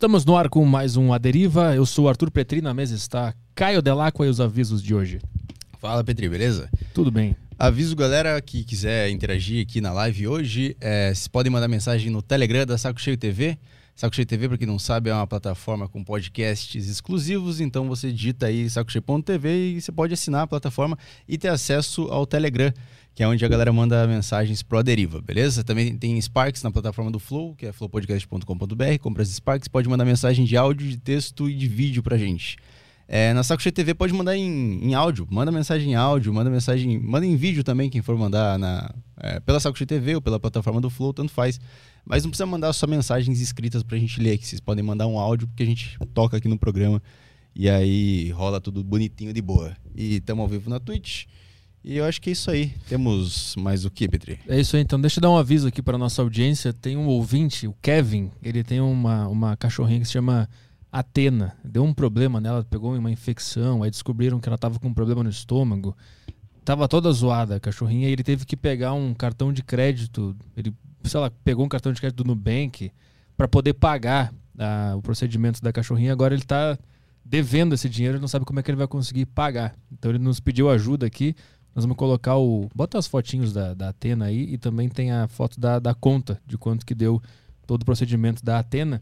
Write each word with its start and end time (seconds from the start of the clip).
Estamos 0.00 0.24
no 0.24 0.34
ar 0.34 0.48
com 0.48 0.64
mais 0.64 0.96
um 0.96 1.12
A 1.12 1.18
Deriva. 1.18 1.74
Eu 1.74 1.84
sou 1.84 2.08
Arthur 2.08 2.30
Petri, 2.30 2.62
na 2.62 2.72
mesa 2.72 2.94
está 2.94 3.34
Caio 3.54 3.82
Delacqua 3.82 4.24
e 4.24 4.30
os 4.30 4.40
avisos 4.40 4.82
de 4.82 4.94
hoje. 4.94 5.20
Fala, 5.78 6.02
Petri, 6.02 6.26
beleza? 6.26 6.70
Tudo 6.94 7.10
bem. 7.10 7.36
Aviso, 7.58 7.94
galera, 7.94 8.40
que 8.40 8.64
quiser 8.64 9.10
interagir 9.10 9.62
aqui 9.62 9.78
na 9.78 9.92
live 9.92 10.26
hoje, 10.26 10.74
é, 10.80 11.08
vocês 11.08 11.28
podem 11.28 11.52
mandar 11.52 11.68
mensagem 11.68 12.10
no 12.10 12.22
Telegram 12.22 12.64
da 12.64 12.78
Saco 12.78 12.98
Cheio 12.98 13.18
TV. 13.18 13.58
Saco 13.94 14.16
TV, 14.24 14.48
para 14.48 14.56
quem 14.56 14.66
não 14.66 14.78
sabe, 14.78 15.10
é 15.10 15.14
uma 15.14 15.26
plataforma 15.26 15.88
com 15.88 16.02
podcasts 16.02 16.88
exclusivos, 16.88 17.60
então 17.60 17.86
você 17.86 18.10
digita 18.10 18.46
aí 18.46 18.68
sacocheio.tv 18.70 19.76
e 19.76 19.80
você 19.80 19.92
pode 19.92 20.14
assinar 20.14 20.42
a 20.42 20.46
plataforma 20.46 20.98
e 21.28 21.36
ter 21.36 21.48
acesso 21.48 22.02
ao 22.10 22.26
Telegram, 22.26 22.72
que 23.14 23.22
é 23.22 23.28
onde 23.28 23.44
a 23.44 23.48
galera 23.48 23.72
manda 23.72 24.06
mensagens 24.06 24.62
pro 24.62 24.82
Deriva, 24.82 25.20
beleza? 25.20 25.62
Também 25.62 25.96
tem 25.96 26.20
Sparks 26.20 26.62
na 26.62 26.70
plataforma 26.70 27.10
do 27.10 27.18
Flow, 27.18 27.54
que 27.54 27.66
é 27.66 27.72
flowpodcast.com.br. 27.72 28.98
Compra 29.00 29.22
as 29.22 29.28
Sparks, 29.28 29.68
pode 29.68 29.88
mandar 29.88 30.04
mensagem 30.04 30.44
de 30.44 30.56
áudio, 30.56 30.88
de 30.88 30.96
texto 30.96 31.48
e 31.48 31.54
de 31.54 31.68
vídeo 31.68 32.02
pra 32.02 32.16
gente. 32.16 32.56
É, 33.12 33.34
na 33.34 33.42
Saco 33.42 33.60
TV 33.72 33.92
pode 33.92 34.12
mandar 34.12 34.36
em, 34.36 34.84
em, 34.84 34.94
áudio, 34.94 35.26
manda 35.28 35.50
mensagem 35.50 35.90
em 35.90 35.94
áudio, 35.96 36.32
manda 36.32 36.48
mensagem, 36.48 36.96
manda 36.96 37.26
em 37.26 37.34
vídeo 37.34 37.64
também, 37.64 37.90
quem 37.90 38.00
for 38.00 38.16
mandar 38.16 38.56
na, 38.56 38.88
é, 39.16 39.40
pela 39.40 39.58
Saco 39.58 39.84
TV 39.84 40.14
ou 40.14 40.22
pela 40.22 40.38
plataforma 40.38 40.80
do 40.80 40.88
Flow, 40.88 41.12
tanto 41.12 41.32
faz. 41.32 41.58
Mas 42.04 42.22
não 42.22 42.30
precisa 42.30 42.46
mandar 42.46 42.72
só 42.72 42.86
mensagens 42.86 43.40
escritas 43.40 43.82
pra 43.82 43.98
gente 43.98 44.20
ler 44.20 44.32
aqui, 44.32 44.46
vocês 44.46 44.60
podem 44.60 44.84
mandar 44.84 45.06
um 45.06 45.18
áudio 45.18 45.46
porque 45.48 45.62
a 45.62 45.66
gente 45.66 45.98
toca 46.12 46.36
aqui 46.36 46.48
no 46.48 46.58
programa 46.58 47.02
e 47.54 47.68
aí 47.68 48.30
rola 48.30 48.60
tudo 48.60 48.82
bonitinho 48.82 49.32
de 49.32 49.42
boa. 49.42 49.76
E 49.94 50.16
estamos 50.16 50.42
ao 50.42 50.48
vivo 50.48 50.70
na 50.70 50.80
Twitch. 50.80 51.26
E 51.82 51.96
eu 51.96 52.04
acho 52.04 52.20
que 52.20 52.28
é 52.28 52.32
isso 52.32 52.50
aí. 52.50 52.74
Temos 52.88 53.56
mais 53.56 53.84
o 53.84 53.90
que, 53.90 54.06
Petri? 54.06 54.38
É 54.46 54.60
isso 54.60 54.76
aí, 54.76 54.82
então 54.82 55.00
deixa 55.00 55.18
eu 55.18 55.22
dar 55.22 55.30
um 55.30 55.36
aviso 55.36 55.66
aqui 55.66 55.82
para 55.82 55.96
nossa 55.96 56.20
audiência. 56.20 56.72
Tem 56.72 56.96
um 56.96 57.06
ouvinte, 57.06 57.66
o 57.66 57.74
Kevin, 57.80 58.30
ele 58.42 58.62
tem 58.62 58.80
uma, 58.80 59.26
uma 59.28 59.56
cachorrinha 59.56 60.00
que 60.00 60.06
se 60.06 60.12
chama 60.12 60.48
Atena. 60.92 61.56
Deu 61.64 61.82
um 61.82 61.94
problema 61.94 62.40
nela, 62.40 62.62
pegou 62.62 62.94
uma 62.94 63.10
infecção, 63.10 63.82
aí 63.82 63.90
descobriram 63.90 64.38
que 64.38 64.48
ela 64.48 64.58
tava 64.58 64.78
com 64.78 64.88
um 64.88 64.94
problema 64.94 65.22
no 65.22 65.30
estômago. 65.30 65.96
Tava 66.64 66.86
toda 66.86 67.10
zoada 67.12 67.56
a 67.56 67.60
cachorrinha 67.60 68.08
e 68.08 68.12
ele 68.12 68.22
teve 68.22 68.44
que 68.44 68.56
pegar 68.56 68.92
um 68.92 69.14
cartão 69.14 69.50
de 69.50 69.62
crédito. 69.62 70.36
Ele, 70.54 70.74
sei 71.04 71.20
lá, 71.20 71.30
pegou 71.44 71.64
um 71.64 71.68
cartão 71.68 71.92
de 71.92 72.00
crédito 72.00 72.22
do 72.22 72.28
Nubank 72.28 72.92
para 73.36 73.48
poder 73.48 73.74
pagar 73.74 74.32
ah, 74.58 74.94
o 74.96 75.02
procedimento 75.02 75.62
da 75.62 75.72
cachorrinha. 75.72 76.12
Agora 76.12 76.34
ele 76.34 76.42
tá 76.42 76.78
devendo 77.24 77.74
esse 77.74 77.88
dinheiro 77.88 78.18
e 78.18 78.20
não 78.20 78.28
sabe 78.28 78.44
como 78.44 78.60
é 78.60 78.62
que 78.62 78.70
ele 78.70 78.78
vai 78.78 78.86
conseguir 78.86 79.26
pagar. 79.26 79.74
Então 79.90 80.10
ele 80.10 80.18
nos 80.18 80.40
pediu 80.40 80.68
ajuda 80.68 81.06
aqui. 81.06 81.34
Nós 81.74 81.84
vamos 81.84 81.96
colocar 81.96 82.36
o. 82.36 82.68
Bota 82.74 82.98
as 82.98 83.06
fotinhos 83.06 83.52
da, 83.52 83.74
da 83.74 83.90
Atena 83.90 84.26
aí 84.26 84.52
e 84.52 84.58
também 84.58 84.88
tem 84.88 85.12
a 85.12 85.28
foto 85.28 85.60
da, 85.60 85.78
da 85.78 85.94
conta 85.94 86.40
de 86.46 86.58
quanto 86.58 86.84
que 86.84 86.94
deu 86.94 87.22
todo 87.66 87.82
o 87.82 87.84
procedimento 87.84 88.44
da 88.44 88.58
Atena. 88.58 89.00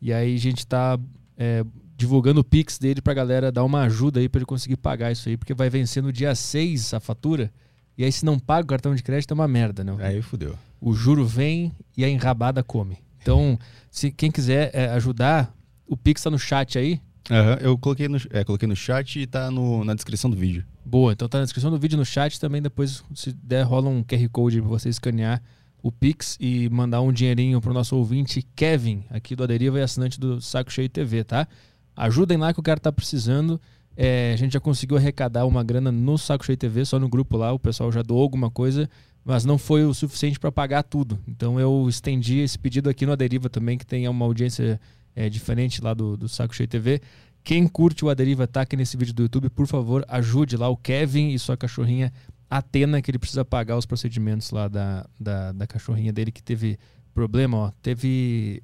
E 0.00 0.12
aí 0.12 0.34
a 0.34 0.38
gente 0.38 0.58
está 0.58 0.98
é, 1.36 1.64
divulgando 1.96 2.40
o 2.40 2.44
Pix 2.44 2.78
dele 2.78 3.00
pra 3.00 3.14
galera 3.14 3.50
dar 3.50 3.64
uma 3.64 3.82
ajuda 3.82 4.20
aí 4.20 4.28
para 4.28 4.40
ele 4.40 4.46
conseguir 4.46 4.76
pagar 4.76 5.10
isso 5.10 5.28
aí, 5.28 5.36
porque 5.36 5.54
vai 5.54 5.70
vencer 5.70 6.02
no 6.02 6.12
dia 6.12 6.34
6 6.34 6.94
a 6.94 7.00
fatura. 7.00 7.50
E 7.96 8.04
aí, 8.04 8.12
se 8.12 8.24
não 8.24 8.38
paga 8.38 8.64
o 8.64 8.66
cartão 8.66 8.94
de 8.94 9.02
crédito, 9.02 9.32
é 9.32 9.34
uma 9.34 9.46
merda, 9.46 9.84
né? 9.84 9.94
Aí 10.00 10.22
fudeu. 10.22 10.56
O 10.84 10.92
juro 10.92 11.24
vem 11.24 11.70
e 11.96 12.04
a 12.04 12.08
enrabada 12.08 12.60
come. 12.60 12.98
Então, 13.22 13.56
se 13.88 14.10
quem 14.10 14.32
quiser 14.32 14.68
é, 14.74 14.86
ajudar, 14.88 15.54
o 15.86 15.96
Pix 15.96 16.20
tá 16.20 16.28
no 16.28 16.40
chat 16.40 16.76
aí. 16.76 17.00
Uhum, 17.30 17.54
eu 17.60 17.78
coloquei 17.78 18.08
no, 18.08 18.18
é, 18.30 18.42
coloquei 18.42 18.66
no 18.66 18.74
chat 18.74 19.20
e 19.20 19.24
tá 19.24 19.48
no, 19.48 19.84
na 19.84 19.94
descrição 19.94 20.28
do 20.28 20.36
vídeo. 20.36 20.64
Boa, 20.84 21.12
então 21.12 21.28
tá 21.28 21.38
na 21.38 21.44
descrição 21.44 21.70
do 21.70 21.78
vídeo 21.78 21.96
no 21.96 22.04
chat 22.04 22.40
também. 22.40 22.60
Depois, 22.60 23.04
se 23.14 23.32
der, 23.32 23.62
rola 23.62 23.88
um 23.88 24.02
QR 24.02 24.28
Code 24.28 24.60
pra 24.60 24.68
você 24.68 24.88
escanear 24.88 25.40
o 25.80 25.92
Pix 25.92 26.36
e 26.40 26.68
mandar 26.68 27.00
um 27.00 27.12
dinheirinho 27.12 27.60
pro 27.60 27.72
nosso 27.72 27.96
ouvinte 27.96 28.44
Kevin, 28.56 29.04
aqui 29.08 29.36
do 29.36 29.44
Aderiva 29.44 29.78
e 29.78 29.82
assinante 29.82 30.18
do 30.18 30.40
Saco 30.40 30.72
Cheio 30.72 30.88
TV, 30.88 31.22
tá? 31.22 31.46
Ajudem 31.94 32.38
lá 32.38 32.52
que 32.52 32.58
o 32.58 32.62
cara 32.62 32.80
tá 32.80 32.90
precisando. 32.90 33.60
É, 33.96 34.32
a 34.32 34.36
gente 34.36 34.54
já 34.54 34.60
conseguiu 34.60 34.96
arrecadar 34.96 35.46
uma 35.46 35.62
grana 35.62 35.92
no 35.92 36.18
Saco 36.18 36.44
Cheio 36.44 36.56
TV, 36.56 36.84
só 36.84 36.98
no 36.98 37.08
grupo 37.08 37.36
lá, 37.36 37.52
o 37.52 37.58
pessoal 37.58 37.92
já 37.92 38.02
doou 38.02 38.22
alguma 38.22 38.50
coisa, 38.50 38.90
mas 39.24 39.44
não 39.44 39.56
foi 39.58 39.84
o 39.84 39.94
suficiente 39.94 40.38
para 40.38 40.50
pagar 40.50 40.82
tudo. 40.82 41.18
Então 41.26 41.58
eu 41.58 41.86
estendi 41.88 42.38
esse 42.38 42.58
pedido 42.58 42.90
aqui 42.90 43.06
no 43.06 43.12
Aderiva 43.12 43.48
também, 43.48 43.78
que 43.78 43.86
tem 43.86 44.08
uma 44.08 44.24
audiência 44.24 44.80
é, 45.14 45.28
diferente 45.28 45.82
lá 45.82 45.94
do, 45.94 46.16
do 46.16 46.28
Saco 46.28 46.54
Cheio 46.54 46.68
TV. 46.68 47.00
Quem 47.44 47.66
curte 47.66 48.04
o 48.04 48.08
Aderiva 48.08 48.46
tá 48.46 48.62
aqui 48.62 48.76
nesse 48.76 48.96
vídeo 48.96 49.14
do 49.14 49.22
YouTube, 49.22 49.50
por 49.50 49.66
favor, 49.66 50.04
ajude 50.08 50.56
lá 50.56 50.68
o 50.68 50.76
Kevin 50.76 51.30
e 51.30 51.38
sua 51.38 51.56
cachorrinha 51.56 52.12
Atena 52.48 53.00
que 53.00 53.10
ele 53.10 53.18
precisa 53.18 53.44
pagar 53.44 53.78
os 53.78 53.86
procedimentos 53.86 54.50
lá 54.50 54.68
da, 54.68 55.06
da, 55.18 55.52
da 55.52 55.66
cachorrinha 55.66 56.12
dele 56.12 56.30
que 56.30 56.42
teve 56.42 56.78
problema, 57.14 57.56
ó, 57.56 57.72
teve 57.80 58.62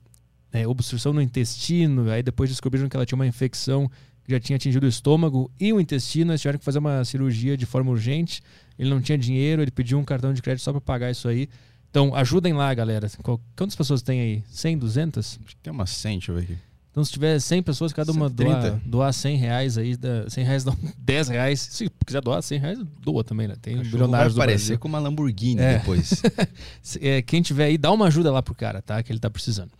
é, 0.52 0.68
obstrução 0.68 1.12
no 1.12 1.22
intestino, 1.22 2.10
aí 2.10 2.22
depois 2.22 2.50
descobriram 2.50 2.86
que 2.88 2.96
ela 2.96 3.06
tinha 3.06 3.16
uma 3.16 3.26
infecção 3.26 3.90
que 4.22 4.32
já 4.32 4.38
tinha 4.38 4.56
atingido 4.56 4.84
o 4.84 4.88
estômago 4.88 5.50
e 5.58 5.72
o 5.72 5.80
intestino, 5.80 6.32
eles 6.32 6.40
tiveram 6.42 6.58
que 6.58 6.64
fazer 6.66 6.78
uma 6.78 7.02
cirurgia 7.02 7.56
de 7.56 7.64
forma 7.64 7.90
urgente, 7.90 8.42
ele 8.78 8.90
não 8.90 9.00
tinha 9.00 9.18
dinheiro, 9.18 9.62
ele 9.62 9.70
pediu 9.70 9.98
um 9.98 10.04
cartão 10.04 10.32
de 10.32 10.40
crédito 10.40 10.62
só 10.62 10.72
para 10.72 10.80
pagar 10.80 11.10
isso 11.10 11.28
aí. 11.28 11.48
Então, 11.90 12.14
ajudem 12.14 12.52
lá, 12.52 12.72
galera. 12.74 13.08
Quantas 13.56 13.74
pessoas 13.74 14.02
tem 14.02 14.20
aí? 14.20 14.42
100, 14.50 14.78
200? 14.78 15.40
Acho 15.44 15.56
que 15.56 15.62
tem 15.62 15.72
umas 15.72 15.90
100, 15.90 16.18
deixa 16.18 16.32
eu 16.32 16.36
ver 16.36 16.42
aqui. 16.42 16.58
Então, 16.90 17.04
se 17.04 17.12
tiver 17.12 17.38
100 17.38 17.62
pessoas, 17.62 17.92
cada 17.92 18.10
uma 18.10 18.28
doar, 18.28 18.80
doar 18.84 19.12
100 19.12 19.36
reais 19.36 19.78
aí, 19.78 19.96
100 20.28 20.44
reais 20.44 20.64
dá 20.66 20.72
10 20.98 21.28
reais. 21.28 21.60
Se 21.60 21.90
quiser 22.04 22.20
doar 22.20 22.42
100 22.42 22.58
reais, 22.58 22.78
doa 23.00 23.22
também, 23.22 23.46
né? 23.46 23.54
Tem 23.60 23.76
bilionários 23.78 24.34
vai 24.34 24.46
aparecer 24.46 24.78
com 24.78 24.88
uma 24.88 24.98
Lamborghini 24.98 25.60
é. 25.60 25.78
depois. 25.78 26.22
é, 27.00 27.22
quem 27.22 27.40
tiver 27.40 27.66
aí, 27.66 27.78
dá 27.78 27.92
uma 27.92 28.06
ajuda 28.06 28.32
lá 28.32 28.42
pro 28.42 28.54
cara, 28.54 28.82
tá? 28.82 29.02
Que 29.02 29.12
ele 29.12 29.20
tá 29.20 29.30
precisando. 29.30 29.70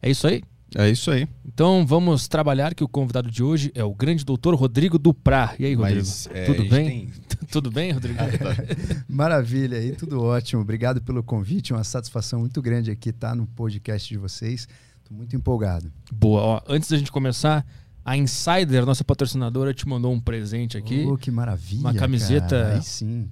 É 0.00 0.08
isso 0.08 0.26
aí? 0.26 0.42
É 0.74 0.88
isso 0.88 1.10
aí. 1.10 1.26
Então 1.46 1.86
vamos 1.86 2.28
trabalhar 2.28 2.74
que 2.74 2.84
o 2.84 2.88
convidado 2.88 3.30
de 3.30 3.42
hoje 3.42 3.72
é 3.74 3.82
o 3.82 3.94
grande 3.94 4.24
doutor 4.24 4.54
Rodrigo 4.54 4.98
Duprá. 4.98 5.54
E 5.58 5.64
aí, 5.64 5.74
Rodrigo? 5.74 5.98
Mas, 5.98 6.28
é, 6.32 6.44
tudo 6.44 6.68
bem? 6.68 6.86
Tem... 6.86 7.12
tudo 7.50 7.70
bem, 7.70 7.92
Rodrigo? 7.92 8.18
Maravilha 9.08 9.78
aí, 9.78 9.92
tudo 9.92 10.22
ótimo. 10.22 10.62
Obrigado 10.62 11.00
pelo 11.00 11.22
convite, 11.22 11.72
uma 11.72 11.84
satisfação 11.84 12.40
muito 12.40 12.60
grande 12.60 12.90
aqui 12.90 13.10
estar 13.10 13.34
no 13.34 13.46
podcast 13.46 14.08
de 14.08 14.18
vocês. 14.18 14.68
Tô 15.08 15.14
muito 15.14 15.34
empolgado. 15.34 15.90
Boa. 16.12 16.40
Ó, 16.40 16.60
antes 16.68 16.90
da 16.90 16.98
gente 16.98 17.10
começar, 17.10 17.64
a 18.08 18.16
Insider, 18.16 18.86
nossa 18.86 19.04
patrocinadora, 19.04 19.74
te 19.74 19.86
mandou 19.86 20.10
um 20.10 20.18
presente 20.18 20.78
aqui. 20.78 21.04
Oh, 21.06 21.18
que 21.18 21.30
maravilha. 21.30 21.80
Uma 21.80 21.92
camiseta 21.92 22.80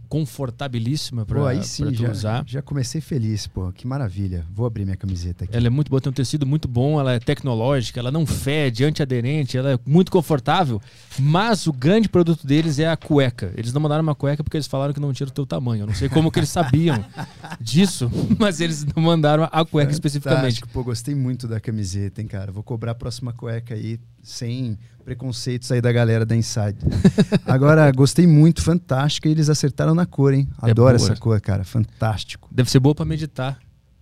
confortabilíssima 0.06 1.24
para 1.24 1.40
tu 1.62 1.94
já, 1.94 2.10
usar. 2.10 2.44
Já 2.46 2.60
comecei 2.60 3.00
feliz, 3.00 3.46
pô. 3.46 3.72
Que 3.72 3.86
maravilha. 3.86 4.44
Vou 4.52 4.66
abrir 4.66 4.84
minha 4.84 4.96
camiseta 4.96 5.44
aqui. 5.44 5.56
Ela 5.56 5.68
é 5.68 5.70
muito 5.70 5.88
boa, 5.88 5.98
tem 5.98 6.10
um 6.10 6.12
tecido 6.12 6.44
muito 6.44 6.68
bom, 6.68 7.00
ela 7.00 7.14
é 7.14 7.18
tecnológica, 7.18 8.00
ela 8.00 8.12
não 8.12 8.26
fede, 8.26 8.84
antiaderente, 8.84 9.56
ela 9.56 9.72
é 9.72 9.78
muito 9.86 10.12
confortável. 10.12 10.78
Mas 11.18 11.66
o 11.66 11.72
grande 11.72 12.06
produto 12.06 12.46
deles 12.46 12.78
é 12.78 12.86
a 12.86 12.98
cueca. 12.98 13.54
Eles 13.56 13.72
não 13.72 13.80
mandaram 13.80 14.02
uma 14.02 14.14
cueca 14.14 14.44
porque 14.44 14.58
eles 14.58 14.66
falaram 14.66 14.92
que 14.92 15.00
não 15.00 15.10
tinha 15.10 15.26
o 15.26 15.30
teu 15.30 15.46
tamanho. 15.46 15.84
Eu 15.84 15.86
não 15.86 15.94
sei 15.94 16.10
como 16.10 16.30
que 16.30 16.38
eles 16.38 16.50
sabiam 16.50 17.02
disso, 17.58 18.10
mas 18.38 18.60
eles 18.60 18.84
não 18.84 19.02
mandaram 19.02 19.44
a 19.44 19.64
cueca 19.64 19.90
Fantástico. 19.90 19.92
especificamente. 19.92 20.60
Pô, 20.70 20.84
gostei 20.84 21.14
muito 21.14 21.48
da 21.48 21.58
camiseta, 21.58 22.20
hein, 22.20 22.28
cara. 22.28 22.52
Vou 22.52 22.62
cobrar 22.62 22.92
a 22.92 22.94
próxima 22.94 23.32
cueca 23.32 23.72
aí 23.72 23.98
sem 24.28 24.78
preconceitos 25.04 25.70
aí 25.70 25.80
da 25.80 25.92
galera 25.92 26.26
da 26.26 26.34
Inside. 26.34 26.78
Agora, 27.46 27.90
gostei 27.92 28.26
muito, 28.26 28.60
fantástica. 28.60 29.28
E 29.28 29.32
eles 29.32 29.48
acertaram 29.48 29.94
na 29.94 30.04
cor, 30.04 30.34
hein? 30.34 30.48
É 30.62 30.70
Adoro 30.70 30.92
é 30.92 30.96
essa 30.96 31.16
cor, 31.16 31.40
cara. 31.40 31.64
Fantástico. 31.64 32.48
Deve 32.52 32.70
ser 32.70 32.80
boa 32.80 32.94
para 32.94 33.04
meditar. 33.04 33.58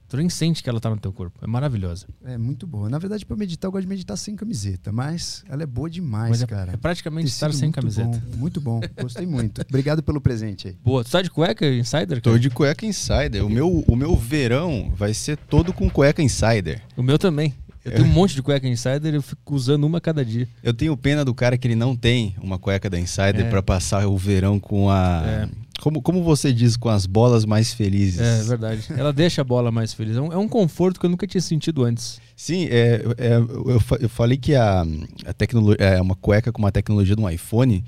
Tu 0.08 0.18
nem 0.18 0.28
sente 0.28 0.62
que 0.62 0.70
ela 0.70 0.78
tá 0.78 0.88
no 0.88 0.96
teu 0.96 1.12
corpo. 1.12 1.40
É 1.42 1.46
maravilhosa. 1.46 2.06
É 2.24 2.38
muito 2.38 2.66
boa. 2.66 2.88
Na 2.88 2.98
verdade, 2.98 3.26
para 3.26 3.36
meditar, 3.36 3.68
eu 3.68 3.72
gosto 3.72 3.82
de 3.82 3.88
meditar 3.88 4.16
sem 4.16 4.36
camiseta, 4.36 4.92
mas 4.92 5.42
ela 5.48 5.64
é 5.64 5.66
boa 5.66 5.90
demais, 5.90 6.40
é, 6.40 6.46
cara. 6.46 6.72
É 6.72 6.76
praticamente 6.76 7.28
estar 7.28 7.52
sem 7.52 7.72
camiseta. 7.72 8.22
Bom, 8.30 8.36
muito 8.36 8.60
bom. 8.60 8.80
Gostei 9.00 9.26
muito. 9.26 9.62
Obrigado 9.68 10.02
pelo 10.02 10.20
presente 10.20 10.68
aí. 10.68 10.76
Boa. 10.84 11.02
Tu 11.02 11.10
tá 11.10 11.20
de 11.20 11.30
cueca 11.30 11.66
Insider? 11.66 12.06
Cara? 12.06 12.20
Tô 12.20 12.38
de 12.38 12.48
cueca 12.48 12.86
Insider. 12.86 13.44
O 13.44 13.50
meu, 13.50 13.84
o 13.88 13.96
meu 13.96 14.14
verão 14.14 14.92
vai 14.94 15.12
ser 15.12 15.36
todo 15.36 15.72
com 15.72 15.90
cueca 15.90 16.22
Insider. 16.22 16.80
O 16.96 17.02
meu 17.02 17.18
também. 17.18 17.52
Eu 17.84 17.92
tenho 17.92 18.06
um 18.06 18.12
monte 18.12 18.34
de 18.34 18.42
cueca 18.42 18.66
Insider 18.66 19.12
e 19.12 19.16
eu 19.16 19.22
fico 19.22 19.54
usando 19.54 19.84
uma 19.84 20.00
cada 20.00 20.24
dia. 20.24 20.48
Eu 20.62 20.72
tenho 20.72 20.96
pena 20.96 21.24
do 21.24 21.34
cara 21.34 21.58
que 21.58 21.68
ele 21.68 21.74
não 21.74 21.94
tem 21.94 22.34
uma 22.42 22.58
cueca 22.58 22.88
da 22.88 22.98
Insider 22.98 23.42
é. 23.46 23.50
para 23.50 23.62
passar 23.62 24.06
o 24.06 24.16
verão 24.16 24.58
com 24.58 24.88
a. 24.88 25.22
É. 25.26 25.48
Como, 25.80 26.00
como 26.00 26.22
você 26.22 26.52
diz, 26.52 26.76
com 26.76 26.88
as 26.88 27.04
bolas 27.04 27.44
mais 27.44 27.74
felizes. 27.74 28.20
É 28.20 28.42
verdade. 28.44 28.86
Ela 28.96 29.12
deixa 29.12 29.42
a 29.42 29.44
bola 29.44 29.70
mais 29.70 29.92
feliz. 29.92 30.16
É 30.16 30.20
um, 30.20 30.32
é 30.32 30.36
um 30.38 30.48
conforto 30.48 30.98
que 30.98 31.04
eu 31.04 31.10
nunca 31.10 31.26
tinha 31.26 31.42
sentido 31.42 31.84
antes. 31.84 32.20
Sim, 32.34 32.68
é, 32.70 33.02
é 33.18 33.36
eu, 33.36 33.82
eu 34.00 34.08
falei 34.08 34.38
que 34.38 34.54
a, 34.54 34.86
a 35.26 35.32
tecnologia 35.34 35.84
é 35.84 36.00
uma 36.00 36.14
cueca 36.14 36.50
com 36.50 36.60
uma 36.60 36.72
tecnologia 36.72 37.14
de 37.14 37.20
um 37.20 37.28
iPhone 37.28 37.84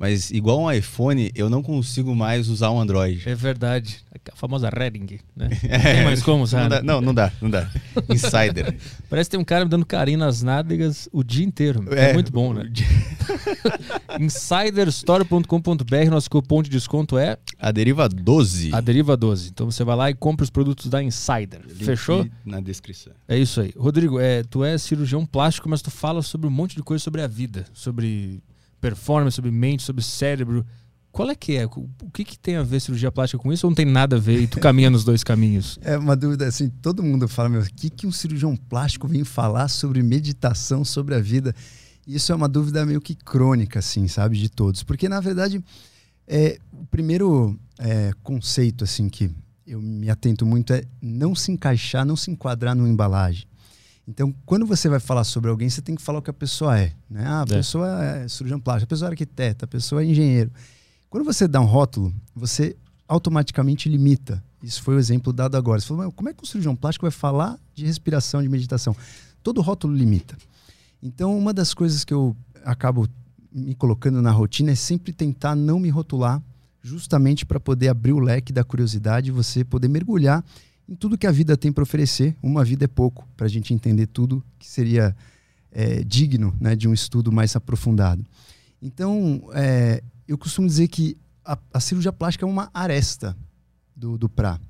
mas 0.00 0.30
igual 0.30 0.62
um 0.62 0.72
iPhone, 0.72 1.30
eu 1.34 1.50
não 1.50 1.62
consigo 1.62 2.16
mais 2.16 2.48
usar 2.48 2.70
um 2.70 2.80
Android. 2.80 3.28
É 3.28 3.34
verdade. 3.34 3.98
A 4.32 4.34
famosa 4.34 4.70
Redding, 4.70 5.20
né? 5.36 5.50
É, 5.62 5.76
não 5.76 5.84
tem 5.84 6.04
mais 6.04 6.22
como, 6.22 6.46
sabe? 6.46 6.62
Não, 6.62 6.68
dá, 6.70 6.82
não, 6.82 7.00
não 7.02 7.12
dá, 7.12 7.30
não 7.38 7.50
dá. 7.50 7.70
Insider. 8.08 8.74
Parece 9.10 9.28
que 9.28 9.32
tem 9.32 9.40
um 9.40 9.44
cara 9.44 9.66
me 9.66 9.70
dando 9.70 9.84
carinho 9.84 10.18
nas 10.18 10.42
nádegas 10.42 11.06
o 11.12 11.22
dia 11.22 11.44
inteiro. 11.44 11.84
É, 11.94 12.12
é 12.12 12.14
muito 12.14 12.32
bom, 12.32 12.54
né? 12.54 12.72
Insiderstore.com.br, 14.18 16.10
nosso 16.10 16.30
cupom 16.30 16.62
de 16.62 16.70
desconto 16.70 17.18
é 17.18 17.36
A 17.58 17.70
Deriva 17.70 18.08
12. 18.08 18.70
a 18.72 18.80
Deriva 18.80 19.18
12. 19.18 19.50
Então 19.50 19.70
você 19.70 19.84
vai 19.84 19.96
lá 19.96 20.08
e 20.08 20.14
compra 20.14 20.44
os 20.44 20.50
produtos 20.50 20.86
da 20.86 21.02
Insider. 21.02 21.60
Link 21.68 21.84
Fechou? 21.84 22.26
Na 22.42 22.58
descrição. 22.60 23.12
É 23.28 23.36
isso 23.36 23.60
aí. 23.60 23.74
Rodrigo, 23.76 24.18
é, 24.18 24.44
tu 24.44 24.64
é 24.64 24.78
cirurgião 24.78 25.26
plástico, 25.26 25.68
mas 25.68 25.82
tu 25.82 25.90
fala 25.90 26.22
sobre 26.22 26.46
um 26.46 26.50
monte 26.50 26.74
de 26.74 26.82
coisa 26.82 27.04
sobre 27.04 27.20
a 27.20 27.26
vida, 27.26 27.66
sobre 27.74 28.42
performance, 28.80 29.36
sobre 29.36 29.50
mente, 29.50 29.82
sobre 29.82 30.02
cérebro. 30.02 30.64
Qual 31.12 31.28
é 31.28 31.34
que 31.34 31.56
é? 31.56 31.66
O 31.66 32.10
que, 32.12 32.24
que 32.24 32.38
tem 32.38 32.56
a 32.56 32.62
ver 32.62 32.80
cirurgia 32.80 33.10
plástica 33.10 33.42
com 33.42 33.52
isso 33.52 33.66
ou 33.66 33.70
não 33.70 33.74
tem 33.74 33.84
nada 33.84 34.16
a 34.16 34.18
ver 34.18 34.42
e 34.42 34.46
tu 34.46 34.58
caminha 34.60 34.88
nos 34.88 35.04
dois 35.04 35.24
caminhos? 35.24 35.78
É 35.82 35.98
uma 35.98 36.16
dúvida 36.16 36.46
assim, 36.46 36.68
todo 36.68 37.02
mundo 37.02 37.26
fala, 37.26 37.48
meu, 37.48 37.62
o 37.62 37.64
que, 37.64 37.90
que 37.90 38.06
um 38.06 38.12
cirurgião 38.12 38.56
plástico 38.56 39.08
vem 39.08 39.24
falar 39.24 39.68
sobre 39.68 40.02
meditação, 40.02 40.84
sobre 40.84 41.14
a 41.14 41.20
vida? 41.20 41.54
Isso 42.06 42.32
é 42.32 42.34
uma 42.34 42.48
dúvida 42.48 42.86
meio 42.86 43.00
que 43.00 43.14
crônica, 43.14 43.78
assim, 43.78 44.08
sabe, 44.08 44.38
de 44.38 44.48
todos. 44.48 44.82
Porque, 44.82 45.08
na 45.08 45.20
verdade, 45.20 45.62
é, 46.26 46.58
o 46.72 46.86
primeiro 46.86 47.58
é, 47.78 48.12
conceito, 48.22 48.84
assim, 48.84 49.08
que 49.08 49.30
eu 49.66 49.80
me 49.80 50.10
atento 50.10 50.46
muito 50.46 50.72
é 50.72 50.84
não 51.00 51.34
se 51.34 51.52
encaixar, 51.52 52.04
não 52.04 52.16
se 52.16 52.30
enquadrar 52.30 52.74
numa 52.74 52.88
embalagem. 52.88 53.46
Então, 54.10 54.34
quando 54.44 54.66
você 54.66 54.88
vai 54.88 54.98
falar 54.98 55.22
sobre 55.22 55.48
alguém, 55.48 55.70
você 55.70 55.80
tem 55.80 55.94
que 55.94 56.02
falar 56.02 56.18
o 56.18 56.22
que 56.22 56.30
a 56.30 56.34
pessoa 56.34 56.76
é. 56.76 56.92
Né? 57.08 57.24
Ah, 57.24 57.42
a 57.42 57.42
é. 57.42 57.46
pessoa 57.46 58.04
é 58.04 58.26
cirurgião 58.26 58.58
plástico, 58.58 58.86
a 58.86 58.88
pessoa 58.88 59.08
é 59.08 59.12
arquiteta, 59.12 59.66
a 59.66 59.68
pessoa 59.68 60.02
é 60.02 60.04
engenheiro. 60.04 60.50
Quando 61.08 61.24
você 61.24 61.46
dá 61.46 61.60
um 61.60 61.64
rótulo, 61.64 62.12
você 62.34 62.76
automaticamente 63.06 63.88
limita. 63.88 64.42
Isso 64.60 64.82
foi 64.82 64.96
o 64.96 64.98
exemplo 64.98 65.32
dado 65.32 65.56
agora. 65.56 65.80
Você 65.80 65.86
falou, 65.86 66.10
como 66.10 66.28
é 66.28 66.34
que 66.34 66.42
o 66.42 66.46
cirurgião 66.46 66.74
plástico 66.74 67.04
vai 67.04 67.12
falar 67.12 67.56
de 67.72 67.86
respiração, 67.86 68.42
de 68.42 68.48
meditação? 68.48 68.96
Todo 69.44 69.60
rótulo 69.60 69.94
limita. 69.94 70.36
Então, 71.00 71.38
uma 71.38 71.54
das 71.54 71.72
coisas 71.72 72.04
que 72.04 72.12
eu 72.12 72.36
acabo 72.64 73.08
me 73.52 73.76
colocando 73.76 74.20
na 74.20 74.32
rotina 74.32 74.72
é 74.72 74.74
sempre 74.74 75.12
tentar 75.12 75.54
não 75.54 75.78
me 75.78 75.88
rotular, 75.88 76.42
justamente 76.82 77.46
para 77.46 77.60
poder 77.60 77.88
abrir 77.88 78.12
o 78.12 78.18
leque 78.18 78.52
da 78.52 78.64
curiosidade 78.64 79.28
e 79.28 79.32
você 79.32 79.62
poder 79.62 79.86
mergulhar 79.86 80.44
em 80.90 80.94
tudo 80.96 81.16
que 81.16 81.26
a 81.26 81.30
vida 81.30 81.56
tem 81.56 81.70
para 81.70 81.84
oferecer. 81.84 82.36
Uma 82.42 82.64
vida 82.64 82.84
é 82.84 82.88
pouco 82.88 83.26
para 83.36 83.46
a 83.46 83.48
gente 83.48 83.72
entender 83.72 84.06
tudo 84.06 84.44
que 84.58 84.68
seria 84.68 85.14
é, 85.70 86.02
digno 86.02 86.52
né, 86.60 86.74
de 86.74 86.88
um 86.88 86.92
estudo 86.92 87.30
mais 87.30 87.54
aprofundado. 87.54 88.26
Então, 88.82 89.48
é, 89.52 90.02
eu 90.26 90.36
costumo 90.36 90.66
dizer 90.66 90.88
que 90.88 91.16
a, 91.44 91.56
a, 91.72 91.78
cirurgia 91.78 92.12
plástica 92.12 92.44
é 92.44 92.48
uma 92.48 92.68
aresta 92.74 93.36
do, 93.94 94.18
do 94.18 94.28
PRA. 94.28 94.60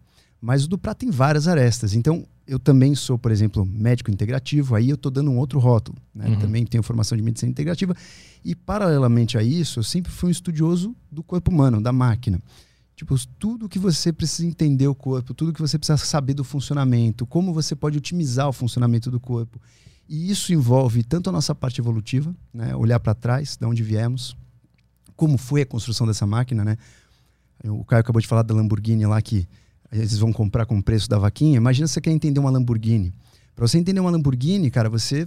Mas 0.41 0.65
o 0.65 0.69
do 0.69 0.77
PRA 0.77 0.95
tem 0.95 1.11
várias 1.11 1.49
arestas. 1.49 1.95
Então, 1.95 2.27
eu 2.47 2.59
também 2.59 2.95
sou, 2.95 3.19
por 3.19 3.31
exemplo, 3.31 3.65
médico 3.65 4.11
integrativo, 4.11 4.75
aí 4.75 4.91
eu 4.91 4.97
estou 4.97 5.11
dando 5.11 5.31
um 5.31 5.39
outro 5.39 5.59
rótulo. 5.59 5.97
Né? 6.15 6.29
Uhum. 6.29 6.39
Também 6.39 6.67
tenho 6.67 6.83
formação 6.83 7.17
de 7.17 7.23
medicina 7.23 7.51
integrativa. 7.51 7.95
E, 8.45 8.55
paralelamente 8.55 9.39
a 9.39 9.43
isso, 9.43 9.79
eu 9.79 9.85
sempre 9.85 10.11
fui 10.13 10.29
um 10.29 10.33
estudioso 10.33 10.95
do 11.11 11.23
corpo 11.23 11.51
humano, 11.51 11.81
da 11.81 11.93
máquina. 11.93 12.41
Tipo, 13.01 13.17
tudo 13.39 13.67
que 13.67 13.79
você 13.79 14.13
precisa 14.13 14.47
entender 14.47 14.87
o 14.87 14.95
corpo, 14.95 15.33
tudo 15.33 15.55
que 15.55 15.61
você 15.61 15.79
precisa 15.79 15.97
saber 15.97 16.35
do 16.35 16.45
funcionamento, 16.45 17.25
como 17.25 17.51
você 17.51 17.75
pode 17.75 17.97
otimizar 17.97 18.47
o 18.47 18.53
funcionamento 18.53 19.11
do 19.11 19.19
corpo. 19.19 19.59
E 20.07 20.31
isso 20.31 20.53
envolve 20.53 21.03
tanto 21.03 21.31
a 21.31 21.33
nossa 21.33 21.55
parte 21.55 21.81
evolutiva, 21.81 22.37
né? 22.53 22.77
olhar 22.77 23.01
para 23.01 23.15
trás, 23.15 23.57
de 23.57 23.65
onde 23.65 23.83
viemos, 23.83 24.37
como 25.17 25.39
foi 25.39 25.63
a 25.63 25.67
construção 25.67 26.07
dessa 26.07 26.27
máquina, 26.27 26.63
né? 26.63 26.77
O 27.65 27.87
Caio 27.87 28.01
acabou 28.01 28.21
de 28.21 28.29
falar 28.29 28.43
da 28.43 28.55
Lamborghini 28.55 29.07
lá 29.07 29.23
que 29.23 29.49
eles 29.91 30.19
vão 30.19 30.31
comprar 30.31 30.67
com 30.67 30.77
o 30.77 30.83
preço 30.83 31.09
da 31.09 31.17
vaquinha. 31.17 31.57
Imagina 31.57 31.87
se 31.87 31.95
você 31.95 32.03
quer 32.03 32.11
entender 32.11 32.39
uma 32.39 32.51
Lamborghini. 32.51 33.15
Para 33.57 33.67
você 33.67 33.79
entender 33.79 34.01
uma 34.01 34.11
Lamborghini, 34.11 34.71
cara, 34.71 34.91
você 34.91 35.27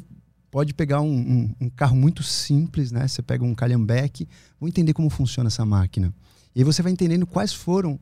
pode 0.52 0.75
pegar 0.75 1.02
um, 1.02 1.12
um, 1.12 1.56
um, 1.62 1.70
carro 1.72 1.96
muito 1.96 2.22
simples, 2.22 2.92
né? 2.92 3.08
Você 3.08 3.24
pega 3.24 3.44
um 3.44 3.56
Calhambeck, 3.56 4.28
vou 4.60 4.70
entender 4.70 4.94
como 4.94 5.10
funciona 5.10 5.48
essa 5.48 5.66
máquina. 5.66 6.14
E 6.56 6.60
aí 6.60 6.64
você 6.64 6.82
vai 6.82 6.92
entendendo 6.92 7.26
quais 7.26 7.54
foram 7.54 8.00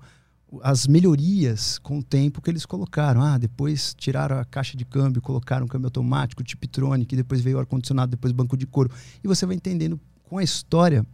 as 0.62 0.86
melhorias 0.86 1.80
com 1.80 2.00
o 2.00 2.04
tempo 2.04 2.42
que 2.42 2.50
eles 2.50 2.66
colocaram. 2.66 3.22
Ah, 3.22 3.38
depois 3.38 3.94
tiraram 3.98 4.38
a 4.38 4.44
caixa 4.44 4.76
de 4.76 4.84
câmbio, 4.84 5.22
colocaram 5.22 5.68
câmbio 5.68 5.88
automático, 5.88 6.44
Tiptronic, 6.44 7.16
depois 7.16 7.42
veio 7.42 7.58
o 7.58 7.60
ar-condicionado, 7.60 8.12
depois 8.12 8.34
banco 8.34 8.58
de 8.58 8.68
couro. 8.68 8.92
E 9.24 9.28
você 9.28 9.46
vai 9.46 9.56
entendendo 9.56 10.00
com 10.24 10.38
a 10.38 10.44
história 10.44 11.06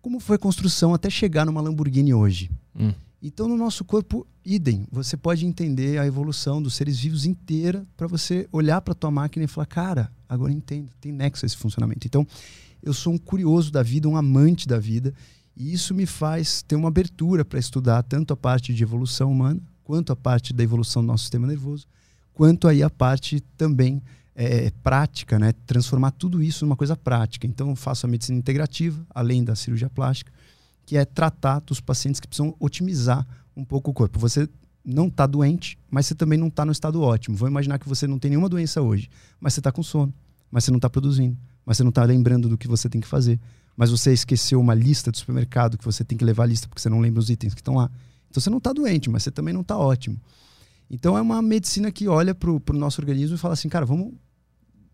como 0.00 0.20
foi 0.20 0.36
a 0.36 0.38
construção 0.38 0.94
até 0.94 1.10
chegar 1.10 1.44
numa 1.44 1.60
Lamborghini 1.60 2.14
hoje. 2.14 2.50
Hum. 2.78 2.92
Então, 3.20 3.48
no 3.48 3.56
nosso 3.56 3.84
corpo, 3.84 4.26
idem. 4.44 4.86
Você 4.92 5.16
pode 5.16 5.44
entender 5.44 5.98
a 5.98 6.06
evolução 6.06 6.62
dos 6.62 6.74
seres 6.74 6.98
vivos 6.98 7.24
inteira 7.26 7.84
para 7.96 8.06
você 8.06 8.46
olhar 8.52 8.80
para 8.80 8.92
a 8.92 8.94
tua 8.94 9.10
máquina 9.10 9.44
e 9.44 9.48
falar, 9.48 9.66
cara, 9.66 10.12
agora 10.28 10.52
entendo, 10.52 10.90
tem 11.00 11.10
nexo 11.10 11.44
esse 11.44 11.56
funcionamento. 11.56 12.06
Então, 12.06 12.26
eu 12.82 12.92
sou 12.92 13.12
um 13.12 13.18
curioso 13.18 13.72
da 13.72 13.82
vida, 13.82 14.08
um 14.08 14.16
amante 14.16 14.68
da 14.68 14.78
vida, 14.78 15.12
e 15.56 15.72
isso 15.72 15.94
me 15.94 16.04
faz 16.04 16.62
ter 16.62 16.76
uma 16.76 16.88
abertura 16.88 17.44
para 17.44 17.58
estudar 17.58 18.02
tanto 18.02 18.34
a 18.34 18.36
parte 18.36 18.74
de 18.74 18.82
evolução 18.82 19.32
humana, 19.32 19.60
quanto 19.82 20.12
a 20.12 20.16
parte 20.16 20.52
da 20.52 20.62
evolução 20.62 21.02
do 21.02 21.06
nosso 21.06 21.22
sistema 21.24 21.46
nervoso, 21.46 21.86
quanto 22.34 22.68
aí 22.68 22.82
a 22.82 22.90
parte 22.90 23.40
também 23.56 24.02
é, 24.34 24.70
prática, 24.82 25.38
né? 25.38 25.54
transformar 25.66 26.10
tudo 26.10 26.42
isso 26.42 26.64
numa 26.66 26.76
coisa 26.76 26.94
prática. 26.94 27.46
Então, 27.46 27.74
faço 27.74 28.04
a 28.04 28.08
medicina 28.08 28.38
integrativa, 28.38 29.04
além 29.08 29.42
da 29.42 29.56
cirurgia 29.56 29.88
plástica, 29.88 30.30
que 30.84 30.96
é 30.96 31.04
tratar 31.04 31.60
dos 31.60 31.80
pacientes 31.80 32.20
que 32.20 32.28
precisam 32.28 32.54
otimizar 32.60 33.26
um 33.56 33.64
pouco 33.64 33.90
o 33.90 33.94
corpo. 33.94 34.18
Você 34.18 34.46
não 34.84 35.08
está 35.08 35.26
doente, 35.26 35.78
mas 35.90 36.06
você 36.06 36.14
também 36.14 36.38
não 36.38 36.48
está 36.48 36.64
no 36.64 36.72
estado 36.72 37.00
ótimo. 37.00 37.34
Vou 37.34 37.48
imaginar 37.48 37.78
que 37.78 37.88
você 37.88 38.06
não 38.06 38.18
tem 38.18 38.30
nenhuma 38.30 38.48
doença 38.48 38.82
hoje, 38.82 39.08
mas 39.40 39.54
você 39.54 39.60
está 39.60 39.72
com 39.72 39.82
sono, 39.82 40.12
mas 40.50 40.64
você 40.64 40.70
não 40.70 40.78
está 40.78 40.90
produzindo, 40.90 41.36
mas 41.64 41.78
você 41.78 41.82
não 41.82 41.88
está 41.88 42.04
lembrando 42.04 42.48
do 42.48 42.58
que 42.58 42.68
você 42.68 42.88
tem 42.88 43.00
que 43.00 43.06
fazer, 43.06 43.40
mas 43.76 43.90
você 43.90 44.12
esqueceu 44.12 44.60
uma 44.60 44.74
lista 44.74 45.10
do 45.10 45.18
supermercado 45.18 45.76
que 45.76 45.84
você 45.84 46.02
tem 46.02 46.16
que 46.16 46.24
levar 46.24 46.44
a 46.44 46.46
lista 46.46 46.66
porque 46.66 46.80
você 46.80 46.88
não 46.88 47.00
lembra 47.00 47.20
os 47.20 47.28
itens 47.28 47.54
que 47.54 47.60
estão 47.60 47.74
lá. 47.74 47.90
Então 48.30 48.40
você 48.40 48.50
não 48.50 48.58
está 48.58 48.72
doente, 48.72 49.10
mas 49.10 49.22
você 49.22 49.30
também 49.30 49.52
não 49.52 49.60
está 49.60 49.76
ótimo. 49.76 50.18
Então 50.90 51.16
é 51.18 51.20
uma 51.20 51.42
medicina 51.42 51.90
que 51.90 52.08
olha 52.08 52.34
para 52.34 52.50
o 52.50 52.60
nosso 52.72 53.00
organismo 53.00 53.36
e 53.36 53.38
fala 53.38 53.54
assim, 53.54 53.68
cara, 53.68 53.84
vamos 53.84 54.14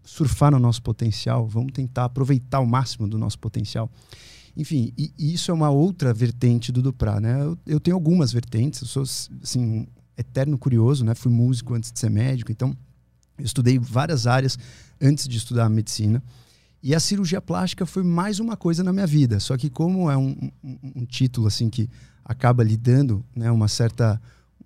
surfar 0.05 0.51
no 0.51 0.59
nosso 0.59 0.83
potencial, 0.83 1.47
vamos 1.47 1.73
tentar 1.73 2.07
aproveitar 2.07 2.61
o 2.61 2.67
máximo 2.67 3.07
do 3.07 3.19
nosso 3.19 3.39
potencial. 3.39 3.91
Enfim, 4.57 4.93
e, 4.99 5.13
e 5.19 5.33
isso 5.33 5.51
é 5.51 5.55
uma 5.55 5.71
outra 5.71 6.13
vertente 6.13 6.73
do 6.73 6.83
Duprá, 6.83 7.21
né? 7.21 7.41
Eu, 7.43 7.59
eu, 7.67 7.81
tenho 7.81 7.97
algumas 7.97 8.33
vertentes, 8.33 8.83
eu 8.83 8.87
sou 8.87 9.03
assim, 9.03 9.61
um 9.65 9.87
eterno 10.17 10.59
curioso, 10.59 11.05
né? 11.05 11.15
Fui 11.15 11.33
músico 11.33 11.75
antes 11.75 11.91
de 11.91 11.99
ser 11.99 12.11
médico, 12.11 12.53
então 12.53 12.77
eu 13.39 13.45
estudei 13.45 13.79
várias 13.79 14.27
áreas 14.27 14.59
antes 15.01 15.27
de 15.27 15.39
estudar 15.39 15.69
medicina. 15.71 16.23
E 16.83 16.95
a 16.95 17.01
cirurgia 17.01 17.41
plástica 17.41 17.87
foi 17.87 18.03
mais 18.03 18.41
uma 18.41 18.57
coisa 18.57 18.83
na 18.83 18.93
minha 18.93 19.07
vida. 19.07 19.39
Só 19.39 19.57
que 19.57 19.71
como 19.71 20.11
é 20.11 20.17
um, 20.17 20.51
um, 20.63 20.79
um 20.97 21.05
título 21.05 21.47
assim 21.47 21.71
que 21.71 21.89
acaba 22.25 22.65
lhe 22.65 22.77
dando 22.77 23.25
né, 23.35 23.51
uma 23.51 23.69
certa 23.69 24.21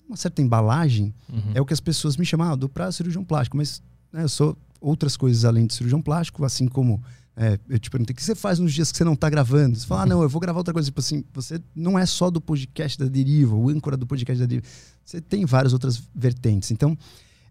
uma 0.09 0.17
certa 0.17 0.41
embalagem, 0.41 1.13
uhum. 1.29 1.51
é 1.53 1.61
o 1.61 1.67
que 1.67 1.73
as 1.73 1.81
pessoas 1.81 2.17
me 2.17 2.25
chamam 2.25 2.53
ah, 2.53 2.55
do 2.55 2.69
pra 2.69 2.93
cirurgião 2.93 3.25
plástico. 3.25 3.57
Mas 3.57 3.83
né, 4.13 4.23
eu 4.23 4.29
sou 4.29 4.57
outras 4.81 5.17
coisas 5.17 5.45
além 5.45 5.67
de 5.67 5.75
cirurgião 5.75 6.01
plástico, 6.01 6.45
assim 6.45 6.69
como 6.69 7.03
é, 7.37 7.59
eu 7.69 7.79
te 7.79 7.91
perguntei, 7.91 8.15
o 8.15 8.17
que 8.17 8.25
você 8.25 8.35
faz 8.35 8.59
nos 8.59 8.73
dias 8.73 8.91
que 8.91 8.97
você 8.97 9.05
não 9.05 9.13
está 9.13 9.29
gravando? 9.29 9.79
Você 9.79 9.87
fala, 9.87 10.03
ah, 10.03 10.07
não, 10.07 10.23
eu 10.23 10.29
vou 10.29 10.41
gravar 10.41 10.59
outra 10.59 10.73
coisa. 10.73 10.87
Tipo 10.87 11.01
assim, 11.01 11.23
você 11.35 11.61
não 11.75 11.99
é 11.99 12.07
só 12.07 12.31
do 12.31 12.41
podcast 12.41 12.99
da 12.99 13.05
Deriva, 13.05 13.55
o 13.55 13.69
âncora 13.69 13.95
do 13.95 14.07
podcast 14.07 14.41
da 14.41 14.47
Deriva. 14.47 14.67
Você 15.05 15.21
tem 15.21 15.45
várias 15.45 15.75
outras 15.75 16.03
vertentes. 16.15 16.71
Então, 16.71 16.97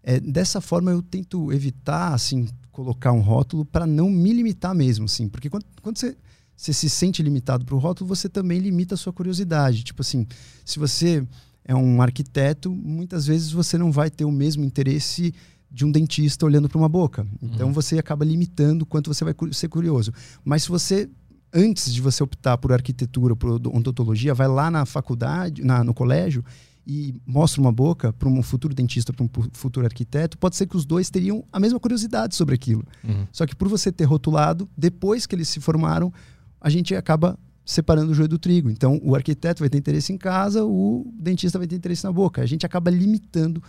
é, 0.02 0.18
dessa 0.18 0.60
forma, 0.60 0.90
eu 0.90 1.00
tento 1.00 1.52
evitar, 1.52 2.12
assim, 2.12 2.48
colocar 2.76 3.10
um 3.10 3.20
rótulo 3.20 3.64
para 3.64 3.86
não 3.86 4.10
me 4.10 4.34
limitar 4.34 4.74
mesmo, 4.74 5.06
assim. 5.06 5.30
Porque 5.30 5.48
quando, 5.48 5.64
quando 5.80 5.96
você, 5.96 6.14
você 6.54 6.74
se 6.74 6.90
sente 6.90 7.22
limitado 7.22 7.64
para 7.64 7.74
o 7.74 7.78
rótulo, 7.78 8.06
você 8.06 8.28
também 8.28 8.58
limita 8.58 8.94
a 8.94 8.98
sua 8.98 9.14
curiosidade. 9.14 9.82
Tipo 9.82 10.02
assim, 10.02 10.26
se 10.62 10.78
você 10.78 11.26
é 11.64 11.74
um 11.74 12.02
arquiteto, 12.02 12.70
muitas 12.70 13.26
vezes 13.26 13.50
você 13.50 13.78
não 13.78 13.90
vai 13.90 14.10
ter 14.10 14.26
o 14.26 14.30
mesmo 14.30 14.62
interesse 14.62 15.32
de 15.70 15.86
um 15.86 15.90
dentista 15.90 16.44
olhando 16.44 16.68
para 16.68 16.76
uma 16.76 16.88
boca. 16.88 17.26
Então 17.40 17.68
uhum. 17.68 17.72
você 17.72 17.98
acaba 17.98 18.26
limitando 18.26 18.84
quanto 18.84 19.12
você 19.12 19.24
vai 19.24 19.34
ser 19.52 19.68
curioso. 19.68 20.12
Mas 20.44 20.64
se 20.64 20.68
você 20.68 21.08
antes 21.54 21.94
de 21.94 22.02
você 22.02 22.22
optar 22.22 22.58
por 22.58 22.72
arquitetura, 22.72 23.34
por 23.34 23.52
odontologia, 23.52 24.34
vai 24.34 24.48
lá 24.48 24.70
na 24.70 24.84
faculdade, 24.84 25.64
na, 25.64 25.82
no 25.82 25.94
colégio 25.94 26.44
e 26.86 27.14
mostra 27.26 27.60
uma 27.60 27.72
boca 27.72 28.12
para 28.12 28.28
um 28.28 28.42
futuro 28.42 28.72
dentista, 28.72 29.12
para 29.12 29.24
um 29.24 29.28
futuro 29.52 29.84
arquiteto, 29.84 30.38
pode 30.38 30.54
ser 30.54 30.66
que 30.66 30.76
os 30.76 30.84
dois 30.84 31.10
teriam 31.10 31.44
a 31.52 31.58
mesma 31.58 31.80
curiosidade 31.80 32.36
sobre 32.36 32.54
aquilo. 32.54 32.84
Uhum. 33.02 33.26
Só 33.32 33.44
que 33.44 33.56
por 33.56 33.68
você 33.68 33.90
ter 33.90 34.04
rotulado, 34.04 34.68
depois 34.76 35.26
que 35.26 35.34
eles 35.34 35.48
se 35.48 35.58
formaram, 35.58 36.12
a 36.60 36.70
gente 36.70 36.94
acaba 36.94 37.36
separando 37.64 38.12
o 38.12 38.14
joio 38.14 38.28
do 38.28 38.38
trigo. 38.38 38.70
Então, 38.70 39.00
o 39.02 39.16
arquiteto 39.16 39.60
vai 39.60 39.68
ter 39.68 39.76
interesse 39.76 40.12
em 40.12 40.16
casa, 40.16 40.64
o 40.64 41.12
dentista 41.18 41.58
vai 41.58 41.66
ter 41.66 41.74
interesse 41.74 42.04
na 42.04 42.12
boca. 42.12 42.40
A 42.40 42.46
gente 42.46 42.64
acaba 42.64 42.88
limitando 42.88 43.60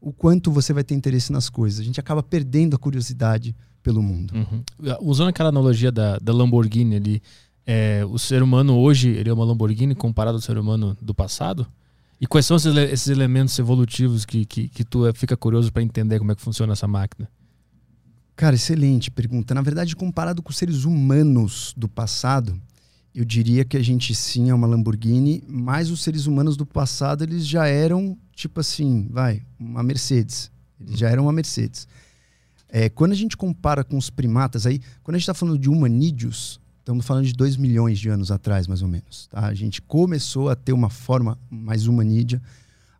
o 0.00 0.12
quanto 0.12 0.50
você 0.50 0.72
vai 0.72 0.82
ter 0.82 0.94
interesse 0.94 1.30
nas 1.30 1.48
coisas. 1.48 1.78
A 1.78 1.84
gente 1.84 2.00
acaba 2.00 2.22
perdendo 2.22 2.74
a 2.74 2.78
curiosidade 2.78 3.54
pelo 3.80 4.02
mundo. 4.02 4.34
Uhum. 4.34 4.62
Usando 5.02 5.28
aquela 5.28 5.50
analogia 5.50 5.92
da, 5.92 6.18
da 6.18 6.32
Lamborghini 6.32 6.96
ali, 6.96 7.22
é, 7.64 8.04
o 8.04 8.18
ser 8.18 8.42
humano 8.42 8.76
hoje 8.76 9.10
ele 9.10 9.30
é 9.30 9.32
uma 9.32 9.44
Lamborghini 9.44 9.94
comparado 9.94 10.36
ao 10.36 10.42
ser 10.42 10.58
humano 10.58 10.96
do 11.00 11.14
passado? 11.14 11.64
E 12.20 12.26
quais 12.26 12.46
são 12.46 12.56
esses, 12.56 12.74
esses 12.74 13.08
elementos 13.08 13.58
evolutivos 13.58 14.24
que, 14.24 14.44
que, 14.44 14.68
que 14.68 14.84
tu 14.84 15.06
é, 15.06 15.12
fica 15.12 15.36
curioso 15.36 15.72
para 15.72 15.82
entender 15.82 16.18
como 16.18 16.32
é 16.32 16.34
que 16.34 16.42
funciona 16.42 16.72
essa 16.72 16.88
máquina? 16.88 17.28
Cara, 18.34 18.54
excelente 18.54 19.10
pergunta. 19.10 19.54
Na 19.54 19.62
verdade, 19.62 19.96
comparado 19.96 20.42
com 20.42 20.50
os 20.50 20.56
seres 20.56 20.84
humanos 20.84 21.74
do 21.76 21.88
passado, 21.88 22.60
eu 23.14 23.24
diria 23.24 23.64
que 23.64 23.76
a 23.76 23.82
gente 23.82 24.14
sim 24.14 24.50
é 24.50 24.54
uma 24.54 24.66
Lamborghini, 24.66 25.42
mas 25.48 25.90
os 25.90 26.02
seres 26.02 26.26
humanos 26.26 26.56
do 26.56 26.66
passado 26.66 27.24
eles 27.24 27.46
já 27.46 27.66
eram 27.66 28.16
tipo 28.36 28.60
assim, 28.60 29.08
vai, 29.10 29.42
uma 29.58 29.82
Mercedes. 29.82 30.50
Eles 30.78 30.98
já 30.98 31.08
eram 31.08 31.24
uma 31.24 31.32
Mercedes. 31.32 31.88
É, 32.68 32.90
quando 32.90 33.12
a 33.12 33.16
gente 33.16 33.36
compara 33.36 33.82
com 33.82 33.96
os 33.96 34.10
primatas, 34.10 34.66
aí, 34.66 34.80
quando 35.02 35.14
a 35.14 35.18
gente 35.18 35.22
está 35.22 35.34
falando 35.34 35.58
de 35.58 35.70
humanídeos, 35.70 36.60
estamos 36.86 37.04
falando 37.04 37.26
de 37.26 37.32
2 37.32 37.56
milhões 37.56 37.98
de 37.98 38.08
anos 38.08 38.30
atrás, 38.30 38.68
mais 38.68 38.80
ou 38.80 38.86
menos. 38.86 39.26
Tá? 39.26 39.48
A 39.48 39.54
gente 39.54 39.82
começou 39.82 40.48
a 40.48 40.54
ter 40.54 40.72
uma 40.72 40.88
forma 40.88 41.36
mais 41.50 41.88
humanídea, 41.88 42.40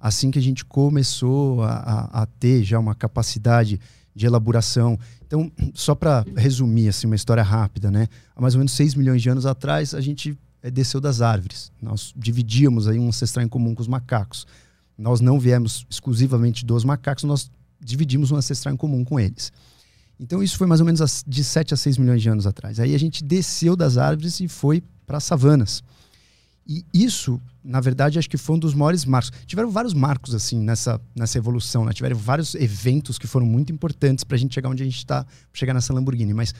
assim 0.00 0.28
que 0.28 0.40
a 0.40 0.42
gente 0.42 0.64
começou 0.64 1.62
a, 1.62 1.70
a, 1.76 2.22
a 2.22 2.26
ter 2.26 2.64
já 2.64 2.80
uma 2.80 2.96
capacidade 2.96 3.80
de 4.12 4.26
elaboração. 4.26 4.98
Então, 5.24 5.52
só 5.72 5.94
para 5.94 6.24
resumir 6.36 6.88
assim, 6.88 7.06
uma 7.06 7.14
história 7.14 7.44
rápida, 7.44 7.88
né? 7.88 8.08
Há 8.34 8.40
mais 8.40 8.56
ou 8.56 8.58
menos 8.58 8.72
6 8.72 8.96
milhões 8.96 9.22
de 9.22 9.28
anos 9.28 9.46
atrás, 9.46 9.94
a 9.94 10.00
gente 10.00 10.36
é, 10.64 10.68
desceu 10.68 11.00
das 11.00 11.20
árvores. 11.20 11.70
Nós 11.80 12.12
dividíamos 12.16 12.88
aí 12.88 12.98
um 12.98 13.06
ancestral 13.06 13.46
em 13.46 13.48
comum 13.48 13.72
com 13.72 13.82
os 13.82 13.88
macacos. 13.88 14.48
Nós 14.98 15.20
não 15.20 15.38
viemos 15.38 15.86
exclusivamente 15.88 16.66
dos 16.66 16.82
macacos, 16.82 17.22
nós 17.22 17.52
dividimos 17.80 18.32
um 18.32 18.36
ancestral 18.36 18.74
em 18.74 18.76
comum 18.76 19.04
com 19.04 19.20
eles. 19.20 19.52
Então, 20.18 20.42
isso 20.42 20.56
foi 20.56 20.66
mais 20.66 20.80
ou 20.80 20.86
menos 20.86 21.24
de 21.26 21.44
7 21.44 21.74
a 21.74 21.76
6 21.76 21.98
milhões 21.98 22.22
de 22.22 22.28
anos 22.28 22.46
atrás. 22.46 22.80
Aí 22.80 22.94
a 22.94 22.98
gente 22.98 23.22
desceu 23.22 23.76
das 23.76 23.98
árvores 23.98 24.40
e 24.40 24.48
foi 24.48 24.82
para 25.06 25.18
as 25.18 25.24
savanas. 25.24 25.82
E 26.66 26.84
isso, 26.92 27.40
na 27.62 27.80
verdade, 27.80 28.18
acho 28.18 28.28
que 28.28 28.36
foi 28.36 28.56
um 28.56 28.58
dos 28.58 28.74
maiores 28.74 29.04
marcos. 29.04 29.30
Tiveram 29.46 29.70
vários 29.70 29.94
marcos, 29.94 30.34
assim, 30.34 30.58
nessa, 30.58 31.00
nessa 31.14 31.38
evolução, 31.38 31.84
né? 31.84 31.92
Tiveram 31.92 32.16
vários 32.16 32.54
eventos 32.56 33.18
que 33.18 33.26
foram 33.26 33.46
muito 33.46 33.72
importantes 33.72 34.24
para 34.24 34.34
a 34.34 34.38
gente 34.38 34.54
chegar 34.54 34.68
onde 34.68 34.82
a 34.82 34.86
gente 34.86 34.96
está, 34.96 35.24
chegar 35.52 35.72
nessa 35.72 35.92
Lamborghini. 35.92 36.34
Mas 36.34 36.52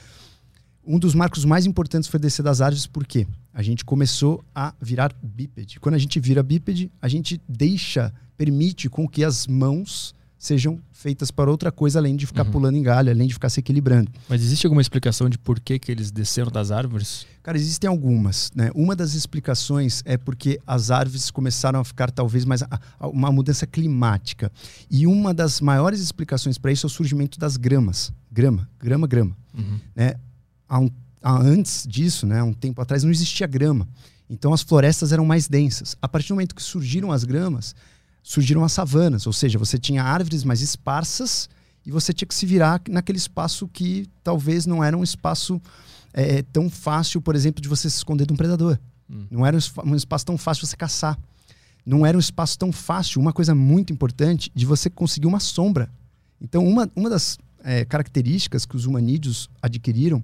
um 0.85 0.97
dos 0.97 1.13
marcos 1.13 1.43
mais 1.43 1.65
importantes 1.65 2.07
foi 2.07 2.19
descer 2.19 2.41
das 2.41 2.61
árvores, 2.61 2.87
porque 2.87 3.27
a 3.53 3.61
gente 3.61 3.83
começou 3.83 4.45
a 4.55 4.73
virar 4.79 5.13
bípede. 5.21 5.77
Quando 5.81 5.95
a 5.95 5.97
gente 5.97 6.17
vira 6.21 6.41
bípede, 6.41 6.89
a 7.01 7.09
gente 7.09 7.41
deixa, 7.49 8.13
permite 8.37 8.87
com 8.87 9.05
que 9.09 9.25
as 9.25 9.45
mãos 9.45 10.15
sejam 10.37 10.79
feitas 10.91 11.31
para 11.31 11.49
outra 11.49 11.71
coisa 11.71 11.99
além 11.99 12.15
de 12.15 12.25
ficar 12.27 12.45
uhum. 12.45 12.51
pulando 12.51 12.75
em 12.75 12.83
galho, 12.83 13.11
além 13.11 13.27
de 13.27 13.33
ficar 13.33 13.49
se 13.49 13.59
equilibrando. 13.59 14.11
Mas 14.29 14.41
existe 14.41 14.65
alguma 14.65 14.81
explicação 14.81 15.29
de 15.29 15.37
por 15.37 15.59
que, 15.59 15.79
que 15.79 15.91
eles 15.91 16.11
desceram 16.11 16.51
das 16.51 16.71
árvores? 16.71 17.25
Cara, 17.41 17.57
existem 17.57 17.87
algumas. 17.87 18.51
Né? 18.55 18.69
Uma 18.75 18.95
das 18.95 19.13
explicações 19.13 20.03
é 20.05 20.17
porque 20.17 20.59
as 20.67 20.91
árvores 20.91 21.31
começaram 21.31 21.79
a 21.79 21.83
ficar 21.83 22.11
talvez 22.11 22.45
mais 22.45 22.61
a, 22.61 22.67
a, 22.99 23.07
uma 23.07 23.31
mudança 23.31 23.65
climática. 23.65 24.51
E 24.91 25.07
uma 25.07 25.33
das 25.33 25.61
maiores 25.61 25.99
explicações 25.99 26.57
para 26.57 26.71
isso 26.71 26.85
é 26.85 26.87
o 26.87 26.89
surgimento 26.89 27.39
das 27.39 27.57
gramas. 27.57 28.11
Grama, 28.31 28.69
grama, 28.79 29.07
grama. 29.07 29.35
Uhum. 29.57 29.79
Né? 29.95 30.15
Há 30.67 30.79
um, 30.79 30.89
há, 31.21 31.41
antes 31.41 31.85
disso, 31.87 32.27
né, 32.27 32.43
um 32.43 32.53
tempo 32.53 32.81
atrás, 32.81 33.03
não 33.03 33.11
existia 33.11 33.47
grama. 33.47 33.87
Então 34.29 34.53
as 34.53 34.61
florestas 34.61 35.11
eram 35.11 35.25
mais 35.25 35.47
densas. 35.47 35.95
A 36.01 36.07
partir 36.07 36.29
do 36.29 36.35
momento 36.35 36.53
que 36.53 36.61
surgiram 36.61 37.11
as 37.11 37.23
gramas, 37.23 37.73
surgiram 38.27 38.61
as 38.65 38.73
savanas, 38.73 39.25
ou 39.25 39.31
seja, 39.31 39.57
você 39.57 39.79
tinha 39.79 40.03
árvores 40.03 40.43
mais 40.43 40.59
esparsas 40.59 41.49
e 41.85 41.89
você 41.89 42.11
tinha 42.11 42.27
que 42.27 42.35
se 42.35 42.45
virar 42.45 42.81
naquele 42.89 43.17
espaço 43.17 43.69
que 43.69 44.05
talvez 44.21 44.65
não 44.65 44.83
era 44.83 44.97
um 44.97 45.03
espaço 45.03 45.61
é, 46.11 46.41
tão 46.41 46.69
fácil, 46.69 47.21
por 47.21 47.37
exemplo, 47.37 47.61
de 47.61 47.69
você 47.69 47.89
se 47.89 47.95
esconder 47.95 48.27
de 48.27 48.33
um 48.33 48.35
predador. 48.35 48.77
Hum. 49.09 49.27
Não 49.31 49.45
era 49.45 49.57
um 49.81 49.95
espaço 49.95 50.25
tão 50.25 50.37
fácil 50.37 50.65
de 50.65 50.67
você 50.67 50.75
caçar. 50.75 51.17
Não 51.85 52.05
era 52.05 52.17
um 52.17 52.19
espaço 52.19 52.59
tão 52.59 52.69
fácil, 52.69 53.21
uma 53.21 53.31
coisa 53.31 53.55
muito 53.55 53.93
importante, 53.93 54.51
de 54.53 54.65
você 54.65 54.89
conseguir 54.89 55.27
uma 55.27 55.39
sombra. 55.39 55.89
Então, 56.41 56.67
uma, 56.67 56.91
uma 56.97 57.09
das 57.09 57.37
é, 57.63 57.85
características 57.85 58.65
que 58.65 58.75
os 58.75 58.85
humanídeos 58.85 59.49
adquiriram 59.61 60.21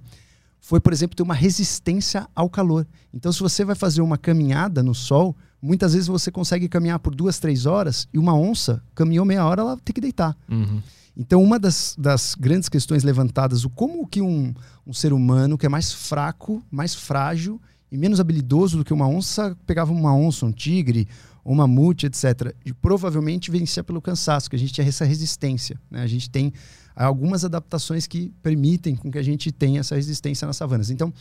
foi, 0.60 0.78
por 0.78 0.92
exemplo, 0.92 1.16
ter 1.16 1.22
uma 1.22 1.34
resistência 1.34 2.28
ao 2.34 2.50
calor. 2.50 2.86
Então, 3.14 3.32
se 3.32 3.40
você 3.40 3.64
vai 3.64 3.74
fazer 3.74 4.02
uma 4.02 4.18
caminhada 4.18 4.82
no 4.82 4.94
sol, 4.94 5.34
muitas 5.64 5.94
vezes 5.94 6.06
você 6.06 6.30
consegue 6.30 6.68
caminhar 6.68 6.98
por 6.98 7.14
duas, 7.14 7.38
três 7.38 7.64
horas 7.64 8.06
e 8.12 8.18
uma 8.18 8.36
onça 8.36 8.82
caminhou 8.94 9.24
meia 9.24 9.46
hora, 9.46 9.62
ela 9.62 9.78
tem 9.82 9.94
que 9.94 10.00
deitar. 10.00 10.36
Uhum. 10.46 10.82
Então, 11.16 11.42
uma 11.42 11.58
das, 11.58 11.94
das, 11.98 12.34
grandes 12.34 12.68
questões 12.68 13.02
levantadas, 13.02 13.64
o 13.64 13.70
como 13.70 14.06
que 14.06 14.20
um, 14.20 14.52
um, 14.86 14.92
ser 14.92 15.12
humano 15.12 15.56
que 15.56 15.64
é 15.64 15.68
mais 15.68 15.90
fraco, 15.92 16.62
mais 16.70 16.94
frágil 16.94 17.60
e 17.90 17.96
menos 17.96 18.20
habilidoso 18.20 18.76
do 18.76 18.84
que 18.84 18.92
uma 18.92 19.08
onça, 19.08 19.56
pegava 19.64 19.92
uma 19.92 20.14
onça, 20.14 20.44
um 20.44 20.52
tigre, 20.52 21.08
um 21.46 21.54
mamute, 21.54 22.06
etc. 22.06 22.54
E 22.66 22.72
provavelmente 22.72 23.50
vencia 23.50 23.82
pelo 23.82 24.02
cansaço, 24.02 24.50
que 24.50 24.56
a 24.56 24.58
gente 24.58 24.72
tinha 24.72 24.86
essa 24.86 25.04
resistência. 25.04 25.80
Né? 25.90 26.02
A 26.02 26.06
gente 26.06 26.28
tem 26.28 26.52
algumas 26.94 27.44
adaptações 27.44 28.06
que 28.06 28.32
permitem 28.42 28.96
com 28.96 29.10
que 29.10 29.18
a 29.18 29.22
gente 29.22 29.50
tenha 29.50 29.80
essa 29.80 29.94
resistência 29.94 30.46
nas 30.46 30.56
savanas. 30.56 30.90
Então, 30.90 31.12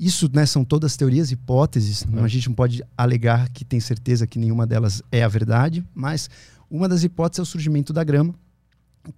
isso 0.00 0.30
né, 0.32 0.46
são 0.46 0.64
todas 0.64 0.96
teorias, 0.96 1.30
hipóteses. 1.30 2.02
Uhum. 2.02 2.24
A 2.24 2.28
gente 2.28 2.48
não 2.48 2.54
pode 2.54 2.82
alegar 2.96 3.50
que 3.50 3.64
tem 3.64 3.78
certeza 3.78 4.26
que 4.26 4.38
nenhuma 4.38 4.66
delas 4.66 5.02
é 5.12 5.22
a 5.22 5.28
verdade, 5.28 5.84
mas 5.94 6.30
uma 6.70 6.88
das 6.88 7.04
hipóteses 7.04 7.40
é 7.40 7.42
o 7.42 7.46
surgimento 7.46 7.92
da 7.92 8.02
grama. 8.02 8.34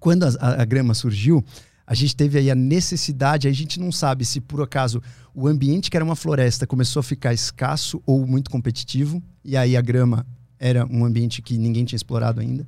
Quando 0.01 0.25
a, 0.25 0.29
a, 0.41 0.63
a 0.63 0.65
grama 0.65 0.93
surgiu, 0.93 1.45
a 1.87 1.95
gente 1.95 2.17
teve 2.17 2.39
aí 2.39 2.51
a 2.51 2.55
necessidade, 2.55 3.47
a 3.47 3.53
gente 3.53 3.79
não 3.79 3.93
sabe 3.93 4.25
se 4.25 4.41
por 4.41 4.61
acaso 4.61 5.01
o 5.33 5.47
ambiente 5.47 5.89
que 5.89 5.97
era 5.97 6.05
uma 6.05 6.17
floresta 6.17 6.67
começou 6.67 6.99
a 7.01 7.05
ficar 7.05 7.33
escasso 7.33 8.03
ou 8.05 8.27
muito 8.27 8.51
competitivo, 8.51 9.23
e 9.45 9.57
aí 9.57 9.77
a 9.77 9.81
grama 9.81 10.27
era 10.59 10.85
um 10.87 11.05
ambiente 11.05 11.41
que 11.41 11.57
ninguém 11.57 11.85
tinha 11.85 11.97
explorado 11.97 12.41
ainda 12.41 12.67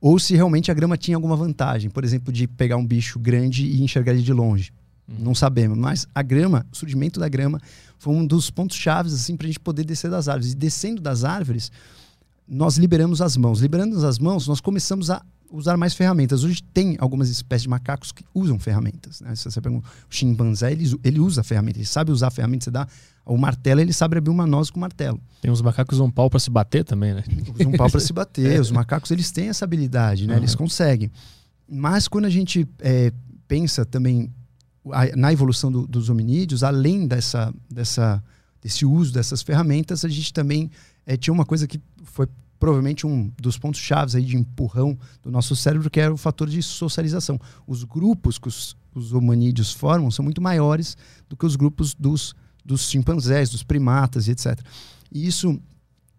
ou 0.00 0.18
se 0.18 0.34
realmente 0.34 0.70
a 0.70 0.74
grama 0.74 0.96
tinha 0.96 1.16
alguma 1.16 1.36
vantagem, 1.36 1.90
por 1.90 2.04
exemplo, 2.04 2.32
de 2.32 2.48
pegar 2.48 2.76
um 2.76 2.86
bicho 2.86 3.18
grande 3.18 3.66
e 3.66 3.82
enxergar 3.82 4.12
ele 4.12 4.22
de 4.22 4.32
longe. 4.32 4.72
Uhum. 5.10 5.24
Não 5.24 5.34
sabemos, 5.34 5.76
mas 5.76 6.06
a 6.14 6.22
grama, 6.22 6.64
o 6.72 6.76
surgimento 6.76 7.18
da 7.18 7.28
grama 7.28 7.60
foi 7.98 8.14
um 8.14 8.26
dos 8.26 8.50
pontos 8.50 8.76
chaves 8.76 9.12
assim 9.12 9.36
para 9.36 9.46
a 9.46 9.48
gente 9.48 9.60
poder 9.60 9.84
descer 9.84 10.10
das 10.10 10.28
árvores. 10.28 10.52
E 10.52 10.56
descendo 10.56 11.02
das 11.02 11.24
árvores, 11.24 11.70
nós 12.48 12.78
liberamos 12.78 13.20
as 13.20 13.36
mãos. 13.36 13.60
Liberando 13.60 14.04
as 14.06 14.18
mãos, 14.18 14.46
nós 14.48 14.60
começamos 14.60 15.10
a 15.10 15.22
usar 15.52 15.76
mais 15.76 15.94
ferramentas. 15.94 16.44
Hoje 16.44 16.62
tem 16.62 16.96
algumas 16.98 17.28
espécies 17.28 17.64
de 17.64 17.68
macacos 17.68 18.12
que 18.12 18.24
usam 18.34 18.58
ferramentas. 18.58 19.20
Né? 19.20 19.34
Se 19.34 19.50
você 19.50 19.60
pergunta, 19.60 19.86
o 19.86 20.14
chimpanzé, 20.14 20.72
ele, 20.72 20.98
ele 21.02 21.20
usa 21.20 21.42
ferramentas, 21.42 21.78
ele 21.78 21.86
sabe 21.86 22.12
usar 22.12 22.30
ferramentas. 22.30 22.64
Você 22.64 22.70
dá 22.70 22.86
o 23.26 23.36
martelo, 23.36 23.80
ele 23.80 23.92
sabe 23.92 24.16
abrir 24.16 24.30
uma 24.30 24.46
noz 24.46 24.70
com 24.70 24.78
o 24.78 24.80
martelo. 24.80 25.20
Tem 25.42 25.50
uns 25.50 25.60
macacos 25.60 25.98
usam 25.98 26.10
pau 26.10 26.30
para 26.30 26.40
se 26.40 26.50
bater 26.50 26.84
também, 26.84 27.14
né? 27.14 27.24
Usam 27.58 27.72
pau 27.72 27.90
para 27.90 28.00
se 28.00 28.12
bater. 28.14 28.56
é. 28.56 28.60
Os 28.60 28.70
macacos, 28.70 29.10
eles 29.10 29.30
têm 29.30 29.48
essa 29.48 29.64
habilidade, 29.64 30.26
né? 30.26 30.34
Uhum. 30.34 30.40
Eles 30.40 30.54
conseguem. 30.54 31.10
Mas 31.68 32.08
quando 32.08 32.24
a 32.24 32.30
gente 32.30 32.66
é, 32.80 33.12
pensa 33.46 33.84
também 33.84 34.30
na 35.16 35.32
evolução 35.32 35.70
do, 35.70 35.86
dos 35.86 36.08
hominídeos, 36.08 36.62
além 36.62 37.06
dessa, 37.06 37.52
dessa, 37.70 38.22
desse 38.62 38.84
uso 38.84 39.12
dessas 39.12 39.42
ferramentas, 39.42 40.04
a 40.04 40.08
gente 40.08 40.32
também 40.32 40.70
é, 41.06 41.16
tinha 41.16 41.32
uma 41.32 41.44
coisa 41.44 41.66
que 41.66 41.80
foi 42.04 42.26
provavelmente 42.58 43.06
um 43.06 43.32
dos 43.40 43.56
pontos 43.56 43.80
chaves 43.80 44.14
aí 44.14 44.22
de 44.22 44.36
empurrão 44.36 44.96
do 45.22 45.30
nosso 45.30 45.56
cérebro, 45.56 45.88
que 45.88 45.98
era 45.98 46.12
o 46.12 46.16
fator 46.18 46.48
de 46.48 46.62
socialização. 46.62 47.40
Os 47.66 47.84
grupos 47.84 48.38
que 48.38 48.48
os, 48.48 48.76
os 48.94 49.14
hominídeos 49.14 49.72
formam 49.72 50.10
são 50.10 50.22
muito 50.22 50.42
maiores 50.42 50.96
do 51.28 51.36
que 51.36 51.46
os 51.46 51.56
grupos 51.56 51.94
dos, 51.94 52.34
dos 52.64 52.90
chimpanzés, 52.90 53.48
dos 53.48 53.62
primatas 53.62 54.28
e 54.28 54.32
etc. 54.32 54.60
E 55.10 55.26
isso 55.26 55.58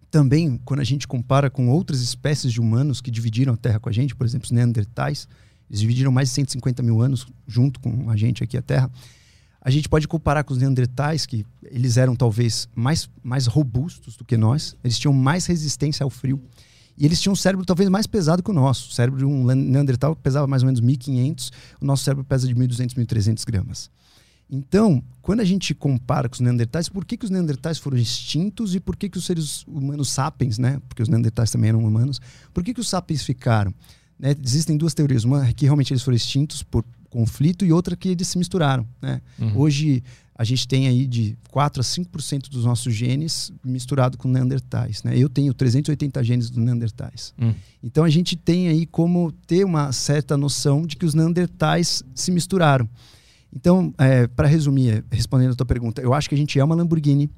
também, 0.09 0.59
quando 0.65 0.81
a 0.81 0.83
gente 0.83 1.07
compara 1.07 1.49
com 1.49 1.69
outras 1.69 2.01
espécies 2.01 2.51
de 2.51 2.59
humanos 2.59 2.99
que 2.99 3.11
dividiram 3.11 3.53
a 3.53 3.57
Terra 3.57 3.79
com 3.79 3.87
a 3.87 3.93
gente, 3.93 4.15
por 4.15 4.25
exemplo, 4.25 4.45
os 4.45 4.51
neandertais, 4.51 5.27
eles 5.71 5.79
dividiram 5.79 6.11
mais 6.11 6.27
de 6.27 6.35
150 6.35 6.83
mil 6.83 7.01
anos 7.01 7.25
junto 7.47 7.79
com 7.79 8.09
a 8.09 8.17
gente 8.17 8.43
aqui 8.43 8.57
a 8.57 8.61
Terra. 8.61 8.91
A 9.61 9.69
gente 9.69 9.87
pode 9.87 10.05
comparar 10.05 10.43
com 10.43 10.53
os 10.53 10.59
neandertais, 10.59 11.25
que 11.25 11.45
eles 11.63 11.95
eram 11.95 12.13
talvez 12.13 12.67
mais, 12.75 13.09
mais 13.23 13.47
robustos 13.47 14.17
do 14.17 14.25
que 14.25 14.35
nós, 14.35 14.75
eles 14.83 14.99
tinham 14.99 15.13
mais 15.13 15.45
resistência 15.45 16.03
ao 16.03 16.09
frio. 16.09 16.41
E 16.97 17.05
eles 17.05 17.21
tinham 17.21 17.31
um 17.31 17.37
cérebro 17.37 17.65
talvez 17.65 17.87
mais 17.87 18.05
pesado 18.05 18.43
que 18.43 18.51
o 18.51 18.53
nosso. 18.53 18.89
O 18.89 18.93
cérebro 18.93 19.19
de 19.19 19.25
um 19.25 19.45
neandertal 19.45 20.13
pesava 20.13 20.45
mais 20.45 20.61
ou 20.61 20.65
menos 20.65 20.81
1.500, 20.81 21.51
o 21.79 21.85
nosso 21.85 22.03
cérebro 22.03 22.25
pesa 22.25 22.45
de 22.45 22.53
1.200, 22.53 22.93
1.300 22.95 23.45
gramas. 23.45 23.89
Então, 24.49 25.01
quando 25.21 25.39
a 25.39 25.45
gente 25.45 25.73
compara 25.73 26.27
com 26.27 26.33
os 26.33 26.41
neandertais, 26.41 26.89
por 26.89 27.05
que, 27.05 27.15
que 27.15 27.23
os 27.23 27.31
neandertais 27.31 27.77
foram 27.77 27.97
extintos 27.97 28.75
e 28.75 28.79
por 28.81 28.97
que, 28.97 29.07
que 29.07 29.17
os 29.17 29.25
seres 29.25 29.63
humanos 29.65 30.09
sapiens, 30.09 30.57
né? 30.57 30.81
Porque 30.89 31.01
os 31.01 31.07
neandertais 31.07 31.49
também 31.49 31.69
eram 31.69 31.79
humanos, 31.79 32.19
por 32.53 32.61
que, 32.61 32.73
que 32.73 32.81
os 32.81 32.89
sapiens 32.89 33.23
ficaram? 33.23 33.73
Né? 34.21 34.35
Existem 34.45 34.77
duas 34.77 34.93
teorias. 34.93 35.23
Uma 35.23 35.47
é 35.47 35.53
que 35.53 35.65
realmente 35.65 35.91
eles 35.91 36.03
foram 36.03 36.15
extintos 36.15 36.61
por 36.61 36.85
conflito 37.09 37.65
e 37.65 37.73
outra 37.73 37.95
que 37.95 38.09
eles 38.09 38.27
se 38.27 38.37
misturaram. 38.37 38.87
Né? 39.01 39.19
Uhum. 39.39 39.57
Hoje 39.57 40.03
a 40.35 40.43
gente 40.43 40.67
tem 40.67 40.87
aí 40.87 41.05
de 41.05 41.37
4 41.49 41.81
a 41.81 41.83
5% 41.83 42.49
dos 42.49 42.63
nossos 42.63 42.93
genes 42.93 43.51
misturado 43.65 44.17
com 44.17 44.27
neandertais. 44.27 45.03
Né? 45.03 45.17
Eu 45.17 45.27
tenho 45.27 45.53
380 45.53 46.23
genes 46.23 46.49
dos 46.49 46.63
neandertais. 46.63 47.33
Uhum. 47.41 47.53
Então 47.83 48.03
a 48.03 48.09
gente 48.09 48.35
tem 48.35 48.67
aí 48.67 48.85
como 48.85 49.31
ter 49.47 49.65
uma 49.65 49.91
certa 49.91 50.37
noção 50.37 50.85
de 50.85 50.95
que 50.95 51.05
os 51.05 51.13
neandertais 51.13 52.03
se 52.13 52.31
misturaram. 52.31 52.87
Então, 53.53 53.93
é, 53.97 54.27
para 54.27 54.47
resumir, 54.47 55.03
respondendo 55.11 55.51
a 55.51 55.55
tua 55.55 55.65
pergunta, 55.65 56.01
eu 56.01 56.13
acho 56.13 56.29
que 56.29 56.35
a 56.35 56.37
gente 56.37 56.57
é 56.57 56.63
uma 56.63 56.75
Lamborghini. 56.75 57.29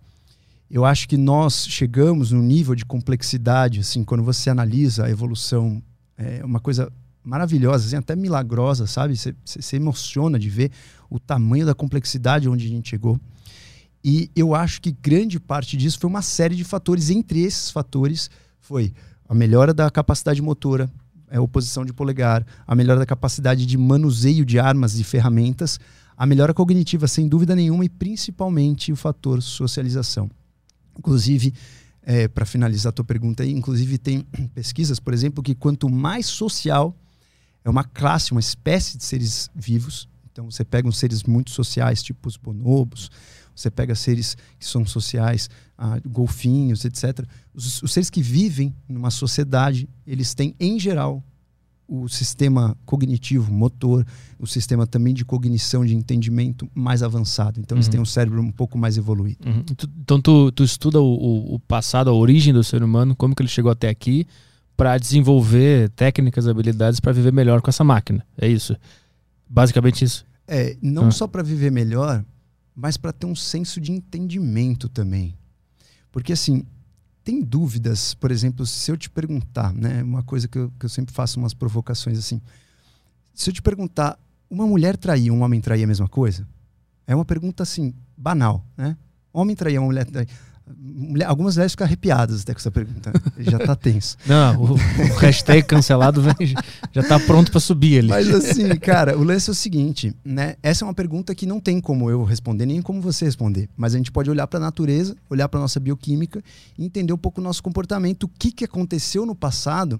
Eu 0.69 0.85
acho 0.85 1.07
que 1.07 1.17
nós 1.17 1.65
chegamos 1.67 2.31
no 2.31 2.41
nível 2.41 2.75
de 2.75 2.85
complexidade, 2.85 3.79
assim, 3.79 4.03
quando 4.03 4.23
você 4.23 4.49
analisa 4.49 5.05
a 5.05 5.09
evolução, 5.09 5.81
é 6.17 6.43
uma 6.43 6.59
coisa 6.59 6.91
maravilhosas, 7.23 7.87
assim, 7.87 7.95
até 7.95 8.15
milagrosas, 8.15 8.91
sabe? 8.91 9.15
Você 9.15 9.33
se 9.45 9.75
emociona 9.75 10.37
de 10.37 10.49
ver 10.49 10.71
o 11.09 11.19
tamanho 11.19 11.65
da 11.65 11.73
complexidade 11.73 12.49
onde 12.49 12.65
a 12.65 12.69
gente 12.69 12.89
chegou. 12.89 13.19
E 14.03 14.29
eu 14.35 14.53
acho 14.53 14.81
que 14.81 14.91
grande 14.91 15.39
parte 15.39 15.77
disso 15.77 15.97
foi 15.97 16.09
uma 16.09 16.21
série 16.21 16.55
de 16.55 16.63
fatores. 16.63 17.09
Entre 17.09 17.41
esses 17.41 17.71
fatores 17.71 18.29
foi 18.59 18.93
a 19.27 19.33
melhora 19.33 19.73
da 19.73 19.89
capacidade 19.89 20.41
motora, 20.41 20.91
a 21.31 21.39
oposição 21.39 21.85
de 21.85 21.93
polegar, 21.93 22.45
a 22.67 22.75
melhora 22.75 22.99
da 22.99 23.05
capacidade 23.05 23.65
de 23.65 23.77
manuseio 23.77 24.45
de 24.45 24.59
armas 24.59 24.99
e 24.99 25.03
ferramentas, 25.03 25.79
a 26.17 26.25
melhora 26.25 26.53
cognitiva, 26.53 27.07
sem 27.07 27.27
dúvida 27.27 27.55
nenhuma, 27.55 27.85
e 27.85 27.89
principalmente 27.89 28.91
o 28.91 28.95
fator 28.95 29.41
socialização. 29.41 30.29
Inclusive, 30.97 31.53
é, 32.05 32.27
para 32.27 32.45
finalizar 32.45 32.89
a 32.89 32.93
tua 32.93 33.05
pergunta 33.05 33.43
aí, 33.43 33.51
inclusive 33.51 33.97
tem 33.97 34.25
pesquisas, 34.53 34.99
por 34.99 35.13
exemplo, 35.13 35.43
que 35.43 35.55
quanto 35.55 35.89
mais 35.89 36.25
social 36.25 36.95
é 37.63 37.69
uma 37.69 37.83
classe, 37.83 38.31
uma 38.31 38.41
espécie 38.41 38.97
de 38.97 39.03
seres 39.03 39.49
vivos, 39.55 40.07
então 40.31 40.49
você 40.49 40.65
pega 40.65 40.87
uns 40.87 40.97
seres 40.97 41.23
muito 41.23 41.51
sociais, 41.51 42.03
tipo 42.03 42.27
os 42.27 42.37
bonobos, 42.37 43.09
você 43.55 43.69
pega 43.69 43.93
seres 43.95 44.35
que 44.59 44.65
são 44.65 44.85
sociais, 44.85 45.49
ah, 45.77 45.99
golfinhos, 46.05 46.85
etc. 46.85 47.25
Os, 47.53 47.81
os 47.83 47.93
seres 47.93 48.09
que 48.09 48.21
vivem 48.21 48.75
numa 48.89 49.11
sociedade, 49.11 49.87
eles 50.05 50.33
têm, 50.33 50.55
em 50.59 50.79
geral, 50.79 51.23
o 51.87 52.07
sistema 52.07 52.75
cognitivo, 52.85 53.51
motor, 53.51 54.05
o 54.39 54.47
sistema 54.47 54.87
também 54.87 55.13
de 55.13 55.25
cognição, 55.25 55.85
de 55.85 55.95
entendimento 55.95 56.67
mais 56.73 57.03
avançado. 57.03 57.59
Então, 57.59 57.75
uhum. 57.75 57.79
eles 57.79 57.87
têm 57.87 57.99
um 57.99 58.05
cérebro 58.05 58.41
um 58.41 58.51
pouco 58.51 58.77
mais 58.77 58.97
evoluído. 58.97 59.47
Uhum. 59.47 59.63
Então, 60.01 60.21
tu, 60.21 60.51
tu 60.51 60.63
estuda 60.63 61.01
o, 61.01 61.55
o, 61.55 61.59
passado, 61.59 62.09
a 62.09 62.13
origem 62.13 62.53
do 62.53 62.63
ser 62.63 62.83
humano, 62.83 63.15
como 63.15 63.35
que 63.35 63.41
ele 63.41 63.49
chegou 63.49 63.71
até 63.71 63.89
aqui, 63.89 64.25
para 64.75 64.97
desenvolver 64.97 65.89
técnicas, 65.89 66.47
habilidades 66.47 66.99
para 66.99 67.11
viver 67.11 67.31
melhor 67.31 67.61
com 67.61 67.69
essa 67.69 67.83
máquina. 67.83 68.25
É 68.37 68.47
isso? 68.47 68.75
Basicamente 69.47 70.03
isso? 70.03 70.25
É, 70.47 70.75
não 70.81 71.05
uhum. 71.05 71.11
só 71.11 71.27
para 71.27 71.43
viver 71.43 71.71
melhor, 71.71 72.23
mas 72.75 72.97
para 72.97 73.13
ter 73.13 73.25
um 73.25 73.35
senso 73.35 73.79
de 73.79 73.91
entendimento 73.91 74.89
também. 74.89 75.37
Porque, 76.11 76.33
assim, 76.33 76.63
tem 77.23 77.41
dúvidas, 77.41 78.13
por 78.13 78.31
exemplo, 78.31 78.65
se 78.65 78.91
eu 78.91 78.97
te 78.97 79.09
perguntar, 79.09 79.73
né, 79.73 80.03
uma 80.03 80.23
coisa 80.23 80.47
que 80.47 80.57
eu, 80.57 80.71
que 80.77 80.85
eu 80.85 80.89
sempre 80.89 81.13
faço 81.13 81.39
umas 81.39 81.53
provocações 81.53 82.17
assim, 82.17 82.41
se 83.33 83.49
eu 83.49 83.53
te 83.53 83.61
perguntar, 83.61 84.19
uma 84.49 84.67
mulher 84.67 84.97
trair 84.97 85.31
um 85.31 85.41
homem 85.41 85.59
trair 85.61 85.83
a 85.83 85.87
mesma 85.87 86.07
coisa? 86.07 86.47
É 87.07 87.15
uma 87.15 87.25
pergunta 87.25 87.63
assim, 87.63 87.93
banal, 88.15 88.63
né? 88.77 88.95
Homem 89.31 89.55
trair 89.55 89.79
uma 89.79 89.87
mulher 89.87 90.05
trair. 90.05 90.27
Mulher, 90.65 91.25
algumas 91.25 91.55
mulheres 91.55 91.73
ficam 91.73 91.85
arrepiadas 91.85 92.41
até 92.41 92.53
com 92.53 92.59
essa 92.59 92.71
pergunta. 92.71 93.11
Já 93.37 93.59
tá 93.59 93.75
tenso. 93.75 94.17
Não, 94.25 94.61
o, 94.61 94.73
o 94.73 95.17
hashtag 95.19 95.63
cancelado 95.63 96.21
vem, 96.21 96.55
já 96.91 97.03
tá 97.03 97.19
pronto 97.19 97.51
para 97.51 97.59
subir 97.59 97.99
ali. 97.99 98.07
Mas 98.07 98.29
assim, 98.29 98.69
cara, 98.77 99.17
o 99.17 99.23
lance 99.23 99.49
é 99.49 99.51
o 99.51 99.55
seguinte, 99.55 100.15
né? 100.23 100.55
Essa 100.63 100.83
é 100.83 100.87
uma 100.87 100.93
pergunta 100.93 101.35
que 101.35 101.45
não 101.45 101.59
tem 101.59 101.81
como 101.81 102.09
eu 102.09 102.23
responder, 102.23 102.65
nem 102.65 102.81
como 102.81 103.01
você 103.01 103.25
responder. 103.25 103.69
Mas 103.75 103.93
a 103.93 103.97
gente 103.97 104.11
pode 104.11 104.29
olhar 104.29 104.47
para 104.47 104.57
a 104.57 104.61
natureza, 104.61 105.17
olhar 105.29 105.49
para 105.49 105.59
nossa 105.59 105.79
bioquímica 105.79 106.41
e 106.77 106.85
entender 106.85 107.11
um 107.11 107.17
pouco 107.17 107.41
o 107.41 107.43
nosso 107.43 107.61
comportamento, 107.61 108.23
o 108.23 108.29
que, 108.29 108.51
que 108.51 108.63
aconteceu 108.63 109.25
no 109.25 109.35
passado 109.35 109.99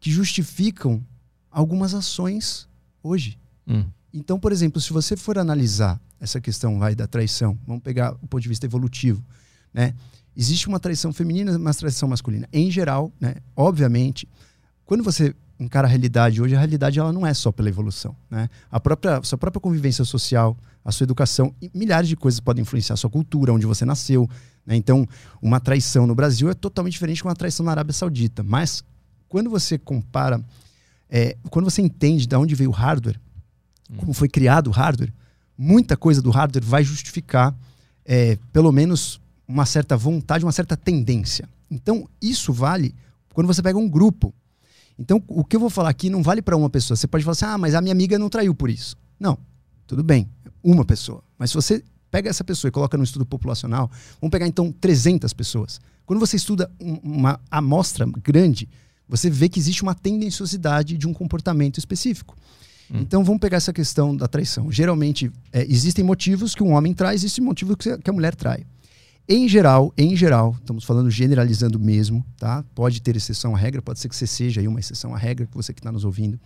que 0.00 0.10
justificam 0.10 1.04
algumas 1.50 1.92
ações 1.92 2.66
hoje. 3.02 3.38
Hum. 3.66 3.84
Então, 4.12 4.40
por 4.40 4.52
exemplo, 4.52 4.80
se 4.80 4.92
você 4.92 5.16
for 5.16 5.38
analisar 5.38 6.00
essa 6.18 6.40
questão 6.40 6.78
vai 6.78 6.94
da 6.94 7.06
traição, 7.06 7.58
vamos 7.66 7.82
pegar 7.82 8.14
o 8.22 8.26
ponto 8.26 8.40
de 8.40 8.48
vista 8.48 8.64
evolutivo 8.64 9.22
né? 9.78 9.94
Existe 10.36 10.66
uma 10.66 10.80
traição 10.80 11.12
feminina 11.12 11.52
e 11.52 11.56
uma 11.56 11.72
traição 11.72 12.08
masculina. 12.08 12.48
Em 12.52 12.68
geral, 12.68 13.12
né? 13.20 13.36
obviamente, 13.54 14.28
quando 14.84 15.04
você 15.04 15.32
encara 15.58 15.86
a 15.86 15.90
realidade 15.90 16.42
hoje, 16.42 16.56
a 16.56 16.58
realidade 16.58 16.98
ela 16.98 17.12
não 17.12 17.24
é 17.24 17.32
só 17.32 17.52
pela 17.52 17.68
evolução. 17.68 18.16
Né? 18.28 18.50
A 18.72 18.80
própria, 18.80 19.22
sua 19.22 19.38
própria 19.38 19.60
convivência 19.60 20.04
social, 20.04 20.56
a 20.84 20.90
sua 20.90 21.04
educação, 21.04 21.54
milhares 21.72 22.08
de 22.08 22.16
coisas 22.16 22.40
podem 22.40 22.62
influenciar 22.62 22.94
a 22.94 22.96
sua 22.96 23.08
cultura, 23.08 23.52
onde 23.52 23.66
você 23.66 23.84
nasceu. 23.84 24.28
Né? 24.66 24.74
Então, 24.74 25.06
uma 25.40 25.60
traição 25.60 26.08
no 26.08 26.14
Brasil 26.14 26.50
é 26.50 26.54
totalmente 26.54 26.94
diferente 26.94 27.18
de 27.18 27.24
uma 27.24 27.36
traição 27.36 27.64
na 27.64 27.70
Arábia 27.70 27.92
Saudita. 27.92 28.42
Mas, 28.42 28.82
quando 29.28 29.48
você 29.48 29.78
compara, 29.78 30.44
é, 31.08 31.36
quando 31.50 31.70
você 31.70 31.82
entende 31.82 32.26
de 32.26 32.34
onde 32.34 32.56
veio 32.56 32.70
o 32.70 32.72
hardware, 32.72 33.20
hum. 33.88 33.96
como 33.96 34.12
foi 34.12 34.28
criado 34.28 34.66
o 34.68 34.72
hardware, 34.72 35.12
muita 35.56 35.96
coisa 35.96 36.20
do 36.20 36.30
hardware 36.30 36.64
vai 36.64 36.82
justificar, 36.82 37.54
é, 38.04 38.38
pelo 38.52 38.72
menos 38.72 39.20
uma 39.48 39.64
certa 39.64 39.96
vontade, 39.96 40.44
uma 40.44 40.52
certa 40.52 40.76
tendência. 40.76 41.48
Então, 41.70 42.08
isso 42.20 42.52
vale 42.52 42.94
quando 43.32 43.46
você 43.46 43.62
pega 43.62 43.78
um 43.78 43.88
grupo. 43.88 44.34
Então, 44.98 45.22
o 45.26 45.44
que 45.44 45.56
eu 45.56 45.60
vou 45.60 45.70
falar 45.70 45.88
aqui 45.88 46.10
não 46.10 46.22
vale 46.22 46.42
para 46.42 46.56
uma 46.56 46.68
pessoa. 46.68 46.96
Você 46.96 47.06
pode 47.06 47.24
falar 47.24 47.32
assim: 47.32 47.44
ah, 47.46 47.56
mas 47.56 47.74
a 47.74 47.80
minha 47.80 47.92
amiga 47.92 48.18
não 48.18 48.28
traiu 48.28 48.54
por 48.54 48.68
isso. 48.68 48.96
Não, 49.18 49.38
tudo 49.86 50.02
bem, 50.02 50.28
uma 50.62 50.84
pessoa. 50.84 51.22
Mas 51.38 51.50
se 51.50 51.54
você 51.54 51.82
pega 52.10 52.28
essa 52.28 52.44
pessoa 52.44 52.68
e 52.68 52.72
coloca 52.72 52.96
no 52.96 53.04
estudo 53.04 53.24
populacional, 53.24 53.90
vamos 54.20 54.30
pegar 54.30 54.46
então 54.46 54.72
300 54.72 55.32
pessoas. 55.32 55.80
Quando 56.04 56.20
você 56.20 56.36
estuda 56.36 56.70
uma 56.80 57.38
amostra 57.50 58.06
grande, 58.22 58.68
você 59.08 59.30
vê 59.30 59.48
que 59.48 59.58
existe 59.58 59.82
uma 59.82 59.94
tendenciosidade 59.94 60.96
de 60.96 61.06
um 61.06 61.12
comportamento 61.12 61.78
específico. 61.78 62.36
Hum. 62.90 63.00
Então 63.00 63.22
vamos 63.22 63.40
pegar 63.40 63.58
essa 63.58 63.72
questão 63.72 64.16
da 64.16 64.26
traição. 64.26 64.72
Geralmente 64.72 65.30
é, 65.52 65.64
existem 65.68 66.04
motivos 66.04 66.54
que 66.54 66.62
um 66.62 66.72
homem 66.72 66.94
traz, 66.94 67.22
existem 67.22 67.44
motivos 67.44 67.76
que 67.76 68.10
a 68.10 68.12
mulher 68.12 68.34
trai. 68.34 68.66
Em 69.30 69.46
geral, 69.46 69.92
em 69.94 70.16
geral, 70.16 70.56
estamos 70.58 70.84
falando 70.84 71.10
generalizando 71.10 71.78
mesmo, 71.78 72.24
tá? 72.38 72.64
Pode 72.74 73.02
ter 73.02 73.14
exceção 73.14 73.54
à 73.54 73.58
regra, 73.58 73.82
pode 73.82 73.98
ser 73.98 74.08
que 74.08 74.16
você 74.16 74.26
seja 74.26 74.62
aí 74.62 74.66
uma 74.66 74.80
exceção 74.80 75.14
à 75.14 75.18
regra, 75.18 75.44
que 75.44 75.54
você 75.54 75.74
que 75.74 75.80
está 75.80 75.92
nos 75.92 76.02
ouvindo. 76.02 76.40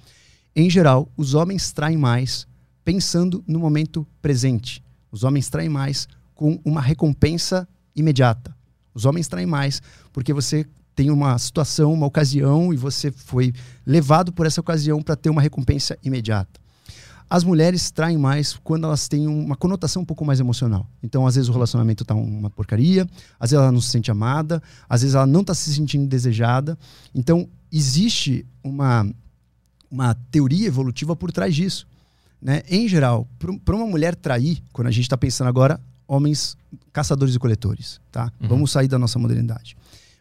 Em 0.55 0.68
geral, 0.68 1.09
os 1.16 1.33
homens 1.35 1.71
traem 1.71 1.97
mais 1.97 2.45
pensando 2.85 3.45
no 3.47 3.61
momento 3.61 4.05
presente. 4.21 4.83
Os 5.12 5.23
homens 5.23 5.49
traem 5.49 5.68
mais 5.68 6.09
com 6.35 6.61
uma 6.64 6.81
recompensa 6.81 7.68
imediata. 7.95 8.53
Os 8.92 9.05
homens 9.05 9.29
traem 9.29 9.47
mais 9.47 9.81
porque 10.12 10.33
você 10.33 10.66
tem 10.92 11.09
uma 11.09 11.38
situação, 11.38 11.92
uma 11.92 12.07
ocasião 12.07 12.75
e 12.75 12.77
você 12.77 13.12
foi 13.12 13.53
levado 13.87 14.33
por 14.33 14.45
essa 14.45 14.61
ocasião 14.61 15.01
para 15.01 15.14
ter 15.14 15.31
uma 15.31 15.40
recompensa 15.40 15.97
imediata. 16.03 16.62
As 17.33 17.45
mulheres 17.45 17.90
traem 17.90 18.18
mais 18.18 18.61
quando 18.62 18.85
elas 18.85 19.09
têm 19.09 19.27
uma 19.27 19.57
conotação 19.57 20.03
um 20.03 20.05
pouco 20.05 20.23
mais 20.23 20.38
emocional. 20.38 20.87
Então, 21.03 21.27
às 21.27 21.35
vezes 21.35 21.49
o 21.49 21.53
relacionamento 21.55 22.05
tá 22.05 22.14
uma 22.14 22.51
porcaria, 22.51 23.09
às 23.40 23.53
vezes 23.53 23.62
ela 23.62 23.73
não 23.73 23.81
se 23.81 23.88
sente 23.88 24.11
amada, 24.11 24.62
às 24.87 25.01
vezes 25.01 25.14
ela 25.14 25.27
não 25.27 25.40
está 25.40 25.55
se 25.55 25.73
sentindo 25.73 26.07
desejada. 26.07 26.79
Então, 27.14 27.49
existe 27.73 28.45
uma, 28.62 29.11
uma 29.90 30.14
teoria 30.31 30.66
evolutiva 30.66 31.16
por 31.16 31.33
trás 31.33 31.55
disso. 31.55 31.87
Né? 32.38 32.64
Em 32.68 32.87
geral, 32.87 33.27
para 33.64 33.77
uma 33.77 33.87
mulher 33.87 34.14
trair, 34.14 34.62
quando 34.71 34.88
a 34.88 34.90
gente 34.90 35.05
está 35.05 35.16
pensando 35.16 35.49
agora, 35.49 35.81
homens 36.07 36.55
caçadores 36.92 37.35
e 37.35 37.38
coletores, 37.38 37.99
tá? 38.11 38.31
Uhum. 38.42 38.49
Vamos 38.49 38.73
sair 38.73 38.88
da 38.88 38.99
nossa 38.99 39.18
modernidade. 39.18 39.75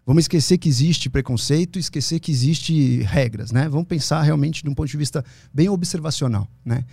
Vamos 0.05 0.23
esquecer 0.23 0.57
que 0.57 0.67
existe 0.67 1.09
preconceito, 1.09 1.77
esquecer 1.77 2.19
que 2.19 2.31
existe 2.31 3.01
regras, 3.03 3.51
né? 3.51 3.69
Vamos 3.69 3.87
pensar 3.87 4.21
realmente 4.21 4.63
de 4.63 4.69
um 4.69 4.73
ponto 4.73 4.89
de 4.89 4.97
vista 4.97 5.23
bem 5.53 5.69
observacional, 5.69 6.47
né? 6.65 6.83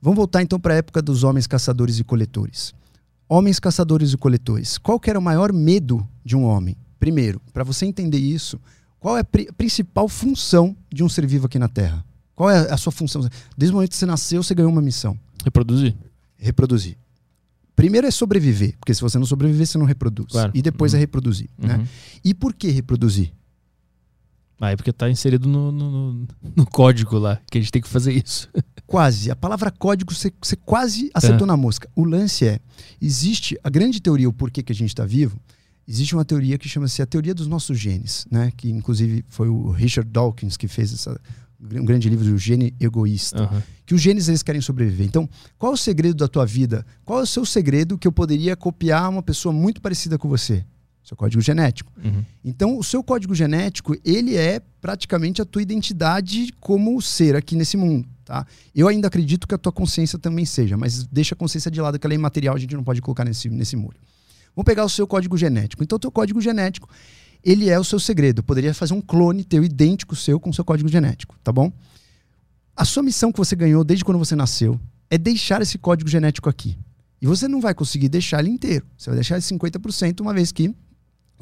Vamos 0.00 0.16
voltar 0.16 0.42
então 0.42 0.60
para 0.60 0.74
a 0.74 0.76
época 0.76 1.00
dos 1.00 1.24
homens 1.24 1.46
caçadores 1.46 1.98
e 1.98 2.04
coletores. 2.04 2.74
Homens 3.28 3.58
caçadores 3.58 4.12
e 4.12 4.16
coletores. 4.16 4.78
Qual 4.78 5.00
que 5.00 5.08
era 5.08 5.18
o 5.18 5.22
maior 5.22 5.52
medo 5.52 6.06
de 6.24 6.36
um 6.36 6.44
homem? 6.44 6.76
Primeiro, 7.00 7.40
para 7.52 7.64
você 7.64 7.86
entender 7.86 8.18
isso, 8.18 8.60
qual 9.00 9.16
é 9.16 9.20
a 9.20 9.24
pri 9.24 9.50
principal 9.56 10.08
função 10.08 10.76
de 10.92 11.02
um 11.02 11.08
ser 11.08 11.26
vivo 11.26 11.46
aqui 11.46 11.58
na 11.58 11.68
Terra? 11.68 12.04
Qual 12.34 12.50
é 12.50 12.70
a 12.70 12.76
sua 12.76 12.92
função? 12.92 13.26
Desde 13.56 13.72
o 13.72 13.76
momento 13.76 13.90
que 13.90 13.96
você 13.96 14.06
nasceu, 14.06 14.42
você 14.42 14.54
ganhou 14.54 14.70
uma 14.70 14.82
missão. 14.82 15.18
Reproduzir. 15.42 15.96
Reproduzir. 16.36 16.96
Primeiro 17.76 18.06
é 18.06 18.10
sobreviver, 18.10 18.74
porque 18.78 18.94
se 18.94 19.02
você 19.02 19.18
não 19.18 19.26
sobreviver, 19.26 19.66
você 19.66 19.76
não 19.76 19.84
reproduz. 19.84 20.32
Claro. 20.32 20.50
E 20.54 20.62
depois 20.62 20.94
é 20.94 20.96
uhum. 20.96 20.98
é 20.98 21.00
reproduzir. 21.02 21.50
Né? 21.58 21.74
Uhum. 21.74 21.82
Né? 21.82 21.88
E 22.24 22.32
por 22.32 22.54
que 22.54 22.70
reproduzir? 22.70 23.30
Ah, 24.58 24.70
é 24.70 24.76
porque 24.76 24.88
está 24.88 25.10
inserido 25.10 25.46
no, 25.46 25.70
no, 25.70 26.26
no, 26.56 26.66
código 26.66 27.18
lá, 27.18 27.38
que 27.50 27.58
a 27.58 27.60
gente 27.60 27.70
tem 27.70 27.82
que 27.82 27.88
fazer 27.88 28.12
isso. 28.12 28.48
Quase. 28.86 29.30
A 29.30 29.36
palavra 29.36 29.70
código 29.70 30.14
você, 30.14 30.32
você 30.40 30.56
quase 30.56 31.10
acertou 31.12 31.44
é. 31.44 31.48
na 31.48 31.56
mosca. 31.56 31.90
O 31.94 32.04
lance 32.04 32.46
é: 32.46 32.60
existe 33.02 33.58
a 33.62 33.68
grande 33.68 34.00
teoria, 34.00 34.28
o 34.28 34.32
porquê 34.32 34.62
que 34.62 34.72
a 34.72 34.74
gente 34.74 34.90
está 34.90 35.04
vivo. 35.04 35.38
Existe 35.88 36.14
uma 36.14 36.24
teoria 36.24 36.56
que 36.56 36.68
chama-se 36.68 37.02
a 37.02 37.06
teoria 37.06 37.34
dos 37.34 37.46
nossos 37.46 37.78
genes, 37.78 38.26
né? 38.30 38.52
Que 38.56 38.70
inclusive 38.70 39.24
foi 39.28 39.48
o 39.48 39.70
Richard 39.70 40.10
Dawkins 40.10 40.56
que 40.56 40.68
fez 40.68 40.92
essa, 40.94 41.20
um 41.60 41.84
grande 41.84 42.08
livro 42.08 42.24
do 42.24 42.38
Gene 42.38 42.74
Egoísta, 42.78 43.42
uhum. 43.42 43.62
que 43.84 43.94
os 43.94 44.00
genes 44.00 44.28
eles 44.28 44.42
querem 44.42 44.60
sobreviver. 44.60 45.06
Então, 45.06 45.28
qual 45.58 45.72
é 45.72 45.74
o 45.74 45.78
segredo 45.78 46.16
da 46.16 46.28
tua 46.28 46.44
vida? 46.44 46.84
Qual 47.04 47.20
é 47.20 47.22
o 47.22 47.26
seu 47.26 47.44
segredo 47.44 47.96
que 47.96 48.06
eu 48.06 48.12
poderia 48.12 48.54
copiar 48.54 49.08
uma 49.08 49.22
pessoa 49.22 49.52
muito 49.52 49.80
parecida 49.80 50.18
com 50.18 50.28
você? 50.28 50.64
Seu 51.02 51.16
código 51.16 51.40
genético. 51.40 51.92
Uhum. 52.04 52.24
Então, 52.44 52.78
o 52.78 52.82
seu 52.82 53.02
código 53.02 53.34
genético, 53.34 53.96
ele 54.04 54.36
é 54.36 54.60
praticamente 54.80 55.40
a 55.40 55.44
tua 55.44 55.62
identidade 55.62 56.52
como 56.60 57.00
ser 57.00 57.36
aqui 57.36 57.54
nesse 57.54 57.76
mundo, 57.76 58.08
tá? 58.24 58.44
Eu 58.74 58.88
ainda 58.88 59.06
acredito 59.06 59.46
que 59.46 59.54
a 59.54 59.58
tua 59.58 59.70
consciência 59.70 60.18
também 60.18 60.44
seja, 60.44 60.76
mas 60.76 61.04
deixa 61.04 61.34
a 61.34 61.38
consciência 61.38 61.70
de 61.70 61.80
lado, 61.80 61.98
que 61.98 62.06
ela 62.06 62.14
é 62.14 62.16
imaterial, 62.16 62.56
a 62.56 62.58
gente 62.58 62.74
não 62.74 62.82
pode 62.82 63.00
colocar 63.00 63.24
nesse, 63.24 63.48
nesse 63.48 63.76
muro. 63.76 63.96
Vamos 64.56 64.64
pegar 64.64 64.84
o 64.84 64.88
seu 64.88 65.06
código 65.06 65.36
genético. 65.36 65.84
Então, 65.84 65.96
o 65.96 65.98
teu 65.98 66.10
código 66.10 66.40
genético, 66.40 66.88
ele 67.42 67.68
é 67.68 67.78
o 67.78 67.84
seu 67.84 67.98
segredo. 67.98 68.42
Poderia 68.42 68.74
fazer 68.74 68.94
um 68.94 69.00
clone 69.00 69.44
teu 69.44 69.64
idêntico 69.64 70.16
seu 70.16 70.38
com 70.40 70.52
seu 70.52 70.64
código 70.64 70.88
genético, 70.88 71.36
tá 71.42 71.52
bom? 71.52 71.72
A 72.74 72.84
sua 72.84 73.02
missão 73.02 73.32
que 73.32 73.38
você 73.38 73.56
ganhou 73.56 73.82
desde 73.82 74.04
quando 74.04 74.18
você 74.18 74.36
nasceu 74.36 74.78
é 75.08 75.16
deixar 75.16 75.62
esse 75.62 75.78
código 75.78 76.10
genético 76.10 76.48
aqui. 76.48 76.76
E 77.20 77.26
você 77.26 77.48
não 77.48 77.60
vai 77.60 77.74
conseguir 77.74 78.08
deixar 78.08 78.40
ele 78.40 78.50
inteiro. 78.50 78.84
Você 78.96 79.08
vai 79.08 79.16
deixar 79.16 79.38
50%, 79.38 80.20
uma 80.20 80.34
vez 80.34 80.52
que 80.52 80.74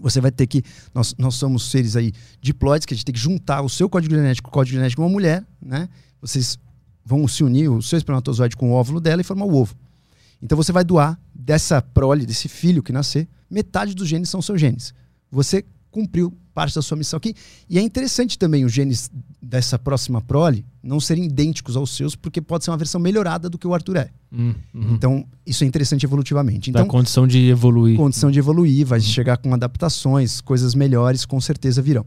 você 0.00 0.20
vai 0.20 0.30
ter 0.30 0.46
que. 0.46 0.62
Nós, 0.94 1.14
nós 1.18 1.34
somos 1.34 1.70
seres 1.70 1.96
aí 1.96 2.12
diploides, 2.40 2.86
que 2.86 2.94
a 2.94 2.96
gente 2.96 3.04
tem 3.04 3.14
que 3.14 3.20
juntar 3.20 3.62
o 3.62 3.68
seu 3.68 3.88
código 3.88 4.14
genético 4.14 4.48
o 4.48 4.52
código 4.52 4.76
genético 4.76 5.00
de 5.02 5.06
uma 5.06 5.12
mulher, 5.12 5.44
né? 5.60 5.88
Vocês 6.20 6.58
vão 7.04 7.26
se 7.28 7.44
unir, 7.44 7.68
o 7.68 7.82
seu 7.82 7.98
espermatozoide 7.98 8.56
com 8.56 8.70
o 8.70 8.74
óvulo 8.74 9.00
dela 9.00 9.20
e 9.20 9.24
formar 9.24 9.44
o 9.44 9.54
ovo. 9.54 9.74
Então 10.40 10.56
você 10.56 10.72
vai 10.72 10.84
doar 10.84 11.18
dessa 11.34 11.82
prole, 11.82 12.26
desse 12.26 12.48
filho 12.48 12.82
que 12.82 12.92
nascer, 12.92 13.28
metade 13.50 13.94
dos 13.94 14.08
genes 14.08 14.28
são 14.28 14.40
seus 14.40 14.60
genes. 14.60 14.94
Você 15.30 15.64
cumpriu 15.94 16.36
parte 16.52 16.74
da 16.74 16.82
sua 16.82 16.96
missão 16.96 17.16
aqui. 17.16 17.34
E 17.70 17.78
é 17.78 17.80
interessante 17.80 18.36
também 18.36 18.64
os 18.64 18.72
genes 18.72 19.08
dessa 19.40 19.78
próxima 19.78 20.20
prole 20.20 20.64
não 20.82 20.98
serem 20.98 21.24
idênticos 21.24 21.76
aos 21.76 21.94
seus, 21.94 22.16
porque 22.16 22.40
pode 22.40 22.64
ser 22.64 22.72
uma 22.72 22.76
versão 22.76 23.00
melhorada 23.00 23.48
do 23.48 23.56
que 23.56 23.66
o 23.66 23.72
Arthur 23.72 23.96
é. 23.96 24.10
Hum, 24.32 24.54
uhum. 24.74 24.94
Então, 24.94 25.26
isso 25.46 25.62
é 25.62 25.66
interessante 25.66 26.04
evolutivamente. 26.04 26.70
Então, 26.70 26.82
Dá 26.82 26.88
condição 26.88 27.28
de 27.28 27.48
evoluir. 27.48 27.96
Condição 27.96 28.30
de 28.30 28.40
evoluir, 28.40 28.84
vai 28.84 28.98
uhum. 28.98 29.04
chegar 29.04 29.36
com 29.36 29.54
adaptações, 29.54 30.40
coisas 30.40 30.74
melhores, 30.74 31.24
com 31.24 31.40
certeza 31.40 31.80
virão. 31.80 32.04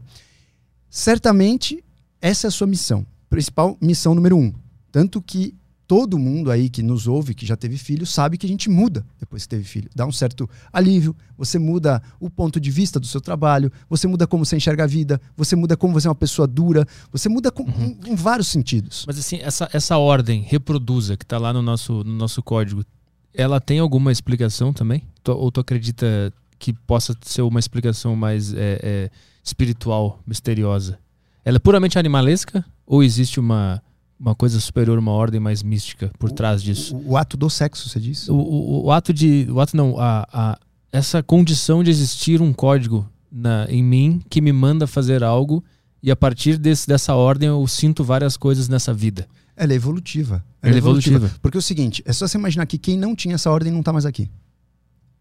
Certamente, 0.90 1.82
essa 2.20 2.46
é 2.46 2.48
a 2.48 2.50
sua 2.50 2.66
missão. 2.66 3.06
Principal 3.30 3.76
missão 3.80 4.14
número 4.14 4.36
um. 4.36 4.52
Tanto 4.92 5.22
que 5.22 5.54
todo 5.88 6.18
mundo 6.18 6.50
aí 6.50 6.68
que 6.68 6.82
nos 6.82 7.08
ouve, 7.08 7.34
que 7.34 7.46
já 7.46 7.56
teve 7.56 7.78
filho, 7.78 8.04
sabe 8.04 8.36
que 8.36 8.44
a 8.44 8.48
gente 8.48 8.68
muda 8.68 9.06
depois 9.18 9.44
que 9.44 9.48
teve 9.48 9.64
filho. 9.64 9.88
Dá 9.96 10.06
um 10.06 10.12
certo 10.12 10.48
alívio, 10.70 11.16
você 11.36 11.58
muda 11.58 12.02
o 12.20 12.28
ponto 12.28 12.60
de 12.60 12.70
vista 12.70 13.00
do 13.00 13.06
seu 13.06 13.22
trabalho, 13.22 13.72
você 13.88 14.06
muda 14.06 14.26
como 14.26 14.44
você 14.44 14.54
enxerga 14.54 14.84
a 14.84 14.86
vida, 14.86 15.18
você 15.34 15.56
muda 15.56 15.78
como 15.78 15.94
você 15.94 16.06
é 16.06 16.10
uma 16.10 16.14
pessoa 16.14 16.46
dura, 16.46 16.86
você 17.10 17.30
muda 17.30 17.50
com, 17.50 17.62
uhum. 17.62 17.96
em, 18.04 18.12
em, 18.12 18.14
vários 18.14 18.48
sentidos. 18.48 19.04
Mas 19.06 19.18
assim, 19.18 19.38
essa, 19.38 19.66
essa 19.72 19.96
ordem, 19.96 20.42
reproduza, 20.42 21.16
que 21.16 21.24
está 21.24 21.38
lá 21.38 21.54
no 21.54 21.62
nosso, 21.62 22.04
no 22.04 22.12
nosso 22.12 22.42
código, 22.42 22.84
ela 23.32 23.58
tem 23.58 23.78
alguma 23.78 24.12
explicação 24.12 24.74
também? 24.74 25.02
Ou 25.26 25.50
tu 25.50 25.58
acredita 25.58 26.30
que 26.58 26.74
possa 26.74 27.16
ser 27.22 27.40
uma 27.40 27.58
explicação 27.58 28.14
mais 28.14 28.52
é, 28.52 28.78
é, 28.82 29.10
espiritual, 29.42 30.20
misteriosa? 30.26 30.98
Ela 31.46 31.56
é 31.56 31.60
puramente 31.60 31.98
animalesca? 31.98 32.62
Ou 32.86 33.02
existe 33.02 33.40
uma 33.40 33.82
uma 34.18 34.34
coisa 34.34 34.58
superior, 34.60 34.98
uma 34.98 35.12
ordem 35.12 35.40
mais 35.40 35.62
mística 35.62 36.10
por 36.18 36.32
trás 36.32 36.62
disso. 36.62 36.96
O, 36.96 37.12
o, 37.12 37.16
ato 37.16 37.36
do 37.36 37.48
sexo, 37.48 37.88
você 37.88 38.00
disse? 38.00 38.30
O, 38.30 38.34
o, 38.34 38.86
o, 38.86 38.92
ato 38.92 39.12
de. 39.12 39.46
O 39.50 39.60
ato 39.60 39.76
não, 39.76 39.98
a, 39.98 40.26
a, 40.32 40.58
essa 40.90 41.22
condição 41.22 41.84
de 41.84 41.90
existir 41.90 42.40
um 42.40 42.52
código 42.52 43.08
na, 43.30 43.66
em 43.68 43.82
mim 43.82 44.20
que 44.28 44.40
me 44.40 44.52
manda 44.52 44.86
fazer 44.86 45.22
algo 45.22 45.62
e 46.02 46.10
a 46.10 46.16
partir 46.16 46.56
desse, 46.56 46.86
dessa 46.86 47.14
ordem 47.14 47.48
eu 47.48 47.66
sinto 47.66 48.02
várias 48.04 48.36
coisas 48.36 48.68
nessa 48.68 48.92
vida. 48.92 49.28
Ela 49.56 49.72
é 49.72 49.76
evolutiva. 49.76 50.44
Ela, 50.62 50.70
Ela 50.70 50.74
é 50.74 50.78
evolutiva. 50.78 51.16
evolutiva. 51.16 51.40
Porque 51.42 51.56
é 51.56 51.60
o 51.60 51.62
seguinte, 51.62 52.02
é 52.06 52.12
só 52.12 52.26
você 52.26 52.38
imaginar 52.38 52.66
que 52.66 52.78
quem 52.78 52.96
não 52.96 53.14
tinha 53.14 53.34
essa 53.34 53.50
ordem 53.50 53.72
não 53.72 53.80
está 53.80 53.92
mais 53.92 54.06
aqui. 54.06 54.30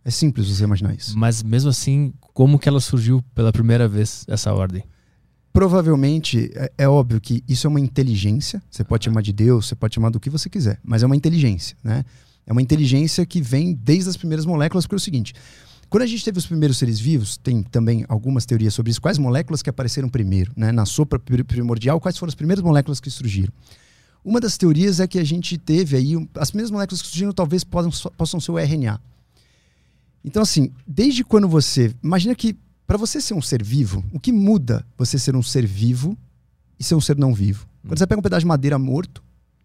É 0.06 0.12
simples 0.12 0.48
você 0.48 0.64
imaginar 0.64 0.94
isso. 0.94 1.18
Mas 1.18 1.44
mesmo 1.44 1.70
assim, 1.70 2.14
como 2.34 2.58
que 2.58 2.70
ela 2.70 2.80
surgiu 2.80 3.22
pela 3.36 3.52
primeira 3.52 3.88
vez, 3.88 4.24
essa 4.28 4.54
ordem? 4.54 4.84
Provavelmente 5.58 6.52
é, 6.54 6.72
é, 6.78 6.88
óbvio 6.88 7.20
que 7.20 7.44
isso 7.48 7.66
é 7.66 7.70
uma 7.70 7.80
inteligência. 7.80 8.62
Você 8.70 8.84
pode 8.84 9.06
chamar 9.06 9.24
de 9.24 9.34
Deus, 9.34 9.66
você 9.66 9.74
pode 9.74 9.96
chamar 9.96 10.12
do 10.12 10.20
que 10.20 10.30
você 10.30 10.48
quiser, 10.48 10.80
mas 10.84 11.02
é 11.02 11.08
uma 11.08 11.16
inteligência, 11.16 11.76
né? 11.84 12.06
É 12.46 12.52
uma 12.52 12.62
inteligência 12.62 13.26
que 13.26 13.42
vem 13.42 13.74
desde 13.74 14.08
as 14.08 14.16
primeiras 14.16 14.46
moléculas, 14.46 14.86
porque 14.86 14.94
é 14.94 14.98
o 14.98 15.00
seguinte: 15.00 15.34
quando 15.90 16.04
a 16.04 16.06
gente 16.06 16.24
teve 16.24 16.38
os 16.38 16.46
primeiros 16.46 16.78
seres 16.78 17.00
vivos, 17.00 17.38
tem 17.38 17.64
também 17.64 18.06
algumas 18.08 18.46
teorias 18.46 18.76
sobre 18.76 18.92
isso. 18.92 19.02
Quais 19.02 19.18
moléculas 19.18 19.64
que 19.64 19.70
apareceram 19.72 20.08
primeiro, 20.08 20.52
né? 20.56 20.72
Na 20.72 20.86
sopa 20.86 21.18
primordial, 21.18 22.00
quais 22.00 22.16
foram 22.20 22.30
as 22.30 22.36
primeiras 22.36 22.64
moléculas 22.64 23.00
que 23.00 23.10
surgiram? 23.10 23.52
Uma 24.24 24.40
das 24.40 24.60
teorias 24.60 25.00
é 25.00 25.08
que 25.08 25.18
a 25.18 25.24
gente 25.24 25.58
teve 25.58 25.98
aí 25.98 26.30
as 26.36 26.52
primeiras 26.52 26.70
moléculas 26.70 27.02
que 27.02 27.08
surgiram 27.08 27.32
talvez 27.32 27.64
possam, 27.64 28.12
possam 28.12 28.40
ser 28.40 28.52
o 28.52 28.60
RNA. 28.60 29.02
Então 30.24 30.44
assim, 30.44 30.70
desde 30.86 31.24
quando 31.24 31.48
você 31.50 31.96
imagina 32.04 32.36
que 32.36 32.56
para 32.88 32.98
você 32.98 33.20
ser 33.20 33.34
um 33.34 33.42
ser 33.42 33.62
vivo, 33.62 34.04
o 34.14 34.20
que 34.20 34.32
muda 34.32 34.86
você 34.98 35.20
ser 35.20 35.36
um 35.36 35.44
ser 35.44 35.68
vivo 35.68 36.18
e 36.80 36.84
ser 36.84 36.96
um 36.96 37.02
ser 37.02 37.18
não 37.18 37.34
vivo? 37.34 37.68
Quando 37.82 37.94
hum. 37.94 37.98
você 37.98 38.08
pega 38.08 38.20
um 38.20 38.24
pedaço 38.24 38.40
de 38.40 38.48
madeira 38.48 38.80
morto 38.80 39.22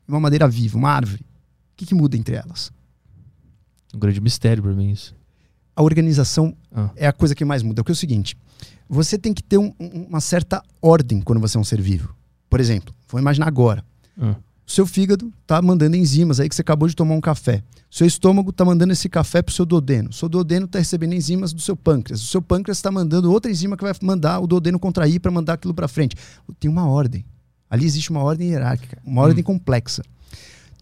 e 0.09 0.11
uma 0.11 0.21
madeira 0.21 0.49
viva, 0.49 0.77
uma 0.77 0.91
árvore, 0.91 1.23
o 1.23 1.77
que, 1.77 1.87
que 1.87 1.95
muda 1.95 2.17
entre 2.17 2.35
elas? 2.35 2.73
Um 3.95 3.99
grande 3.99 4.21
mistério 4.21 4.63
para 4.63 4.73
mim 4.73 4.91
isso. 4.91 5.15
A 5.75 5.83
organização 5.83 6.55
ah. 6.75 6.91
é 6.97 7.07
a 7.07 7.13
coisa 7.13 7.35
que 7.35 7.45
mais 7.45 7.63
muda. 7.63 7.83
Porque 7.83 7.93
é 7.93 7.95
o 7.95 7.97
seguinte, 7.97 8.37
você 8.89 9.17
tem 9.17 9.33
que 9.33 9.43
ter 9.43 9.57
um, 9.57 9.73
uma 9.79 10.21
certa 10.21 10.63
ordem 10.81 11.21
quando 11.21 11.41
você 11.41 11.57
é 11.57 11.61
um 11.61 11.65
ser 11.65 11.81
vivo. 11.81 12.15
Por 12.51 12.61
exemplo, 12.61 12.95
vou 13.09 13.21
imaginar 13.21 13.47
agora. 13.47 13.85
Ah. 14.21 14.37
Seu 14.73 14.87
fígado 14.87 15.31
tá 15.47 15.61
mandando 15.61 15.97
enzimas 15.97 16.41
aí 16.41 16.49
que 16.49 16.55
você 16.55 16.63
acabou 16.63 16.89
de 16.89 16.97
tomar 16.97 17.15
um 17.15 17.21
café. 17.21 17.63
Seu 17.91 18.07
estômago 18.07 18.49
está 18.49 18.65
mandando 18.65 18.95
esse 18.95 19.07
café 19.07 19.43
para 19.43 19.53
o 19.53 19.55
seu 19.55 19.67
duodeno. 19.67 20.09
O 20.09 20.15
seu 20.15 20.31
duodeno 20.31 20.65
está 20.65 20.79
recebendo 20.79 21.13
enzimas 21.13 21.53
do 21.53 21.61
seu 21.61 21.77
pâncreas. 21.77 22.23
O 22.23 22.27
seu 22.27 22.41
pâncreas 22.41 22.79
está 22.79 22.91
mandando 22.91 23.31
outra 23.31 23.51
enzima 23.51 23.77
que 23.77 23.85
vai 23.85 23.93
mandar 24.01 24.41
o 24.41 24.47
duodeno 24.47 24.79
contrair 24.79 25.21
para 25.21 25.31
mandar 25.31 25.53
aquilo 25.53 25.75
para 25.75 25.87
frente. 25.89 26.17
Tem 26.59 26.71
uma 26.71 26.89
ordem. 26.89 27.23
Ali 27.69 27.85
existe 27.85 28.09
uma 28.09 28.23
ordem 28.23 28.49
hierárquica, 28.49 28.97
uma 29.05 29.21
ordem 29.21 29.43
hum. 29.43 29.45
complexa. 29.45 30.03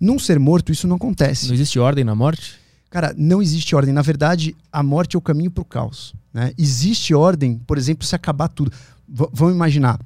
Num 0.00 0.20
ser 0.20 0.38
morto, 0.38 0.70
isso 0.70 0.87
não 0.87 0.94
acontece. 0.94 1.48
Não 1.48 1.55
existe 1.55 1.76
ordem 1.81 2.05
na 2.05 2.14
morte? 2.14 2.61
Cara, 2.90 3.12
não 3.18 3.42
existe 3.42 3.74
ordem. 3.74 3.92
Na 3.92 4.03
verdade, 4.03 4.55
a 4.72 4.85
morte 4.85 5.16
é 5.16 5.18
o 5.18 5.20
caminho 5.20 5.50
para 5.50 5.62
o 5.62 5.64
caos. 5.64 6.14
Né? 6.33 6.53
Existe 6.57 7.12
ordem, 7.12 7.59
por 7.66 7.76
exemplo, 7.76 8.07
se 8.07 8.14
acabar 8.14 8.46
tudo. 8.46 8.70
V 9.09 9.29
vamos 9.33 9.53
imaginar. 9.53 9.98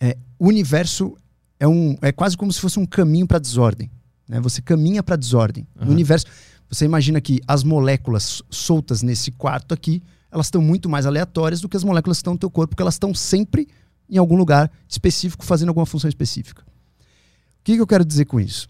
É, 0.00 0.16
o 0.36 0.48
universo 0.48 1.16
é, 1.60 1.66
um, 1.66 1.96
é 2.00 2.12
quase 2.12 2.36
como 2.36 2.52
se 2.52 2.60
fosse 2.60 2.78
um 2.78 2.86
caminho 2.86 3.26
para 3.26 3.38
desordem. 3.38 3.90
Né? 4.28 4.40
Você 4.40 4.60
caminha 4.60 5.02
para 5.02 5.16
desordem. 5.16 5.66
Uhum. 5.78 5.86
No 5.86 5.92
universo, 5.92 6.26
você 6.68 6.84
imagina 6.84 7.20
que 7.20 7.40
as 7.46 7.64
moléculas 7.64 8.42
soltas 8.50 9.02
nesse 9.02 9.30
quarto 9.30 9.72
aqui, 9.72 10.02
elas 10.30 10.46
estão 10.46 10.60
muito 10.60 10.88
mais 10.88 11.06
aleatórias 11.06 11.60
do 11.60 11.68
que 11.68 11.76
as 11.76 11.84
moléculas 11.84 12.18
que 12.18 12.20
estão 12.20 12.34
no 12.34 12.38
teu 12.38 12.50
corpo, 12.50 12.70
porque 12.70 12.82
elas 12.82 12.94
estão 12.94 13.14
sempre 13.14 13.68
em 14.08 14.18
algum 14.18 14.36
lugar 14.36 14.70
específico 14.88 15.44
fazendo 15.44 15.68
alguma 15.68 15.86
função 15.86 16.08
específica. 16.08 16.62
O 16.62 17.64
que, 17.64 17.74
que 17.74 17.80
eu 17.80 17.86
quero 17.86 18.04
dizer 18.04 18.26
com 18.26 18.38
isso? 18.38 18.68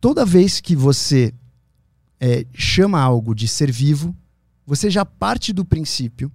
Toda 0.00 0.24
vez 0.24 0.60
que 0.60 0.76
você 0.76 1.32
é, 2.20 2.46
chama 2.54 3.00
algo 3.00 3.34
de 3.34 3.48
ser 3.48 3.70
vivo, 3.70 4.14
você 4.66 4.90
já 4.90 5.04
parte 5.04 5.52
do 5.52 5.64
princípio 5.64 6.30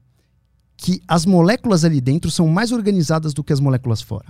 que 0.78 1.02
as 1.08 1.26
moléculas 1.26 1.86
ali 1.86 2.02
dentro 2.02 2.32
são 2.32 2.48
mais 2.48 2.72
organizadas 2.72 3.34
do 3.34 3.44
que 3.44 3.54
as 3.54 3.60
moléculas 3.60 4.02
fora. 4.02 4.26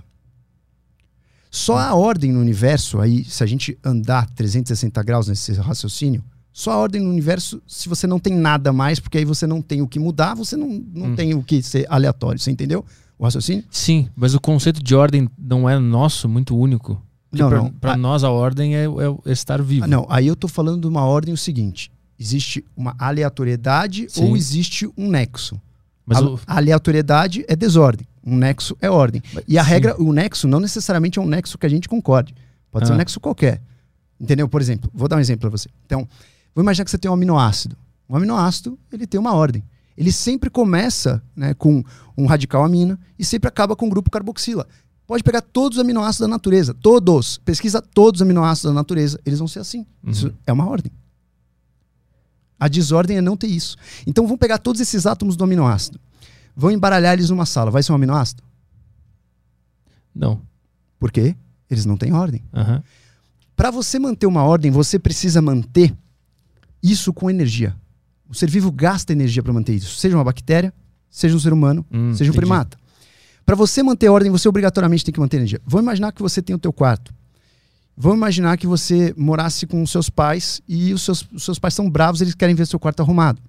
Só 1.54 1.76
a 1.76 1.94
ordem 1.94 2.32
no 2.32 2.40
universo, 2.40 2.98
aí, 2.98 3.22
se 3.24 3.44
a 3.44 3.46
gente 3.46 3.78
andar 3.84 4.26
360 4.30 5.02
graus 5.02 5.28
nesse 5.28 5.52
raciocínio, 5.52 6.24
só 6.50 6.72
a 6.72 6.78
ordem 6.78 7.02
no 7.02 7.10
universo, 7.10 7.62
se 7.66 7.90
você 7.90 8.06
não 8.06 8.18
tem 8.18 8.34
nada 8.34 8.72
mais, 8.72 8.98
porque 8.98 9.18
aí 9.18 9.24
você 9.26 9.46
não 9.46 9.60
tem 9.60 9.82
o 9.82 9.86
que 9.86 9.98
mudar, 9.98 10.34
você 10.34 10.56
não, 10.56 10.82
não 10.94 11.08
hum. 11.08 11.14
tem 11.14 11.34
o 11.34 11.42
que 11.42 11.62
ser 11.62 11.86
aleatório, 11.90 12.40
você 12.40 12.50
entendeu 12.50 12.82
o 13.18 13.24
raciocínio? 13.24 13.64
Sim, 13.70 14.08
mas 14.16 14.34
o 14.34 14.40
conceito 14.40 14.82
de 14.82 14.94
ordem 14.94 15.28
não 15.38 15.68
é 15.68 15.78
nosso, 15.78 16.26
muito 16.26 16.56
único. 16.56 17.02
Porque 17.28 17.42
não, 17.42 17.50
pra, 17.50 17.58
não. 17.58 17.70
Para 17.70 17.96
nós 17.98 18.24
a 18.24 18.30
ordem 18.30 18.74
é, 18.74 18.84
é, 18.84 19.32
estar 19.32 19.60
vivo. 19.60 19.84
Ah, 19.84 19.88
não, 19.88 20.06
aí 20.08 20.26
eu 20.26 20.34
tô 20.34 20.48
falando 20.48 20.80
de 20.80 20.86
uma 20.86 21.04
ordem 21.04 21.34
o 21.34 21.38
seguinte: 21.38 21.92
existe 22.18 22.64
uma 22.74 22.94
aleatoriedade 22.98 24.06
Sim. 24.08 24.24
ou 24.24 24.36
existe 24.36 24.90
um 24.96 25.10
nexo. 25.10 25.60
Mas 26.12 26.22
a, 26.22 26.26
o... 26.26 26.40
a 26.46 26.56
aleatoriedade 26.56 27.44
é 27.48 27.56
desordem. 27.56 28.06
Um 28.24 28.36
nexo 28.36 28.76
é 28.80 28.90
ordem. 28.90 29.22
E 29.48 29.58
a 29.58 29.64
Sim. 29.64 29.70
regra, 29.70 30.00
o 30.00 30.12
nexo 30.12 30.46
não 30.46 30.60
necessariamente 30.60 31.18
é 31.18 31.22
um 31.22 31.26
nexo 31.26 31.58
que 31.58 31.66
a 31.66 31.68
gente 31.68 31.88
concorde. 31.88 32.34
Pode 32.70 32.84
ah. 32.84 32.86
ser 32.86 32.92
um 32.92 32.94
ah. 32.94 32.98
nexo 32.98 33.20
qualquer. 33.20 33.60
Entendeu? 34.20 34.48
Por 34.48 34.60
exemplo, 34.60 34.90
vou 34.94 35.08
dar 35.08 35.16
um 35.16 35.20
exemplo 35.20 35.40
para 35.40 35.50
você. 35.50 35.68
Então, 35.84 36.08
vou 36.54 36.62
imaginar 36.62 36.84
que 36.84 36.90
você 36.90 36.98
tem 36.98 37.10
um 37.10 37.14
aminoácido. 37.14 37.76
Um 38.08 38.16
aminoácido, 38.16 38.78
ele 38.92 39.06
tem 39.06 39.18
uma 39.18 39.34
ordem. 39.34 39.64
Ele 39.96 40.12
sempre 40.12 40.48
começa 40.48 41.22
né, 41.34 41.54
com 41.54 41.82
um 42.16 42.26
radical 42.26 42.64
amina 42.64 42.98
e 43.18 43.24
sempre 43.24 43.48
acaba 43.48 43.74
com 43.74 43.86
um 43.86 43.88
grupo 43.88 44.10
carboxila. 44.10 44.66
Pode 45.06 45.22
pegar 45.22 45.42
todos 45.42 45.76
os 45.76 45.84
aminoácidos 45.84 46.20
da 46.20 46.28
natureza, 46.28 46.72
todos. 46.72 47.38
Pesquisa 47.38 47.82
todos 47.82 48.20
os 48.20 48.22
aminoácidos 48.22 48.70
da 48.70 48.74
natureza, 48.74 49.20
eles 49.26 49.38
vão 49.38 49.48
ser 49.48 49.58
assim. 49.58 49.86
Uhum. 50.02 50.10
Isso 50.10 50.34
é 50.46 50.52
uma 50.52 50.68
ordem. 50.68 50.92
A 52.62 52.68
desordem 52.68 53.16
é 53.16 53.20
não 53.20 53.36
ter 53.36 53.48
isso. 53.48 53.76
Então 54.06 54.24
vamos 54.24 54.38
pegar 54.38 54.58
todos 54.58 54.80
esses 54.80 55.06
átomos 55.06 55.36
do 55.36 55.44
aminoácido 55.44 55.98
vão 56.56 56.70
embaralhar 56.70 57.14
eles 57.14 57.30
numa 57.30 57.46
sala. 57.46 57.70
Vai 57.70 57.82
ser 57.82 57.92
um 57.92 57.94
aminoácido? 57.94 58.42
Não. 60.14 60.40
Por 60.98 61.10
quê? 61.10 61.34
Eles 61.70 61.86
não 61.86 61.96
têm 61.96 62.12
ordem. 62.12 62.42
Uhum. 62.52 62.82
Para 63.56 63.70
você 63.70 63.98
manter 63.98 64.26
uma 64.26 64.42
ordem, 64.42 64.70
você 64.70 64.98
precisa 64.98 65.40
manter 65.40 65.94
isso 66.82 67.12
com 67.12 67.30
energia. 67.30 67.74
O 68.28 68.34
ser 68.34 68.50
vivo 68.50 68.70
gasta 68.70 69.12
energia 69.12 69.42
para 69.42 69.52
manter 69.52 69.74
isso. 69.74 69.96
Seja 69.96 70.16
uma 70.16 70.24
bactéria, 70.24 70.72
seja 71.10 71.34
um 71.34 71.38
ser 71.38 71.52
humano, 71.52 71.84
hum, 71.90 72.12
seja 72.14 72.30
um 72.30 72.34
entendi. 72.34 72.36
primata. 72.36 72.78
Para 73.44 73.54
você 73.54 73.82
manter 73.82 74.08
ordem, 74.08 74.30
você 74.30 74.48
obrigatoriamente 74.48 75.04
tem 75.04 75.12
que 75.12 75.20
manter 75.20 75.38
energia. 75.38 75.60
Vamos 75.66 75.84
imaginar 75.84 76.12
que 76.12 76.22
você 76.22 76.40
tem 76.40 76.54
o 76.54 76.58
teu 76.58 76.72
quarto. 76.72 77.12
Vamos 77.96 78.16
imaginar 78.16 78.56
que 78.56 78.66
você 78.66 79.14
morasse 79.16 79.66
com 79.66 79.82
os 79.82 79.90
seus 79.90 80.08
pais 80.08 80.62
e 80.66 80.92
os 80.94 81.02
seus, 81.02 81.26
os 81.32 81.44
seus 81.44 81.58
pais 81.58 81.74
são 81.74 81.90
bravos, 81.90 82.20
eles 82.20 82.34
querem 82.34 82.54
ver 82.54 82.66
seu 82.66 82.78
quarto 82.78 83.00
arrumado. 83.00 83.40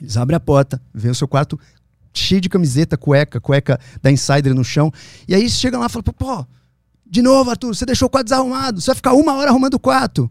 Eles 0.00 0.16
abrem 0.16 0.36
a 0.36 0.40
porta, 0.40 0.80
veem 0.92 1.12
o 1.12 1.14
seu 1.14 1.28
quarto 1.28 1.58
cheio 2.12 2.40
de 2.40 2.48
camiseta, 2.48 2.96
cueca, 2.96 3.40
cueca 3.40 3.80
da 4.02 4.10
Insider 4.10 4.54
no 4.54 4.64
chão. 4.64 4.92
E 5.26 5.34
aí 5.34 5.48
chegam 5.48 5.80
lá 5.80 5.86
e 5.86 5.88
falam, 5.88 6.04
pô, 6.04 6.46
De 7.06 7.22
novo, 7.22 7.50
Arthur, 7.50 7.74
você 7.74 7.86
deixou 7.86 8.06
o 8.06 8.10
quarto 8.10 8.26
desarrumado. 8.26 8.80
Você 8.80 8.86
vai 8.86 8.96
ficar 8.96 9.14
uma 9.14 9.34
hora 9.34 9.50
arrumando 9.50 9.74
o 9.74 9.80
quarto. 9.80 10.30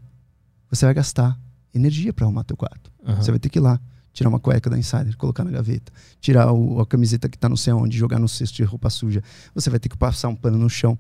Você 0.70 0.86
vai 0.86 0.94
gastar 0.94 1.38
energia 1.74 2.14
para 2.14 2.26
arrumar 2.26 2.44
teu 2.44 2.56
quarto. 2.56 2.92
Uhum. 3.04 3.16
Você 3.16 3.32
vai 3.32 3.40
ter 3.40 3.50
que 3.50 3.60
ir 3.60 3.62
lá, 3.62 3.80
tirar 4.14 4.30
uma 4.30 4.40
cueca 4.40 4.70
da 4.70 4.78
Insider, 4.78 5.18
colocar 5.18 5.44
na 5.44 5.52
gaveta, 5.52 5.92
tirar 6.20 6.52
o, 6.52 6.80
a 6.80 6.86
camiseta 6.86 7.28
que 7.28 7.38
está 7.38 7.50
no 7.50 7.58
céu 7.58 7.78
onde, 7.78 7.98
jogar 7.98 8.20
no 8.20 8.28
cesto 8.30 8.56
de 8.56 8.64
roupa 8.64 8.90
suja. 8.90 9.24
Você 9.56 9.70
vai 9.70 9.80
ter 9.80 9.90
que 9.90 9.98
passar 9.98 10.28
um 10.28 10.36
pano 10.36 10.58
no 10.58 10.70
chão. 10.70 10.98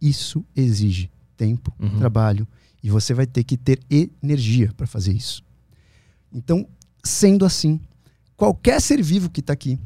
Isso 0.00 0.44
exige 0.56 1.10
tempo, 1.36 1.72
uhum. 1.78 1.98
trabalho 1.98 2.46
e 2.82 2.90
você 2.90 3.14
vai 3.14 3.26
ter 3.26 3.42
que 3.44 3.56
ter 3.56 3.80
energia 4.22 4.70
para 4.76 4.86
fazer 4.86 5.12
isso. 5.12 5.42
Então, 6.30 6.68
sendo 7.02 7.46
assim, 7.46 7.80
qualquer 8.36 8.80
ser 8.80 9.02
vivo 9.02 9.30
que 9.30 9.40
está 9.40 9.54
aqui, 9.54 9.78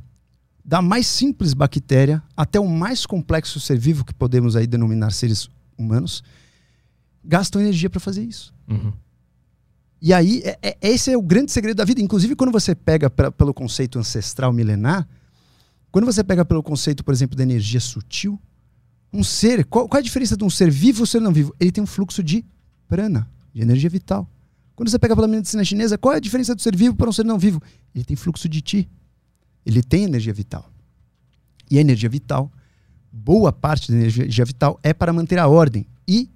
da 0.64 0.82
mais 0.82 1.06
simples 1.06 1.54
bactéria 1.54 2.22
até 2.36 2.58
o 2.58 2.68
mais 2.68 3.06
complexo 3.06 3.60
ser 3.60 3.78
vivo 3.78 4.04
que 4.04 4.12
podemos 4.12 4.56
aí 4.56 4.66
denominar 4.66 5.12
seres 5.12 5.48
humanos, 5.78 6.22
gastam 7.24 7.60
energia 7.60 7.88
para 7.88 8.00
fazer 8.00 8.24
isso. 8.24 8.52
Uhum. 8.68 8.92
E 10.02 10.12
aí, 10.12 10.42
é, 10.44 10.58
é, 10.62 10.78
esse 10.82 11.12
é 11.12 11.16
o 11.16 11.22
grande 11.22 11.52
segredo 11.52 11.76
da 11.76 11.84
vida. 11.84 12.00
Inclusive, 12.00 12.36
quando 12.36 12.52
você 12.52 12.74
pega 12.74 13.08
pra, 13.08 13.30
pelo 13.30 13.54
conceito 13.54 13.98
ancestral 13.98 14.52
milenar, 14.52 15.08
quando 15.90 16.04
você 16.04 16.22
pega 16.22 16.44
pelo 16.44 16.62
conceito, 16.62 17.04
por 17.04 17.14
exemplo, 17.14 17.36
da 17.36 17.42
energia 17.42 17.80
sutil, 17.80 18.38
um 19.12 19.24
ser, 19.24 19.64
qual, 19.64 19.88
qual 19.88 19.98
é 19.98 20.00
a 20.00 20.04
diferença 20.04 20.36
de 20.36 20.44
um 20.44 20.50
ser 20.50 20.70
vivo 20.70 21.00
e 21.00 21.02
um 21.02 21.06
ser 21.06 21.20
não 21.20 21.32
vivo? 21.32 21.54
Ele 21.58 21.72
tem 21.72 21.82
um 21.82 21.86
fluxo 21.86 22.22
de 22.22 22.44
prana, 22.86 23.28
de 23.52 23.62
energia 23.62 23.88
vital. 23.88 24.28
Quando 24.74 24.90
você 24.90 24.98
pega 24.98 25.16
pela 25.16 25.26
medicina 25.26 25.64
chinesa, 25.64 25.98
qual 25.98 26.14
é 26.14 26.18
a 26.18 26.20
diferença 26.20 26.54
do 26.54 26.62
ser 26.62 26.76
vivo 26.76 26.94
para 26.94 27.08
um 27.08 27.12
ser 27.12 27.24
não 27.24 27.38
vivo? 27.38 27.60
Ele 27.94 28.04
tem 28.04 28.16
fluxo 28.16 28.48
de 28.48 28.60
ti. 28.60 28.88
Ele 29.66 29.82
tem 29.82 30.04
energia 30.04 30.32
vital. 30.32 30.70
E 31.70 31.78
a 31.78 31.80
energia 31.80 32.08
vital, 32.08 32.50
boa 33.10 33.52
parte 33.52 33.90
da 33.90 33.98
energia 33.98 34.44
vital 34.44 34.78
é 34.82 34.94
para 34.94 35.12
manter 35.12 35.38
a 35.38 35.48
ordem. 35.48 35.86
E 36.06 36.30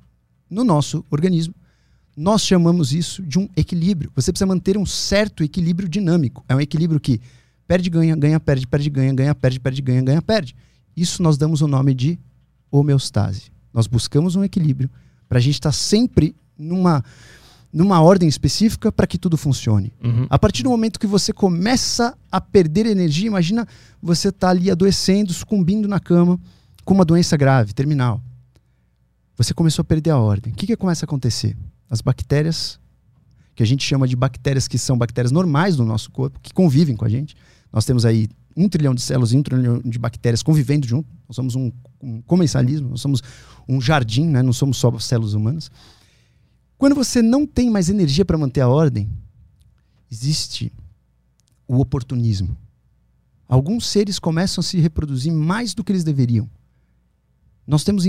no 0.50 0.64
nosso 0.64 1.04
organismo, 1.10 1.54
nós 2.16 2.42
chamamos 2.42 2.92
isso 2.92 3.22
de 3.22 3.38
um 3.38 3.48
equilíbrio. 3.56 4.10
Você 4.14 4.32
precisa 4.32 4.46
manter 4.46 4.76
um 4.76 4.84
certo 4.84 5.42
equilíbrio 5.42 5.88
dinâmico. 5.88 6.44
É 6.48 6.54
um 6.54 6.60
equilíbrio 6.60 7.00
que 7.00 7.20
perde, 7.66 7.88
ganha, 7.88 8.14
ganha, 8.14 8.38
perde, 8.38 8.66
perde, 8.66 8.90
ganha, 8.90 9.14
ganha, 9.14 9.34
perde, 9.34 9.60
perde, 9.60 9.80
ganha, 9.80 10.02
ganha, 10.02 10.20
perde. 10.20 10.54
Isso 10.96 11.22
nós 11.22 11.38
damos 11.38 11.62
o 11.62 11.68
nome 11.68 11.94
de 11.94 12.18
homeostase. 12.72 13.52
Nós 13.72 13.86
buscamos 13.86 14.34
um 14.34 14.42
equilíbrio 14.42 14.90
para 15.28 15.38
a 15.38 15.40
gente 15.40 15.54
estar 15.54 15.68
tá 15.68 15.72
sempre 15.72 16.34
numa, 16.58 17.04
numa 17.72 18.00
ordem 18.00 18.28
específica 18.28 18.90
para 18.90 19.06
que 19.06 19.18
tudo 19.18 19.36
funcione. 19.36 19.92
Uhum. 20.02 20.26
A 20.28 20.38
partir 20.38 20.62
do 20.62 20.70
momento 20.70 20.98
que 20.98 21.06
você 21.06 21.32
começa 21.32 22.16
a 22.30 22.40
perder 22.40 22.86
energia, 22.86 23.26
imagina 23.28 23.66
você 24.02 24.28
estar 24.28 24.48
tá 24.48 24.50
ali 24.50 24.70
adoecendo, 24.70 25.32
sucumbindo 25.32 25.86
na 25.86 26.00
cama 26.00 26.40
com 26.84 26.94
uma 26.94 27.04
doença 27.04 27.36
grave, 27.36 27.72
terminal. 27.72 28.20
Você 29.36 29.54
começou 29.54 29.82
a 29.82 29.84
perder 29.84 30.10
a 30.10 30.18
ordem. 30.18 30.52
O 30.52 30.56
que, 30.56 30.66
que 30.66 30.76
começa 30.76 31.04
a 31.04 31.06
acontecer? 31.06 31.56
As 31.88 32.00
bactérias, 32.00 32.78
que 33.54 33.62
a 33.62 33.66
gente 33.66 33.84
chama 33.84 34.06
de 34.06 34.16
bactérias 34.16 34.68
que 34.68 34.78
são 34.78 34.96
bactérias 34.96 35.32
normais 35.32 35.76
do 35.76 35.84
nosso 35.84 36.10
corpo, 36.10 36.38
que 36.40 36.52
convivem 36.52 36.96
com 36.96 37.04
a 37.04 37.08
gente. 37.08 37.34
Nós 37.72 37.84
temos 37.84 38.04
aí 38.04 38.28
um 38.56 38.68
trilhão 38.68 38.94
de 38.94 39.02
células 39.02 39.32
e 39.32 39.36
um 39.36 39.42
trilhão 39.42 39.80
de 39.84 39.98
bactérias 39.98 40.42
convivendo 40.42 40.86
junto. 40.86 41.08
Nós 41.28 41.36
somos 41.36 41.54
um, 41.54 41.70
um 42.00 42.20
comensalismo, 42.22 42.90
nós 42.90 43.00
somos 43.00 43.22
um 43.68 43.80
jardim, 43.80 44.26
né? 44.26 44.42
não 44.42 44.52
somos 44.52 44.76
só 44.76 44.96
células 44.98 45.34
humanas. 45.34 45.70
Quando 46.76 46.94
você 46.94 47.22
não 47.22 47.46
tem 47.46 47.70
mais 47.70 47.88
energia 47.88 48.24
para 48.24 48.36
manter 48.36 48.60
a 48.60 48.68
ordem, 48.68 49.08
existe 50.10 50.72
o 51.66 51.78
oportunismo. 51.78 52.56
Alguns 53.48 53.86
seres 53.86 54.18
começam 54.18 54.60
a 54.60 54.64
se 54.64 54.78
reproduzir 54.78 55.32
mais 55.32 55.74
do 55.74 55.84
que 55.84 55.92
eles 55.92 56.04
deveriam. 56.04 56.48
Nós 57.66 57.84
temos 57.84 58.04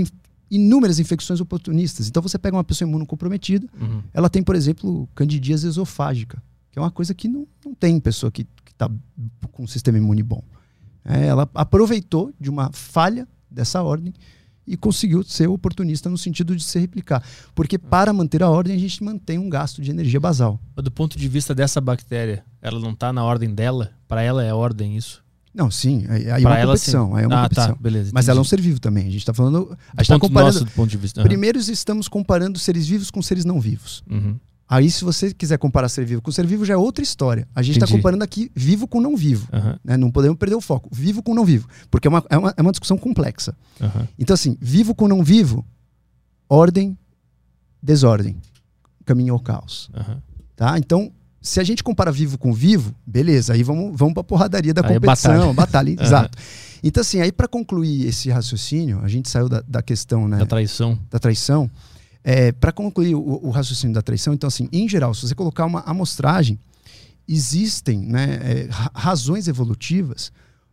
inúmeras 0.50 0.98
infecções 0.98 1.40
oportunistas. 1.40 2.08
Então 2.08 2.22
você 2.22 2.38
pega 2.38 2.56
uma 2.56 2.64
pessoa 2.64 2.88
imunocomprometida, 2.88 3.68
uhum. 3.80 4.02
ela 4.12 4.28
tem, 4.28 4.42
por 4.42 4.54
exemplo, 4.54 5.08
candidíase 5.14 5.66
esofágica, 5.66 6.42
que 6.70 6.78
é 6.78 6.82
uma 6.82 6.90
coisa 6.90 7.14
que 7.14 7.28
não, 7.28 7.46
não 7.64 7.74
tem 7.74 7.98
pessoa 8.00 8.30
que 8.30 8.46
está 8.74 8.90
com 9.50 9.64
um 9.64 9.66
sistema 9.66 9.98
imune 9.98 10.22
bom. 10.22 10.42
É, 11.04 11.26
ela 11.26 11.48
aproveitou 11.54 12.32
de 12.38 12.50
uma 12.50 12.70
falha 12.72 13.26
dessa 13.50 13.82
ordem 13.82 14.12
e 14.66 14.76
conseguiu 14.76 15.22
ser 15.22 15.48
oportunista 15.48 16.08
no 16.08 16.16
sentido 16.16 16.56
de 16.56 16.64
se 16.64 16.78
replicar. 16.78 17.22
Porque 17.54 17.78
para 17.78 18.12
manter 18.12 18.42
a 18.42 18.48
ordem, 18.48 18.74
a 18.74 18.78
gente 18.78 19.02
mantém 19.02 19.38
um 19.38 19.48
gasto 19.48 19.82
de 19.82 19.90
energia 19.90 20.18
basal. 20.18 20.58
Do 20.76 20.90
ponto 20.90 21.18
de 21.18 21.28
vista 21.28 21.54
dessa 21.54 21.80
bactéria, 21.80 22.44
ela 22.62 22.80
não 22.80 22.92
está 22.92 23.12
na 23.12 23.22
ordem 23.22 23.54
dela? 23.54 23.92
Para 24.08 24.22
ela 24.22 24.42
é 24.42 24.52
ordem 24.52 24.96
isso? 24.96 25.22
Não, 25.54 25.70
sim. 25.70 26.04
Aí 26.08 26.24
é 26.24 26.38
uma 26.38 26.56
competição. 26.56 27.14
Aí 27.14 27.24
é 27.24 27.26
uma 27.26 27.36
ah, 27.36 27.38
tá, 27.38 27.42
competição. 27.44 27.74
Tá, 27.74 27.80
beleza, 27.80 28.10
Mas 28.12 28.28
ela 28.28 28.40
é 28.40 28.40
um 28.40 28.44
ser 28.44 28.60
vivo 28.60 28.80
também. 28.80 29.04
A 29.06 29.10
gente 29.10 29.18
está 29.18 29.32
falando. 29.32 29.78
A 29.92 30.02
gente 30.02 30.12
está 30.12 30.18
comparando. 30.18 30.54
Nosso, 30.54 30.64
do 30.64 30.70
ponto 30.72 30.90
de 30.90 30.96
vista. 30.96 31.20
Uhum. 31.20 31.26
Primeiro, 31.26 31.58
estamos 31.58 32.08
comparando 32.08 32.58
seres 32.58 32.88
vivos 32.88 33.10
com 33.10 33.22
seres 33.22 33.44
não 33.44 33.60
vivos. 33.60 34.02
Uhum. 34.10 34.36
Aí, 34.68 34.90
se 34.90 35.04
você 35.04 35.32
quiser 35.32 35.58
comparar 35.58 35.88
ser 35.88 36.04
vivo 36.06 36.22
com 36.22 36.30
ser 36.30 36.46
vivo, 36.46 36.64
já 36.64 36.74
é 36.74 36.76
outra 36.76 37.02
história. 37.02 37.46
A 37.54 37.62
gente 37.62 37.76
está 37.78 37.86
comparando 37.86 38.24
aqui 38.24 38.50
vivo 38.54 38.88
com 38.88 39.00
não 39.00 39.16
vivo. 39.16 39.46
Uhum. 39.52 39.78
Né? 39.84 39.96
Não 39.96 40.10
podemos 40.10 40.38
perder 40.38 40.54
o 40.54 40.60
foco. 40.60 40.88
Vivo 40.90 41.22
com 41.22 41.34
não 41.34 41.44
vivo. 41.44 41.68
Porque 41.90 42.08
é 42.08 42.10
uma, 42.10 42.24
é 42.30 42.38
uma, 42.38 42.54
é 42.56 42.62
uma 42.62 42.72
discussão 42.72 42.96
complexa. 42.96 43.54
Uhum. 43.80 44.08
Então, 44.18 44.34
assim, 44.34 44.56
vivo 44.60 44.94
com 44.94 45.06
não 45.06 45.22
vivo, 45.22 45.64
ordem, 46.48 46.96
desordem. 47.82 48.36
Caminho 49.04 49.34
ao 49.34 49.40
caos. 49.40 49.90
Uhum. 49.94 50.16
Tá? 50.56 50.78
Então, 50.78 51.12
se 51.42 51.60
a 51.60 51.64
gente 51.64 51.84
compara 51.84 52.10
vivo 52.10 52.38
com 52.38 52.50
vivo, 52.50 52.94
beleza. 53.06 53.52
Aí 53.52 53.62
vamos, 53.62 53.94
vamos 53.94 54.14
para 54.14 54.22
a 54.22 54.24
porradaria 54.24 54.72
da 54.72 54.80
aí 54.80 54.92
é 54.92 54.94
competição. 54.94 55.52
batalha, 55.52 55.92
batalha 55.92 56.02
exato. 56.02 56.38
Então, 56.82 57.02
assim, 57.02 57.20
aí 57.20 57.30
para 57.30 57.46
concluir 57.46 58.06
esse 58.06 58.30
raciocínio, 58.30 59.00
a 59.02 59.08
gente 59.08 59.28
saiu 59.28 59.48
da, 59.48 59.62
da 59.68 59.82
questão, 59.82 60.26
né? 60.26 60.38
Da 60.38 60.46
traição. 60.46 60.98
Da 61.10 61.18
traição 61.18 61.70
é, 62.24 62.50
para 62.52 62.72
concluir 62.72 63.14
o, 63.14 63.20
o, 63.20 63.50
raciocínio 63.50 63.94
da 63.94 64.00
traição, 64.00 64.32
então, 64.32 64.48
assim, 64.48 64.66
em 64.72 64.88
geral, 64.88 65.12
se 65.12 65.28
você 65.28 65.34
colocar 65.34 65.66
uma 65.66 65.80
amostragem, 65.80 66.58
existem 67.28 68.00
né, 68.00 68.40
é, 68.42 68.68
razões 68.94 69.46
evolutivas 69.46 70.32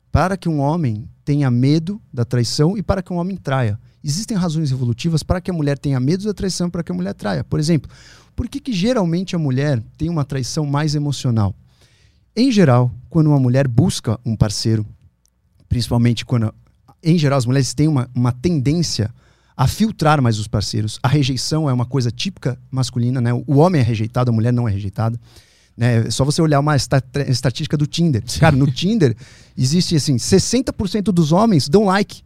para 0.10 0.38
que 0.38 0.48
um 0.48 0.60
homem 0.60 1.08
tenha 1.26 1.52
medo 1.52 2.02
da 2.12 2.24
traição 2.24 2.78
e 2.78 2.82
para 2.82 3.02
que 3.02 3.12
um 3.12 3.18
homem 3.18 3.36
traia. 3.36 3.78
Existem 4.04 4.36
razões 4.36 4.72
evolutivas 4.72 5.24
para 5.24 5.42
que 5.42 5.52
a 5.52 5.54
mulher 5.54 5.78
tenha 5.78 6.00
medo 6.00 6.24
da 6.24 6.34
traição 6.34 6.68
e 6.68 6.72
para 6.72 6.84
que 6.84 6.92
a 6.92 6.96
mulher 6.96 7.14
traia. 7.14 7.44
Por 7.44 7.60
exemplo, 7.60 7.92
por 8.36 8.48
que, 8.48 8.60
que 8.60 8.74
geralmente 8.74 9.36
a 9.36 9.40
mulher 9.40 9.84
tem 9.98 10.10
uma 10.10 10.26
traição 10.26 10.66
mais 10.66 10.96
emocional? 10.96 11.54
Em 12.36 12.50
geral, 12.50 12.92
quando 13.10 13.28
uma 13.28 13.40
mulher 13.40 13.68
busca 13.68 14.20
um 14.26 14.36
parceiro, 14.36 14.86
principalmente 15.68 16.26
quando, 16.26 16.54
em 17.04 17.18
geral, 17.18 17.38
as 17.38 17.46
mulheres 17.46 17.74
têm 17.74 17.88
uma, 17.88 18.10
uma 18.16 18.32
tendência 18.32 19.14
a 19.56 19.68
filtrar 19.68 20.22
mais 20.22 20.40
os 20.40 20.48
parceiros. 20.48 21.00
A 21.04 21.08
rejeição 21.08 21.70
é 21.70 21.74
uma 21.74 21.86
coisa 21.86 22.12
típica 22.12 22.58
masculina, 22.70 23.22
né? 23.22 23.34
O 23.34 23.58
homem 23.58 23.82
é 23.82 23.84
rejeitado, 23.84 24.32
a 24.32 24.34
mulher 24.34 24.52
não 24.52 24.68
é 24.68 24.72
rejeitada. 24.72 25.20
Né? 25.76 26.08
É 26.08 26.12
só 26.12 26.26
você 26.26 26.42
olhar 26.42 26.60
uma 26.60 26.76
estatística 26.76 27.78
do 27.78 27.88
Tinder. 27.88 28.24
Cara, 28.40 28.56
no 28.56 28.70
Tinder 28.70 29.16
existe 29.58 29.96
assim, 29.96 30.16
60% 30.18 31.04
dos 31.12 31.32
homens 31.32 31.70
dão 31.70 31.86
like. 31.86 32.22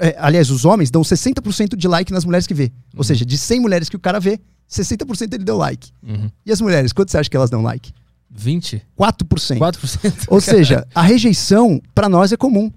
É, 0.00 0.16
aliás, 0.18 0.50
os 0.50 0.64
homens 0.64 0.90
dão 0.90 1.02
60% 1.02 1.76
de 1.76 1.88
like 1.88 2.12
nas 2.12 2.24
mulheres 2.24 2.46
que 2.46 2.54
vê. 2.54 2.64
Uhum. 2.64 2.98
Ou 2.98 3.04
seja, 3.04 3.24
de 3.24 3.36
100 3.36 3.60
mulheres 3.60 3.88
que 3.88 3.96
o 3.96 4.00
cara 4.00 4.20
vê, 4.20 4.38
60% 4.70 5.34
ele 5.34 5.44
deu 5.44 5.56
like. 5.56 5.90
Uhum. 6.02 6.30
E 6.46 6.52
as 6.52 6.60
mulheres, 6.60 6.92
quanto 6.92 7.10
você 7.10 7.18
acha 7.18 7.28
que 7.28 7.36
elas 7.36 7.50
dão 7.50 7.62
like? 7.62 7.92
20? 8.30 8.82
4%. 8.98 9.58
4%. 9.58 10.24
Ou 10.28 10.40
seja, 10.40 10.86
a 10.94 11.02
rejeição 11.02 11.82
para 11.94 12.08
nós 12.08 12.32
é 12.32 12.36
comum 12.36 12.72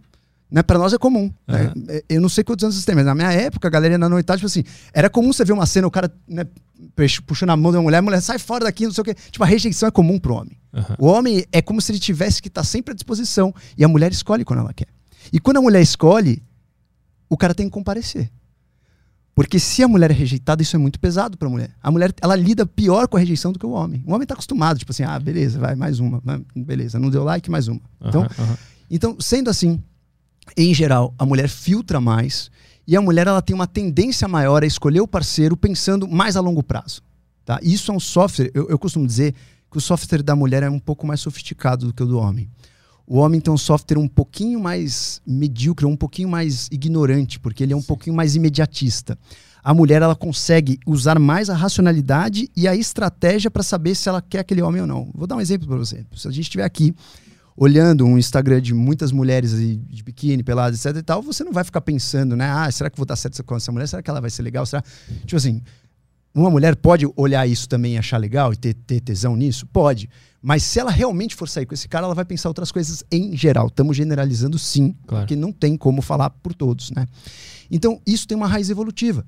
né, 0.49 0.63
para 0.63 0.77
nós 0.77 0.93
é 0.93 0.97
comum. 0.97 1.31
Uhum. 1.47 1.83
Né? 1.87 2.01
Eu 2.07 2.21
não 2.21 2.29
sei 2.29 2.43
quantos 2.43 2.63
anos 2.63 2.75
vocês 2.75 2.85
têm, 2.85 2.95
mas 2.95 3.05
na 3.05 3.15
minha 3.15 3.31
época, 3.31 3.67
a 3.67 3.71
galera 3.71 3.97
na 3.97 4.07
noitade, 4.07 4.39
tipo 4.39 4.47
assim, 4.47 4.63
era 4.93 5.09
comum 5.09 5.33
você 5.33 5.43
ver 5.43 5.53
uma 5.53 5.65
cena, 5.65 5.87
o 5.87 5.91
cara 5.91 6.11
né, 6.27 6.45
puxando 7.25 7.49
a 7.49 7.57
mão 7.57 7.71
de 7.71 7.77
uma 7.77 7.83
mulher, 7.83 7.97
a 7.97 8.01
mulher 8.01 8.21
sai 8.21 8.39
fora 8.39 8.65
daqui, 8.65 8.85
não 8.85 8.93
sei 8.93 9.01
o 9.01 9.05
quê. 9.05 9.15
Tipo, 9.31 9.43
a 9.43 9.47
rejeição 9.47 9.87
é 9.87 9.91
comum 9.91 10.19
pro 10.19 10.35
homem. 10.35 10.57
Uhum. 10.73 10.95
O 10.99 11.07
homem 11.07 11.45
é 11.51 11.61
como 11.61 11.81
se 11.81 11.91
ele 11.91 11.99
tivesse 11.99 12.41
que 12.41 12.47
estar 12.47 12.61
tá 12.61 12.65
sempre 12.65 12.91
à 12.91 12.95
disposição. 12.95 13.53
E 13.77 13.83
a 13.83 13.87
mulher 13.87 14.11
escolhe 14.11 14.43
quando 14.45 14.59
ela 14.59 14.73
quer. 14.73 14.87
E 15.31 15.39
quando 15.39 15.57
a 15.57 15.61
mulher 15.61 15.81
escolhe, 15.81 16.41
o 17.29 17.37
cara 17.37 17.53
tem 17.53 17.65
que 17.65 17.71
comparecer. 17.71 18.29
Porque 19.33 19.59
se 19.59 19.83
a 19.83 19.87
mulher 19.87 20.11
é 20.11 20.13
rejeitada, 20.13 20.61
isso 20.61 20.77
é 20.77 20.79
muito 20.79 20.97
pesado 20.97 21.37
para 21.37 21.49
a 21.49 21.51
mulher. 21.51 21.71
A 21.83 21.91
mulher, 21.91 22.13
ela 22.21 22.37
lida 22.37 22.65
pior 22.65 23.05
com 23.07 23.17
a 23.17 23.19
rejeição 23.19 23.51
do 23.51 23.59
que 23.59 23.65
o 23.65 23.71
homem. 23.71 24.01
O 24.07 24.13
homem 24.13 24.23
está 24.23 24.33
acostumado, 24.33 24.79
tipo 24.79 24.93
assim, 24.93 25.03
ah, 25.03 25.19
beleza, 25.19 25.59
vai, 25.59 25.75
mais 25.75 25.99
uma. 25.99 26.21
Beleza, 26.55 26.97
não 26.97 27.09
deu 27.09 27.21
like, 27.25 27.51
mais 27.51 27.67
uma. 27.67 27.81
Então, 28.01 28.21
uhum, 28.21 28.55
então 28.89 29.17
sendo 29.19 29.49
assim, 29.49 29.83
em 30.55 30.73
geral, 30.73 31.13
a 31.17 31.25
mulher 31.25 31.49
filtra 31.49 31.99
mais 31.99 32.49
e 32.87 32.95
a 32.95 33.01
mulher 33.01 33.27
ela 33.27 33.41
tem 33.41 33.55
uma 33.55 33.67
tendência 33.67 34.27
maior 34.27 34.63
a 34.63 34.67
escolher 34.67 35.01
o 35.01 35.07
parceiro 35.07 35.57
pensando 35.57 36.07
mais 36.07 36.35
a 36.35 36.41
longo 36.41 36.61
prazo. 36.61 37.01
Tá? 37.43 37.59
Isso 37.61 37.91
é 37.91 37.95
um 37.95 37.99
software, 37.99 38.51
eu, 38.53 38.69
eu 38.69 38.79
costumo 38.79 39.05
dizer 39.05 39.33
que 39.71 39.77
o 39.77 39.81
software 39.81 40.23
da 40.23 40.35
mulher 40.35 40.63
é 40.63 40.69
um 40.69 40.79
pouco 40.79 41.05
mais 41.05 41.19
sofisticado 41.19 41.87
do 41.87 41.93
que 41.93 42.03
o 42.03 42.05
do 42.05 42.17
homem. 42.17 42.49
O 43.07 43.17
homem 43.17 43.39
tem 43.39 43.53
um 43.53 43.57
software 43.57 43.99
um 43.99 44.07
pouquinho 44.07 44.59
mais 44.59 45.21
medíocre, 45.25 45.85
um 45.85 45.95
pouquinho 45.95 46.27
mais 46.27 46.67
ignorante, 46.71 47.39
porque 47.39 47.61
ele 47.61 47.73
é 47.73 47.75
um 47.75 47.81
Sim. 47.81 47.87
pouquinho 47.87 48.15
mais 48.15 48.35
imediatista. 48.35 49.17
A 49.63 49.73
mulher 49.73 50.01
ela 50.01 50.15
consegue 50.15 50.79
usar 50.85 51.19
mais 51.19 51.49
a 51.49 51.55
racionalidade 51.55 52.49
e 52.55 52.67
a 52.67 52.75
estratégia 52.75 53.51
para 53.51 53.63
saber 53.63 53.95
se 53.95 54.09
ela 54.09 54.21
quer 54.21 54.39
aquele 54.39 54.61
homem 54.61 54.81
ou 54.81 54.87
não. 54.87 55.09
Vou 55.13 55.27
dar 55.27 55.35
um 55.35 55.41
exemplo 55.41 55.67
para 55.67 55.77
você. 55.77 56.05
Se 56.15 56.27
a 56.27 56.31
gente 56.31 56.43
estiver 56.43 56.63
aqui 56.63 56.95
olhando 57.57 58.05
um 58.05 58.17
Instagram 58.17 58.61
de 58.61 58.73
muitas 58.73 59.11
mulheres 59.11 59.51
de 59.57 60.03
biquíni, 60.03 60.43
peladas, 60.43 60.85
etc 60.85 60.97
e 60.97 61.03
tal, 61.03 61.21
você 61.21 61.43
não 61.43 61.53
vai 61.53 61.63
ficar 61.63 61.81
pensando, 61.81 62.35
né? 62.35 62.49
Ah, 62.49 62.69
será 62.69 62.89
que 62.89 62.97
vou 62.97 63.05
dar 63.05 63.15
certo 63.15 63.41
com 63.43 63.55
essa 63.55 63.71
mulher? 63.71 63.87
Será 63.87 64.01
que 64.01 64.09
ela 64.09 64.19
vai 64.19 64.29
ser 64.29 64.41
legal? 64.41 64.65
Será? 64.65 64.83
Tipo 65.25 65.37
assim, 65.37 65.61
uma 66.33 66.49
mulher 66.49 66.75
pode 66.75 67.07
olhar 67.15 67.47
isso 67.47 67.69
também 67.69 67.93
e 67.93 67.97
achar 67.97 68.17
legal 68.17 68.51
e 68.51 68.57
ter, 68.57 68.73
ter 68.73 68.99
tesão 68.99 69.37
nisso? 69.37 69.65
Pode. 69.67 70.09
Mas 70.41 70.63
se 70.63 70.79
ela 70.79 70.91
realmente 70.91 71.33
for 71.33 71.47
sair 71.47 71.65
com 71.65 71.73
esse 71.73 71.87
cara, 71.87 72.05
ela 72.05 72.13
vai 72.13 72.25
pensar 72.25 72.49
outras 72.49 72.71
coisas 72.71 73.03
em 73.09 73.35
geral. 73.37 73.67
Estamos 73.67 73.95
generalizando 73.95 74.59
sim, 74.59 74.93
claro. 75.07 75.23
porque 75.23 75.35
não 75.35 75.51
tem 75.51 75.77
como 75.77 76.01
falar 76.01 76.29
por 76.29 76.53
todos, 76.53 76.91
né? 76.91 77.07
Então, 77.71 77.99
isso 78.05 78.27
tem 78.27 78.37
uma 78.37 78.47
raiz 78.47 78.69
evolutiva. 78.69 79.25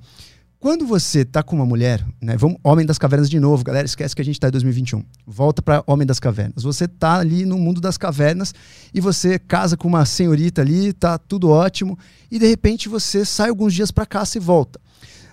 Quando 0.60 0.88
você 0.88 1.24
tá 1.24 1.44
com 1.44 1.56
uma 1.56 1.68
mulher, 1.68 2.04
né? 2.20 2.36
Vamos, 2.36 2.58
Homem 2.64 2.84
das 2.84 2.98
Cavernas 2.98 3.30
de 3.30 3.40
novo, 3.40 3.64
galera, 3.64 3.86
esquece 3.86 4.16
que 4.16 4.22
a 4.24 4.26
gente 4.26 4.40
tá 4.40 4.48
em 4.48 4.52
2021. 4.52 5.04
Volta 5.26 5.62
para 5.62 5.84
Homem 5.86 6.06
das 6.06 6.20
Cavernas. 6.20 6.64
Você 6.64 6.88
tá 6.88 7.20
ali 7.20 7.46
no 7.46 7.60
mundo 7.60 7.80
das 7.80 7.96
cavernas 7.96 8.56
e 8.92 9.00
você 9.00 9.38
casa 9.38 9.78
com 9.78 9.88
uma 9.88 10.04
senhorita 10.04 10.62
ali, 10.62 10.94
tá 10.94 11.20
tudo 11.20 11.50
ótimo, 11.50 11.98
e 12.32 12.40
de 12.40 12.48
repente 12.48 12.90
você 12.90 13.24
sai 13.24 13.50
alguns 13.50 13.72
dias 13.72 13.92
para 13.92 14.08
caça 14.08 14.40
e 14.40 14.42
volta. 14.42 14.82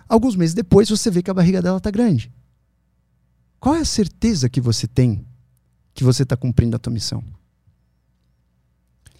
Alguns 0.06 0.37
meses 0.37 0.54
depois 0.54 0.90
você 0.90 1.10
vê 1.10 1.22
que 1.22 1.30
a 1.30 1.34
barriga 1.34 1.62
dela 1.62 1.80
tá 1.80 1.90
grande. 1.90 2.30
Qual 3.58 3.74
é 3.74 3.80
a 3.80 3.84
certeza 3.84 4.50
que 4.50 4.60
você 4.60 4.87
tem 4.87 5.24
que 5.94 6.04
você 6.04 6.22
está 6.22 6.37
cumprindo 6.37 6.76
a 6.76 6.78
tua 6.78 6.92
missão? 6.92 7.24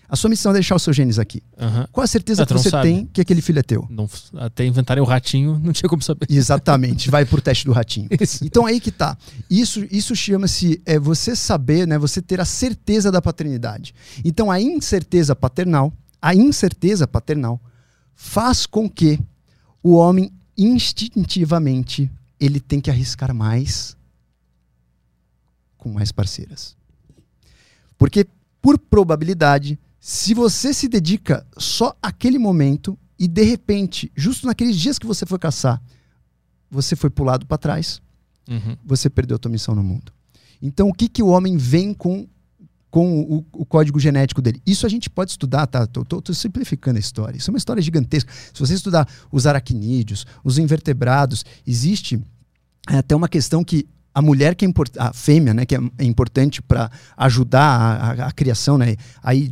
A 0.08 0.16
sua 0.16 0.28
missão 0.28 0.50
é 0.50 0.54
deixar 0.54 0.74
os 0.74 0.82
seus 0.82 0.94
genes 0.94 1.18
aqui. 1.18 1.42
Uhum. 1.58 1.86
Qual 1.90 2.04
a 2.04 2.06
certeza 2.06 2.42
é, 2.42 2.46
que 2.46 2.52
você 2.52 2.70
tem 2.82 3.06
que 3.06 3.20
aquele 3.20 3.40
filho 3.40 3.58
é 3.58 3.62
teu? 3.62 3.86
Não, 3.90 4.08
até 4.36 4.66
inventarem 4.66 5.02
o 5.02 5.06
ratinho, 5.06 5.58
não 5.64 5.72
tinha 5.72 5.88
como 5.88 6.02
saber. 6.02 6.26
Exatamente, 6.28 7.10
vai 7.10 7.24
pro 7.24 7.40
teste 7.40 7.64
do 7.64 7.72
ratinho. 7.72 8.08
Isso. 8.20 8.44
Então 8.44 8.66
aí 8.66 8.80
que 8.80 8.90
tá. 8.90 9.16
Isso, 9.50 9.86
isso 9.90 10.14
chama-se 10.14 10.80
é, 10.84 10.98
você 10.98 11.34
saber, 11.34 11.86
né, 11.86 11.98
você 11.98 12.20
ter 12.20 12.40
a 12.40 12.44
certeza 12.44 13.10
da 13.10 13.20
paternidade. 13.22 13.94
Então 14.24 14.50
a 14.50 14.60
incerteza 14.60 15.34
paternal, 15.34 15.92
a 16.20 16.34
incerteza 16.34 17.06
paternal 17.06 17.60
faz 18.14 18.66
com 18.66 18.88
que 18.88 19.18
o 19.82 19.94
homem 19.94 20.32
instintivamente 20.56 22.10
ele 22.38 22.60
tem 22.60 22.80
que 22.80 22.90
arriscar 22.90 23.34
mais 23.34 23.96
com 25.76 25.90
mais 25.90 26.10
parceiras. 26.10 26.76
Porque 27.98 28.26
por 28.60 28.78
probabilidade 28.78 29.78
se 30.06 30.34
você 30.34 30.74
se 30.74 30.86
dedica 30.86 31.46
só 31.56 31.96
àquele 32.02 32.38
momento 32.38 32.98
e 33.18 33.26
de 33.26 33.42
repente, 33.42 34.12
justo 34.14 34.46
naqueles 34.46 34.76
dias 34.76 34.98
que 34.98 35.06
você 35.06 35.24
foi 35.24 35.38
caçar, 35.38 35.82
você 36.70 36.94
foi 36.94 37.08
pulado 37.08 37.46
para 37.46 37.56
trás, 37.56 38.02
uhum. 38.46 38.76
você 38.84 39.08
perdeu 39.08 39.36
a 39.36 39.38
tua 39.38 39.50
missão 39.50 39.74
no 39.74 39.82
mundo. 39.82 40.12
Então, 40.60 40.90
o 40.90 40.92
que, 40.92 41.08
que 41.08 41.22
o 41.22 41.28
homem 41.28 41.56
vem 41.56 41.94
com, 41.94 42.28
com 42.90 43.22
o, 43.22 43.46
o 43.50 43.64
código 43.64 43.98
genético 43.98 44.42
dele? 44.42 44.60
Isso 44.66 44.84
a 44.84 44.90
gente 44.90 45.08
pode 45.08 45.30
estudar, 45.30 45.66
tá? 45.66 45.86
Tô, 45.86 46.04
tô, 46.04 46.20
tô, 46.20 46.34
simplificando 46.34 46.98
a 46.98 47.00
história. 47.00 47.38
Isso 47.38 47.50
é 47.50 47.52
uma 47.52 47.58
história 47.58 47.80
gigantesca. 47.80 48.30
Se 48.30 48.60
você 48.60 48.74
estudar 48.74 49.08
os 49.32 49.46
aracnídeos, 49.46 50.26
os 50.44 50.58
invertebrados, 50.58 51.46
existe 51.66 52.22
é, 52.90 52.98
até 52.98 53.16
uma 53.16 53.26
questão 53.26 53.64
que 53.64 53.88
a 54.14 54.22
mulher 54.22 54.55
que 54.55 54.64
é 54.64 54.68
a 54.98 55.12
fêmea, 55.12 55.53
né, 55.53 55.66
que 55.66 55.74
é, 55.74 55.81
é 55.98 56.05
importante 56.05 56.62
para 56.62 56.90
ajudar 57.16 57.61
a, 57.61 58.11
a, 58.24 58.27
a, 58.29 58.33
criação, 58.33 58.79
né? 58.79 58.96
Aí 59.22 59.50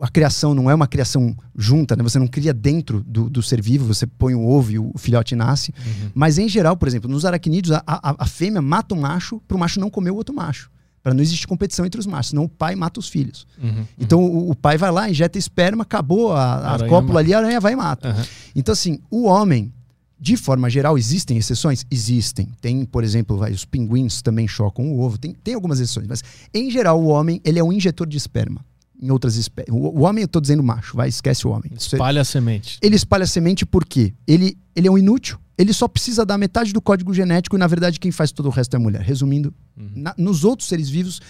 a 0.00 0.08
criação 0.08 0.54
não 0.54 0.70
é 0.70 0.74
uma 0.74 0.86
criação 0.86 1.36
junta, 1.56 1.96
né? 1.96 2.02
Você 2.02 2.18
não 2.18 2.26
cria 2.26 2.54
dentro 2.54 3.02
do, 3.04 3.28
do 3.28 3.42
ser 3.42 3.60
vivo, 3.60 3.84
você 3.86 4.06
põe 4.06 4.34
o 4.34 4.46
ovo 4.46 4.72
e 4.72 4.78
o 4.78 4.92
filhote 4.96 5.34
nasce. 5.34 5.74
Uhum. 5.78 6.10
Mas 6.14 6.38
em 6.38 6.48
geral, 6.48 6.76
por 6.76 6.86
exemplo, 6.88 7.10
nos 7.10 7.24
aracnídeos, 7.24 7.76
a, 7.76 7.82
a, 7.86 8.24
a 8.24 8.26
fêmea 8.26 8.62
mata 8.62 8.94
o 8.94 8.98
macho 8.98 9.40
para 9.46 9.56
o 9.56 9.60
macho 9.60 9.80
não 9.80 9.90
comer 9.90 10.10
o 10.10 10.16
outro 10.16 10.34
macho. 10.34 10.70
Para 11.02 11.14
não 11.14 11.22
existir 11.22 11.46
competição 11.46 11.86
entre 11.86 12.00
os 12.00 12.06
machos, 12.06 12.30
senão 12.30 12.44
o 12.44 12.48
pai 12.48 12.74
mata 12.74 12.98
os 12.98 13.08
filhos. 13.08 13.46
Uhum, 13.62 13.68
uhum. 13.68 13.84
então 13.96 14.24
o, 14.24 14.50
o, 14.50 14.56
pai 14.56 14.76
vai 14.76 14.90
lá, 14.90 15.08
injeta 15.08 15.38
esperma, 15.38 15.82
acabou 15.82 16.32
a, 16.32 16.74
a 16.74 16.88
cópula 16.88 17.20
ali, 17.20 17.32
a 17.32 17.38
aranha 17.38 17.60
vai 17.60 17.74
e 17.74 17.76
mata. 17.76 18.08
Uhum. 18.08 18.24
Então, 18.56 18.72
assim, 18.72 18.98
o 19.08 19.24
homem, 19.26 19.72
de 20.18 20.36
forma 20.36 20.70
geral, 20.70 20.96
existem 20.96 21.36
exceções? 21.36 21.84
Existem. 21.90 22.48
Tem, 22.60 22.84
por 22.84 23.04
exemplo, 23.04 23.36
vai, 23.36 23.52
os 23.52 23.64
pinguins 23.64 24.22
também 24.22 24.48
chocam 24.48 24.90
o 24.90 25.00
ovo. 25.00 25.18
Tem, 25.18 25.34
tem 25.34 25.54
algumas 25.54 25.78
exceções. 25.78 26.06
Mas, 26.06 26.24
em 26.54 26.70
geral, 26.70 27.00
o 27.00 27.06
homem 27.08 27.40
ele 27.44 27.58
é 27.58 27.64
um 27.64 27.72
injetor 27.72 28.06
de 28.06 28.16
esperma. 28.16 28.64
Em 29.00 29.10
outras 29.10 29.36
espécies. 29.36 29.70
O, 29.74 29.76
o, 29.76 30.00
homem, 30.02 30.22
eu 30.22 30.26
estou 30.26 30.40
dizendo 30.40 30.62
macho, 30.62 30.96
vai, 30.96 31.06
esquece 31.06 31.46
o 31.46 31.50
homem. 31.50 31.70
Espalha 31.78 32.22
a 32.22 32.24
semente. 32.24 32.78
Ele 32.80 32.96
espalha 32.96 33.24
a 33.24 33.26
semente 33.26 33.66
porque 33.66 34.14
ele, 34.26 34.56
ele 34.74 34.88
é 34.88 34.90
um 34.90 34.96
inútil. 34.96 35.38
Ele 35.58 35.72
só 35.74 35.86
precisa 35.86 36.24
dar 36.24 36.38
metade 36.38 36.72
do 36.72 36.80
código 36.80 37.12
genético 37.12 37.56
e, 37.56 37.58
na 37.58 37.66
verdade, 37.66 38.00
quem 38.00 38.10
faz 38.10 38.32
todo 38.32 38.46
o 38.46 38.50
resto 38.50 38.72
é 38.72 38.78
a 38.78 38.80
mulher. 38.80 39.02
Resumindo, 39.02 39.52
uhum. 39.76 39.90
na, 39.94 40.14
nos 40.16 40.44
outros 40.44 40.66
seres 40.66 40.88
vivos, 40.88 41.20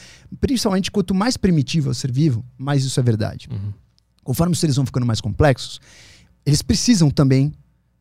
principalmente 0.41 0.93
quanto 0.93 1.13
mais 1.13 1.37
primitivo 1.37 1.89
é 1.89 1.93
o 1.93 1.95
ser 1.95 2.13
vivo, 2.13 2.45
mais 2.57 2.85
isso 2.85 3.01
é 3.01 3.03
verdade. 3.03 3.49
Uhum. 3.51 3.73
Conforme 4.23 4.53
os 4.53 4.61
seres 4.61 4.77
vão 4.77 4.87
ficando 4.87 5.07
mais 5.07 5.21
complexos, 5.21 5.81
eles 6.45 6.63
precisam 6.63 7.11
também 7.11 7.53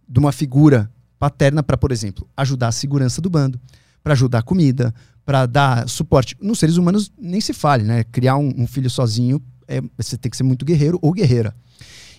de 0.08 0.20
uma 0.20 0.32
figura 0.32 0.91
paterna 1.18 1.63
para, 1.63 1.78
por 1.78 1.91
exemplo, 1.91 2.28
ajudar 2.36 2.70
a 2.70 2.72
segurança 2.72 3.22
do 3.22 3.30
bando, 3.30 3.60
para 4.04 4.13
ajudar 4.13 4.39
a 4.39 4.44
comida, 4.44 4.94
para 5.26 5.46
dar 5.46 5.89
suporte. 5.89 6.38
Nos 6.39 6.60
seres 6.60 6.78
humanos 6.78 7.12
nem 7.18 7.41
se 7.41 7.54
fale, 7.54 7.84
né? 7.84 8.04
Criar 8.04 8.38
um, 8.38 8.54
um 8.58 8.68
filho 8.68 8.89
sozinho, 8.89 9.41
é, 9.68 9.82
você 9.98 10.18
tem 10.18 10.30
que 10.30 10.38
ser 10.38 10.44
muito 10.44 10.63
guerreiro 10.63 11.00
ou 11.02 11.12
guerreira. 11.12 11.56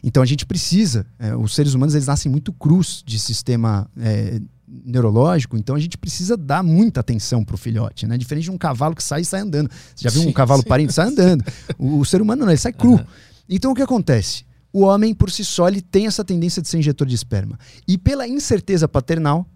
Então 0.03 0.23
a 0.23 0.27
gente 0.27 0.45
precisa, 0.45 1.07
é, 1.19 1.35
os 1.35 1.55
seres 1.55 1.75
humanos 1.75 1.95
eles 1.95 2.07
nascem 2.07 2.31
muito 2.31 2.53
crus 2.53 3.03
de 3.05 3.19
sistema 3.19 3.89
é, 3.99 4.41
neurológico, 4.67 5.57
então 5.57 5.75
a 5.75 5.79
gente 5.79 5.97
precisa 5.97 6.37
dar 6.37 6.63
muita 6.63 7.01
atenção 7.01 7.45
pro 7.45 7.57
filhote, 7.57 8.07
né? 8.07 8.19
Diferente 8.19 8.45
de 8.45 8.51
um 8.51 8.59
cavalo 8.59 8.95
que 8.95 9.03
sai 9.03 9.23
e 9.23 9.25
sai 9.25 9.41
andando. 9.41 9.69
Você 9.69 10.05
já 10.05 10.11
viu 10.11 10.23
sim, 10.23 10.29
um 10.29 10.33
cavalo 10.33 10.63
sim. 10.63 10.69
parindo 10.69 10.93
sai 10.93 11.09
andando. 11.09 11.45
O, 11.79 11.99
o, 11.99 12.05
ser 12.05 12.23
humano 12.23 12.43
não, 12.43 12.51
ele 12.51 12.59
sai 12.59 12.73
cru. 12.73 12.93
Uhum. 12.93 13.05
Então 13.49 13.73
o 13.73 13.75
que 13.75 13.83
acontece? 13.83 14.45
O 14.77 14.83
homem 14.83 15.15
por 15.15 15.31
si 15.31 15.43
só 15.43 15.67
ele 15.69 15.81
tem 15.81 16.07
essa 16.07 16.23
tendência 16.23 16.61
de 16.61 16.69
ser 16.69 16.77
injetor 16.77 17.07
de 17.07 17.15
esperma. 17.15 17.59
E 17.89 17.97
pela 17.97 18.29
incerteza 18.29 18.87
paternal, 18.87 19.49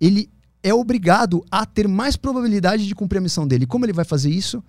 ele 0.00 0.30
é 0.62 0.72
obrigado 0.72 1.44
a 1.50 1.66
ter 1.66 1.86
mais 1.86 2.16
probabilidade 2.16 2.86
de 2.86 2.94
cumprir 2.94 3.18
a 3.18 3.20
missão 3.20 3.46
dele. 3.46 3.66
Como 3.66 3.84
ele 3.84 3.92
vai 3.92 4.06
fazer 4.06 4.30
isso? 4.30 4.64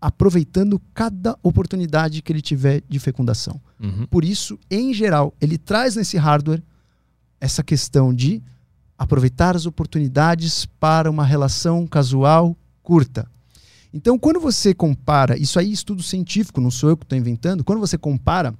Aproveitando 0.00 0.80
cada 0.94 1.38
oportunidade 1.42 2.22
que 2.22 2.32
ele 2.32 2.40
tiver 2.40 2.82
de 2.88 2.98
fecundação. 2.98 3.60
Uhum. 3.78 4.06
Por 4.06 4.24
isso, 4.24 4.58
em 4.70 4.94
geral, 4.94 5.34
ele 5.38 5.58
traz 5.58 5.94
nesse 5.94 6.16
hardware 6.16 6.62
essa 7.38 7.62
questão 7.62 8.14
de 8.14 8.42
aproveitar 8.96 9.54
as 9.54 9.66
oportunidades 9.66 10.64
para 10.80 11.10
uma 11.10 11.24
relação 11.24 11.86
casual 11.86 12.56
curta. 12.82 13.30
Então, 13.92 14.18
quando 14.18 14.40
você 14.40 14.72
compara, 14.72 15.36
isso 15.36 15.58
aí 15.58 15.68
é 15.68 15.72
estudo 15.72 16.02
científico, 16.02 16.62
não 16.62 16.70
sou 16.70 16.88
eu 16.88 16.96
que 16.96 17.04
estou 17.04 17.18
inventando, 17.18 17.62
quando 17.62 17.80
você 17.80 17.98
compara 17.98 18.54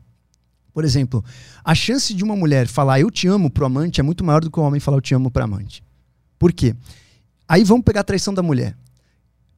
por 0.75 0.85
exemplo, 0.85 1.25
a 1.65 1.73
chance 1.73 2.13
de 2.13 2.25
uma 2.25 2.35
mulher 2.35 2.67
falar 2.67 2.99
eu 2.99 3.09
te 3.09 3.29
amo 3.29 3.49
pro 3.49 3.65
amante 3.65 4.01
é 4.01 4.03
muito 4.03 4.25
maior 4.25 4.41
do 4.41 4.51
que 4.51 4.59
o 4.59 4.63
um 4.63 4.67
homem 4.67 4.81
falar 4.81 4.97
eu 4.97 5.01
te 5.01 5.15
amo 5.15 5.31
pro 5.31 5.45
amante. 5.45 5.85
Por 6.37 6.53
quê? 6.53 6.75
Aí 7.49 7.63
vamos 7.63 7.85
pegar 7.85 8.01
a 8.01 8.05
traição 8.05 8.35
da 8.35 8.43
mulher. 8.43 8.77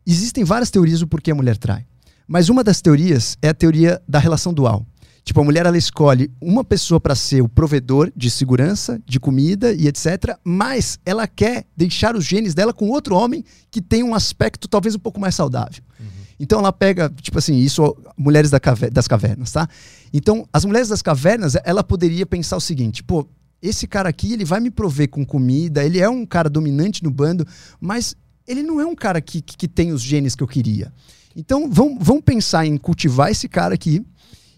Existem 0.07 0.45
várias 0.45 0.71
teorias 0.71 1.01
do 1.01 1.07
porquê 1.07 1.31
a 1.31 1.35
mulher 1.35 1.57
trai. 1.57 1.87
Mas 2.29 2.51
uma 2.51 2.63
das 2.63 2.83
teorias 2.83 3.39
é 3.41 3.49
a 3.49 3.55
teoria 3.55 4.01
da 4.07 4.19
relação 4.19 4.53
dual. 4.53 4.85
Tipo, 5.25 5.41
a 5.41 5.45
mulher 5.45 5.65
ela 5.65 5.79
escolhe 5.79 6.31
uma 6.41 6.63
pessoa 6.63 7.01
para 7.01 7.15
ser 7.15 7.41
o 7.41 7.49
provedor 7.49 8.13
de 8.15 8.31
segurança, 8.31 9.01
de 9.07 9.19
comida 9.19 9.73
e 9.73 9.89
etc. 9.89 10.39
Mas 10.45 11.01
ela 11.05 11.27
quer 11.27 11.65
deixar 11.77 12.15
os 12.15 12.25
genes 12.25 12.55
dela 12.55 12.73
com 12.73 12.91
outro 12.91 13.17
homem 13.17 13.43
que 13.71 13.81
tem 13.81 14.05
um 14.05 14.15
aspecto 14.15 14.69
talvez 14.69 14.95
um 14.95 15.01
pouco 15.01 15.19
mais 15.19 15.35
saudável. 15.35 15.83
Uhum. 15.99 16.07
Então 16.39 16.59
ela 16.59 16.73
pega, 16.73 17.11
tipo 17.21 17.39
assim, 17.39 17.57
isso 17.57 17.97
mulheres 18.17 18.51
da 18.51 18.61
das 18.93 19.09
cavernas, 19.09 19.53
tá? 19.53 19.69
Então, 20.13 20.47
as 20.53 20.65
mulheres 20.65 20.89
das 20.89 21.03
cavernas, 21.03 21.57
ela 21.65 21.83
poderia 21.83 22.27
pensar 22.27 22.57
o 22.57 22.61
seguinte, 22.61 23.03
pô, 23.03 23.27
esse 23.61 23.87
cara 23.87 24.09
aqui, 24.09 24.33
ele 24.33 24.45
vai 24.45 24.61
me 24.61 24.71
prover 24.71 25.09
com 25.09 25.25
comida, 25.25 25.85
ele 25.85 25.99
é 25.99 26.09
um 26.09 26.25
cara 26.27 26.49
dominante 26.49 27.03
no 27.03 27.11
bando, 27.11 27.47
mas 27.81 28.15
ele 28.47 28.63
não 28.63 28.81
é 28.81 28.87
um 28.87 28.95
cara 28.95 29.21
que, 29.21 29.41
que, 29.41 29.57
que 29.57 29.69
tem 29.69 29.93
os 29.93 30.03
genes 30.03 30.35
que 30.35 30.43
eu 30.43 30.47
queria. 30.47 30.93
Então, 31.35 31.71
vamos, 31.71 31.99
vamos 32.01 32.23
pensar 32.23 32.67
em 32.67 32.77
cultivar 32.77 33.31
esse 33.31 33.49
cara 33.49 33.75
aqui 33.75 34.05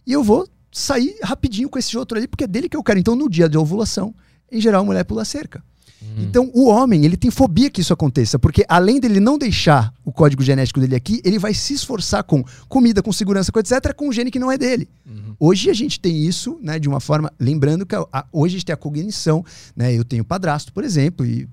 e 0.07 0.13
eu 0.13 0.23
vou 0.23 0.49
sair 0.71 1.17
rapidinho 1.23 1.69
com 1.69 1.79
esse 1.79 1.97
outro 1.97 2.19
ali, 2.19 2.29
porque 2.29 2.45
é 2.45 2.47
dele 2.47 2.69
que 2.69 2.77
eu 2.77 2.83
quero. 2.83 2.99
Então, 2.99 3.17
no 3.17 3.29
dia 3.29 3.49
de 3.49 3.57
ovulação, 3.57 4.15
em 4.51 4.61
geral, 4.61 4.83
a 4.83 4.85
mulher 4.85 5.05
pula 5.05 5.25
cerca. 5.25 5.63
Hum. 6.03 6.23
Então, 6.23 6.51
o 6.55 6.69
homem, 6.69 7.05
ele 7.05 7.17
tem 7.17 7.31
fobia 7.31 7.71
que 7.71 7.81
isso 7.81 7.93
aconteça, 7.93 8.39
porque 8.39 8.65
além 8.69 9.01
dele 9.01 9.21
não 9.21 9.37
deixar 9.37 9.93
o 10.05 10.13
código 10.13 10.43
genético 10.43 10.81
dele 10.81 10.95
aqui, 10.95 11.21
ele 11.25 11.39
vai 11.39 11.53
se 11.53 11.75
esforçar 11.75 12.23
com 12.23 12.45
comida, 12.69 13.03
com 13.03 13.13
segurança, 13.13 13.51
com 13.51 13.59
etc., 13.59 13.93
com 13.95 14.09
um 14.09 14.13
gene 14.13 14.31
que 14.31 14.39
não 14.39 14.51
é 14.51 14.57
dele. 14.57 14.89
Uhum. 15.07 15.35
Hoje 15.41 15.71
a 15.71 15.75
gente 15.75 15.99
tem 15.99 16.25
isso, 16.25 16.59
né, 16.63 16.79
de 16.79 16.89
uma 16.89 17.01
forma, 17.01 17.33
lembrando 17.39 17.85
que 17.85 17.95
a, 17.95 18.07
a, 18.13 18.27
hoje 18.33 18.55
a 18.55 18.59
gente 18.59 18.67
tem 18.67 18.75
a 18.75 18.77
cognição, 18.77 19.45
né, 19.75 19.93
eu 19.93 20.05
tenho 20.05 20.25
padrasto, 20.25 20.73
por 20.73 20.85
exemplo, 20.85 21.27
e 21.27 21.49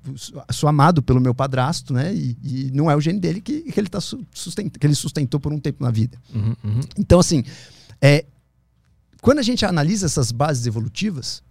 sou 0.51 0.69
amado 0.69 1.01
pelo 1.01 1.19
meu 1.19 1.33
padrasto, 1.33 1.93
né, 1.93 2.13
e, 2.13 2.37
e 2.43 2.71
não 2.71 2.89
é 2.89 2.95
o 2.95 3.01
gene 3.01 3.19
dele 3.19 3.41
que, 3.41 3.61
que 3.61 3.79
ele 3.79 3.89
tá 3.89 3.99
sustenta, 3.99 4.79
que 4.79 4.85
ele 4.85 4.95
sustentou 4.95 5.39
por 5.39 5.51
um 5.51 5.59
tempo 5.59 5.83
na 5.83 5.91
vida. 5.91 6.17
Uhum, 6.33 6.55
uhum. 6.63 6.81
Então, 6.97 7.19
assim, 7.19 7.43
é, 8.01 8.25
quando 9.21 9.39
a 9.39 9.43
gente 9.43 9.65
analisa 9.65 10.05
essas 10.05 10.31
bases 10.31 10.67
evolutivas, 10.67 11.41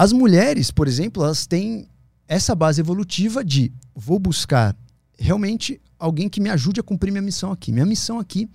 as 0.00 0.12
mulheres, 0.12 0.70
por 0.70 0.86
exemplo, 0.86 1.24
elas 1.24 1.44
têm 1.44 1.88
essa 2.28 2.54
base 2.54 2.80
evolutiva 2.80 3.44
de 3.44 3.72
vou 3.92 4.16
buscar 4.20 4.76
realmente 5.18 5.80
alguém 5.98 6.28
que 6.28 6.40
me 6.40 6.48
ajude 6.48 6.78
a 6.78 6.84
cumprir 6.84 7.10
minha 7.10 7.20
missão 7.20 7.50
aqui. 7.50 7.72
Minha 7.72 7.84
missão 7.84 8.20
aqui 8.20 8.48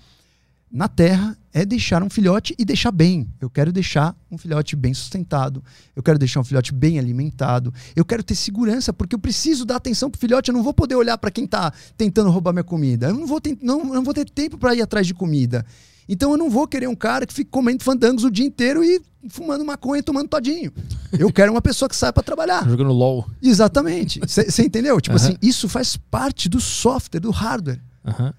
na 0.72 0.88
Terra 0.88 1.38
é 1.52 1.66
deixar 1.66 2.02
um 2.02 2.10
filhote 2.10 2.56
e 2.58 2.64
deixar 2.64 2.94
bem. 2.94 3.28
Eu 3.42 3.50
quero 3.50 3.74
deixar 3.74 4.16
um 4.32 4.38
filhote 4.38 4.74
bem 4.78 4.94
sustentado, 4.94 5.62
eu 5.94 6.02
quero 6.02 6.18
deixar 6.18 6.40
um 6.40 6.46
filhote 6.46 6.74
bem 6.74 6.98
alimentado, 6.98 7.74
eu 7.94 8.06
quero 8.06 8.24
ter 8.24 8.36
segurança, 8.36 8.94
porque 8.94 9.14
eu 9.14 9.20
preciso 9.20 9.66
dar 9.66 9.76
atenção 9.76 10.10
pro 10.10 10.22
filhote, 10.22 10.50
eu 10.50 10.56
não 10.56 10.64
vou 10.64 10.74
poder 10.74 10.96
olhar 10.96 11.18
para 11.18 11.30
quem 11.30 11.44
está 11.44 11.74
tentando 11.98 12.30
roubar 12.30 12.54
minha 12.54 12.64
comida. 12.64 13.10
Eu 13.10 13.16
não 13.16 13.28
vou 13.28 13.42
não, 13.62 13.84
não 13.84 14.04
vou 14.04 14.14
ter 14.14 14.30
tempo 14.30 14.58
para 14.58 14.74
ir 14.76 14.82
atrás 14.82 15.06
de 15.06 15.14
comida. 15.14 15.66
Então 16.08 16.32
eu 16.32 16.38
não 16.38 16.50
vou 16.50 16.68
querer 16.68 16.88
um 16.88 16.96
cara 16.96 17.26
que 17.26 17.34
fique 17.34 17.50
comendo 17.50 17.84
fandangos 17.84 18.24
o 18.24 18.32
dia 18.32 18.46
inteiro 18.46 18.84
e 18.84 19.02
fumando 19.30 19.64
maconha 19.64 20.00
e 20.00 20.04
tomando 20.04 20.28
todinho. 20.28 20.72
Eu 21.18 21.32
quero 21.32 21.52
uma 21.52 21.62
pessoa 21.62 21.88
que 21.88 21.96
saia 21.96 22.12
para 22.12 22.24
trabalhar. 22.24 22.68
Jogando 22.68 22.92
LOL. 22.92 23.26
Exatamente. 23.42 24.20
Você 24.20 24.64
entendeu? 24.64 25.00
Tipo 25.00 25.16
assim, 25.16 25.38
isso 25.42 25.70
faz 25.70 25.96
parte 25.96 26.50
do 26.50 26.60
software, 26.60 27.20
do 27.20 27.32
hardware. 27.32 27.82
Aham. 28.06 28.34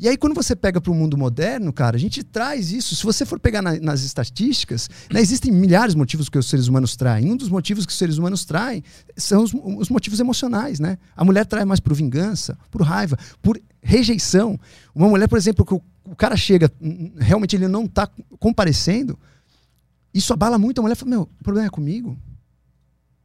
E 0.00 0.08
aí, 0.08 0.16
quando 0.16 0.34
você 0.34 0.56
pega 0.56 0.80
para 0.80 0.90
o 0.90 0.94
mundo 0.94 1.14
moderno, 1.18 1.70
cara, 1.74 1.94
a 1.94 2.00
gente 2.00 2.22
traz 2.22 2.72
isso. 2.72 2.96
Se 2.96 3.04
você 3.04 3.26
for 3.26 3.38
pegar 3.38 3.60
na, 3.60 3.78
nas 3.78 4.00
estatísticas, 4.00 4.88
né, 5.12 5.20
existem 5.20 5.52
milhares 5.52 5.92
de 5.92 5.98
motivos 5.98 6.30
que 6.30 6.38
os 6.38 6.48
seres 6.48 6.68
humanos 6.68 6.96
traem. 6.96 7.30
Um 7.30 7.36
dos 7.36 7.50
motivos 7.50 7.84
que 7.84 7.92
os 7.92 7.98
seres 7.98 8.16
humanos 8.16 8.46
traem 8.46 8.82
são 9.14 9.42
os, 9.42 9.52
os 9.52 9.90
motivos 9.90 10.18
emocionais, 10.18 10.80
né? 10.80 10.96
A 11.14 11.22
mulher 11.22 11.44
trai 11.44 11.66
mais 11.66 11.80
por 11.80 11.92
vingança, 11.92 12.56
por 12.70 12.80
raiva, 12.80 13.18
por 13.42 13.60
rejeição. 13.82 14.58
Uma 14.94 15.06
mulher, 15.06 15.28
por 15.28 15.36
exemplo, 15.36 15.66
que 15.66 15.74
o, 15.74 15.82
o 16.02 16.16
cara 16.16 16.34
chega, 16.34 16.72
realmente 17.18 17.54
ele 17.54 17.68
não 17.68 17.84
está 17.84 18.08
comparecendo, 18.38 19.18
isso 20.14 20.32
abala 20.32 20.56
muito. 20.56 20.78
A 20.78 20.82
mulher 20.82 20.94
fala: 20.94 21.10
Meu, 21.10 21.22
o 21.22 21.44
problema 21.44 21.66
é 21.66 21.70
comigo? 21.70 22.16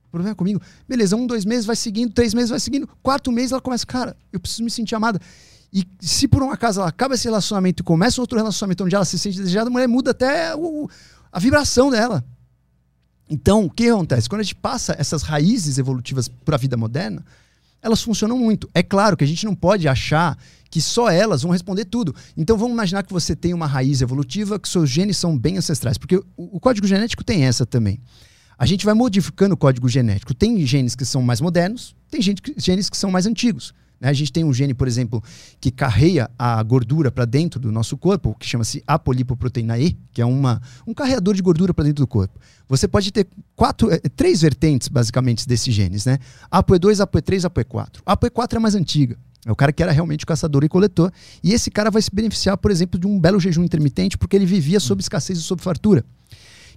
O 0.07 0.09
problema 0.11 0.33
é 0.33 0.35
comigo? 0.35 0.61
Beleza, 0.89 1.15
um, 1.15 1.25
dois 1.25 1.45
meses 1.45 1.65
vai 1.65 1.77
seguindo, 1.77 2.11
três 2.11 2.33
meses 2.33 2.49
vai 2.49 2.59
seguindo, 2.59 2.85
quarto 3.01 3.31
mês 3.31 3.53
ela 3.53 3.61
começa, 3.61 3.85
cara, 3.85 4.17
eu 4.33 4.41
preciso 4.41 4.61
me 4.61 4.69
sentir 4.69 4.93
amada. 4.93 5.21
E 5.75 5.85
se 5.99 6.25
por 6.25 6.41
um 6.41 6.51
acaso 6.51 6.79
ela 6.79 6.87
acaba 6.87 7.15
esse 7.15 7.25
relacionamento 7.25 7.83
e 7.83 7.83
começa 7.83 8.21
outro 8.21 8.37
relacionamento 8.37 8.85
onde 8.85 8.95
ela 8.95 9.03
se 9.03 9.19
sente 9.19 9.37
desejada, 9.37 9.67
a 9.67 9.69
mulher 9.69 9.89
muda 9.89 10.11
até 10.11 10.55
o, 10.55 10.89
a 11.29 11.37
vibração 11.37 11.91
dela. 11.91 12.23
Então, 13.29 13.65
o 13.65 13.69
que 13.69 13.89
acontece? 13.89 14.29
Quando 14.29 14.39
a 14.39 14.43
gente 14.43 14.55
passa 14.55 14.95
essas 14.97 15.21
raízes 15.21 15.77
evolutivas 15.77 16.29
para 16.29 16.55
a 16.55 16.57
vida 16.57 16.77
moderna, 16.77 17.25
elas 17.81 18.01
funcionam 18.01 18.37
muito. 18.37 18.69
É 18.73 18.81
claro 18.81 19.17
que 19.17 19.25
a 19.25 19.27
gente 19.27 19.43
não 19.43 19.53
pode 19.53 19.85
achar 19.85 20.37
que 20.69 20.79
só 20.79 21.09
elas 21.09 21.41
vão 21.41 21.51
responder 21.51 21.83
tudo. 21.83 22.15
Então 22.37 22.57
vamos 22.57 22.71
imaginar 22.71 23.03
que 23.03 23.11
você 23.11 23.35
tem 23.35 23.53
uma 23.53 23.67
raiz 23.67 24.01
evolutiva, 24.01 24.57
que 24.57 24.69
seus 24.69 24.89
genes 24.89 25.17
são 25.17 25.37
bem 25.37 25.57
ancestrais, 25.57 25.97
porque 25.97 26.15
o, 26.15 26.23
o 26.37 26.59
código 26.61 26.87
genético 26.87 27.21
tem 27.21 27.43
essa 27.43 27.65
também. 27.65 27.99
A 28.57 28.65
gente 28.65 28.85
vai 28.85 28.93
modificando 28.93 29.55
o 29.55 29.57
código 29.57 29.89
genético. 29.89 30.33
Tem 30.33 30.65
genes 30.65 30.95
que 30.95 31.03
são 31.03 31.21
mais 31.21 31.41
modernos, 31.41 31.93
tem 32.09 32.21
genes 32.21 32.89
que 32.89 32.95
são 32.95 33.11
mais 33.11 33.25
antigos. 33.25 33.73
A 34.09 34.13
gente 34.13 34.31
tem 34.31 34.43
um 34.43 34.53
gene, 34.53 34.73
por 34.73 34.87
exemplo, 34.87 35.23
que 35.59 35.71
carreia 35.71 36.29
a 36.37 36.61
gordura 36.63 37.11
para 37.11 37.25
dentro 37.25 37.59
do 37.59 37.71
nosso 37.71 37.97
corpo, 37.97 38.35
que 38.39 38.45
chama-se 38.45 38.83
apolipoproteína 38.85 39.79
E, 39.79 39.97
que 40.13 40.21
é 40.21 40.25
uma, 40.25 40.61
um 40.85 40.93
carreador 40.93 41.33
de 41.33 41.41
gordura 41.41 41.73
para 41.73 41.85
dentro 41.85 42.03
do 42.03 42.07
corpo. 42.07 42.39
Você 42.67 42.87
pode 42.87 43.11
ter 43.11 43.27
quatro, 43.55 43.91
é, 43.91 43.97
três 44.15 44.41
vertentes, 44.41 44.87
basicamente, 44.87 45.47
desses 45.47 45.73
genes, 45.73 46.05
né? 46.05 46.17
ApoE2, 46.51 47.05
ApoE3, 47.05 47.49
ApoE4. 47.49 48.01
A 48.05 48.17
ApoE4 48.17 48.55
é 48.55 48.59
mais 48.59 48.75
antiga. 48.75 49.17
É 49.45 49.51
o 49.51 49.55
cara 49.55 49.71
que 49.71 49.83
era 49.83 49.91
realmente 49.91 50.25
caçador 50.25 50.63
e 50.63 50.69
coletor. 50.69 51.11
E 51.43 51.53
esse 51.53 51.69
cara 51.69 51.91
vai 51.91 52.01
se 52.01 52.09
beneficiar, 52.11 52.57
por 52.57 52.71
exemplo, 52.71 52.99
de 52.99 53.05
um 53.05 53.19
belo 53.19 53.39
jejum 53.39 53.63
intermitente, 53.63 54.17
porque 54.17 54.35
ele 54.35 54.45
vivia 54.45 54.79
sob 54.79 55.01
escassez 55.01 55.37
e 55.37 55.41
sob 55.43 55.61
fartura. 55.61 56.03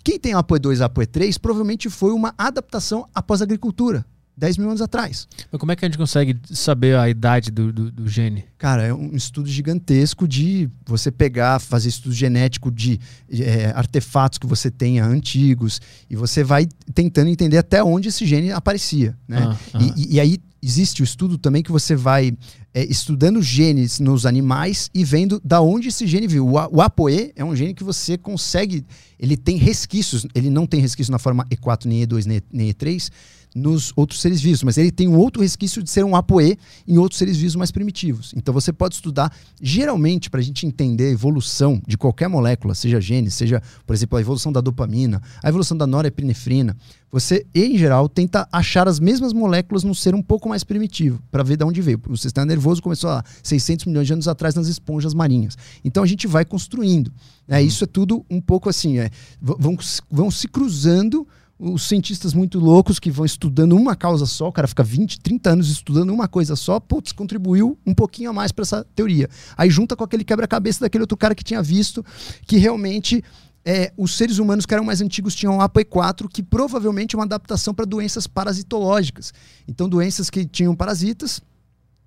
Quem 0.05 0.19
tem 0.19 0.33
ApoE2 0.33 0.77
e 0.77 0.89
ApoE3 0.89 1.41
provavelmente 1.41 1.89
foi 1.89 2.13
uma 2.13 2.35
adaptação 2.37 3.09
após 3.15 3.41
a 3.41 3.45
agricultura. 3.45 4.05
10 4.39 4.59
mil 4.59 4.69
anos 4.69 4.81
atrás. 4.81 5.27
Mas 5.51 5.59
como 5.59 5.73
é 5.73 5.77
que 5.77 5.85
a 5.85 5.89
gente 5.89 5.99
consegue 5.99 6.37
saber 6.53 6.97
a 6.97 7.09
idade 7.09 7.51
do, 7.51 7.73
do, 7.73 7.91
do, 7.91 8.09
gene? 8.09 8.45
Cara, 8.57 8.85
é 8.87 8.95
um 8.95 9.15
estudo 9.15 9.49
gigantesco 9.49 10.29
de 10.29 10.71
você 10.87 11.11
pegar, 11.11 11.59
fazer 11.59 11.89
estudo 11.89 12.15
genético 12.15 12.71
de 12.71 13.01
é, 13.31 13.73
artefatos 13.75 14.39
que 14.39 14.47
você 14.47 14.71
tenha 14.71 15.05
antigos 15.05 15.81
e 16.09 16.15
você 16.15 16.45
vai 16.45 16.69
tentando 16.95 17.29
entender 17.29 17.59
até 17.59 17.83
onde 17.83 18.09
esse 18.09 18.25
gene 18.25 18.53
aparecia. 18.53 19.17
Né? 19.27 19.39
Ah, 19.41 19.57
ah. 19.75 19.79
E, 19.97 20.15
e, 20.15 20.21
aí 20.21 20.39
existe 20.63 21.03
o 21.03 21.05
estudo 21.05 21.37
também 21.37 21.63
que 21.63 21.73
você 21.73 21.97
vai 21.97 22.33
é, 22.73 22.85
estudando 22.85 23.43
genes 23.43 23.99
nos 23.99 24.25
animais 24.25 24.89
e 24.95 25.05
vendo 25.05 25.41
da 25.45 25.61
onde 25.61 25.89
esse 25.89 26.07
gene 26.07 26.29
viu. 26.29 26.47
O, 26.47 26.53
o 26.53 26.81
ApoE 26.81 27.33
é 27.35 27.45
um 27.45 27.57
gene 27.57 27.75
que 27.75 27.85
você 27.85 28.17
consegue, 28.17 28.85
ele 29.19 29.37
tem 29.37 29.57
resquícios, 29.57 30.27
ele 30.33 30.49
não 30.49 30.67
tem 30.67 30.81
resquício 30.81 31.11
na 31.11 31.19
forma 31.19 31.45
E4, 31.47 31.87
nem 31.87 32.07
E2, 32.07 32.25
nem, 32.25 32.41
nem 32.53 32.73
E3, 32.73 33.11
nos 33.55 33.93
outros 33.97 34.21
seres 34.21 34.41
vivos, 34.41 34.63
mas 34.63 34.79
ele 34.79 34.91
tem 34.91 35.09
um 35.09 35.17
outro 35.17 35.43
resquício 35.43 35.83
de 35.83 35.91
ser 35.91 36.05
um 36.05 36.15
apoe 36.15 36.59
em 36.87 36.99
outros 36.99 37.19
seres 37.19 37.37
vivos 37.37 37.57
mais 37.57 37.71
primitivos. 37.71 38.33
Então 38.37 38.53
você 38.53 38.73
pode 38.73 38.95
estudar, 38.95 39.33
geralmente, 39.61 40.31
para 40.31 40.41
a 40.41 40.43
gente 40.43 40.67
entender 40.67 41.07
a 41.07 41.11
evolução 41.11 41.81
de 41.87 41.97
qualquer 41.97 42.29
molécula, 42.29 42.75
seja 42.75 43.01
gene, 43.01 43.31
seja, 43.31 43.63
por 43.87 43.95
exemplo, 43.95 44.19
a 44.19 44.21
evolução 44.21 44.53
da 44.53 44.61
dopamina, 44.61 45.23
a 45.43 45.49
evolução 45.49 45.77
da 45.77 45.87
norepinefrina, 45.87 46.77
você, 47.11 47.47
em 47.55 47.79
geral, 47.79 48.07
tenta 48.09 48.47
achar 48.53 48.87
as 48.87 49.01
mesmas 49.01 49.33
moléculas 49.33 49.83
num 49.83 49.95
ser 49.95 50.15
um 50.15 50.23
pouco 50.23 50.49
mais 50.49 50.63
primitivo, 50.63 51.23
para 51.31 51.43
ver 51.43 51.57
de 51.57 51.65
onde 51.65 51.81
veio. 51.81 52.01
O 52.07 52.17
sistema 52.17 52.45
nervoso 52.45 52.83
começou 52.83 53.09
há 53.09 53.25
600 53.43 53.87
milhões 53.87 54.07
de 54.07 54.13
anos 54.13 54.29
atrás 54.29 54.55
nas 54.55 54.69
esponjas 54.69 55.15
marinhas. 55.15 55.57
Então 55.83 56.03
a 56.03 56.07
gente 56.07 56.27
vai 56.27 56.45
construindo. 56.45 57.11
Né? 57.47 57.63
Isso 57.63 57.85
é 57.85 57.87
tudo 57.87 58.25
um 58.29 58.41
pouco 58.41 58.69
assim, 58.69 58.99
é, 58.99 59.11
vão, 59.41 59.77
vão 60.11 60.31
se 60.31 60.47
cruzando 60.47 61.27
os 61.59 61.89
cientistas 61.89 62.33
muito 62.33 62.61
loucos 62.61 63.01
que 63.01 63.11
vão 63.11 63.27
estudando 63.27 63.75
uma 63.75 63.97
causa 63.97 64.27
só, 64.27 64.49
o 64.49 64.53
cara 64.53 64.69
fica 64.69 64.85
20, 64.85 65.21
30 65.21 65.51
anos 65.51 65.71
estudando 65.71 66.11
uma 66.11 66.29
coisa 66.29 66.55
só, 66.55 66.79
putz, 66.79 67.11
contribuiu 67.11 67.77
um 67.85 67.93
pouquinho 67.93 68.31
a 68.31 68.33
mais 68.33 68.53
para 68.53 68.63
essa 68.63 68.85
teoria. 68.95 69.29
Aí 69.57 69.69
junta 69.69 69.97
com 69.97 70.05
aquele 70.05 70.23
quebra-cabeça 70.23 70.81
daquele 70.81 71.03
outro 71.03 71.17
cara 71.17 71.35
que 71.35 71.43
tinha 71.43 71.61
visto 71.63 72.05
que 72.47 72.59
realmente 72.59 73.25
é, 73.65 73.93
os 73.97 74.17
seres 74.17 74.39
humanos 74.39 74.65
que 74.65 74.73
eram 74.73 74.85
mais 74.85 75.01
antigos 75.01 75.35
tinham 75.35 75.59
APOE4, 75.59 76.29
que 76.29 76.43
provavelmente 76.43 77.15
é 77.15 77.19
uma 77.19 77.25
adaptação 77.25 77.75
para 77.75 77.85
doenças 77.85 78.27
parasitológicas. 78.27 79.35
Então, 79.67 79.89
doenças 79.89 80.31
que 80.31 80.47
tinham 80.47 80.75
parasitas, 80.77 81.43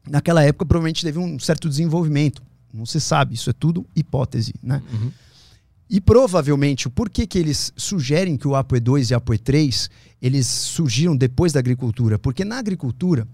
naquela 0.09 0.43
época 0.43 0.65
provavelmente 0.65 1.03
teve 1.03 1.19
um 1.19 1.37
certo 1.37 1.67
desenvolvimento. 1.67 2.41
Não 2.73 2.85
se 2.85 3.01
sabe, 3.01 3.35
isso 3.35 3.49
é 3.49 3.53
tudo 3.53 3.85
hipótese, 3.95 4.53
né? 4.63 4.81
Uhum. 4.91 5.11
E 5.93 5.99
provavelmente 5.99 6.87
o 6.87 6.89
porquê 6.89 7.27
que 7.27 7.37
eles 7.37 7.73
sugerem 7.75 8.37
que 8.37 8.47
o 8.47 8.51
APOE2 8.51 9.11
e 9.11 9.13
o 9.13 9.19
APOE3 9.19 9.89
eles 10.21 10.47
surgiram 10.47 11.17
depois 11.17 11.51
da 11.51 11.59
agricultura? 11.59 12.17
Porque 12.17 12.45
na 12.45 12.59
agricultura 12.59 13.27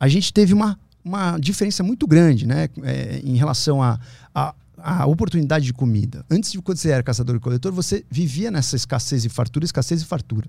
a 0.00 0.08
gente 0.08 0.32
teve 0.32 0.54
uma, 0.54 0.80
uma 1.04 1.36
diferença 1.36 1.82
muito 1.82 2.06
grande 2.06 2.46
né, 2.46 2.70
é, 2.82 3.20
em 3.22 3.36
relação 3.36 3.82
a, 3.82 4.00
a 4.34 4.54
a 4.82 5.06
oportunidade 5.06 5.64
de 5.64 5.72
comida. 5.72 6.24
Antes 6.30 6.52
de 6.52 6.60
quando 6.60 6.78
você 6.78 6.90
era 6.90 7.02
caçador 7.02 7.36
e 7.36 7.40
coletor, 7.40 7.72
você 7.72 8.04
vivia 8.10 8.50
nessa 8.50 8.76
escassez 8.76 9.24
e 9.24 9.28
fartura, 9.28 9.64
escassez 9.64 10.02
e 10.02 10.04
fartura. 10.04 10.48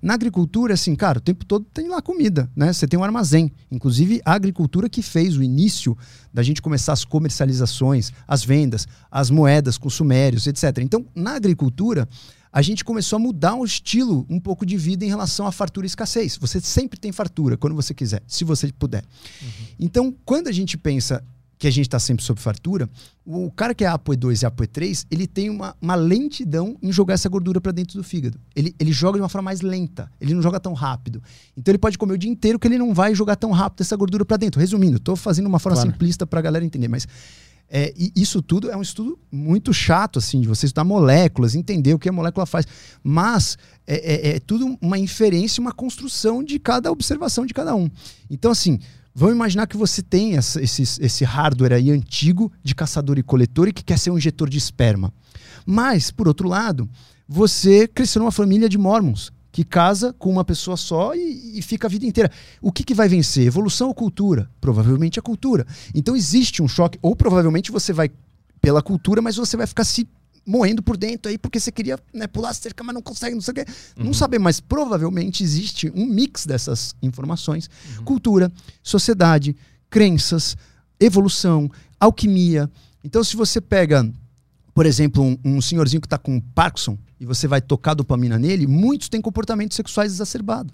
Na 0.00 0.14
agricultura, 0.14 0.74
assim, 0.74 0.94
cara, 0.94 1.18
o 1.18 1.20
tempo 1.20 1.44
todo 1.44 1.64
tem 1.72 1.88
lá 1.88 2.00
comida, 2.00 2.50
né? 2.54 2.72
Você 2.72 2.86
tem 2.86 2.98
um 2.98 3.04
armazém. 3.04 3.52
Inclusive, 3.70 4.20
a 4.24 4.32
agricultura 4.32 4.88
que 4.88 5.02
fez 5.02 5.36
o 5.36 5.42
início 5.42 5.96
da 6.32 6.42
gente 6.42 6.60
começar 6.62 6.92
as 6.92 7.04
comercializações, 7.04 8.12
as 8.26 8.44
vendas, 8.44 8.86
as 9.10 9.30
moedas 9.30 9.78
com 9.78 9.88
sumérios, 9.88 10.46
etc. 10.46 10.78
Então, 10.78 11.06
na 11.14 11.34
agricultura, 11.34 12.08
a 12.56 12.62
gente 12.62 12.82
começou 12.84 13.16
a 13.16 13.20
mudar 13.20 13.54
o 13.54 13.66
estilo 13.66 14.24
um 14.30 14.40
pouco 14.40 14.64
de 14.64 14.78
vida 14.78 15.04
em 15.04 15.08
relação 15.08 15.46
à 15.46 15.52
fartura 15.52 15.84
e 15.84 15.88
escassez. 15.88 16.38
Você 16.38 16.58
sempre 16.58 16.98
tem 16.98 17.12
fartura 17.12 17.56
quando 17.56 17.76
você 17.76 17.92
quiser, 17.92 18.22
se 18.26 18.44
você 18.44 18.72
puder. 18.72 19.04
Uhum. 19.42 19.48
Então, 19.78 20.14
quando 20.24 20.48
a 20.48 20.52
gente 20.52 20.78
pensa 20.78 21.22
que 21.58 21.66
a 21.66 21.70
gente 21.70 21.86
está 21.86 21.98
sempre 21.98 22.22
sob 22.22 22.40
fartura, 22.40 22.88
o 23.24 23.50
cara 23.50 23.74
que 23.74 23.84
é 23.84 23.88
ApoE2 23.88 24.42
e 24.42 24.46
ApoE3, 24.46 25.06
ele 25.10 25.26
tem 25.26 25.48
uma, 25.48 25.74
uma 25.80 25.94
lentidão 25.94 26.76
em 26.82 26.92
jogar 26.92 27.14
essa 27.14 27.28
gordura 27.28 27.60
para 27.60 27.72
dentro 27.72 27.96
do 27.96 28.04
fígado. 28.04 28.38
Ele, 28.54 28.74
ele 28.78 28.92
joga 28.92 29.18
de 29.18 29.22
uma 29.22 29.28
forma 29.28 29.46
mais 29.46 29.62
lenta, 29.62 30.10
ele 30.20 30.34
não 30.34 30.42
joga 30.42 30.60
tão 30.60 30.74
rápido. 30.74 31.22
Então 31.56 31.72
ele 31.72 31.78
pode 31.78 31.96
comer 31.96 32.14
o 32.14 32.18
dia 32.18 32.30
inteiro 32.30 32.58
que 32.58 32.68
ele 32.68 32.78
não 32.78 32.92
vai 32.92 33.14
jogar 33.14 33.36
tão 33.36 33.50
rápido 33.52 33.80
essa 33.80 33.96
gordura 33.96 34.24
para 34.24 34.36
dentro. 34.36 34.60
Resumindo, 34.60 34.98
estou 34.98 35.16
fazendo 35.16 35.46
uma 35.46 35.58
forma 35.58 35.76
claro. 35.76 35.90
simplista 35.90 36.26
para 36.26 36.38
a 36.40 36.42
galera 36.42 36.64
entender, 36.64 36.88
mas 36.88 37.06
é, 37.68 37.92
isso 38.14 38.40
tudo 38.40 38.70
é 38.70 38.76
um 38.76 38.82
estudo 38.82 39.18
muito 39.30 39.72
chato, 39.72 40.18
assim, 40.18 40.40
de 40.40 40.46
você 40.46 40.66
estudar 40.66 40.84
moléculas, 40.84 41.54
entender 41.54 41.94
o 41.94 41.98
que 41.98 42.08
a 42.08 42.12
molécula 42.12 42.46
faz. 42.46 42.66
Mas 43.02 43.58
é, 43.86 44.30
é, 44.30 44.36
é 44.36 44.40
tudo 44.40 44.78
uma 44.80 44.98
inferência, 44.98 45.60
uma 45.60 45.72
construção 45.72 46.44
de 46.44 46.58
cada 46.58 46.92
observação 46.92 47.44
de 47.44 47.52
cada 47.52 47.74
um. 47.74 47.90
Então, 48.30 48.50
assim, 48.50 48.78
Vamos 49.18 49.34
imaginar 49.34 49.66
que 49.66 49.78
você 49.78 50.02
tem 50.02 50.36
essa, 50.36 50.62
esse, 50.62 50.82
esse 50.82 51.24
hardware 51.24 51.72
aí 51.72 51.90
antigo 51.90 52.52
de 52.62 52.74
caçador 52.74 53.16
e 53.16 53.22
coletor 53.22 53.66
e 53.66 53.72
que 53.72 53.82
quer 53.82 53.98
ser 53.98 54.10
um 54.10 54.18
injetor 54.18 54.46
de 54.46 54.58
esperma. 54.58 55.10
Mas, 55.64 56.10
por 56.10 56.28
outro 56.28 56.46
lado, 56.46 56.86
você 57.26 57.88
cresceu 57.88 58.20
numa 58.20 58.30
família 58.30 58.68
de 58.68 58.76
mormons 58.76 59.32
que 59.50 59.64
casa 59.64 60.12
com 60.18 60.30
uma 60.30 60.44
pessoa 60.44 60.76
só 60.76 61.14
e, 61.14 61.58
e 61.58 61.62
fica 61.62 61.86
a 61.86 61.90
vida 61.90 62.04
inteira. 62.04 62.30
O 62.60 62.70
que, 62.70 62.84
que 62.84 62.92
vai 62.92 63.08
vencer? 63.08 63.46
Evolução 63.46 63.88
ou 63.88 63.94
cultura? 63.94 64.50
Provavelmente 64.60 65.18
a 65.18 65.22
cultura. 65.22 65.66
Então 65.94 66.14
existe 66.14 66.62
um 66.62 66.68
choque, 66.68 66.98
ou 67.00 67.16
provavelmente 67.16 67.72
você 67.72 67.94
vai 67.94 68.10
pela 68.60 68.82
cultura, 68.82 69.22
mas 69.22 69.36
você 69.36 69.56
vai 69.56 69.66
ficar 69.66 69.84
se 69.84 70.06
moendo 70.46 70.82
por 70.82 70.96
dentro 70.96 71.30
aí 71.30 71.36
porque 71.36 71.58
você 71.58 71.72
queria 71.72 71.98
né, 72.14 72.26
pular 72.26 72.50
a 72.50 72.54
cerca, 72.54 72.84
mas 72.84 72.94
não 72.94 73.02
consegue, 73.02 73.34
não 73.34 73.42
sei 73.42 73.52
o 73.52 73.54
quê. 73.54 73.64
Uhum. 73.98 74.04
Não 74.06 74.14
saber, 74.14 74.38
mas 74.38 74.60
provavelmente 74.60 75.42
existe 75.42 75.92
um 75.94 76.06
mix 76.06 76.46
dessas 76.46 76.94
informações: 77.02 77.68
uhum. 77.98 78.04
cultura, 78.04 78.52
sociedade, 78.82 79.56
crenças, 79.90 80.56
evolução, 81.00 81.70
alquimia. 81.98 82.70
Então, 83.02 83.22
se 83.22 83.36
você 83.36 83.60
pega 83.60 84.10
por 84.76 84.84
exemplo, 84.84 85.22
um, 85.22 85.38
um 85.42 85.58
senhorzinho 85.62 86.02
que 86.02 86.06
está 86.06 86.18
com 86.18 86.38
Parkinson 86.38 86.98
e 87.18 87.24
você 87.24 87.48
vai 87.48 87.62
tocar 87.62 87.94
dopamina 87.94 88.38
nele, 88.38 88.66
muitos 88.66 89.08
têm 89.08 89.22
comportamentos 89.22 89.74
sexuais 89.74 90.12
exacerbados. 90.12 90.70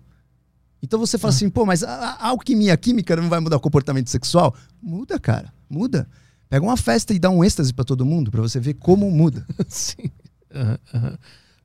Então 0.82 0.98
você 0.98 1.16
fala 1.16 1.32
ah. 1.32 1.36
assim, 1.36 1.48
pô, 1.48 1.64
mas 1.64 1.84
a, 1.84 2.16
a, 2.18 2.28
alquimia, 2.30 2.74
a 2.74 2.76
química 2.76 3.14
não 3.14 3.28
vai 3.28 3.38
mudar 3.38 3.58
o 3.58 3.60
comportamento 3.60 4.10
sexual? 4.10 4.56
Muda, 4.82 5.20
cara, 5.20 5.54
muda. 5.70 6.08
Pega 6.52 6.66
uma 6.66 6.76
festa 6.76 7.14
e 7.14 7.18
dá 7.18 7.30
um 7.30 7.42
êxtase 7.42 7.72
para 7.72 7.82
todo 7.82 8.04
mundo, 8.04 8.30
para 8.30 8.42
você 8.42 8.60
ver 8.60 8.74
como 8.74 9.10
muda. 9.10 9.42
Sim. 9.66 10.10
Uhum, 10.54 10.76
uhum. 10.92 11.16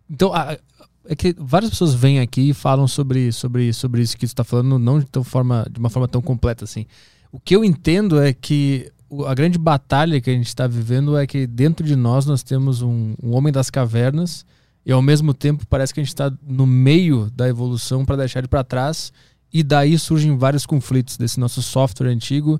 Então, 0.09 0.33
a, 0.33 0.57
é 1.03 1.13
que 1.13 1.35
várias 1.37 1.71
pessoas 1.71 1.93
vêm 1.93 2.21
aqui 2.21 2.51
e 2.51 2.53
falam 2.53 2.87
sobre, 2.87 3.33
sobre, 3.33 3.73
sobre 3.73 4.01
isso 4.01 4.15
que 4.15 4.25
você 4.25 4.31
está 4.31 4.45
falando, 4.45 4.79
não 4.79 4.97
de, 4.97 5.05
tão 5.05 5.25
forma, 5.25 5.67
de 5.69 5.77
uma 5.77 5.89
forma 5.89 6.07
tão 6.07 6.21
completa 6.21 6.63
assim. 6.63 6.85
O 7.33 7.37
que 7.37 7.53
eu 7.53 7.65
entendo 7.65 8.17
é 8.17 8.31
que 8.31 8.89
a 9.27 9.33
grande 9.33 9.57
batalha 9.57 10.21
que 10.21 10.29
a 10.29 10.33
gente 10.33 10.47
está 10.47 10.65
vivendo 10.67 11.17
é 11.17 11.27
que 11.27 11.45
dentro 11.45 11.85
de 11.85 11.97
nós 11.97 12.25
nós 12.25 12.41
temos 12.41 12.81
um, 12.81 13.13
um, 13.21 13.35
homem 13.35 13.51
das 13.51 13.69
cavernas 13.69 14.45
e 14.85 14.91
ao 14.93 15.01
mesmo 15.01 15.33
tempo 15.33 15.67
parece 15.67 15.93
que 15.93 15.99
a 15.99 16.03
gente 16.03 16.13
está 16.13 16.31
no 16.41 16.65
meio 16.65 17.29
da 17.35 17.49
evolução 17.49 18.05
para 18.05 18.15
deixar 18.15 18.39
ele 18.39 18.47
para 18.47 18.63
trás 18.63 19.11
e 19.51 19.63
daí 19.63 19.99
surgem 19.99 20.37
vários 20.37 20.65
conflitos 20.65 21.17
desse 21.17 21.41
nosso 21.41 21.61
software 21.61 22.07
antigo 22.07 22.57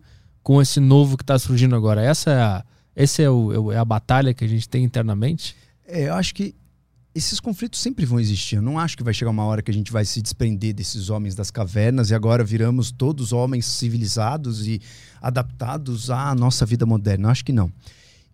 com 0.47 0.61
esse 0.61 0.79
novo 0.79 1.17
que 1.17 1.23
está 1.23 1.37
surgindo 1.37 1.75
agora. 1.75 2.01
Essa 2.01 2.29
é 2.29 2.41
a, 2.41 2.63
essa 2.95 3.21
é, 3.21 3.29
o, 3.29 3.69
é 3.69 3.77
a 3.77 3.83
batalha 3.83 4.33
que 4.33 4.45
a 4.45 4.47
gente 4.47 4.69
tem 4.69 4.81
internamente? 4.81 5.53
É, 5.85 6.07
eu 6.07 6.13
acho 6.13 6.33
que 6.33 6.55
esses 7.13 7.41
conflitos 7.41 7.81
sempre 7.81 8.05
vão 8.05 8.17
existir. 8.17 8.55
Eu 8.55 8.61
não 8.61 8.79
acho 8.79 8.95
que 8.95 9.03
vai 9.03 9.13
chegar 9.13 9.29
uma 9.29 9.43
hora 9.43 9.61
que 9.61 9.69
a 9.69 9.73
gente 9.73 9.91
vai 9.91 10.05
se 10.05 10.21
desprender 10.21 10.73
desses 10.73 11.09
homens 11.09 11.35
das 11.35 11.51
cavernas 11.51 12.11
e 12.11 12.15
agora 12.15 12.45
viramos 12.45 12.91
todos 12.91 13.33
homens 13.33 13.65
civilizados 13.65 14.65
e 14.65 14.79
adaptados 15.21 16.09
à 16.09 16.33
nossa 16.33 16.65
vida 16.65 16.85
moderna. 16.85 17.27
Eu 17.27 17.31
acho 17.31 17.43
que 17.43 17.51
não. 17.51 17.69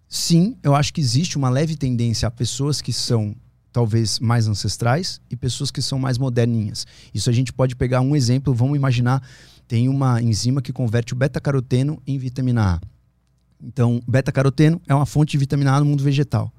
Sim, 0.07 0.55
eu 0.61 0.76
acho 0.76 0.93
que 0.93 1.01
existe 1.01 1.36
uma 1.36 1.49
leve 1.49 1.76
tendência 1.76 2.28
a 2.28 2.32
pessoas 2.32 2.80
que 2.80 2.93
são 2.93 3.36
talvez 3.72 4.20
mais 4.20 4.47
ancestrais 4.47 5.20
e 5.32 5.36
pessoas 5.36 5.72
que 5.72 5.82
são 5.82 5.97
mais 5.97 6.20
moderninhas. 6.20 6.86
Isso 7.11 7.28
a 7.28 7.34
gente 7.34 7.51
pode 7.51 7.76
pegar 7.76 8.01
um 8.01 8.16
exemplo, 8.16 8.53
vamos 8.53 8.76
imaginar, 8.76 9.28
tem 9.68 9.89
uma 9.89 10.22
enzima 10.22 10.61
que 10.61 10.74
converte 10.74 11.14
o 11.14 11.16
beta-caroteno 11.16 12.01
em 12.05 12.18
vitamina 12.18 12.76
A. 12.76 12.82
Então, 13.64 14.01
beta-caroteno 14.07 14.82
é 14.88 14.93
uma 14.93 15.05
fonte 15.05 15.32
de 15.32 15.38
vitamina 15.38 15.74
A 15.74 15.80
no 15.80 15.86
mundo 15.86 16.03
vegetal. 16.03 16.51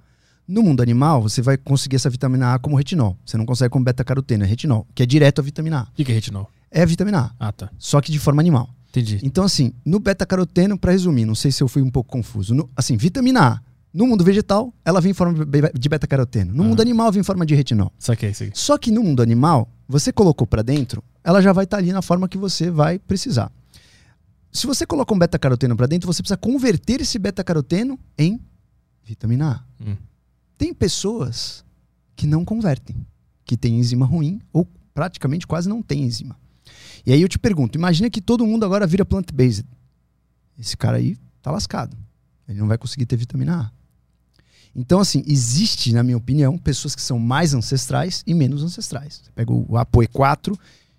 No 0.46 0.62
mundo 0.62 0.82
animal, 0.82 1.22
você 1.22 1.40
vai 1.40 1.57
conseguir 1.57 1.96
essa 1.96 2.11
vitamina 2.11 2.55
A 2.55 2.59
como 2.59 2.76
retinol. 2.76 3.16
Você 3.24 3.36
não 3.36 3.46
consegue 3.46 3.70
como 3.70 3.84
beta-caroteno, 3.84 4.44
é 4.44 4.46
retinol, 4.46 4.86
que 4.94 5.02
é 5.02 5.07
direto 5.07 5.40
a 5.40 5.42
vitamina 5.42 5.80
A. 5.80 5.82
O 5.82 6.05
que 6.05 6.11
é 6.11 6.14
retinol? 6.14 6.50
É 6.70 6.82
a 6.82 6.86
vitamina 6.86 7.32
A. 7.38 7.48
Ah, 7.48 7.52
tá. 7.52 7.70
Só 7.78 8.00
que 8.00 8.11
de 8.12 8.18
forma 8.18 8.40
animal. 8.40 8.68
Entendi. 8.90 9.20
Então, 9.22 9.44
assim, 9.44 9.72
no 9.84 9.98
beta-caroteno, 9.98 10.78
para 10.78 10.92
resumir, 10.92 11.24
não 11.24 11.34
sei 11.34 11.50
se 11.50 11.62
eu 11.62 11.68
fui 11.68 11.82
um 11.82 11.90
pouco 11.90 12.11
confuso. 12.11 12.55
No, 12.55 12.70
assim, 12.76 12.96
vitamina 12.96 13.55
A, 13.55 13.61
no 13.95 14.09
mundo 14.09 14.24
vegetal, 14.24 14.74
ela 14.84 15.01
vem 15.01 15.12
em 15.12 15.14
forma 15.14 15.47
de 15.72 15.88
beta-caroteno. 15.88 16.53
No 16.53 16.64
ah. 16.64 16.66
mundo 16.66 16.82
animal, 16.82 17.12
vem 17.12 17.20
em 17.20 17.24
forma 17.24 17.47
de 17.47 17.55
retinol. 17.55 17.92
Saquei, 17.97 18.34
sim. 18.34 18.51
Só 18.53 18.76
que 18.76 18.90
no 18.90 19.05
mundo 19.05 19.22
animal, 19.22 19.70
você 19.86 20.12
colocou 20.12 20.49
para 20.49 20.62
dentro, 20.62 21.03
ela 21.22 21.40
já 21.40 21.53
vai 21.53 21.62
estar 21.62 21.76
tá 21.76 21.80
ali 21.80 21.92
na 21.92 22.03
forma 22.03 22.28
que 22.28 22.36
você 22.36 22.70
vai 22.70 22.99
precisar. 22.99 23.53
Se 24.51 24.66
você 24.66 24.84
coloca 24.84 25.14
um 25.14 25.18
beta-caroteno 25.18 25.76
para 25.76 25.86
dentro, 25.86 26.12
você 26.12 26.22
precisa 26.22 26.36
converter 26.36 27.01
esse 27.01 27.20
beta-caroteno 27.20 27.97
em 28.18 28.40
vitamina 29.05 29.64
A. 29.80 29.84
Hum. 29.84 29.97
Tem 30.59 30.74
pessoas 30.74 31.64
que 32.16 32.26
não 32.26 32.45
convertem, 32.45 32.97
que 33.45 33.57
têm 33.57 33.78
enzima 33.78 34.05
ruim 34.05 34.40
ou 34.53 34.66
praticamente 34.92 35.47
quase 35.47 35.68
não 35.68 35.80
tem 35.80 36.03
enzima. 36.03 36.36
E 37.07 37.12
aí 37.12 37.22
eu 37.22 37.28
te 37.28 37.38
pergunto, 37.38 37.78
imagina 37.78 38.11
que 38.11 38.20
todo 38.20 38.47
mundo 38.47 38.64
agora 38.64 38.86
vira 38.86 39.05
plant-based. 39.05 39.66
Esse 40.59 40.76
cara 40.76 40.97
aí 40.97 41.16
tá 41.42 41.51
lascado. 41.51 41.97
Ele 42.49 42.59
não 42.59 42.66
vai 42.66 42.78
conseguir 42.78 43.07
ter 43.07 43.16
vitamina 43.16 43.61
A. 43.61 43.84
Então, 44.75 45.01
assim, 45.01 45.22
existe, 45.27 45.93
na 45.93 46.03
minha 46.03 46.16
opinião, 46.16 46.59
pessoas 46.59 46.95
que 46.95 47.03
são 47.03 47.18
mais 47.18 47.55
ancestrais 47.55 48.22
e 48.27 48.35
menos 48.35 48.62
ancestrais. 48.62 49.22
Você 49.25 49.31
pega 49.35 49.53
o 49.53 49.66
ApoE4, 49.75 50.57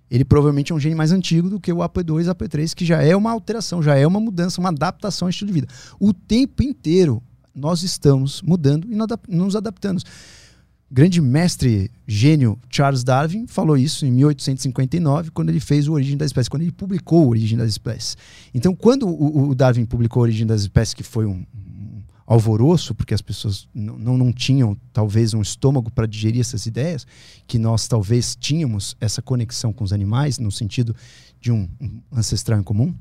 ele 0.09 0.23
provavelmente 0.23 0.71
é 0.71 0.75
um 0.75 0.79
gene 0.79 0.95
mais 0.95 1.11
antigo 1.11 1.49
do 1.49 1.59
que 1.59 1.73
o 1.73 1.77
ApoE2 1.77 2.25
e 2.25 2.29
ApoE3, 2.29 2.73
que 2.73 2.85
já 2.85 3.01
é 3.01 3.15
uma 3.15 3.31
alteração, 3.31 3.83
já 3.83 3.95
é 3.95 4.07
uma 4.07 4.19
mudança, 4.19 4.61
uma 4.61 4.69
adaptação 4.69 5.25
ao 5.25 5.29
estilo 5.29 5.47
de 5.47 5.53
vida. 5.53 5.67
O 5.99 6.13
tempo 6.13 6.63
inteiro 6.63 7.21
nós 7.53 7.83
estamos 7.83 8.41
mudando 8.41 8.87
e 8.89 8.95
nos 9.27 9.55
adaptando. 9.55 10.01
Grande 10.91 11.19
mestre 11.19 11.89
gênio 12.05 12.59
Charles 12.69 13.03
Darwin 13.03 13.47
falou 13.47 13.75
isso 13.75 14.05
em 14.05 14.11
1859, 14.11 15.31
quando 15.31 15.49
ele 15.49 15.59
fez 15.59 15.87
o 15.87 15.93
Origem 15.93 16.15
das 16.15 16.27
Espécies, 16.27 16.47
quando 16.47 16.61
ele 16.61 16.71
publicou 16.71 17.25
o 17.25 17.29
Origem 17.29 17.57
das 17.57 17.71
Espécies. 17.71 18.15
Então, 18.53 18.75
quando 18.75 19.07
o, 19.07 19.49
o 19.49 19.55
Darwin 19.55 19.85
publicou 19.85 20.21
a 20.21 20.23
Origem 20.23 20.45
das 20.45 20.61
Espécies, 20.61 20.93
que 20.93 21.03
foi 21.03 21.25
um 21.25 21.43
alvoroço, 22.25 22.95
porque 22.95 23.13
as 23.13 23.21
pessoas 23.21 23.67
não, 23.73 24.17
não, 24.17 24.33
tinham 24.33 24.75
talvez 24.91 25.33
um 25.33 25.41
estômago 25.41 25.91
para 25.91 26.07
digerir 26.07 26.41
essas 26.41 26.65
ideias, 26.65 27.05
que 27.45 27.59
nós 27.59 27.87
talvez 27.87 28.35
tínhamos 28.35 28.95
essa 28.99 29.21
conexão 29.21 29.71
com 29.71 29.83
os 29.83 29.93
animais, 29.93 30.39
no 30.39 30.51
sentido 30.51 30.95
de 31.39 31.51
um, 31.51 31.69
um 31.79 32.01
ancestral 32.11 32.59
em 32.59 32.63
comum, 32.63 32.93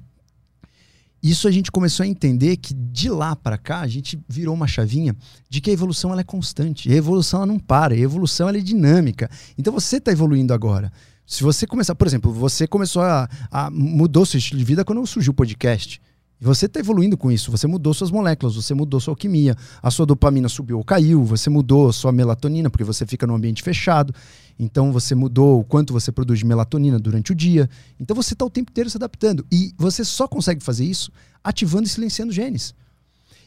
isso 1.25 1.49
a 1.49 1.51
gente 1.51 1.73
começou 1.73 2.05
a 2.05 2.07
entender 2.07 2.59
que 2.59 2.75
de 2.75 3.09
lá 3.09 3.35
para 3.35 3.57
cá 3.57 3.81
a 3.81 3.87
gente 3.87 4.23
virou 4.29 4.55
uma 4.55 4.67
chavinha 4.67 5.17
de 5.49 5.59
que 5.59 5.71
a 5.71 5.73
evolução 5.73 6.13
ela 6.13 6.21
é 6.21 6.25
constante, 6.25 6.93
a 6.93 6.95
evolução 6.95 7.39
ela 7.39 7.47
não 7.47 7.59
para, 7.59 7.95
a 7.95 7.99
evolução 7.99 8.47
ela 8.47 8.59
é 8.59 8.61
dinâmica. 8.61 9.31
Então 9.57 9.73
você 9.73 9.97
está 9.97 10.13
evoluindo 10.13 10.53
agora. 10.53 10.93
Se 11.27 11.43
você 11.43 11.67
começar, 11.67 11.95
por 11.95 12.07
exemplo, 12.07 12.31
você 12.31 12.67
começou 12.67 13.01
a, 13.01 13.27
a 13.51 13.71
mudou 13.71 14.27
seu 14.27 14.37
estilo 14.37 14.59
de 14.59 14.67
vida 14.67 14.85
quando 14.85 15.07
surgiu 15.07 15.31
o 15.31 15.35
podcast. 15.35 15.99
Você 16.45 16.67
está 16.67 16.79
evoluindo 16.79 17.17
com 17.17 17.33
isso. 17.33 17.51
Você 17.51 17.67
mudou 17.67 17.95
suas 17.95 18.11
moléculas, 18.11 18.55
você 18.55 18.75
mudou 18.75 19.01
sua 19.01 19.13
alquimia, 19.13 19.57
a 19.83 19.91
sua 19.91 20.05
dopamina 20.05 20.47
subiu 20.47 20.77
ou 20.77 20.85
caiu, 20.85 21.25
você 21.25 21.49
mudou 21.49 21.91
sua 21.91 22.13
melatonina, 22.13 22.69
porque 22.69 22.85
você 22.85 23.07
fica 23.07 23.27
num 23.27 23.35
ambiente 23.35 23.63
fechado. 23.63 24.15
Então 24.59 24.93
você 24.93 25.15
mudou 25.15 25.61
o 25.61 25.65
quanto 25.65 25.93
você 25.95 26.13
produz 26.13 26.43
melatonina 26.43 26.99
durante 26.99 27.33
o 27.33 27.35
dia. 27.35 27.69
Então 27.99 28.15
você 28.15 28.35
está 28.35 28.45
o 28.45 28.51
tempo 28.51 28.71
inteiro 28.71 28.91
se 28.91 28.97
adaptando. 28.99 29.47
E 29.51 29.73
você 29.79 30.05
só 30.05 30.29
consegue 30.29 30.63
fazer 30.63 30.85
isso 30.85 31.11
ativando 31.43 31.87
e 31.87 31.89
silenciando 31.89 32.31
genes. 32.31 32.75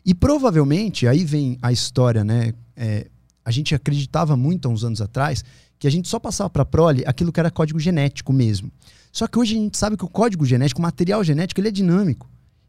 E 0.04 0.16
provavelmente, 0.16 1.08
aí 1.08 1.24
vem 1.24 1.60
a 1.62 1.72
história, 1.72 2.24
né? 2.24 2.54
É, 2.76 3.08
a 3.46 3.52
gente 3.52 3.76
acreditava 3.76 4.36
muito 4.36 4.68
há 4.68 4.72
uns 4.72 4.84
anos 4.84 5.02
atrás 5.02 5.46
que 5.78 5.88
a 5.88 5.92
gente 5.92 6.08
só 6.08 6.20
passava 6.20 6.50
para 6.50 6.64
a 6.64 6.66
prole 6.66 7.04
aquilo 7.06 7.32
que 7.32 7.40
era 7.40 7.52
código 7.52 7.80
genético 7.80 8.34
mesmo. 8.34 8.72
Só 9.12 9.28
que 9.28 9.38
hoje 9.38 9.56
a 9.56 9.60
gente 9.60 9.78
sabe 9.78 9.96
que 9.96 10.04
o 10.04 10.10
código 10.10 10.44
genético, 10.46 10.80
o 10.80 10.82
material 10.82 11.24
genético, 11.24 11.62
ele 11.62 11.68
é 11.68 11.72
dinâmico. 11.72 12.28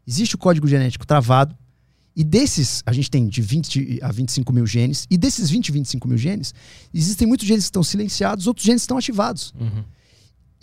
Existe 0.09 0.33
o 0.33 0.39
código 0.39 0.67
genético 0.67 1.05
travado, 1.05 1.55
e 2.15 2.23
desses, 2.23 2.81
a 2.83 2.91
gente 2.91 3.11
tem 3.11 3.27
de 3.27 3.43
20 3.43 3.99
a 4.01 4.11
25 4.11 4.51
mil 4.51 4.65
genes, 4.65 5.05
e 5.07 5.15
desses 5.15 5.51
20 5.51 5.69
a 5.69 5.73
25 5.73 6.07
mil 6.07 6.17
genes, 6.17 6.51
existem 6.91 7.27
muitos 7.27 7.45
genes 7.45 7.65
que 7.65 7.67
estão 7.67 7.83
silenciados, 7.83 8.47
outros 8.47 8.65
genes 8.65 8.81
estão 8.81 8.97
ativados. 8.97 9.53
Uhum. 9.59 9.83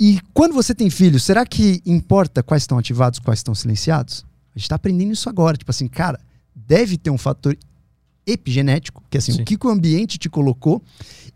E 0.00 0.20
quando 0.34 0.52
você 0.52 0.74
tem 0.74 0.90
filhos, 0.90 1.22
será 1.22 1.46
que 1.46 1.80
importa 1.86 2.42
quais 2.42 2.64
estão 2.64 2.76
ativados, 2.76 3.20
quais 3.20 3.38
estão 3.38 3.54
silenciados? 3.54 4.26
A 4.52 4.58
gente 4.58 4.64
está 4.64 4.74
aprendendo 4.74 5.12
isso 5.12 5.28
agora. 5.28 5.56
Tipo 5.56 5.70
assim, 5.70 5.86
cara, 5.86 6.18
deve 6.52 6.98
ter 6.98 7.10
um 7.10 7.16
fator 7.16 7.56
epigenético, 8.26 9.02
que 9.08 9.16
é 9.16 9.18
assim, 9.18 9.32
Sim. 9.32 9.42
o 9.42 9.44
que, 9.44 9.56
o 9.64 9.70
ambiente 9.70 10.18
te 10.18 10.28
colocou 10.28 10.82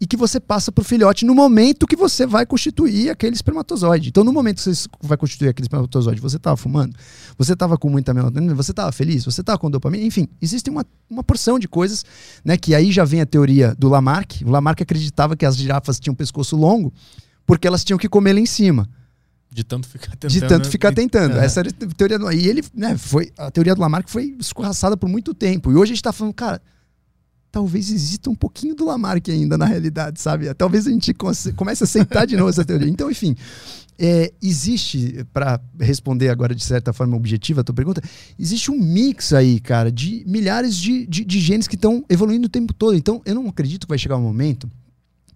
e 0.01 0.07
que 0.07 0.17
você 0.17 0.41
passa 0.41 0.73
para 0.73 0.83
o 0.83 0.85
filhote 0.85 1.25
no 1.25 1.35
momento 1.35 1.87
que 1.87 1.95
você 1.95 2.27
vai 2.27 2.45
constituir 2.45 3.11
aquele 3.11 3.35
espermatozoide. 3.35 4.09
Então, 4.09 4.25
no 4.25 4.33
momento 4.33 4.57
que 4.57 4.75
você 4.75 4.89
vai 5.03 5.17
constituir 5.17 5.49
aquele 5.49 5.67
espermatozoide, 5.67 6.21
você 6.21 6.37
estava 6.37 6.57
fumando, 6.57 6.97
você 7.39 7.53
estava 7.53 7.79
com 7.79 7.89
muita 7.89 8.13
melatonina, 8.13 8.55
você 8.55 8.73
estava 8.73 8.91
feliz, 8.91 9.25
você 9.25 9.41
estava 9.41 9.59
com 9.59 9.71
dopamina, 9.71 10.05
enfim, 10.05 10.29
existe 10.43 10.69
uma, 10.69 10.85
uma 11.09 11.23
porção 11.23 11.59
de 11.59 11.69
coisas, 11.69 12.05
né, 12.45 12.57
que 12.57 12.75
aí 12.75 12.91
já 12.91 13.05
vem 13.05 13.21
a 13.21 13.27
teoria 13.27 13.75
do 13.79 13.89
Lamarck. 13.89 14.43
O 14.45 14.51
Lamarck 14.51 14.83
acreditava 14.83 15.37
que 15.37 15.47
as 15.47 15.57
girafas 15.57 16.01
tinham 16.01 16.15
pescoço 16.15 16.57
longo 16.57 16.93
porque 17.47 17.67
elas 17.67 17.85
tinham 17.85 17.99
que 17.99 18.09
comer 18.09 18.33
lá 18.33 18.41
em 18.41 18.47
cima. 18.47 18.89
De 19.53 19.65
tanto 19.65 19.89
ficar 19.89 20.15
tentando. 20.17 20.31
De 20.31 20.41
tanto 20.41 20.69
ficar 20.69 20.93
tentando. 20.93 21.37
É. 21.37 21.45
Essa 21.45 21.61
era 21.61 21.71
a 21.71 21.95
teoria 21.95 22.19
do. 22.19 22.31
E 22.31 22.47
ele, 22.47 22.63
né, 22.73 22.97
foi. 22.97 23.33
A 23.37 23.51
teoria 23.51 23.75
do 23.75 23.81
Lamarck 23.81 24.09
foi 24.09 24.37
escorraçada 24.39 24.97
por 24.97 25.09
muito 25.09 25.35
tempo. 25.35 25.73
E 25.73 25.75
hoje 25.75 25.83
a 25.83 25.87
gente 25.87 25.97
está 25.97 26.13
falando, 26.13 26.35
cara, 26.35 26.63
talvez 27.51 27.91
exista 27.91 28.31
um 28.31 28.35
pouquinho 28.35 28.75
do 28.75 28.85
Lamarck 28.85 29.29
ainda 29.29 29.59
na 29.59 29.65
realidade, 29.65 30.21
sabe? 30.21 30.53
Talvez 30.55 30.87
a 30.87 30.91
gente 30.91 31.13
comece 31.15 31.83
a 31.83 31.85
aceitar 31.85 32.27
de 32.27 32.37
novo 32.37 32.51
essa 32.51 32.65
teoria. 32.65 32.89
Então, 32.89 33.11
enfim, 33.11 33.37
é, 33.99 34.33
existe, 34.43 35.27
para 35.33 35.61
responder 35.79 36.31
agora 36.31 36.55
de 36.55 36.65
certa 36.65 36.93
forma 36.93 37.17
objetiva 37.17 37.61
a 37.61 37.65
tua 37.65 37.75
pergunta, 37.75 38.03
existe 38.39 38.71
um 38.71 38.79
mix 38.79 39.33
aí, 39.33 39.61
cara, 39.61 39.93
de 39.93 40.25
milhares 40.27 40.77
de, 40.77 41.07
de, 41.07 41.25
de 41.25 41.41
genes 41.41 41.69
que 41.69 41.75
estão 41.75 42.05
evoluindo 42.09 42.47
o 42.47 42.51
tempo 42.51 42.73
todo. 42.73 42.97
Então, 42.97 43.21
eu 43.27 43.35
não 43.35 43.49
acredito 43.49 43.87
que 43.87 43.91
vai 43.91 43.99
chegar 43.99 44.17
um 44.17 44.23
momento 44.23 44.71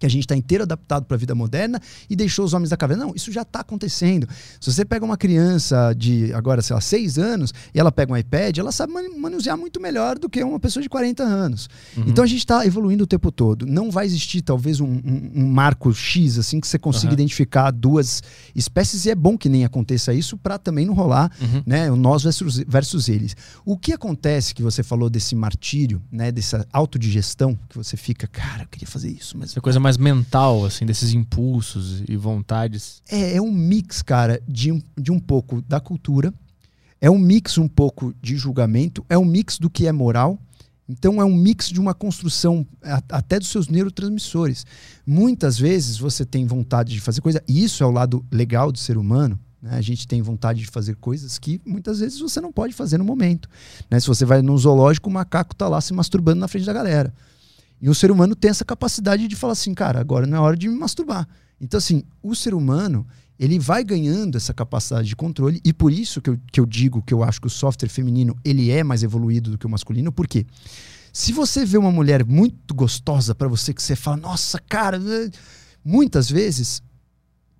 que 0.05 0.07
a 0.07 0.09
gente 0.09 0.23
está 0.23 0.35
inteiro 0.35 0.63
adaptado 0.63 1.05
para 1.05 1.15
a 1.15 1.17
vida 1.17 1.33
moderna 1.33 1.81
e 2.09 2.15
deixou 2.15 2.45
os 2.45 2.53
homens 2.53 2.69
da 2.69 2.77
caverna. 2.77 3.05
Não, 3.05 3.15
isso 3.15 3.31
já 3.31 3.41
está 3.41 3.61
acontecendo. 3.61 4.27
Se 4.59 4.71
você 4.71 4.85
pega 4.85 5.03
uma 5.03 5.17
criança 5.17 5.93
de 5.93 6.31
agora, 6.33 6.61
sei 6.61 6.73
lá, 6.75 6.81
seis 6.81 7.17
anos 7.17 7.53
e 7.73 7.79
ela 7.79 7.91
pega 7.91 8.13
um 8.13 8.17
iPad, 8.17 8.57
ela 8.57 8.71
sabe 8.71 8.93
manusear 9.17 9.57
muito 9.57 9.81
melhor 9.81 10.17
do 10.19 10.29
que 10.29 10.43
uma 10.43 10.59
pessoa 10.59 10.83
de 10.83 10.89
40 10.89 11.23
anos. 11.23 11.67
Uhum. 11.97 12.05
Então 12.07 12.23
a 12.23 12.27
gente 12.27 12.39
está 12.39 12.65
evoluindo 12.65 13.03
o 13.03 13.07
tempo 13.07 13.31
todo. 13.31 13.65
Não 13.65 13.89
vai 13.89 14.05
existir 14.05 14.41
talvez 14.41 14.79
um, 14.79 14.87
um, 14.87 15.31
um 15.35 15.47
marco 15.47 15.93
X 15.93 16.37
assim 16.37 16.59
que 16.59 16.67
você 16.67 16.77
consiga 16.77 17.07
uhum. 17.07 17.13
identificar 17.13 17.71
duas 17.71 18.21
espécies 18.53 19.05
e 19.05 19.09
é 19.09 19.15
bom 19.15 19.37
que 19.37 19.49
nem 19.49 19.65
aconteça 19.65 20.13
isso 20.13 20.37
para 20.37 20.57
também 20.57 20.85
não 20.85 20.93
rolar, 20.93 21.31
uhum. 21.41 21.63
né, 21.65 21.91
o 21.91 21.95
nós 21.95 22.23
versus, 22.23 22.63
versus 22.67 23.09
eles. 23.09 23.35
O 23.65 23.77
que 23.77 23.93
acontece 23.93 24.53
que 24.53 24.61
você 24.61 24.83
falou 24.83 25.09
desse 25.09 25.35
martírio, 25.35 26.01
né, 26.11 26.31
dessa 26.31 26.67
autodigestão 26.71 27.57
que 27.69 27.77
você 27.77 27.97
fica, 27.97 28.27
cara, 28.27 28.63
eu 28.63 28.67
queria 28.67 28.87
fazer 28.87 29.09
isso, 29.09 29.37
mas 29.37 29.51
essa 29.51 29.61
coisa 29.61 29.79
mais 29.79 29.94
mental 29.97 30.65
assim 30.65 30.85
desses 30.85 31.13
impulsos 31.13 32.03
e 32.07 32.15
vontades. 32.15 33.01
É, 33.09 33.35
é 33.35 33.41
um 33.41 33.51
mix, 33.51 34.01
cara, 34.01 34.41
de, 34.47 34.83
de 34.97 35.11
um 35.11 35.19
pouco 35.19 35.61
da 35.61 35.79
cultura, 35.79 36.33
é 37.01 37.09
um 37.09 37.17
mix 37.17 37.57
um 37.57 37.67
pouco 37.67 38.13
de 38.21 38.35
julgamento, 38.35 39.05
é 39.09 39.17
um 39.17 39.25
mix 39.25 39.57
do 39.57 39.69
que 39.69 39.87
é 39.87 39.91
moral 39.91 40.39
então 40.87 41.19
é 41.19 41.25
um 41.25 41.35
mix 41.35 41.69
de 41.69 41.79
uma 41.79 41.93
construção 41.93 42.65
até 43.09 43.39
dos 43.39 43.49
seus 43.49 43.67
neurotransmissores. 43.67 44.65
Muitas 45.05 45.57
vezes 45.57 45.97
você 45.97 46.23
tem 46.23 46.45
vontade 46.45 46.93
de 46.93 47.01
fazer 47.01 47.21
coisa, 47.21 47.43
e 47.47 47.63
isso 47.63 47.83
é 47.83 47.87
o 47.87 47.91
lado 47.91 48.23
legal 48.31 48.71
do 48.71 48.77
ser 48.77 48.97
humano. 48.97 49.39
Né? 49.61 49.71
A 49.77 49.81
gente 49.81 50.07
tem 50.07 50.21
vontade 50.21 50.59
de 50.59 50.67
fazer 50.67 50.95
coisas 50.95 51.39
que 51.39 51.59
muitas 51.65 51.99
vezes 51.99 52.19
você 52.19 52.39
não 52.39 52.51
pode 52.51 52.73
fazer 52.73 52.99
no 52.99 53.05
momento. 53.05 53.49
Né? 53.89 53.99
Se 53.99 54.07
você 54.07 54.25
vai 54.25 54.41
num 54.41 54.57
zoológico, 54.57 55.09
o 55.09 55.13
macaco 55.13 55.53
está 55.53 55.67
lá 55.67 55.81
se 55.81 55.91
masturbando 55.93 56.39
na 56.39 56.47
frente 56.47 56.65
da 56.65 56.73
galera. 56.73 57.13
E 57.81 57.89
o 57.89 57.95
ser 57.95 58.11
humano 58.11 58.35
tem 58.35 58.49
essa 58.49 58.65
capacidade 58.65 59.27
de 59.27 59.35
falar 59.35 59.53
assim, 59.53 59.73
cara, 59.73 59.99
agora 59.99 60.25
não 60.25 60.37
é 60.37 60.39
hora 60.39 60.57
de 60.57 60.67
me 60.67 60.77
masturbar. 60.77 61.27
Então, 61.59 61.77
assim, 61.77 62.03
o 62.21 62.35
ser 62.35 62.53
humano 62.53 63.05
ele 63.37 63.59
vai 63.59 63.83
ganhando 63.83 64.37
essa 64.37 64.53
capacidade 64.53 65.07
de 65.07 65.15
controle 65.15 65.59
e 65.63 65.73
por 65.73 65.91
isso 65.91 66.21
que 66.21 66.29
eu, 66.29 66.39
que 66.51 66.59
eu 66.59 66.65
digo 66.65 67.01
que 67.01 67.13
eu 67.13 67.21
acho 67.23 67.41
que 67.41 67.47
o 67.47 67.49
software 67.49 67.89
feminino 67.89 68.35
ele 68.43 68.71
é 68.71 68.83
mais 68.83 69.03
evoluído 69.03 69.51
do 69.51 69.57
que 69.57 69.65
o 69.65 69.69
masculino, 69.69 70.11
porque 70.11 70.45
se 71.11 71.33
você 71.33 71.65
vê 71.65 71.77
uma 71.77 71.91
mulher 71.91 72.25
muito 72.25 72.73
gostosa 72.73 73.35
para 73.35 73.47
você 73.47 73.73
que 73.73 73.83
você 73.83 73.95
fala, 73.95 74.17
nossa, 74.17 74.59
cara, 74.59 74.97
né", 74.97 75.29
muitas 75.83 76.29
vezes 76.29 76.81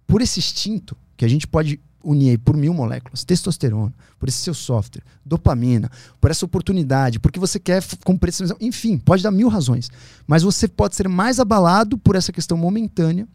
por 0.08 0.22
esse 0.22 0.40
instinto 0.40 0.96
que 1.18 1.26
a 1.26 1.28
gente 1.28 1.48
pode 1.48 1.80
unir 2.06 2.38
por 2.40 2.56
mil 2.56 2.74
moléculas, 2.74 3.24
testosterona, 3.24 3.94
por 4.20 4.30
esse 4.30 4.38
seu 4.38 4.54
software, 4.54 5.04
dopamina, 5.26 5.90
por 6.22 6.30
essa 6.30 6.46
oportunidade, 6.46 7.20
porque 7.20 7.40
você 7.40 7.60
quer 7.60 7.84
cumprir 8.06 8.30
essa 8.30 8.56
enfim, 8.62 8.98
pode 8.98 9.24
dar 9.24 9.32
mil 9.32 9.50
razões, 9.50 9.90
mas 10.28 10.44
você 10.44 10.68
pode 10.68 10.96
ser 10.96 11.10
mais 11.10 11.40
abalado 11.40 11.98
por 11.98 12.16
essa 12.16 12.32
questão 12.32 12.58
momentânea 12.58 13.28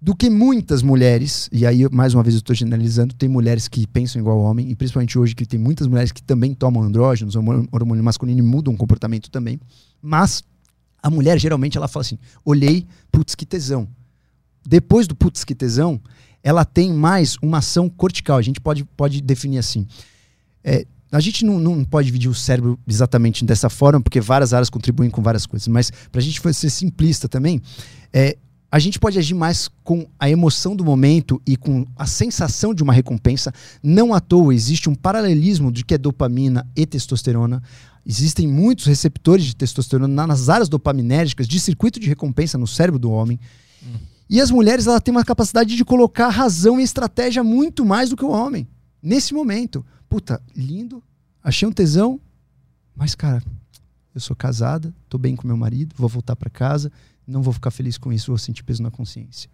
do 0.00 0.16
que 0.16 0.28
muitas 0.28 0.82
mulheres, 0.82 1.48
e 1.52 1.64
aí 1.64 1.88
mais 1.92 2.12
uma 2.12 2.24
vez 2.24 2.34
eu 2.34 2.40
estou 2.40 2.56
generalizando, 2.56 3.14
tem 3.14 3.28
mulheres 3.28 3.68
que 3.68 3.86
pensam 3.86 4.20
igual 4.20 4.40
homem, 4.40 4.68
e 4.68 4.74
principalmente 4.74 5.16
hoje 5.16 5.34
que 5.34 5.46
tem 5.46 5.60
muitas 5.60 5.86
mulheres 5.86 6.10
que 6.10 6.20
também 6.20 6.54
tomam 6.54 6.82
andrógenos, 6.82 7.36
hormônio 7.36 8.02
masculino 8.02 8.40
e 8.40 8.42
mudam 8.42 8.74
o 8.74 8.76
comportamento 8.76 9.30
também, 9.30 9.60
mas 10.00 10.42
a 11.00 11.10
mulher 11.10 11.38
geralmente 11.38 11.76
ela 11.76 11.86
fala 11.86 12.02
assim, 12.02 12.18
olhei, 12.44 12.86
putz, 13.10 13.34
que 13.34 13.44
tesão. 13.44 13.88
Depois 14.64 15.08
do 15.08 15.14
putz, 15.16 15.44
que 15.44 15.54
tesão, 15.54 16.00
ela 16.42 16.64
tem 16.64 16.92
mais 16.92 17.36
uma 17.42 17.58
ação 17.58 17.88
cortical, 17.88 18.38
a 18.38 18.42
gente 18.42 18.60
pode, 18.60 18.84
pode 18.84 19.20
definir 19.20 19.58
assim. 19.58 19.86
É, 20.64 20.86
a 21.10 21.20
gente 21.20 21.44
não, 21.44 21.58
não 21.58 21.84
pode 21.84 22.06
dividir 22.06 22.30
o 22.30 22.34
cérebro 22.34 22.78
exatamente 22.88 23.44
dessa 23.44 23.68
forma, 23.68 24.00
porque 24.00 24.20
várias 24.20 24.54
áreas 24.54 24.70
contribuem 24.70 25.10
com 25.10 25.22
várias 25.22 25.44
coisas, 25.44 25.68
mas 25.68 25.90
para 26.10 26.20
a 26.20 26.24
gente 26.24 26.40
ser 26.54 26.70
simplista 26.70 27.28
também, 27.28 27.60
é, 28.12 28.36
a 28.72 28.78
gente 28.78 28.98
pode 28.98 29.18
agir 29.18 29.34
mais 29.34 29.68
com 29.84 30.06
a 30.18 30.30
emoção 30.30 30.74
do 30.74 30.82
momento 30.82 31.40
e 31.46 31.58
com 31.58 31.84
a 31.94 32.06
sensação 32.06 32.72
de 32.72 32.82
uma 32.82 32.94
recompensa. 32.94 33.52
Não 33.82 34.14
à 34.14 34.20
toa 34.20 34.54
existe 34.54 34.88
um 34.88 34.94
paralelismo 34.94 35.70
de 35.70 35.84
que 35.84 35.92
é 35.92 35.98
dopamina 35.98 36.66
e 36.74 36.86
testosterona. 36.86 37.62
Existem 38.04 38.48
muitos 38.48 38.86
receptores 38.86 39.44
de 39.44 39.54
testosterona 39.54 40.26
nas 40.26 40.48
áreas 40.48 40.70
dopaminérgicas 40.70 41.46
de 41.46 41.60
circuito 41.60 42.00
de 42.00 42.08
recompensa 42.08 42.56
no 42.56 42.66
cérebro 42.66 42.98
do 42.98 43.10
homem. 43.10 43.38
Hum. 43.82 44.11
E 44.32 44.40
as 44.40 44.50
mulheres 44.50 44.88
ela 44.88 45.00
têm 45.00 45.14
uma 45.14 45.24
capacidade 45.24 45.76
de 45.76 45.84
colocar 45.84 46.28
razão 46.28 46.80
e 46.80 46.82
estratégia 46.82 47.44
muito 47.44 47.84
mais 47.84 48.10
do 48.10 48.16
que 48.16 48.24
o 48.24 48.30
homem. 48.30 48.66
Nesse 49.00 49.32
momento. 49.32 49.84
Puta, 50.08 50.42
lindo, 50.56 51.02
achei 51.42 51.66
um 51.66 51.72
tesão, 51.72 52.20
mas 52.94 53.14
cara, 53.14 53.42
eu 54.14 54.20
sou 54.20 54.36
casada, 54.36 54.94
tô 55.08 55.16
bem 55.16 55.34
com 55.34 55.46
meu 55.46 55.56
marido, 55.56 55.94
vou 55.96 56.08
voltar 56.08 56.36
para 56.36 56.50
casa 56.50 56.92
não 57.26 57.42
vou 57.42 57.52
ficar 57.52 57.70
feliz 57.70 57.96
com 57.96 58.12
isso, 58.12 58.30
vou 58.30 58.38
sentir 58.38 58.62
peso 58.62 58.82
na 58.82 58.90
consciência. 58.90 59.48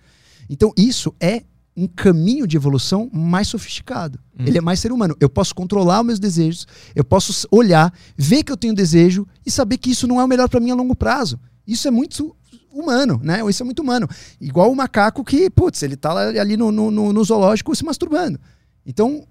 Então, 0.49 0.73
isso 0.77 1.15
é 1.21 1.43
um 1.77 1.87
caminho 1.87 2.47
de 2.47 2.57
evolução 2.57 3.09
mais 3.13 3.49
sofisticado. 3.49 4.19
Hum. 4.39 4.45
Ele 4.47 4.59
é 4.59 4.61
mais 4.61 4.81
ser 4.81 4.91
humano. 4.91 5.17
Eu 5.21 5.29
posso 5.29 5.55
controlar 5.55 6.01
os 6.01 6.07
meus 6.07 6.19
desejos, 6.19 6.67
eu 6.95 7.05
posso 7.05 7.47
olhar, 7.51 7.93
ver 8.17 8.43
que 8.43 8.51
eu 8.51 8.57
tenho 8.57 8.75
desejo 8.75 9.27
e 9.47 9.51
saber 9.51 9.79
que 9.79 9.91
isso 9.91 10.07
não 10.07 10.21
é 10.21 10.25
o 10.25 10.29
melhor 10.29 10.49
para 10.49 10.61
mim 10.61 10.71
a 10.71 10.75
longo 10.75 10.97
prazo. 10.97 11.39
Isso 11.67 11.87
é 11.87 11.91
muito 11.91 12.35
humano, 12.73 13.21
né? 13.23 13.41
Isso 13.49 13.63
é 13.63 13.65
muito 13.65 13.83
humano. 13.83 14.09
Igual 14.41 14.71
o 14.71 14.77
macaco 14.77 15.25
que, 15.25 15.49
putz, 15.51 15.83
ele 15.83 15.97
tá 15.97 16.13
ali 16.13 16.57
no, 16.57 16.71
no, 16.71 16.91
no 17.13 17.25
zoológico 17.25 17.75
se 17.75 17.85
masturbando. 17.85 18.39
Então, 18.87 19.27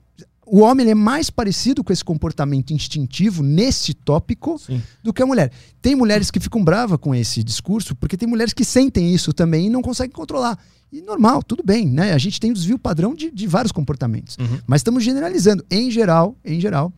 o 0.45 0.59
homem 0.61 0.89
é 0.89 0.95
mais 0.95 1.29
parecido 1.29 1.83
com 1.83 1.91
esse 1.91 2.03
comportamento 2.03 2.71
instintivo 2.71 3.43
nesse 3.43 3.93
tópico 3.93 4.57
Sim. 4.57 4.81
do 5.03 5.13
que 5.13 5.21
a 5.21 5.25
mulher. 5.25 5.51
Tem 5.81 5.93
mulheres 5.93 6.31
que 6.31 6.39
ficam 6.39 6.63
bravas 6.63 6.97
com 6.99 7.13
esse 7.13 7.43
discurso, 7.43 7.93
porque 7.95 8.15
tem 8.15 8.27
mulheres 8.27 8.53
que 8.53 8.63
sentem 8.63 9.13
isso 9.13 9.33
também 9.33 9.67
e 9.67 9.69
não 9.69 9.81
conseguem 9.81 10.13
controlar. 10.13 10.57
E 10.91 11.01
normal, 11.01 11.43
tudo 11.43 11.63
bem, 11.65 11.85
né? 11.85 12.13
A 12.13 12.17
gente 12.17 12.39
tem 12.39 12.51
um 12.51 12.53
desvio 12.53 12.79
padrão 12.79 13.13
de, 13.13 13.29
de 13.29 13.45
vários 13.45 13.73
comportamentos. 13.73 14.37
Uhum. 14.37 14.59
Mas 14.65 14.79
estamos 14.79 15.03
generalizando. 15.03 15.65
Em 15.69 15.91
geral, 15.91 16.37
em 16.45 16.61
geral, 16.61 16.93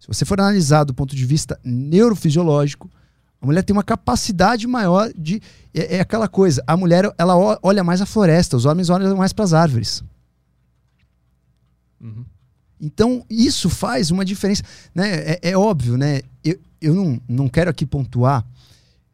se 0.00 0.08
você 0.08 0.24
for 0.24 0.40
analisar 0.40 0.82
do 0.82 0.92
ponto 0.92 1.14
de 1.14 1.24
vista 1.24 1.58
neurofisiológico, 1.62 2.90
a 3.40 3.46
mulher 3.46 3.62
tem 3.62 3.74
uma 3.74 3.84
capacidade 3.84 4.66
maior 4.66 5.10
de. 5.16 5.40
É, 5.72 5.96
é 5.96 6.00
aquela 6.00 6.28
coisa. 6.28 6.62
A 6.66 6.76
mulher 6.76 7.12
ela 7.16 7.36
olha 7.62 7.84
mais 7.84 8.00
a 8.00 8.06
floresta, 8.06 8.56
os 8.56 8.64
homens 8.64 8.90
olham 8.90 9.16
mais 9.16 9.32
para 9.32 9.44
as 9.44 9.52
árvores. 9.52 10.02
Uhum. 12.00 12.24
Então, 12.80 13.24
isso 13.28 13.68
faz 13.68 14.10
uma 14.10 14.24
diferença. 14.24 14.62
Né? 14.94 15.32
É, 15.32 15.50
é 15.50 15.58
óbvio, 15.58 15.96
né? 15.96 16.22
Eu, 16.44 16.58
eu 16.80 16.94
não, 16.94 17.20
não 17.28 17.48
quero 17.48 17.70
aqui 17.70 17.84
pontuar 17.86 18.44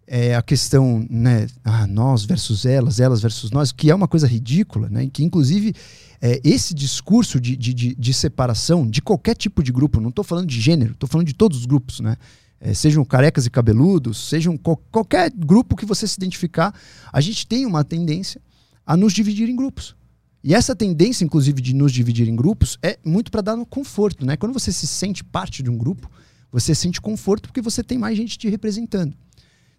é, 0.06 0.34
a 0.34 0.42
questão, 0.42 1.06
né? 1.08 1.46
Ah, 1.62 1.86
nós 1.86 2.24
versus 2.24 2.66
elas, 2.66 3.00
elas 3.00 3.20
versus 3.22 3.50
nós, 3.50 3.72
que 3.72 3.90
é 3.90 3.94
uma 3.94 4.08
coisa 4.08 4.26
ridícula, 4.26 4.88
né? 4.88 5.08
Que, 5.10 5.24
inclusive, 5.24 5.74
é, 6.20 6.40
esse 6.44 6.74
discurso 6.74 7.40
de, 7.40 7.56
de, 7.56 7.74
de, 7.74 7.94
de, 7.94 8.14
separação 8.14 8.86
de 8.86 9.00
qualquer 9.00 9.34
tipo 9.34 9.62
de 9.62 9.72
grupo, 9.72 10.00
não 10.00 10.10
estou 10.10 10.24
falando 10.24 10.46
de 10.46 10.60
gênero, 10.60 10.92
estou 10.92 11.08
falando 11.08 11.26
de 11.26 11.34
todos 11.34 11.58
os 11.58 11.66
grupos, 11.66 12.00
né? 12.00 12.16
É, 12.66 12.72
sejam 12.72 13.04
carecas 13.04 13.44
e 13.44 13.50
cabeludos, 13.50 14.26
sejam 14.26 14.56
qualquer 14.56 15.30
grupo 15.30 15.76
que 15.76 15.84
você 15.84 16.08
se 16.08 16.16
identificar, 16.16 16.74
a 17.12 17.20
gente 17.20 17.46
tem 17.46 17.66
uma 17.66 17.84
tendência 17.84 18.40
a 18.86 18.96
nos 18.96 19.12
dividir 19.12 19.50
em 19.50 19.54
grupos. 19.54 19.94
E 20.42 20.54
essa 20.54 20.74
tendência, 20.74 21.26
inclusive, 21.26 21.60
de 21.60 21.74
nos 21.74 21.92
dividir 21.92 22.26
em 22.26 22.34
grupos 22.34 22.78
é 22.82 22.98
muito 23.04 23.30
para 23.30 23.42
dar 23.42 23.54
no 23.54 23.66
conforto, 23.66 24.24
né? 24.24 24.34
Quando 24.38 24.54
você 24.54 24.72
se 24.72 24.86
sente 24.86 25.22
parte 25.22 25.62
de 25.62 25.68
um 25.68 25.76
grupo, 25.76 26.10
você 26.50 26.74
sente 26.74 27.02
conforto 27.02 27.48
porque 27.48 27.60
você 27.60 27.84
tem 27.84 27.98
mais 27.98 28.16
gente 28.16 28.38
te 28.38 28.48
representando. 28.48 29.14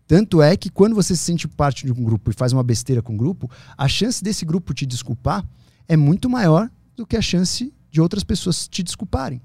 Tanto 0.07 0.39
é 0.39 0.55
que 0.55 0.69
quando 0.69 0.93
você 0.93 1.15
se 1.15 1.23
sente 1.23 1.47
parte 1.47 1.87
de 1.87 1.91
um 1.91 2.03
grupo 2.03 2.29
e 2.29 2.35
faz 2.35 2.53
uma 2.53 2.61
besteira 2.61 3.01
com 3.01 3.13
o 3.13 3.15
um 3.15 3.17
grupo, 3.17 3.49
a 3.75 3.87
chance 3.87 4.23
desse 4.23 4.45
grupo 4.45 4.75
te 4.75 4.85
desculpar 4.85 5.43
é 5.87 5.97
muito 5.97 6.29
maior 6.29 6.69
do 6.95 7.03
que 7.03 7.17
a 7.17 7.21
chance 7.21 7.73
de 7.89 7.99
outras 7.99 8.23
pessoas 8.23 8.67
te 8.67 8.83
desculparem. 8.83 9.41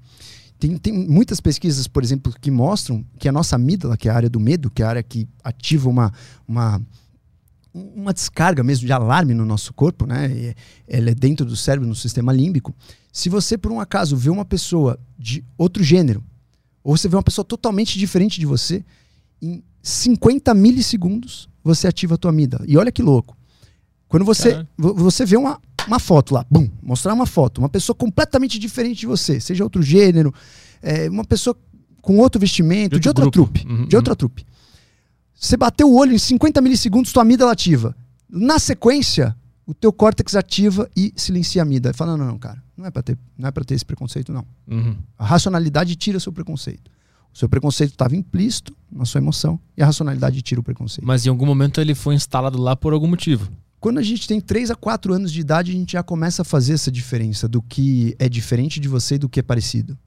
Tem, 0.61 0.77
tem 0.77 0.93
muitas 0.93 1.41
pesquisas, 1.41 1.87
por 1.87 2.03
exemplo, 2.03 2.31
que 2.39 2.51
mostram 2.51 3.03
que 3.17 3.27
a 3.27 3.31
nossa 3.31 3.55
amígdala, 3.55 3.97
que 3.97 4.07
é 4.07 4.11
a 4.11 4.15
área 4.15 4.29
do 4.29 4.39
medo, 4.39 4.69
que 4.69 4.83
é 4.83 4.85
a 4.85 4.89
área 4.89 5.01
que 5.01 5.27
ativa 5.43 5.89
uma, 5.89 6.13
uma 6.47 6.79
uma 7.73 8.13
descarga 8.13 8.63
mesmo 8.63 8.85
de 8.85 8.91
alarme 8.91 9.33
no 9.33 9.43
nosso 9.43 9.73
corpo, 9.73 10.05
né? 10.05 10.53
Ela 10.87 11.09
é 11.09 11.15
dentro 11.15 11.45
do 11.45 11.55
cérebro, 11.55 11.87
no 11.87 11.95
sistema 11.95 12.31
límbico. 12.31 12.75
Se 13.11 13.27
você, 13.27 13.57
por 13.57 13.71
um 13.71 13.79
acaso, 13.79 14.15
vê 14.15 14.29
uma 14.29 14.45
pessoa 14.45 14.99
de 15.17 15.43
outro 15.57 15.83
gênero, 15.83 16.23
ou 16.83 16.95
você 16.95 17.07
vê 17.07 17.15
uma 17.15 17.23
pessoa 17.23 17.43
totalmente 17.43 17.97
diferente 17.97 18.39
de 18.39 18.45
você, 18.45 18.85
em 19.41 19.63
50 19.81 20.53
milissegundos 20.53 21.49
você 21.63 21.87
ativa 21.87 22.15
a 22.15 22.17
tua 22.17 22.29
amígdala. 22.29 22.65
E 22.67 22.77
olha 22.77 22.91
que 22.91 23.01
louco. 23.01 23.35
Quando 24.07 24.25
você, 24.25 24.67
você 24.77 25.25
vê 25.25 25.37
uma, 25.37 25.59
uma 25.87 25.99
foto 25.99 26.33
lá, 26.33 26.45
bum, 26.49 26.69
mostrar 26.81 27.13
uma 27.13 27.25
foto, 27.25 27.59
uma 27.59 27.69
pessoa 27.69 27.95
completamente 27.95 28.57
diferente 28.59 29.01
de 29.01 29.07
você, 29.07 29.39
seja 29.39 29.63
outro 29.63 29.81
gênero, 29.81 30.33
é, 30.81 31.09
uma 31.09 31.25
pessoa 31.25 31.55
com 32.01 32.17
outro 32.17 32.39
vestimento, 32.39 32.95
de, 32.95 33.01
de 33.01 33.07
outra 33.07 33.23
grupo. 33.23 33.51
trupe, 33.51 33.67
uhum, 33.67 33.87
de 33.87 33.95
outra 33.95 34.13
uhum. 34.13 34.17
trupe. 34.17 34.45
Você 35.35 35.57
bateu 35.57 35.89
o 35.89 35.95
olho 35.95 36.13
em 36.13 36.19
50 36.19 36.61
milissegundos, 36.61 37.11
tua 37.11 37.23
amígdala 37.23 37.51
ativa. 37.51 37.95
Na 38.29 38.59
sequência, 38.59 39.35
o 39.65 39.73
teu 39.73 39.91
córtex 39.91 40.35
ativa 40.35 40.89
e 40.95 41.13
silencia 41.15 41.61
a 41.61 41.63
amígdala. 41.63 41.93
Fala, 41.93 42.15
não, 42.15 42.25
não, 42.25 42.37
cara, 42.37 42.61
não 42.77 42.85
é 42.85 42.91
para 42.91 43.01
ter, 43.01 43.17
não 43.37 43.47
é 43.47 43.51
para 43.51 43.63
ter 43.63 43.75
esse 43.75 43.85
preconceito, 43.85 44.31
não. 44.31 44.45
Uhum. 44.67 44.95
A 45.17 45.25
racionalidade 45.25 45.95
tira 45.95 46.19
seu 46.19 46.31
preconceito. 46.31 46.91
O 47.33 47.37
seu 47.37 47.47
preconceito 47.47 47.91
estava 47.91 48.15
implícito 48.15 48.75
na 48.91 49.05
sua 49.05 49.19
emoção 49.19 49.59
e 49.77 49.81
a 49.81 49.85
racionalidade 49.85 50.41
tira 50.41 50.59
o 50.59 50.63
preconceito. 50.63 51.07
Mas 51.07 51.25
em 51.25 51.29
algum 51.29 51.45
momento 51.45 51.79
ele 51.79 51.95
foi 51.95 52.13
instalado 52.13 52.61
lá 52.61 52.75
por 52.75 52.91
algum 52.91 53.07
motivo. 53.07 53.49
Quando 53.81 53.97
a 53.97 54.03
gente 54.03 54.27
tem 54.27 54.39
3 54.39 54.69
a 54.69 54.75
4 54.75 55.11
anos 55.11 55.33
de 55.33 55.41
idade, 55.41 55.71
a 55.71 55.73
gente 55.73 55.93
já 55.93 56.03
começa 56.03 56.43
a 56.43 56.45
fazer 56.45 56.73
essa 56.73 56.91
diferença 56.91 57.47
do 57.47 57.63
que 57.63 58.15
é 58.19 58.29
diferente 58.29 58.79
de 58.79 58.87
você 58.87 59.15
e 59.15 59.17
do 59.17 59.27
que 59.27 59.39
é 59.39 59.43
parecido. 59.43 59.97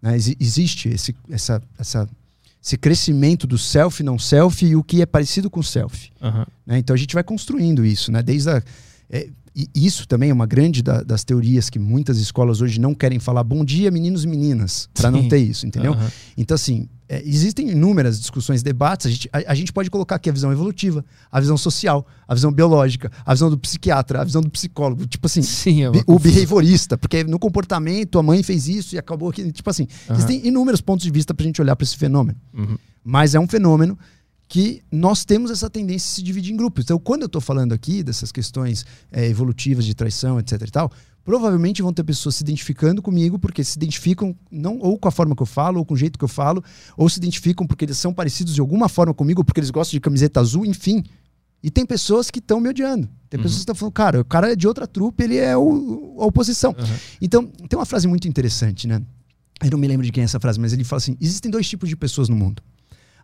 Né? 0.00 0.14
Ex 0.14 0.36
existe 0.38 0.90
esse, 0.90 1.16
essa, 1.30 1.62
essa, 1.78 2.06
esse 2.62 2.76
crescimento 2.76 3.46
do 3.46 3.56
self, 3.56 4.02
não 4.02 4.18
self 4.18 4.64
e 4.64 4.76
o 4.76 4.84
que 4.84 5.00
é 5.00 5.06
parecido 5.06 5.48
com 5.48 5.62
self. 5.62 6.12
Uhum. 6.20 6.44
Né? 6.66 6.78
Então 6.78 6.92
a 6.92 6.98
gente 6.98 7.14
vai 7.14 7.24
construindo 7.24 7.82
isso, 7.82 8.12
né? 8.12 8.22
Desde 8.22 8.50
a, 8.50 8.62
é, 9.08 9.30
e 9.56 9.68
isso 9.74 10.06
também 10.06 10.28
é 10.28 10.32
uma 10.32 10.46
grande 10.46 10.82
da, 10.82 11.02
das 11.02 11.24
teorias 11.24 11.70
que 11.70 11.78
muitas 11.78 12.18
escolas 12.18 12.60
hoje 12.60 12.78
não 12.78 12.94
querem 12.94 13.18
falar 13.18 13.42
bom 13.42 13.64
dia, 13.64 13.90
meninos 13.90 14.24
e 14.24 14.28
meninas, 14.28 14.86
para 14.92 15.10
não 15.10 15.26
ter 15.28 15.38
isso, 15.38 15.66
entendeu? 15.66 15.92
Uhum. 15.92 16.08
Então, 16.36 16.54
assim, 16.54 16.88
é, 17.10 17.20
existem 17.26 17.68
inúmeras 17.68 18.20
discussões, 18.20 18.62
debates. 18.62 19.06
A 19.06 19.10
gente, 19.10 19.28
a, 19.32 19.38
a 19.50 19.54
gente 19.56 19.72
pode 19.72 19.90
colocar 19.90 20.14
aqui 20.14 20.30
a 20.30 20.32
visão 20.32 20.52
evolutiva, 20.52 21.04
a 21.28 21.40
visão 21.40 21.58
social, 21.58 22.06
a 22.28 22.32
visão 22.34 22.52
biológica, 22.52 23.10
a 23.26 23.34
visão 23.34 23.50
do 23.50 23.58
psiquiatra, 23.58 24.20
a 24.20 24.24
visão 24.24 24.40
do 24.40 24.48
psicólogo. 24.48 25.04
Tipo 25.08 25.26
assim, 25.26 25.42
Sim, 25.42 25.82
é 25.82 25.90
o 26.06 26.20
behaviorista, 26.20 26.96
porque 26.96 27.24
no 27.24 27.36
comportamento 27.36 28.16
a 28.16 28.22
mãe 28.22 28.44
fez 28.44 28.68
isso 28.68 28.94
e 28.94 28.98
acabou 28.98 29.28
aqui. 29.28 29.50
Tipo 29.50 29.68
assim, 29.68 29.88
uhum. 30.08 30.14
existem 30.14 30.46
inúmeros 30.46 30.80
pontos 30.80 31.02
de 31.02 31.10
vista 31.10 31.34
para 31.34 31.42
a 31.42 31.46
gente 31.48 31.60
olhar 31.60 31.74
para 31.74 31.82
esse 31.82 31.96
fenômeno. 31.96 32.38
Uhum. 32.54 32.78
Mas 33.02 33.34
é 33.34 33.40
um 33.40 33.48
fenômeno 33.48 33.98
que 34.50 34.82
nós 34.90 35.24
temos 35.24 35.48
essa 35.48 35.70
tendência 35.70 36.08
de 36.08 36.14
se 36.16 36.22
dividir 36.24 36.52
em 36.52 36.56
grupos. 36.56 36.82
Então, 36.82 36.98
quando 36.98 37.22
eu 37.22 37.26
estou 37.26 37.40
falando 37.40 37.72
aqui 37.72 38.02
dessas 38.02 38.32
questões 38.32 38.84
é, 39.12 39.28
evolutivas 39.28 39.84
de 39.86 39.94
traição, 39.94 40.40
etc 40.40 40.60
e 40.60 40.70
tal, 40.72 40.90
provavelmente 41.24 41.80
vão 41.80 41.92
ter 41.92 42.02
pessoas 42.02 42.34
se 42.34 42.42
identificando 42.42 43.00
comigo 43.00 43.38
porque 43.38 43.62
se 43.62 43.76
identificam 43.76 44.36
não 44.50 44.76
ou 44.80 44.98
com 44.98 45.06
a 45.06 45.12
forma 45.12 45.36
que 45.36 45.42
eu 45.42 45.46
falo, 45.46 45.78
ou 45.78 45.84
com 45.86 45.94
o 45.94 45.96
jeito 45.96 46.18
que 46.18 46.24
eu 46.24 46.28
falo, 46.28 46.64
ou 46.96 47.08
se 47.08 47.18
identificam 47.18 47.64
porque 47.64 47.84
eles 47.84 47.96
são 47.96 48.12
parecidos 48.12 48.52
de 48.52 48.60
alguma 48.60 48.88
forma 48.88 49.14
comigo, 49.14 49.44
porque 49.44 49.60
eles 49.60 49.70
gostam 49.70 49.96
de 49.96 50.00
camiseta 50.00 50.40
azul, 50.40 50.66
enfim. 50.66 51.04
E 51.62 51.70
tem 51.70 51.86
pessoas 51.86 52.28
que 52.28 52.40
estão 52.40 52.58
me 52.58 52.68
odiando. 52.68 53.08
Tem 53.28 53.38
uhum. 53.38 53.44
pessoas 53.44 53.58
que 53.58 53.60
estão 53.60 53.74
falando, 53.76 53.92
cara, 53.92 54.20
o 54.20 54.24
cara 54.24 54.50
é 54.50 54.56
de 54.56 54.66
outra 54.66 54.84
trupe, 54.84 55.22
ele 55.22 55.36
é 55.36 55.56
o, 55.56 56.16
a 56.18 56.26
oposição. 56.26 56.74
Uhum. 56.76 56.96
Então, 57.22 57.46
tem 57.46 57.78
uma 57.78 57.86
frase 57.86 58.08
muito 58.08 58.26
interessante, 58.26 58.88
né? 58.88 59.00
Eu 59.62 59.70
não 59.70 59.78
me 59.78 59.86
lembro 59.86 60.04
de 60.04 60.10
quem 60.10 60.22
é 60.22 60.24
essa 60.24 60.40
frase, 60.40 60.58
mas 60.58 60.72
ele 60.72 60.82
fala 60.82 60.98
assim: 60.98 61.16
existem 61.20 61.52
dois 61.52 61.68
tipos 61.68 61.88
de 61.88 61.94
pessoas 61.94 62.28
no 62.28 62.34
mundo. 62.34 62.60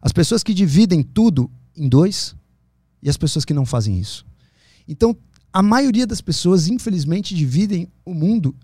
As 0.00 0.12
pessoas 0.12 0.42
que 0.42 0.54
dividem 0.54 1.02
tudo 1.02 1.50
em 1.76 1.88
dois 1.88 2.34
e 3.02 3.08
as 3.08 3.16
pessoas 3.16 3.44
que 3.44 3.54
não 3.54 3.66
fazem 3.66 3.98
isso. 3.98 4.26
Então, 4.88 5.16
a 5.52 5.62
maioria 5.62 6.06
das 6.06 6.20
pessoas, 6.20 6.68
infelizmente, 6.68 7.34
dividem 7.34 7.88
o 8.04 8.12
mundo 8.12 8.54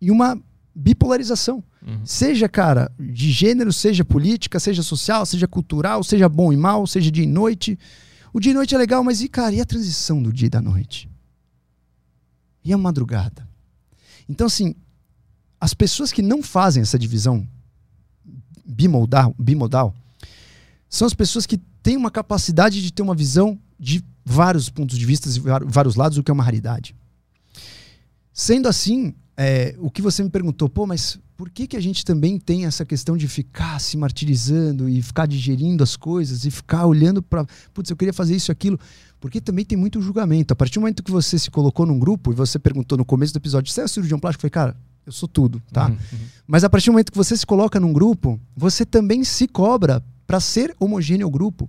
em 0.00 0.10
uma 0.10 0.40
bipolarização. 0.74 1.62
Uhum. 1.86 2.04
Seja, 2.04 2.48
cara, 2.48 2.90
de 2.98 3.30
gênero, 3.30 3.72
seja 3.72 4.04
política, 4.04 4.58
seja 4.58 4.82
social, 4.82 5.24
seja 5.24 5.46
cultural, 5.46 6.02
seja 6.02 6.28
bom 6.28 6.52
e 6.52 6.56
mal, 6.56 6.86
seja 6.86 7.10
dia 7.10 7.24
e 7.24 7.28
noite. 7.28 7.78
O 8.32 8.40
dia 8.40 8.52
e 8.52 8.54
noite 8.54 8.74
é 8.74 8.78
legal, 8.78 9.04
mas 9.04 9.20
e, 9.20 9.28
cara, 9.28 9.54
e 9.54 9.60
a 9.60 9.64
transição 9.64 10.22
do 10.22 10.32
dia 10.32 10.46
e 10.46 10.50
da 10.50 10.60
noite? 10.60 11.08
E 12.64 12.72
a 12.72 12.78
madrugada? 12.78 13.46
Então, 14.28 14.46
assim, 14.46 14.74
as 15.60 15.74
pessoas 15.74 16.10
que 16.10 16.22
não 16.22 16.42
fazem 16.42 16.82
essa 16.82 16.98
divisão 16.98 17.46
bimodal, 18.64 19.34
bimodal 19.38 19.94
são 20.94 21.06
as 21.06 21.14
pessoas 21.14 21.44
que 21.44 21.58
têm 21.82 21.96
uma 21.96 22.10
capacidade 22.10 22.80
de 22.80 22.92
ter 22.92 23.02
uma 23.02 23.16
visão 23.16 23.58
de 23.76 24.04
vários 24.24 24.70
pontos 24.70 24.96
de 24.96 25.04
vista 25.04 25.28
e 25.28 25.40
vários 25.66 25.96
lados, 25.96 26.16
o 26.16 26.22
que 26.22 26.30
é 26.30 26.34
uma 26.34 26.44
raridade. 26.44 26.94
Sendo 28.32 28.68
assim, 28.68 29.12
é, 29.36 29.74
o 29.80 29.90
que 29.90 30.00
você 30.00 30.22
me 30.22 30.30
perguntou, 30.30 30.68
pô, 30.68 30.86
mas 30.86 31.18
por 31.36 31.50
que, 31.50 31.66
que 31.66 31.76
a 31.76 31.80
gente 31.80 32.04
também 32.04 32.38
tem 32.38 32.64
essa 32.64 32.84
questão 32.84 33.16
de 33.16 33.26
ficar 33.26 33.80
se 33.80 33.96
martirizando 33.96 34.88
e 34.88 35.02
ficar 35.02 35.26
digerindo 35.26 35.82
as 35.82 35.96
coisas 35.96 36.44
e 36.44 36.50
ficar 36.50 36.86
olhando 36.86 37.20
para, 37.20 37.44
putz, 37.72 37.90
eu 37.90 37.96
queria 37.96 38.14
fazer 38.14 38.36
isso 38.36 38.50
e 38.50 38.52
aquilo? 38.52 38.78
Porque 39.18 39.40
também 39.40 39.64
tem 39.64 39.76
muito 39.76 40.00
julgamento. 40.00 40.52
A 40.52 40.56
partir 40.56 40.74
do 40.74 40.82
momento 40.82 41.02
que 41.02 41.10
você 41.10 41.36
se 41.40 41.50
colocou 41.50 41.84
num 41.84 41.98
grupo 41.98 42.30
e 42.30 42.36
você 42.36 42.56
perguntou 42.56 42.96
no 42.96 43.04
começo 43.04 43.32
do 43.32 43.38
episódio, 43.38 43.72
você 43.72 43.80
é 43.80 43.88
cirurgião 43.88 44.20
plástico? 44.20 44.46
Eu 44.46 44.50
falei, 44.50 44.68
cara, 44.68 44.80
eu 45.04 45.10
sou 45.10 45.28
tudo, 45.28 45.60
tá? 45.72 45.86
Uhum, 45.86 45.92
uhum. 46.12 46.18
Mas 46.46 46.62
a 46.62 46.70
partir 46.70 46.86
do 46.86 46.92
momento 46.92 47.10
que 47.10 47.18
você 47.18 47.36
se 47.36 47.44
coloca 47.44 47.80
num 47.80 47.92
grupo, 47.92 48.40
você 48.56 48.86
também 48.86 49.24
se 49.24 49.48
cobra 49.48 50.00
para 50.26 50.40
ser 50.40 50.74
homogêneo 50.78 51.26
ao 51.26 51.30
grupo. 51.30 51.68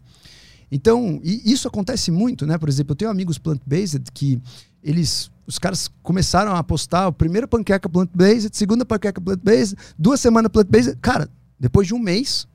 Então, 0.72 1.20
isso 1.24 1.68
acontece 1.68 2.12
muito, 2.12 2.46
né? 2.46 2.58
Por 2.58 2.68
exemplo, 2.68 2.92
eu 2.92 2.96
tenho 2.96 3.12
amigos 3.12 3.38
plant-based 3.38 4.12
que 4.14 4.42
eles, 4.84 5.32
os 5.48 5.60
caras 5.60 5.90
começaram 6.02 6.52
a 6.52 6.60
apostar 6.60 7.08
o 7.08 7.14
primeiro 7.14 7.48
panqueca 7.48 7.88
plant-based, 7.88 8.56
segunda 8.56 8.86
panqueca 8.86 9.22
plant-based, 9.22 9.76
duas 9.98 10.20
semanas 10.20 10.52
plant-based. 10.52 10.98
Cara, 11.02 11.30
depois 11.60 11.88
de 11.88 11.94
um 11.94 12.00
mês, 12.00 12.48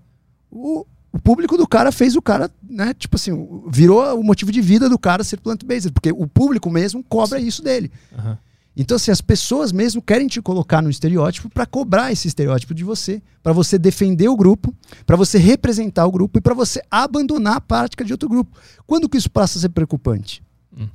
o, 0.50 0.84
o 1.12 1.18
público 1.18 1.56
do 1.56 1.66
cara 1.66 1.90
fez 1.92 2.16
o 2.16 2.22
cara, 2.22 2.50
né? 2.68 2.94
Tipo 2.94 3.16
assim, 3.16 3.32
virou 3.68 4.18
o 4.18 4.22
motivo 4.22 4.52
de 4.52 4.60
vida 4.60 4.88
do 4.88 4.98
cara 4.98 5.24
ser 5.24 5.40
plant-based, 5.40 5.92
porque 5.92 6.12
o 6.12 6.26
público 6.26 6.68
mesmo 6.70 7.02
cobra 7.04 7.40
isso 7.40 7.62
dele. 7.62 7.90
Uhum. 8.12 8.36
Então, 8.80 8.96
assim, 8.96 9.10
as 9.10 9.20
pessoas 9.20 9.72
mesmo 9.72 10.00
querem 10.00 10.26
te 10.26 10.40
colocar 10.40 10.80
no 10.80 10.88
estereótipo 10.88 11.50
para 11.50 11.66
cobrar 11.66 12.12
esse 12.12 12.26
estereótipo 12.26 12.72
de 12.72 12.82
você, 12.82 13.22
para 13.42 13.52
você 13.52 13.78
defender 13.78 14.26
o 14.26 14.34
grupo, 14.34 14.74
para 15.04 15.16
você 15.16 15.36
representar 15.36 16.06
o 16.06 16.10
grupo 16.10 16.38
e 16.38 16.40
para 16.40 16.54
você 16.54 16.80
abandonar 16.90 17.56
a 17.56 17.60
prática 17.60 18.02
de 18.02 18.10
outro 18.14 18.26
grupo. 18.26 18.58
Quando 18.86 19.06
que 19.06 19.18
isso 19.18 19.30
passa 19.30 19.58
a 19.58 19.60
ser 19.60 19.68
preocupante? 19.68 20.42
Hum. 20.74 20.88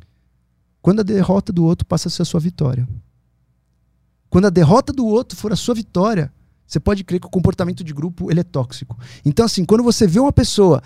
Quando 0.81 1.01
a 1.01 1.03
derrota 1.03 1.53
do 1.53 1.63
outro 1.63 1.85
passa 1.85 2.07
a 2.07 2.11
ser 2.11 2.23
a 2.23 2.25
sua 2.25 2.39
vitória. 2.39 2.89
Quando 4.31 4.45
a 4.45 4.49
derrota 4.49 4.91
do 4.91 5.05
outro 5.05 5.37
for 5.37 5.53
a 5.53 5.55
sua 5.55 5.75
vitória, 5.75 6.33
você 6.65 6.79
pode 6.79 7.03
crer 7.03 7.19
que 7.19 7.27
o 7.27 7.29
comportamento 7.29 7.83
de 7.83 7.93
grupo 7.93 8.31
ele 8.31 8.39
é 8.39 8.43
tóxico. 8.43 8.97
Então, 9.23 9.45
assim, 9.45 9.63
quando 9.63 9.83
você 9.83 10.07
vê 10.07 10.19
uma 10.19 10.33
pessoa 10.33 10.81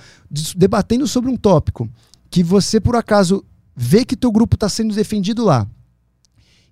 debatendo 0.53 1.07
sobre 1.07 1.31
um 1.31 1.37
tópico 1.37 1.89
que 2.29 2.43
você, 2.43 2.77
por 2.77 2.97
acaso, 2.97 3.41
vê 3.73 4.03
que 4.03 4.17
teu 4.17 4.33
grupo 4.33 4.57
está 4.57 4.67
sendo 4.67 4.93
defendido 4.93 5.45
lá, 5.45 5.65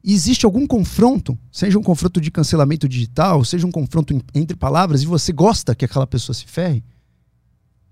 existe 0.04 0.46
algum 0.46 0.66
confronto, 0.66 1.38
seja 1.52 1.78
um 1.78 1.84
confronto 1.84 2.22
de 2.22 2.32
cancelamento 2.32 2.88
digital, 2.88 3.44
seja 3.44 3.68
um 3.68 3.72
confronto 3.72 4.18
entre 4.34 4.56
palavras, 4.56 5.04
e 5.04 5.06
você 5.06 5.32
gosta 5.34 5.76
que 5.76 5.86
aquela 5.86 6.08
pessoa 6.08 6.34
se 6.34 6.46
ferre, 6.46 6.84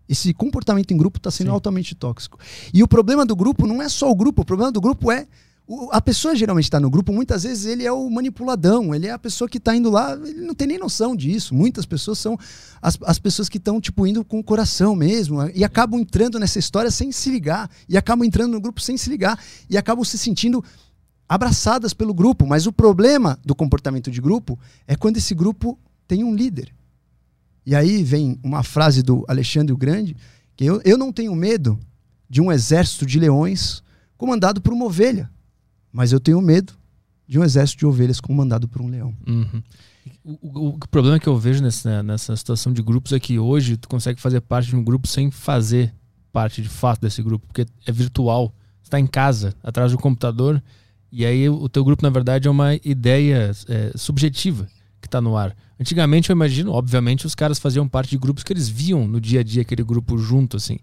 esse 0.08 0.34
comportamento 0.34 0.92
em 0.92 0.98
grupo 0.98 1.18
está 1.18 1.32
sendo 1.32 1.48
Sim. 1.48 1.54
altamente 1.54 1.96
tóxico. 1.96 2.40
E 2.74 2.84
o 2.84 2.88
problema 2.88 3.26
do 3.26 3.36
grupo 3.36 3.66
não 3.66 3.82
é 3.82 3.90
só 3.90 4.10
o 4.10 4.16
grupo, 4.16 4.44
o 4.44 4.46
problema 4.46 4.72
do 4.72 4.80
grupo 4.80 5.12
é. 5.12 5.28
O, 5.68 5.90
a 5.92 6.00
pessoa 6.00 6.36
geralmente 6.36 6.66
está 6.66 6.80
no 6.80 6.92
grupo, 6.92 7.12
muitas 7.12 7.42
vezes 7.42 7.66
ele 7.66 7.84
é 7.84 7.92
o 7.92 8.08
manipuladão, 8.08 8.94
ele 8.94 9.08
é 9.08 9.12
a 9.12 9.18
pessoa 9.18 9.50
que 9.50 9.58
está 9.58 9.76
indo 9.76 9.90
lá, 9.90 10.14
ele 10.14 10.42
não 10.42 10.54
tem 10.54 10.68
nem 10.68 10.78
noção 10.78 11.16
disso. 11.16 11.56
Muitas 11.56 11.88
pessoas 11.88 12.20
são 12.20 12.38
as, 12.80 13.00
as 13.04 13.18
pessoas 13.18 13.50
que 13.50 13.58
estão 13.58 13.82
tipo, 13.82 14.06
indo 14.06 14.24
com 14.24 14.38
o 14.38 14.44
coração 14.44 14.96
mesmo 14.96 15.40
e 15.56 15.64
acabam 15.64 16.00
entrando 16.00 16.40
nessa 16.40 16.60
história 16.60 16.92
sem 16.92 17.12
se 17.12 17.32
ligar, 17.32 17.68
e 17.90 17.98
acabam 17.98 18.24
entrando 18.24 18.52
no 18.52 18.62
grupo 18.62 18.80
sem 18.80 18.96
se 18.96 19.10
ligar, 19.10 19.40
e 19.68 19.76
acabam 19.76 20.06
se 20.06 20.20
sentindo 20.20 20.64
abraçadas 21.28 21.94
pelo 21.94 22.14
grupo. 22.14 22.46
Mas 22.46 22.68
o 22.68 22.72
problema 22.72 23.40
do 23.44 23.56
comportamento 23.56 24.12
de 24.12 24.22
grupo 24.22 24.60
é 24.88 24.96
quando 24.96 25.18
esse 25.18 25.34
grupo 25.34 25.78
tem 26.08 26.24
um 26.24 26.36
líder. 26.36 26.74
E 27.66 27.76
aí 27.76 28.04
vem 28.04 28.40
uma 28.44 28.62
frase 28.64 29.02
do 29.02 29.26
Alexandre 29.28 29.74
o 29.74 29.78
Grande, 29.78 30.16
que 30.56 30.66
eu, 30.66 30.82
eu 30.86 30.98
não 30.98 31.12
tenho 31.12 31.36
medo 31.36 31.80
de 32.30 32.42
um 32.42 32.52
exército 32.52 33.06
de 33.06 33.20
leões 33.20 33.84
comandado 34.18 34.62
por 34.62 34.72
uma 34.72 34.86
ovelha, 34.86 35.30
mas 35.92 36.12
eu 36.12 36.20
tenho 36.20 36.40
medo 36.42 36.74
de 37.28 37.40
um 37.40 37.44
exército 37.44 37.80
de 37.80 37.86
ovelhas 37.86 38.20
comandado 38.20 38.68
por 38.68 38.82
um 38.82 38.88
leão. 38.88 39.16
Uhum. 39.28 39.64
O, 40.24 40.32
o, 40.32 40.68
o, 40.70 40.88
problema 40.90 41.20
que 41.20 41.28
eu 41.28 41.38
vejo 41.38 41.64
nessa, 41.64 42.04
nessa 42.04 42.36
situação 42.36 42.72
de 42.72 42.82
grupos 42.82 43.12
é 43.12 43.20
que 43.20 43.40
hoje 43.40 43.78
tu 43.78 43.90
consegue 43.90 44.22
fazer 44.22 44.40
parte 44.42 44.70
de 44.70 44.76
um 44.76 44.84
grupo 44.84 45.08
sem 45.08 45.32
fazer 45.32 45.94
parte 46.32 46.62
de 46.62 46.70
fato 46.70 47.02
desse 47.02 47.24
grupo, 47.24 47.48
porque 47.48 47.66
é 47.86 47.92
virtual. 47.92 48.54
Está 48.84 49.00
em 49.00 49.08
casa, 49.08 49.56
atrás 49.64 49.92
do 49.92 49.98
computador, 49.98 50.62
e 51.18 51.26
aí 51.26 51.48
o 51.48 51.70
teu 51.70 51.82
grupo, 51.82 52.04
na 52.04 52.10
verdade, 52.10 52.46
é 52.46 52.52
uma 52.52 52.76
ideia 52.84 53.50
é, 53.70 53.92
subjetiva 53.96 54.68
que 55.00 55.08
está 55.08 55.22
no 55.22 55.38
ar. 55.38 55.56
Antigamente, 55.80 56.30
eu 56.30 56.34
imagino, 56.34 56.74
obviamente, 56.74 57.26
os 57.26 57.34
caras 57.34 57.58
faziam 57.58 57.88
parte 57.88 58.10
de 58.10 58.18
grupos 58.18 58.44
que 58.44 58.52
eles 58.52 58.68
viam 58.68 59.08
no 59.08 59.22
dia 59.22 59.40
a 59.40 59.44
dia 59.44 59.62
aquele 59.62 59.82
grupo 59.82 60.18
junto, 60.18 60.58
assim. 60.58 60.78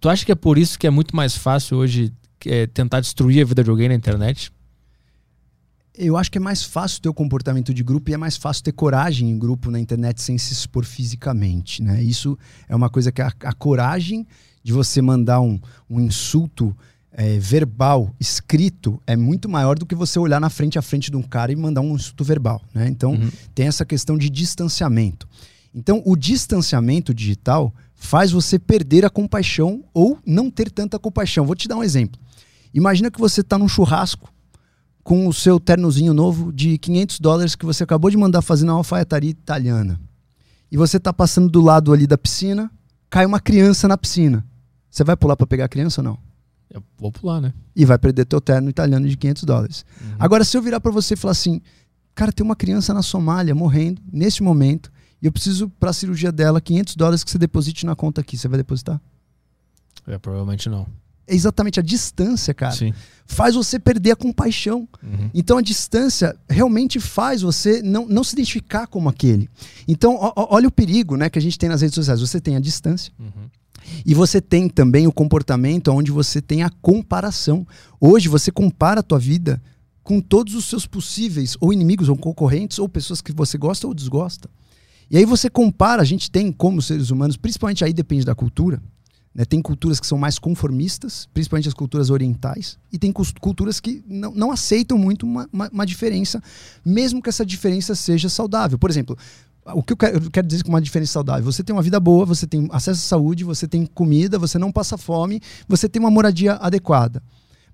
Tu 0.00 0.08
acha 0.08 0.26
que 0.26 0.32
é 0.32 0.34
por 0.34 0.58
isso 0.58 0.76
que 0.76 0.84
é 0.84 0.90
muito 0.90 1.14
mais 1.14 1.36
fácil 1.36 1.76
hoje 1.76 2.12
é, 2.44 2.66
tentar 2.66 2.98
destruir 2.98 3.40
a 3.40 3.44
vida 3.44 3.62
de 3.62 3.70
alguém 3.70 3.88
na 3.88 3.94
internet? 3.94 4.50
Eu 5.94 6.16
acho 6.16 6.28
que 6.28 6.38
é 6.38 6.40
mais 6.40 6.64
fácil 6.64 7.00
ter 7.00 7.08
o 7.08 7.14
comportamento 7.14 7.72
de 7.72 7.84
grupo 7.84 8.10
e 8.10 8.14
é 8.14 8.16
mais 8.16 8.36
fácil 8.36 8.64
ter 8.64 8.72
coragem 8.72 9.30
em 9.30 9.38
grupo 9.38 9.70
na 9.70 9.78
internet 9.78 10.22
sem 10.22 10.36
se 10.36 10.52
expor 10.52 10.84
fisicamente, 10.84 11.84
né? 11.84 12.02
Isso 12.02 12.36
é 12.68 12.74
uma 12.74 12.90
coisa 12.90 13.12
que 13.12 13.22
a, 13.22 13.32
a 13.44 13.52
coragem 13.52 14.26
de 14.64 14.72
você 14.72 15.00
mandar 15.00 15.40
um, 15.40 15.60
um 15.88 16.00
insulto 16.00 16.76
é, 17.18 17.38
verbal, 17.38 18.14
escrito, 18.20 19.00
é 19.06 19.16
muito 19.16 19.48
maior 19.48 19.78
do 19.78 19.86
que 19.86 19.94
você 19.94 20.18
olhar 20.18 20.38
na 20.38 20.50
frente 20.50 20.78
a 20.78 20.82
frente 20.82 21.10
de 21.10 21.16
um 21.16 21.22
cara 21.22 21.50
e 21.50 21.56
mandar 21.56 21.80
um 21.80 21.94
insulto 21.94 22.22
verbal. 22.22 22.60
Né? 22.74 22.88
Então, 22.88 23.12
uhum. 23.12 23.30
tem 23.54 23.66
essa 23.66 23.86
questão 23.86 24.18
de 24.18 24.28
distanciamento. 24.28 25.26
Então, 25.74 26.02
o 26.04 26.14
distanciamento 26.14 27.14
digital 27.14 27.74
faz 27.94 28.30
você 28.30 28.58
perder 28.58 29.06
a 29.06 29.10
compaixão 29.10 29.82
ou 29.94 30.18
não 30.26 30.50
ter 30.50 30.70
tanta 30.70 30.98
compaixão. 30.98 31.46
Vou 31.46 31.56
te 31.56 31.66
dar 31.66 31.76
um 31.76 31.82
exemplo. 31.82 32.20
Imagina 32.74 33.10
que 33.10 33.18
você 33.18 33.40
está 33.40 33.56
num 33.56 33.68
churrasco 33.68 34.30
com 35.02 35.26
o 35.26 35.32
seu 35.32 35.58
ternozinho 35.58 36.12
novo 36.12 36.52
de 36.52 36.76
500 36.76 37.18
dólares 37.18 37.56
que 37.56 37.64
você 37.64 37.82
acabou 37.82 38.10
de 38.10 38.18
mandar 38.18 38.42
fazer 38.42 38.66
na 38.66 38.72
alfaiataria 38.74 39.30
italiana. 39.30 39.98
e 40.70 40.76
você 40.76 41.00
tá 41.00 41.12
passando 41.12 41.48
do 41.48 41.62
lado 41.62 41.92
ali 41.92 42.06
da 42.06 42.18
piscina, 42.18 42.70
cai 43.08 43.24
uma 43.24 43.40
criança 43.40 43.88
na 43.88 43.96
piscina. 43.96 44.44
Você 44.90 45.04
vai 45.04 45.16
pular 45.16 45.36
para 45.36 45.46
pegar 45.46 45.66
a 45.66 45.68
criança 45.68 46.00
ou 46.00 46.04
não? 46.04 46.25
Eu 46.70 46.82
vou 46.98 47.12
pular, 47.12 47.40
né? 47.40 47.52
E 47.74 47.84
vai 47.84 47.98
perder 47.98 48.24
teu 48.24 48.40
terno 48.40 48.68
italiano 48.68 49.08
de 49.08 49.16
500 49.16 49.44
dólares. 49.44 49.84
Uhum. 50.00 50.16
Agora, 50.18 50.44
se 50.44 50.56
eu 50.56 50.62
virar 50.62 50.80
para 50.80 50.90
você 50.90 51.14
e 51.14 51.16
falar 51.16 51.32
assim, 51.32 51.60
cara, 52.14 52.32
tem 52.32 52.44
uma 52.44 52.56
criança 52.56 52.92
na 52.92 53.02
Somália 53.02 53.54
morrendo 53.54 54.02
neste 54.12 54.42
momento 54.42 54.90
e 55.22 55.26
eu 55.26 55.32
preciso 55.32 55.68
para 55.68 55.90
a 55.90 55.92
cirurgia 55.92 56.32
dela 56.32 56.60
500 56.60 56.96
dólares 56.96 57.24
que 57.24 57.30
você 57.30 57.38
deposite 57.38 57.86
na 57.86 57.94
conta 57.94 58.20
aqui, 58.20 58.36
você 58.36 58.48
vai 58.48 58.58
depositar? 58.58 59.00
É, 60.06 60.18
provavelmente 60.18 60.68
não 60.68 60.86
é 61.26 61.34
exatamente 61.34 61.80
a 61.80 61.82
distância, 61.82 62.54
cara. 62.54 62.72
Sim. 62.72 62.94
Faz 63.26 63.54
você 63.54 63.78
perder 63.78 64.12
a 64.12 64.16
compaixão. 64.16 64.88
Uhum. 65.02 65.30
Então 65.34 65.58
a 65.58 65.62
distância 65.62 66.36
realmente 66.48 67.00
faz 67.00 67.42
você 67.42 67.82
não, 67.82 68.06
não 68.06 68.22
se 68.22 68.34
identificar 68.34 68.86
como 68.86 69.08
aquele. 69.08 69.50
Então, 69.88 70.16
ó, 70.18 70.32
olha 70.50 70.68
o 70.68 70.70
perigo 70.70 71.16
né, 71.16 71.28
que 71.28 71.38
a 71.38 71.42
gente 71.42 71.58
tem 71.58 71.68
nas 71.68 71.80
redes 71.80 71.96
sociais. 71.96 72.20
Você 72.20 72.40
tem 72.40 72.56
a 72.56 72.60
distância. 72.60 73.12
Uhum. 73.18 73.50
E 74.04 74.14
você 74.14 74.40
tem 74.40 74.68
também 74.68 75.06
o 75.06 75.12
comportamento 75.12 75.88
onde 75.88 76.10
você 76.10 76.40
tem 76.40 76.62
a 76.62 76.70
comparação. 76.70 77.66
Hoje 78.00 78.28
você 78.28 78.50
compara 78.50 79.00
a 79.00 79.02
tua 79.02 79.18
vida 79.18 79.62
com 80.02 80.20
todos 80.20 80.54
os 80.54 80.66
seus 80.66 80.86
possíveis 80.86 81.56
ou 81.60 81.72
inimigos 81.72 82.08
ou 82.08 82.16
concorrentes 82.16 82.78
ou 82.78 82.88
pessoas 82.88 83.20
que 83.20 83.32
você 83.32 83.58
gosta 83.58 83.86
ou 83.86 83.94
desgosta. 83.94 84.48
E 85.10 85.16
aí 85.16 85.24
você 85.24 85.48
compara, 85.48 86.02
a 86.02 86.04
gente 86.04 86.30
tem 86.30 86.50
como 86.50 86.82
seres 86.82 87.10
humanos, 87.10 87.36
principalmente 87.36 87.84
aí 87.84 87.92
depende 87.92 88.24
da 88.24 88.34
cultura, 88.34 88.82
né? 89.36 89.44
Tem 89.44 89.60
culturas 89.60 90.00
que 90.00 90.06
são 90.06 90.16
mais 90.16 90.38
conformistas, 90.38 91.28
principalmente 91.34 91.68
as 91.68 91.74
culturas 91.74 92.08
orientais, 92.08 92.78
e 92.90 92.98
tem 92.98 93.12
culturas 93.12 93.78
que 93.78 94.02
não, 94.08 94.32
não 94.32 94.50
aceitam 94.50 94.96
muito 94.96 95.26
uma, 95.26 95.46
uma, 95.52 95.68
uma, 95.68 95.84
diferença, 95.84 96.42
mesmo 96.82 97.20
que 97.20 97.28
essa 97.28 97.44
diferença 97.44 97.94
seja 97.94 98.30
saudável. 98.30 98.78
Por 98.78 98.88
exemplo, 98.88 99.16
o 99.74 99.82
que 99.82 99.92
eu 99.92 99.96
quero, 99.96 100.24
eu 100.24 100.30
quero 100.30 100.46
dizer 100.46 100.62
com 100.62 100.70
uma 100.70 100.80
diferença 100.80 101.12
saudável? 101.12 101.44
Você 101.44 101.62
tem 101.62 101.74
uma 101.74 101.82
vida 101.82 101.98
boa, 101.98 102.24
você 102.24 102.46
tem 102.46 102.68
acesso 102.70 103.00
à 103.04 103.08
saúde, 103.08 103.44
você 103.44 103.66
tem 103.66 103.84
comida, 103.86 104.38
você 104.38 104.58
não 104.58 104.70
passa 104.70 104.96
fome, 104.96 105.40
você 105.68 105.88
tem 105.88 106.00
uma 106.00 106.10
moradia 106.10 106.54
adequada. 106.54 107.22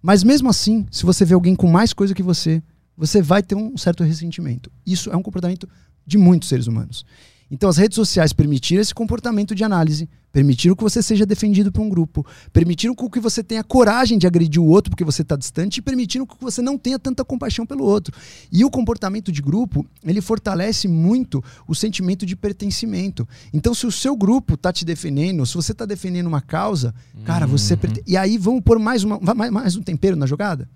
Mas 0.01 0.25
mesmo 0.25 0.49
assim, 0.49 0.87
se 0.91 1.05
você 1.05 1.25
vê 1.25 1.35
alguém 1.35 1.55
com 1.55 1.69
mais 1.69 1.93
coisa 1.93 2.15
que 2.15 2.23
você, 2.23 2.63
você 2.97 3.23
vai 3.23 3.43
ter 3.43 3.55
um 3.55 3.77
certo 3.77 4.03
ressentimento. 4.03 4.71
Isso 4.87 5.11
é 5.11 5.17
um 5.17 5.23
comportamento 5.23 5.69
de 6.07 6.19
muitos 6.19 6.49
seres 6.49 6.67
humanos. 6.67 7.05
Então, 7.51 7.69
as 7.69 7.77
redes 7.77 7.97
sociais 7.97 8.33
permitiram 8.33 8.81
esse 8.81 8.95
comportamento 8.95 9.55
de 9.55 9.63
análise, 9.63 10.09
permitiram 10.33 10.75
que 10.75 10.83
você 10.83 11.03
seja 11.03 11.27
defendido 11.27 11.71
por 11.71 11.83
um 11.83 11.89
grupo, 11.89 12.27
permitiram 12.53 12.95
que 12.95 13.21
você 13.21 13.45
tenha 13.45 13.63
coragem 13.63 14.17
de 14.17 14.27
agredir 14.27 14.61
o 14.61 14.67
outro 14.67 14.91
porque 14.91 15.05
você 15.05 15.23
está 15.23 15.37
distante 15.37 15.77
e 15.79 15.83
permitiram 15.83 16.25
que 16.25 16.35
você 16.41 16.63
não 16.63 16.79
tenha 16.79 16.99
tanta 16.99 17.25
compaixão 17.25 17.67
pelo 17.67 17.85
outro. 17.85 18.15
E 18.51 18.65
o 18.65 18.71
comportamento 18.71 19.31
de 19.31 19.43
grupo, 19.43 19.87
ele 20.03 20.21
fortalece 20.21 20.89
muito 20.89 21.45
o 21.69 21.75
sentimento 21.75 22.25
de 22.25 22.35
pertencimento. 22.35 23.29
Então, 23.53 23.75
se 23.75 23.87
o 23.87 23.93
seu 23.93 24.17
grupo 24.17 24.55
está 24.55 24.73
te 24.73 24.85
defendendo, 24.85 25.45
se 25.45 25.55
você 25.55 25.73
está 25.73 25.85
defendendo 25.85 26.27
uma 26.27 26.41
causa, 26.41 26.95
cara, 27.25 27.47
você. 27.47 27.75
Uhum. 27.75 27.81
E 28.07 28.17
aí, 28.17 28.39
vamos 28.39 28.63
pôr 28.63 28.79
mais, 28.79 29.05
uma, 29.05 29.21
mais 29.51 29.77
um 29.77 29.83
tempero 29.83 30.17
na 30.17 30.27
jogada? 30.27 30.69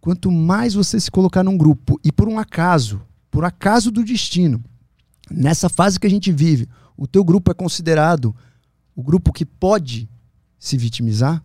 Quanto 0.00 0.30
mais 0.30 0.74
você 0.74 1.00
se 1.00 1.10
colocar 1.10 1.42
num 1.42 1.56
grupo 1.56 1.98
e 2.04 2.12
por 2.12 2.28
um 2.28 2.38
acaso, 2.38 3.00
por 3.30 3.44
acaso 3.44 3.90
do 3.90 4.04
destino, 4.04 4.62
nessa 5.30 5.70
fase 5.70 5.98
que 5.98 6.06
a 6.06 6.10
gente 6.10 6.30
vive, 6.30 6.68
o 6.96 7.06
teu 7.06 7.24
grupo 7.24 7.50
é 7.50 7.54
considerado 7.54 8.34
o 8.94 9.02
grupo 9.02 9.32
que 9.32 9.44
pode 9.44 10.08
se 10.58 10.76
vitimizar, 10.76 11.42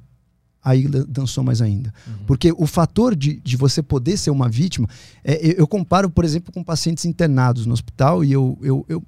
aí 0.63 0.87
dançou 1.07 1.43
mais 1.43 1.61
ainda. 1.61 1.93
Uhum. 2.07 2.13
Porque 2.27 2.53
o 2.55 2.67
fator 2.67 3.15
de, 3.15 3.39
de 3.39 3.57
você 3.57 3.81
poder 3.81 4.17
ser 4.17 4.29
uma 4.29 4.49
vítima, 4.49 4.87
é, 5.23 5.59
eu 5.59 5.67
comparo, 5.67 6.09
por 6.09 6.23
exemplo, 6.25 6.53
com 6.53 6.63
pacientes 6.63 7.05
internados 7.05 7.65
no 7.65 7.73
hospital 7.73 8.23
e 8.23 8.31
eu, 8.31 8.57
eu, 8.61 8.85
eu, 8.87 9.03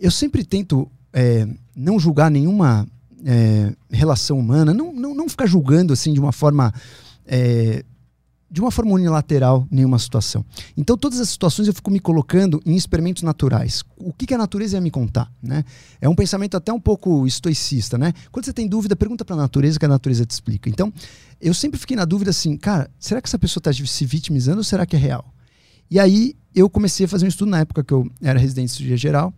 eu 0.00 0.10
sempre 0.10 0.44
tento 0.44 0.90
é, 1.12 1.46
não 1.76 1.98
julgar 1.98 2.30
nenhuma 2.30 2.86
é, 3.24 3.72
relação 3.90 4.38
humana, 4.38 4.72
não, 4.72 4.92
não, 4.92 5.14
não 5.14 5.28
ficar 5.28 5.46
julgando 5.46 5.92
assim 5.92 6.12
de 6.12 6.20
uma 6.20 6.32
forma 6.32 6.72
é, 7.26 7.84
de 8.52 8.60
uma 8.60 8.70
forma 8.70 8.92
unilateral 8.92 9.66
nenhuma 9.70 9.98
situação. 9.98 10.44
Então, 10.76 10.94
todas 10.94 11.18
as 11.18 11.30
situações 11.30 11.68
eu 11.68 11.72
fico 11.72 11.90
me 11.90 11.98
colocando 11.98 12.60
em 12.66 12.76
experimentos 12.76 13.22
naturais. 13.22 13.82
O 13.96 14.12
que, 14.12 14.26
que 14.26 14.34
a 14.34 14.38
natureza 14.38 14.76
ia 14.76 14.80
me 14.80 14.90
contar? 14.90 15.32
Né? 15.42 15.64
É 15.98 16.06
um 16.06 16.14
pensamento 16.14 16.54
até 16.54 16.70
um 16.70 16.78
pouco 16.78 17.26
estoicista. 17.26 17.96
Né? 17.96 18.12
Quando 18.30 18.44
você 18.44 18.52
tem 18.52 18.68
dúvida, 18.68 18.94
pergunta 18.94 19.24
para 19.24 19.34
a 19.36 19.38
natureza 19.38 19.78
que 19.78 19.86
a 19.86 19.88
natureza 19.88 20.26
te 20.26 20.32
explica. 20.32 20.68
Então, 20.68 20.92
eu 21.40 21.54
sempre 21.54 21.80
fiquei 21.80 21.96
na 21.96 22.04
dúvida 22.04 22.28
assim, 22.28 22.54
cara, 22.58 22.90
será 22.98 23.22
que 23.22 23.28
essa 23.28 23.38
pessoa 23.38 23.58
está 23.58 23.72
se 23.72 24.04
vitimizando 24.04 24.58
ou 24.58 24.64
será 24.64 24.84
que 24.84 24.96
é 24.96 24.98
real? 24.98 25.32
E 25.90 25.98
aí 25.98 26.36
eu 26.54 26.68
comecei 26.68 27.06
a 27.06 27.08
fazer 27.08 27.24
um 27.24 27.28
estudo 27.28 27.50
na 27.50 27.60
época 27.60 27.82
que 27.82 27.94
eu 27.94 28.06
era 28.20 28.38
residente 28.38 28.68
de 28.68 28.76
cirurgia 28.76 28.98
geral. 28.98 29.32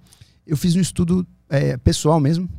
Eu 0.44 0.56
fiz 0.56 0.74
um 0.74 0.80
estudo 0.80 1.24
é, 1.48 1.76
pessoal 1.76 2.18
mesmo, 2.18 2.50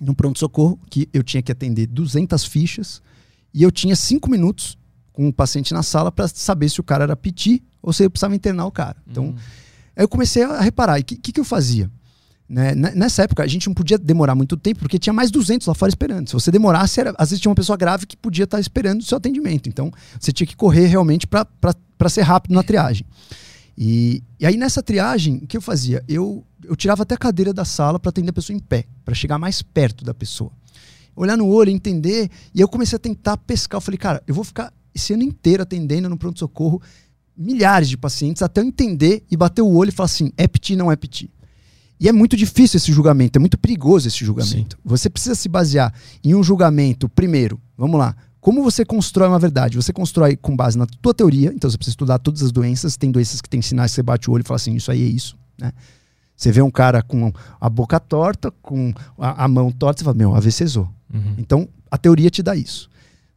no 0.00 0.14
pronto-socorro, 0.14 0.80
que 0.88 1.06
eu 1.12 1.22
tinha 1.22 1.42
que 1.42 1.52
atender 1.52 1.86
200 1.86 2.46
fichas 2.46 3.02
e 3.52 3.62
eu 3.62 3.70
tinha 3.70 3.94
cinco 3.94 4.30
minutos 4.30 4.78
com 5.18 5.26
um 5.26 5.32
paciente 5.32 5.74
na 5.74 5.82
sala 5.82 6.12
para 6.12 6.28
saber 6.28 6.68
se 6.68 6.80
o 6.80 6.84
cara 6.84 7.02
era 7.02 7.16
piti 7.16 7.60
ou 7.82 7.92
se 7.92 8.04
eu 8.04 8.10
precisava 8.10 8.36
internar 8.36 8.66
o 8.66 8.70
cara. 8.70 8.96
Então, 9.04 9.24
hum. 9.24 9.34
aí 9.96 10.04
eu 10.04 10.08
comecei 10.08 10.44
a 10.44 10.60
reparar. 10.60 10.96
E 11.00 11.02
o 11.02 11.04
que, 11.04 11.16
que, 11.16 11.32
que, 11.32 11.40
eu 11.40 11.44
fazia? 11.44 11.90
Né? 12.48 12.72
Nessa 12.72 13.24
época, 13.24 13.42
a 13.42 13.46
gente 13.48 13.66
não 13.66 13.74
podia 13.74 13.98
demorar 13.98 14.36
muito 14.36 14.56
tempo, 14.56 14.78
porque 14.78 14.96
tinha 14.96 15.12
mais 15.12 15.32
200 15.32 15.66
lá 15.66 15.74
fora 15.74 15.90
esperando. 15.90 16.28
Se 16.28 16.34
você 16.34 16.52
demorasse, 16.52 17.00
era, 17.00 17.12
às 17.18 17.30
vezes 17.30 17.42
tinha 17.42 17.50
uma 17.50 17.56
pessoa 17.56 17.76
grave 17.76 18.06
que 18.06 18.16
podia 18.16 18.44
estar 18.44 18.60
esperando 18.60 19.00
o 19.00 19.04
seu 19.04 19.18
atendimento. 19.18 19.68
Então, 19.68 19.90
você 20.20 20.30
tinha 20.30 20.46
que 20.46 20.54
correr 20.54 20.86
realmente 20.86 21.26
para 21.26 22.08
ser 22.08 22.22
rápido 22.22 22.54
na 22.54 22.62
triagem. 22.62 23.04
E, 23.76 24.22
e, 24.38 24.46
aí, 24.46 24.56
nessa 24.56 24.84
triagem, 24.84 25.38
o 25.38 25.48
que 25.48 25.56
eu 25.56 25.60
fazia? 25.60 26.00
Eu, 26.06 26.46
eu 26.62 26.76
tirava 26.76 27.02
até 27.02 27.16
a 27.16 27.18
cadeira 27.18 27.52
da 27.52 27.64
sala 27.64 27.98
para 27.98 28.10
atender 28.10 28.30
a 28.30 28.34
pessoa 28.34 28.56
em 28.56 28.60
pé, 28.60 28.84
para 29.04 29.16
chegar 29.16 29.36
mais 29.36 29.62
perto 29.62 30.04
da 30.04 30.14
pessoa. 30.14 30.52
Olhar 31.16 31.36
no 31.36 31.48
olho, 31.48 31.70
entender. 31.70 32.30
E 32.54 32.60
eu 32.60 32.68
comecei 32.68 32.94
a 32.94 33.00
tentar 33.00 33.36
pescar. 33.38 33.78
Eu 33.78 33.80
falei, 33.80 33.98
cara, 33.98 34.22
eu 34.24 34.32
vou 34.32 34.44
ficar 34.44 34.72
esse 34.98 35.14
ano 35.14 35.22
inteiro 35.22 35.62
atendendo 35.62 36.08
no 36.08 36.18
pronto-socorro 36.18 36.80
milhares 37.36 37.88
de 37.88 37.96
pacientes 37.96 38.42
até 38.42 38.60
eu 38.60 38.64
entender 38.64 39.24
e 39.30 39.36
bater 39.36 39.62
o 39.62 39.72
olho 39.72 39.90
e 39.90 39.92
falar 39.92 40.06
assim: 40.06 40.32
é 40.36 40.48
PT, 40.48 40.74
não 40.74 40.90
é 40.90 40.96
PT. 40.96 41.30
E 42.00 42.08
é 42.08 42.12
muito 42.12 42.36
difícil 42.36 42.76
esse 42.76 42.92
julgamento, 42.92 43.38
é 43.38 43.40
muito 43.40 43.58
perigoso 43.58 44.06
esse 44.06 44.24
julgamento. 44.24 44.76
Sim. 44.76 44.82
Você 44.84 45.10
precisa 45.10 45.34
se 45.34 45.48
basear 45.48 45.92
em 46.22 46.34
um 46.34 46.42
julgamento, 46.42 47.08
primeiro, 47.08 47.60
vamos 47.76 47.98
lá. 47.98 48.14
Como 48.40 48.62
você 48.62 48.84
constrói 48.84 49.28
uma 49.28 49.38
verdade? 49.38 49.76
Você 49.76 49.92
constrói 49.92 50.36
com 50.36 50.54
base 50.54 50.78
na 50.78 50.86
tua 50.86 51.12
teoria, 51.12 51.52
então 51.52 51.68
você 51.68 51.76
precisa 51.76 51.92
estudar 51.92 52.18
todas 52.18 52.42
as 52.42 52.52
doenças. 52.52 52.96
Tem 52.96 53.10
doenças 53.10 53.40
que 53.40 53.48
tem 53.48 53.60
sinais, 53.60 53.90
você 53.90 54.02
bate 54.02 54.30
o 54.30 54.32
olho 54.32 54.42
e 54.42 54.46
fala 54.46 54.56
assim: 54.56 54.74
isso 54.74 54.90
aí 54.90 55.02
é 55.02 55.06
isso. 55.06 55.36
Né? 55.58 55.72
Você 56.36 56.52
vê 56.52 56.62
um 56.62 56.70
cara 56.70 57.02
com 57.02 57.32
a 57.60 57.68
boca 57.68 57.98
torta, 57.98 58.52
com 58.62 58.92
a, 59.18 59.44
a 59.44 59.48
mão 59.48 59.72
torta, 59.72 59.98
você 60.00 60.04
fala: 60.04 60.16
meu, 60.16 60.34
AVCzou. 60.34 60.88
Uhum. 61.12 61.34
Então 61.36 61.68
a 61.90 61.98
teoria 61.98 62.30
te 62.30 62.42
dá 62.42 62.54
isso. 62.54 62.88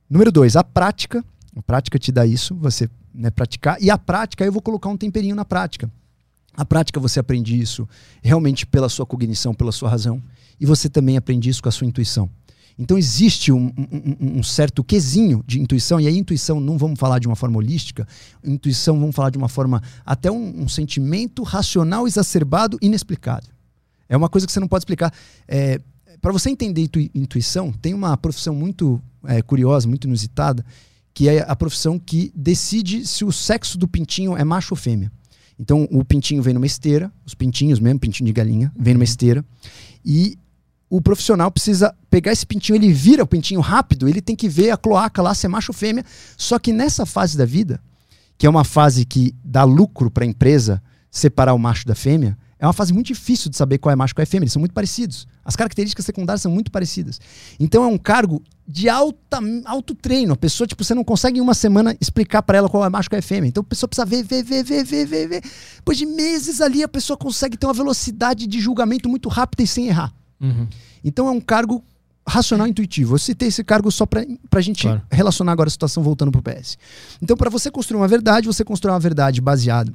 Número 0.07 0.31
dois, 0.31 0.55
a 0.55 0.63
prática 0.63 1.25
a 1.55 1.61
prática 1.61 1.99
te 1.99 2.11
dá 2.11 2.25
isso, 2.25 2.55
você 2.55 2.89
né, 3.13 3.29
praticar. 3.29 3.81
E 3.81 3.89
a 3.89 3.97
prática, 3.97 4.45
eu 4.45 4.51
vou 4.51 4.61
colocar 4.61 4.89
um 4.89 4.97
temperinho 4.97 5.35
na 5.35 5.45
prática. 5.45 5.91
A 6.53 6.65
prática 6.65 6.99
você 6.99 7.19
aprende 7.19 7.59
isso 7.59 7.87
realmente 8.21 8.65
pela 8.65 8.89
sua 8.89 9.05
cognição, 9.05 9.53
pela 9.53 9.71
sua 9.71 9.89
razão. 9.89 10.21
E 10.59 10.65
você 10.65 10.89
também 10.89 11.17
aprende 11.17 11.49
isso 11.49 11.61
com 11.61 11.69
a 11.69 11.71
sua 11.71 11.87
intuição. 11.87 12.29
Então 12.77 12.97
existe 12.97 13.51
um, 13.51 13.71
um, 13.77 14.39
um, 14.39 14.43
certo 14.43 14.83
quesinho 14.83 15.43
de 15.45 15.59
intuição, 15.59 15.99
e 15.99 16.07
aí 16.07 16.17
intuição 16.17 16.59
não 16.59 16.77
vamos 16.77 16.99
falar 16.99 17.19
de 17.19 17.27
uma 17.27 17.35
forma 17.35 17.57
holística, 17.57 18.07
intuição 18.43 18.99
vamos 18.99 19.15
falar 19.15 19.29
de 19.29 19.37
uma 19.37 19.49
forma 19.49 19.83
até 20.05 20.31
um, 20.31 20.63
um 20.63 20.67
sentimento 20.67 21.43
racional 21.43 22.07
exacerbado, 22.07 22.77
inexplicável. 22.81 23.51
É 24.07 24.15
uma 24.17 24.29
coisa 24.29 24.47
que 24.47 24.53
você 24.53 24.59
não 24.59 24.67
pode 24.67 24.81
explicar. 24.81 25.13
É, 25.47 25.79
Para 26.21 26.31
você 26.31 26.49
entender 26.49 26.89
intuição, 27.13 27.71
tem 27.71 27.93
uma 27.93 28.17
profissão 28.17 28.55
muito 28.55 29.01
é, 29.25 29.41
curiosa, 29.41 29.87
muito 29.87 30.07
inusitada, 30.07 30.65
que 31.13 31.27
é 31.27 31.45
a 31.47 31.55
profissão 31.55 31.99
que 31.99 32.31
decide 32.35 33.05
se 33.05 33.25
o 33.25 33.31
sexo 33.31 33.77
do 33.77 33.87
pintinho 33.87 34.35
é 34.37 34.43
macho 34.43 34.73
ou 34.73 34.77
fêmea. 34.77 35.11
Então, 35.59 35.87
o 35.91 36.03
pintinho 36.03 36.41
vem 36.41 36.53
numa 36.53 36.65
esteira, 36.65 37.11
os 37.25 37.35
pintinhos 37.35 37.79
mesmo, 37.79 37.99
pintinho 37.99 38.25
de 38.25 38.33
galinha, 38.33 38.71
vem 38.77 38.93
numa 38.93 39.03
esteira, 39.03 39.45
e 40.03 40.37
o 40.89 40.99
profissional 40.99 41.51
precisa 41.51 41.95
pegar 42.09 42.31
esse 42.31 42.45
pintinho, 42.45 42.75
ele 42.75 42.91
vira 42.91 43.23
o 43.23 43.27
pintinho 43.27 43.61
rápido, 43.61 44.09
ele 44.09 44.21
tem 44.21 44.35
que 44.35 44.49
ver 44.49 44.71
a 44.71 44.77
cloaca 44.77 45.21
lá 45.21 45.33
se 45.33 45.45
é 45.45 45.49
macho 45.49 45.71
ou 45.71 45.75
fêmea. 45.75 46.03
Só 46.35 46.59
que 46.59 46.73
nessa 46.73 47.05
fase 47.05 47.37
da 47.37 47.45
vida, 47.45 47.79
que 48.37 48.45
é 48.45 48.49
uma 48.49 48.63
fase 48.63 49.05
que 49.05 49.33
dá 49.43 49.63
lucro 49.63 50.11
para 50.11 50.25
a 50.25 50.27
empresa 50.27 50.81
separar 51.09 51.53
o 51.53 51.59
macho 51.59 51.87
da 51.87 51.95
fêmea, 51.95 52.37
é 52.61 52.67
uma 52.67 52.73
fase 52.73 52.93
muito 52.93 53.07
difícil 53.07 53.49
de 53.49 53.57
saber 53.57 53.79
qual 53.79 53.91
é 53.91 53.95
macho 53.95 54.11
e 54.11 54.15
qual 54.15 54.21
é 54.21 54.25
fêmea. 54.25 54.43
Eles 54.43 54.53
são 54.53 54.59
muito 54.59 54.73
parecidos. 54.73 55.27
As 55.43 55.55
características 55.55 56.05
secundárias 56.05 56.43
são 56.43 56.51
muito 56.51 56.69
parecidas. 56.69 57.19
Então 57.59 57.83
é 57.83 57.87
um 57.87 57.97
cargo 57.97 58.39
de 58.67 58.87
alta, 58.87 59.39
alto 59.65 59.95
treino. 59.95 60.33
A 60.33 60.37
pessoa, 60.37 60.67
tipo, 60.67 60.83
você 60.83 60.93
não 60.93 61.03
consegue 61.03 61.39
em 61.39 61.41
uma 61.41 61.55
semana 61.55 61.97
explicar 61.99 62.43
para 62.43 62.59
ela 62.59 62.69
qual 62.69 62.85
é 62.85 62.89
macho 62.89 63.07
e 63.07 63.09
qual 63.09 63.17
é 63.17 63.21
fêmea. 63.21 63.47
Então 63.47 63.61
a 63.61 63.63
pessoa 63.63 63.87
precisa 63.87 64.05
ver, 64.05 64.23
ver, 64.23 64.43
ver, 64.43 64.63
ver, 64.63 64.83
ver, 64.83 65.05
ver, 65.07 65.27
ver. 65.27 65.43
Depois 65.77 65.97
de 65.97 66.05
meses 66.05 66.61
ali, 66.61 66.83
a 66.83 66.87
pessoa 66.87 67.17
consegue 67.17 67.57
ter 67.57 67.65
uma 67.65 67.73
velocidade 67.73 68.45
de 68.45 68.59
julgamento 68.59 69.09
muito 69.09 69.27
rápida 69.27 69.63
e 69.63 69.67
sem 69.67 69.87
errar. 69.87 70.13
Uhum. 70.39 70.67
Então 71.03 71.27
é 71.27 71.31
um 71.31 71.41
cargo 71.41 71.83
racional 72.27 72.67
intuitivo. 72.67 73.15
Eu 73.15 73.19
citei 73.19 73.47
esse 73.47 73.63
cargo 73.63 73.91
só 73.91 74.05
para 74.05 74.23
a 74.51 74.61
gente 74.61 74.83
claro. 74.83 75.01
relacionar 75.11 75.51
agora 75.51 75.67
a 75.67 75.71
situação 75.71 76.03
voltando 76.03 76.31
para 76.31 76.39
o 76.39 76.43
PS. 76.43 76.77
Então, 77.21 77.35
para 77.35 77.49
você 77.49 77.71
construir 77.71 77.99
uma 77.99 78.07
verdade, 78.07 78.45
você 78.45 78.63
constrói 78.63 78.93
uma 78.93 78.99
verdade 78.99 79.41
baseada 79.41 79.91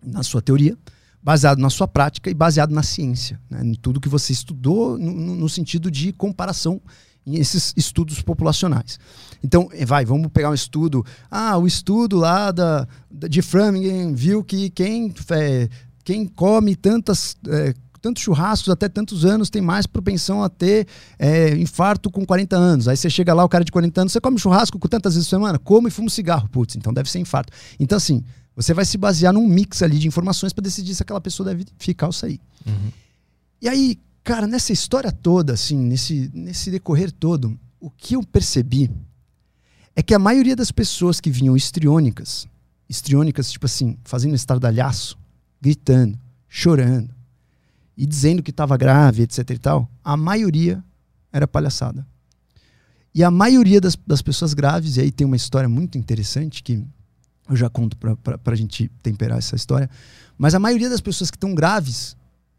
na 0.00 0.22
sua 0.22 0.40
teoria, 0.40 0.78
baseado 1.26 1.58
na 1.58 1.68
sua 1.68 1.88
prática 1.88 2.30
e 2.30 2.34
baseado 2.34 2.70
na 2.70 2.84
ciência, 2.84 3.40
né? 3.50 3.60
em 3.64 3.74
tudo 3.74 4.00
que 4.00 4.08
você 4.08 4.32
estudou 4.32 4.96
no, 4.96 5.34
no 5.34 5.48
sentido 5.48 5.90
de 5.90 6.12
comparação 6.12 6.80
esses 7.26 7.74
estudos 7.76 8.22
populacionais. 8.22 9.00
Então, 9.42 9.68
eh, 9.72 9.84
vai, 9.84 10.04
vamos 10.04 10.28
pegar 10.28 10.50
um 10.50 10.54
estudo. 10.54 11.04
Ah, 11.28 11.58
o 11.58 11.66
estudo 11.66 12.16
lá 12.16 12.52
da, 12.52 12.86
de 13.10 13.42
Framingham 13.42 14.14
viu 14.14 14.44
que 14.44 14.70
quem, 14.70 15.12
é, 15.32 15.68
quem 16.04 16.28
come 16.28 16.76
tantas, 16.76 17.36
é, 17.48 17.74
tantos 18.00 18.22
churrascos 18.22 18.68
até 18.68 18.88
tantos 18.88 19.24
anos 19.24 19.50
tem 19.50 19.60
mais 19.60 19.84
propensão 19.84 20.44
a 20.44 20.48
ter 20.48 20.86
é, 21.18 21.56
infarto 21.56 22.08
com 22.08 22.24
40 22.24 22.54
anos. 22.56 22.86
Aí 22.86 22.96
você 22.96 23.10
chega 23.10 23.34
lá, 23.34 23.44
o 23.44 23.48
cara 23.48 23.64
de 23.64 23.72
40 23.72 24.02
anos, 24.02 24.12
você 24.12 24.20
come 24.20 24.38
churrasco 24.38 24.78
com 24.78 24.86
tantas 24.86 25.14
vezes 25.14 25.28
por 25.28 25.34
semana? 25.34 25.58
Como 25.58 25.88
e 25.88 25.90
fuma 25.90 26.08
cigarro. 26.08 26.48
Putz, 26.48 26.76
então 26.76 26.94
deve 26.94 27.10
ser 27.10 27.18
infarto. 27.18 27.52
Então, 27.80 27.96
assim, 27.96 28.22
você 28.56 28.74
vai 28.74 28.84
se 28.84 28.98
basear 28.98 29.32
num 29.32 29.46
mix 29.46 29.82
ali 29.82 29.98
de 29.98 30.08
informações 30.08 30.52
para 30.52 30.62
decidir 30.62 30.94
se 30.94 31.02
aquela 31.02 31.20
pessoa 31.20 31.50
deve 31.50 31.66
ficar 31.78 32.06
ou 32.06 32.12
sair. 32.12 32.40
Uhum. 32.66 32.90
E 33.60 33.68
aí, 33.68 33.98
Cara, 34.26 34.48
nessa 34.48 34.72
história 34.72 35.12
toda, 35.12 35.52
assim, 35.52 35.78
nesse, 35.78 36.28
nesse 36.34 36.68
decorrer 36.68 37.12
todo, 37.12 37.56
o 37.78 37.88
que 37.88 38.16
eu 38.16 38.24
percebi 38.24 38.90
é 39.94 40.02
que 40.02 40.12
a 40.12 40.18
maioria 40.18 40.56
das 40.56 40.72
pessoas 40.72 41.20
que 41.20 41.30
vinham 41.30 41.56
histriônicas, 41.56 42.48
histriônicas, 42.88 43.52
tipo 43.52 43.66
assim, 43.66 43.96
fazendo 44.02 44.34
estardalhaço, 44.34 45.16
gritando, 45.60 46.18
chorando 46.48 47.14
e 47.96 48.04
dizendo 48.04 48.42
que 48.42 48.50
estava 48.50 48.76
grave, 48.76 49.22
etc 49.22 49.48
e 49.48 49.58
tal, 49.58 49.88
a 50.02 50.16
maioria 50.16 50.82
era 51.32 51.46
palhaçada. 51.46 52.04
E 53.14 53.22
a 53.22 53.30
maioria 53.30 53.80
das, 53.80 53.96
das 54.04 54.22
pessoas 54.22 54.54
graves, 54.54 54.96
e 54.96 55.02
aí 55.02 55.12
tem 55.12 55.24
uma 55.24 55.36
história 55.36 55.68
muito 55.68 55.96
interessante 55.96 56.64
que 56.64 56.84
eu 57.48 57.56
já 57.56 57.68
conto 57.68 57.96
para 57.96 58.52
a 58.52 58.56
gente 58.56 58.90
temperar 59.02 59.38
essa 59.38 59.56
história, 59.56 59.88
mas 60.36 60.54
a 60.54 60.58
maioria 60.58 60.90
das 60.90 61.00
pessoas 61.00 61.30
que 61.30 61.36
estão 61.36 61.54
graves, 61.54 62.16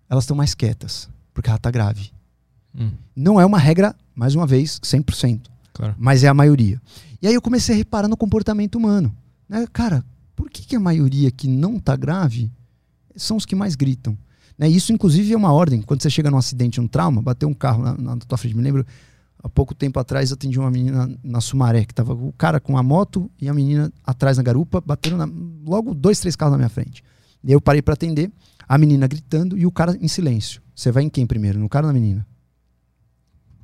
elas 0.10 0.24
estão 0.24 0.36
mais 0.36 0.54
quietas 0.54 1.10
porque 1.38 1.52
ela 1.52 1.58
está 1.58 1.70
grave. 1.70 2.10
Hum. 2.76 2.90
Não 3.16 3.40
é 3.40 3.46
uma 3.46 3.60
regra, 3.60 3.96
mais 4.16 4.34
uma 4.34 4.48
vez, 4.48 4.80
100%. 4.80 5.42
Claro. 5.72 5.96
Mas 5.96 6.24
é 6.24 6.28
a 6.28 6.34
maioria. 6.34 6.82
E 7.22 7.28
aí 7.28 7.34
eu 7.36 7.42
comecei 7.44 7.76
a 7.76 7.78
reparar 7.78 8.08
no 8.08 8.18
comportamento 8.18 8.74
humano. 8.74 9.16
Né? 9.48 9.68
Cara, 9.72 10.04
por 10.36 10.50
que, 10.50 10.64
que 10.66 10.76
a 10.76 10.80
maioria 10.80 11.30
que 11.30 11.48
não 11.48 11.78
está 11.78 11.96
grave 11.96 12.52
são 13.16 13.38
os 13.38 13.46
que 13.46 13.56
mais 13.56 13.76
gritam? 13.76 14.18
Né? 14.58 14.68
Isso, 14.68 14.92
inclusive, 14.92 15.32
é 15.32 15.38
uma 15.38 15.54
ordem. 15.54 15.80
Quando 15.84 16.02
você 16.02 16.10
chega 16.10 16.32
num 16.32 16.38
acidente, 16.38 16.82
um 16.82 16.88
trauma, 16.88 17.22
bateu 17.22 17.48
um 17.48 17.54
carro 17.54 17.84
na, 17.84 17.94
na 17.96 18.18
tua 18.18 18.36
frente. 18.36 18.58
Me 18.58 18.64
lembro, 18.64 18.84
há 19.48 19.50
pouco 19.50 19.74
tempo 19.74 20.00
atrás, 20.00 20.32
atendi 20.32 20.60
uma 20.60 20.70
menina 20.70 21.10
na 21.24 21.42
Sumaré, 21.42 21.86
que 21.86 21.94
tava 21.94 22.14
o 22.14 22.32
cara 22.38 22.60
com 22.60 22.78
a 22.78 22.84
moto 22.84 23.32
e 23.42 23.50
a 23.50 23.54
menina 23.54 23.92
atrás 24.06 24.38
na 24.38 24.44
garupa, 24.44 24.80
bateram 24.80 25.18
na, 25.18 25.28
logo 25.66 25.94
dois, 25.94 26.20
três 26.20 26.36
carros 26.36 26.52
na 26.52 26.58
minha 26.58 26.70
frente. 26.70 27.04
E 27.44 27.48
aí 27.48 27.54
eu 27.54 27.62
parei 27.62 27.82
para 27.82 27.94
atender, 27.94 28.32
a 28.68 28.78
menina 28.78 29.08
gritando 29.08 29.58
e 29.58 29.66
o 29.66 29.72
cara 29.72 29.98
em 30.00 30.08
silêncio. 30.08 30.62
Você 30.76 30.92
vai 30.92 31.04
em 31.04 31.10
quem 31.10 31.26
primeiro? 31.26 31.58
No 31.60 31.70
cara 31.70 31.88
ou 31.88 31.94
na 31.94 32.00
menina? 32.00 32.28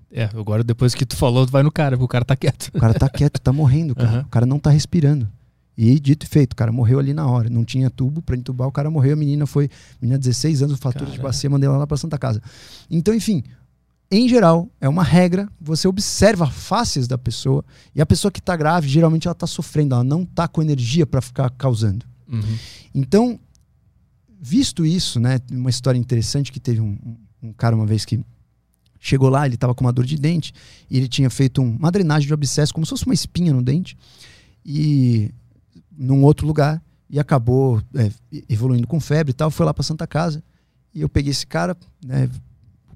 É, 0.09 0.25
agora 0.25 0.63
depois 0.63 0.93
que 0.93 1.05
tu 1.05 1.15
falou, 1.15 1.45
tu 1.45 1.51
vai 1.51 1.63
no 1.63 1.71
cara, 1.71 1.97
porque 1.97 2.05
o 2.05 2.07
cara 2.07 2.23
tá 2.23 2.35
quieto. 2.35 2.69
O 2.73 2.79
cara 2.79 2.93
tá 2.93 3.09
quieto, 3.09 3.39
tá 3.39 3.51
morrendo, 3.51 3.95
cara. 3.95 4.19
Uhum. 4.19 4.21
O 4.21 4.29
cara 4.29 4.45
não 4.45 4.59
tá 4.59 4.69
respirando. 4.69 5.27
E 5.75 5.99
dito 5.99 6.23
e 6.23 6.29
feito, 6.29 6.53
o 6.53 6.55
cara 6.55 6.71
morreu 6.71 6.99
ali 6.99 7.13
na 7.13 7.27
hora. 7.27 7.49
Não 7.49 7.65
tinha 7.65 7.89
tubo 7.89 8.21
para 8.21 8.35
entubar, 8.35 8.67
o 8.67 8.71
cara 8.71 8.91
morreu. 8.91 9.13
A 9.13 9.15
menina 9.15 9.47
foi, 9.47 9.69
menina 9.99 10.19
16 10.19 10.61
anos, 10.61 10.77
fatura 10.77 11.05
Caramba. 11.05 11.17
de 11.17 11.21
bacia, 11.21 11.49
mandei 11.49 11.67
ela 11.67 11.77
lá 11.77 11.87
pra 11.87 11.97
Santa 11.97 12.17
Casa. 12.17 12.41
Então, 12.91 13.13
enfim, 13.13 13.43
em 14.11 14.27
geral, 14.29 14.69
é 14.79 14.87
uma 14.87 15.03
regra. 15.03 15.49
Você 15.59 15.87
observa 15.87 16.47
faces 16.47 17.07
da 17.07 17.17
pessoa 17.17 17.63
e 17.95 18.01
a 18.01 18.05
pessoa 18.05 18.31
que 18.31 18.41
tá 18.41 18.55
grave, 18.55 18.87
geralmente 18.87 19.27
ela 19.27 19.35
tá 19.35 19.47
sofrendo, 19.47 19.95
ela 19.95 20.03
não 20.03 20.25
tá 20.25 20.47
com 20.47 20.61
energia 20.61 21.05
para 21.05 21.21
ficar 21.21 21.49
causando. 21.51 22.05
Uhum. 22.27 22.57
Então, 22.93 23.39
visto 24.39 24.85
isso, 24.85 25.19
né, 25.19 25.39
uma 25.51 25.69
história 25.69 25.97
interessante 25.97 26.51
que 26.51 26.59
teve 26.59 26.81
um, 26.81 26.97
um 27.41 27.53
cara 27.53 27.75
uma 27.75 27.85
vez 27.85 28.05
que 28.05 28.23
chegou 28.99 29.29
lá, 29.29 29.45
ele 29.45 29.55
estava 29.55 29.75
com 29.75 29.83
uma 29.83 29.91
dor 29.91 30.05
de 30.05 30.17
dente 30.17 30.53
e 30.89 30.97
ele 30.97 31.07
tinha 31.07 31.29
feito 31.29 31.61
um, 31.61 31.75
uma 31.75 31.91
drenagem 31.91 32.27
de 32.27 32.33
abscesso, 32.33 32.73
como 32.73 32.85
se 32.85 32.91
fosse 32.91 33.05
uma 33.05 33.13
espinha 33.13 33.51
no 33.51 33.61
dente, 33.61 33.97
e 34.65 35.31
num 35.91 36.23
outro 36.23 36.47
lugar, 36.47 36.81
e 37.09 37.19
acabou 37.19 37.81
é, 37.95 38.09
evoluindo 38.49 38.87
com 38.87 38.99
febre 38.99 39.31
e 39.31 39.33
tal, 39.33 39.51
foi 39.51 39.65
lá 39.65 39.73
para 39.73 39.83
Santa 39.83 40.07
Casa, 40.07 40.43
e 40.93 41.01
eu 41.01 41.09
peguei 41.09 41.31
esse 41.31 41.45
cara, 41.45 41.75
né, 42.03 42.29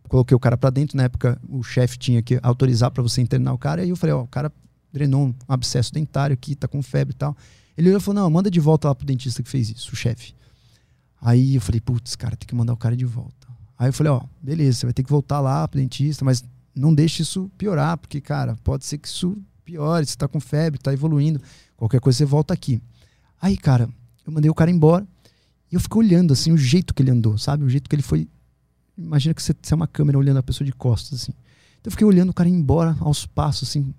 coloquei 0.07 0.35
o 0.35 0.39
cara 0.39 0.57
para 0.57 0.69
dentro, 0.69 0.97
na 0.97 1.03
época 1.03 1.39
o 1.47 1.61
chefe 1.63 1.97
tinha 1.97 2.21
que 2.21 2.39
autorizar 2.41 2.91
para 2.91 3.03
você 3.03 3.21
internar 3.21 3.53
o 3.53 3.57
cara, 3.57 3.85
e 3.85 3.89
eu 3.89 3.95
falei, 3.95 4.13
ó, 4.15 4.23
o 4.23 4.27
cara 4.27 4.51
drenou 4.91 5.27
um 5.27 5.35
abscesso 5.47 5.93
dentário 5.93 6.33
aqui, 6.33 6.55
tá 6.55 6.67
com 6.67 6.81
febre 6.81 7.13
e 7.13 7.17
tal. 7.17 7.35
Ele 7.77 7.89
olhou 7.89 7.99
e 7.99 8.01
falou, 8.01 8.23
não, 8.23 8.29
manda 8.29 8.49
de 8.49 8.59
volta 8.59 8.87
lá 8.87 8.95
pro 8.95 9.05
dentista 9.05 9.43
que 9.43 9.49
fez 9.49 9.69
isso, 9.69 9.91
o 9.93 9.95
chefe. 9.95 10.33
Aí 11.21 11.55
eu 11.55 11.61
falei, 11.61 11.81
putz, 11.81 12.15
cara, 12.15 12.35
tem 12.35 12.47
que 12.47 12.55
mandar 12.55 12.73
o 12.73 12.77
cara 12.77 12.95
de 12.95 13.05
volta. 13.05 13.47
Aí 13.77 13.89
eu 13.89 13.93
falei, 13.93 14.11
ó, 14.11 14.21
beleza, 14.41 14.79
você 14.79 14.85
vai 14.87 14.93
ter 14.93 15.03
que 15.03 15.09
voltar 15.09 15.39
lá 15.39 15.67
pro 15.67 15.79
dentista, 15.79 16.25
mas 16.25 16.43
não 16.75 16.93
deixe 16.93 17.21
isso 17.21 17.51
piorar, 17.57 17.97
porque, 17.97 18.19
cara, 18.21 18.55
pode 18.63 18.85
ser 18.85 18.97
que 18.97 19.07
isso 19.07 19.37
piore, 19.63 20.05
você 20.05 20.15
tá 20.15 20.27
com 20.27 20.39
febre, 20.39 20.79
tá 20.79 20.93
evoluindo, 20.93 21.41
qualquer 21.75 21.99
coisa 21.99 22.17
você 22.17 22.25
volta 22.25 22.53
aqui. 22.53 22.81
Aí, 23.41 23.57
cara, 23.57 23.89
eu 24.25 24.31
mandei 24.31 24.49
o 24.49 24.53
cara 24.53 24.71
embora 24.71 25.05
e 25.71 25.75
eu 25.75 25.79
fiquei 25.79 25.99
olhando, 25.99 26.33
assim, 26.33 26.51
o 26.51 26.57
jeito 26.57 26.93
que 26.93 27.03
ele 27.03 27.11
andou, 27.11 27.37
sabe? 27.37 27.63
O 27.63 27.69
jeito 27.69 27.89
que 27.89 27.95
ele 27.95 28.03
foi. 28.03 28.27
Imagina 28.97 29.33
que 29.33 29.41
você, 29.41 29.53
é 29.53 29.75
uma 29.75 29.87
câmera 29.87 30.17
olhando 30.17 30.37
a 30.37 30.43
pessoa 30.43 30.65
de 30.65 30.71
costas, 30.71 31.21
assim. 31.21 31.31
Então 31.79 31.85
eu 31.85 31.91
fiquei 31.91 32.07
olhando 32.07 32.29
o 32.29 32.33
cara 32.33 32.49
ir 32.49 32.53
embora 32.53 32.97
aos 32.99 33.25
passos, 33.25 33.69
assim. 33.69 33.93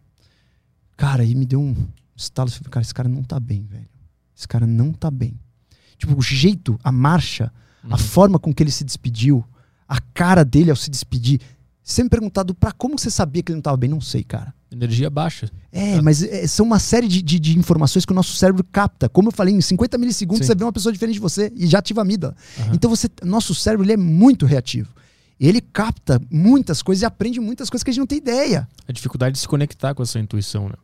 Cara, 0.96 1.22
aí 1.22 1.34
me 1.34 1.46
deu 1.46 1.61
um 1.61 1.74
estalo, 2.16 2.49
assim, 2.49 2.62
cara, 2.64 2.82
esse 2.82 2.92
cara 2.94 3.09
não 3.09 3.22
tá 3.22 3.38
bem, 3.38 3.64
velho. 3.64 3.88
Esse 4.36 4.49
cara 4.49 4.66
não 4.66 4.92
tá 4.92 5.11
bem. 5.11 5.38
Tipo, 5.96 6.18
o 6.18 6.22
jeito, 6.22 6.78
a 6.82 6.90
marcha, 6.90 7.53
uhum. 7.84 7.94
a 7.94 7.99
forma 7.99 8.38
com 8.38 8.53
que 8.53 8.62
ele 8.62 8.70
se 8.70 8.84
despediu, 8.84 9.44
a 9.86 10.01
cara 10.01 10.44
dele 10.44 10.70
ao 10.70 10.76
se 10.76 10.90
despedir. 10.90 11.40
Me 11.99 12.09
perguntado 12.09 12.55
pra 12.55 12.72
como 12.72 12.99
você 12.99 13.11
sabia 13.11 13.42
que 13.42 13.51
ele 13.51 13.57
não 13.57 13.61
estava 13.61 13.76
bem, 13.76 13.88
não 13.88 14.01
sei, 14.01 14.22
cara. 14.22 14.55
Energia 14.71 15.09
baixa. 15.09 15.51
É, 15.73 15.97
tá. 15.97 16.03
mas 16.03 16.23
é, 16.23 16.47
são 16.47 16.66
uma 16.66 16.79
série 16.79 17.09
de, 17.09 17.23
de, 17.23 17.39
de, 17.39 17.59
informações 17.59 18.05
que 18.05 18.12
o 18.12 18.14
nosso 18.14 18.35
cérebro 18.37 18.62
capta. 18.64 19.09
Como 19.09 19.29
eu 19.29 19.33
falei, 19.33 19.55
em 19.55 19.61
50 19.61 19.97
milissegundos 19.97 20.47
Sim. 20.47 20.53
você 20.53 20.59
vê 20.59 20.64
uma 20.64 20.73
pessoa 20.73 20.93
diferente 20.93 21.14
de 21.14 21.21
você 21.21 21.53
e 21.57 21.66
já 21.66 21.79
ativa 21.79 22.01
a 22.01 22.03
amígdala. 22.03 22.37
Uhum. 22.59 22.75
Então 22.75 22.91
você, 22.91 23.09
nosso 23.25 23.55
cérebro 23.55 23.85
ele 23.85 23.95
é 23.95 23.97
muito 23.97 24.45
reativo. 24.45 24.93
Ele 25.41 25.61
capta 25.61 26.21
muitas 26.31 26.83
coisas 26.83 27.03
e 27.03 27.07
aprende 27.07 27.41
muitas 27.41 27.71
coisas 27.71 27.83
que 27.83 27.91
a 27.91 27.93
gente 27.93 28.01
não 28.01 28.07
tem 28.07 28.19
ideia. 28.19 28.69
A 28.87 28.93
dificuldade 28.93 29.35
de 29.35 29.39
se 29.39 29.49
conectar 29.49 29.95
com 29.95 30.03
essa 30.03 30.19
intuição, 30.19 30.69
né? 30.69 30.75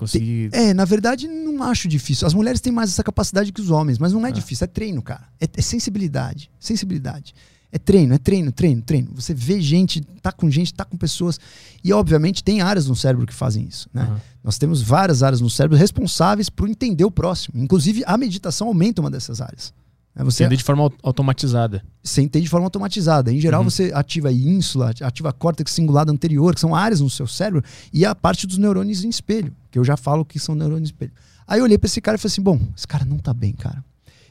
conseguir. 0.00 0.48
É, 0.52 0.72
na 0.72 0.86
verdade, 0.86 1.28
não 1.28 1.62
acho 1.62 1.86
difícil. 1.86 2.26
As 2.26 2.32
mulheres 2.32 2.60
têm 2.60 2.72
mais 2.72 2.90
essa 2.90 3.04
capacidade 3.04 3.52
que 3.52 3.60
os 3.60 3.70
homens, 3.70 3.98
mas 3.98 4.12
não 4.12 4.24
é, 4.24 4.30
é. 4.30 4.32
difícil, 4.32 4.64
é 4.64 4.68
treino, 4.68 5.02
cara. 5.02 5.28
É, 5.38 5.46
é, 5.54 5.62
sensibilidade. 5.62 6.50
Sensibilidade. 6.58 7.34
É 7.72 7.78
treino, 7.78 8.14
é 8.14 8.18
treino, 8.18 8.50
treino, 8.50 8.82
treino. 8.82 9.10
Você 9.14 9.32
vê 9.32 9.60
gente, 9.60 10.00
tá 10.20 10.32
com 10.32 10.50
gente, 10.50 10.74
tá 10.74 10.84
com 10.84 10.96
pessoas. 10.96 11.38
E, 11.84 11.92
obviamente, 11.92 12.42
tem 12.42 12.60
áreas 12.60 12.86
no 12.86 12.96
cérebro 12.96 13.26
que 13.26 13.34
fazem 13.34 13.64
isso. 13.64 13.88
Né? 13.94 14.02
Uhum. 14.02 14.16
Nós 14.42 14.58
temos 14.58 14.82
várias 14.82 15.22
áreas 15.22 15.40
no 15.40 15.48
cérebro 15.48 15.78
responsáveis 15.78 16.50
por 16.50 16.68
entender 16.68 17.04
o 17.04 17.10
próximo. 17.10 17.62
Inclusive, 17.62 18.02
a 18.06 18.16
meditação 18.16 18.68
aumenta 18.68 19.00
uma 19.00 19.10
dessas 19.10 19.40
áreas. 19.40 19.72
É 20.16 20.24
você 20.24 20.44
entende 20.44 20.58
de 20.58 20.64
forma 20.64 20.90
automatizada. 21.02 21.84
Você 22.02 22.20
entende 22.20 22.44
de 22.44 22.50
forma 22.50 22.66
automatizada. 22.66 23.32
Em 23.32 23.40
geral, 23.40 23.62
uhum. 23.62 23.70
você 23.70 23.92
ativa 23.94 24.28
a 24.28 24.32
ínsula, 24.32 24.92
ativa 25.00 25.30
a 25.30 25.32
córtex 25.32 25.72
cingulado 25.72 26.10
anterior, 26.10 26.52
que 26.54 26.60
são 26.60 26.74
áreas 26.74 27.00
no 27.00 27.08
seu 27.08 27.26
cérebro, 27.26 27.62
e 27.92 28.04
a 28.04 28.14
parte 28.14 28.46
dos 28.46 28.58
neurônios 28.58 29.04
em 29.04 29.08
espelho, 29.08 29.54
que 29.70 29.78
eu 29.78 29.84
já 29.84 29.96
falo 29.96 30.24
que 30.24 30.38
são 30.40 30.54
neurônios 30.54 30.90
em 30.90 30.92
espelho. 30.92 31.12
Aí 31.46 31.60
eu 31.60 31.64
olhei 31.64 31.78
para 31.78 31.86
esse 31.86 32.00
cara 32.00 32.16
e 32.16 32.18
falei 32.18 32.32
assim: 32.32 32.42
bom, 32.42 32.60
esse 32.76 32.86
cara 32.86 33.04
não 33.04 33.18
tá 33.18 33.32
bem, 33.32 33.52
cara. 33.52 33.84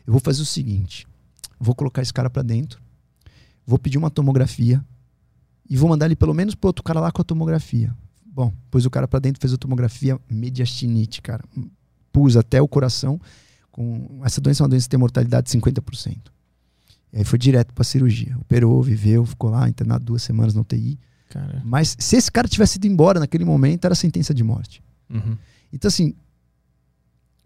Eu 0.06 0.12
vou 0.12 0.20
fazer 0.20 0.42
o 0.42 0.46
seguinte: 0.46 1.08
vou 1.60 1.74
colocar 1.74 2.02
esse 2.02 2.14
cara 2.14 2.30
para 2.30 2.44
dentro, 2.44 2.82
vou 3.70 3.78
pedir 3.78 3.98
uma 3.98 4.10
tomografia 4.10 4.84
e 5.70 5.78
vou 5.78 5.88
mandar 5.88 6.08
ele 6.08 6.16
pelo 6.16 6.34
menos 6.34 6.56
pro 6.56 6.68
outro 6.70 6.84
cara 6.84 7.00
lá 7.00 7.12
com 7.12 7.22
a 7.22 7.24
tomografia. 7.24 7.96
Bom, 8.26 8.52
pôs 8.72 8.86
o 8.86 8.90
cara 8.90 9.08
para 9.08 9.20
dentro, 9.20 9.40
fez 9.40 9.54
a 9.54 9.58
tomografia 9.58 10.20
mediastinite, 10.30 11.22
cara. 11.22 11.44
Pus 12.12 12.36
até 12.36 12.60
o 12.62 12.68
coração 12.68 13.22
com 13.72 14.22
essa 14.24 14.42
doença 14.42 14.62
é 14.62 14.66
uma 14.66 14.70
doença 14.70 14.86
que 14.86 14.90
tem 14.90 15.00
mortalidade 15.00 15.52
de 15.52 15.58
50%. 15.58 16.18
E 17.14 17.20
aí 17.20 17.24
foi 17.24 17.38
direto 17.38 17.74
para 17.74 17.84
cirurgia. 17.84 18.36
Operou, 18.40 18.82
viveu, 18.82 19.26
ficou 19.26 19.52
lá 19.52 19.70
internado 19.70 20.04
duas 20.06 20.24
semanas 20.24 20.54
no 20.54 20.62
UTI. 20.62 21.00
Cara. 21.30 21.62
Mas 21.64 21.96
se 22.00 22.16
esse 22.16 22.32
cara 22.32 22.48
tivesse 22.48 22.78
ido 22.78 22.88
embora 22.88 23.20
naquele 23.20 23.46
momento, 23.46 23.86
era 23.86 23.94
sentença 23.94 24.34
de 24.34 24.44
morte. 24.44 24.84
Uhum. 25.10 25.38
Então, 25.72 25.88
assim, 25.88 26.16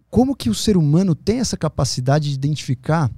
como 0.09 0.36
que 0.36 0.49
o 0.49 0.55
ser 0.55 0.78
humano 0.78 1.13
tem 1.15 1.39
essa 1.39 1.57
capacidade 1.57 2.30
de 2.30 2.36
identificar 2.36 3.11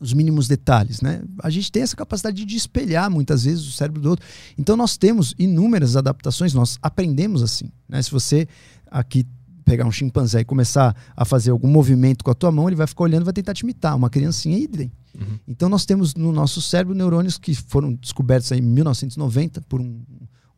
os 0.00 0.14
mínimos 0.14 0.48
detalhes, 0.48 1.02
né? 1.02 1.22
A 1.42 1.50
gente 1.50 1.70
tem 1.70 1.82
essa 1.82 1.94
capacidade 1.94 2.44
de 2.44 2.56
espelhar 2.56 3.10
muitas 3.10 3.44
vezes 3.44 3.68
o 3.68 3.72
cérebro 3.72 4.00
do 4.00 4.08
outro. 4.08 4.26
Então 4.56 4.74
nós 4.76 4.96
temos 4.96 5.34
inúmeras 5.38 5.94
adaptações, 5.94 6.54
nós 6.54 6.78
aprendemos 6.82 7.42
assim, 7.42 7.70
né? 7.86 8.00
Se 8.00 8.10
você 8.10 8.48
aqui 8.90 9.26
pegar 9.62 9.86
um 9.86 9.92
chimpanzé 9.92 10.40
e 10.40 10.44
começar 10.44 10.96
a 11.14 11.24
fazer 11.24 11.50
algum 11.50 11.68
movimento 11.68 12.24
com 12.24 12.30
a 12.30 12.34
tua 12.34 12.50
mão, 12.50 12.66
ele 12.66 12.76
vai 12.76 12.86
ficar 12.86 13.04
olhando 13.04 13.22
e 13.22 13.24
vai 13.26 13.34
tentar 13.34 13.52
te 13.54 13.60
imitar. 13.60 13.94
Uma 13.94 14.08
criancinha 14.08 14.58
idem. 14.58 14.90
Uhum. 15.14 15.38
Então 15.46 15.68
nós 15.68 15.84
temos 15.84 16.14
no 16.14 16.32
nosso 16.32 16.62
cérebro 16.62 16.94
neurônios 16.94 17.36
que 17.36 17.54
foram 17.54 17.92
descobertos 17.92 18.50
em 18.52 18.60
1990 18.60 19.60
por 19.62 19.80
um, 19.80 20.02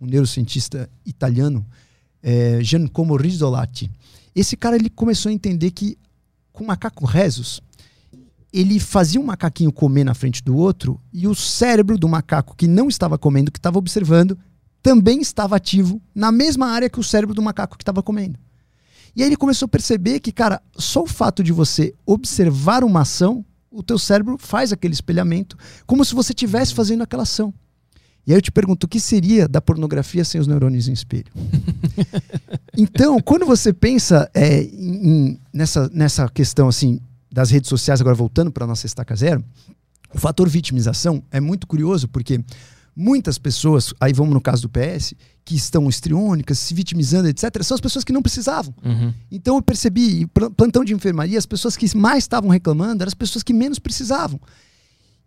um 0.01 0.07
neurocientista 0.07 0.89
italiano, 1.05 1.67
é, 2.23 2.63
Giacomo 2.63 3.17
Rizzolatti. 3.17 3.91
Esse 4.35 4.57
cara 4.57 4.77
ele 4.77 4.89
começou 4.89 5.31
a 5.31 5.33
entender 5.33 5.73
que 5.73 5.99
com 6.53 6.65
macaco 6.65 7.05
rezos, 7.05 7.61
ele 8.53 8.79
fazia 8.79 9.21
um 9.21 9.25
macaquinho 9.25 9.73
comer 9.73 10.05
na 10.05 10.15
frente 10.15 10.43
do 10.45 10.57
outro 10.57 11.01
e 11.13 11.27
o 11.27 11.35
cérebro 11.35 11.97
do 11.97 12.09
macaco 12.09 12.55
que 12.55 12.67
não 12.67 12.89
estava 12.89 13.17
comendo, 13.17 13.51
que 13.51 13.59
estava 13.59 13.79
observando, 13.79 14.39
também 14.83 15.21
estava 15.21 15.57
ativo 15.57 16.03
na 16.15 16.31
mesma 16.31 16.67
área 16.67 16.91
que 16.91 17.01
o 17.01 17.05
cérebro 17.05 17.35
do 17.35 17.41
macaco 17.41 17.79
que 17.79 17.83
estava 17.83 18.03
comendo. 18.03 18.39
E 19.15 19.23
aí 19.23 19.29
ele 19.29 19.37
começou 19.37 19.67
a 19.67 19.69
perceber 19.69 20.21
que, 20.21 20.33
cara, 20.33 20.61
só 20.77 21.03
o 21.03 21.07
fato 21.07 21.43
de 21.43 21.53
você 21.53 21.95
observar 22.05 22.83
uma 22.83 23.03
ação, 23.03 23.45
o 23.71 23.83
teu 23.83 23.99
cérebro 23.99 24.37
faz 24.39 24.73
aquele 24.73 24.93
espelhamento, 24.93 25.57
como 25.87 26.05
se 26.05 26.15
você 26.15 26.33
estivesse 26.33 26.75
fazendo 26.75 27.03
aquela 27.03 27.23
ação. 27.23 27.55
E 28.27 28.33
aí 28.33 28.39
eu 28.39 28.43
te 28.43 28.53
pergunto, 28.53 28.87
o 28.87 28.89
que 28.89 29.01
seria 29.01 29.49
da 29.49 29.61
pornografia 29.61 30.25
sem 30.25 30.41
os 30.41 30.47
neurônios 30.47 30.89
em 30.89 30.93
espelho? 30.93 31.33
então, 32.77 33.19
quando 33.21 33.45
você 33.45 33.73
pensa 33.73 34.31
é, 34.33 34.63
em, 34.63 35.39
nessa, 35.53 35.91
nessa 35.93 36.29
questão 36.29 36.69
assim 36.69 37.01
das 37.33 37.51
redes 37.51 37.69
sociais, 37.69 38.01
agora 38.01 38.15
voltando 38.15 38.53
para 38.53 38.65
a 38.65 38.67
nossa 38.67 38.87
estaca 38.87 39.17
zero, 39.17 39.45
o 40.15 40.19
fator 40.19 40.49
vitimização 40.49 41.23
é 41.31 41.41
muito 41.41 41.67
curioso, 41.67 42.07
porque 42.07 42.45
muitas 42.95 43.39
pessoas, 43.39 43.95
aí 43.99 44.13
vamos 44.13 44.35
no 44.35 44.41
caso 44.41 44.63
do 44.63 44.69
PS, 44.69 45.15
que 45.45 45.57
estão 45.57 45.89
estriônicas, 45.89 46.59
se 46.59 46.75
vitimizando, 46.75 47.29
etc., 47.29 47.63
são 47.63 47.75
as 47.75 47.81
pessoas 47.81 48.05
que 48.05 48.13
não 48.13 48.23
precisavam. 48.23 48.75
Uhum. 48.85 49.13
Então 49.31 49.57
eu 49.57 49.63
percebi, 49.63 50.27
plantão 50.57 50.85
de 50.85 50.93
enfermaria, 50.93 51.39
as 51.39 51.47
pessoas 51.47 51.77
que 51.77 51.97
mais 51.97 52.25
estavam 52.25 52.51
reclamando 52.51 53.03
eram 53.03 53.09
as 53.09 53.15
pessoas 53.15 53.43
que 53.43 53.53
menos 53.53 53.79
precisavam. 53.79 54.39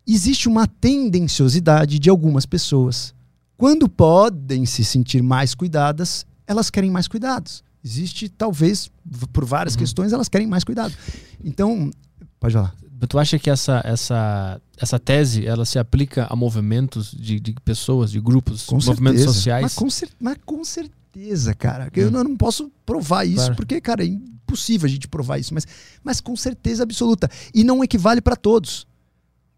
Existe 0.08 0.48
uma 0.48 0.68
tendenciosidade 0.68 1.98
de 1.98 2.10
algumas 2.10 2.46
pessoas. 2.46 3.14
Quando 3.58 3.90
podem 3.90 4.66
se 4.66 4.86
sentir 4.86 5.24
mais 5.24 5.56
cuidadas, 5.56 6.26
elas 6.46 6.70
querem 6.70 6.92
mais 6.92 7.08
cuidados. 7.08 7.64
Existe, 7.86 8.28
talvez, 8.28 8.90
por 9.32 9.46
várias 9.46 9.76
uhum. 9.76 9.80
questões, 9.80 10.12
elas 10.12 10.28
querem 10.28 10.48
mais 10.48 10.64
cuidado. 10.64 10.92
Então, 11.44 11.92
pode 12.40 12.56
falar. 12.56 12.76
Tu 13.08 13.20
acha 13.20 13.38
que 13.38 13.48
essa, 13.48 13.80
essa, 13.86 14.60
essa 14.76 14.98
tese 14.98 15.46
ela 15.46 15.66
se 15.66 15.78
aplica 15.78 16.26
a 16.28 16.36
movimentos 16.36 17.12
de, 17.12 17.40
de 17.40 17.54
pessoas, 17.64 18.10
de 18.10 18.20
grupos, 18.20 18.66
com 18.66 18.78
movimentos 18.78 19.20
certeza. 19.20 19.34
sociais? 19.34 19.62
Mas 19.62 19.76
com, 19.76 19.90
cer 19.92 20.10
mas 20.20 20.38
com 20.44 20.66
certeza, 20.66 21.54
cara. 21.54 21.86
Hum. 21.86 21.90
Eu 21.94 22.10
não, 22.10 22.24
não, 22.24 22.36
posso 22.36 22.72
provar 22.84 23.24
isso, 23.24 23.36
claro. 23.36 23.56
porque, 23.56 23.80
cara, 23.80 24.04
é 24.04 24.08
impossível 24.08 24.88
a 24.88 24.90
gente 24.90 25.08
provar 25.08 25.38
isso, 25.38 25.54
mas, 25.54 25.68
mas 26.04 26.20
com 26.20 26.36
certeza 26.36 26.82
absoluta. 26.82 27.30
E 27.54 27.64
não 27.64 27.84
equivale 27.84 28.20
para 28.20 28.36
todos. 28.36 28.88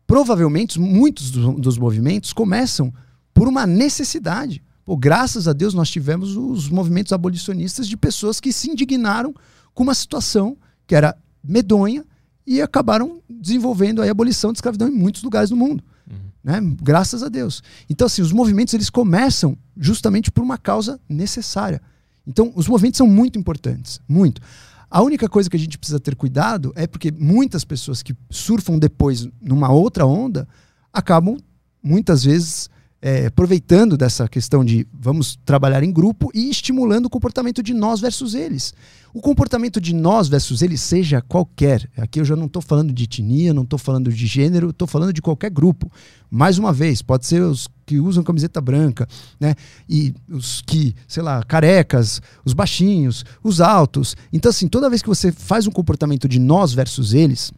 Provavelmente, 0.05 0.77
muitos 0.81 1.31
do, 1.31 1.53
dos 1.53 1.77
movimentos 1.77 2.33
começam 2.33 2.93
por 3.33 3.47
uma 3.47 3.65
necessidade. 3.65 4.61
Pô, 4.87 4.95
graças 4.95 5.49
a 5.49 5.51
Deus 5.53 5.73
nós 5.73 5.89
tivemos 5.89 6.37
os 6.37 6.69
movimentos 6.69 7.11
abolicionistas 7.11 7.89
de 7.89 7.97
pessoas 7.97 8.39
que 8.39 8.53
se 8.53 8.71
indignaram 8.71 9.35
com 9.73 9.83
uma 9.83 9.93
situação 9.93 10.55
que 10.87 10.95
era 10.95 11.13
medonha 11.43 12.05
e 12.45 12.61
acabaram 12.61 13.21
desenvolvendo 13.29 14.01
a 14.01 14.09
abolição 14.09 14.53
de 14.53 14.59
escravidão 14.59 14.87
em 14.87 14.93
muitos 14.93 15.23
lugares 15.23 15.49
do 15.49 15.57
mundo. 15.57 15.83
Uhum. 16.09 16.15
Né? 16.41 16.61
Graças 16.81 17.21
a 17.21 17.27
Deus. 17.27 17.61
Então, 17.89 18.05
assim, 18.05 18.21
os 18.21 18.31
movimentos 18.31 18.73
eles 18.73 18.89
começam 18.89 19.57
justamente 19.75 20.31
por 20.31 20.41
uma 20.41 20.57
causa 20.57 20.97
necessária. 21.09 21.81
Então, 22.25 22.53
os 22.55 22.69
movimentos 22.69 22.99
são 22.99 23.07
muito 23.07 23.37
importantes, 23.37 23.99
muito. 24.07 24.41
A 24.89 25.01
única 25.01 25.27
coisa 25.27 25.49
que 25.49 25.57
a 25.57 25.59
gente 25.59 25.77
precisa 25.77 25.99
ter 25.99 26.15
cuidado 26.15 26.71
é 26.77 26.87
porque 26.87 27.11
muitas 27.11 27.65
pessoas 27.65 28.01
que 28.01 28.15
surfam 28.29 28.79
depois 28.79 29.27
numa 29.41 29.69
outra 29.69 30.05
onda 30.05 30.47
acabam 30.93 31.37
muitas 31.83 32.23
vezes 32.23 32.69
é, 33.01 33.27
aproveitando 33.27 33.95
dessa 33.95 34.27
questão 34.27 34.65
de 34.65 34.87
vamos 34.91 35.37
trabalhar 35.45 35.83
em 35.83 35.91
grupo 35.91 36.31
e 36.33 36.49
estimulando 36.49 37.05
o 37.05 37.09
comportamento 37.09 37.61
de 37.61 37.73
nós 37.73 37.99
versus 37.99 38.33
eles. 38.33 38.73
O 39.13 39.21
comportamento 39.21 39.79
de 39.79 39.93
nós 39.93 40.27
versus 40.27 40.61
eles, 40.61 40.81
seja 40.81 41.21
qualquer, 41.21 41.89
aqui 41.97 42.19
eu 42.19 42.25
já 42.25 42.35
não 42.35 42.45
estou 42.45 42.61
falando 42.61 42.91
de 42.91 43.03
etnia, 43.03 43.53
não 43.53 43.63
estou 43.63 43.79
falando 43.79 44.11
de 44.11 44.27
gênero, 44.27 44.69
estou 44.69 44.87
falando 44.87 45.13
de 45.13 45.21
qualquer 45.21 45.49
grupo. 45.49 45.91
Mais 46.29 46.57
uma 46.57 46.73
vez, 46.73 47.01
pode 47.01 47.25
ser 47.25 47.41
os 47.41 47.67
que 47.85 47.99
usam 47.99 48.23
camiseta 48.23 48.59
branca, 48.59 49.07
né? 49.39 49.55
E 49.87 50.13
os 50.29 50.61
que, 50.61 50.93
sei 51.07 51.23
lá, 51.23 51.41
carecas, 51.43 52.21
os 52.43 52.53
baixinhos, 52.53 53.23
os 53.43 53.61
altos. 53.61 54.15
Então, 54.33 54.49
assim, 54.49 54.67
toda 54.67 54.89
vez 54.89 55.01
que 55.01 55.07
você 55.07 55.31
faz 55.31 55.67
um 55.67 55.71
comportamento 55.71 56.27
de 56.27 56.39
nós 56.39 56.73
versus 56.73 57.13
eles, 57.13 57.51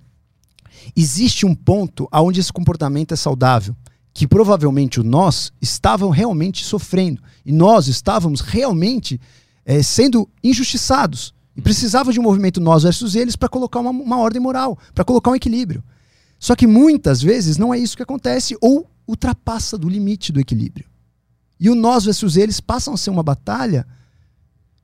existe 0.95 1.45
um 1.45 1.55
ponto 1.55 2.07
onde 2.13 2.39
esse 2.39 2.53
comportamento 2.53 3.13
é 3.13 3.17
saudável 3.17 3.75
que 4.13 4.27
provavelmente 4.27 4.99
o 4.99 5.03
nós 5.03 5.51
estavam 5.61 6.09
realmente 6.09 6.63
sofrendo 6.63 7.21
e 7.45 7.51
nós 7.51 7.87
estávamos 7.87 8.41
realmente 8.41 9.19
é, 9.65 9.81
sendo 9.83 10.27
injustiçados 10.43 11.33
e 11.55 11.61
precisava 11.61 12.11
de 12.11 12.19
um 12.19 12.23
movimento 12.23 12.59
nós 12.59 12.83
versus 12.83 13.15
eles 13.15 13.35
para 13.35 13.49
colocar 13.49 13.79
uma, 13.79 13.91
uma 13.91 14.17
ordem 14.17 14.41
moral, 14.41 14.77
para 14.93 15.03
colocar 15.03 15.31
um 15.31 15.35
equilíbrio. 15.35 15.83
Só 16.39 16.55
que 16.55 16.65
muitas 16.65 17.21
vezes 17.21 17.57
não 17.57 17.73
é 17.73 17.77
isso 17.77 17.97
que 17.97 18.03
acontece 18.03 18.57
ou 18.61 18.89
ultrapassa 19.07 19.77
do 19.77 19.89
limite 19.89 20.31
do 20.31 20.39
equilíbrio. 20.39 20.85
E 21.59 21.69
o 21.69 21.75
nós 21.75 22.05
versus 22.05 22.37
eles 22.37 22.59
passam 22.59 22.93
a 22.93 22.97
ser 22.97 23.09
uma 23.09 23.23
batalha 23.23 23.85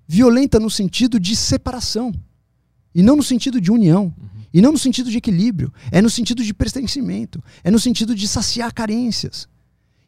violenta 0.08 0.60
no 0.60 0.70
sentido 0.70 1.20
de 1.20 1.36
separação 1.36 2.14
e 2.94 3.02
não 3.02 3.16
no 3.16 3.24
sentido 3.24 3.62
de 3.62 3.72
união. 3.72 4.06
Uhum. 4.06 4.35
E 4.56 4.62
não 4.62 4.72
no 4.72 4.78
sentido 4.78 5.12
de 5.12 5.18
equilíbrio, 5.18 5.70
é 5.92 6.02
no 6.02 6.10
sentido 6.10 6.42
de 6.42 6.54
pertencimento, 6.54 7.44
é 7.62 7.70
no 7.70 7.78
sentido 7.78 8.16
de 8.16 8.26
saciar 8.26 8.74
carências. 8.74 9.50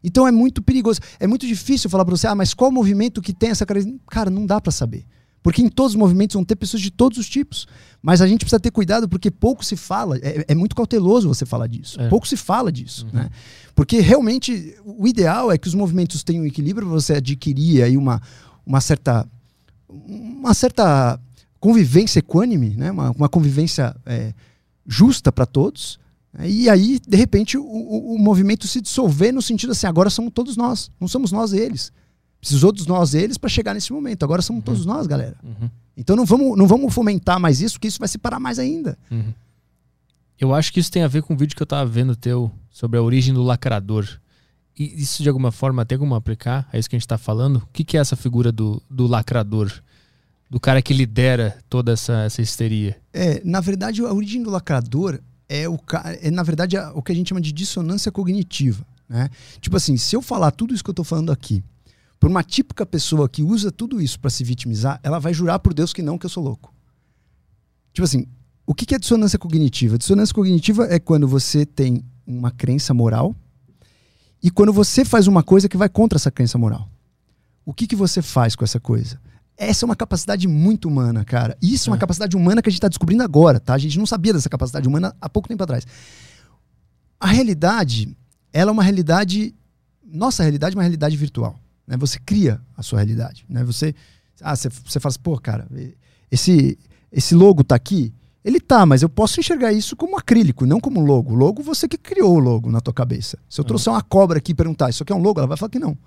Então 0.02 0.26
é 0.26 0.32
muito 0.32 0.62
perigoso. 0.62 1.02
É 1.20 1.28
muito 1.28 1.46
difícil 1.46 1.90
falar 1.90 2.06
para 2.06 2.16
você, 2.16 2.28
ah, 2.28 2.34
mas 2.34 2.54
qual 2.54 2.72
movimento 2.72 3.22
que 3.22 3.34
tem 3.34 3.50
essa 3.50 3.66
carência? 3.66 3.94
Cara, 4.10 4.30
não 4.30 4.46
dá 4.46 4.62
para 4.62 4.72
saber. 4.72 5.06
Porque 5.44 5.62
em 5.62 5.68
todos 5.68 5.92
os 5.92 5.96
movimentos 5.98 6.34
vão 6.36 6.46
ter 6.46 6.56
pessoas 6.56 6.82
de 6.82 6.90
todos 6.90 7.18
os 7.18 7.28
tipos. 7.28 7.68
Mas 8.02 8.22
a 8.22 8.28
gente 8.28 8.40
precisa 8.40 8.58
ter 8.58 8.72
cuidado 8.72 9.10
porque 9.10 9.30
pouco 9.30 9.66
se 9.66 9.76
fala. 9.76 10.18
É, 10.20 10.46
é 10.48 10.56
muito 10.56 10.78
cauteloso 10.78 11.28
você 11.28 11.46
falar 11.46 11.68
disso. 11.68 12.00
É. 12.00 12.08
Pouco 12.08 12.26
se 12.26 12.38
fala 12.38 12.72
disso. 12.72 13.06
Uhum. 13.08 13.20
Né? 13.20 13.30
Porque 13.76 14.00
realmente 14.00 14.78
o 14.86 15.06
ideal 15.06 15.52
é 15.52 15.58
que 15.58 15.68
os 15.68 15.76
movimentos 15.76 16.24
tenham 16.24 16.46
equilíbrio 16.46 16.88
para 16.88 16.96
você 16.96 17.16
adquirir 17.16 17.84
aí 17.84 17.98
uma, 17.98 18.22
uma 18.66 18.80
certa. 18.80 19.28
Uma 19.90 20.54
certa 20.54 21.20
convivência 21.60 22.20
equânime, 22.20 22.70
né? 22.72 22.92
uma, 22.92 23.12
uma 23.12 23.30
convivência 23.30 23.96
é, 24.06 24.34
justa 24.86 25.32
para 25.32 25.46
todos. 25.46 26.00
Né? 26.34 26.50
E 26.50 26.70
aí, 26.70 27.00
de 27.06 27.18
repente, 27.18 27.58
o, 27.58 27.64
o, 27.64 28.16
o, 28.16 28.20
movimento 28.20 28.68
se 28.68 28.82
dissolver 28.82 29.34
no 29.34 29.42
sentido 29.42 29.72
assim: 29.72 29.88
agora 29.88 30.10
somos 30.10 30.32
todos 30.34 30.56
nós, 30.56 30.92
não 31.00 31.08
somos 31.08 31.32
nós 31.32 31.54
eles. 31.54 31.92
Precisou 32.40 32.72
dos 32.72 32.86
nós 32.86 33.14
eles 33.14 33.38
para 33.38 33.50
chegar 33.50 33.74
nesse 33.74 33.92
momento. 33.92 34.24
Agora 34.24 34.42
somos 34.42 34.60
uhum. 34.60 34.66
todos 34.66 34.86
nós, 34.86 35.08
galera. 35.08 35.36
Uhum. 35.44 35.70
Então 35.96 36.16
não 36.16 36.26
vamos, 36.26 36.58
não 36.58 36.68
vamos 36.68 36.94
fomentar 36.94 37.40
mais 37.40 37.62
isso, 37.62 37.76
porque 37.76 37.88
isso 37.88 38.00
vai 38.00 38.08
separar 38.08 38.40
mais 38.40 38.60
ainda. 38.60 38.98
Uhum. 39.10 39.34
Eu 40.40 40.54
acho 40.54 40.72
que 40.72 40.80
isso 40.80 40.92
tem 40.92 41.02
a 41.02 41.08
ver 41.08 41.24
com 41.24 41.34
o 41.34 41.38
vídeo 41.38 41.56
que 41.56 41.62
eu 41.62 41.66
estava 41.66 41.90
vendo 41.90 42.16
teu 42.16 42.52
sobre 42.70 43.00
a 43.00 43.02
origem 43.02 43.34
do 43.34 43.42
lacrador. 43.42 44.08
E 44.78 45.02
isso 45.02 45.24
de 45.24 45.30
alguma 45.30 45.52
forma 45.52 45.84
tem 45.84 45.98
como 45.98 46.14
aplicar? 46.14 46.70
É 46.72 46.78
isso 46.78 46.88
que 46.88 46.96
a 46.96 47.00
gente 47.00 47.06
está 47.06 47.18
falando? 47.18 47.58
O 47.58 47.68
que, 47.74 47.84
que 47.84 47.98
é 47.98 48.00
essa 48.00 48.16
figura 48.16 48.52
do, 48.52 48.82
do 48.88 49.08
lacrador? 49.08 49.72
Do 50.50 50.60
cara 50.60 50.82
que 50.82 50.94
lidera 50.94 51.58
toda 51.70 51.94
essa, 51.94 52.24
essa 52.24 52.42
histeria? 52.42 52.98
É, 53.14 53.42
na 53.44 53.60
verdade, 53.60 54.02
a 54.02 54.14
origem 54.14 54.42
do 54.42 54.50
lacrador 54.50 55.20
é, 55.50 55.68
o, 55.68 55.80
é 56.22 56.30
na 56.30 56.44
verdade, 56.44 56.78
o 56.94 57.02
que 57.02 57.12
a 57.12 57.16
gente 57.16 57.30
chama 57.30 57.42
de 57.42 57.52
dissonância 57.52 58.12
cognitiva. 58.12 58.86
Né? 59.08 59.30
Tipo 59.62 59.78
assim, 59.78 59.98
se 59.98 60.16
eu 60.16 60.22
falar 60.22 60.52
tudo 60.52 60.74
isso 60.74 60.84
que 60.84 60.90
eu 60.90 60.94
estou 60.94 61.06
falando 61.06 61.32
aqui, 61.32 61.64
por 62.20 62.30
uma 62.30 62.44
típica 62.44 62.86
pessoa 62.86 63.30
que 63.30 63.44
usa 63.44 63.72
tudo 63.72 64.02
isso 64.02 64.20
para 64.20 64.30
se 64.30 64.44
vitimizar, 64.44 65.00
ela 65.04 65.20
vai 65.20 65.34
jurar 65.34 65.60
por 65.60 65.74
Deus 65.74 65.94
que 65.94 66.02
não, 66.02 66.18
que 66.18 66.26
eu 66.26 66.30
sou 66.30 66.44
louco. 66.44 66.74
Tipo 67.94 68.06
assim, 68.06 68.28
o 68.66 68.74
que 68.74 68.94
é 68.94 69.00
dissonância 69.00 69.40
cognitiva? 69.40 69.98
Dissonância 69.98 70.34
cognitiva 70.34 70.86
é 70.90 71.00
quando 71.00 71.28
você 71.28 71.66
tem 71.66 72.04
uma 72.26 72.52
crença 72.52 72.94
moral 72.94 73.36
e 74.44 74.52
quando 74.52 74.74
você 74.74 75.06
faz 75.06 75.28
uma 75.28 75.42
coisa 75.42 75.70
que 75.70 75.78
vai 75.78 75.88
contra 75.88 76.18
essa 76.18 76.30
crença 76.30 76.58
moral. 76.58 76.90
O 77.66 77.74
que, 77.74 77.88
que 77.88 77.96
você 77.96 78.22
faz 78.22 78.56
com 78.56 78.64
essa 78.64 78.80
coisa? 78.80 79.20
Essa 79.58 79.84
é 79.84 79.88
uma 79.88 79.96
capacidade 79.96 80.48
muito 80.48 80.88
humana, 80.88 81.26
cara. 81.26 81.58
Isso 81.60 81.90
é 81.90 81.92
uma 81.92 81.98
é. 81.98 82.00
capacidade 82.00 82.38
humana 82.38 82.62
que 82.62 82.70
a 82.70 82.72
gente 82.72 82.78
está 82.78 82.88
descobrindo 82.88 83.24
agora, 83.24 83.60
tá? 83.60 83.74
A 83.74 83.78
gente 83.78 83.98
não 83.98 84.06
sabia 84.06 84.32
dessa 84.32 84.50
capacidade 84.50 84.88
humana 84.88 85.16
há 85.20 85.28
pouco 85.28 85.50
tempo 85.50 85.64
atrás. 85.64 85.86
A 87.20 87.28
realidade, 87.28 88.16
ela 88.54 88.70
é 88.70 88.74
uma 88.74 88.84
realidade. 88.84 89.56
Nossa 90.06 90.44
realidade 90.44 90.76
é 90.76 90.78
uma 90.78 90.84
realidade 90.84 91.18
virtual. 91.18 91.60
Né? 91.88 91.98
Você 91.98 92.20
cria 92.20 92.62
a 92.76 92.84
sua 92.84 93.00
realidade. 93.00 93.46
Né? 93.50 93.64
Você, 93.64 93.96
ah, 94.42 94.56
você, 94.56 94.70
você 94.70 95.00
fala 95.00 95.10
assim, 95.10 95.22
pô, 95.24 95.40
cara, 95.40 95.68
esse, 96.30 96.78
esse 97.12 97.34
logo 97.34 97.64
tá 97.64 97.74
aqui. 97.74 98.14
Ele 98.46 98.60
tá, 98.60 98.86
mas 98.86 99.02
eu 99.02 99.10
posso 99.10 99.40
enxergar 99.40 99.74
isso 99.74 99.96
como 99.96 100.18
acrílico, 100.18 100.68
não 100.68 100.80
como 100.80 101.02
logo. 101.02 101.34
Logo, 101.34 101.64
você 101.64 101.88
que 101.88 101.98
criou 101.98 102.36
o 102.36 102.40
logo 102.40 102.72
na 102.72 102.80
tua 102.80 102.94
cabeça. 102.94 103.40
Se 103.50 103.60
eu 103.60 103.64
uhum. 103.64 103.68
trouxer 103.68 103.92
uma 103.92 104.04
cobra 104.04 104.38
aqui 104.38 104.52
e 104.52 104.56
perguntar, 104.56 104.90
isso 104.90 105.02
aqui 105.02 105.12
é 105.12 105.16
um 105.16 105.22
logo? 105.22 105.40
Ela 105.40 105.48
vai 105.48 105.58
falar 105.58 105.72
que 105.72 105.80
não. 105.80 105.98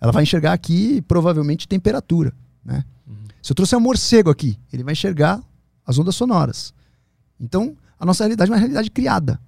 Ela 0.00 0.12
vai 0.12 0.22
enxergar 0.22 0.52
aqui, 0.52 1.02
provavelmente, 1.02 1.66
temperatura. 1.66 2.32
Né? 2.64 2.84
Uhum. 3.06 3.16
Se 3.42 3.52
eu 3.52 3.56
trouxer 3.56 3.78
um 3.78 3.82
morcego 3.82 4.30
aqui, 4.30 4.58
ele 4.72 4.82
vai 4.82 4.92
enxergar 4.92 5.42
as 5.86 5.98
ondas 5.98 6.14
sonoras. 6.14 6.72
Então, 7.38 7.76
a 7.98 8.06
nossa 8.06 8.24
realidade 8.24 8.50
é 8.50 8.54
uma 8.54 8.58
realidade 8.58 8.90
criada. 8.90 9.40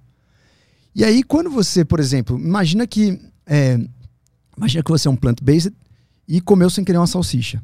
E 0.93 1.03
aí, 1.03 1.23
quando 1.23 1.49
você, 1.49 1.85
por 1.85 1.99
exemplo, 1.99 2.37
imagina 2.37 2.85
que 2.87 3.19
é, 3.45 3.79
imagina 4.57 4.83
que 4.83 4.91
você 4.91 5.07
é 5.07 5.11
um 5.11 5.15
plant-based 5.15 5.73
e 6.27 6.41
comeu 6.41 6.69
sem 6.69 6.83
querer 6.83 6.97
uma 6.97 7.07
salsicha. 7.07 7.61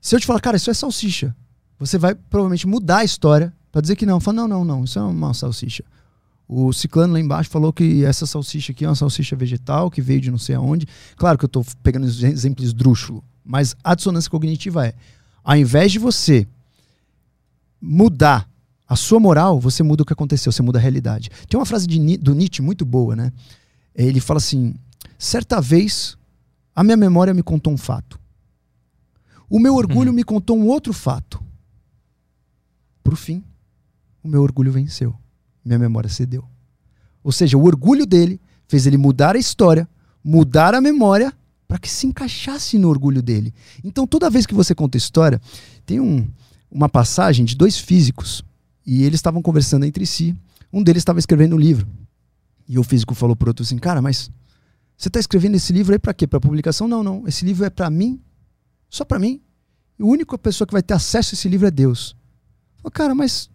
Se 0.00 0.14
eu 0.14 0.20
te 0.20 0.26
falar, 0.26 0.40
cara, 0.40 0.56
isso 0.56 0.70
é 0.70 0.74
salsicha, 0.74 1.34
você 1.78 1.98
vai 1.98 2.14
provavelmente 2.14 2.66
mudar 2.66 2.98
a 2.98 3.04
história 3.04 3.52
para 3.70 3.80
dizer 3.80 3.96
que 3.96 4.06
não. 4.06 4.18
Fala, 4.18 4.36
não, 4.36 4.48
não, 4.48 4.64
não, 4.64 4.84
isso 4.84 4.98
é 4.98 5.02
uma 5.02 5.34
salsicha. 5.34 5.84
O 6.48 6.72
ciclano 6.72 7.12
lá 7.12 7.20
embaixo 7.20 7.50
falou 7.50 7.72
que 7.72 8.04
essa 8.04 8.24
salsicha 8.24 8.72
aqui 8.72 8.84
é 8.84 8.88
uma 8.88 8.94
salsicha 8.94 9.34
vegetal 9.34 9.90
que 9.90 10.00
veio 10.00 10.20
de 10.20 10.30
não 10.30 10.38
sei 10.38 10.54
aonde. 10.54 10.86
Claro 11.16 11.36
que 11.36 11.44
eu 11.44 11.48
estou 11.48 11.64
pegando 11.82 12.06
exemplos 12.06 12.66
esdrúxulo, 12.66 13.22
mas 13.46 13.76
a 13.82 13.94
dissonância 13.94 14.30
cognitiva 14.30 14.86
é, 14.86 14.94
ao 15.44 15.56
invés 15.56 15.92
de 15.92 15.98
você 15.98 16.46
mudar 17.80 18.48
a 18.88 18.96
sua 18.96 19.20
moral, 19.20 19.60
você 19.60 19.82
muda 19.82 20.02
o 20.02 20.06
que 20.06 20.12
aconteceu, 20.12 20.50
você 20.50 20.62
muda 20.62 20.78
a 20.78 20.82
realidade. 20.82 21.30
Tem 21.48 21.58
uma 21.58 21.66
frase 21.66 21.86
de, 21.86 22.16
do 22.16 22.34
Nietzsche 22.34 22.62
muito 22.62 22.84
boa, 22.84 23.14
né? 23.14 23.32
Ele 23.94 24.20
fala 24.20 24.38
assim: 24.38 24.74
certa 25.18 25.60
vez 25.60 26.16
a 26.74 26.84
minha 26.84 26.96
memória 26.96 27.32
me 27.32 27.42
contou 27.42 27.72
um 27.72 27.76
fato. 27.76 28.18
O 29.48 29.58
meu 29.58 29.74
orgulho 29.74 30.10
uhum. 30.10 30.16
me 30.16 30.24
contou 30.24 30.58
um 30.58 30.66
outro 30.66 30.92
fato. 30.92 31.42
Por 33.02 33.16
fim, 33.16 33.44
o 34.22 34.28
meu 34.28 34.42
orgulho 34.42 34.72
venceu. 34.72 35.14
Minha 35.64 35.78
memória 35.78 36.10
cedeu. 36.10 36.44
Ou 37.22 37.30
seja, 37.30 37.56
o 37.56 37.64
orgulho 37.64 38.04
dele 38.04 38.40
fez 38.68 38.86
ele 38.86 38.96
mudar 38.96 39.36
a 39.36 39.38
história, 39.38 39.88
mudar 40.22 40.74
a 40.74 40.80
memória, 40.80 41.32
para 41.66 41.78
que 41.78 41.90
se 41.90 42.06
encaixasse 42.06 42.78
no 42.78 42.88
orgulho 42.88 43.22
dele. 43.22 43.52
Então, 43.82 44.06
toda 44.06 44.30
vez 44.30 44.46
que 44.46 44.54
você 44.54 44.74
conta 44.74 44.96
história, 44.96 45.40
tem 45.84 46.00
um, 46.00 46.28
uma 46.70 46.88
passagem 46.88 47.44
de 47.44 47.56
dois 47.56 47.78
físicos 47.78 48.44
e 48.84 49.02
eles 49.02 49.18
estavam 49.18 49.42
conversando 49.42 49.84
entre 49.84 50.06
si. 50.06 50.36
Um 50.72 50.82
deles 50.82 51.00
estava 51.00 51.18
escrevendo 51.18 51.56
um 51.56 51.58
livro. 51.58 51.88
E 52.68 52.78
o 52.78 52.84
físico 52.84 53.14
falou 53.14 53.34
para 53.34 53.50
outro 53.50 53.64
assim: 53.64 53.78
Cara, 53.78 54.00
mas 54.00 54.30
você 54.96 55.08
está 55.08 55.20
escrevendo 55.20 55.56
esse 55.56 55.72
livro 55.72 55.92
aí 55.92 55.98
para 55.98 56.14
quê? 56.14 56.26
Para 56.26 56.40
publicação? 56.40 56.88
Não, 56.88 57.02
não. 57.02 57.26
Esse 57.26 57.44
livro 57.44 57.64
é 57.64 57.70
para 57.70 57.90
mim, 57.90 58.20
só 58.88 59.04
para 59.04 59.18
mim. 59.18 59.40
E 59.98 60.02
a 60.02 60.06
única 60.06 60.36
pessoa 60.38 60.66
que 60.66 60.72
vai 60.72 60.82
ter 60.82 60.94
acesso 60.94 61.34
a 61.34 61.34
esse 61.34 61.48
livro 61.48 61.66
é 61.66 61.70
Deus. 61.70 62.16
Falei, 62.78 62.92
cara, 62.92 63.14
mas 63.14 63.50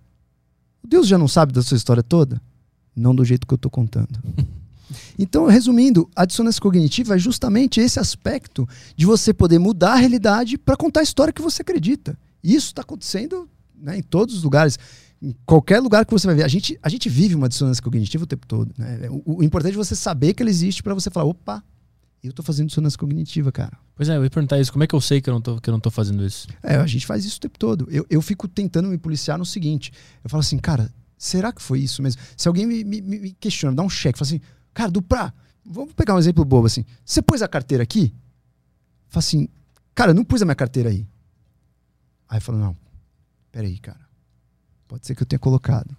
Deus 0.85 1.07
já 1.07 1.17
não 1.17 1.27
sabe 1.27 1.53
da 1.53 1.61
sua 1.61 1.77
história 1.77 2.03
toda? 2.03 2.41
Não 2.95 3.15
do 3.15 3.23
jeito 3.23 3.47
que 3.47 3.53
eu 3.53 3.57
estou 3.57 3.71
contando. 3.71 4.19
Então, 5.17 5.45
resumindo, 5.45 6.09
a 6.15 6.25
dissonância 6.25 6.61
cognitiva 6.61 7.15
é 7.15 7.19
justamente 7.19 7.79
esse 7.79 7.99
aspecto 7.99 8.67
de 8.95 9.05
você 9.05 9.33
poder 9.33 9.59
mudar 9.59 9.93
a 9.93 9.97
realidade 9.97 10.57
para 10.57 10.75
contar 10.75 11.01
a 11.01 11.03
história 11.03 11.33
que 11.33 11.41
você 11.41 11.61
acredita. 11.61 12.17
E 12.43 12.55
isso 12.55 12.67
está 12.67 12.81
acontecendo 12.81 13.49
né, 13.75 13.97
em 13.97 14.01
todos 14.01 14.35
os 14.35 14.43
lugares. 14.43 14.77
Em 15.21 15.35
qualquer 15.45 15.79
lugar 15.79 16.05
que 16.05 16.11
você 16.11 16.25
vai 16.25 16.35
ver. 16.35 16.43
A 16.43 16.47
gente, 16.47 16.79
a 16.81 16.89
gente 16.89 17.07
vive 17.07 17.35
uma 17.35 17.47
dissonância 17.47 17.83
cognitiva 17.83 18.23
o 18.23 18.27
tempo 18.27 18.47
todo. 18.47 18.73
Né? 18.77 19.07
O, 19.09 19.37
o 19.39 19.43
importante 19.43 19.73
é 19.73 19.77
você 19.77 19.95
saber 19.95 20.33
que 20.33 20.41
ela 20.41 20.49
existe 20.49 20.81
para 20.81 20.93
você 20.93 21.11
falar: 21.11 21.25
opa, 21.25 21.63
eu 22.23 22.33
tô 22.33 22.43
fazendo 22.43 22.67
dissonância 22.67 22.97
cognitiva, 22.97 23.51
cara. 23.51 23.77
Pois 23.95 24.09
é, 24.09 24.15
eu 24.15 24.23
ia 24.23 24.29
perguntar 24.29 24.59
isso. 24.59 24.71
Como 24.71 24.83
é 24.83 24.87
que 24.87 24.95
eu 24.95 25.01
sei 25.01 25.21
que 25.21 25.29
eu 25.29 25.33
não 25.33 25.41
tô, 25.41 25.59
que 25.59 25.69
eu 25.69 25.71
não 25.71 25.79
tô 25.79 25.91
fazendo 25.91 26.25
isso? 26.25 26.47
É, 26.63 26.75
a 26.75 26.87
gente 26.87 27.05
faz 27.05 27.25
isso 27.25 27.37
o 27.37 27.39
tempo 27.39 27.57
todo. 27.57 27.87
Eu, 27.89 28.05
eu 28.09 28.21
fico 28.21 28.47
tentando 28.47 28.89
me 28.89 28.97
policiar 28.97 29.37
no 29.37 29.45
seguinte: 29.45 29.91
eu 30.23 30.29
falo 30.29 30.41
assim, 30.41 30.57
cara, 30.57 30.91
será 31.17 31.51
que 31.51 31.61
foi 31.61 31.79
isso 31.79 32.01
mesmo? 32.01 32.21
Se 32.35 32.47
alguém 32.47 32.65
me, 32.65 32.83
me, 32.83 33.01
me 33.01 33.31
questiona, 33.39 33.75
dá 33.75 33.83
um 33.83 33.89
cheque, 33.89 34.17
fala 34.17 34.27
assim, 34.27 34.41
cara, 34.73 34.91
do 34.91 35.01
pra, 35.01 35.33
vamos 35.65 35.93
pegar 35.93 36.15
um 36.15 36.19
exemplo 36.19 36.43
bobo 36.45 36.67
assim. 36.67 36.85
Você 37.05 37.21
pôs 37.21 37.41
a 37.41 37.47
carteira 37.47 37.83
aqui? 37.83 38.13
Fala 39.07 39.19
assim, 39.19 39.49
cara, 39.93 40.11
eu 40.11 40.15
não 40.15 40.23
pus 40.23 40.41
a 40.41 40.45
minha 40.45 40.55
carteira 40.55 40.89
aí. 40.89 41.07
Aí 42.29 42.37
eu 42.37 42.41
falo, 42.41 42.57
não, 42.57 42.77
peraí, 43.51 43.77
cara. 43.77 43.99
Pode 44.87 45.05
ser 45.05 45.15
que 45.15 45.23
eu 45.23 45.27
tenha 45.27 45.39
colocado. 45.39 45.95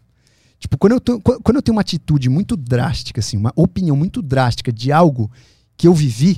Tipo, 0.59 0.78
quando 0.78 0.93
eu, 0.93 1.01
tô, 1.01 1.20
quando 1.20 1.57
eu 1.57 1.62
tenho 1.62 1.74
uma 1.74 1.81
atitude 1.81 2.28
muito 2.28 2.57
drástica, 2.57 3.20
assim, 3.20 3.36
uma 3.36 3.53
opinião 3.57 3.97
muito 3.97 4.23
drástica 4.23 4.73
de 4.73 4.93
algo 4.93 5.31
que 5.77 5.89
eu 5.89 5.94
vivi, 5.94 6.36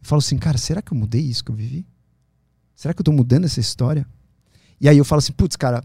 eu 0.00 0.08
falo 0.08 0.20
assim, 0.20 0.38
cara, 0.38 0.56
será 0.56 0.80
que 0.80 0.92
eu 0.92 0.96
mudei 0.96 1.20
isso 1.20 1.44
que 1.44 1.50
eu 1.50 1.54
vivi? 1.56 1.84
Será 2.76 2.94
que 2.94 3.00
eu 3.00 3.04
tô 3.04 3.12
mudando 3.12 3.44
essa 3.44 3.58
história? 3.58 4.06
E 4.80 4.88
aí 4.88 4.98
eu 4.98 5.04
falo 5.04 5.18
assim, 5.18 5.32
putz, 5.32 5.56
cara, 5.56 5.82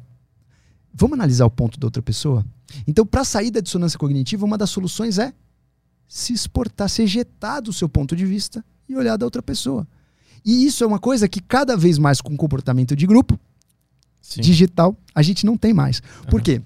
vamos 0.94 1.14
analisar 1.16 1.46
o 1.46 1.50
ponto 1.50 1.80
da 1.80 1.88
outra 1.88 2.02
pessoa? 2.02 2.46
Então, 2.86 3.06
para 3.06 3.24
sair 3.24 3.50
da 3.50 3.62
dissonância 3.62 3.98
cognitiva, 3.98 4.46
uma 4.46 4.58
das 4.58 4.70
soluções 4.70 5.18
é 5.18 5.34
se 6.12 6.34
exportar, 6.34 6.90
se 6.90 7.04
ejetar 7.04 7.62
do 7.62 7.72
seu 7.72 7.88
ponto 7.88 8.18
de 8.18 8.26
vista 8.26 8.62
e 8.90 8.98
olhar 8.98 9.16
da 9.16 9.26
outra 9.26 9.42
pessoa. 9.42 9.88
E 10.44 10.66
isso 10.66 10.84
é 10.84 10.88
uma 10.88 11.00
coisa 11.00 11.26
que 11.26 11.40
cada 11.40 11.78
vez 11.78 11.98
mais 11.98 12.20
com 12.20 12.36
comportamento 12.36 12.98
de 12.98 13.08
grupo, 13.08 13.40
Sim. 14.22 14.42
digital, 14.42 14.94
a 15.16 15.22
gente 15.22 15.46
não 15.46 15.56
tem 15.56 15.74
mais. 15.74 16.00
Uhum. 16.00 16.30
Por 16.30 16.42
quê? 16.42 16.62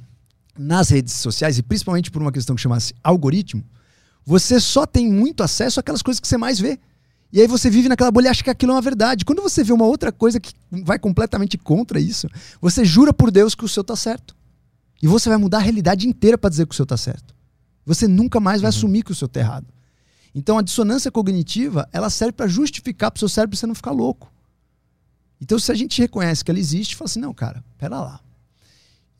Nas 0.58 0.90
redes 0.90 1.14
sociais, 1.14 1.60
e 1.60 1.62
principalmente 1.62 2.10
por 2.10 2.24
uma 2.24 2.32
questão 2.32 2.56
que 2.56 2.62
chama-se 2.64 2.96
algoritmo, 3.04 3.64
você 4.26 4.60
só 4.60 4.84
tem 4.84 5.14
muito 5.14 5.44
acesso 5.44 5.80
àquelas 5.80 6.02
coisas 6.02 6.20
que 6.20 6.28
você 6.28 6.38
mais 6.38 6.60
vê. 6.60 6.80
E 7.32 7.40
aí 7.40 7.46
você 7.46 7.70
vive 7.70 7.88
naquela 7.88 8.10
bolha 8.10 8.26
e 8.26 8.30
acha 8.30 8.44
que 8.44 8.50
aquilo 8.50 8.72
é 8.72 8.76
uma 8.76 8.82
verdade. 8.82 9.26
Quando 9.26 9.44
você 9.44 9.64
vê 9.64 9.72
uma 9.72 9.86
outra 9.86 10.12
coisa 10.12 10.40
que 10.40 10.54
vai 10.72 10.98
completamente 10.98 11.56
contra 11.56 12.00
isso, 12.00 12.28
você 12.60 12.84
jura 12.84 13.14
por 13.14 13.30
Deus 13.30 13.54
que 13.54 13.64
o 13.64 13.70
seu 13.70 13.84
tá 13.84 13.96
certo. 13.96 14.36
E 15.04 15.08
você 15.08 15.30
vai 15.30 15.38
mudar 15.38 15.60
a 15.60 15.62
realidade 15.62 16.08
inteira 16.08 16.36
para 16.36 16.50
dizer 16.50 16.66
que 16.66 16.74
o 16.74 16.76
seu 16.76 16.86
tá 16.86 16.98
certo. 16.98 17.35
Você 17.86 18.08
nunca 18.08 18.40
mais 18.40 18.62
vai 18.62 18.72
uhum. 18.72 18.78
assumir 18.78 19.04
que 19.04 19.12
o 19.12 19.16
seu 19.16 19.28
tá 19.28 19.40
errado. 19.40 19.68
Então 20.34 20.58
a 20.58 20.62
dissonância 20.62 21.12
cognitiva, 21.12 21.88
ela 21.94 22.10
serve 22.10 22.34
para 22.34 22.48
justificar 22.48 23.12
para 23.12 23.18
o 23.18 23.20
seu 23.20 23.30
cérebro 23.30 23.56
você 23.56 23.68
não 23.68 23.76
ficar 23.76 23.92
louco. 23.92 24.32
Então 25.40 25.60
se 25.60 25.72
a 25.72 25.76
gente 25.76 26.02
reconhece 26.02 26.44
que 26.44 26.52
ela 26.52 26.60
existe, 26.60 26.96
fala 26.96 27.10
assim, 27.10 27.20
não, 27.20 27.34
cara, 27.34 27.64
pera 27.78 28.00
lá 28.00 28.20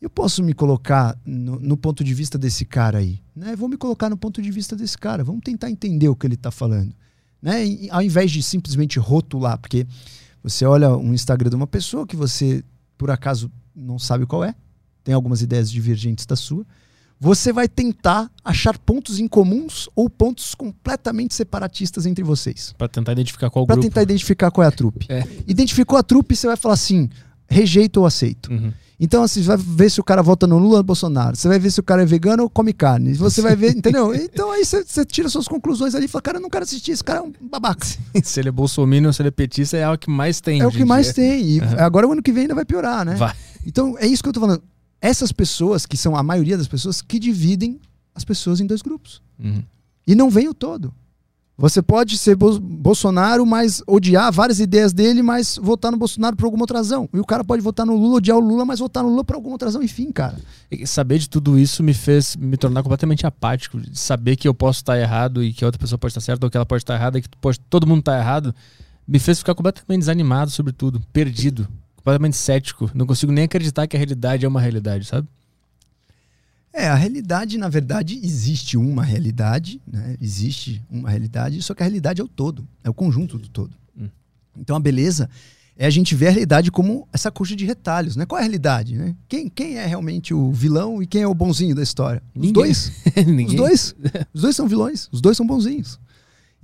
eu 0.00 0.10
posso 0.10 0.42
me 0.42 0.52
colocar 0.52 1.18
no, 1.24 1.58
no, 1.58 1.76
ponto 1.76 2.04
de 2.04 2.12
vista 2.12 2.36
desse 2.36 2.64
cara 2.64 2.98
aí. 2.98 3.20
Né? 3.34 3.56
Vou 3.56 3.68
me 3.68 3.76
colocar 3.76 4.10
no 4.10 4.16
ponto 4.16 4.42
de 4.42 4.50
vista 4.50 4.76
desse 4.76 4.96
cara. 4.96 5.24
Vamos 5.24 5.40
tentar 5.42 5.70
entender 5.70 6.08
o 6.08 6.14
que 6.14 6.26
ele 6.26 6.34
está 6.34 6.50
falando. 6.50 6.94
Né? 7.40 7.66
E, 7.66 7.90
ao 7.90 8.02
invés 8.02 8.30
de 8.30 8.42
simplesmente 8.42 8.98
rotular, 8.98 9.58
porque 9.58 9.86
você 10.42 10.64
olha 10.64 10.94
um 10.96 11.14
Instagram 11.14 11.50
de 11.50 11.56
uma 11.56 11.66
pessoa 11.66 12.06
que 12.06 12.14
você, 12.14 12.62
por 12.96 13.10
acaso, 13.10 13.50
não 13.74 13.98
sabe 13.98 14.26
qual 14.26 14.44
é, 14.44 14.54
tem 15.02 15.14
algumas 15.14 15.40
ideias 15.40 15.70
divergentes 15.70 16.26
da 16.26 16.36
sua, 16.36 16.66
você 17.18 17.52
vai 17.52 17.68
tentar 17.68 18.30
achar 18.44 18.78
pontos 18.78 19.18
em 19.18 19.26
comuns 19.26 19.88
ou 19.94 20.08
pontos 20.08 20.54
completamente 20.54 21.34
separatistas 21.34 22.06
entre 22.06 22.22
vocês. 22.22 22.74
Para 22.76 22.88
tentar 22.88 23.12
identificar 23.12 23.50
qual 23.50 23.66
pra 23.66 23.74
grupo. 23.74 23.88
Para 23.88 23.90
tentar 23.90 24.02
identificar 24.02 24.50
qual 24.50 24.64
é 24.64 24.68
a 24.68 24.72
trupe. 24.72 25.06
É. 25.08 25.24
Identificou 25.46 25.98
a 25.98 26.02
trupe, 26.02 26.36
você 26.36 26.46
vai 26.46 26.56
falar 26.56 26.74
assim, 26.74 27.08
rejeito 27.48 28.00
ou 28.00 28.06
aceito. 28.06 28.52
Uhum. 28.52 28.72
Então, 28.98 29.22
assim, 29.22 29.42
você 29.42 29.48
vai 29.48 29.56
ver 29.58 29.90
se 29.90 30.00
o 30.00 30.04
cara 30.04 30.22
vota 30.22 30.46
no 30.46 30.56
Lula 30.56 30.74
ou 30.74 30.78
no 30.78 30.84
Bolsonaro. 30.84 31.36
Você 31.36 31.48
vai 31.48 31.58
ver 31.58 31.70
se 31.70 31.78
o 31.78 31.82
cara 31.82 32.02
é 32.02 32.06
vegano 32.06 32.42
ou 32.44 32.50
come 32.50 32.72
carne. 32.72 33.12
Você 33.14 33.42
vai 33.42 33.54
ver, 33.54 33.72
entendeu? 33.76 34.14
Então 34.14 34.50
aí 34.50 34.64
você, 34.64 34.82
você, 34.82 35.04
tira 35.04 35.28
suas 35.28 35.46
conclusões 35.46 35.94
ali 35.94 36.06
e 36.06 36.08
fala, 36.08 36.22
cara, 36.22 36.38
eu 36.38 36.42
não 36.42 36.48
quero 36.48 36.64
assistir, 36.64 36.92
esse 36.92 37.04
cara 37.04 37.18
é 37.18 37.22
um 37.22 37.32
babaca. 37.40 37.86
se 38.24 38.40
ele 38.40 38.48
é 38.48 38.52
bolsominion, 38.52 39.12
se 39.12 39.20
ele 39.20 39.28
é 39.28 39.32
petista, 39.32 39.76
é 39.76 39.88
o 39.90 39.98
que 39.98 40.10
mais 40.10 40.40
tem. 40.40 40.60
É 40.60 40.66
o 40.66 40.70
que 40.70 40.84
mais 40.84 41.12
tem. 41.12 41.42
E 41.42 41.60
uhum. 41.60 41.66
agora 41.78 42.08
o 42.08 42.12
ano 42.12 42.22
que 42.22 42.32
vem 42.32 42.42
ainda 42.42 42.54
vai 42.54 42.64
piorar, 42.64 43.04
né? 43.04 43.16
Vai. 43.16 43.34
Então, 43.66 43.96
é 43.98 44.06
isso 44.06 44.22
que 44.22 44.28
eu 44.28 44.32
tô 44.32 44.40
falando. 44.40 44.62
Essas 45.00 45.32
pessoas, 45.32 45.86
que 45.86 45.96
são 45.96 46.16
a 46.16 46.22
maioria 46.22 46.56
das 46.56 46.68
pessoas, 46.68 47.02
que 47.02 47.18
dividem 47.18 47.80
as 48.14 48.24
pessoas 48.24 48.60
em 48.60 48.66
dois 48.66 48.82
grupos. 48.82 49.22
Uhum. 49.38 49.62
E 50.06 50.14
não 50.14 50.30
vem 50.30 50.48
o 50.48 50.54
todo. 50.54 50.92
Você 51.58 51.80
pode 51.80 52.18
ser 52.18 52.36
Bolsonaro, 52.36 53.46
mas 53.46 53.82
odiar 53.86 54.30
várias 54.30 54.60
ideias 54.60 54.92
dele, 54.92 55.22
mas 55.22 55.58
votar 55.60 55.90
no 55.90 55.96
Bolsonaro 55.96 56.36
por 56.36 56.44
alguma 56.44 56.64
outra 56.64 56.78
razão. 56.78 57.08
E 57.14 57.18
o 57.18 57.24
cara 57.24 57.42
pode 57.42 57.62
votar 57.62 57.86
no 57.86 57.96
Lula, 57.96 58.16
odiar 58.16 58.36
o 58.36 58.40
Lula, 58.40 58.66
mas 58.66 58.78
votar 58.78 59.02
no 59.02 59.08
Lula 59.08 59.24
por 59.24 59.36
alguma 59.36 59.54
outra 59.54 59.68
razão. 59.68 59.82
Enfim, 59.82 60.12
cara. 60.12 60.38
E 60.70 60.86
saber 60.86 61.18
de 61.18 61.30
tudo 61.30 61.58
isso 61.58 61.82
me 61.82 61.94
fez 61.94 62.36
me 62.36 62.58
tornar 62.58 62.82
completamente 62.82 63.26
apático. 63.26 63.80
Saber 63.94 64.36
que 64.36 64.46
eu 64.46 64.52
posso 64.52 64.80
estar 64.80 64.98
errado 64.98 65.42
e 65.42 65.50
que 65.50 65.64
a 65.64 65.68
outra 65.68 65.78
pessoa 65.78 65.98
pode 65.98 66.10
estar 66.10 66.20
certa, 66.20 66.44
ou 66.44 66.50
que 66.50 66.58
ela 66.58 66.66
pode 66.66 66.82
estar 66.82 66.94
errada 66.94 67.18
e 67.18 67.22
que 67.22 67.28
pode, 67.40 67.58
todo 67.58 67.86
mundo 67.86 68.00
está 68.00 68.18
errado, 68.18 68.54
me 69.08 69.18
fez 69.18 69.38
ficar 69.38 69.54
completamente 69.54 70.00
desanimado 70.00 70.50
sobre 70.50 70.74
tudo, 70.74 71.00
perdido, 71.10 71.66
completamente 72.06 72.36
cético. 72.36 72.88
Não 72.94 73.04
consigo 73.04 73.32
nem 73.32 73.44
acreditar 73.44 73.88
que 73.88 73.96
a 73.96 73.98
realidade 73.98 74.44
é 74.44 74.48
uma 74.48 74.60
realidade, 74.60 75.06
sabe? 75.06 75.26
É, 76.72 76.86
a 76.86 76.94
realidade, 76.94 77.58
na 77.58 77.68
verdade, 77.68 78.20
existe 78.22 78.76
uma 78.76 79.02
realidade, 79.02 79.80
né? 79.84 80.16
Existe 80.20 80.84
uma 80.88 81.10
realidade, 81.10 81.60
só 81.62 81.74
que 81.74 81.82
a 81.82 81.86
realidade 81.86 82.20
é 82.20 82.24
o 82.24 82.28
todo, 82.28 82.68
é 82.84 82.90
o 82.90 82.94
conjunto 82.94 83.38
do 83.38 83.48
todo. 83.48 83.74
Hum. 83.98 84.08
Então 84.56 84.76
a 84.76 84.80
beleza 84.80 85.28
é 85.76 85.86
a 85.86 85.90
gente 85.90 86.14
ver 86.14 86.28
a 86.28 86.30
realidade 86.30 86.70
como 86.70 87.08
essa 87.12 87.30
coxa 87.30 87.56
de 87.56 87.64
retalhos, 87.64 88.14
né? 88.14 88.24
Qual 88.24 88.38
é 88.38 88.42
a 88.42 88.44
realidade, 88.44 88.94
né? 88.94 89.16
Quem, 89.26 89.48
quem 89.48 89.76
é 89.76 89.86
realmente 89.86 90.32
o 90.32 90.52
vilão 90.52 91.02
e 91.02 91.06
quem 91.06 91.22
é 91.22 91.26
o 91.26 91.34
bonzinho 91.34 91.74
da 91.74 91.82
história? 91.82 92.22
Os 92.36 92.52
dois. 92.52 92.92
os 93.48 93.54
dois. 93.54 93.96
Os 94.32 94.42
dois 94.42 94.54
são 94.54 94.68
vilões, 94.68 95.08
os 95.10 95.20
dois 95.20 95.36
são 95.36 95.46
bonzinhos. 95.46 95.98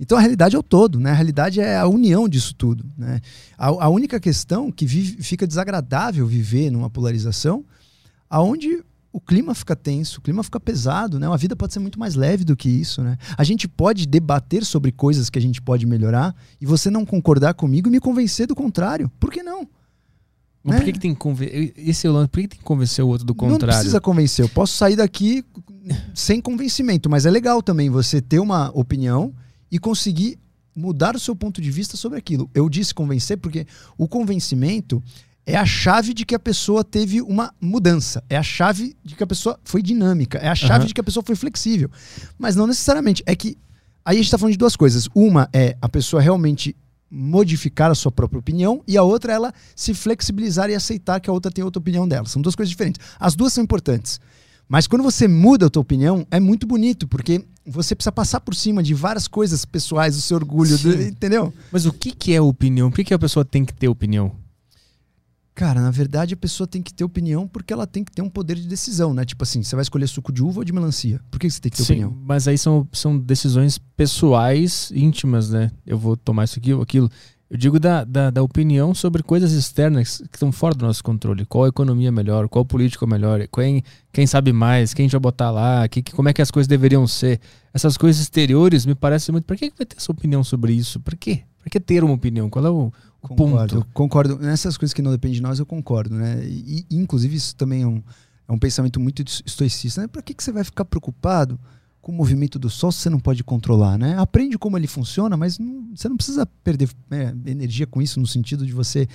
Então 0.03 0.17
a 0.17 0.21
realidade 0.21 0.55
é 0.55 0.59
o 0.59 0.63
todo, 0.63 0.99
né? 0.99 1.11
A 1.11 1.15
realidade 1.15 1.61
é 1.61 1.77
a 1.77 1.87
união 1.87 2.27
disso 2.27 2.53
tudo, 2.53 2.85
né? 2.97 3.21
A, 3.57 3.67
a 3.67 3.89
única 3.89 4.19
questão 4.19 4.69
que 4.69 4.85
vive, 4.85 5.23
fica 5.23 5.47
desagradável 5.47 6.27
viver 6.27 6.69
numa 6.69 6.89
polarização 6.89 7.65
aonde 8.29 8.83
o 9.13 9.21
clima 9.21 9.55
fica 9.55 9.75
tenso, 9.75 10.19
o 10.19 10.21
clima 10.21 10.43
fica 10.43 10.59
pesado, 10.59 11.19
né? 11.19 11.27
A 11.31 11.37
vida 11.37 11.55
pode 11.55 11.71
ser 11.71 11.79
muito 11.79 11.97
mais 11.97 12.15
leve 12.15 12.43
do 12.43 12.55
que 12.55 12.67
isso, 12.67 13.01
né? 13.01 13.17
A 13.37 13.43
gente 13.45 13.65
pode 13.65 14.05
debater 14.05 14.65
sobre 14.65 14.91
coisas 14.91 15.29
que 15.29 15.39
a 15.39 15.41
gente 15.41 15.61
pode 15.61 15.85
melhorar 15.85 16.35
e 16.59 16.65
você 16.65 16.89
não 16.89 17.05
concordar 17.05 17.53
comigo 17.53 17.87
e 17.87 17.91
me 17.91 17.99
convencer 17.99 18.45
do 18.45 18.55
contrário. 18.55 19.09
Por 19.19 19.31
que 19.31 19.41
não? 19.41 19.67
Mas 20.63 20.75
né? 20.75 20.79
por 20.79 20.85
que, 20.85 20.93
que 20.93 20.99
tem 20.99 21.13
que 21.13 21.19
convencer? 21.19 21.73
Esse 21.77 22.07
é 22.07 22.09
o 22.09 22.13
lance, 22.13 22.27
por 22.27 22.41
que, 22.41 22.43
que 22.43 22.49
tem 22.49 22.59
que 22.59 22.65
convencer 22.65 23.05
o 23.05 23.07
outro 23.07 23.25
do 23.25 23.33
contrário? 23.33 23.67
Não 23.67 23.67
precisa 23.67 24.01
convencer. 24.01 24.43
Eu 24.43 24.49
posso 24.49 24.75
sair 24.75 24.97
daqui 24.97 25.45
sem 26.13 26.41
convencimento, 26.41 27.09
mas 27.09 27.25
é 27.25 27.31
legal 27.31 27.61
também 27.61 27.89
você 27.89 28.19
ter 28.19 28.39
uma 28.39 28.69
opinião 28.73 29.33
e 29.73 29.79
conseguir 29.79 30.37
mudar 30.75 31.15
o 31.15 31.19
seu 31.19 31.35
ponto 31.35 31.59
de 31.59 31.71
vista 31.71 31.97
sobre 31.97 32.19
aquilo. 32.19 32.47
Eu 32.53 32.69
disse 32.69 32.93
convencer 32.93 33.37
porque 33.37 33.65
o 33.97 34.07
convencimento 34.07 35.01
é 35.47 35.55
a 35.55 35.65
chave 35.65 36.13
de 36.13 36.23
que 36.23 36.35
a 36.35 36.39
pessoa 36.39 36.83
teve 36.83 37.23
uma 37.23 37.51
mudança. 37.59 38.23
É 38.29 38.37
a 38.37 38.43
chave 38.43 38.95
de 39.03 39.15
que 39.15 39.23
a 39.23 39.27
pessoa 39.27 39.59
foi 39.63 39.81
dinâmica. 39.81 40.37
É 40.37 40.47
a 40.47 40.53
chave 40.53 40.81
uhum. 40.81 40.85
de 40.85 40.93
que 40.93 41.01
a 41.01 41.03
pessoa 41.03 41.23
foi 41.25 41.35
flexível. 41.35 41.89
Mas 42.37 42.55
não 42.55 42.67
necessariamente. 42.67 43.23
É 43.25 43.35
que. 43.35 43.57
Aí 44.05 44.15
a 44.15 44.17
gente 44.17 44.25
está 44.25 44.37
falando 44.37 44.51
de 44.51 44.59
duas 44.59 44.75
coisas. 44.75 45.09
Uma 45.15 45.49
é 45.51 45.75
a 45.81 45.89
pessoa 45.89 46.21
realmente 46.21 46.75
modificar 47.09 47.89
a 47.89 47.95
sua 47.95 48.11
própria 48.11 48.39
opinião 48.39 48.83
e 48.87 48.95
a 48.95 49.01
outra 49.01 49.33
é 49.33 49.35
ela 49.35 49.53
se 49.75 49.93
flexibilizar 49.95 50.69
e 50.69 50.75
aceitar 50.75 51.19
que 51.19 51.29
a 51.29 51.33
outra 51.33 51.51
tem 51.51 51.63
outra 51.63 51.79
opinião 51.79 52.07
dela. 52.07 52.27
São 52.27 52.43
duas 52.43 52.55
coisas 52.55 52.69
diferentes. 52.69 53.01
As 53.19 53.35
duas 53.35 53.53
são 53.53 53.63
importantes. 53.63 54.19
Mas 54.69 54.85
quando 54.85 55.01
você 55.01 55.27
muda 55.27 55.65
a 55.65 55.69
tua 55.69 55.81
opinião, 55.81 56.27
é 56.29 56.39
muito 56.39 56.67
bonito, 56.67 57.07
porque 57.07 57.43
você 57.65 57.95
precisa 57.95 58.11
passar 58.11 58.39
por 58.41 58.55
cima 58.55 58.83
de 58.83 58.93
várias 58.93 59.27
coisas 59.27 59.65
pessoais, 59.65 60.17
o 60.17 60.21
seu 60.21 60.37
orgulho, 60.37 60.77
do, 60.77 61.01
entendeu? 61.01 61.53
Mas 61.71 61.85
o 61.85 61.93
que, 61.93 62.11
que 62.11 62.33
é 62.33 62.41
opinião? 62.41 62.89
Por 62.89 62.97
que, 62.97 63.05
que 63.05 63.13
a 63.13 63.19
pessoa 63.19 63.45
tem 63.45 63.63
que 63.63 63.73
ter 63.73 63.87
opinião? 63.87 64.35
Cara, 65.55 65.81
na 65.81 65.91
verdade 65.91 66.33
a 66.33 66.37
pessoa 66.37 66.65
tem 66.65 66.81
que 66.81 66.91
ter 66.91 67.03
opinião 67.03 67.47
porque 67.47 67.71
ela 67.71 67.85
tem 67.85 68.03
que 68.03 68.11
ter 68.11 68.23
um 68.23 68.29
poder 68.29 68.55
de 68.55 68.67
decisão, 68.67 69.13
né? 69.13 69.23
Tipo 69.23 69.43
assim, 69.43 69.61
você 69.61 69.75
vai 69.75 69.83
escolher 69.83 70.07
suco 70.07 70.31
de 70.31 70.43
uva 70.43 70.59
ou 70.59 70.63
de 70.63 70.73
melancia? 70.73 71.21
Por 71.29 71.39
que 71.39 71.47
você 71.49 71.61
tem 71.61 71.71
que 71.71 71.77
ter 71.77 71.83
Sim, 71.83 71.93
opinião? 71.93 72.17
Mas 72.25 72.47
aí 72.47 72.57
são, 72.57 72.87
são 72.91 73.19
decisões 73.19 73.77
pessoais, 73.77 74.91
íntimas, 74.95 75.51
né? 75.51 75.71
Eu 75.85 75.97
vou 75.97 76.17
tomar 76.17 76.45
isso 76.45 76.57
aqui 76.57 76.73
ou 76.73 76.81
aquilo. 76.81 77.09
Eu 77.53 77.59
digo 77.59 77.79
da, 77.79 78.03
da, 78.03 78.31
da, 78.31 78.41
opinião 78.41 78.95
sobre 78.95 79.21
coisas 79.21 79.51
externas 79.51 80.23
que 80.31 80.37
estão 80.37 80.51
fora 80.51 80.73
do 80.73 80.87
nosso 80.87 81.03
controle. 81.03 81.45
Qual 81.45 81.67
economia 81.67 82.07
é 82.07 82.11
melhor, 82.11 82.49
qual 82.49 82.65
político 82.65 83.05
é 83.05 83.07
melhor, 83.07 83.47
quem, 83.47 83.83
quem 84.11 84.25
sabe 84.25 84.51
mais, 84.51 84.91
quem 84.91 85.03
a 85.03 85.05
gente 85.05 85.11
vai 85.11 85.21
botar 85.21 85.51
lá, 85.51 85.87
que, 85.87 86.01
como 86.01 86.27
é 86.27 86.33
que 86.33 86.41
as 86.41 86.49
coisas 86.49 86.67
deveriam 86.67 87.05
ser. 87.05 87.39
Essas 87.71 87.95
coisas 87.95 88.19
exteriores 88.19 88.87
me 88.87 88.95
parecem 88.95 89.31
muito. 89.31 89.45
Para 89.45 89.55
que, 89.55 89.69
que 89.69 89.77
vai 89.77 89.85
ter 89.85 89.97
essa 89.97 90.11
opinião 90.11 90.43
sobre 90.43 90.73
isso? 90.73 90.99
Para 90.99 91.15
quê? 91.15 91.43
Para 91.59 91.69
que 91.69 91.79
ter 91.79 92.03
uma 92.03 92.15
opinião? 92.15 92.49
Qual 92.49 92.65
é 92.65 92.71
o, 92.71 92.91
o 93.21 93.27
concordo, 93.27 93.75
ponto? 93.75 93.87
Concordo. 93.93 94.39
Nessas 94.39 94.75
coisas 94.75 94.91
que 94.91 95.03
não 95.03 95.11
dependem 95.11 95.35
de 95.35 95.43
nós, 95.43 95.59
eu 95.59 95.65
concordo. 95.67 96.15
Né? 96.15 96.43
E, 96.43 96.87
inclusive, 96.89 97.35
isso 97.35 97.55
também 97.55 97.83
é 97.83 97.87
um, 97.87 98.01
é 98.47 98.51
um 98.51 98.57
pensamento 98.57 98.99
muito 98.99 99.23
estoicista. 99.45 100.01
Né? 100.01 100.07
Para 100.07 100.23
que, 100.23 100.33
que 100.33 100.43
você 100.43 100.51
vai 100.51 100.63
ficar 100.63 100.85
preocupado? 100.85 101.59
Com 102.03 102.11
o 102.11 102.15
movimento 102.15 102.59
do 102.59 102.69
Sol 102.69 102.91
você 102.91 103.09
não 103.09 103.17
pode 103.17 103.45
controlar, 103.45 103.97
né? 103.97 104.17
Aprende 104.19 104.57
como 104.57 104.77
ele 104.77 104.87
funciona, 104.87 105.37
mas 105.37 105.57
não, 105.57 105.87
você 105.95 106.09
não 106.09 106.17
precisa 106.17 106.45
perder 106.45 106.89
é, 107.09 107.33
energia 107.49 107.87
com 107.87 108.01
isso 108.01 108.19
no 108.19 108.27
sentido 108.27 108.65
de 108.65 108.73
você, 108.73 109.07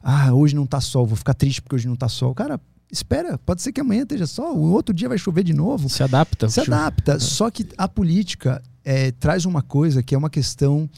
ah, 0.00 0.32
hoje 0.32 0.54
não 0.54 0.64
tá 0.64 0.80
sol, 0.80 1.04
vou 1.04 1.16
ficar 1.16 1.34
triste 1.34 1.60
porque 1.60 1.74
hoje 1.74 1.88
não 1.88 1.96
tá 1.96 2.08
sol. 2.08 2.32
Cara, 2.36 2.60
espera, 2.90 3.36
pode 3.36 3.62
ser 3.62 3.72
que 3.72 3.80
amanhã 3.80 4.04
esteja 4.04 4.28
sol, 4.28 4.56
o 4.56 4.70
outro 4.70 4.94
dia 4.94 5.08
vai 5.08 5.18
chover 5.18 5.42
de 5.42 5.52
novo. 5.52 5.88
Se 5.88 6.04
adapta. 6.04 6.48
Se 6.48 6.60
adapta. 6.60 7.14
É. 7.14 7.18
Só 7.18 7.50
que 7.50 7.66
a 7.76 7.88
política 7.88 8.62
é, 8.84 9.10
traz 9.10 9.44
uma 9.44 9.60
coisa 9.60 10.00
que 10.00 10.14
é 10.14 10.18
uma 10.18 10.30
questão 10.30 10.88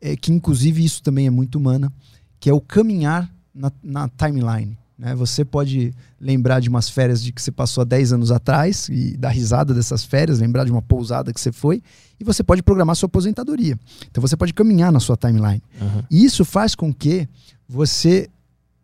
é, 0.00 0.16
que, 0.16 0.32
inclusive, 0.32 0.84
isso 0.84 1.00
também 1.00 1.28
é 1.28 1.30
muito 1.30 1.58
humana, 1.58 1.92
que 2.40 2.50
é 2.50 2.52
o 2.52 2.60
caminhar 2.60 3.32
na, 3.54 3.70
na 3.84 4.08
timeline. 4.08 4.76
Né? 4.98 5.14
Você 5.14 5.44
pode 5.44 5.94
lembrar 6.20 6.60
de 6.60 6.68
umas 6.68 6.88
férias 6.88 7.22
de 7.22 7.32
que 7.32 7.40
você 7.40 7.52
passou 7.52 7.82
há 7.82 7.84
10 7.84 8.14
anos 8.14 8.32
atrás 8.32 8.88
e 8.88 9.16
dar 9.16 9.28
risada 9.28 9.72
dessas 9.72 10.04
férias, 10.04 10.40
lembrar 10.40 10.64
de 10.64 10.72
uma 10.72 10.82
pousada 10.82 11.32
que 11.32 11.40
você 11.40 11.52
foi, 11.52 11.82
e 12.18 12.24
você 12.24 12.42
pode 12.42 12.62
programar 12.62 12.96
sua 12.96 13.06
aposentadoria. 13.06 13.78
Então 14.10 14.20
você 14.20 14.36
pode 14.36 14.52
caminhar 14.52 14.90
na 14.90 14.98
sua 14.98 15.16
timeline. 15.16 15.62
Uhum. 15.80 16.02
E 16.10 16.24
isso 16.24 16.44
faz 16.44 16.74
com 16.74 16.92
que 16.92 17.28
você, 17.68 18.28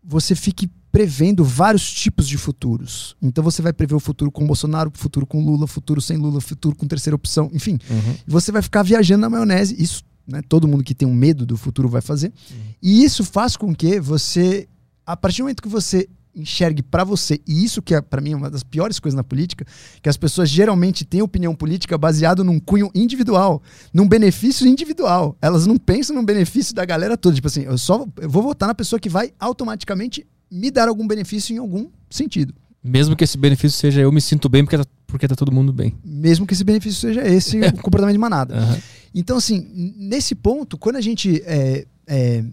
você 0.05 0.37
fique 0.37 0.71
prevendo 0.93 1.45
vários 1.45 1.93
tipos 1.93 2.29
de 2.29 2.39
futuros. 2.39 3.17
Então 3.21 3.43
você 3.43 3.61
vai 3.61 3.73
prever 3.73 3.97
o 3.97 4.01
futuro 4.01 4.31
com 4.31 4.47
Bolsonaro, 4.47 4.93
o 4.95 4.97
futuro 4.97 5.27
com 5.27 5.45
Lula, 5.45 5.65
o 5.65 5.67
futuro 5.67 6.01
sem 6.01 6.17
Lula, 6.17 6.39
o 6.39 6.41
futuro 6.41 6.77
com 6.77 6.87
terceira 6.87 7.17
opção, 7.17 7.51
enfim. 7.53 7.81
Uhum. 7.91 8.15
Você 8.29 8.53
vai 8.53 8.63
ficar 8.63 8.85
viajando 8.85 9.23
na 9.23 9.29
maionese. 9.29 9.75
Isso 9.77 10.05
né, 10.25 10.41
todo 10.49 10.69
mundo 10.69 10.85
que 10.85 10.95
tem 10.95 11.07
um 11.07 11.13
medo 11.13 11.45
do 11.45 11.57
futuro 11.57 11.89
vai 11.89 12.01
fazer. 12.01 12.29
Uhum. 12.29 12.57
E 12.81 13.05
isso 13.05 13.25
faz 13.25 13.57
com 13.57 13.75
que 13.75 13.99
você 13.99 14.69
a 15.07 15.17
partir 15.17 15.39
do 15.39 15.45
momento 15.45 15.63
que 15.63 15.69
você 15.69 16.09
enxergue 16.35 16.83
para 16.83 17.05
você, 17.05 17.41
e 17.47 17.65
isso 17.65 17.81
que 17.81 17.95
é 17.95 18.01
para 18.01 18.21
mim 18.21 18.33
é 18.33 18.37
uma 18.37 18.51
das 18.51 18.63
piores 18.63 18.99
coisas 18.99 19.17
na 19.17 19.23
política, 19.23 19.65
que 20.03 20.09
as 20.09 20.17
pessoas 20.17 20.49
geralmente 20.51 21.05
têm 21.05 21.23
opinião 21.23 21.55
política 21.55 21.97
baseado 21.97 22.43
num 22.43 22.59
cunho 22.59 22.91
individual, 22.95 23.63
num 23.93 24.09
benefício 24.09 24.67
individual. 24.67 25.37
Elas 25.41 25.67
não 25.67 25.77
pensam 25.77 26.17
no 26.17 26.25
benefício 26.25 26.75
da 26.75 26.85
galera 26.85 27.17
toda, 27.17 27.35
tipo 27.35 27.47
assim, 27.47 27.63
eu 27.63 27.79
só 27.79 28.05
eu 28.21 28.29
vou 28.29 28.43
votar 28.43 28.67
na 28.67 28.75
pessoa 28.75 28.99
que 28.99 29.09
vai 29.09 29.33
automaticamente 29.39 30.27
me 30.51 30.71
dar 30.71 30.89
algum 30.89 31.07
benefício 31.07 31.55
em 31.55 31.59
algum 31.59 31.89
sentido. 32.11 32.55
Mesmo 32.83 33.17
que 33.17 33.25
esse 33.25 33.39
benefício 33.39 33.79
seja 33.79 34.01
eu 34.01 34.13
me 34.13 34.21
sinto 34.21 34.49
bem 34.49 34.65
porque 34.65 34.77
tá, 34.77 34.85
porque 35.07 35.29
tá 35.29 35.35
todo 35.35 35.53
mundo 35.53 35.73
bem. 35.73 35.95
Mesmo 36.05 36.47
que 36.47 36.53
esse 36.53 36.65
benefício 36.65 37.01
seja 37.01 37.27
esse 37.27 37.59
o 37.79 37.83
comportamento 37.83 38.13
de 38.13 38.19
manada. 38.19 38.61
Uhum. 38.61 38.77
Então, 39.15 39.37
assim, 39.37 39.95
nesse 39.97 40.35
ponto, 40.35 40.77
quando 40.77 40.97
a 40.97 41.01
gente 41.01 41.41
é, 41.47 41.87
é, 42.07 42.45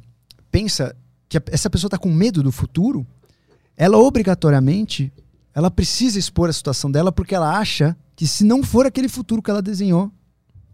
pensa 0.51 0.95
que 1.31 1.41
essa 1.49 1.69
pessoa 1.69 1.87
está 1.87 1.97
com 1.97 2.11
medo 2.11 2.43
do 2.43 2.51
futuro, 2.51 3.07
ela 3.77 3.97
obrigatoriamente 3.97 5.13
ela 5.55 5.71
precisa 5.71 6.19
expor 6.19 6.49
a 6.49 6.53
situação 6.53 6.91
dela 6.91 7.09
porque 7.09 7.33
ela 7.33 7.57
acha 7.57 7.95
que 8.17 8.27
se 8.27 8.43
não 8.43 8.61
for 8.61 8.85
aquele 8.85 9.07
futuro 9.07 9.41
que 9.41 9.49
ela 9.49 9.61
desenhou, 9.61 10.11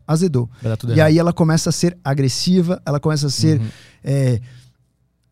azedou. 0.08 0.50
E 0.96 1.02
aí 1.02 1.20
ela 1.20 1.32
começa 1.32 1.70
a 1.70 1.72
ser 1.72 1.96
agressiva, 2.04 2.82
ela 2.84 3.00
começa 3.00 3.28
a 3.28 3.30
ser 3.30 3.60
uhum. 3.60 3.68
é, 4.04 4.42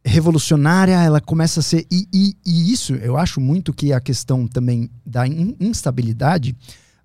revolucionária, 0.03 1.01
ela 1.01 1.19
começa 1.19 1.59
a 1.59 1.63
ser. 1.63 1.87
E, 1.91 2.07
e, 2.13 2.37
e, 2.45 2.71
isso 2.71 2.93
eu 2.93 3.17
acho 3.17 3.41
muito 3.41 3.73
que 3.73 3.91
a 3.93 3.99
questão 3.99 4.47
também 4.47 4.91
da 5.03 5.27
instabilidade. 5.27 6.55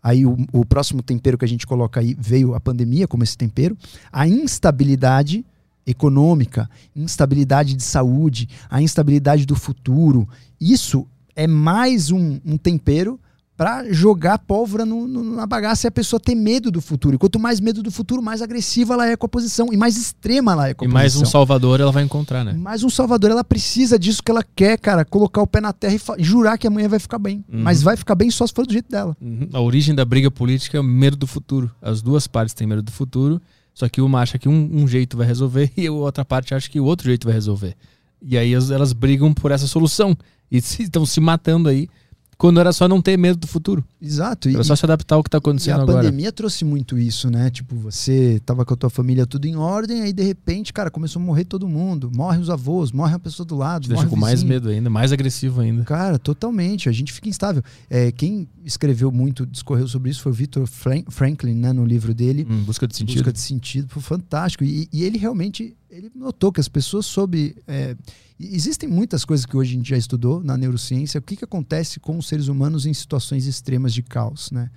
Aí 0.02 0.26
o, 0.26 0.36
o 0.52 0.64
próximo 0.66 1.02
tempero 1.02 1.38
que 1.38 1.44
a 1.46 1.48
gente 1.48 1.66
coloca 1.66 2.00
aí 2.00 2.14
veio 2.18 2.54
a 2.54 2.60
pandemia 2.60 3.08
como 3.08 3.24
esse 3.24 3.36
tempero. 3.36 3.78
A 4.12 4.28
instabilidade 4.28 5.42
econômica, 5.86 6.68
instabilidade 6.94 7.74
de 7.74 7.82
saúde, 7.82 8.48
a 8.68 8.80
instabilidade 8.82 9.46
do 9.46 9.56
futuro. 9.56 10.28
Isso 10.60 11.06
é 11.34 11.46
mais 11.46 12.10
um, 12.10 12.38
um 12.44 12.56
tempero 12.56 13.18
para 13.60 13.92
jogar 13.92 14.38
pólvora 14.38 14.86
no, 14.86 15.06
no, 15.06 15.22
na 15.22 15.46
bagaça 15.46 15.86
e 15.86 15.88
a 15.88 15.90
pessoa 15.90 16.18
ter 16.18 16.34
medo 16.34 16.70
do 16.70 16.80
futuro. 16.80 17.16
E 17.16 17.18
quanto 17.18 17.38
mais 17.38 17.60
medo 17.60 17.82
do 17.82 17.90
futuro, 17.90 18.22
mais 18.22 18.40
agressiva 18.40 18.94
ela 18.94 19.06
é 19.06 19.14
com 19.18 19.26
a 19.26 19.28
posição 19.28 19.68
e 19.70 19.76
mais 19.76 19.98
extrema 19.98 20.52
ela 20.52 20.68
é 20.70 20.72
com 20.72 20.86
a 20.86 20.88
e 20.88 20.90
posição. 20.90 20.98
E 20.98 21.02
mais 21.02 21.16
um 21.16 21.26
salvador 21.26 21.78
ela 21.78 21.92
vai 21.92 22.02
encontrar, 22.02 22.42
né? 22.42 22.54
Mais 22.54 22.82
um 22.82 22.88
salvador, 22.88 23.30
ela 23.30 23.44
precisa 23.44 23.98
disso 23.98 24.22
que 24.22 24.30
ela 24.30 24.42
quer, 24.42 24.78
cara, 24.78 25.04
colocar 25.04 25.42
o 25.42 25.46
pé 25.46 25.60
na 25.60 25.74
terra 25.74 25.94
e 25.94 26.24
jurar 26.24 26.56
que 26.56 26.66
amanhã 26.66 26.88
vai 26.88 26.98
ficar 26.98 27.18
bem. 27.18 27.44
Uhum. 27.52 27.60
Mas 27.60 27.82
vai 27.82 27.98
ficar 27.98 28.14
bem 28.14 28.30
só 28.30 28.46
se 28.46 28.54
for 28.54 28.66
do 28.66 28.72
jeito 28.72 28.90
dela. 28.90 29.14
Uhum. 29.20 29.50
A 29.52 29.60
origem 29.60 29.94
da 29.94 30.06
briga 30.06 30.30
política 30.30 30.78
é 30.78 30.80
o 30.80 30.84
medo 30.84 31.18
do 31.18 31.26
futuro. 31.26 31.70
As 31.82 32.00
duas 32.00 32.26
partes 32.26 32.54
têm 32.54 32.66
medo 32.66 32.80
do 32.80 32.90
futuro 32.90 33.42
só 33.80 33.88
que 33.88 34.02
uma 34.02 34.20
acha 34.20 34.38
que 34.38 34.46
um, 34.46 34.82
um, 34.82 34.86
jeito 34.86 35.16
vai 35.16 35.26
resolver 35.26 35.72
e 35.76 35.86
a 35.86 35.92
outra 35.92 36.22
parte 36.22 36.54
acha 36.54 36.68
que 36.68 36.78
o 36.78 36.84
outro 36.84 37.06
jeito 37.06 37.24
vai 37.24 37.32
resolver. 37.32 37.74
E 38.20 38.36
aí 38.36 38.52
elas, 38.52 38.70
elas 38.70 38.92
brigam 38.92 39.32
por 39.32 39.50
essa 39.50 39.66
solução. 39.66 40.14
E 40.50 40.58
estão 40.58 41.06
se 41.06 41.18
matando 41.18 41.68
aí 41.68 41.88
quando 42.40 42.58
era 42.58 42.72
só 42.72 42.88
não 42.88 43.02
ter 43.02 43.18
medo 43.18 43.38
do 43.38 43.46
futuro. 43.46 43.84
Exato. 44.00 44.48
Era 44.48 44.62
e, 44.62 44.64
só 44.64 44.74
se 44.74 44.86
adaptar 44.86 45.16
ao 45.16 45.22
que 45.22 45.28
está 45.28 45.36
acontecendo 45.36 45.74
agora. 45.74 45.82
a 45.82 45.92
agora. 45.92 46.04
pandemia 46.06 46.32
trouxe 46.32 46.64
muito 46.64 46.98
isso, 46.98 47.30
né? 47.30 47.50
Tipo, 47.50 47.76
você 47.76 48.40
tava 48.46 48.64
com 48.64 48.72
a 48.72 48.76
tua 48.78 48.88
família 48.88 49.26
tudo 49.26 49.44
em 49.44 49.56
ordem, 49.56 50.00
aí 50.00 50.10
de 50.10 50.22
repente, 50.22 50.72
cara, 50.72 50.90
começou 50.90 51.20
a 51.20 51.24
morrer 51.24 51.44
todo 51.44 51.68
mundo. 51.68 52.10
Morre 52.16 52.38
os 52.38 52.48
avós, 52.48 52.92
morre 52.92 53.14
a 53.14 53.18
pessoa 53.18 53.44
do 53.44 53.54
lado. 53.54 53.86
Deixa 53.86 54.06
com 54.06 54.16
mais 54.16 54.42
medo 54.42 54.70
ainda, 54.70 54.88
mais 54.88 55.12
agressivo 55.12 55.60
ainda. 55.60 55.84
Cara, 55.84 56.18
totalmente. 56.18 56.88
A 56.88 56.92
gente 56.92 57.12
fica 57.12 57.28
instável. 57.28 57.62
É, 57.90 58.10
quem 58.10 58.48
escreveu 58.64 59.12
muito, 59.12 59.44
discorreu 59.44 59.86
sobre 59.86 60.10
isso 60.10 60.22
foi 60.22 60.32
o 60.32 60.34
Victor 60.34 60.66
Franklin, 61.10 61.54
né? 61.54 61.74
No 61.74 61.84
livro 61.84 62.14
dele. 62.14 62.46
Hum, 62.48 62.64
busca 62.64 62.88
de 62.88 62.96
sentido. 62.96 63.18
Busca 63.18 63.34
de 63.34 63.40
sentido. 63.40 63.90
Foi 63.90 64.00
fantástico. 64.00 64.64
E, 64.64 64.88
e 64.90 65.04
ele 65.04 65.18
realmente 65.18 65.76
ele 65.90 66.10
notou 66.14 66.50
que 66.50 66.60
as 66.60 66.68
pessoas 66.68 67.04
sob. 67.04 67.54
É, 67.68 67.94
existem 68.40 68.88
muitas 68.88 69.24
coisas 69.24 69.44
que 69.44 69.56
hoje 69.56 69.74
a 69.74 69.76
gente 69.76 69.90
já 69.90 69.96
estudou 69.96 70.42
na 70.42 70.56
neurociência. 70.56 71.18
O 71.18 71.22
que, 71.22 71.36
que 71.36 71.44
acontece 71.44 72.00
com 72.00 72.16
os 72.16 72.26
seres 72.26 72.48
humanos 72.48 72.86
em 72.86 72.94
situações 72.94 73.46
extremas 73.46 73.92
de 73.92 74.02
caos, 74.02 74.50
né? 74.50 74.70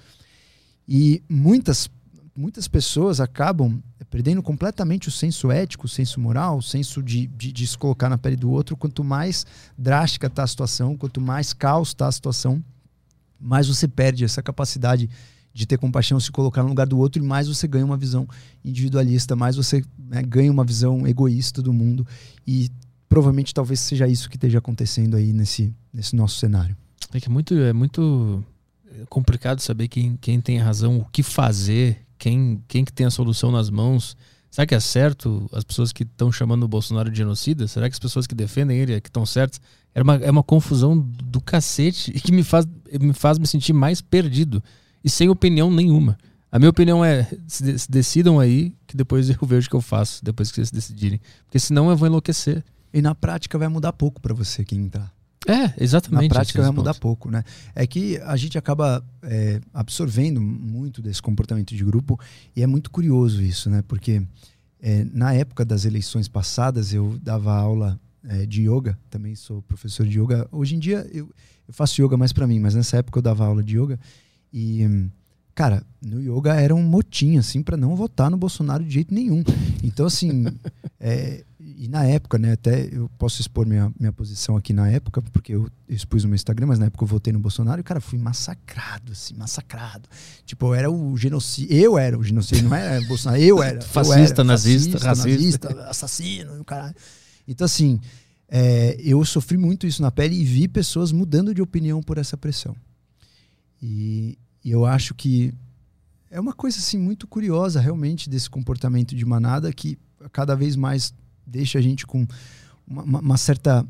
E 0.88 1.24
muitas, 1.30 1.90
muitas 2.36 2.68
pessoas 2.68 3.22
acabam 3.22 3.82
perdendo 4.10 4.44
completamente 4.44 5.08
o 5.08 5.12
senso 5.12 5.50
ético, 5.50 5.86
o 5.86 5.90
senso 5.90 6.20
moral, 6.20 6.58
o 6.58 6.62
senso 6.62 7.02
de, 7.02 7.26
de, 7.28 7.52
de 7.52 7.66
se 7.66 7.78
colocar 7.78 8.10
na 8.10 8.18
pele 8.18 8.36
do 8.36 8.52
outro. 8.52 8.76
Quanto 8.76 9.04
mais 9.04 9.46
drástica 9.78 10.28
está 10.28 10.44
a 10.44 10.48
situação, 10.48 10.98
quanto 10.98 11.22
mais 11.22 11.54
caos 11.54 11.90
está 11.90 12.08
a 12.08 12.12
situação, 12.12 12.64
mais 13.40 13.68
você 13.68 13.88
perde 13.88 14.24
essa 14.24 14.44
capacidade 14.44 15.10
de 15.54 15.66
ter 15.66 15.78
compaixão, 15.78 16.20
se 16.20 16.32
colocar 16.32 16.64
no 16.64 16.70
lugar 16.70 16.88
do 16.88 16.98
outro, 16.98 17.24
e 17.24 17.26
mais 17.26 17.48
você 17.48 17.68
ganha 17.68 17.86
uma 17.86 17.98
visão 17.98 18.28
individualista, 18.66 19.36
mais 19.36 19.56
você 19.56 19.84
né, 19.98 20.22
ganha 20.22 20.52
uma 20.52 20.66
visão 20.66 21.08
egoísta 21.08 21.62
do 21.62 21.72
mundo. 21.72 22.06
E 22.46 22.70
provavelmente 23.14 23.54
talvez 23.54 23.80
seja 23.80 24.08
isso 24.08 24.28
que 24.28 24.38
esteja 24.38 24.58
acontecendo 24.58 25.16
aí 25.16 25.32
nesse, 25.32 25.72
nesse 25.94 26.16
nosso 26.16 26.40
cenário. 26.40 26.76
É 27.14 27.20
que 27.20 27.28
é 27.28 27.32
muito, 27.32 27.54
é 27.54 27.72
muito 27.72 28.44
complicado 29.08 29.60
saber 29.60 29.88
quem, 29.88 30.18
quem 30.20 30.42
tem 30.42 30.60
a 30.60 30.64
razão, 30.64 30.98
o 30.98 31.06
que 31.06 31.22
fazer, 31.22 32.00
quem, 32.18 32.64
quem 32.68 32.84
que 32.84 32.92
tem 32.92 33.06
a 33.06 33.12
solução 33.12 33.52
nas 33.52 33.70
mãos. 33.70 34.18
Será 34.50 34.66
que 34.66 34.74
é 34.74 34.80
certo 34.80 35.48
as 35.54 35.64
pessoas 35.64 35.94
que 35.94 36.02
estão 36.02 36.32
chamando 36.32 36.64
o 36.64 36.68
Bolsonaro 36.68 37.12
de 37.12 37.18
genocida? 37.18 37.68
Será 37.68 37.88
que 37.88 37.94
as 37.94 38.00
pessoas 38.00 38.26
que 38.26 38.34
defendem 38.34 38.80
ele 38.80 38.94
é 38.94 39.00
que 39.00 39.10
estão 39.10 39.28
certas? 39.28 39.62
É 39.94 40.02
uma, 40.02 40.16
é 40.16 40.32
uma 40.32 40.44
confusão 40.44 40.98
do 40.98 41.40
cacete 41.40 42.12
e 42.16 42.20
que 42.20 42.32
me 42.32 42.42
faz, 42.42 42.66
me 43.00 43.14
faz 43.14 43.38
me 43.38 43.46
sentir 43.46 43.74
mais 43.74 44.02
perdido 44.02 44.64
e 45.04 45.10
sem 45.10 45.30
opinião 45.30 45.70
nenhuma. 45.70 46.18
A 46.52 46.58
minha 46.58 46.70
opinião 46.70 47.06
é: 47.06 47.30
se 47.48 47.92
decidam 47.92 48.40
aí, 48.40 48.76
que 48.88 48.98
depois 48.98 49.30
eu 49.30 49.38
vejo 49.48 49.68
o 49.68 49.70
que 49.70 49.76
eu 49.76 49.82
faço, 49.82 50.26
depois 50.26 50.50
que 50.50 50.56
vocês 50.56 50.72
decidirem. 50.72 51.22
Porque 51.46 51.60
senão 51.60 51.92
eu 51.92 51.98
vou 51.98 52.08
enlouquecer. 52.08 52.64
E 52.94 53.02
na 53.02 53.16
prática 53.16 53.58
vai 53.58 53.68
mudar 53.68 53.92
pouco 53.94 54.22
para 54.22 54.34
você 54.34 54.64
quem 54.64 54.82
entrar. 54.82 55.12
É, 55.48 55.74
exatamente. 55.84 56.30
Na 56.30 56.30
prática 56.30 56.62
vai 56.62 56.72
mudar 56.72 56.92
pontos. 56.94 57.00
pouco, 57.00 57.32
né? 57.32 57.44
É 57.76 57.86
que 57.86 58.18
a 58.20 58.36
gente 58.38 58.58
acaba 58.58 59.04
é, 59.22 59.60
absorvendo 59.74 60.40
muito 60.40 61.02
desse 61.02 61.22
comportamento 61.22 61.76
de 61.76 61.84
grupo 61.84 62.20
e 62.56 62.64
é 62.64 62.68
muito 62.68 62.90
curioso 62.90 63.42
isso, 63.42 63.70
né? 63.70 63.84
Porque 63.88 64.22
é, 64.82 65.06
na 65.12 65.34
época 65.34 65.66
das 65.66 65.86
eleições 65.86 66.28
passadas 66.28 66.94
eu 66.94 67.20
dava 67.22 67.54
aula 67.54 68.00
é, 68.24 68.46
de 68.46 68.70
yoga, 68.70 68.98
também 69.10 69.36
sou 69.36 69.62
professor 69.64 70.06
de 70.06 70.20
yoga. 70.20 70.48
Hoje 70.52 70.76
em 70.76 70.80
dia 70.80 71.06
eu, 71.12 71.30
eu 71.68 71.74
faço 71.74 72.02
yoga 72.02 72.16
mais 72.16 72.32
para 72.32 72.48
mim, 72.48 72.60
mas 72.60 72.74
nessa 72.76 72.98
época 72.98 73.18
eu 73.18 73.24
dava 73.24 73.46
aula 73.46 73.64
de 73.64 73.78
yoga 73.78 74.00
e 74.54 75.10
cara, 75.54 75.84
no 76.02 76.22
yoga 76.22 76.56
era 76.56 76.74
um 76.74 76.82
motim 76.82 77.38
assim 77.38 77.62
para 77.62 77.76
não 77.76 77.96
votar 77.96 78.32
no 78.32 78.38
Bolsonaro 78.38 78.84
de 78.84 78.92
jeito 78.92 79.14
nenhum. 79.14 79.44
Então 79.84 80.06
assim, 80.06 80.46
é, 81.00 81.44
e 81.78 81.88
na 81.88 82.06
época, 82.06 82.38
né, 82.38 82.54
até 82.54 82.90
eu 82.92 83.10
posso 83.18 83.42
expor 83.42 83.66
minha, 83.66 83.92
minha 84.00 84.12
posição 84.12 84.56
aqui 84.58 84.74
na 84.74 84.90
época, 84.90 85.22
porque 85.22 85.54
eu 85.54 85.70
expus 85.88 86.24
no 86.24 86.30
meu 86.30 86.36
Instagram, 86.36 86.68
mas 86.68 86.80
na 86.80 86.86
época 86.86 87.04
eu 87.04 87.08
votei 87.08 87.32
no 87.34 87.40
Bolsonaro 87.40 87.82
e, 87.82 87.84
cara, 87.84 88.00
fui 88.00 88.20
massacrado, 88.20 89.12
assim, 89.12 89.34
massacrado. 89.36 90.08
Tipo, 90.46 90.68
eu 90.68 90.74
era 90.74 90.92
o 90.92 91.16
genocídio, 91.18 91.76
eu 91.76 91.98
era 91.98 92.18
o 92.18 92.24
genocídio, 92.24 92.70
não 92.70 92.76
era 92.76 93.02
Bolsonaro, 93.08 93.42
eu 93.42 93.62
era. 93.62 93.82
fascista, 93.82 94.14
eu 94.16 94.24
era, 94.24 94.44
nazista, 94.44 95.00
fascista, 95.00 95.30
nazista, 95.30 95.90
assassino, 95.90 96.62
o 96.62 96.66
caralho. 96.66 96.96
Então, 97.48 97.66
assim, 97.66 98.00
é, 98.48 98.96
eu 99.00 99.24
sofri 99.26 99.58
muito 99.58 99.88
isso 99.88 100.02
na 100.02 100.12
pele 100.12 100.36
e 100.36 100.44
vi 100.44 100.68
pessoas 100.68 101.12
mudando 101.12 101.54
de 101.54 101.62
opinião 101.62 102.02
por 102.02 102.18
essa 102.18 102.38
pressão. 102.38 102.76
E, 103.82 104.38
e 104.64 104.72
eu 104.72 104.86
acho 104.86 105.14
que 105.14 105.54
é 106.30 106.40
uma 106.40 106.54
coisa, 106.54 106.78
assim, 106.80 106.98
muito 106.98 107.28
curiosa, 107.28 107.80
realmente, 107.80 108.30
desse 108.30 108.50
comportamento 108.50 109.16
de 109.16 109.26
manada 109.26 109.72
que 109.72 109.98
cada 110.32 110.56
vez 110.56 110.76
mais 110.76 111.14
deixa 111.46 111.80
a 111.80 111.82
gente 111.82 112.06
com 112.06 112.26
uma, 112.88 113.20
uma 113.20 113.38
certa 113.38 113.86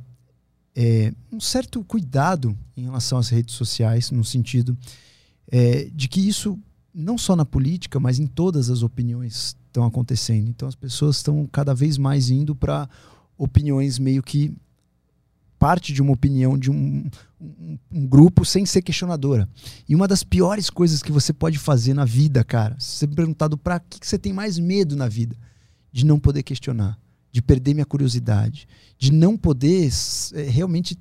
é, 0.76 1.14
um 1.32 1.40
certo 1.40 1.84
cuidado 1.84 2.58
em 2.76 2.84
relação 2.84 3.18
às 3.18 3.30
redes 3.30 3.56
sociais, 3.56 4.12
no 4.12 4.24
sentido 4.24 4.78
é, 5.52 5.86
de 5.94 6.08
que 6.08 6.28
isso, 6.28 6.58
não 6.94 7.18
só 7.18 7.36
na 7.36 7.46
política, 7.46 8.00
mas 8.00 8.20
em 8.20 8.28
todas 8.28 8.70
as 8.70 8.82
opiniões 8.82 9.56
estão 9.68 9.86
acontecendo. 9.86 10.50
Então 10.50 10.68
as 10.68 10.76
pessoas 10.76 11.18
estão 11.18 11.48
cada 11.52 11.74
vez 11.74 11.98
mais 11.98 12.30
indo 12.30 12.56
para 12.56 12.90
opiniões 13.38 14.00
meio 14.00 14.24
que 14.24 14.54
parte 15.60 15.94
de 15.94 16.02
uma 16.02 16.12
opinião 16.12 16.58
de 16.58 16.70
um, 16.70 17.10
um, 17.40 17.78
um, 17.90 18.06
grupo 18.06 18.44
sem 18.44 18.66
ser 18.66 18.82
questionadora. 18.82 19.48
E 19.88 19.96
uma 19.96 20.08
das 20.08 20.22
piores 20.22 20.70
coisas 20.70 21.02
que 21.02 21.12
você 21.12 21.32
pode 21.32 21.58
fazer 21.58 21.94
na 21.94 22.04
vida, 22.04 22.44
cara, 22.44 22.76
se 22.80 22.98
você 22.98 23.08
perguntado 23.08 23.58
para 23.58 23.80
que, 23.80 24.00
que 24.00 24.06
você 24.06 24.18
tem 24.18 24.34
mais 24.34 24.60
medo 24.60 24.96
na 24.96 25.08
vida, 25.08 25.38
de 25.92 26.06
não 26.06 26.20
poder 26.20 26.44
questionar 26.44 27.00
de 27.34 27.42
perder 27.42 27.74
minha 27.74 27.86
curiosidade, 27.86 28.68
de 28.96 29.12
não 29.12 29.36
poder 29.36 29.90
é, 30.36 30.44
realmente 30.44 30.96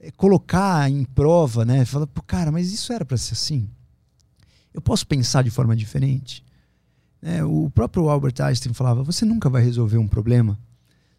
é, 0.00 0.10
colocar 0.10 0.90
em 0.90 1.04
prova, 1.04 1.62
né? 1.62 1.84
Falar, 1.84 2.06
pô, 2.06 2.22
cara, 2.22 2.50
mas 2.50 2.72
isso 2.72 2.90
era 2.90 3.04
para 3.04 3.18
ser 3.18 3.34
assim? 3.34 3.68
Eu 4.72 4.80
posso 4.80 5.06
pensar 5.06 5.44
de 5.44 5.50
forma 5.50 5.76
diferente? 5.76 6.42
É, 7.20 7.44
o 7.44 7.68
próprio 7.68 8.08
Albert 8.08 8.40
Einstein 8.40 8.72
falava: 8.72 9.02
você 9.02 9.26
nunca 9.26 9.50
vai 9.50 9.62
resolver 9.62 9.98
um 9.98 10.08
problema 10.08 10.58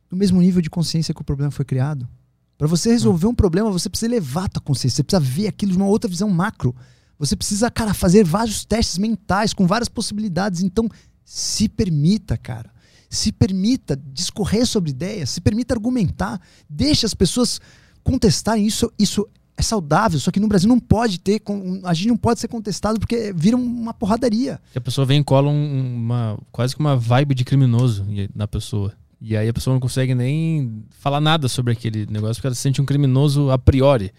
no 0.09 0.17
mesmo 0.17 0.41
nível 0.41 0.63
de 0.63 0.69
consciência 0.69 1.13
que 1.13 1.21
o 1.21 1.25
problema 1.25 1.51
foi 1.51 1.63
criado. 1.63 2.09
Para 2.57 2.67
você 2.67 2.89
resolver 2.89 3.27
um 3.27 3.35
problema, 3.35 3.71
você 3.71 3.87
precisa 3.87 4.11
elevar 4.11 4.45
a 4.45 4.49
tua 4.49 4.61
consciência, 4.63 4.95
você 4.95 5.03
precisa 5.03 5.31
ver 5.31 5.47
aquilo 5.47 5.71
de 5.71 5.77
uma 5.77 5.85
outra 5.85 6.09
visão 6.09 6.27
macro. 6.27 6.75
Você 7.19 7.35
precisa, 7.35 7.69
cara, 7.69 7.93
fazer 7.93 8.23
vários 8.23 8.65
testes 8.65 8.97
mentais 8.97 9.53
com 9.53 9.67
várias 9.67 9.89
possibilidades. 9.89 10.63
Então, 10.63 10.89
se 11.23 11.69
permita, 11.69 12.35
cara 12.35 12.71
se 13.09 13.31
permita 13.31 13.99
discorrer 14.13 14.65
sobre 14.65 14.91
ideias, 14.91 15.31
se 15.31 15.41
permita 15.41 15.73
argumentar, 15.73 16.39
deixe 16.69 17.05
as 17.05 17.13
pessoas 17.13 17.59
contestarem 18.03 18.65
isso, 18.65 18.91
isso 18.99 19.27
é 19.57 19.61
saudável, 19.61 20.19
só 20.19 20.31
que 20.31 20.39
no 20.39 20.47
Brasil 20.47 20.69
não 20.69 20.79
pode 20.79 21.19
ter, 21.19 21.41
a 21.83 21.93
gente 21.93 22.07
não 22.07 22.17
pode 22.17 22.39
ser 22.39 22.47
contestado 22.47 22.99
porque 22.99 23.33
vira 23.35 23.57
uma 23.57 23.93
porradaria. 23.93 24.61
A 24.73 24.79
pessoa 24.79 25.05
vem 25.05 25.19
e 25.19 25.23
cola 25.23 25.49
uma, 25.49 26.39
quase 26.51 26.75
que 26.75 26.79
uma 26.79 26.95
vibe 26.95 27.35
de 27.35 27.43
criminoso 27.43 28.05
na 28.33 28.47
pessoa. 28.47 28.93
E 29.19 29.35
aí 29.35 29.49
a 29.49 29.53
pessoa 29.53 29.73
não 29.73 29.81
consegue 29.81 30.15
nem 30.15 30.85
falar 30.91 31.19
nada 31.19 31.49
sobre 31.49 31.73
aquele 31.73 32.05
negócio 32.05 32.35
porque 32.35 32.47
ela 32.47 32.55
se 32.55 32.61
sente 32.61 32.81
um 32.81 32.85
criminoso 32.85 33.51
a 33.51 33.57
priori. 33.57 34.13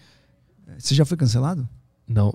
Você 0.77 0.93
já 0.93 1.05
foi 1.05 1.17
cancelado? 1.17 1.67
Não, 2.13 2.33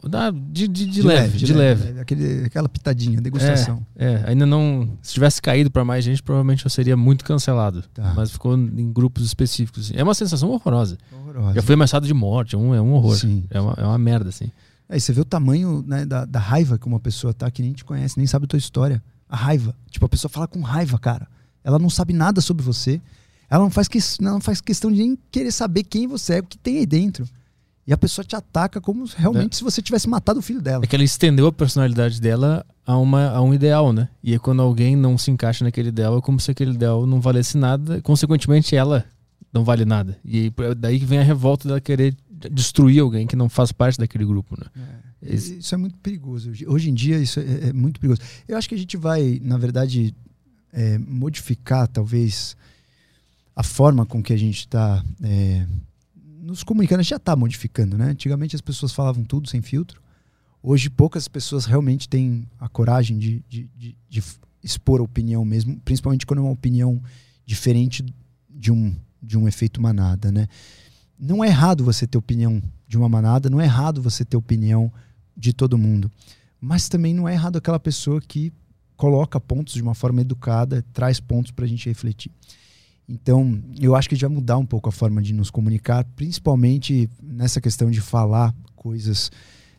de, 0.51 0.67
de, 0.67 0.87
de, 0.87 1.03
leve, 1.03 1.39
de, 1.39 1.53
leve. 1.53 1.85
leve. 1.85 2.01
Aquele, 2.01 2.45
aquela 2.47 2.69
pitadinha, 2.69 3.21
degustação. 3.21 3.85
É, 3.95 4.13
é, 4.13 4.25
ainda 4.29 4.47
não. 4.47 4.89
Se 5.03 5.15
tivesse 5.15 5.41
caído 5.41 5.71
para 5.71 5.85
mais 5.85 6.05
gente, 6.05 6.23
provavelmente 6.23 6.65
eu 6.65 6.71
seria 6.71 6.97
muito 6.97 7.25
cancelado. 7.25 7.83
Tá. 7.95 8.13
Mas 8.17 8.31
ficou 8.31 8.57
em 8.57 8.93
grupos 8.93 9.25
específicos. 9.25 9.93
É 9.95 10.03
uma 10.03 10.15
sensação 10.15 10.51
horrorosa. 10.51 10.99
horrorosa. 11.13 11.55
Já 11.55 11.63
foi 11.63 11.75
ameaçado 11.75 12.07
de 12.07 12.15
morte, 12.15 12.55
é 12.55 12.59
um, 12.59 12.75
é 12.75 12.81
um 12.81 12.93
horror. 12.93 13.17
Sim. 13.17 13.45
É, 13.51 13.61
uma, 13.61 13.75
é 13.77 13.85
uma 13.85 13.99
merda, 13.99 14.31
assim. 14.31 14.51
É, 14.89 14.99
você 14.99 15.13
vê 15.13 15.21
o 15.21 15.25
tamanho 15.25 15.85
né, 15.87 16.07
da, 16.07 16.25
da 16.25 16.39
raiva 16.39 16.79
que 16.79 16.87
uma 16.87 17.01
pessoa 17.01 17.35
tá 17.35 17.51
que 17.51 17.63
nem 17.63 17.73
te 17.73 17.85
conhece, 17.85 18.17
nem 18.19 18.27
sabe 18.27 18.45
a 18.45 18.49
tua 18.49 18.59
história. 18.59 19.03
A 19.29 19.37
raiva. 19.37 19.75
Tipo, 19.91 20.07
a 20.07 20.09
pessoa 20.09 20.31
fala 20.31 20.47
com 20.47 20.61
raiva, 20.61 20.99
cara. 20.99 21.27
Ela 21.63 21.79
não 21.79 21.91
sabe 21.91 22.13
nada 22.13 22.41
sobre 22.41 22.65
você. 22.65 23.01
Ela 23.51 23.63
não 23.63 23.71
faz, 23.71 23.89
que, 23.89 23.99
não 24.21 24.41
faz 24.41 24.61
questão 24.61 24.91
de 24.91 24.99
nem 24.99 25.19
querer 25.31 25.53
saber 25.53 25.85
quem 25.85 26.07
você 26.07 26.35
é, 26.35 26.41
o 26.41 26.45
que 26.45 26.59
tem 26.59 26.79
aí 26.79 26.87
dentro. 26.87 27.27
E 27.87 27.93
a 27.93 27.97
pessoa 27.97 28.25
te 28.25 28.35
ataca 28.35 28.81
como 28.81 29.05
realmente 29.17 29.55
é. 29.55 29.57
se 29.57 29.63
você 29.63 29.81
tivesse 29.81 30.09
matado 30.09 30.41
o 30.41 30.43
filho 30.43 30.61
dela. 30.61 30.85
É 30.85 30.87
que 30.89 30.97
ela 30.97 31.05
estendeu 31.05 31.47
a 31.47 31.53
personalidade 31.53 32.21
dela 32.21 32.67
a, 32.85 32.97
uma, 32.99 33.29
a 33.29 33.41
um 33.41 33.55
ideal, 33.55 33.93
né? 33.93 34.09
E 34.23 34.35
é 34.35 34.39
quando 34.39 34.61
alguém 34.61 34.97
não 34.97 35.17
se 35.17 35.31
encaixa 35.31 35.65
naquele 35.65 35.91
ideal, 35.91 36.19
é 36.19 36.21
como 36.21 36.41
se 36.41 36.51
aquele 36.51 36.73
ideal 36.73 37.07
não 37.07 37.21
valesse 37.21 37.57
nada. 37.57 38.03
Consequentemente, 38.03 38.75
ela 38.75 39.05
não 39.53 39.63
vale 39.63 39.85
nada. 39.85 40.19
E 40.25 40.53
é 40.59 40.75
daí 40.75 40.99
que 40.99 41.05
vem 41.05 41.21
a 41.21 41.23
revolta 41.23 41.69
dela 41.69 41.81
querer 41.81 42.17
destruir 42.51 43.01
alguém 43.01 43.27
que 43.27 43.37
não 43.37 43.49
faz 43.49 43.71
parte 43.71 43.99
daquele 43.99 44.25
grupo, 44.25 44.59
né? 44.59 44.67
É. 45.23 45.35
Isso 45.35 45.75
é 45.75 45.79
muito 45.79 45.97
perigoso. 45.99 46.51
Hoje 46.67 46.91
em 46.91 46.95
dia, 46.95 47.19
isso 47.19 47.41
é, 47.41 47.69
é 47.69 47.73
muito 47.73 47.99
perigoso. 48.01 48.21
Eu 48.47 48.57
acho 48.57 48.69
que 48.69 48.75
a 48.75 48.79
gente 48.79 48.97
vai, 48.97 49.41
na 49.43 49.57
verdade, 49.57 50.15
é, 50.73 50.99
modificar, 50.99 51.89
talvez, 51.89 52.57
a 53.55 53.63
forma 53.63 54.05
com 54.05 54.23
que 54.23 54.33
a 54.33 54.37
gente 54.37 54.59
está 54.59 55.03
é, 55.23 55.67
nos 56.47 56.63
comunicando, 56.63 57.01
a 57.01 57.03
gente 57.03 57.11
já 57.11 57.17
está 57.17 57.35
modificando, 57.35 57.99
né? 57.99 58.11
Antigamente 58.11 58.55
as 58.55 58.61
pessoas 58.61 58.93
falavam 58.93 59.25
tudo 59.25 59.49
sem 59.49 59.61
filtro. 59.61 60.01
Hoje 60.63 60.89
poucas 60.89 61.27
pessoas 61.27 61.65
realmente 61.65 62.09
têm 62.09 62.49
a 62.59 62.69
coragem 62.69 63.19
de, 63.19 63.45
de, 63.49 63.69
de, 63.77 63.97
de 64.09 64.23
expor 64.63 65.01
a 65.01 65.03
opinião 65.03 65.45
mesmo, 65.45 65.79
principalmente 65.81 66.25
quando 66.25 66.39
é 66.39 66.43
uma 66.43 66.53
opinião 66.53 67.03
diferente 67.45 68.05
de 68.49 68.71
um, 68.71 68.95
de 69.21 69.37
um 69.37 69.49
efeito 69.49 69.83
manada, 69.83 70.31
né? 70.31 70.47
Não 71.19 71.43
é 71.43 71.49
errado 71.49 71.83
você 71.83 72.07
ter 72.07 72.17
opinião 72.17 72.63
de 72.87 72.97
uma 72.97 73.09
manada, 73.09 73.51
não 73.51 73.61
é 73.61 73.65
errado 73.65 74.01
você 74.01 74.25
ter 74.25 74.37
opinião 74.37 74.93
de 75.37 75.53
todo 75.53 75.77
mundo. 75.77 76.11
Mas 76.61 76.89
também 76.89 77.13
não 77.13 77.29
é 77.29 77.33
errado 77.33 77.57
aquela 77.57 77.81
pessoa 77.81 78.21
que 78.21 78.53
coloca 78.97 79.41
pontos 79.41 79.75
de 79.75 79.83
uma 79.83 79.95
forma 79.95 80.21
educada, 80.21 80.85
traz 80.93 81.19
pontos 81.19 81.51
para 81.51 81.65
a 81.65 81.69
gente 81.69 81.89
refletir. 81.89 82.31
Então, 83.09 83.63
eu 83.81 83.95
acho 83.95 84.09
que 84.09 84.15
a 84.15 84.17
gente 84.17 84.27
vai 84.27 84.35
mudar 84.35 84.59
um 84.59 84.67
pouco 84.67 84.89
a 84.89 84.93
forma 84.93 85.23
de 85.23 85.33
nos 85.33 85.51
comunicar, 85.51 86.05
principalmente 86.17 87.09
nessa 87.23 87.61
questão 87.61 87.91
de 87.91 88.01
falar 88.01 88.55
coisas 88.75 89.31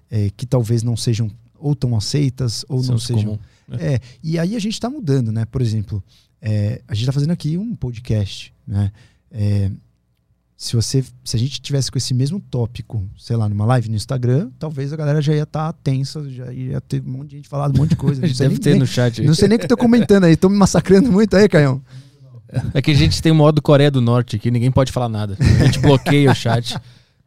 é, 0.09 0.29
que 0.35 0.45
talvez 0.45 0.81
não 0.81 0.95
sejam 0.95 1.29
ou 1.59 1.75
tão 1.75 1.95
aceitas 1.95 2.63
ou 2.69 2.81
não 2.83 2.97
sejam. 2.97 3.23
Comum, 3.23 3.39
né? 3.67 3.95
É, 3.95 4.01
e 4.23 4.39
aí 4.39 4.55
a 4.55 4.59
gente 4.59 4.73
está 4.73 4.89
mudando, 4.89 5.31
né? 5.31 5.43
Por 5.45 5.61
exemplo, 5.61 6.01
é, 6.41 6.81
a 6.87 6.93
gente 6.93 7.03
está 7.03 7.11
fazendo 7.11 7.31
aqui 7.31 7.57
um 7.57 7.75
podcast, 7.75 8.53
né? 8.65 8.91
É, 9.29 9.71
se 10.55 10.75
você, 10.75 11.03
se 11.23 11.35
a 11.35 11.39
gente 11.39 11.61
tivesse 11.61 11.91
com 11.91 11.99
esse 11.99 12.13
mesmo 12.15 12.39
tópico, 12.39 13.07
sei 13.15 13.35
lá, 13.35 13.47
numa 13.47 13.63
live 13.65 13.89
no 13.89 13.95
Instagram, 13.95 14.49
talvez 14.57 14.91
a 14.91 14.95
galera 14.95 15.21
já 15.21 15.33
ia 15.33 15.43
estar 15.43 15.71
tá 15.71 15.79
tensa, 15.83 16.27
já 16.29 16.51
ia 16.51 16.81
ter 16.81 17.03
um 17.05 17.11
monte 17.11 17.29
de 17.29 17.35
gente 17.37 17.49
falando 17.49 17.75
um 17.75 17.79
monte 17.79 17.91
de 17.91 17.95
coisa. 17.95 18.21
Deve 18.25 18.47
nem, 18.47 18.57
ter 18.57 18.75
no 18.75 18.87
chat. 18.87 19.21
Não 19.21 19.35
sei 19.35 19.47
nem 19.47 19.57
o 19.57 19.61
que 19.61 19.67
tô 19.67 19.77
comentando 19.77 20.23
aí, 20.23 20.35
tô 20.35 20.49
me 20.49 20.57
massacrando 20.57 21.11
muito 21.11 21.35
aí, 21.35 21.47
Caião. 21.47 21.81
É 22.73 22.81
que 22.81 22.91
a 22.91 22.95
gente 22.95 23.21
tem 23.21 23.31
o 23.31 23.35
modo 23.35 23.61
Coreia 23.61 23.91
do 23.91 24.01
Norte 24.01 24.35
aqui, 24.35 24.49
ninguém 24.49 24.71
pode 24.71 24.91
falar 24.91 25.09
nada. 25.09 25.37
A 25.39 25.65
gente 25.65 25.79
bloqueia 25.79 26.31
o 26.31 26.35
chat. 26.35 26.75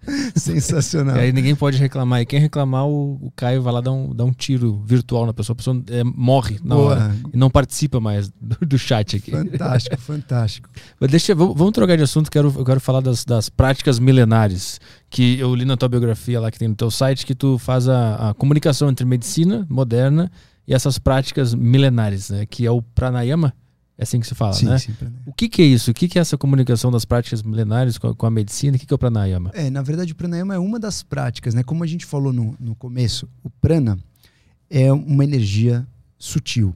Sensacional. 0.35 1.17
E 1.17 1.21
aí 1.21 1.33
ninguém 1.33 1.55
pode 1.55 1.77
reclamar. 1.77 2.21
E 2.21 2.27
quem 2.27 2.41
reclamar, 2.41 2.87
o, 2.87 3.19
o 3.21 3.31
Caio 3.37 3.63
vai 3.63 3.73
lá 3.73 3.81
dar 3.81 3.93
um, 3.93 4.15
dar 4.15 4.25
um 4.25 4.33
tiro 4.33 4.83
virtual 4.85 5.27
na 5.27 5.35
pessoa. 5.35 5.55
A 5.55 5.57
pessoa 5.57 5.83
é, 5.89 6.03
morre 6.03 6.59
na 6.65 6.75
Boa. 6.75 6.91
hora. 6.91 7.17
E 7.33 7.37
não 7.37 7.51
participa 7.51 8.01
mais 8.01 8.31
do, 8.41 8.67
do 8.67 8.79
chat 8.79 9.17
aqui. 9.17 9.31
Fantástico, 9.31 9.97
fantástico. 10.01 10.71
Mas 10.99 11.11
deixa, 11.11 11.35
vamos, 11.35 11.57
vamos 11.57 11.73
trocar 11.73 11.97
de 11.97 12.03
assunto. 12.03 12.31
Quero, 12.31 12.53
eu 12.57 12.65
quero 12.65 12.81
falar 12.81 13.01
das, 13.01 13.25
das 13.25 13.49
práticas 13.49 13.99
milenares. 13.99 14.81
Que 15.09 15.39
eu 15.39 15.55
li 15.55 15.65
na 15.65 15.77
tua 15.77 15.89
biografia 15.89 16.41
lá 16.41 16.51
que 16.51 16.59
tem 16.59 16.69
no 16.69 16.75
teu 16.75 16.91
site, 16.91 17.27
que 17.27 17.35
tu 17.35 17.59
faz 17.59 17.89
a, 17.89 18.31
a 18.31 18.35
comunicação 18.35 18.89
entre 18.89 19.05
medicina 19.05 19.67
moderna 19.69 20.31
e 20.67 20.73
essas 20.73 20.99
práticas 20.99 21.55
milenares, 21.55 22.31
né? 22.31 22.47
Que 22.47 22.65
é 22.65 22.71
o 22.71 22.81
pranayama. 22.81 23.53
É 24.01 24.05
assim 24.05 24.19
que 24.19 24.27
se 24.27 24.35
fala, 24.35 24.55
sim, 24.55 24.65
né? 24.65 24.79
Sim, 24.79 24.97
o 25.27 25.33
que, 25.35 25.47
que, 25.47 25.61
é 25.61 25.65
isso? 25.67 25.91
O 25.91 25.95
que, 25.95 26.09
que, 26.09 26.19
é 26.19 26.23
essa 26.23 26.39
comunicação 26.39 26.91
das 26.91 27.05
práticas 27.05 27.43
milenares 27.43 27.99
com 27.99 28.09
a, 28.09 28.15
com 28.15 28.25
a 28.25 28.31
medicina? 28.31 28.75
O 28.75 28.81
que, 28.81 28.87
que, 28.87 28.95
é 28.95 28.97
o 28.97 28.99
pranayama? 28.99 29.51
É, 29.53 29.69
na 29.69 29.83
verdade, 29.83 30.13
o 30.13 30.17
pranayama 30.17 30.55
é 30.55 30.59
uma 30.59 30.81
das 30.81 31.03
práticas, 31.03 31.53
né? 31.53 31.63
Como 31.63 31.85
a 31.85 31.87
gente 31.87 32.07
falou 32.07 32.33
no, 32.33 32.57
no 32.59 32.75
começo, 32.75 33.29
o 33.45 33.51
prana 33.51 33.99
é 34.71 34.91
uma 34.91 35.23
energia 35.23 35.87
sutil. 36.19 36.75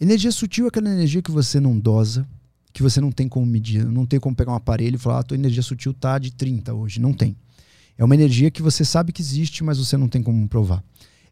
Energia 0.00 0.32
sutil 0.32 0.64
é 0.64 0.68
aquela 0.68 0.88
energia 0.88 1.20
que 1.20 1.30
você 1.30 1.60
não 1.60 1.78
dosa, 1.78 2.26
que 2.72 2.82
você 2.82 3.02
não 3.02 3.12
tem 3.12 3.28
como 3.28 3.44
medir, 3.44 3.84
não 3.84 4.06
tem 4.06 4.18
como 4.18 4.34
pegar 4.34 4.52
um 4.52 4.54
aparelho 4.56 4.96
e 4.96 4.98
falar, 4.98 5.16
a 5.16 5.20
ah, 5.20 5.24
tua 5.24 5.36
energia 5.36 5.62
sutil 5.62 5.92
tá 5.92 6.18
de 6.18 6.32
30 6.32 6.72
hoje, 6.72 6.98
não 6.98 7.12
tem. 7.12 7.36
É 7.98 8.04
uma 8.04 8.14
energia 8.14 8.50
que 8.50 8.62
você 8.62 8.82
sabe 8.82 9.12
que 9.12 9.20
existe, 9.20 9.62
mas 9.62 9.76
você 9.76 9.98
não 9.98 10.08
tem 10.08 10.22
como 10.22 10.48
provar. 10.48 10.82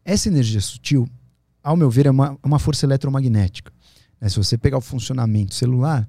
Essa 0.03 0.29
energia 0.29 0.61
sutil, 0.61 1.09
ao 1.63 1.75
meu 1.75 1.89
ver, 1.89 2.05
é 2.05 2.11
uma, 2.11 2.37
uma 2.43 2.59
força 2.59 2.85
eletromagnética. 2.85 3.73
Né? 4.19 4.29
Se 4.29 4.37
você 4.37 4.57
pegar 4.57 4.77
o 4.77 4.81
funcionamento 4.81 5.53
celular, 5.53 6.07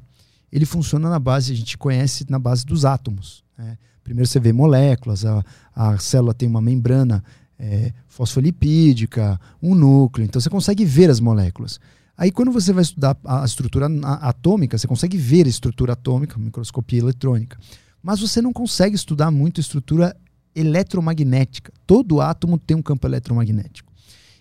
ele 0.51 0.65
funciona 0.65 1.11
na 1.11 1.19
base, 1.19 1.53
a 1.53 1.57
gente 1.57 1.77
conhece 1.77 2.25
na 2.29 2.39
base 2.39 2.65
dos 2.65 2.85
átomos. 2.85 3.45
Né? 3.59 3.77
Primeiro 4.03 4.29
você 4.29 4.39
vê 4.39 4.53
moléculas, 4.53 5.25
a, 5.25 5.45
a 5.75 5.99
célula 5.99 6.33
tem 6.33 6.49
uma 6.49 6.61
membrana 6.61 7.23
é, 7.59 7.93
fosfolipídica, 8.09 9.41
um 9.63 9.75
núcleo, 9.75 10.25
então 10.25 10.41
você 10.41 10.51
consegue 10.51 10.85
ver 10.85 11.11
as 11.11 11.21
moléculas. 11.21 11.81
Aí 12.17 12.31
quando 12.31 12.51
você 12.51 12.73
vai 12.73 12.83
estudar 12.83 13.17
a 13.25 13.45
estrutura 13.45 13.87
atômica, 14.21 14.79
você 14.79 14.87
consegue 14.87 15.19
ver 15.19 15.47
a 15.47 15.51
estrutura 15.51 15.93
atômica, 15.93 16.39
microscopia 16.39 17.01
eletrônica. 17.01 17.59
Mas 18.03 18.21
você 18.21 18.41
não 18.41 18.53
consegue 18.53 18.95
estudar 18.95 19.31
muito 19.31 19.61
a 19.61 19.63
estrutura 19.63 20.17
eletromagnética. 20.55 21.73
Todo 21.87 22.21
átomo 22.21 22.59
tem 22.59 22.77
um 22.77 22.83
campo 22.83 23.07
eletromagnético. 23.07 23.93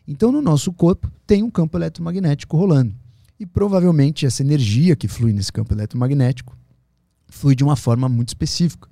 Então 0.08 0.32
no 0.32 0.42
nosso 0.42 0.72
corpo 0.72 1.12
tem 1.28 1.44
um 1.44 1.50
campo 1.50 1.78
eletromagnético 1.78 2.56
rolando. 2.56 2.96
E 3.40 3.46
provavelmente 3.46 4.26
essa 4.26 4.42
energia 4.42 4.96
que 4.96 5.08
flui 5.08 5.34
nesse 5.34 5.52
campo 5.52 5.74
eletromagnético 5.74 6.58
flui 7.28 7.56
de 7.56 7.64
uma 7.64 7.76
forma 7.76 8.08
muito 8.08 8.30
específica. 8.30 8.88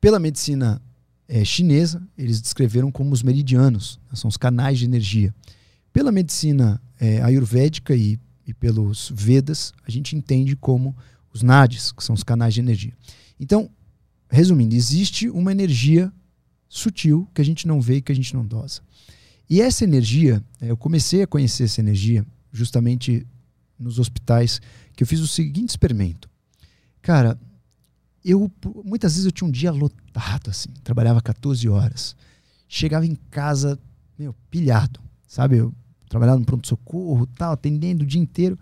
Pela 0.00 0.18
medicina 0.18 0.80
é, 1.28 1.44
chinesa, 1.44 2.06
eles 2.16 2.40
descreveram 2.40 2.92
como 2.92 3.12
os 3.12 3.22
meridianos, 3.22 3.98
são 4.14 4.28
os 4.28 4.36
canais 4.36 4.78
de 4.78 4.84
energia. 4.84 5.34
Pela 5.92 6.12
medicina 6.12 6.80
é, 7.00 7.20
ayurvédica 7.22 7.94
e, 7.94 8.20
e 8.46 8.54
pelos 8.54 9.10
Vedas, 9.14 9.72
a 9.86 9.90
gente 9.90 10.14
entende 10.14 10.54
como 10.54 10.96
os 11.32 11.42
nadis, 11.42 11.90
que 11.90 12.04
são 12.04 12.14
os 12.14 12.22
canais 12.22 12.54
de 12.54 12.60
energia. 12.60 12.92
Então, 13.40 13.68
resumindo, 14.30 14.74
existe 14.74 15.28
uma 15.28 15.50
energia 15.50 16.12
sutil 16.68 17.28
que 17.34 17.40
a 17.40 17.44
gente 17.44 17.66
não 17.66 17.80
vê 17.80 17.96
e 17.96 18.02
que 18.02 18.12
a 18.12 18.14
gente 18.14 18.34
não 18.34 18.44
dosa. 18.46 18.80
E 19.48 19.60
essa 19.60 19.84
energia, 19.84 20.42
é, 20.60 20.70
eu 20.70 20.76
comecei 20.76 21.22
a 21.22 21.26
conhecer 21.26 21.64
essa 21.64 21.80
energia 21.80 22.24
justamente 22.52 23.26
nos 23.78 23.98
hospitais, 23.98 24.60
que 24.94 25.02
eu 25.02 25.06
fiz 25.06 25.20
o 25.20 25.26
seguinte 25.26 25.70
experimento. 25.70 26.28
Cara, 27.02 27.38
eu 28.24 28.50
muitas 28.84 29.12
vezes 29.12 29.26
eu 29.26 29.32
tinha 29.32 29.46
um 29.46 29.50
dia 29.50 29.70
lotado 29.70 30.50
assim, 30.50 30.70
trabalhava 30.82 31.20
14 31.20 31.68
horas. 31.68 32.16
Chegava 32.68 33.06
em 33.06 33.14
casa, 33.30 33.78
meu, 34.18 34.34
pilhado, 34.50 35.00
sabe? 35.28 35.58
Eu 35.58 35.72
trabalhava 36.08 36.38
no 36.38 36.44
pronto 36.44 36.66
socorro, 36.66 37.26
tal, 37.26 37.52
atendendo 37.52 38.02
o 38.02 38.06
dia 38.06 38.20
inteiro. 38.20 38.58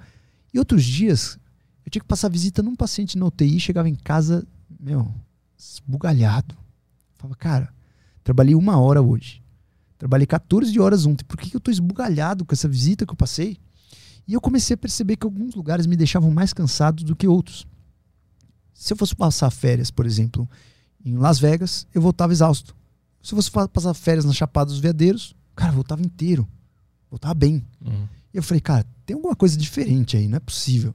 E 0.52 0.58
outros 0.58 0.84
dias 0.84 1.38
eu 1.84 1.90
tinha 1.90 2.00
que 2.00 2.08
passar 2.08 2.28
visita 2.28 2.62
num 2.62 2.76
paciente 2.76 3.16
na 3.16 3.26
UTI, 3.26 3.60
chegava 3.60 3.88
em 3.88 3.94
casa, 3.94 4.46
meu, 4.80 5.12
esbugalhado. 5.58 6.54
Falava, 7.16 7.36
cara, 7.36 7.74
trabalhei 8.22 8.54
uma 8.54 8.78
hora 8.78 9.00
hoje. 9.00 9.42
Trabalhei 9.98 10.26
14 10.26 10.78
horas 10.78 11.06
ontem. 11.06 11.24
Por 11.24 11.38
que, 11.38 11.50
que 11.50 11.56
eu 11.56 11.60
tô 11.60 11.70
esbugalhado 11.70 12.44
com 12.44 12.54
essa 12.54 12.68
visita 12.68 13.06
que 13.06 13.12
eu 13.12 13.16
passei? 13.16 13.58
E 14.26 14.34
eu 14.34 14.40
comecei 14.40 14.74
a 14.74 14.78
perceber 14.78 15.16
que 15.16 15.26
alguns 15.26 15.54
lugares 15.54 15.86
me 15.86 15.96
deixavam 15.96 16.30
mais 16.30 16.52
cansado 16.52 17.04
do 17.04 17.14
que 17.14 17.28
outros. 17.28 17.66
Se 18.72 18.92
eu 18.92 18.96
fosse 18.96 19.14
passar 19.14 19.50
férias, 19.50 19.90
por 19.90 20.06
exemplo, 20.06 20.48
em 21.04 21.16
Las 21.16 21.38
Vegas, 21.38 21.86
eu 21.94 22.00
voltava 22.00 22.32
exausto. 22.32 22.74
Se 23.22 23.32
eu 23.32 23.36
fosse 23.36 23.50
passar 23.50 23.94
férias 23.94 24.24
na 24.24 24.32
Chapada 24.32 24.70
dos 24.70 24.80
Veadeiros, 24.80 25.34
cara, 25.54 25.70
eu 25.70 25.76
voltava 25.76 26.02
inteiro. 26.02 26.48
Voltava 27.10 27.34
bem. 27.34 27.64
Uhum. 27.80 28.08
E 28.32 28.36
eu 28.36 28.42
falei, 28.42 28.60
cara, 28.60 28.84
tem 29.06 29.14
alguma 29.14 29.36
coisa 29.36 29.56
diferente 29.56 30.16
aí, 30.16 30.26
não 30.26 30.36
é 30.36 30.40
possível. 30.40 30.94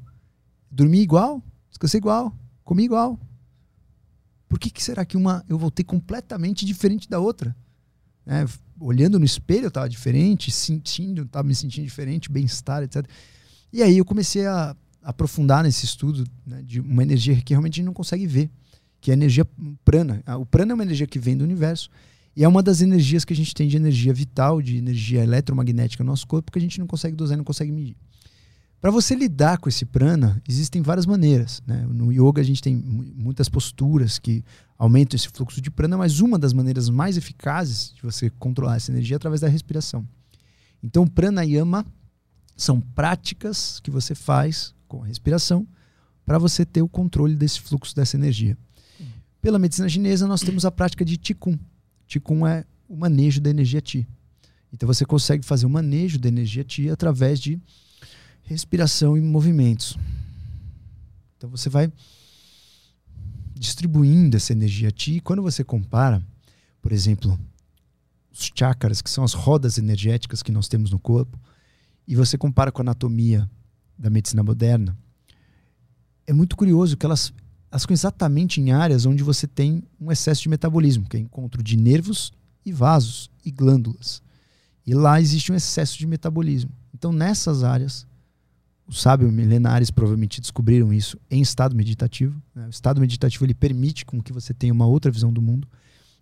Dormi 0.70 1.00
igual, 1.00 1.42
descansei 1.70 2.00
igual, 2.00 2.36
comi 2.64 2.84
igual. 2.84 3.20
Por 4.48 4.60
que, 4.60 4.70
que 4.70 4.84
será 4.84 5.06
que 5.06 5.16
uma 5.16 5.46
eu 5.48 5.58
voltei 5.58 5.86
completamente 5.86 6.66
diferente 6.66 7.08
da 7.08 7.20
outra? 7.20 7.56
É, 8.32 8.46
olhando 8.80 9.18
no 9.18 9.26
espelho 9.26 9.64
eu 9.64 9.70
estava 9.70 9.90
diferente, 9.90 10.52
sentindo, 10.52 11.24
estava 11.24 11.48
me 11.48 11.56
sentindo 11.56 11.84
diferente, 11.84 12.32
bem-estar, 12.32 12.84
etc. 12.84 13.04
E 13.74 13.82
aí 13.82 13.98
eu 13.98 14.06
comecei 14.06 14.46
a 14.46 14.76
aprofundar 15.02 15.64
nesse 15.64 15.84
estudo 15.86 16.24
né, 16.46 16.62
de 16.62 16.80
uma 16.80 17.02
energia 17.02 17.36
que 17.42 17.54
realmente 17.54 17.74
a 17.74 17.78
gente 17.78 17.86
não 17.86 17.94
consegue 17.94 18.28
ver, 18.28 18.50
que 19.02 19.10
é 19.10 19.14
a 19.14 19.18
energia 19.18 19.48
prana. 19.84 20.24
O 20.40 20.46
prana 20.46 20.74
é 20.74 20.76
uma 20.76 20.84
energia 20.84 21.08
que 21.08 21.18
vem 21.18 21.36
do 21.36 21.44
universo 21.44 21.90
e 22.36 22.44
é 22.44 22.48
uma 22.48 22.62
das 22.62 22.82
energias 22.82 23.26
que 23.26 23.34
a 23.34 23.36
gente 23.36 23.54
tem 23.56 23.68
de 23.68 23.76
energia 23.76 24.14
vital, 24.14 24.62
de 24.62 24.78
energia 24.78 25.24
eletromagnética 25.24 26.04
no 26.04 26.12
nosso 26.12 26.28
corpo, 26.28 26.52
que 26.52 26.60
a 26.60 26.62
gente 26.62 26.80
não 26.80 26.86
consegue 26.86 27.16
dosar, 27.16 27.36
não 27.36 27.44
consegue 27.44 27.72
medir. 27.72 27.98
Para 28.82 28.92
você 28.92 29.14
lidar 29.14 29.58
com 29.58 29.68
esse 29.68 29.86
prana, 29.86 30.42
existem 30.48 30.82
várias 30.82 31.06
maneiras. 31.06 31.62
Né? 31.68 31.86
No 31.86 32.12
yoga 32.14 32.42
a 32.42 32.46
gente 32.46 32.62
tem 32.62 32.76
muitas 32.76 33.50
posturas 33.50 34.18
que 34.18 34.44
aumentam 34.78 35.18
esse 35.18 35.28
fluxo 35.28 35.60
de 35.60 35.70
prana, 35.70 35.98
mas 35.98 36.22
uma 36.22 36.40
das 36.40 36.54
maneiras 36.54 36.90
mais 36.90 37.18
eficazes 37.18 37.94
de 37.94 38.02
você 38.02 38.30
controlar 38.30 38.78
essa 38.78 38.92
energia 38.92 39.16
é 39.16 39.18
através 39.18 39.42
da 39.42 39.50
respiração. 39.50 40.08
Então, 40.82 41.06
pranayama 41.06 41.86
são 42.56 42.80
práticas 42.80 43.82
que 43.82 43.92
você 43.92 44.16
faz 44.16 44.74
com 44.88 45.04
a 45.04 45.08
respiração 45.08 45.68
para 46.26 46.38
você 46.38 46.66
ter 46.66 46.82
o 46.82 46.88
controle 46.88 47.36
desse 47.36 47.60
fluxo 47.60 47.94
dessa 47.94 48.16
energia. 48.16 48.58
Pela 49.42 49.60
medicina 49.60 49.90
chinesa, 49.90 50.26
nós 50.26 50.42
temos 50.42 50.64
a 50.64 50.72
prática 50.72 51.04
de 51.04 51.18
Qigong. 51.18 51.60
Qigong 52.08 52.48
é 52.48 52.66
o 52.88 52.96
manejo 52.96 53.42
da 53.42 53.50
energia 53.50 53.82
Qi. 53.82 54.08
Então, 54.72 54.88
você 54.88 55.06
consegue 55.06 55.46
fazer 55.46 55.66
o 55.66 55.70
manejo 55.70 56.18
da 56.18 56.30
energia 56.30 56.64
Qi 56.64 56.90
através 56.90 57.42
de 57.42 57.60
respiração 58.50 59.16
e 59.16 59.22
movimentos. 59.22 59.96
Então 61.38 61.48
você 61.52 61.70
vai 61.70 61.94
distribuindo 63.54 64.36
essa 64.36 64.52
energia 64.52 64.90
a 64.90 64.92
ti. 64.92 65.18
E 65.18 65.20
quando 65.20 65.44
você 65.44 65.64
compara, 65.64 66.26
por 66.82 66.92
exemplo, 66.92 67.40
os 68.32 68.52
chakras, 68.56 69.04
que 69.04 69.10
são 69.10 69.24
as 69.24 69.34
rodas 69.34 69.78
energéticas 69.78 70.42
que 70.42 70.52
nós 70.52 70.68
temos 70.68 70.90
no 70.90 70.98
corpo, 70.98 71.40
e 72.08 72.16
você 72.16 72.40
compara 72.40 72.72
com 72.72 72.82
a 72.82 72.84
anatomia 72.84 73.48
da 73.96 74.10
medicina 74.10 74.42
moderna, 74.42 74.98
é 76.26 76.34
muito 76.34 76.58
curioso 76.58 76.98
que 76.98 77.06
elas, 77.06 77.32
elas 77.72 77.84
ficam 77.84 77.94
exatamente 77.94 78.60
em 78.60 78.72
áreas 78.72 79.06
onde 79.06 79.22
você 79.22 79.46
tem 79.46 79.84
um 80.02 80.12
excesso 80.12 80.42
de 80.42 80.50
metabolismo, 80.50 81.08
que 81.08 81.18
é 81.18 81.20
encontro 81.20 81.62
de 81.62 81.78
nervos 81.78 82.34
e 82.66 82.72
vasos 82.72 83.30
e 83.46 83.52
glândulas. 83.52 84.24
E 84.88 84.96
lá 84.96 85.22
existe 85.22 85.52
um 85.52 85.56
excesso 85.56 86.00
de 86.00 86.08
metabolismo. 86.08 86.72
Então, 86.96 87.12
nessas 87.12 87.64
áreas, 87.64 88.08
os 88.90 89.02
sábios 89.02 89.32
milenares 89.32 89.92
provavelmente 89.92 90.42
descobriram 90.42 90.92
isso 90.92 91.16
em 91.30 91.42
estado 91.42 91.76
meditativo. 91.76 92.42
Né? 92.56 92.66
O 92.66 92.70
estado 92.70 93.00
meditativo 93.00 93.46
ele 93.46 93.54
permite 93.54 94.04
com 94.04 94.20
que 94.20 94.34
você 94.34 94.52
tenha 94.52 94.74
uma 94.74 94.88
outra 94.88 95.12
visão 95.12 95.32
do 95.32 95.42
mundo. 95.42 95.68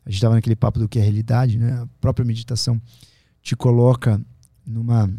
A 0.06 0.10
gente 0.10 0.18
estava 0.18 0.36
naquele 0.36 0.56
papo 0.56 0.78
do 0.78 0.90
que 0.90 1.00
é 1.00 1.02
realidade, 1.02 1.58
né? 1.58 1.82
A 1.82 1.88
própria 2.02 2.26
meditação 2.26 2.82
te 3.42 3.56
coloca 3.56 4.22
numa 4.66 5.10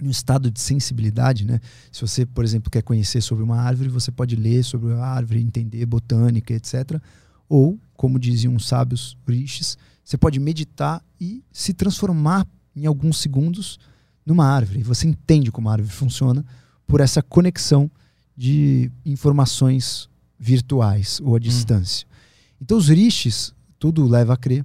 um 0.00 0.10
estado 0.10 0.50
de 0.50 0.60
sensibilidade, 0.60 1.44
né? 1.44 1.60
Se 1.90 2.02
você, 2.02 2.24
por 2.24 2.44
exemplo, 2.44 2.70
quer 2.70 2.82
conhecer 2.82 3.20
sobre 3.20 3.42
uma 3.42 3.58
árvore, 3.58 3.88
você 3.88 4.12
pode 4.12 4.36
ler 4.36 4.62
sobre 4.62 4.92
a 4.92 5.04
árvore, 5.04 5.40
entender 5.40 5.84
botânica, 5.86 6.54
etc. 6.54 7.00
Ou, 7.48 7.80
como 7.96 8.18
diziam 8.18 8.54
os 8.54 8.66
sábios 8.66 9.16
rishis, 9.26 9.76
você 10.04 10.16
pode 10.16 10.38
meditar 10.38 11.02
e 11.20 11.42
se 11.50 11.72
transformar 11.72 12.46
em 12.74 12.86
alguns 12.86 13.18
segundos 13.18 13.78
numa 14.24 14.46
árvore. 14.46 14.82
Você 14.82 15.08
entende 15.08 15.50
como 15.50 15.68
a 15.68 15.72
árvore 15.72 15.92
funciona 15.92 16.44
por 16.86 17.00
essa 17.00 17.22
conexão 17.22 17.90
de 18.36 18.90
informações 19.04 20.08
virtuais 20.38 21.20
ou 21.22 21.34
à 21.34 21.36
hum. 21.36 21.40
distância. 21.40 22.06
Hum. 22.06 22.16
Então 22.62 22.78
os 22.78 22.88
rishis, 22.88 23.52
tudo 23.78 24.06
leva 24.06 24.34
a 24.34 24.36
crer 24.36 24.64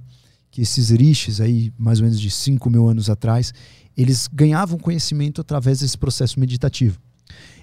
que 0.50 0.62
esses 0.62 0.90
rishis 0.90 1.40
aí, 1.40 1.72
mais 1.78 2.00
ou 2.00 2.06
menos 2.06 2.20
de 2.20 2.30
5 2.30 2.70
mil 2.70 2.88
anos 2.88 3.10
atrás, 3.10 3.54
eles 3.96 4.28
ganhavam 4.28 4.78
conhecimento 4.78 5.40
através 5.40 5.80
desse 5.80 5.98
processo 5.98 6.40
meditativo. 6.40 7.00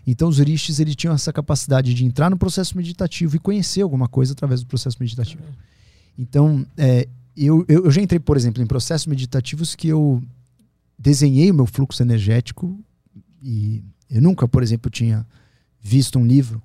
Então 0.07 0.29
os 0.29 0.39
rishis 0.39 0.81
eles 0.81 0.97
tinham 0.97 1.15
essa 1.15 1.33
capacidade 1.33 1.93
de 1.93 2.05
entrar 2.05 2.31
no 2.31 2.39
processo 2.39 2.77
meditativo 2.77 3.37
e 3.37 3.39
conhecer 3.39 3.83
alguma 3.83 4.09
coisa 4.09 4.33
através 4.33 4.63
do 4.63 4.67
processo 4.67 4.97
meditativo. 4.99 5.43
Então 6.19 6.67
é, 6.79 7.07
eu, 7.37 7.65
eu 7.69 7.91
já 7.91 8.01
entrei, 8.01 8.19
por 8.19 8.37
exemplo, 8.37 8.63
em 8.63 8.67
processos 8.67 9.07
meditativos 9.07 9.75
que 9.75 9.89
eu 9.89 10.23
desenhei 10.99 11.51
o 11.51 11.55
meu 11.55 11.67
fluxo 11.67 12.03
energético 12.03 12.79
e 13.43 13.85
eu 14.11 14.23
nunca, 14.23 14.49
por 14.49 14.63
exemplo, 14.63 14.91
tinha 14.91 15.27
visto 15.81 16.19
um 16.19 16.27
livro 16.27 16.63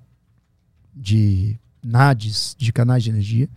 de 0.94 1.58
NADs, 1.82 2.54
de 2.58 2.72
canais 2.72 3.02
de 3.02 3.10
energia, 3.10 3.48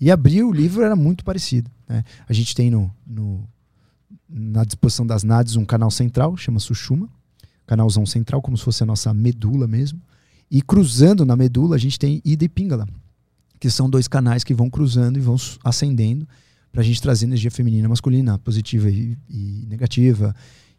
e 0.00 0.10
abri 0.10 0.42
o 0.42 0.52
livro 0.52 0.82
era 0.82 0.96
muito 0.96 1.24
parecido. 1.24 1.70
Né? 1.88 2.04
A 2.28 2.32
gente 2.32 2.54
tem 2.54 2.70
no, 2.70 2.90
no, 3.06 3.46
na 4.28 4.64
disposição 4.64 5.06
das 5.06 5.22
NADs 5.22 5.56
um 5.56 5.64
canal 5.64 5.90
central, 5.90 6.36
chama 6.36 6.58
Sushuma, 6.58 7.08
canalzão 7.66 8.06
central, 8.06 8.40
como 8.40 8.56
se 8.56 8.64
fosse 8.64 8.82
a 8.82 8.86
nossa 8.86 9.12
medula 9.12 9.66
mesmo. 9.68 10.00
E 10.50 10.62
cruzando 10.62 11.24
na 11.24 11.36
medula, 11.36 11.76
a 11.76 11.78
gente 11.78 11.98
tem 11.98 12.20
Ida 12.24 12.44
e 12.44 12.48
Pingala, 12.48 12.88
que 13.60 13.70
são 13.70 13.88
dois 13.88 14.08
canais 14.08 14.42
que 14.42 14.54
vão 14.54 14.70
cruzando 14.70 15.18
e 15.18 15.20
vão 15.20 15.36
acendendo 15.62 16.26
para 16.72 16.80
a 16.80 16.84
gente 16.84 17.00
trazer 17.02 17.26
energia 17.26 17.50
feminina 17.50 17.88
masculina, 17.88 18.38
positiva 18.38 18.90
e, 18.90 19.16
e 19.28 19.66
negativa, 19.68 20.34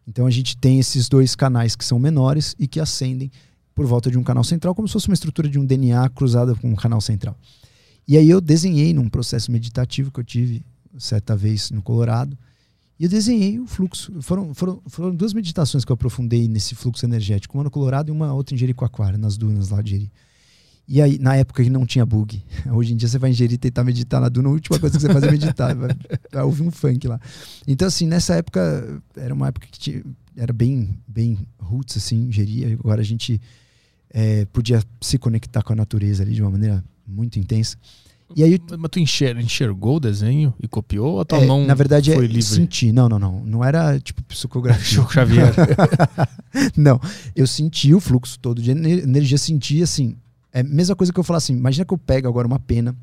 então 0.07 0.25
a 0.25 0.31
gente 0.31 0.57
tem 0.57 0.79
esses 0.79 1.07
dois 1.07 1.35
canais 1.35 1.75
que 1.75 1.85
são 1.85 1.99
menores 1.99 2.55
e 2.57 2.67
que 2.67 2.79
acendem 2.79 3.31
por 3.73 3.85
volta 3.85 4.11
de 4.11 4.17
um 4.17 4.23
canal 4.23 4.43
central, 4.43 4.75
como 4.75 4.87
se 4.87 4.93
fosse 4.93 5.07
uma 5.07 5.13
estrutura 5.13 5.49
de 5.49 5.57
um 5.57 5.65
DNA 5.65 6.09
cruzada 6.09 6.55
com 6.55 6.69
um 6.69 6.75
canal 6.75 7.01
central. 7.01 7.37
E 8.07 8.17
aí 8.17 8.29
eu 8.29 8.41
desenhei 8.41 8.93
num 8.93 9.07
processo 9.07 9.51
meditativo 9.51 10.11
que 10.11 10.19
eu 10.19 10.23
tive 10.23 10.65
certa 10.97 11.35
vez 11.35 11.71
no 11.71 11.81
Colorado, 11.81 12.37
e 12.99 13.05
eu 13.05 13.09
desenhei 13.09 13.59
o 13.59 13.65
fluxo. 13.65 14.21
Foram, 14.21 14.53
foram, 14.53 14.79
foram 14.85 15.15
duas 15.15 15.33
meditações 15.33 15.83
que 15.83 15.91
eu 15.91 15.95
aprofundei 15.95 16.47
nesse 16.47 16.75
fluxo 16.75 17.03
energético, 17.03 17.57
uma 17.57 17.63
no 17.63 17.71
Colorado 17.71 18.09
e 18.09 18.11
uma 18.11 18.31
outra 18.31 18.53
em 18.53 18.57
Jericoacoara, 18.59 19.17
nas 19.17 19.37
dunas 19.37 19.69
lá 19.69 19.81
de 19.81 19.91
Jeri. 19.91 20.11
E 20.87 21.01
aí, 21.01 21.17
na 21.19 21.35
época 21.35 21.63
que 21.63 21.69
não 21.69 21.85
tinha 21.85 22.05
bug. 22.05 22.43
Hoje 22.71 22.93
em 22.93 22.97
dia 22.97 23.07
você 23.07 23.17
vai 23.17 23.31
Jeri 23.31 23.57
tentar 23.57 23.83
meditar 23.83 24.19
na 24.19 24.29
duna, 24.29 24.49
a 24.49 24.51
última 24.51 24.79
coisa 24.79 24.97
que 24.97 25.01
você 25.01 25.11
faz 25.11 25.23
é 25.23 25.31
meditar. 25.31 25.73
vai, 25.75 25.89
vai 26.31 26.43
ouvir 26.43 26.63
um 26.63 26.71
funk 26.71 27.07
lá. 27.07 27.19
Então, 27.67 27.87
assim, 27.87 28.05
nessa 28.07 28.35
época, 28.35 29.01
era 29.15 29.33
uma 29.33 29.47
época 29.47 29.67
que 29.71 29.79
tinha, 29.79 30.03
era 30.35 30.51
bem, 30.51 30.99
bem 31.07 31.37
roots, 31.59 31.97
assim, 31.97 32.31
Jeri. 32.31 32.73
Agora 32.73 33.01
a 33.01 33.05
gente 33.05 33.39
é, 34.09 34.45
podia 34.45 34.83
se 34.99 35.17
conectar 35.17 35.63
com 35.63 35.73
a 35.73 35.75
natureza 35.75 36.23
ali 36.23 36.33
de 36.33 36.41
uma 36.41 36.51
maneira 36.51 36.83
muito 37.07 37.39
intensa. 37.39 37.77
E 38.35 38.43
aí, 38.43 38.59
mas 38.77 38.89
tu 38.89 38.99
enxergou 38.99 39.97
o 39.97 39.99
desenho 39.99 40.53
e 40.61 40.67
copiou 40.67 41.13
ou 41.13 41.19
a 41.21 41.25
tua 41.25 41.39
é, 41.39 41.45
mão 41.45 41.65
Na 41.65 41.73
verdade, 41.73 42.13
foi 42.13 42.25
é 42.25 42.27
livre? 42.27 42.43
senti. 42.43 42.91
Não, 42.91 43.09
não, 43.09 43.19
não. 43.19 43.43
Não 43.45 43.63
era 43.63 43.99
tipo 43.99 44.23
psicografia. 44.23 44.83
Chico 45.01 45.11
Xavier. 45.11 45.53
não. 46.75 46.99
Eu 47.35 47.45
senti 47.45 47.93
o 47.93 47.99
fluxo 47.99 48.39
todo 48.39 48.61
de 48.61 48.71
energia, 48.71 49.37
senti 49.37 49.81
assim. 49.81 50.15
É 50.53 50.61
a 50.61 50.63
mesma 50.63 50.95
coisa 50.95 51.13
que 51.13 51.19
eu 51.19 51.23
falar 51.23 51.37
assim: 51.37 51.53
imagina 51.53 51.85
que 51.85 51.93
eu 51.93 51.97
pego 51.97 52.27
agora 52.27 52.47
uma 52.47 52.59
pena 52.59 52.95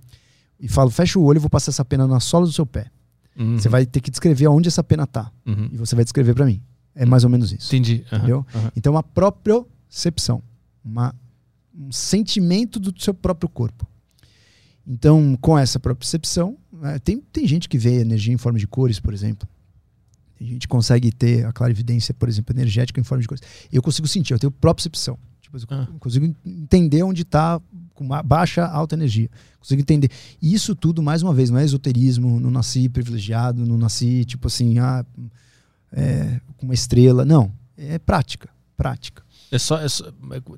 e 0.60 0.68
falo, 0.68 0.90
fecha 0.90 1.18
o 1.18 1.22
olho 1.22 1.38
e 1.38 1.40
vou 1.40 1.50
passar 1.50 1.70
essa 1.70 1.84
pena 1.84 2.06
na 2.06 2.20
sola 2.20 2.44
do 2.44 2.52
seu 2.52 2.66
pé. 2.66 2.90
Uhum. 3.38 3.56
Você 3.56 3.68
vai 3.68 3.86
ter 3.86 4.00
que 4.00 4.10
descrever 4.10 4.46
aonde 4.46 4.68
essa 4.68 4.82
pena 4.82 5.06
tá. 5.06 5.30
Uhum. 5.46 5.68
E 5.72 5.76
você 5.76 5.94
vai 5.94 6.04
descrever 6.04 6.34
para 6.34 6.44
mim. 6.44 6.60
É 6.94 7.06
mais 7.06 7.22
ou 7.22 7.30
menos 7.30 7.52
isso. 7.52 7.68
Entendi. 7.74 8.04
Uhum. 8.10 8.18
Entendeu? 8.18 8.46
Então, 8.74 8.92
uma 8.92 9.02
propriocepção. 9.02 10.42
Uma, 10.84 11.14
um 11.72 11.92
sentimento 11.92 12.80
do 12.80 12.92
seu 13.00 13.14
próprio 13.14 13.48
corpo. 13.48 13.86
Então, 14.84 15.36
com 15.40 15.56
essa 15.56 15.78
propriocepção, 15.78 16.56
né, 16.72 16.98
tem, 16.98 17.20
tem 17.20 17.46
gente 17.46 17.68
que 17.68 17.78
vê 17.78 18.00
energia 18.00 18.34
em 18.34 18.38
forma 18.38 18.58
de 18.58 18.66
cores, 18.66 18.98
por 18.98 19.14
exemplo. 19.14 19.48
Tem 20.36 20.48
gente 20.48 20.66
consegue 20.66 21.12
ter 21.12 21.44
a 21.46 21.52
clarividência, 21.52 22.12
por 22.14 22.28
exemplo, 22.28 22.54
energética 22.56 23.00
em 23.00 23.04
forma 23.04 23.22
de 23.22 23.28
cores. 23.28 23.42
Eu 23.70 23.82
consigo 23.82 24.08
sentir, 24.08 24.32
eu 24.32 24.38
tenho 24.38 24.50
propriocepção. 24.50 25.16
Tipo, 25.52 25.74
eu 25.74 25.78
Ah. 25.80 25.88
consigo 25.98 26.34
entender 26.44 27.02
onde 27.02 27.22
está 27.22 27.60
com 27.94 28.04
uma 28.04 28.22
baixa, 28.22 28.64
alta 28.66 28.94
energia. 28.94 29.28
Consigo 29.58 29.80
entender. 29.80 30.10
E 30.40 30.54
isso 30.54 30.74
tudo, 30.74 31.02
mais 31.02 31.22
uma 31.22 31.34
vez, 31.34 31.50
não 31.50 31.58
é 31.58 31.64
esoterismo, 31.64 32.38
não 32.38 32.50
nasci 32.50 32.88
privilegiado, 32.88 33.66
não 33.66 33.76
nasci, 33.76 34.24
tipo 34.24 34.46
assim, 34.46 34.78
ah, 34.78 35.04
é, 35.92 36.40
com 36.56 36.66
uma 36.66 36.74
estrela. 36.74 37.24
Não. 37.24 37.52
É 37.76 37.98
prática. 37.98 38.48
Prática. 38.76 39.22
É 39.50 39.58
só, 39.58 39.78
é 39.80 39.88
só- 39.88 40.12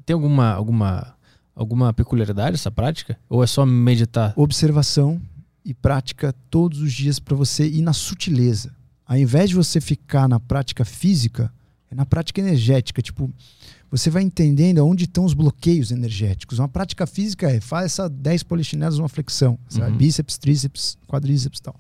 tem 0.04 0.14
alguma, 0.14 0.50
alguma, 0.52 1.14
alguma 1.54 1.92
peculiaridade 1.92 2.54
essa 2.54 2.70
prática? 2.70 3.18
Ou 3.28 3.42
é 3.42 3.46
só 3.46 3.64
meditar? 3.64 4.32
observação 4.36 5.20
e 5.64 5.72
prática 5.72 6.34
todos 6.50 6.80
os 6.80 6.92
dias 6.92 7.18
para 7.18 7.36
você 7.36 7.66
ir 7.68 7.82
na 7.82 7.92
sutileza. 7.92 8.74
Ao 9.06 9.16
invés 9.16 9.50
de 9.50 9.56
você 9.56 9.80
ficar 9.80 10.28
na 10.28 10.38
prática 10.40 10.84
física, 10.84 11.52
é 11.90 11.94
na 11.94 12.04
prática 12.06 12.40
energética. 12.40 13.02
Tipo, 13.02 13.30
você 13.90 14.08
vai 14.08 14.22
entendendo 14.22 14.78
onde 14.86 15.04
estão 15.04 15.24
os 15.24 15.34
bloqueios 15.34 15.90
energéticos. 15.90 16.58
Uma 16.58 16.68
prática 16.68 17.06
física 17.06 17.50
é 17.50 17.60
faça 17.60 18.08
10 18.08 18.44
polichinelos 18.44 18.98
uma 18.98 19.08
flexão, 19.08 19.58
sabe? 19.68 19.92
Uhum. 19.92 19.98
bíceps, 19.98 20.38
tríceps, 20.38 20.96
quadríceps 21.08 21.58
e 21.58 21.62
tal. 21.62 21.74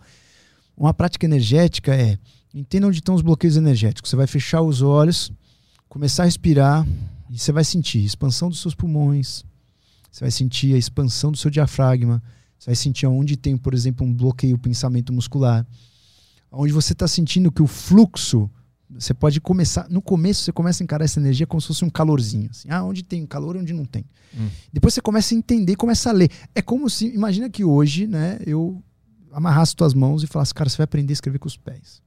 Uma 0.76 0.92
prática 0.92 1.24
energética 1.24 1.94
é 1.94 2.18
entenda 2.52 2.88
onde 2.88 2.98
estão 2.98 3.14
os 3.14 3.22
bloqueios 3.22 3.56
energéticos. 3.56 4.10
Você 4.10 4.16
vai 4.16 4.26
fechar 4.26 4.60
os 4.60 4.82
olhos, 4.82 5.30
começar 5.88 6.24
a 6.24 6.26
respirar 6.26 6.86
e 7.28 7.38
você 7.38 7.52
vai 7.52 7.62
sentir 7.62 8.04
expansão 8.04 8.48
dos 8.48 8.60
seus 8.60 8.74
pulmões, 8.74 9.44
você 10.10 10.24
vai 10.24 10.30
sentir 10.32 10.74
a 10.74 10.78
expansão 10.78 11.30
do 11.30 11.38
seu 11.38 11.50
diafragma, 11.50 12.20
você 12.58 12.66
vai 12.66 12.74
sentir 12.74 13.06
onde 13.06 13.36
tem, 13.36 13.56
por 13.56 13.72
exemplo, 13.72 14.04
um 14.04 14.12
bloqueio 14.12 14.58
pensamento 14.58 15.12
muscular. 15.12 15.64
Onde 16.50 16.72
você 16.72 16.92
está 16.92 17.06
sentindo 17.06 17.52
que 17.52 17.62
o 17.62 17.66
fluxo, 17.68 18.50
você 18.92 19.14
pode 19.14 19.40
começar. 19.40 19.88
No 19.88 20.02
começo, 20.02 20.42
você 20.42 20.52
começa 20.52 20.82
a 20.82 20.84
encarar 20.84 21.04
essa 21.04 21.20
energia 21.20 21.46
como 21.46 21.60
se 21.60 21.68
fosse 21.68 21.84
um 21.84 21.90
calorzinho. 21.90 22.50
Assim, 22.50 22.68
ah, 22.70 22.82
onde 22.84 23.02
tem 23.02 23.24
calor 23.26 23.56
e 23.56 23.60
onde 23.60 23.72
não 23.72 23.84
tem. 23.84 24.04
Hum. 24.36 24.48
Depois 24.72 24.94
você 24.94 25.00
começa 25.00 25.34
a 25.34 25.38
entender, 25.38 25.76
começa 25.76 26.10
a 26.10 26.12
ler. 26.12 26.30
É 26.54 26.60
como 26.62 26.88
se. 26.90 27.06
Imagina 27.06 27.48
que 27.48 27.64
hoje, 27.64 28.06
né, 28.06 28.38
eu 28.46 28.82
amarrasse 29.32 29.74
tuas 29.76 29.94
mãos 29.94 30.22
e 30.22 30.26
falasse, 30.26 30.52
cara, 30.52 30.68
você 30.68 30.76
vai 30.76 30.84
aprender 30.84 31.12
a 31.12 31.14
escrever 31.14 31.38
com 31.38 31.46
os 31.46 31.56
pés. 31.56 32.02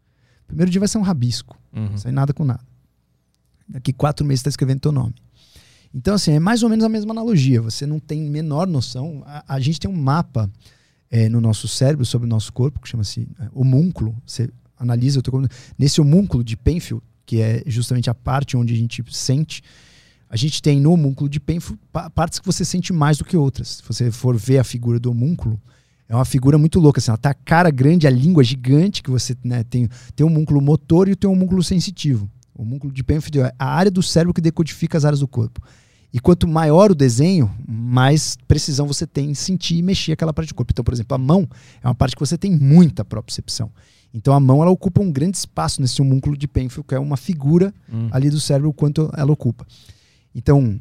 Primeiro 0.46 0.70
dia 0.70 0.80
vai 0.80 0.88
ser 0.90 0.98
um 0.98 1.02
rabisco, 1.02 1.58
Uhum. 1.76 1.98
sai 1.98 2.12
nada 2.12 2.34
com 2.34 2.44
nada. 2.44 2.62
Daqui 3.68 3.94
quatro 3.94 4.26
meses 4.26 4.40
você 4.42 4.50
está 4.50 4.50
escrevendo 4.50 4.82
teu 4.82 4.92
nome. 4.92 5.16
Então, 5.96 6.16
assim, 6.16 6.32
é 6.34 6.40
mais 6.40 6.64
ou 6.64 6.70
menos 6.70 6.84
a 6.84 6.90
mesma 6.90 7.12
analogia. 7.12 7.62
Você 7.62 7.86
não 7.86 8.00
tem 8.00 8.22
menor 8.30 8.68
noção. 8.68 9.24
A, 9.26 9.56
a 9.56 9.60
gente 9.60 9.80
tem 9.80 9.90
um 9.90 9.96
mapa 9.96 10.52
é, 11.10 11.30
no 11.30 11.40
nosso 11.40 11.68
cérebro 11.68 12.06
sobre 12.06 12.26
o 12.26 12.30
nosso 12.30 12.52
corpo, 12.52 12.80
que 12.82 12.90
chama-se 12.90 13.28
é, 13.40 13.48
homúnculo. 13.54 14.16
Você 14.26 14.50
analisa 14.78 15.22
teu 15.22 15.32
corpo. 15.32 15.48
Nesse 15.78 16.02
homúnculo 16.02 16.44
de 16.44 16.58
Penfield, 16.58 17.04
que 17.26 17.42
é 17.42 17.64
justamente 17.66 18.10
a 18.10 18.14
parte 18.14 18.58
onde 18.58 18.74
a 18.74 18.78
gente 18.78 19.04
sente, 19.12 19.62
a 20.30 20.36
gente 20.36 20.62
tem 20.62 20.80
no 20.80 20.92
homúnculo 20.92 21.30
de 21.30 21.40
Penfield 21.40 21.80
pa- 21.92 22.10
partes 22.10 22.40
que 22.40 22.46
você 22.46 22.66
sente 22.66 22.92
mais 22.92 23.18
do 23.18 23.26
que 23.26 23.38
outras. 23.38 23.68
Se 23.78 23.84
você 23.88 24.12
for 24.12 24.36
ver 24.36 24.58
a 24.60 24.64
figura 24.64 25.00
do 25.00 25.12
homúnculo, 25.12 25.62
é 26.10 26.16
uma 26.16 26.26
figura 26.26 26.58
muito 26.58 26.80
louca. 26.80 27.00
Assim, 27.00 27.12
ela 27.12 27.18
tá 27.18 27.30
a 27.30 27.34
cara 27.34 27.70
grande, 27.70 28.08
a 28.08 28.10
língua 28.10 28.44
gigante, 28.44 29.02
que 29.02 29.10
você 29.10 29.36
né, 29.44 29.64
tem, 29.64 29.88
tem 30.16 30.26
o 30.26 30.30
homúnculo 30.30 30.60
motor 30.62 31.08
e 31.08 31.16
tem 31.16 31.30
o 31.30 31.34
homúnculo 31.34 31.64
sensitivo. 31.64 32.30
O 32.54 32.64
homúnculo 32.64 32.92
de 32.92 33.04
Penfield 33.04 33.40
é 33.40 33.54
a 33.58 33.66
área 33.66 33.90
do 33.90 34.04
cérebro 34.04 34.34
que 34.34 34.42
decodifica 34.42 34.98
as 34.98 35.06
áreas 35.06 35.20
do 35.20 35.28
corpo. 35.28 35.62
E 36.12 36.20
quanto 36.20 36.48
maior 36.48 36.92
o 36.92 36.96
desenho, 36.96 37.52
mais 37.68 38.38
precisão 38.48 38.86
você 38.86 39.08
tem 39.08 39.32
em 39.32 39.34
sentir 39.34 39.78
e 39.78 39.82
mexer 39.82 40.12
aquela 40.12 40.32
parte 40.32 40.50
do 40.50 40.56
corpo. 40.56 40.72
Então, 40.72 40.84
por 40.86 40.94
exemplo, 40.94 41.16
a 41.16 41.18
mão 41.18 41.48
é 41.82 41.88
uma 41.88 41.96
parte 41.96 42.16
que 42.16 42.20
você 42.20 42.38
tem 42.38 42.52
muita 42.52 43.04
propriocepção. 43.04 43.72
Então, 44.14 44.34
a 44.34 44.40
mão 44.40 44.62
ela 44.62 44.70
ocupa 44.72 45.02
um 45.02 45.12
grande 45.12 45.38
espaço 45.38 45.82
nesse 45.82 46.02
homúnculo 46.02 46.38
de 46.38 46.48
Penfield, 46.48 46.88
que 46.88 46.94
é 46.94 47.00
uma 47.00 47.18
figura 47.18 47.74
Hum. 47.92 48.10
ali 48.12 48.30
do 48.30 48.40
cérebro, 48.40 48.70
o 48.70 48.74
quanto 48.74 49.10
ela 49.18 49.32
ocupa. 49.32 49.66
Então, 50.36 50.80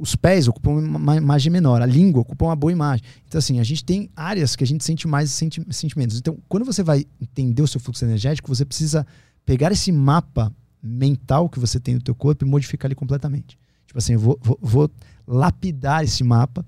os 0.00 0.14
pés 0.16 0.48
ocupam 0.48 0.70
uma 0.72 1.16
imagem 1.16 1.50
menor, 1.50 1.80
a 1.82 1.86
língua 1.86 2.20
ocupa 2.22 2.44
uma 2.46 2.56
boa 2.56 2.72
imagem. 2.72 3.04
Então, 3.26 3.38
assim, 3.38 3.60
a 3.60 3.64
gente 3.64 3.84
tem 3.84 4.10
áreas 4.14 4.54
que 4.56 4.64
a 4.64 4.66
gente 4.66 4.84
sente 4.84 5.06
mais 5.06 5.30
senti 5.30 5.64
sentimentos. 5.70 6.18
Então, 6.18 6.36
quando 6.48 6.64
você 6.64 6.82
vai 6.82 7.04
entender 7.20 7.62
o 7.62 7.66
seu 7.66 7.80
fluxo 7.80 8.04
energético, 8.04 8.48
você 8.48 8.64
precisa 8.64 9.06
pegar 9.46 9.72
esse 9.72 9.90
mapa 9.92 10.52
mental 10.82 11.48
que 11.48 11.58
você 11.58 11.80
tem 11.80 11.94
no 11.94 12.02
teu 12.02 12.14
corpo 12.14 12.44
e 12.44 12.48
modificar 12.48 12.88
ele 12.88 12.94
completamente. 12.94 13.58
Tipo 13.86 13.98
assim, 13.98 14.14
eu 14.14 14.20
vou, 14.20 14.38
vou, 14.42 14.58
vou 14.60 14.90
lapidar 15.26 16.04
esse 16.04 16.22
mapa. 16.22 16.64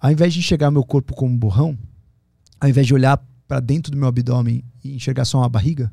Ao 0.00 0.10
invés 0.12 0.32
de 0.32 0.40
enxergar 0.40 0.70
meu 0.70 0.84
corpo 0.84 1.14
como 1.14 1.32
um 1.32 1.36
borrão, 1.36 1.78
ao 2.60 2.68
invés 2.68 2.86
de 2.86 2.94
olhar 2.94 3.22
para 3.46 3.60
dentro 3.60 3.90
do 3.92 3.98
meu 3.98 4.08
abdômen 4.08 4.64
e 4.82 4.94
enxergar 4.94 5.24
só 5.24 5.38
uma 5.38 5.48
barriga, 5.48 5.92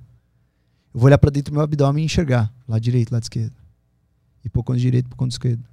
eu 0.93 0.99
vou 0.99 1.07
olhar 1.07 1.17
para 1.17 1.29
dentro 1.29 1.51
do 1.51 1.55
meu 1.55 1.63
abdômen 1.63 2.03
e 2.03 2.05
enxergar 2.05 2.53
lado 2.67 2.81
direito, 2.81 3.11
lado 3.11 3.23
esquerdo. 3.23 3.53
Hipocôndrio 4.43 4.81
direito, 4.81 5.05
hipocôndrio 5.05 5.33
esquerdo. 5.33 5.63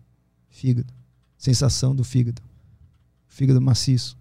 Fígado. 0.51 0.93
Sensação 1.37 1.95
do 1.95 2.05
fígado. 2.05 2.43
Fígado 3.27 3.61
maciço. 3.61 4.17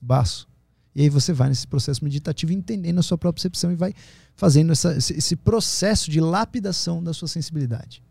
Baço. 0.00 0.48
E 0.94 1.02
aí 1.02 1.08
você 1.08 1.32
vai 1.32 1.48
nesse 1.48 1.66
processo 1.66 2.04
meditativo 2.04 2.52
entendendo 2.52 2.98
a 2.98 3.02
sua 3.02 3.16
própria 3.16 3.40
percepção 3.40 3.72
e 3.72 3.76
vai 3.76 3.94
fazendo 4.34 4.72
essa- 4.72 4.96
esse, 4.96 5.36
processo 5.36 6.10
de 6.10 6.20
lapidação 6.20 7.02
da 7.02 7.14
sua 7.14 7.28
sensibilidade. 7.28 8.02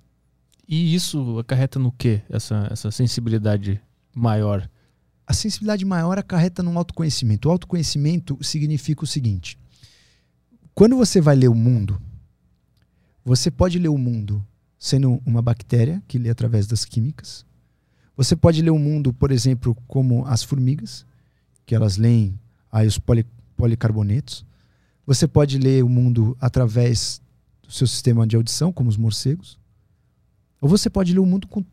E 0.68 0.95
isso 0.95 1.38
acarreta 1.40 1.78
no 1.78 1.91
quê? 1.91 2.22
Essa, 2.30 2.68
essa 2.72 2.90
sensibilidade 2.90 3.80
maior? 4.15 4.68
A 5.32 5.34
sensibilidade 5.34 5.86
maior 5.86 6.20
acarreta 6.20 6.62
no 6.62 6.78
autoconhecimento. 6.78 7.48
O 7.48 7.52
autoconhecimento 7.53 8.38
significa 8.41 9.06
o 9.06 9.08
seguinte: 9.08 9.58
quando 10.76 10.98
você 10.98 11.22
vai 11.22 11.38
ler 11.38 11.48
o 11.48 11.56
mundo, 11.56 12.02
você 13.24 13.49
pode 13.49 13.80
ler 13.80 13.88
o 13.88 13.98
mundo 13.98 14.45
sendo 14.78 15.22
uma 15.26 15.41
bactéria 15.41 16.03
que 16.06 16.18
lê 16.18 16.30
através 16.30 16.68
das 16.68 16.84
químicas. 16.84 17.45
Você 18.18 18.36
pode 18.36 18.62
ler 18.62 18.72
o 18.72 18.78
mundo, 18.78 19.14
por 19.14 19.32
exemplo, 19.32 19.74
como 19.88 20.26
as 20.26 20.44
formigas, 20.44 21.06
que 21.66 21.74
elas 21.74 21.95
leem 21.95 22.38
aí 22.70 22.86
os 22.86 22.99
poli- 22.99 23.26
policarbonetos. 23.56 24.45
Você 25.06 25.30
pode 25.30 25.58
ler 25.58 25.82
o 25.82 25.88
mundo 25.88 26.36
através 26.41 27.22
do 27.64 27.72
seu 27.72 27.88
sistema 27.88 28.28
de 28.28 28.36
audição, 28.36 28.74
como 28.74 28.90
os 28.90 28.98
morcegos. 28.98 29.58
Ou 30.60 30.68
você 30.68 30.90
pode 30.90 31.14
ler 31.14 31.20
o 31.20 31.26
mundo 31.26 31.48
com 31.48 31.64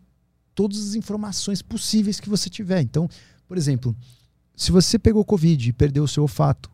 todas 0.54 0.78
as 0.78 0.94
informações 0.94 1.60
possíveis 1.60 2.20
que 2.20 2.28
você 2.28 2.48
tiver. 2.48 2.82
Então, 2.82 3.08
por 3.48 3.56
exemplo, 3.56 3.96
se 4.54 4.70
você 4.70 4.98
pegou 4.98 5.24
Covid 5.24 5.70
e 5.70 5.72
perdeu 5.72 6.04
o 6.04 6.08
seu 6.08 6.22
olfato, 6.22 6.70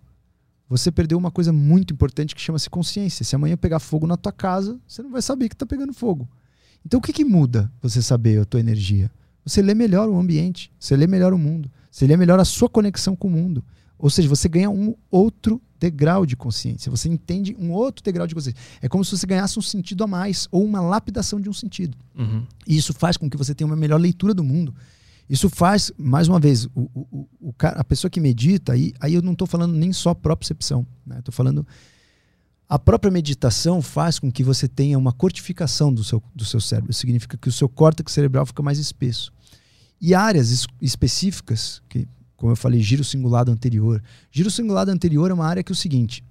você 0.68 0.90
perdeu 0.90 1.16
uma 1.16 1.30
coisa 1.30 1.52
muito 1.52 1.94
importante 1.94 2.34
que 2.34 2.40
chama-se 2.40 2.68
consciência. 2.68 3.24
Se 3.24 3.36
amanhã 3.36 3.56
pegar 3.56 3.78
fogo 3.78 4.06
na 4.06 4.16
tua 4.16 4.32
casa, 4.32 4.80
você 4.86 5.02
não 5.02 5.10
vai 5.10 5.22
saber 5.22 5.48
que 5.48 5.54
está 5.54 5.64
pegando 5.64 5.92
fogo. 5.92 6.28
Então, 6.84 6.98
o 6.98 7.02
que, 7.02 7.12
que 7.12 7.24
muda 7.24 7.70
você 7.80 8.02
saber 8.02 8.40
a 8.40 8.44
tua 8.44 8.60
energia? 8.60 9.10
Você 9.44 9.62
lê 9.62 9.74
melhor 9.74 10.08
o 10.08 10.18
ambiente, 10.18 10.72
você 10.78 10.96
lê 10.96 11.06
melhor 11.06 11.32
o 11.32 11.38
mundo, 11.38 11.70
você 11.90 12.06
lê 12.06 12.16
melhor 12.16 12.40
a 12.40 12.44
sua 12.44 12.68
conexão 12.68 13.14
com 13.14 13.28
o 13.28 13.30
mundo. 13.30 13.64
Ou 13.98 14.10
seja, 14.10 14.28
você 14.28 14.48
ganha 14.48 14.68
um 14.68 14.94
outro 15.10 15.62
degrau 15.78 16.26
de 16.26 16.36
consciência. 16.36 16.90
Você 16.90 17.08
entende 17.08 17.54
um 17.58 17.70
outro 17.70 18.02
degrau 18.02 18.26
de 18.26 18.34
consciência. 18.34 18.60
É 18.80 18.88
como 18.88 19.04
se 19.04 19.16
você 19.16 19.26
ganhasse 19.26 19.58
um 19.58 19.62
sentido 19.62 20.02
a 20.02 20.06
mais 20.06 20.48
ou 20.50 20.64
uma 20.64 20.80
lapidação 20.80 21.40
de 21.40 21.48
um 21.48 21.52
sentido. 21.52 21.96
Uhum. 22.18 22.46
E 22.66 22.76
isso 22.76 22.92
faz 22.92 23.16
com 23.16 23.28
que 23.28 23.36
você 23.36 23.54
tenha 23.54 23.66
uma 23.66 23.76
melhor 23.76 24.00
leitura 24.00 24.34
do 24.34 24.42
mundo. 24.42 24.74
Isso 25.28 25.48
faz, 25.48 25.90
mais 25.96 26.28
uma 26.28 26.38
vez, 26.38 26.66
o, 26.74 26.88
o, 26.94 27.28
o 27.40 27.52
cara, 27.52 27.80
a 27.80 27.84
pessoa 27.84 28.10
que 28.10 28.20
medita, 28.20 28.72
aí, 28.72 28.92
aí 29.00 29.14
eu 29.14 29.22
não 29.22 29.32
estou 29.32 29.46
falando 29.46 29.74
nem 29.74 29.92
só 29.92 30.12
propriocepção, 30.12 30.86
né? 31.06 31.18
Estou 31.18 31.32
falando 31.32 31.66
a 32.68 32.78
própria 32.78 33.10
meditação 33.10 33.82
faz 33.82 34.18
com 34.18 34.32
que 34.32 34.42
você 34.42 34.66
tenha 34.66 34.98
uma 34.98 35.12
cortificação 35.12 35.92
do 35.92 36.02
seu, 36.02 36.22
do 36.34 36.44
seu 36.44 36.60
cérebro. 36.60 36.92
Significa 36.92 37.36
que 37.36 37.48
o 37.48 37.52
seu 37.52 37.68
córtex 37.68 38.12
cerebral 38.12 38.46
fica 38.46 38.62
mais 38.62 38.78
espesso. 38.78 39.32
E 40.00 40.14
áreas 40.14 40.50
es 40.50 40.66
específicas, 40.80 41.82
que, 41.88 42.08
como 42.36 42.52
eu 42.52 42.56
falei, 42.56 42.80
giro 42.80 43.04
cingulado 43.04 43.52
anterior. 43.52 44.02
Giro 44.30 44.50
cingulado 44.50 44.90
anterior 44.90 45.30
é 45.30 45.34
uma 45.34 45.46
área 45.46 45.62
que 45.62 45.70
é 45.70 45.74
o 45.74 45.76
seguinte: 45.76 46.24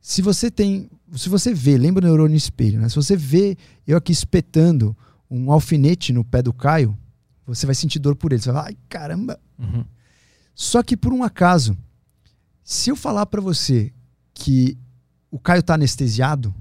se 0.00 0.22
você 0.22 0.50
tem. 0.50 0.88
Se 1.14 1.28
você 1.28 1.52
vê, 1.52 1.76
lembra 1.76 2.04
o 2.04 2.06
neurônio 2.06 2.36
espelho, 2.36 2.78
né? 2.78 2.88
Se 2.88 2.94
você 2.94 3.16
vê 3.16 3.56
eu 3.86 3.96
aqui 3.96 4.12
espetando 4.12 4.96
um 5.28 5.50
alfinete 5.50 6.12
no 6.12 6.24
pé 6.24 6.40
do 6.40 6.52
Caio, 6.52 6.96
você 7.54 7.66
vai 7.66 7.74
sentir 7.74 7.98
dor 7.98 8.16
por 8.16 8.32
ele. 8.32 8.40
Você 8.40 8.50
vai 8.50 8.62
falar, 8.62 8.68
ai 8.68 8.76
caramba. 8.88 9.40
Uhum. 9.58 9.84
Só 10.54 10.82
que 10.82 10.96
por 10.96 11.12
um 11.12 11.22
acaso, 11.22 11.76
se 12.62 12.90
eu 12.90 12.96
falar 12.96 13.26
para 13.26 13.40
você 13.40 13.92
que 14.34 14.76
o 15.30 15.38
Caio 15.38 15.62
tá 15.62 15.74
anestesiado, 15.74 16.54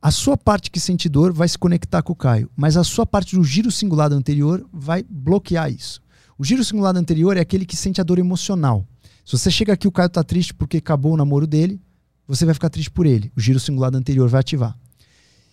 a 0.00 0.10
sua 0.10 0.36
parte 0.36 0.70
que 0.70 0.78
sente 0.78 1.08
dor 1.08 1.32
vai 1.32 1.48
se 1.48 1.58
conectar 1.58 2.02
com 2.02 2.12
o 2.12 2.16
Caio, 2.16 2.50
mas 2.56 2.76
a 2.76 2.84
sua 2.84 3.06
parte 3.06 3.34
do 3.34 3.42
giro 3.42 3.70
cingulado 3.70 4.14
anterior 4.14 4.64
vai 4.72 5.02
bloquear 5.02 5.70
isso. 5.70 6.00
O 6.38 6.44
giro 6.44 6.64
cingulado 6.64 6.98
anterior 6.98 7.36
é 7.36 7.40
aquele 7.40 7.64
que 7.64 7.76
sente 7.76 8.00
a 8.00 8.04
dor 8.04 8.18
emocional. 8.18 8.86
Se 9.24 9.36
você 9.36 9.50
chega 9.50 9.72
aqui 9.72 9.88
o 9.88 9.92
Caio 9.92 10.08
tá 10.08 10.22
triste 10.22 10.54
porque 10.54 10.76
acabou 10.76 11.14
o 11.14 11.16
namoro 11.16 11.46
dele, 11.46 11.80
você 12.26 12.44
vai 12.44 12.54
ficar 12.54 12.70
triste 12.70 12.90
por 12.90 13.06
ele. 13.06 13.32
O 13.36 13.40
giro 13.40 13.58
cingulado 13.58 13.96
anterior 13.96 14.28
vai 14.28 14.40
ativar. 14.40 14.76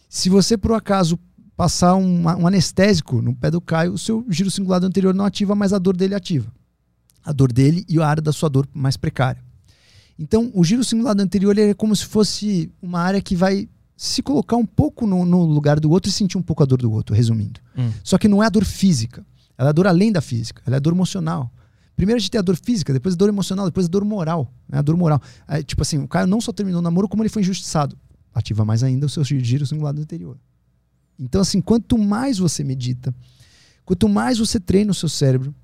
Se 0.09 0.29
você 0.29 0.57
por 0.57 0.71
um 0.71 0.75
acaso 0.75 1.17
passar 1.55 1.95
um, 1.95 2.23
um 2.23 2.47
anestésico 2.47 3.21
no 3.21 3.35
pé 3.35 3.51
do 3.51 3.61
Caio, 3.61 3.93
o 3.93 3.97
seu 3.97 4.25
giro 4.29 4.49
cingulado 4.49 4.85
anterior 4.85 5.13
não 5.13 5.25
ativa, 5.25 5.55
mas 5.55 5.73
a 5.73 5.79
dor 5.79 5.95
dele 5.95 6.15
ativa. 6.15 6.51
A 7.23 7.31
dor 7.31 7.51
dele 7.51 7.85
e 7.87 7.99
a 7.99 8.07
área 8.07 8.21
da 8.21 8.33
sua 8.33 8.49
dor 8.49 8.67
mais 8.73 8.97
precária. 8.97 9.41
Então, 10.17 10.51
o 10.53 10.63
giro 10.63 10.83
simulado 10.83 11.21
anterior 11.21 11.57
é 11.57 11.73
como 11.73 11.95
se 11.95 12.05
fosse 12.05 12.71
uma 12.81 12.99
área 12.99 13.21
que 13.21 13.35
vai 13.35 13.67
se 13.95 14.21
colocar 14.21 14.55
um 14.57 14.65
pouco 14.65 15.07
no, 15.07 15.25
no 15.25 15.45
lugar 15.45 15.79
do 15.79 15.89
outro 15.89 16.09
e 16.09 16.13
sentir 16.13 16.37
um 16.37 16.41
pouco 16.41 16.61
a 16.63 16.65
dor 16.65 16.81
do 16.81 16.91
outro, 16.91 17.15
resumindo. 17.15 17.59
Hum. 17.77 17.91
Só 18.03 18.17
que 18.17 18.27
não 18.27 18.43
é 18.43 18.47
a 18.47 18.49
dor 18.49 18.65
física. 18.65 19.25
Ela 19.57 19.69
é 19.69 19.71
a 19.71 19.73
dor 19.73 19.87
além 19.87 20.11
da 20.11 20.21
física. 20.21 20.61
Ela 20.65 20.75
é 20.75 20.77
a 20.77 20.79
dor 20.79 20.93
emocional. 20.93 21.51
Primeiro 21.95 22.17
a 22.17 22.19
gente 22.19 22.31
tem 22.31 22.39
a 22.39 22.43
dor 22.43 22.55
física, 22.55 22.91
depois 22.91 23.13
a 23.15 23.17
dor 23.17 23.29
emocional, 23.29 23.65
depois 23.65 23.85
a 23.85 23.89
dor 23.89 24.03
moral. 24.03 24.51
Né? 24.67 24.79
A 24.79 24.81
dor 24.81 24.97
moral. 24.97 25.21
É, 25.47 25.61
tipo 25.63 25.81
assim, 25.81 25.99
o 25.99 26.07
cara 26.07 26.27
não 26.27 26.41
só 26.41 26.51
terminou 26.51 26.79
o 26.79 26.83
namoro, 26.83 27.07
como 27.07 27.21
ele 27.23 27.29
foi 27.29 27.41
injustiçado. 27.41 27.97
Ativa 28.33 28.65
mais 28.65 28.83
ainda 28.83 29.05
o 29.05 29.09
seu 29.09 29.23
giro 29.23 29.65
simulado 29.65 30.01
anterior. 30.01 30.37
Então, 31.23 31.39
assim, 31.39 31.61
quanto 31.61 31.97
mais 31.97 32.37
você 32.37 32.63
medita, 32.63 33.15
quanto 33.85 34.09
mais 34.09 34.37
você 34.37 34.59
treina 34.59 34.91
o 34.91 34.95
seu 34.95 35.07
cérebro, 35.07 35.55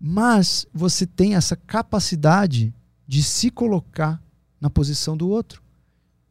mais 0.00 0.66
você 0.72 1.06
tem 1.06 1.34
essa 1.34 1.54
capacidade 1.54 2.74
de 3.06 3.22
se 3.22 3.50
colocar 3.50 4.20
na 4.58 4.70
posição 4.70 5.14
do 5.14 5.28
outro, 5.28 5.62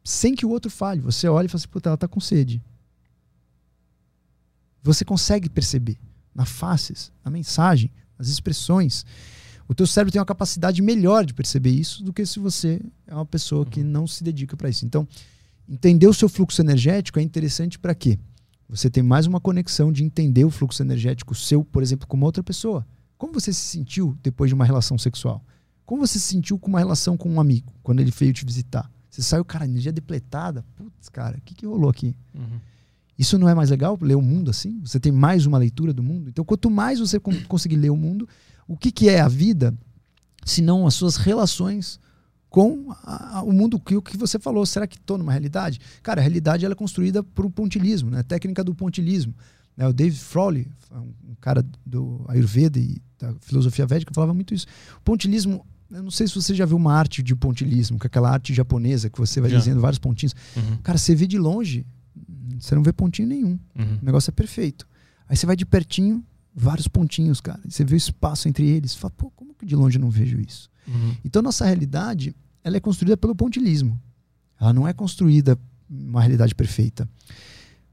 sem 0.02 0.34
que 0.34 0.44
o 0.44 0.50
outro 0.50 0.70
fale. 0.70 1.00
Você 1.00 1.28
olha 1.28 1.46
e 1.46 1.48
fala 1.48 1.60
assim, 1.60 1.68
puta, 1.68 1.88
ela 1.88 1.96
tá 1.96 2.08
com 2.08 2.18
sede. 2.18 2.60
Você 4.82 5.04
consegue 5.04 5.48
perceber 5.48 5.96
na 6.34 6.44
faces, 6.44 7.12
na 7.24 7.30
mensagem, 7.30 7.90
nas 8.18 8.26
expressões. 8.26 9.06
O 9.68 9.74
teu 9.74 9.86
cérebro 9.86 10.10
tem 10.10 10.18
uma 10.18 10.26
capacidade 10.26 10.82
melhor 10.82 11.24
de 11.24 11.32
perceber 11.32 11.70
isso 11.70 12.02
do 12.02 12.12
que 12.12 12.26
se 12.26 12.40
você 12.40 12.80
é 13.06 13.14
uma 13.14 13.24
pessoa 13.24 13.64
que 13.64 13.84
não 13.84 14.06
se 14.08 14.24
dedica 14.24 14.56
para 14.56 14.68
isso. 14.68 14.84
Então, 14.84 15.06
entender 15.68 16.08
o 16.08 16.14
seu 16.14 16.28
fluxo 16.28 16.60
energético 16.60 17.20
é 17.20 17.22
interessante 17.22 17.78
para 17.78 17.94
quê? 17.94 18.18
Você 18.72 18.88
tem 18.88 19.02
mais 19.02 19.26
uma 19.26 19.38
conexão 19.38 19.92
de 19.92 20.02
entender 20.02 20.46
o 20.46 20.50
fluxo 20.50 20.82
energético 20.82 21.34
seu, 21.34 21.62
por 21.62 21.82
exemplo, 21.82 22.08
com 22.08 22.16
uma 22.16 22.24
outra 22.24 22.42
pessoa. 22.42 22.86
Como 23.18 23.34
você 23.34 23.52
se 23.52 23.60
sentiu 23.60 24.16
depois 24.22 24.48
de 24.48 24.54
uma 24.54 24.64
relação 24.64 24.96
sexual? 24.96 25.44
Como 25.84 26.06
você 26.06 26.18
se 26.18 26.24
sentiu 26.24 26.58
com 26.58 26.68
uma 26.68 26.78
relação 26.78 27.14
com 27.14 27.28
um 27.28 27.38
amigo, 27.38 27.70
quando 27.82 28.00
ele 28.00 28.10
veio 28.10 28.32
te 28.32 28.46
visitar? 28.46 28.90
Você 29.10 29.20
saiu, 29.20 29.44
cara, 29.44 29.66
energia 29.66 29.92
depletada. 29.92 30.64
Putz, 30.74 31.10
cara, 31.10 31.36
o 31.36 31.40
que, 31.42 31.54
que 31.54 31.66
rolou 31.66 31.90
aqui? 31.90 32.16
Uhum. 32.34 32.58
Isso 33.18 33.38
não 33.38 33.46
é 33.46 33.54
mais 33.54 33.68
legal, 33.68 33.98
ler 34.00 34.14
o 34.14 34.22
mundo 34.22 34.50
assim? 34.50 34.80
Você 34.80 34.98
tem 34.98 35.12
mais 35.12 35.44
uma 35.44 35.58
leitura 35.58 35.92
do 35.92 36.02
mundo? 36.02 36.30
Então, 36.30 36.42
quanto 36.42 36.70
mais 36.70 36.98
você 36.98 37.20
conseguir 37.20 37.76
ler 37.76 37.90
o 37.90 37.96
mundo, 37.96 38.26
o 38.66 38.74
que, 38.74 38.90
que 38.90 39.06
é 39.10 39.20
a 39.20 39.28
vida, 39.28 39.76
se 40.46 40.62
não 40.62 40.86
as 40.86 40.94
suas 40.94 41.16
relações 41.16 42.00
com 42.52 42.92
a, 43.02 43.38
a, 43.38 43.42
o 43.42 43.50
mundo 43.50 43.80
que 43.80 43.96
o 43.96 44.02
que 44.02 44.14
você 44.14 44.38
falou. 44.38 44.64
Será 44.66 44.86
que 44.86 44.96
estou 44.96 45.16
numa 45.16 45.32
realidade? 45.32 45.80
Cara, 46.02 46.20
a 46.20 46.22
realidade 46.22 46.66
ela 46.66 46.72
é 46.72 46.76
construída 46.76 47.22
por 47.22 47.46
um 47.46 47.50
pontilismo, 47.50 48.10
né? 48.10 48.20
a 48.20 48.22
técnica 48.22 48.62
do 48.62 48.74
pontilismo. 48.74 49.34
Né? 49.74 49.88
O 49.88 49.92
David 49.92 50.20
Frawley, 50.20 50.68
um 50.94 51.34
cara 51.40 51.64
do 51.84 52.22
Ayurveda 52.28 52.78
e 52.78 53.00
da 53.18 53.34
filosofia 53.40 53.86
védica, 53.86 54.12
falava 54.14 54.34
muito 54.34 54.52
isso. 54.52 54.66
O 54.98 55.00
pontilismo 55.00 55.66
eu 55.90 56.02
não 56.02 56.10
sei 56.10 56.26
se 56.26 56.34
você 56.34 56.54
já 56.54 56.64
viu 56.64 56.76
uma 56.76 56.94
arte 56.94 57.22
de 57.22 57.34
pontilismo, 57.34 57.98
que 57.98 58.06
é 58.06 58.08
aquela 58.08 58.30
arte 58.30 58.54
japonesa 58.54 59.10
que 59.10 59.18
você 59.18 59.42
vai 59.42 59.50
já. 59.50 59.58
dizendo 59.58 59.80
vários 59.80 59.98
pontinhos. 59.98 60.34
Uhum. 60.56 60.78
Cara, 60.82 60.96
você 60.96 61.14
vê 61.14 61.26
de 61.26 61.38
longe, 61.38 61.86
você 62.58 62.74
não 62.74 62.82
vê 62.82 62.94
pontinho 62.94 63.28
nenhum. 63.28 63.58
Uhum. 63.78 63.98
O 64.00 64.04
negócio 64.04 64.30
é 64.30 64.32
perfeito. 64.32 64.86
Aí 65.28 65.36
você 65.36 65.44
vai 65.44 65.54
de 65.54 65.66
pertinho, 65.66 66.24
vários 66.54 66.88
pontinhos, 66.88 67.42
cara. 67.42 67.60
Você 67.68 67.84
vê 67.84 67.94
o 67.94 67.96
espaço 67.96 68.48
entre 68.48 68.66
eles. 68.66 68.92
Você 68.92 68.98
fala, 68.98 69.12
pô, 69.16 69.30
como 69.30 69.54
que 69.54 69.66
de 69.66 69.76
longe 69.76 69.98
eu 69.98 70.00
não 70.00 70.10
vejo 70.10 70.40
isso? 70.40 70.70
Uhum. 70.88 71.14
Então, 71.24 71.42
nossa 71.42 71.64
realidade, 71.64 72.34
ela 72.64 72.76
é 72.76 72.80
construída 72.80 73.16
pelo 73.16 73.34
pontilismo. 73.34 74.00
Ela 74.60 74.72
não 74.72 74.86
é 74.86 74.92
construída 74.92 75.58
uma 75.88 76.20
realidade 76.20 76.54
perfeita. 76.54 77.08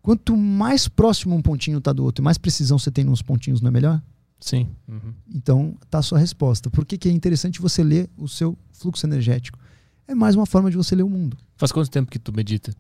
Quanto 0.01 0.35
mais 0.37 0.87
próximo 0.87 1.35
um 1.35 1.41
pontinho 1.41 1.79
está 1.79 1.91
do 1.91 2.03
outro, 2.03 2.23
mais 2.23 2.37
precisão 2.37 2.77
você 2.77 2.89
tem 2.89 3.03
nos 3.03 3.21
pontinhos, 3.21 3.61
não 3.61 3.69
é 3.69 3.71
melhor? 3.71 4.01
Sim. 4.39 4.69
Uhum. 4.87 5.13
Então, 5.33 5.77
tá 5.89 5.99
a 5.99 6.01
sua 6.01 6.17
resposta. 6.17 6.69
Por 6.69 6.85
que, 6.85 6.97
que 6.97 7.09
é 7.09 7.11
interessante 7.11 7.59
você 7.59 7.83
ler 7.83 8.09
o 8.17 8.27
seu 8.27 8.57
fluxo 8.71 9.05
energético? 9.05 9.59
É 10.07 10.15
mais 10.15 10.35
uma 10.35 10.45
forma 10.45 10.71
de 10.71 10.77
você 10.77 10.95
ler 10.95 11.03
o 11.03 11.09
mundo. 11.09 11.37
Faz 11.57 11.71
quanto 11.71 11.89
tempo 11.91 12.09
que 12.09 12.17
tu 12.17 12.33
medita? 12.33 12.73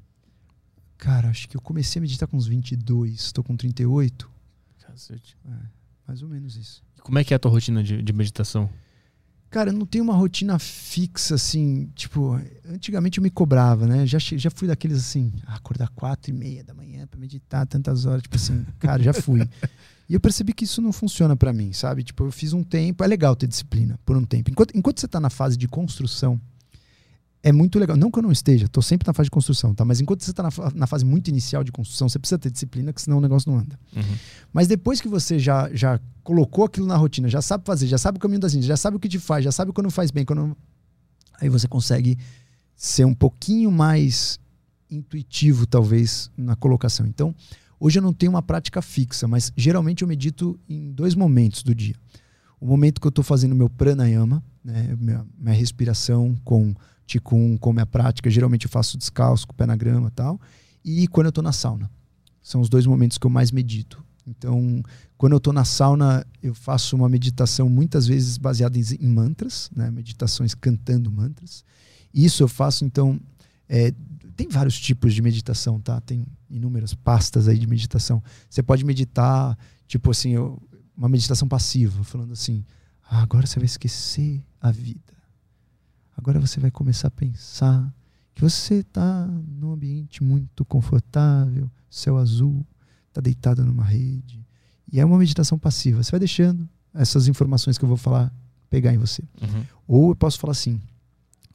Cara, 0.97 1.29
acho 1.29 1.47
que 1.47 1.55
eu 1.55 1.61
comecei 1.61 1.99
a 1.99 2.01
meditar 2.01 2.27
com 2.27 2.37
uns 2.37 2.47
22, 2.47 3.13
estou 3.13 3.43
com 3.43 3.55
38. 3.55 4.29
Cacete. 4.79 5.37
É, 5.45 5.55
mais 6.07 6.21
ou 6.21 6.29
menos 6.29 6.55
isso. 6.55 6.81
E 6.97 7.01
como 7.01 7.19
é 7.19 7.23
que 7.23 7.33
é 7.33 7.35
a 7.35 7.39
tua 7.39 7.51
rotina 7.51 7.83
de, 7.83 8.01
de 8.01 8.13
meditação? 8.13 8.69
Cara, 9.49 9.71
eu 9.71 9.73
não 9.73 9.85
tenho 9.85 10.03
uma 10.03 10.13
rotina 10.13 10.59
fixa, 10.59 11.33
assim, 11.35 11.89
tipo, 11.95 12.39
antigamente 12.67 13.17
eu 13.17 13.23
me 13.23 13.31
cobrava, 13.31 13.87
né? 13.87 14.05
Já, 14.05 14.19
já 14.19 14.51
fui 14.51 14.67
daqueles 14.67 14.99
assim, 14.99 15.33
acordar 15.47 15.89
quatro 15.89 16.29
e 16.29 16.33
meia 16.33 16.63
da 16.63 16.73
manhã 16.73 17.07
para 17.07 17.19
meditar 17.19 17.65
tantas 17.65 18.05
horas, 18.05 18.21
tipo 18.21 18.35
assim, 18.35 18.63
cara, 18.77 19.01
já 19.01 19.11
fui. 19.11 19.41
E 20.07 20.13
eu 20.13 20.19
percebi 20.19 20.53
que 20.53 20.65
isso 20.65 20.81
não 20.81 20.93
funciona 20.93 21.35
para 21.35 21.51
mim, 21.51 21.73
sabe? 21.73 22.03
Tipo, 22.03 22.25
eu 22.25 22.31
fiz 22.31 22.53
um 22.53 22.63
tempo, 22.63 23.03
é 23.03 23.07
legal 23.07 23.35
ter 23.35 23.47
disciplina 23.47 23.99
por 24.05 24.15
um 24.15 24.23
tempo. 24.23 24.51
Enquanto, 24.51 24.77
enquanto 24.77 24.99
você 24.99 25.07
tá 25.07 25.19
na 25.19 25.29
fase 25.31 25.57
de 25.57 25.67
construção, 25.67 26.39
é 27.41 27.51
muito 27.51 27.79
legal. 27.79 27.95
Não 27.95 28.11
que 28.11 28.19
eu 28.19 28.23
não 28.23 28.31
esteja, 28.31 28.67
tô 28.67 28.81
sempre 28.81 29.07
na 29.07 29.13
fase 29.13 29.27
de 29.27 29.31
construção, 29.31 29.73
tá? 29.73 29.85
Mas 29.85 30.01
enquanto 30.01 30.23
você 30.23 30.33
tá 30.33 30.43
na, 30.43 30.49
na 30.75 30.87
fase 30.87 31.05
muito 31.05 31.29
inicial 31.29 31.63
de 31.63 31.71
construção, 31.71 32.09
você 32.09 32.19
precisa 32.19 32.37
ter 32.37 32.51
disciplina, 32.51 32.91
que 32.91 33.01
senão 33.01 33.17
o 33.17 33.21
negócio 33.21 33.49
não 33.51 33.59
anda. 33.59 33.79
Uhum. 33.95 34.03
Mas 34.51 34.67
depois 34.67 34.99
que 34.99 35.07
você 35.07 35.39
já, 35.39 35.69
já 35.73 35.99
colocou 36.23 36.65
aquilo 36.65 36.85
na 36.85 36.97
rotina, 36.97 37.29
já 37.29 37.41
sabe 37.41 37.65
fazer, 37.65 37.87
já 37.87 37.97
sabe 37.97 38.17
o 38.17 38.21
caminho 38.21 38.41
das 38.41 38.53
índias, 38.53 38.67
já 38.67 38.77
sabe 38.77 38.97
o 38.97 38.99
que 38.99 39.07
te 39.07 39.19
faz, 39.19 39.43
já 39.43 39.51
sabe 39.51 39.71
quando 39.71 39.89
faz 39.89 40.11
bem, 40.11 40.25
quando. 40.25 40.55
Aí 41.39 41.47
você 41.47 41.67
consegue 41.67 42.17
ser 42.75 43.05
um 43.05 43.13
pouquinho 43.13 43.71
mais 43.71 44.39
intuitivo, 44.91 45.65
talvez, 45.65 46.29
na 46.35 46.55
colocação. 46.55 47.05
Então, 47.05 47.33
hoje 47.79 47.99
eu 47.99 48.03
não 48.03 48.13
tenho 48.13 48.31
uma 48.31 48.41
prática 48.41 48.81
fixa, 48.81 49.27
mas 49.27 49.53
geralmente 49.55 50.01
eu 50.01 50.07
medito 50.07 50.59
em 50.67 50.91
dois 50.91 51.15
momentos 51.15 51.63
do 51.63 51.73
dia. 51.73 51.95
O 52.59 52.65
momento 52.65 52.99
que 52.99 53.07
eu 53.07 53.09
estou 53.09 53.23
fazendo 53.23 53.55
meu 53.55 53.69
pranayama, 53.69 54.43
né, 54.63 54.93
minha, 54.99 55.25
minha 55.37 55.55
respiração 55.55 56.35
com 56.43 56.75
ticum, 57.09 57.57
com 57.57 57.73
minha 57.73 57.85
prática, 57.85 58.29
geralmente 58.29 58.65
eu 58.65 58.71
faço 58.71 58.97
descalço, 58.97 59.47
com 59.47 59.53
o 59.53 59.55
pé 59.55 59.65
na 59.65 59.75
grama 59.75 60.07
e 60.07 60.11
tal, 60.11 60.39
e 60.83 61.07
quando 61.07 61.25
eu 61.25 61.29
estou 61.29 61.43
na 61.43 61.51
sauna. 61.51 61.89
São 62.41 62.61
os 62.61 62.69
dois 62.69 62.85
momentos 62.85 63.17
que 63.17 63.25
eu 63.25 63.29
mais 63.29 63.51
medito. 63.51 64.03
Então, 64.25 64.83
quando 65.17 65.33
eu 65.33 65.37
estou 65.37 65.51
na 65.51 65.65
sauna, 65.65 66.25
eu 66.41 66.53
faço 66.53 66.95
uma 66.95 67.09
meditação 67.09 67.67
muitas 67.67 68.05
vezes 68.05 68.37
baseada 68.37 68.77
em, 68.77 68.83
em 68.99 69.07
mantras, 69.07 69.69
né? 69.75 69.89
meditações 69.89 70.53
cantando 70.53 71.11
mantras. 71.11 71.63
Isso 72.13 72.43
eu 72.43 72.47
faço, 72.47 72.85
então, 72.85 73.19
é, 73.67 73.91
tem 74.35 74.47
vários 74.47 74.79
tipos 74.79 75.13
de 75.13 75.21
meditação, 75.21 75.79
tá? 75.79 75.99
Tem 75.99 76.25
inúmeras 76.49 76.93
pastas 76.93 77.47
aí 77.47 77.57
de 77.57 77.67
meditação. 77.67 78.23
Você 78.49 78.63
pode 78.63 78.85
meditar, 78.85 79.57
tipo 79.87 80.11
assim, 80.11 80.31
eu, 80.31 80.61
uma 80.95 81.09
meditação 81.09 81.47
passiva, 81.47 82.03
falando 82.03 82.33
assim: 82.33 82.63
ah, 83.09 83.21
agora 83.21 83.45
você 83.45 83.59
vai 83.59 83.65
esquecer 83.65 84.41
a 84.61 84.71
vida. 84.71 85.18
Agora 86.19 86.37
você 86.37 86.59
vai 86.59 86.69
começar 86.69 87.07
a 87.07 87.11
pensar 87.11 87.95
que 88.35 88.41
você 88.41 88.75
está 88.75 89.25
num 89.25 89.71
ambiente 89.71 90.21
muito 90.21 90.65
confortável, 90.65 91.71
céu 91.89 92.17
azul, 92.17 92.67
está 93.07 93.21
deitado 93.21 93.63
numa 93.63 93.85
rede. 93.85 94.45
E 94.91 94.99
é 94.99 95.05
uma 95.05 95.17
meditação 95.17 95.57
passiva. 95.57 96.03
Você 96.03 96.11
vai 96.11 96.19
deixando 96.19 96.67
essas 96.93 97.29
informações 97.29 97.77
que 97.77 97.85
eu 97.85 97.87
vou 97.87 97.95
falar 97.95 98.33
pegar 98.69 98.93
em 98.93 98.97
você. 98.97 99.23
Uhum. 99.41 99.63
Ou 99.87 100.09
eu 100.09 100.15
posso 100.15 100.37
falar 100.37 100.51
assim: 100.51 100.81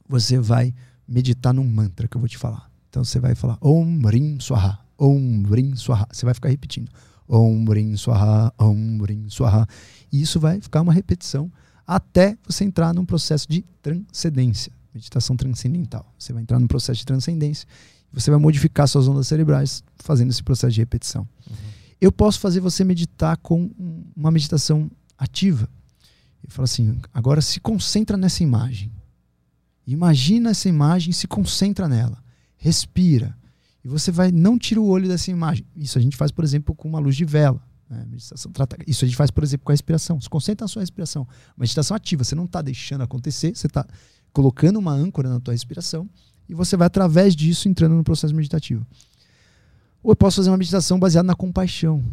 você 0.09 0.39
vai 0.39 0.73
meditar 1.07 1.53
num 1.53 1.63
mantra 1.63 2.07
que 2.07 2.17
eu 2.17 2.19
vou 2.19 2.27
te 2.27 2.37
falar. 2.37 2.67
Então 2.89 3.03
você 3.03 3.19
vai 3.19 3.35
falar 3.35 3.59
Om 3.61 4.01
Rim 4.07 4.39
Swaha, 4.39 4.79
Om 4.97 5.43
Rim 5.43 5.75
Swaha. 5.75 6.07
Você 6.11 6.25
vai 6.25 6.33
ficar 6.33 6.49
repetindo 6.49 6.89
Om 7.27 7.65
Rim 7.71 7.95
Swaha, 7.95 8.51
Om 8.57 9.03
Rim 9.03 9.29
Swaha. 9.29 9.67
E 10.11 10.23
isso 10.23 10.39
vai 10.39 10.59
ficar 10.59 10.81
uma 10.81 10.91
repetição 10.91 11.51
até 11.85 12.37
você 12.47 12.63
entrar 12.63 12.93
num 12.93 13.05
processo 13.05 13.47
de 13.49 13.63
transcendência, 13.81 14.71
meditação 14.93 15.35
transcendental. 15.35 16.11
Você 16.17 16.33
vai 16.33 16.41
entrar 16.41 16.59
num 16.59 16.67
processo 16.67 16.99
de 16.99 17.05
transcendência 17.05 17.67
e 18.11 18.19
você 18.19 18.31
vai 18.31 18.39
modificar 18.39 18.87
suas 18.87 19.07
ondas 19.07 19.27
cerebrais 19.27 19.83
fazendo 19.97 20.31
esse 20.31 20.43
processo 20.43 20.73
de 20.73 20.81
repetição. 20.81 21.27
Uhum. 21.49 21.55
Eu 21.99 22.11
posso 22.11 22.39
fazer 22.39 22.59
você 22.59 22.83
meditar 22.83 23.37
com 23.37 23.71
uma 24.15 24.31
meditação 24.31 24.89
ativa. 25.17 25.69
Eu 26.43 26.49
falo 26.49 26.65
assim, 26.65 26.99
agora 27.13 27.41
se 27.41 27.59
concentra 27.59 28.17
nessa 28.17 28.43
imagem. 28.43 28.91
Imagina 29.87 30.51
essa 30.51 30.67
imagem, 30.67 31.13
se 31.13 31.27
concentra 31.27 31.87
nela. 31.87 32.23
Respira. 32.57 33.37
E 33.83 33.87
você 33.87 34.11
vai, 34.11 34.31
não 34.31 34.57
tira 34.57 34.81
o 34.81 34.87
olho 34.87 35.07
dessa 35.07 35.29
imagem. 35.29 35.65
Isso 35.75 35.97
a 35.97 36.01
gente 36.01 36.17
faz, 36.17 36.31
por 36.31 36.43
exemplo, 36.43 36.73
com 36.73 36.87
uma 36.87 36.99
luz 36.99 37.15
de 37.15 37.25
vela. 37.25 37.61
Né? 37.89 38.05
Meditação 38.09 38.51
trata, 38.51 38.77
isso 38.87 39.05
a 39.05 39.07
gente 39.07 39.17
faz, 39.17 39.31
por 39.31 39.43
exemplo, 39.43 39.65
com 39.65 39.71
a 39.71 39.73
respiração. 39.73 40.19
Se 40.19 40.29
concentra 40.29 40.63
na 40.63 40.67
sua 40.67 40.81
respiração. 40.81 41.27
Meditação 41.57 41.95
ativa. 41.95 42.23
Você 42.23 42.35
não 42.35 42.45
está 42.45 42.61
deixando 42.61 43.01
acontecer, 43.01 43.55
você 43.55 43.67
está 43.67 43.85
colocando 44.33 44.77
uma 44.77 44.91
âncora 44.91 45.29
na 45.29 45.39
tua 45.39 45.53
respiração 45.53 46.09
e 46.47 46.53
você 46.53 46.75
vai, 46.75 46.87
através 46.87 47.35
disso, 47.35 47.67
entrando 47.67 47.95
no 47.95 48.03
processo 48.03 48.33
meditativo. 48.35 48.85
Ou 50.03 50.11
eu 50.11 50.15
posso 50.15 50.37
fazer 50.37 50.49
uma 50.49 50.57
meditação 50.57 50.99
baseada 50.99 51.25
na 51.25 51.35
compaixão. 51.35 52.03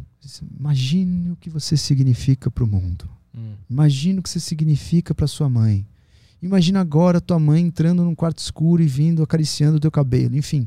Imagine 0.58 1.32
o 1.32 1.36
que 1.36 1.50
você 1.50 1.76
significa 1.76 2.50
para 2.50 2.64
o 2.64 2.66
mundo. 2.66 3.08
Hum. 3.36 3.54
Imagine 3.68 4.20
o 4.20 4.22
que 4.22 4.30
você 4.30 4.40
significa 4.40 5.14
para 5.14 5.26
sua 5.26 5.48
mãe. 5.48 5.86
Imagina 6.40 6.80
agora 6.80 7.20
tua 7.20 7.38
mãe 7.38 7.62
entrando 7.62 8.02
num 8.02 8.14
quarto 8.14 8.38
escuro 8.38 8.82
e 8.82 8.86
vindo 8.86 9.22
acariciando 9.22 9.76
o 9.76 9.80
teu 9.80 9.90
cabelo, 9.90 10.36
enfim. 10.36 10.66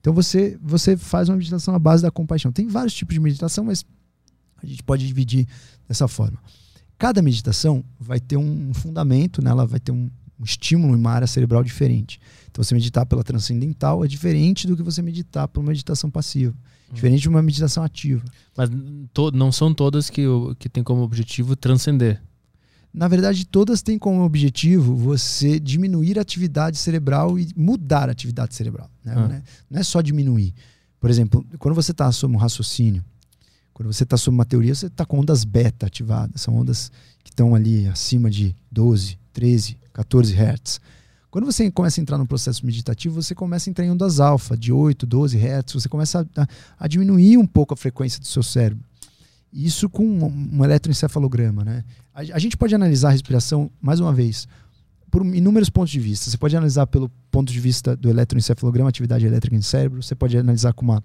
Então 0.00 0.12
você 0.12 0.58
você 0.60 0.96
faz 0.96 1.28
uma 1.28 1.36
meditação 1.36 1.74
à 1.74 1.78
base 1.78 2.02
da 2.02 2.10
compaixão. 2.10 2.50
Tem 2.50 2.66
vários 2.66 2.92
tipos 2.94 3.14
de 3.14 3.20
meditação, 3.20 3.64
mas 3.64 3.84
a 4.62 4.66
gente 4.66 4.82
pode 4.82 5.06
dividir 5.06 5.46
dessa 5.88 6.06
forma. 6.08 6.38
Cada 6.98 7.20
meditação 7.20 7.84
vai 7.98 8.20
ter 8.20 8.36
um 8.36 8.72
fundamento, 8.72 9.42
né? 9.42 9.50
ela 9.50 9.66
vai 9.66 9.80
ter 9.80 9.90
um, 9.90 10.08
um 10.38 10.44
estímulo 10.44 10.94
em 10.94 10.98
uma 10.98 11.10
área 11.10 11.26
cerebral 11.26 11.64
diferente. 11.64 12.20
Então 12.50 12.62
você 12.62 12.74
meditar 12.74 13.06
pela 13.06 13.24
transcendental 13.24 14.04
é 14.04 14.08
diferente 14.08 14.66
do 14.66 14.76
que 14.76 14.82
você 14.82 15.02
meditar 15.02 15.48
por 15.48 15.60
uma 15.60 15.70
meditação 15.70 16.10
passiva. 16.10 16.54
Hum. 16.90 16.94
Diferente 16.94 17.22
de 17.22 17.28
uma 17.28 17.42
meditação 17.42 17.82
ativa. 17.82 18.22
Mas 18.56 18.70
não 19.32 19.50
são 19.50 19.72
todas 19.74 20.10
que, 20.10 20.24
que 20.58 20.68
têm 20.68 20.82
como 20.82 21.02
objetivo 21.02 21.56
transcender. 21.56 22.22
Na 22.92 23.08
verdade, 23.08 23.46
todas 23.46 23.80
têm 23.80 23.98
como 23.98 24.22
objetivo 24.22 24.94
você 24.94 25.58
diminuir 25.58 26.18
a 26.18 26.22
atividade 26.22 26.76
cerebral 26.76 27.38
e 27.38 27.48
mudar 27.56 28.08
a 28.10 28.12
atividade 28.12 28.54
cerebral. 28.54 28.90
Né? 29.02 29.14
Ah. 29.16 29.34
É, 29.34 29.42
não 29.70 29.80
é 29.80 29.82
só 29.82 30.02
diminuir. 30.02 30.54
Por 31.00 31.08
exemplo, 31.08 31.44
quando 31.58 31.74
você 31.74 31.92
está 31.92 32.12
sob 32.12 32.34
um 32.34 32.38
raciocínio, 32.38 33.02
quando 33.72 33.92
você 33.92 34.04
está 34.04 34.16
sob 34.16 34.34
uma 34.34 34.44
teoria, 34.44 34.74
você 34.74 34.86
está 34.86 35.04
com 35.04 35.18
ondas 35.18 35.44
beta 35.44 35.86
ativadas. 35.86 36.40
São 36.42 36.56
ondas 36.56 36.90
que 37.22 37.30
estão 37.30 37.54
ali 37.54 37.86
acima 37.86 38.30
de 38.30 38.54
12, 38.70 39.18
13, 39.32 39.78
14 39.92 40.34
Hz. 40.34 40.80
Quando 41.30 41.46
você 41.46 41.70
começa 41.70 41.98
a 41.98 42.02
entrar 42.02 42.18
no 42.18 42.26
processo 42.26 42.64
meditativo, 42.66 43.22
você 43.22 43.34
começa 43.34 43.68
a 43.68 43.70
entrar 43.70 43.86
em 43.86 43.90
ondas 43.90 44.20
alfa, 44.20 44.54
de 44.54 44.70
8, 44.70 45.06
12 45.06 45.38
Hz. 45.38 45.72
Você 45.72 45.88
começa 45.88 46.28
a, 46.36 46.46
a 46.78 46.86
diminuir 46.86 47.38
um 47.38 47.46
pouco 47.46 47.72
a 47.72 47.76
frequência 47.76 48.20
do 48.20 48.26
seu 48.26 48.42
cérebro. 48.42 48.84
Isso 49.50 49.88
com 49.88 50.04
um, 50.04 50.58
um 50.58 50.64
eletroencefalograma. 50.64 51.64
Né? 51.64 51.84
A, 52.14 52.20
a, 52.20 52.38
gente 52.38 52.56
pode 52.56 52.74
analisar 52.74 53.08
a 53.08 53.12
respiração, 53.12 53.70
mais 53.80 53.98
uma 54.00 54.12
vez, 54.12 54.46
por 55.10 55.24
inúmeros 55.24 55.70
pontos 55.70 55.90
de 55.90 56.00
vista. 56.00 56.30
Você 56.30 56.36
pode 56.36 56.54
analisar 56.54 56.86
pelo 56.86 57.10
ponto 57.30 57.50
de 57.50 57.60
vista 57.60 57.96
do 57.96 58.10
eletroencefalograma, 58.10 58.90
atividade 58.90 59.24
elétrica 59.24 59.56
no 59.56 59.62
cérebro. 59.62 60.02
Você 60.02 60.14
pode 60.14 60.36
analisar 60.36 60.74
com 60.74 60.84
uma 60.84 61.02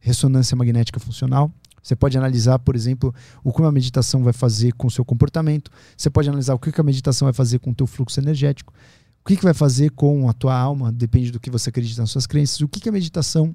ressonância 0.00 0.56
magnética 0.56 0.98
funcional. 0.98 1.52
Você 1.86 1.94
pode 1.94 2.18
analisar, 2.18 2.58
por 2.58 2.74
exemplo, 2.74 3.14
o 3.44 3.52
que 3.52 3.60
uma 3.60 3.70
meditação 3.70 4.24
vai 4.24 4.32
fazer 4.32 4.72
com 4.72 4.88
o 4.88 4.90
seu 4.90 5.04
comportamento. 5.04 5.70
Você 5.96 6.10
pode 6.10 6.28
analisar 6.28 6.52
o 6.52 6.58
que 6.58 6.80
a 6.80 6.82
meditação 6.82 7.26
vai 7.26 7.32
fazer 7.32 7.60
com 7.60 7.70
o 7.70 7.74
teu 7.76 7.86
fluxo 7.86 8.18
energético. 8.18 8.74
O 9.20 9.28
que, 9.28 9.36
que 9.36 9.44
vai 9.44 9.54
fazer 9.54 9.90
com 9.90 10.28
a 10.28 10.32
tua 10.32 10.58
alma, 10.58 10.90
depende 10.90 11.30
do 11.30 11.38
que 11.38 11.48
você 11.48 11.70
acredita 11.70 12.00
nas 12.00 12.10
suas 12.10 12.26
crenças. 12.26 12.60
O 12.60 12.66
que, 12.66 12.80
que 12.80 12.88
a 12.88 12.92
meditação 12.92 13.54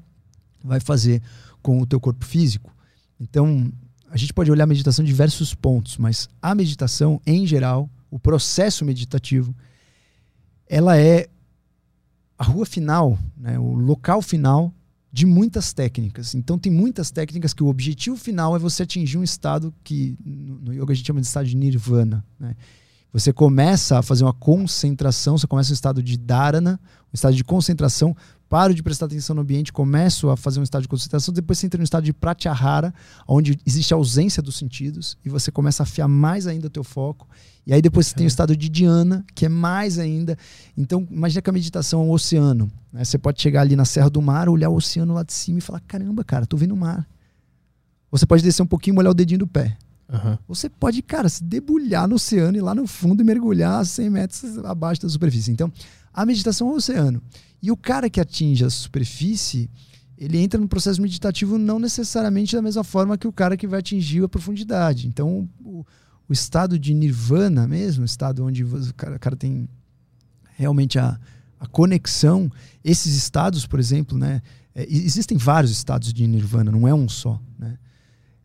vai 0.63 0.79
fazer 0.79 1.21
com 1.61 1.81
o 1.81 1.85
teu 1.85 1.99
corpo 1.99 2.23
físico. 2.23 2.73
Então, 3.19 3.69
a 4.09 4.15
gente 4.15 4.33
pode 4.33 4.49
olhar 4.49 4.63
a 4.63 4.67
meditação 4.67 5.03
de 5.03 5.11
diversos 5.11 5.53
pontos, 5.53 5.97
mas 5.97 6.29
a 6.41 6.55
meditação, 6.55 7.19
em 7.27 7.45
geral, 7.45 7.89
o 8.09 8.17
processo 8.17 8.85
meditativo, 8.85 9.53
ela 10.69 10.97
é 10.97 11.27
a 12.37 12.45
rua 12.45 12.65
final, 12.65 13.19
né, 13.35 13.59
o 13.59 13.73
local 13.73 14.21
final 14.21 14.73
de 15.11 15.25
muitas 15.25 15.73
técnicas. 15.73 16.33
Então, 16.33 16.57
tem 16.57 16.71
muitas 16.71 17.11
técnicas 17.11 17.53
que 17.53 17.63
o 17.63 17.67
objetivo 17.67 18.15
final 18.15 18.55
é 18.55 18.59
você 18.59 18.83
atingir 18.83 19.17
um 19.17 19.23
estado 19.23 19.73
que 19.83 20.17
no 20.23 20.73
yoga 20.73 20.93
a 20.93 20.95
gente 20.95 21.05
chama 21.05 21.19
de 21.19 21.27
estado 21.27 21.47
de 21.47 21.55
nirvana. 21.55 22.23
Né? 22.39 22.55
Você 23.11 23.33
começa 23.33 23.99
a 23.99 24.01
fazer 24.01 24.23
uma 24.23 24.33
concentração, 24.33 25.37
você 25.37 25.45
começa 25.45 25.71
um 25.71 25.73
estado 25.73 26.01
de 26.01 26.17
dharana, 26.17 26.79
um 27.07 27.13
estado 27.13 27.35
de 27.35 27.43
concentração 27.43 28.15
paro 28.51 28.73
de 28.73 28.83
prestar 28.83 29.05
atenção 29.05 29.33
no 29.33 29.43
ambiente, 29.43 29.71
começo 29.71 30.29
a 30.29 30.35
fazer 30.35 30.59
um 30.59 30.63
estado 30.63 30.81
de 30.81 30.89
concentração, 30.89 31.33
depois 31.33 31.57
você 31.57 31.67
entra 31.67 31.77
no 31.77 31.85
estado 31.85 32.03
de 32.03 32.11
pratyahara, 32.11 32.93
onde 33.25 33.57
existe 33.65 33.93
a 33.93 33.97
ausência 33.97 34.43
dos 34.43 34.57
sentidos, 34.57 35.17
e 35.23 35.29
você 35.29 35.49
começa 35.49 35.83
a 35.83 35.85
afiar 35.85 36.09
mais 36.09 36.47
ainda 36.47 36.67
o 36.67 36.69
teu 36.69 36.83
foco. 36.83 37.29
E 37.65 37.73
aí 37.73 37.81
depois 37.81 38.07
você 38.07 38.13
é. 38.13 38.17
tem 38.17 38.25
o 38.25 38.27
estado 38.27 38.57
de 38.57 38.67
dhyana, 38.67 39.25
que 39.33 39.45
é 39.45 39.49
mais 39.49 39.97
ainda. 39.97 40.37
Então, 40.77 41.07
imagina 41.09 41.41
que 41.41 41.49
a 41.49 41.53
meditação 41.53 42.01
é 42.01 42.03
um 42.03 42.11
oceano. 42.11 42.69
Né? 42.91 43.05
Você 43.05 43.17
pode 43.17 43.41
chegar 43.41 43.61
ali 43.61 43.77
na 43.77 43.85
Serra 43.85 44.09
do 44.09 44.21
Mar, 44.21 44.49
olhar 44.49 44.67
o 44.67 44.75
oceano 44.75 45.13
lá 45.13 45.23
de 45.23 45.31
cima 45.31 45.59
e 45.59 45.61
falar, 45.61 45.79
caramba, 45.87 46.21
cara, 46.21 46.45
tô 46.45 46.57
vendo 46.57 46.73
o 46.73 46.77
mar. 46.77 47.07
Você 48.11 48.25
pode 48.25 48.43
descer 48.43 48.63
um 48.63 48.67
pouquinho 48.67 48.95
e 48.95 48.97
molhar 48.97 49.11
o 49.11 49.15
dedinho 49.15 49.39
do 49.39 49.47
pé. 49.47 49.77
Uhum. 50.11 50.37
Você 50.49 50.67
pode, 50.67 51.01
cara, 51.01 51.29
se 51.29 51.41
debulhar 51.41 52.05
no 52.05 52.15
oceano 52.15 52.57
e 52.57 52.59
lá 52.59 52.75
no 52.75 52.85
fundo 52.85 53.21
e 53.21 53.23
mergulhar 53.23 53.85
100 53.85 54.09
metros 54.09 54.57
abaixo 54.65 55.01
da 55.01 55.07
superfície. 55.07 55.51
Então, 55.51 55.71
a 56.13 56.25
meditação 56.25 56.69
é 56.69 56.71
o 56.71 56.75
oceano. 56.75 57.21
E 57.61 57.71
o 57.71 57.77
cara 57.77 58.09
que 58.09 58.19
atinge 58.19 58.65
a 58.65 58.69
superfície, 58.69 59.69
ele 60.17 60.37
entra 60.37 60.59
no 60.59 60.67
processo 60.67 61.01
meditativo 61.01 61.57
não 61.57 61.79
necessariamente 61.79 62.55
da 62.55 62.61
mesma 62.61 62.83
forma 62.83 63.17
que 63.17 63.27
o 63.27 63.33
cara 63.33 63.55
que 63.55 63.67
vai 63.67 63.79
atingir 63.79 64.23
a 64.23 64.29
profundidade. 64.29 65.07
Então, 65.07 65.49
o, 65.63 65.85
o 66.27 66.33
estado 66.33 66.77
de 66.77 66.93
nirvana 66.93 67.67
mesmo, 67.67 68.03
o 68.03 68.05
estado 68.05 68.43
onde 68.45 68.63
o 68.63 68.93
cara, 68.95 69.15
o 69.15 69.19
cara 69.19 69.35
tem 69.35 69.67
realmente 70.57 70.99
a, 70.99 71.19
a 71.59 71.67
conexão, 71.67 72.51
esses 72.83 73.15
estados, 73.15 73.65
por 73.65 73.79
exemplo, 73.79 74.17
né? 74.17 74.41
É, 74.73 74.85
existem 74.89 75.37
vários 75.37 75.71
estados 75.71 76.13
de 76.13 76.25
nirvana, 76.25 76.71
não 76.71 76.87
é 76.87 76.93
um 76.93 77.09
só, 77.09 77.41
né? 77.59 77.77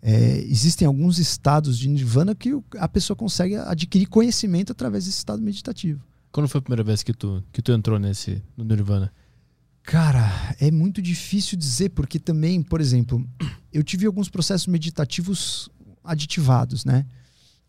É, 0.03 0.39
existem 0.47 0.87
alguns 0.87 1.19
estados 1.19 1.79
de 1.79 1.89
nirvana 1.89 2.35
que 2.35 2.53
a 2.79 2.89
pessoa 2.89 3.17
consegue 3.17 3.57
adquirir 3.57 4.07
conhecimento 4.07 4.73
através 4.73 5.07
desse 5.07 5.19
estado 5.19 5.43
meditativo. 5.43 6.01
Quando 6.37 6.49
foi 6.49 6.59
a 6.59 6.63
primeira 6.63 6.85
vez 6.85 7.03
que 7.03 7.15
tu, 7.15 7.43
que 7.51 7.63
tu 7.63 7.73
entrou 7.73 7.99
nesse 7.99 8.43
no 8.55 8.63
Nirvana? 8.63 9.11
Cara, 9.83 10.55
é 10.61 10.71
muito 10.71 11.01
difícil 11.01 11.57
dizer, 11.57 11.89
porque 11.89 12.19
também, 12.19 12.63
por 12.63 12.79
exemplo, 12.79 13.27
eu 13.73 13.83
tive 13.83 14.05
alguns 14.05 14.29
processos 14.29 14.67
meditativos 14.67 15.71
aditivados, 16.05 16.85
né? 16.85 17.07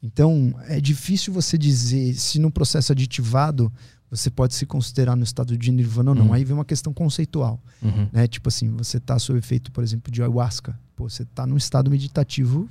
Então, 0.03 0.53
é 0.67 0.81
difícil 0.81 1.31
você 1.31 1.57
dizer 1.57 2.13
se 2.15 2.39
no 2.39 2.51
processo 2.51 2.91
aditivado 2.91 3.71
você 4.11 4.29
pode 4.29 4.53
se 4.53 4.65
considerar 4.65 5.15
no 5.15 5.23
estado 5.23 5.57
de 5.57 5.71
nirvana 5.71 6.11
ou 6.11 6.15
não. 6.15 6.25
Uhum. 6.25 6.33
Aí 6.33 6.43
vem 6.43 6.53
uma 6.53 6.65
questão 6.65 6.93
conceitual. 6.93 7.63
Uhum. 7.81 8.09
Né? 8.11 8.27
Tipo 8.27 8.49
assim, 8.49 8.69
você 8.71 8.97
está 8.97 9.17
sob 9.17 9.39
efeito, 9.39 9.71
por 9.71 9.81
exemplo, 9.81 10.11
de 10.11 10.21
ayahuasca. 10.21 10.77
Pô, 10.93 11.09
você 11.09 11.23
está 11.23 11.47
num 11.47 11.55
estado 11.55 11.89
meditativo 11.89 12.69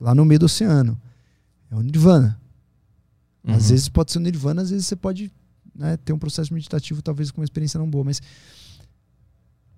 lá 0.00 0.12
no 0.12 0.24
meio 0.24 0.40
do 0.40 0.46
oceano. 0.46 1.00
É 1.70 1.76
o 1.76 1.82
nirvana. 1.82 2.41
Uhum. 3.44 3.54
Às 3.54 3.70
vezes 3.70 3.88
pode 3.88 4.12
ser 4.12 4.18
um 4.18 4.22
nirvana, 4.22 4.62
às 4.62 4.70
vezes 4.70 4.86
você 4.86 4.96
pode 4.96 5.32
né, 5.74 5.96
ter 5.96 6.12
um 6.12 6.18
processo 6.18 6.52
meditativo, 6.52 7.02
talvez 7.02 7.30
com 7.30 7.40
uma 7.40 7.44
experiência 7.44 7.78
não 7.78 7.88
boa, 7.88 8.04
mas 8.04 8.20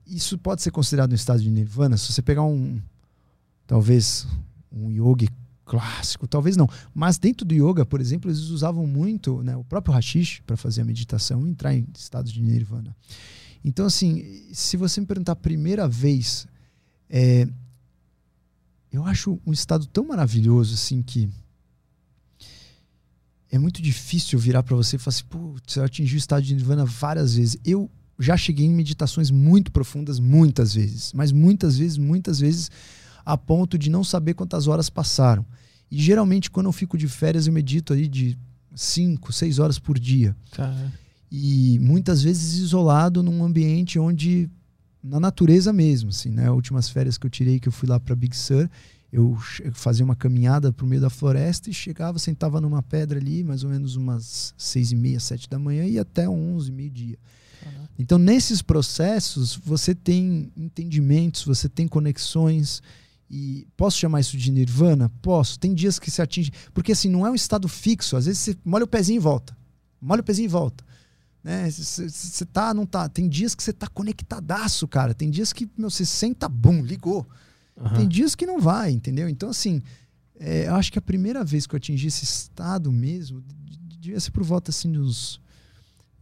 isso 0.07 0.37
pode 0.37 0.63
ser 0.63 0.71
considerado 0.71 1.13
um 1.13 1.15
estado 1.15 1.43
de 1.43 1.51
nirvana. 1.51 1.97
Se 1.97 2.13
você 2.13 2.21
pegar 2.21 2.43
um, 2.43 2.81
talvez, 3.67 4.27
um 4.71 4.91
yogi 4.91 5.29
clássico, 5.65 6.27
talvez 6.27 6.57
não. 6.57 6.69
Mas 6.93 7.19
dentro 7.19 7.47
do 7.47 7.55
yoga, 7.55 7.87
por 7.87 8.01
exemplo, 8.01 8.31
eles 8.31 8.51
usavam 8.51 8.87
muito 8.87 9.43
né, 9.43 9.57
o 9.57 9.65
próprio 9.65 9.95
hashish 9.95 10.41
para 10.47 10.57
fazer 10.57 10.83
a 10.83 10.85
meditação 10.85 11.47
e 11.47 11.51
entrar 11.51 11.75
em 11.75 11.87
estados 11.97 12.31
de 12.31 12.43
nirvana. 12.43 12.95
Então, 13.65 13.87
assim, 13.87 14.45
se 14.53 14.77
você 14.77 15.01
me 15.01 15.07
perguntar 15.07 15.33
a 15.33 15.37
primeira 15.37 15.89
vez, 15.89 16.47
é, 17.09 17.49
eu 18.93 19.05
acho 19.07 19.41
um 19.47 19.53
estado 19.53 19.87
tão 19.87 20.05
maravilhoso 20.05 20.75
assim 20.75 21.03
que 21.03 21.31
é 23.55 23.59
muito 23.59 23.81
difícil 23.81 24.37
virar 24.37 24.65
para 24.65 24.75
você 24.75 24.97
e 24.97 24.99
falar 24.99 25.15
assim, 25.15 25.25
putz, 25.27 25.77
eu 25.77 25.85
atingi 25.85 26.17
o 26.17 26.19
estado 26.19 26.43
de 26.43 26.57
nirvana 26.57 26.85
várias 26.85 27.37
vezes. 27.37 27.57
Eu 27.65 27.89
já 28.19 28.37
cheguei 28.37 28.67
em 28.67 28.71
meditações 28.75 29.31
muito 29.31 29.71
profundas 29.71 30.19
muitas 30.19 30.75
vezes, 30.75 31.13
mas 31.13 31.31
muitas 31.31 31.79
vezes, 31.79 31.97
muitas 31.97 32.41
vezes, 32.41 32.69
a 33.25 33.37
ponto 33.37 33.79
de 33.79 33.89
não 33.89 34.03
saber 34.03 34.35
quantas 34.35 34.67
horas 34.67 34.91
passaram. 34.91 35.47
E 35.89 36.03
geralmente, 36.03 36.51
quando 36.51 36.67
eu 36.67 36.73
fico 36.73 36.99
de 36.99 37.07
férias, 37.07 37.47
eu 37.47 37.53
medito 37.53 37.93
aí 37.93 38.09
de 38.09 38.37
5, 38.75 39.33
6 39.33 39.61
horas 39.61 39.79
por 39.79 40.01
dia. 40.01 40.35
Caramba. 40.51 40.93
e 41.31 41.79
muitas 41.81 42.25
vezes 42.25 42.59
isolado 42.59 43.23
num 43.23 43.45
ambiente 43.45 44.01
onde 44.01 44.51
na 45.01 45.21
natureza 45.21 45.73
mesmo, 45.73 46.11
assim, 46.11 46.31
né? 46.31 46.51
Últimas 46.51 46.89
férias 46.89 47.17
que 47.17 47.25
eu 47.25 47.31
tirei 47.31 47.61
que 47.61 47.69
eu 47.69 47.73
fui 47.73 47.89
lá 47.89 48.01
para 48.01 48.17
Big 48.17 48.37
Sur, 48.37 48.69
eu 49.15 49.39
fazia 49.73 50.05
uma 50.05 50.17
caminhada 50.17 50.73
pro 50.73 50.85
meio 50.85 51.01
da 51.01 51.09
floresta 51.09 51.71
e 51.71 51.73
chegava, 51.73 52.19
sentava 52.19 52.61
numa 52.61 52.83
pedra 52.83 53.17
ali, 53.17 53.45
mais 53.45 53.63
ou 53.63 53.71
menos 53.71 53.95
umas 53.95 54.53
seis 54.59 54.91
e 54.91 54.97
meia, 54.97 55.21
sete 55.21 55.49
da 55.49 55.57
manhã 55.57 55.85
e 55.85 56.01
até 56.01 56.29
onze, 56.29 56.73
meio 56.73 56.91
dia. 56.91 57.17
Então, 57.97 58.19
nesses 58.19 58.61
processos, 58.61 59.55
você 59.55 59.95
tem 59.95 60.51
entendimentos, 60.57 61.45
você 61.45 61.69
tem 61.69 61.87
conexões. 61.87 62.83
E 63.31 63.69
posso 63.77 63.99
chamar 63.99 64.19
isso 64.19 64.37
de 64.37 64.51
nirvana? 64.51 65.09
Posso. 65.23 65.61
Tem 65.61 65.73
dias 65.73 66.01
que 66.01 66.11
se 66.11 66.21
atinge. 66.21 66.51
Porque 66.73 66.91
assim, 66.91 67.09
não 67.09 67.25
é 67.25 67.31
um 67.31 67.37
estado 67.37 67.69
fixo. 67.69 68.17
Às 68.17 68.27
vezes 68.27 68.41
você 68.41 68.57
molha 68.65 68.85
o 68.85 68.89
pezinho 68.89 69.19
e 69.19 69.21
volta. 69.21 69.57
Molha 70.01 70.23
o 70.23 70.25
pezinho 70.25 70.47
e 70.47 70.49
volta. 70.49 70.85
Né? 71.43 71.71
Você 71.71 72.45
tá, 72.47 72.75
não 72.75 72.85
tá. 72.85 73.09
Tem 73.09 73.29
dias 73.29 73.55
que 73.55 73.63
você 73.63 73.73
tá 73.73 73.87
conectadaço, 73.87 74.89
cara. 74.89 75.15
Tem 75.15 75.31
dias 75.31 75.53
que 75.53 75.71
meu, 75.79 75.89
você 75.89 76.05
senta, 76.05 76.49
bum, 76.49 76.83
ligou. 76.83 77.25
Uhum. 77.77 77.95
Tem 77.95 78.09
dias 78.09 78.35
que 78.35 78.47
não 78.47 78.61
vai, 78.61 78.91
entendeu? 78.91 79.29
Então, 79.29 79.51
assim, 79.51 79.83
é, 80.39 80.69
eu 80.69 80.75
acho 80.75 80.93
que 80.93 80.99
a 80.99 81.03
primeira 81.03 81.45
vez 81.45 81.67
que 81.67 81.75
eu 81.75 81.77
atingi 81.77 82.07
esse 82.09 82.25
estado 82.25 82.91
mesmo 82.91 83.43
devia 84.01 84.21
ser 84.21 84.31
por 84.31 84.43
volta 84.43 84.71
assim 84.71 84.93
dos 84.93 85.41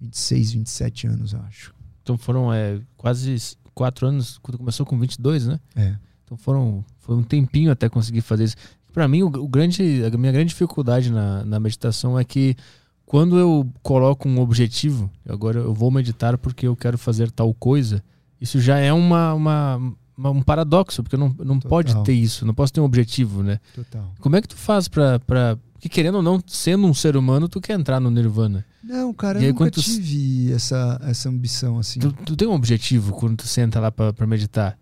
26, 0.01 0.53
27 0.53 1.07
anos, 1.07 1.33
eu 1.33 1.41
acho. 1.41 1.75
Então 2.03 2.19
foram 2.19 2.53
é, 2.53 2.81
quase 2.97 3.37
quatro 3.75 4.07
anos, 4.07 4.39
quando 4.39 4.59
começou 4.59 4.85
com 4.85 4.99
22, 4.99 5.47
né? 5.47 5.61
É. 5.77 5.97
Então 6.25 6.37
foram 6.37 6.85
foi 6.99 7.17
um 7.17 7.23
tempinho 7.23 7.71
até 7.71 7.89
conseguir 7.89 8.21
fazer 8.21 8.45
isso. 8.45 8.57
Para 8.93 9.09
mim, 9.09 9.23
o, 9.23 9.27
o, 9.27 9.49
grande, 9.49 10.05
a 10.05 10.17
minha 10.17 10.33
grande 10.33 10.51
dificuldade 10.51 11.11
na, 11.11 11.45
na 11.45 11.59
meditação 11.59 12.19
é 12.19 12.25
que 12.25 12.57
quando 13.05 13.39
eu 13.39 13.69
coloco 13.83 14.29
um 14.29 14.41
objetivo, 14.41 15.11
agora 15.29 15.61
eu 15.61 15.75
vou 15.75 15.91
meditar 15.91 16.39
porque 16.39 16.67
eu 16.67 16.77
quero 16.77 16.97
fazer 16.97 17.31
tal 17.31 17.53
coisa, 17.55 18.03
isso 18.41 18.61
já 18.61 18.79
é 18.79 18.93
uma, 18.93 19.35
uma, 19.35 19.77
uma 19.77 19.97
um 20.19 20.43
paradoxo, 20.43 21.03
porque 21.03 21.17
não, 21.17 21.35
não 21.45 21.59
pode 21.59 21.95
ter 22.05 22.13
isso, 22.13 22.45
não 22.45 22.55
posso 22.55 22.73
ter 22.73 22.81
um 22.81 22.85
objetivo, 22.85 23.43
né? 23.43 23.59
Total. 23.75 24.13
Como 24.21 24.37
é 24.37 24.43
que 24.43 24.49
tu 24.49 24.57
faz 24.57 24.89
pra, 24.89 25.19
pra 25.21 25.59
que 25.83 25.89
querendo 25.89 26.15
ou 26.17 26.23
não, 26.23 26.41
sendo 26.47 26.87
um 26.87 26.95
ser 26.95 27.17
humano, 27.17 27.49
tu 27.49 27.61
quer 27.61 27.79
entrar 27.79 27.99
no 27.99 28.09
Nirvana. 28.09 28.65
Não, 28.85 29.13
cara, 29.13 29.41
e 29.41 29.47
eu 29.47 29.53
nunca 29.53 29.69
tu... 29.69 29.83
tive 29.83 30.53
essa, 30.53 31.01
essa 31.03 31.29
ambição 31.29 31.77
assim. 31.77 31.99
Tu, 31.99 32.13
tu, 32.13 32.37
tem 32.37 32.47
um 32.47 32.53
objetivo 32.53 33.13
quando 33.15 33.39
tu 33.39 33.49
senta 33.49 33.81
lá 33.81 33.91
para 33.91 34.25
meditar? 34.25 34.79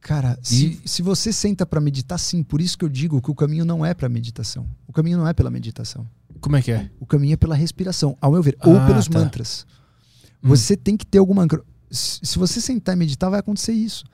Cara, 0.00 0.38
e... 0.42 0.46
se, 0.46 0.80
se 0.84 1.02
você 1.02 1.32
senta 1.32 1.66
para 1.66 1.80
meditar, 1.80 2.18
sim. 2.18 2.44
Por 2.44 2.60
isso 2.60 2.78
que 2.78 2.84
eu 2.84 2.88
digo 2.88 3.20
que 3.20 3.32
o 3.32 3.34
caminho 3.34 3.64
não 3.64 3.84
é 3.84 3.92
para 3.94 4.08
meditação. 4.08 4.64
O 4.86 4.92
caminho 4.92 5.18
não 5.18 5.26
é 5.26 5.32
pela 5.32 5.50
meditação. 5.50 6.06
Como 6.40 6.56
é 6.56 6.62
que 6.62 6.70
é? 6.70 6.88
O 7.00 7.06
caminho 7.06 7.34
é 7.34 7.36
pela 7.36 7.56
respiração, 7.56 8.16
ao 8.20 8.30
meu 8.30 8.40
ver, 8.40 8.56
ah, 8.60 8.68
ou 8.68 8.86
pelos 8.86 9.08
tá. 9.08 9.18
mantras. 9.18 9.66
Hum. 10.42 10.50
Você 10.50 10.76
tem 10.76 10.96
que 10.96 11.04
ter 11.04 11.18
alguma. 11.18 11.48
Se 11.90 12.38
você 12.38 12.60
sentar 12.60 12.94
e 12.94 12.98
meditar, 12.98 13.28
vai 13.28 13.40
acontecer 13.40 13.72
isso. 13.72 14.04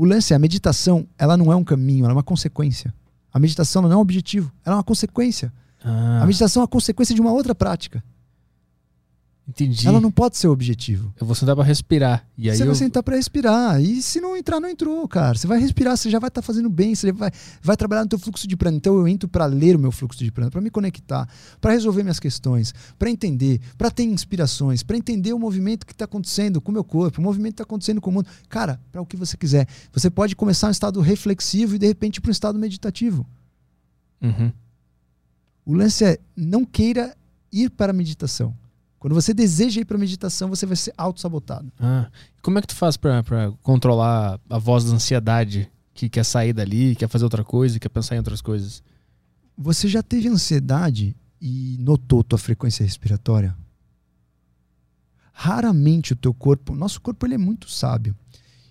O 0.00 0.06
lance 0.06 0.32
é 0.32 0.36
a 0.36 0.38
meditação, 0.38 1.06
ela 1.18 1.36
não 1.36 1.52
é 1.52 1.56
um 1.56 1.62
caminho, 1.62 2.06
ela 2.06 2.12
é 2.12 2.16
uma 2.16 2.22
consequência. 2.22 2.90
A 3.30 3.38
meditação 3.38 3.82
não 3.82 3.92
é 3.92 3.94
um 3.94 4.00
objetivo, 4.00 4.50
ela 4.64 4.76
é 4.76 4.78
uma 4.78 4.82
consequência. 4.82 5.52
Ah. 5.84 6.20
A 6.22 6.26
meditação 6.26 6.62
é 6.62 6.64
a 6.64 6.66
consequência 6.66 7.14
de 7.14 7.20
uma 7.20 7.30
outra 7.30 7.54
prática. 7.54 8.02
Entendi. 9.50 9.88
Ela 9.88 10.00
não 10.00 10.12
pode 10.12 10.36
ser 10.36 10.46
o 10.46 10.52
objetivo. 10.52 11.12
Eu 11.20 11.26
vou 11.26 11.34
sentar 11.34 11.56
para 11.56 11.64
respirar. 11.64 12.24
E 12.38 12.48
aí 12.48 12.56
você 12.56 12.62
eu... 12.62 12.66
vai 12.66 12.74
sentar 12.76 13.02
para 13.02 13.16
respirar. 13.16 13.80
E 13.82 14.00
se 14.00 14.20
não 14.20 14.36
entrar, 14.36 14.60
não 14.60 14.68
entrou, 14.68 15.06
cara. 15.08 15.36
Você 15.36 15.46
vai 15.48 15.58
respirar, 15.58 15.96
você 15.96 16.08
já 16.08 16.20
vai 16.20 16.28
estar 16.28 16.40
tá 16.40 16.46
fazendo 16.46 16.70
bem, 16.70 16.94
você 16.94 17.10
vai, 17.10 17.32
vai 17.60 17.76
trabalhar 17.76 18.02
no 18.02 18.08
teu 18.08 18.18
fluxo 18.18 18.46
de 18.46 18.56
prana. 18.56 18.76
Então 18.76 18.96
eu 18.96 19.08
entro 19.08 19.28
para 19.28 19.46
ler 19.46 19.74
o 19.74 19.78
meu 19.78 19.90
fluxo 19.90 20.22
de 20.22 20.30
prana, 20.30 20.52
para 20.52 20.60
me 20.60 20.70
conectar, 20.70 21.28
para 21.60 21.72
resolver 21.72 22.04
minhas 22.04 22.20
questões, 22.20 22.72
para 22.96 23.10
entender, 23.10 23.60
para 23.76 23.90
ter 23.90 24.04
inspirações, 24.04 24.84
para 24.84 24.96
entender 24.96 25.32
o 25.32 25.38
movimento 25.38 25.84
que 25.84 25.92
está 25.92 26.04
acontecendo 26.04 26.60
com 26.60 26.70
o 26.70 26.74
meu 26.74 26.84
corpo, 26.84 27.20
o 27.20 27.24
movimento 27.24 27.54
que 27.54 27.62
está 27.62 27.64
acontecendo 27.64 28.00
com 28.00 28.10
o 28.10 28.12
mundo. 28.12 28.28
Cara, 28.48 28.80
para 28.92 29.02
o 29.02 29.06
que 29.06 29.16
você 29.16 29.36
quiser. 29.36 29.66
Você 29.92 30.08
pode 30.08 30.36
começar 30.36 30.68
um 30.68 30.72
estado 30.72 31.00
reflexivo 31.00 31.74
e 31.74 31.78
de 31.78 31.88
repente 31.88 32.20
para 32.20 32.28
um 32.28 32.32
estado 32.32 32.56
meditativo. 32.56 33.26
Uhum. 34.22 34.52
O 35.66 35.74
lance 35.74 36.04
é 36.04 36.18
não 36.36 36.64
queira 36.64 37.16
ir 37.52 37.68
para 37.68 37.90
a 37.90 37.92
meditação. 37.92 38.54
Quando 39.00 39.14
você 39.14 39.34
deseja 39.34 39.80
ir 39.80 39.84
para 39.84 39.96
a 39.96 40.00
meditação, 40.00 40.48
você 40.48 40.64
vai 40.64 40.76
ser 40.76 40.94
auto-sabotado. 40.96 41.72
Ah, 41.80 42.08
como 42.42 42.58
é 42.58 42.60
que 42.60 42.68
tu 42.68 42.76
faz 42.76 42.96
para 42.96 43.24
controlar 43.62 44.38
a 44.48 44.58
voz 44.58 44.84
da 44.84 44.92
ansiedade 44.92 45.68
que 45.92 46.08
quer 46.08 46.24
sair 46.24 46.52
dali, 46.52 46.94
quer 46.94 47.08
fazer 47.08 47.24
outra 47.24 47.42
coisa, 47.42 47.80
quer 47.80 47.88
pensar 47.88 48.14
em 48.14 48.18
outras 48.18 48.40
coisas? 48.40 48.82
Você 49.56 49.88
já 49.88 50.02
teve 50.02 50.28
ansiedade 50.28 51.16
e 51.40 51.76
notou 51.80 52.22
tua 52.22 52.38
frequência 52.38 52.84
respiratória? 52.84 53.56
Raramente 55.32 56.12
o 56.12 56.16
teu 56.16 56.32
corpo, 56.32 56.76
nosso 56.76 57.00
corpo 57.00 57.26
ele 57.26 57.34
é 57.34 57.38
muito 57.38 57.70
sábio. 57.70 58.14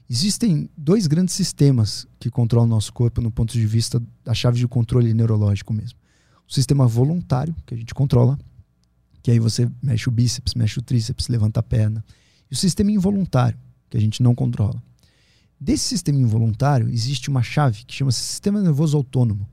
Existem 0.08 0.70
dois 0.78 1.08
grandes 1.08 1.36
sistemas 1.36 2.08
que 2.20 2.30
controlam 2.30 2.68
o 2.68 2.70
nosso 2.70 2.94
corpo 2.94 3.20
no 3.20 3.32
ponto 3.32 3.52
de 3.52 3.66
vista 3.66 4.02
da 4.24 4.34
chave 4.34 4.60
de 4.60 4.68
controle 4.68 5.14
neurológico 5.14 5.74
mesmo 5.74 6.00
o 6.50 6.54
sistema 6.54 6.88
voluntário, 6.88 7.56
que 7.64 7.76
a 7.76 7.78
gente 7.78 7.94
controla, 7.94 8.38
que 9.22 9.32
aí 9.32 9.40
você 9.40 9.70
mexe 9.82 10.08
o 10.08 10.12
bíceps, 10.12 10.54
mexe 10.54 10.80
o 10.80 10.82
tríceps, 10.82 11.28
levanta 11.28 11.60
a 11.60 11.64
perna. 11.64 12.04
E 12.50 12.54
o 12.54 12.58
sistema 12.58 12.92
involuntário, 12.92 13.58
que 13.90 13.98
a 13.98 14.02
gente 14.02 14.24
não 14.24 14.34
controla. 14.34 14.82
Desse 15.60 15.84
sistema 15.84 16.18
involuntário, 16.18 16.90
existe 16.90 17.30
uma 17.30 17.44
chave 17.44 17.84
que 17.86 17.94
chama-se 17.94 18.22
sistema 18.22 18.62
nervoso 18.62 18.96
autônomo, 18.96 19.48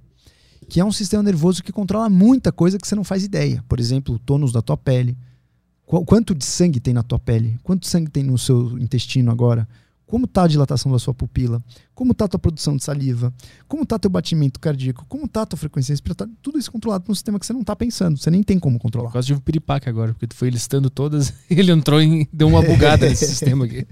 que 0.68 0.80
é 0.80 0.84
um 0.84 0.92
sistema 0.92 1.22
nervoso 1.22 1.62
que 1.62 1.72
controla 1.72 2.08
muita 2.08 2.52
coisa 2.52 2.78
que 2.78 2.86
você 2.86 2.94
não 2.94 3.04
faz 3.04 3.24
ideia. 3.24 3.64
Por 3.68 3.80
exemplo, 3.80 4.14
o 4.14 4.18
tônus 4.18 4.52
da 4.52 4.62
tua 4.62 4.76
pele, 4.76 5.16
quanto 5.84 6.34
de 6.34 6.44
sangue 6.44 6.80
tem 6.80 6.94
na 6.94 7.02
tua 7.02 7.18
pele, 7.18 7.58
quanto 7.62 7.86
sangue 7.86 8.10
tem 8.10 8.22
no 8.22 8.38
seu 8.38 8.78
intestino 8.78 9.30
agora, 9.30 9.68
como 10.06 10.24
está 10.24 10.44
a 10.44 10.46
dilatação 10.46 10.92
da 10.92 10.98
sua 10.98 11.12
pupila, 11.12 11.62
como 11.94 12.12
está 12.12 12.26
a 12.26 12.28
tua 12.28 12.38
produção 12.38 12.76
de 12.76 12.84
saliva, 12.84 13.34
como 13.66 13.82
está 13.82 13.98
teu 13.98 14.10
batimento 14.10 14.60
cardíaco, 14.60 15.04
como 15.08 15.24
está 15.24 15.42
a 15.42 15.46
tua 15.46 15.58
frequência 15.58 15.92
respiratória, 15.92 16.32
tudo 16.40 16.58
isso 16.58 16.70
controlado 16.70 17.04
por 17.04 17.12
um 17.12 17.14
sistema 17.14 17.38
que 17.40 17.46
você 17.46 17.52
não 17.52 17.62
está 17.62 17.74
pensando, 17.74 18.16
você 18.16 18.30
nem 18.30 18.42
tem 18.42 18.58
como 18.58 18.78
controlar. 18.78 19.10
quase 19.10 19.26
tive 19.26 19.38
um 19.38 19.42
piripaque 19.42 19.88
agora, 19.88 20.12
porque 20.12 20.28
tu 20.28 20.36
foi 20.36 20.48
listando 20.48 20.88
todas 20.88 21.34
e 21.50 21.54
ele 21.58 21.72
entrou 21.72 22.00
e 22.00 22.28
deu 22.32 22.46
uma 22.46 22.62
bugada 22.62 23.06
nesse 23.08 23.26
sistema 23.26 23.64
aqui. 23.64 23.84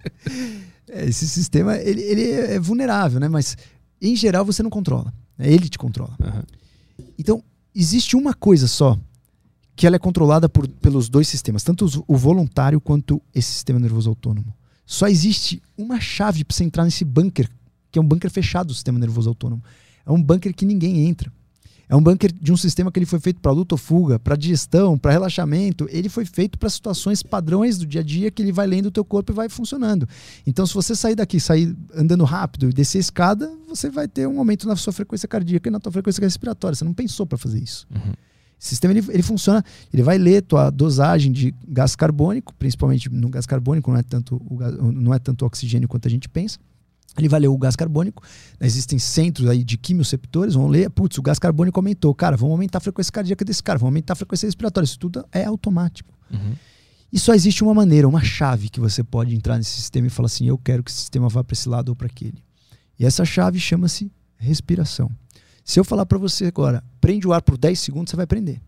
É, 0.89 1.05
esse 1.07 1.29
sistema, 1.29 1.77
ele, 1.77 2.01
ele, 2.03 2.31
é 2.31 2.61
vulnerável, 2.61 3.19
né? 3.19 3.29
Mas, 3.29 3.57
em 4.01 4.15
geral, 4.15 4.45
você 4.45 4.63
não 4.63 4.71
controla. 4.71 5.13
Né? 5.37 5.53
Ele 5.53 5.69
te 5.69 5.79
controla. 5.79 6.17
Uhum. 6.23 6.43
Então, 7.19 7.43
existe 7.75 8.15
uma 8.15 8.33
coisa 8.33 8.69
só 8.69 8.97
que 9.75 9.85
ela 9.85 9.97
é 9.97 9.99
controlada 9.99 10.49
por, 10.49 10.69
pelos 10.69 11.09
dois 11.09 11.27
sistemas, 11.27 11.65
tanto 11.65 12.05
o 12.07 12.17
voluntário 12.17 12.81
quanto 12.81 13.21
esse 13.35 13.51
sistema 13.51 13.81
nervoso 13.81 14.09
autônomo 14.09 14.55
só 14.87 15.09
existe 15.09 15.63
uma 15.77 16.01
chave 16.01 16.45
para 16.45 16.55
você 16.55 16.65
entrar 16.65 16.85
nesse 16.85 17.05
bunker, 17.05 17.49
que 17.91 17.99
é 17.99 18.03
um 18.03 18.07
bunker 18.07 18.31
fechado 18.31 18.69
do 18.69 18.75
sistema 18.75 18.99
nervoso 18.99 19.29
autônomo. 19.29 19.63
É 20.05 20.13
um 20.13 20.23
bunker 20.23 20.55
que 20.55 20.65
ninguém 20.65 21.07
entra. 21.07 21.33
É 21.89 21.95
um 21.95 22.03
bunker 22.03 22.33
de 22.33 22.51
um 22.51 22.57
sistema 22.57 22.91
que 22.91 22.99
ele 22.99 23.07
foi 23.07 23.21
feito 23.21 23.41
para 23.41 23.53
luta 23.53 23.75
ou 23.75 23.79
fuga, 23.79 24.19
para 24.19 24.37
digestão, 24.37 24.99
para 24.99 25.13
relaxamento. 25.13 25.87
Ele 25.91 26.09
foi 26.09 26.25
feito 26.25 26.59
para 26.59 26.69
situações 26.71 27.23
padrões 27.23 27.79
do 27.79 27.87
dia 27.87 28.01
a 28.01 28.05
dia 28.05 28.31
que 28.31 28.43
ele 28.43 28.53
vai 28.53 28.67
lendo 28.67 28.87
o 28.87 28.91
teu 28.91 29.05
corpo 29.05 29.33
e 29.33 29.35
vai 29.35 29.49
funcionando. 29.49 30.09
Então, 30.47 30.67
se 30.67 30.73
você 30.73 30.97
sair 30.97 31.15
daqui, 31.15 31.39
sair 31.39 31.77
andando 31.95 32.25
rápido 32.25 32.71
e 32.71 32.73
descer 32.73 32.99
a 32.99 33.01
escada, 33.01 33.53
você 33.69 33.91
vai 33.91 34.09
ter 34.09 34.27
um 34.27 34.39
aumento 34.39 34.67
na 34.67 34.77
sua 34.77 34.93
frequência 34.93 35.29
cardíaca 35.29 35.69
e 35.69 35.73
na 35.73 35.79
tua 35.79 35.93
frequência 35.93 36.23
respiratória. 36.23 36.75
Você 36.75 36.85
não 36.85 36.95
pensou 36.95 37.27
para 37.27 37.37
fazer 37.37 37.63
isso. 37.63 37.87
Uhum. 37.95 38.13
O 38.65 38.67
sistema 38.67 38.95
ele, 38.95 39.07
ele 39.11 39.23
funciona, 39.23 39.63
ele 39.93 40.03
vai 40.03 40.17
ler 40.17 40.41
tua 40.41 40.71
dosagem 40.71 41.31
de 41.31 41.55
gás 41.69 41.95
carbônico, 41.95 42.55
principalmente 42.55 43.11
no 43.11 43.29
gás 43.29 43.45
carbônico, 43.45 43.91
não 43.91 43.99
é 43.99 44.03
tanto 44.03 44.37
o, 44.37 44.59
não 44.91 45.13
é 45.13 45.19
tanto 45.19 45.45
oxigênio 45.45 45.87
quanto 45.87 46.09
a 46.09 46.11
gente 46.11 46.31
pensa. 46.31 46.59
Ele 47.19 47.29
vai 47.29 47.41
ler 47.41 47.49
o 47.49 47.59
gás 47.59 47.77
carbônico. 47.77 48.23
Existem 48.59 48.99
centros 48.99 49.51
aí 49.51 49.63
de 49.63 49.77
quimioceptores, 49.77 50.55
vão 50.55 50.67
ler, 50.67 50.89
putz, 50.89 51.19
o 51.19 51.23
gás 51.23 51.39
carbônico 51.39 51.79
aumentou. 51.79 52.15
Cara, 52.15 52.39
vamos 52.39 52.53
aumentar 52.53 52.79
a 52.79 52.81
frequência 52.81 53.13
cardíaca 53.13 53.45
desse 53.45 53.63
cara, 53.63 53.79
vamos 53.79 53.91
aumentar 53.91 54.15
a 54.15 54.17
frequência 54.17 54.47
respiratória. 54.47 54.87
Isso 54.87 54.99
tudo 54.99 55.23
é 55.31 55.45
automático. 55.45 56.13
Uhum. 56.33 56.55
E 57.13 57.19
só 57.19 57.35
existe 57.35 57.63
uma 57.63 57.75
maneira, 57.75 58.09
uma 58.09 58.25
chave 58.25 58.71
que 58.71 58.81
você 58.81 59.05
pode 59.05 59.37
entrar 59.37 59.59
nesse 59.59 59.73
sistema 59.73 60.07
e 60.07 60.11
falar 60.11 60.27
assim: 60.27 60.47
eu 60.47 60.57
quero 60.57 60.83
que 60.83 60.91
esse 60.91 61.01
sistema 61.01 61.29
vá 61.29 61.45
para 61.45 61.53
esse 61.53 61.69
lado 61.69 61.91
ou 61.91 61.95
para 61.95 62.07
aquele. 62.07 62.43
E 62.99 63.05
essa 63.05 63.27
chave 63.27 63.61
chama-se 63.61 64.11
respiração. 64.39 65.11
Se 65.65 65.81
eu 65.81 65.85
falar 65.85 66.05
para 66.05 66.19
você 66.19 66.45
agora, 66.45 66.85
prende 67.01 67.27
o 67.27 67.33
ar 67.33 67.41
por 67.41 67.57
10 67.57 67.81
segundos, 67.81 68.11
você 68.11 68.17
vai 68.17 68.27
prender. 68.27 68.61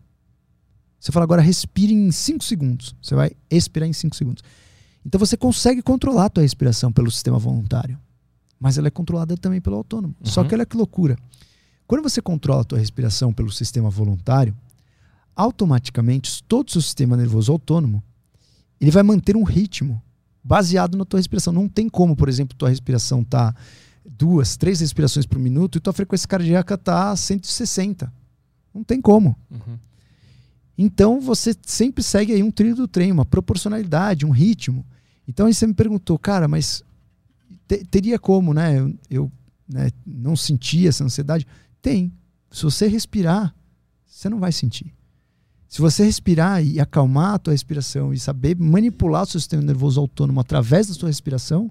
Você 0.99 1.11
fala 1.11 1.23
agora, 1.23 1.41
respire 1.41 1.93
em 1.93 2.11
5 2.11 2.43
segundos. 2.43 2.95
Você 3.01 3.13
vai 3.13 3.31
expirar 3.49 3.87
em 3.87 3.93
5 3.93 4.15
segundos. 4.15 4.43
Então 5.05 5.19
você 5.19 5.37
consegue 5.37 5.81
controlar 5.81 6.25
a 6.25 6.29
tua 6.29 6.43
respiração 6.43 6.91
pelo 6.91 7.11
sistema 7.11 7.37
voluntário. 7.37 7.97
Mas 8.59 8.77
ela 8.77 8.87
é 8.87 8.91
controlada 8.91 9.37
também 9.37 9.61
pelo 9.61 9.75
autônomo. 9.75 10.15
Uhum. 10.19 10.25
Só 10.25 10.43
que 10.43 10.55
olha 10.55 10.65
que 10.65 10.75
loucura. 10.75 11.15
Quando 11.85 12.01
você 12.01 12.21
controla 12.21 12.61
a 12.61 12.65
tua 12.65 12.79
respiração 12.79 13.31
pelo 13.31 13.51
sistema 13.51 13.89
voluntário, 13.89 14.55
automaticamente 15.35 16.43
todo 16.43 16.67
o 16.67 16.71
seu 16.71 16.81
sistema 16.81 17.15
nervoso 17.15 17.51
autônomo 17.51 18.03
ele 18.81 18.91
vai 18.91 19.03
manter 19.03 19.37
um 19.37 19.43
ritmo 19.43 20.01
baseado 20.43 20.97
na 20.97 21.05
tua 21.05 21.19
respiração. 21.19 21.53
Não 21.53 21.67
tem 21.67 21.87
como, 21.87 22.15
por 22.15 22.27
exemplo, 22.27 22.57
tua 22.57 22.69
respiração 22.69 23.23
tá 23.23 23.55
duas, 24.07 24.55
três 24.55 24.79
respirações 24.79 25.25
por 25.25 25.37
minuto 25.37 25.77
e 25.77 25.81
tua 25.81 25.93
frequência 25.93 26.27
cardíaca 26.27 26.77
tá 26.77 27.15
160. 27.15 28.11
Não 28.73 28.83
tem 28.83 29.01
como. 29.01 29.35
Uhum. 29.51 29.77
Então 30.77 31.19
você 31.19 31.55
sempre 31.63 32.03
segue 32.03 32.33
aí 32.33 32.43
um 32.43 32.51
trilho 32.51 32.75
do 32.75 32.87
trem, 32.87 33.11
uma 33.11 33.25
proporcionalidade, 33.25 34.25
um 34.25 34.29
ritmo. 34.29 34.85
Então 35.27 35.47
aí 35.47 35.53
você 35.53 35.65
me 35.65 35.73
perguntou, 35.73 36.17
cara, 36.17 36.47
mas 36.47 36.83
te, 37.67 37.83
teria 37.85 38.19
como, 38.19 38.53
né? 38.53 38.79
Eu, 38.79 38.93
eu 39.09 39.31
né, 39.67 39.89
não 40.05 40.35
sentir 40.35 40.87
essa 40.87 41.03
ansiedade? 41.03 41.45
Tem. 41.81 42.11
Se 42.51 42.63
você 42.63 42.87
respirar, 42.87 43.53
você 44.05 44.29
não 44.29 44.39
vai 44.39 44.51
sentir. 44.51 44.93
Se 45.67 45.81
você 45.81 46.05
respirar 46.05 46.63
e 46.63 46.79
acalmar 46.79 47.33
a 47.33 47.39
tua 47.39 47.53
respiração 47.53 48.13
e 48.13 48.19
saber 48.19 48.55
manipular 48.55 49.23
o 49.23 49.25
seu 49.25 49.39
sistema 49.39 49.61
nervoso 49.61 49.99
autônomo 49.99 50.39
através 50.39 50.87
da 50.87 50.93
sua 50.93 51.09
respiração, 51.09 51.69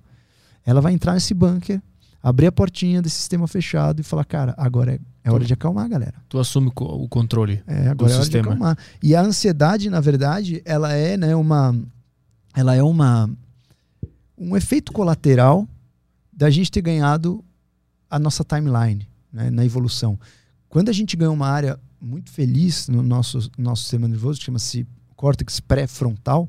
ela 0.65 0.81
vai 0.81 0.93
entrar 0.93 1.15
nesse 1.15 1.33
bunker, 1.33 1.81
abrir 2.27 2.49
a 2.49 2.53
portinha 2.53 3.01
desse 3.01 3.15
sistema 3.15 3.47
fechado 3.47 4.01
e 4.01 4.03
falar, 4.03 4.25
cara, 4.25 4.53
agora 4.59 4.95
é, 4.95 4.99
é 5.23 5.31
hora 5.31 5.45
de 5.45 5.53
acalmar, 5.53 5.89
galera. 5.89 6.15
Tu 6.29 6.37
assume 6.41 6.73
o 6.75 7.09
controle. 7.09 7.63
É, 7.69 7.87
agora 7.87 8.11
é 8.11 8.15
hora 8.15 8.25
sistema. 8.25 8.43
de 8.43 8.49
acalmar. 8.49 8.79
E 9.01 9.15
a 9.15 9.21
ansiedade, 9.21 9.89
na 9.89 10.01
verdade, 10.01 10.61
ela 10.65 10.93
é, 10.93 11.17
né, 11.17 11.37
uma 11.37 11.73
ela 12.53 12.75
é 12.75 12.83
uma 12.83 13.31
um 14.37 14.57
efeito 14.57 14.93
colateral 14.93 15.69
da 16.33 16.51
gente 16.51 16.69
ter 16.69 16.83
ganhado 16.83 17.45
a 18.11 18.19
nossa 18.19 18.43
timeline 18.43 19.09
né, 19.33 19.49
na 19.49 19.65
evolução. 19.65 20.19
Quando 20.69 20.89
a 20.89 20.93
gente 20.93 21.17
ganha 21.17 21.31
uma 21.31 21.47
área 21.47 21.79
muito 22.01 22.33
feliz 22.33 22.89
no 22.89 23.05
nosso, 23.05 23.49
nosso 23.57 23.83
sistema 23.83 24.09
nervoso, 24.09 24.41
que 24.41 24.47
chama-se 24.47 24.85
córtex 25.15 25.61
pré-frontal, 25.61 26.49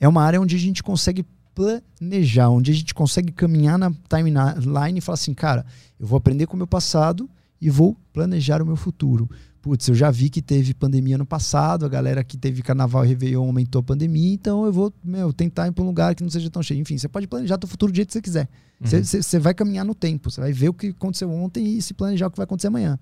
é 0.00 0.08
uma 0.08 0.24
área 0.24 0.40
onde 0.40 0.56
a 0.56 0.58
gente 0.58 0.82
consegue 0.82 1.24
planejar, 1.54 2.48
onde 2.48 2.70
a 2.70 2.74
gente 2.74 2.94
consegue 2.94 3.32
caminhar 3.32 3.78
na 3.78 3.92
timeline 4.08 4.98
e 4.98 5.00
falar 5.00 5.14
assim, 5.14 5.34
cara, 5.34 5.64
eu 5.98 6.06
vou 6.06 6.16
aprender 6.16 6.46
com 6.46 6.54
o 6.54 6.56
meu 6.56 6.66
passado 6.66 7.28
e 7.60 7.68
vou 7.68 7.96
planejar 8.12 8.62
o 8.62 8.66
meu 8.66 8.76
futuro. 8.76 9.28
Putz, 9.60 9.88
eu 9.88 9.94
já 9.94 10.10
vi 10.10 10.30
que 10.30 10.40
teve 10.40 10.72
pandemia 10.72 11.18
no 11.18 11.26
passado, 11.26 11.84
a 11.84 11.88
galera 11.88 12.24
que 12.24 12.38
teve 12.38 12.62
carnaval 12.62 13.04
e 13.04 13.08
Réveillon 13.08 13.44
aumentou 13.44 13.80
a 13.80 13.82
pandemia, 13.82 14.32
então 14.32 14.64
eu 14.64 14.72
vou 14.72 14.92
meu, 15.04 15.32
tentar 15.34 15.68
ir 15.68 15.72
para 15.72 15.84
um 15.84 15.86
lugar 15.86 16.14
que 16.14 16.22
não 16.22 16.30
seja 16.30 16.48
tão 16.48 16.62
cheio. 16.62 16.80
Enfim, 16.80 16.96
você 16.96 17.08
pode 17.08 17.26
planejar 17.26 17.58
o 17.62 17.66
futuro 17.66 17.92
do 17.92 17.96
jeito 17.96 18.08
que 18.08 18.14
você 18.14 18.22
quiser. 18.22 18.48
Você 18.80 19.36
uhum. 19.36 19.42
vai 19.42 19.52
caminhar 19.52 19.84
no 19.84 19.94
tempo, 19.94 20.30
você 20.30 20.40
vai 20.40 20.52
ver 20.52 20.70
o 20.70 20.72
que 20.72 20.88
aconteceu 20.88 21.30
ontem 21.30 21.76
e 21.76 21.82
se 21.82 21.92
planejar 21.92 22.28
o 22.28 22.30
que 22.30 22.38
vai 22.38 22.44
acontecer 22.44 22.68
amanhã. 22.68 22.98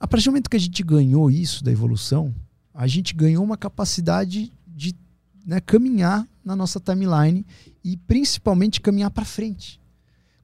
A 0.00 0.06
partir 0.06 0.24
do 0.24 0.30
momento 0.30 0.48
que 0.48 0.56
a 0.56 0.60
gente 0.60 0.82
ganhou 0.82 1.30
isso 1.30 1.62
da 1.62 1.70
evolução, 1.70 2.34
a 2.72 2.86
gente 2.86 3.14
ganhou 3.14 3.44
uma 3.44 3.56
capacidade 3.56 4.50
de 4.66 4.96
né, 5.44 5.60
caminhar 5.60 6.26
na 6.48 6.56
nossa 6.56 6.80
timeline 6.80 7.44
e 7.84 7.94
principalmente 7.98 8.80
caminhar 8.80 9.10
para 9.10 9.26
frente. 9.26 9.78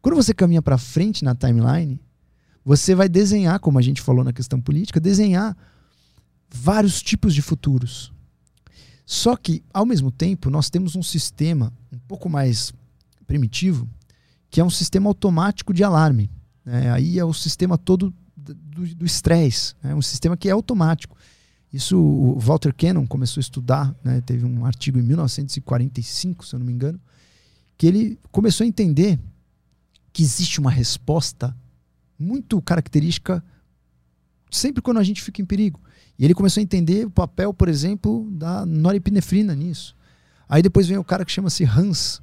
Quando 0.03 0.17
você 0.17 0.35
caminha 0.35 0.61
para 0.61 0.77
frente 0.77 1.25
na 1.25 1.35
timeline, 1.35 1.99
você 2.63 2.95
vai 2.95 3.09
desenhar, 3.09 3.59
como 3.59 3.79
a 3.79 3.83
gente 3.83 4.03
falou 4.03 4.23
na 4.23 4.33
questão 4.33 4.61
política, 4.61 5.01
desenhar 5.01 5.57
vários 6.53 7.03
tipos 7.03 7.35
de 7.35 7.41
futuros. 7.41 8.13
Só 9.07 9.35
que, 9.35 9.65
ao 9.73 9.87
mesmo 9.87 10.11
tempo, 10.11 10.51
nós 10.51 10.69
temos 10.69 10.95
um 10.95 11.03
sistema 11.03 11.73
um 11.91 11.99
pouco 12.01 12.29
mais 12.29 12.71
primitivo, 13.27 13.89
que 14.51 14.61
é 14.61 14.65
um 14.65 14.71
sistema 14.71 15.09
automático 15.09 15.73
de 15.73 15.83
alarme. 15.83 16.31
Né? 16.67 16.91
Aí 16.93 17.19
é 17.19 17.25
o 17.25 17.33
sistema 17.33 17.79
todo 17.79 18.13
do 18.37 19.07
estresse. 19.07 19.75
É 19.83 19.95
um 19.95 20.03
sistema 20.03 20.37
que 20.37 20.51
é 20.51 20.53
automático. 20.53 21.17
Isso 21.75 21.99
o 21.99 22.39
Walter 22.39 22.73
Cannon 22.73 23.05
começou 23.05 23.41
a 23.41 23.43
estudar, 23.43 23.93
né? 24.05 24.21
teve 24.21 24.47
um 24.47 24.65
artigo 24.65 24.97
em 24.97 25.03
1945, 25.03 26.47
se 26.47 26.55
eu 26.55 26.61
não 26.61 26.67
me 26.67 26.73
engano, 26.73 27.01
que 27.77 27.85
ele 27.85 28.17
começou 28.31 28.63
a 28.65 28.69
entender 28.69 29.19
que 30.13 30.23
existe 30.23 30.61
uma 30.61 30.71
resposta 30.71 31.53
muito 32.17 32.63
característica 32.63 33.43
sempre 34.53 34.81
quando 34.81 34.99
a 34.99 35.03
gente 35.03 35.21
fica 35.21 35.43
em 35.43 35.45
perigo. 35.45 35.81
E 36.17 36.25
ele 36.25 36.33
começou 36.33 36.61
a 36.61 36.63
entender 36.63 37.07
o 37.07 37.11
papel, 37.11 37.53
por 37.53 37.69
exemplo, 37.69 38.31
da 38.31 38.65
norepinefrina 38.65 39.53
nisso. 39.53 39.97
Aí 40.49 40.63
depois 40.63 40.87
vem 40.87 40.97
o 40.97 41.03
cara 41.03 41.25
que 41.25 41.33
chama-se 41.33 41.65
Hans. 41.65 42.23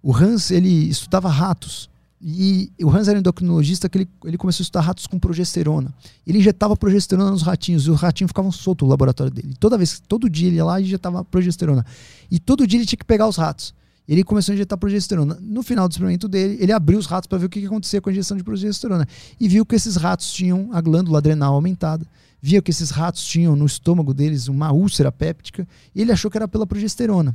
O 0.00 0.14
Hans, 0.14 0.52
ele 0.52 0.88
estudava 0.88 1.28
ratos. 1.28 1.90
E 2.26 2.72
o 2.82 2.88
Hans 2.88 3.06
era 3.06 3.18
endocrinologista 3.18 3.86
que 3.86 3.98
ele, 3.98 4.08
ele 4.24 4.38
começou 4.38 4.62
a 4.62 4.64
estudar 4.64 4.80
ratos 4.80 5.06
com 5.06 5.18
progesterona. 5.18 5.92
Ele 6.26 6.38
injetava 6.38 6.74
progesterona 6.74 7.30
nos 7.30 7.42
ratinhos 7.42 7.86
e 7.86 7.90
os 7.90 8.00
ratinhos 8.00 8.30
ficavam 8.30 8.50
soltos 8.50 8.86
no 8.86 8.90
laboratório 8.90 9.30
dele. 9.30 9.54
Toda 9.60 9.76
vez, 9.76 10.00
todo 10.08 10.30
dia 10.30 10.48
ele 10.48 10.56
ia 10.56 10.64
lá 10.64 10.80
e 10.80 10.84
injetava 10.84 11.22
progesterona. 11.22 11.84
E 12.30 12.38
todo 12.38 12.66
dia 12.66 12.78
ele 12.78 12.86
tinha 12.86 12.96
que 12.96 13.04
pegar 13.04 13.28
os 13.28 13.36
ratos. 13.36 13.74
Ele 14.08 14.24
começou 14.24 14.52
a 14.52 14.54
injetar 14.54 14.78
progesterona. 14.78 15.36
No 15.38 15.62
final 15.62 15.86
do 15.86 15.92
experimento 15.92 16.26
dele, 16.26 16.56
ele 16.60 16.72
abriu 16.72 16.98
os 16.98 17.04
ratos 17.04 17.26
para 17.26 17.36
ver 17.36 17.44
o 17.44 17.48
que, 17.50 17.60
que 17.60 17.66
acontecia 17.66 18.00
com 18.00 18.08
a 18.08 18.12
injeção 18.12 18.38
de 18.38 18.42
progesterona. 18.42 19.06
E 19.38 19.46
viu 19.46 19.66
que 19.66 19.74
esses 19.74 19.96
ratos 19.96 20.32
tinham 20.32 20.70
a 20.72 20.80
glândula 20.80 21.18
adrenal 21.18 21.52
aumentada. 21.52 22.06
Via 22.46 22.60
que 22.60 22.70
esses 22.70 22.90
ratos 22.90 23.24
tinham 23.24 23.56
no 23.56 23.64
estômago 23.64 24.12
deles 24.12 24.48
uma 24.48 24.70
úlcera 24.70 25.10
péptica. 25.10 25.66
E 25.94 26.02
ele 26.02 26.12
achou 26.12 26.30
que 26.30 26.36
era 26.36 26.46
pela 26.46 26.66
progesterona. 26.66 27.34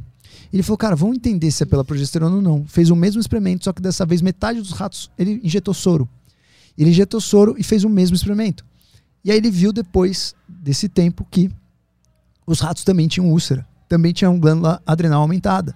Ele 0.53 0.61
falou, 0.61 0.77
cara, 0.77 0.95
vamos 0.95 1.15
entender 1.15 1.49
se 1.49 1.63
é 1.63 1.65
pela 1.65 1.83
progesterona 1.83 2.35
ou 2.35 2.43
não. 2.43 2.63
Fez 2.67 2.91
o 2.91 2.95
mesmo 2.95 3.19
experimento, 3.19 3.63
só 3.63 3.73
que 3.73 3.81
dessa 3.81 4.05
vez 4.05 4.21
metade 4.21 4.61
dos 4.61 4.69
ratos 4.69 5.09
ele 5.17 5.41
injetou 5.43 5.73
soro. 5.73 6.07
Ele 6.77 6.91
injetou 6.91 7.19
soro 7.19 7.55
e 7.57 7.63
fez 7.63 7.83
o 7.83 7.89
mesmo 7.89 8.15
experimento. 8.15 8.63
E 9.25 9.31
aí 9.31 9.37
ele 9.37 9.49
viu 9.49 9.73
depois 9.73 10.35
desse 10.47 10.87
tempo 10.87 11.25
que 11.31 11.49
os 12.45 12.59
ratos 12.59 12.83
também 12.83 13.07
tinham 13.07 13.31
úlcera, 13.31 13.67
também 13.87 14.13
tinham 14.13 14.39
glândula 14.39 14.79
adrenal 14.85 15.23
aumentada. 15.23 15.75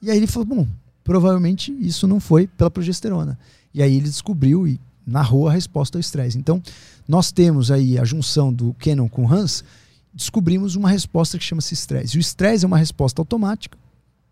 E 0.00 0.10
aí 0.10 0.16
ele 0.16 0.26
falou, 0.26 0.46
bom, 0.46 0.68
provavelmente 1.04 1.76
isso 1.78 2.06
não 2.06 2.18
foi 2.18 2.46
pela 2.46 2.70
progesterona. 2.70 3.38
E 3.74 3.82
aí 3.82 3.96
ele 3.96 4.08
descobriu 4.08 4.66
e 4.66 4.80
narrou 5.06 5.48
a 5.48 5.52
resposta 5.52 5.96
ao 5.96 6.00
estresse. 6.00 6.36
Então, 6.36 6.60
nós 7.06 7.30
temos 7.30 7.70
aí 7.70 7.98
a 7.98 8.04
junção 8.04 8.52
do 8.52 8.74
Canon 8.74 9.08
com 9.08 9.30
Hans, 9.32 9.62
descobrimos 10.12 10.74
uma 10.74 10.90
resposta 10.90 11.38
que 11.38 11.44
chama-se 11.44 11.74
estresse. 11.74 12.16
O 12.16 12.20
estresse 12.20 12.64
é 12.64 12.66
uma 12.66 12.78
resposta 12.78 13.20
automática 13.20 13.78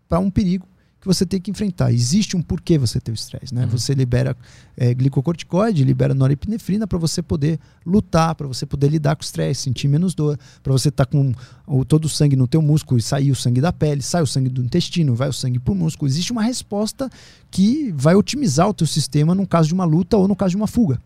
para 0.09 0.19
um 0.19 0.29
perigo 0.29 0.67
que 1.05 1.07
você 1.07 1.25
tem 1.25 1.39
que 1.39 1.51
enfrentar. 1.51 1.93
Existe 1.93 2.35
um 2.35 2.41
porquê 2.41 2.79
você 2.79 2.99
ter 2.99 3.11
o 3.11 3.13
estresse, 3.13 3.53
né? 3.53 3.65
Uhum. 3.65 3.69
Você 3.69 3.93
libera 3.93 4.35
é, 4.75 4.91
glicocorticoide, 4.91 5.83
libera 5.83 6.15
norepinefrina 6.15 6.87
para 6.87 6.97
você 6.97 7.21
poder 7.21 7.59
lutar, 7.85 8.33
para 8.33 8.47
você 8.47 8.65
poder 8.65 8.89
lidar 8.89 9.15
com 9.15 9.21
o 9.21 9.23
estresse, 9.23 9.61
sentir 9.61 9.87
menos 9.87 10.15
dor, 10.15 10.37
para 10.63 10.73
você 10.73 10.89
estar 10.89 11.05
tá 11.05 11.11
com 11.11 11.31
o, 11.67 11.85
todo 11.85 12.05
o 12.05 12.09
sangue 12.09 12.35
no 12.35 12.47
teu 12.47 12.61
músculo 12.61 12.97
e 12.97 13.03
sair 13.03 13.29
o 13.29 13.35
sangue 13.35 13.61
da 13.61 13.71
pele, 13.71 14.01
sai 14.01 14.23
o 14.23 14.27
sangue 14.27 14.49
do 14.49 14.63
intestino, 14.63 15.13
vai 15.13 15.29
o 15.29 15.33
sangue 15.33 15.59
para 15.59 15.71
o 15.71 15.75
músculo. 15.75 16.09
Existe 16.09 16.31
uma 16.31 16.41
resposta 16.41 17.07
que 17.51 17.93
vai 17.95 18.15
otimizar 18.15 18.67
o 18.67 18.73
teu 18.73 18.87
sistema 18.87 19.35
no 19.35 19.45
caso 19.45 19.67
de 19.67 19.75
uma 19.75 19.85
luta 19.85 20.17
ou 20.17 20.27
no 20.27 20.35
caso 20.35 20.51
de 20.51 20.57
uma 20.57 20.67
fuga. 20.67 20.99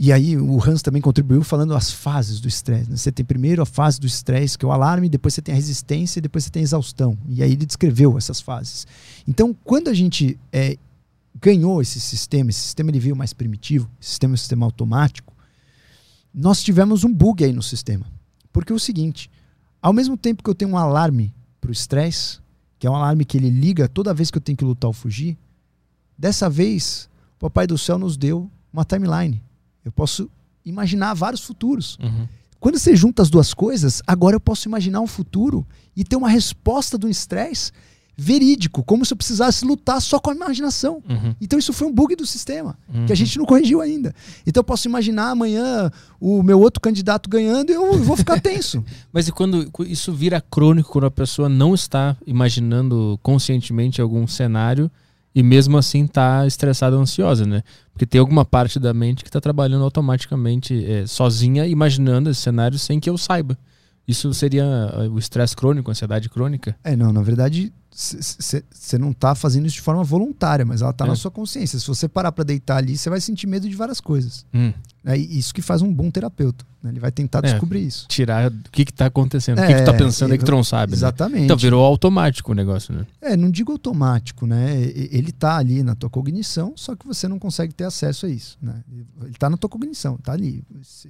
E 0.00 0.12
aí 0.12 0.36
o 0.36 0.62
Hans 0.62 0.80
também 0.80 1.02
contribuiu 1.02 1.42
falando 1.42 1.74
as 1.74 1.90
fases 1.90 2.38
do 2.38 2.46
estresse. 2.46 2.88
Né? 2.88 2.96
Você 2.96 3.10
tem 3.10 3.26
primeiro 3.26 3.60
a 3.60 3.66
fase 3.66 3.98
do 3.98 4.06
estresse, 4.06 4.56
que 4.56 4.64
é 4.64 4.68
o 4.68 4.70
alarme, 4.70 5.08
depois 5.08 5.34
você 5.34 5.42
tem 5.42 5.52
a 5.52 5.56
resistência, 5.56 6.22
depois 6.22 6.44
você 6.44 6.50
tem 6.50 6.60
a 6.60 6.62
exaustão. 6.62 7.18
E 7.28 7.42
aí 7.42 7.50
ele 7.50 7.66
descreveu 7.66 8.16
essas 8.16 8.40
fases. 8.40 8.86
Então, 9.26 9.52
quando 9.64 9.88
a 9.88 9.94
gente 9.94 10.38
é, 10.52 10.78
ganhou 11.40 11.82
esse 11.82 12.00
sistema, 12.00 12.48
esse 12.50 12.60
sistema 12.60 12.92
ele 12.92 13.00
veio 13.00 13.16
mais 13.16 13.32
primitivo, 13.32 13.90
sistema 13.98 14.34
é 14.34 14.36
um 14.36 14.36
sistema 14.36 14.66
automático, 14.66 15.34
nós 16.32 16.62
tivemos 16.62 17.02
um 17.02 17.12
bug 17.12 17.44
aí 17.44 17.52
no 17.52 17.62
sistema. 17.62 18.06
Porque 18.52 18.72
é 18.72 18.76
o 18.76 18.78
seguinte, 18.78 19.28
ao 19.82 19.92
mesmo 19.92 20.16
tempo 20.16 20.44
que 20.44 20.50
eu 20.50 20.54
tenho 20.54 20.70
um 20.70 20.78
alarme 20.78 21.34
para 21.60 21.70
o 21.70 21.72
estresse, 21.72 22.38
que 22.78 22.86
é 22.86 22.90
um 22.90 22.94
alarme 22.94 23.24
que 23.24 23.36
ele 23.36 23.50
liga 23.50 23.88
toda 23.88 24.14
vez 24.14 24.30
que 24.30 24.38
eu 24.38 24.42
tenho 24.42 24.56
que 24.56 24.64
lutar 24.64 24.86
ou 24.86 24.94
fugir, 24.94 25.36
dessa 26.16 26.48
vez 26.48 27.10
o 27.34 27.40
Papai 27.40 27.66
do 27.66 27.76
Céu 27.76 27.98
nos 27.98 28.16
deu 28.16 28.48
uma 28.72 28.84
timeline 28.84 29.42
eu 29.88 29.92
posso 29.92 30.30
imaginar 30.64 31.14
vários 31.14 31.42
futuros. 31.42 31.98
Uhum. 32.00 32.28
Quando 32.60 32.78
você 32.78 32.94
junta 32.94 33.22
as 33.22 33.30
duas 33.30 33.54
coisas, 33.54 34.02
agora 34.06 34.36
eu 34.36 34.40
posso 34.40 34.68
imaginar 34.68 35.00
um 35.00 35.06
futuro 35.06 35.66
e 35.96 36.04
ter 36.04 36.16
uma 36.16 36.28
resposta 36.28 36.98
do 36.98 37.08
estresse 37.08 37.72
verídico, 38.20 38.82
como 38.82 39.04
se 39.06 39.12
eu 39.12 39.16
precisasse 39.16 39.64
lutar 39.64 40.02
só 40.02 40.18
com 40.18 40.30
a 40.30 40.34
imaginação. 40.34 41.00
Uhum. 41.08 41.36
Então 41.40 41.56
isso 41.56 41.72
foi 41.72 41.86
um 41.86 41.92
bug 41.92 42.16
do 42.16 42.26
sistema, 42.26 42.76
uhum. 42.92 43.06
que 43.06 43.12
a 43.12 43.16
gente 43.16 43.38
não 43.38 43.46
corrigiu 43.46 43.80
ainda. 43.80 44.12
Então 44.44 44.60
eu 44.60 44.64
posso 44.64 44.88
imaginar 44.88 45.30
amanhã 45.30 45.88
o 46.20 46.42
meu 46.42 46.60
outro 46.60 46.80
candidato 46.80 47.30
ganhando 47.30 47.70
e 47.70 47.74
eu 47.74 48.02
vou 48.02 48.16
ficar 48.16 48.40
tenso. 48.40 48.84
Mas 49.12 49.28
e 49.28 49.32
quando 49.32 49.70
isso 49.86 50.12
vira 50.12 50.40
crônico, 50.40 50.90
quando 50.90 51.06
a 51.06 51.10
pessoa 51.12 51.48
não 51.48 51.74
está 51.74 52.16
imaginando 52.26 53.18
conscientemente 53.22 54.00
algum 54.00 54.26
cenário 54.26 54.90
e 55.38 55.42
mesmo 55.44 55.78
assim 55.78 56.04
tá 56.04 56.44
estressada 56.48 56.96
ansiosa, 56.96 57.46
né? 57.46 57.62
Porque 57.92 58.04
tem 58.04 58.18
alguma 58.18 58.44
parte 58.44 58.80
da 58.80 58.92
mente 58.92 59.22
que 59.22 59.28
está 59.28 59.40
trabalhando 59.40 59.84
automaticamente 59.84 60.84
é, 60.84 61.06
sozinha, 61.06 61.64
imaginando 61.64 62.28
esse 62.28 62.40
cenário 62.40 62.76
sem 62.76 62.98
que 62.98 63.08
eu 63.08 63.16
saiba. 63.16 63.56
Isso 64.06 64.34
seria 64.34 64.64
uh, 64.64 65.08
o 65.12 65.16
estresse 65.16 65.54
crônico, 65.54 65.90
a 65.90 65.92
ansiedade 65.92 66.28
crônica? 66.28 66.74
É, 66.82 66.96
não, 66.96 67.12
na 67.12 67.22
verdade, 67.22 67.72
você 67.98 68.96
não 68.96 69.10
está 69.10 69.34
fazendo 69.34 69.66
isso 69.66 69.74
de 69.74 69.82
forma 69.82 70.04
voluntária, 70.04 70.64
mas 70.64 70.82
ela 70.82 70.92
está 70.92 71.04
é. 71.04 71.08
na 71.08 71.16
sua 71.16 71.32
consciência. 71.32 71.80
Se 71.80 71.86
você 71.88 72.08
parar 72.08 72.30
para 72.30 72.44
deitar 72.44 72.76
ali, 72.76 72.96
você 72.96 73.10
vai 73.10 73.20
sentir 73.20 73.48
medo 73.48 73.68
de 73.68 73.74
várias 73.74 74.00
coisas. 74.00 74.46
Hum. 74.54 74.72
É 75.04 75.16
isso 75.16 75.52
que 75.52 75.62
faz 75.62 75.82
um 75.82 75.92
bom 75.92 76.10
terapeuta. 76.10 76.64
Né? 76.82 76.90
Ele 76.90 77.00
vai 77.00 77.10
tentar 77.10 77.38
é, 77.38 77.50
descobrir 77.50 77.86
isso. 77.86 78.06
Tirar 78.08 78.50
o 78.50 78.70
que 78.70 78.82
está 78.82 79.06
acontecendo, 79.06 79.58
o 79.58 79.66
que 79.66 79.72
está 79.72 79.92
pensando 79.92 80.34
é, 80.34 80.38
que 80.38 80.44
tu 80.44 80.52
não 80.52 80.62
sabe. 80.62 80.92
Né? 80.92 80.98
Exatamente. 80.98 81.40
Né? 81.40 81.44
Então 81.44 81.56
virou 81.56 81.84
automático 81.84 82.52
o 82.52 82.54
negócio, 82.54 82.94
né? 82.94 83.06
É, 83.20 83.36
não 83.36 83.50
digo 83.50 83.72
automático, 83.72 84.46
né? 84.46 84.74
Ele 84.76 85.30
está 85.30 85.56
ali 85.56 85.82
na 85.82 85.94
tua 85.94 86.10
cognição, 86.10 86.72
só 86.76 86.94
que 86.94 87.06
você 87.06 87.26
não 87.26 87.38
consegue 87.38 87.74
ter 87.74 87.84
acesso 87.84 88.26
a 88.26 88.28
isso. 88.28 88.58
Né? 88.60 88.74
Ele 89.22 89.30
está 89.30 89.48
na 89.50 89.56
tua 89.56 89.68
cognição, 89.68 90.16
está 90.16 90.32
ali. 90.32 90.62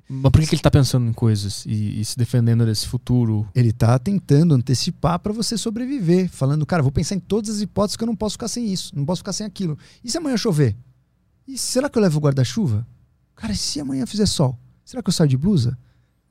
Mas 0.08 0.32
por 0.32 0.40
que, 0.40 0.46
que 0.46 0.54
ele 0.54 0.60
está 0.60 0.70
pensando 0.70 1.08
em 1.08 1.12
coisas 1.12 1.64
e, 1.66 2.00
e, 2.00 2.04
se 2.04 2.16
defendendo 2.16 2.64
desse 2.64 2.86
futuro? 2.86 3.46
Ele 3.54 3.70
está 3.70 3.98
tentando 3.98 4.54
antecipar 4.54 5.18
para 5.18 5.32
você 5.32 5.58
sobreviver, 5.58 6.28
falando, 6.30 6.64
cara, 6.64 6.77
vou 6.82 6.92
pensar 6.92 7.14
em 7.14 7.20
todas 7.20 7.50
as 7.50 7.60
hipóteses 7.60 7.96
que 7.96 8.02
eu 8.02 8.06
não 8.06 8.16
posso 8.16 8.34
ficar 8.34 8.48
sem 8.48 8.72
isso, 8.72 8.94
não 8.96 9.04
posso 9.04 9.20
ficar 9.20 9.32
sem 9.32 9.46
aquilo. 9.46 9.78
E 10.02 10.10
se 10.10 10.18
amanhã 10.18 10.36
chover? 10.36 10.76
E 11.46 11.56
será 11.56 11.88
que 11.88 11.96
eu 11.98 12.02
levo 12.02 12.18
o 12.18 12.20
guarda-chuva? 12.20 12.86
Cara, 13.34 13.52
e 13.52 13.56
se 13.56 13.80
amanhã 13.80 14.06
fizer 14.06 14.26
sol? 14.26 14.58
Será 14.84 15.02
que 15.02 15.08
eu 15.08 15.12
saio 15.12 15.30
de 15.30 15.36
blusa? 15.36 15.78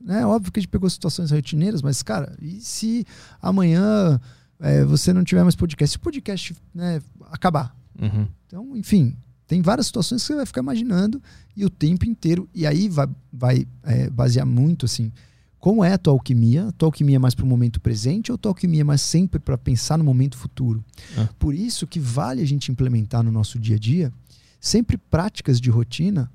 É 0.06 0.24
óbvio 0.24 0.52
que 0.52 0.60
a 0.60 0.62
gente 0.62 0.70
pegou 0.70 0.88
situações 0.88 1.30
rotineiras, 1.30 1.82
mas, 1.82 2.02
cara, 2.02 2.36
e 2.40 2.60
se 2.60 3.04
amanhã 3.42 4.20
é, 4.60 4.84
você 4.84 5.12
não 5.12 5.24
tiver 5.24 5.42
mais 5.42 5.56
podcast? 5.56 5.92
Se 5.92 5.96
o 5.96 6.00
podcast 6.00 6.56
né, 6.74 7.00
acabar? 7.30 7.76
Uhum. 8.00 8.28
Então, 8.46 8.76
enfim, 8.76 9.16
tem 9.46 9.62
várias 9.62 9.86
situações 9.86 10.22
que 10.22 10.26
você 10.28 10.36
vai 10.36 10.46
ficar 10.46 10.60
imaginando 10.60 11.20
e 11.56 11.64
o 11.64 11.70
tempo 11.70 12.04
inteiro. 12.04 12.48
E 12.54 12.66
aí 12.66 12.88
vai, 12.88 13.08
vai 13.32 13.66
é, 13.82 14.10
basear 14.10 14.46
muito, 14.46 14.86
assim, 14.86 15.12
como 15.58 15.84
é 15.84 15.92
a 15.92 15.98
tua 15.98 16.12
alquimia? 16.12 16.68
A 16.68 16.72
tua 16.72 16.88
alquimia 16.88 17.16
é 17.16 17.18
mais 17.18 17.34
para 17.34 17.44
o 17.44 17.48
momento 17.48 17.80
presente 17.80 18.30
ou 18.30 18.36
a 18.36 18.38
tua 18.38 18.50
alquimia 18.50 18.82
é 18.82 18.84
mais 18.84 19.00
sempre 19.00 19.40
para 19.40 19.58
pensar 19.58 19.98
no 19.98 20.04
momento 20.04 20.36
futuro? 20.36 20.84
Ah. 21.16 21.28
Por 21.38 21.54
isso 21.54 21.86
que 21.86 21.98
vale 21.98 22.40
a 22.42 22.46
gente 22.46 22.70
implementar 22.70 23.22
no 23.22 23.32
nosso 23.32 23.58
dia 23.58 23.76
a 23.76 23.78
dia 23.78 24.12
sempre 24.60 24.96
práticas 24.96 25.60
de 25.60 25.70
rotina 25.70 26.30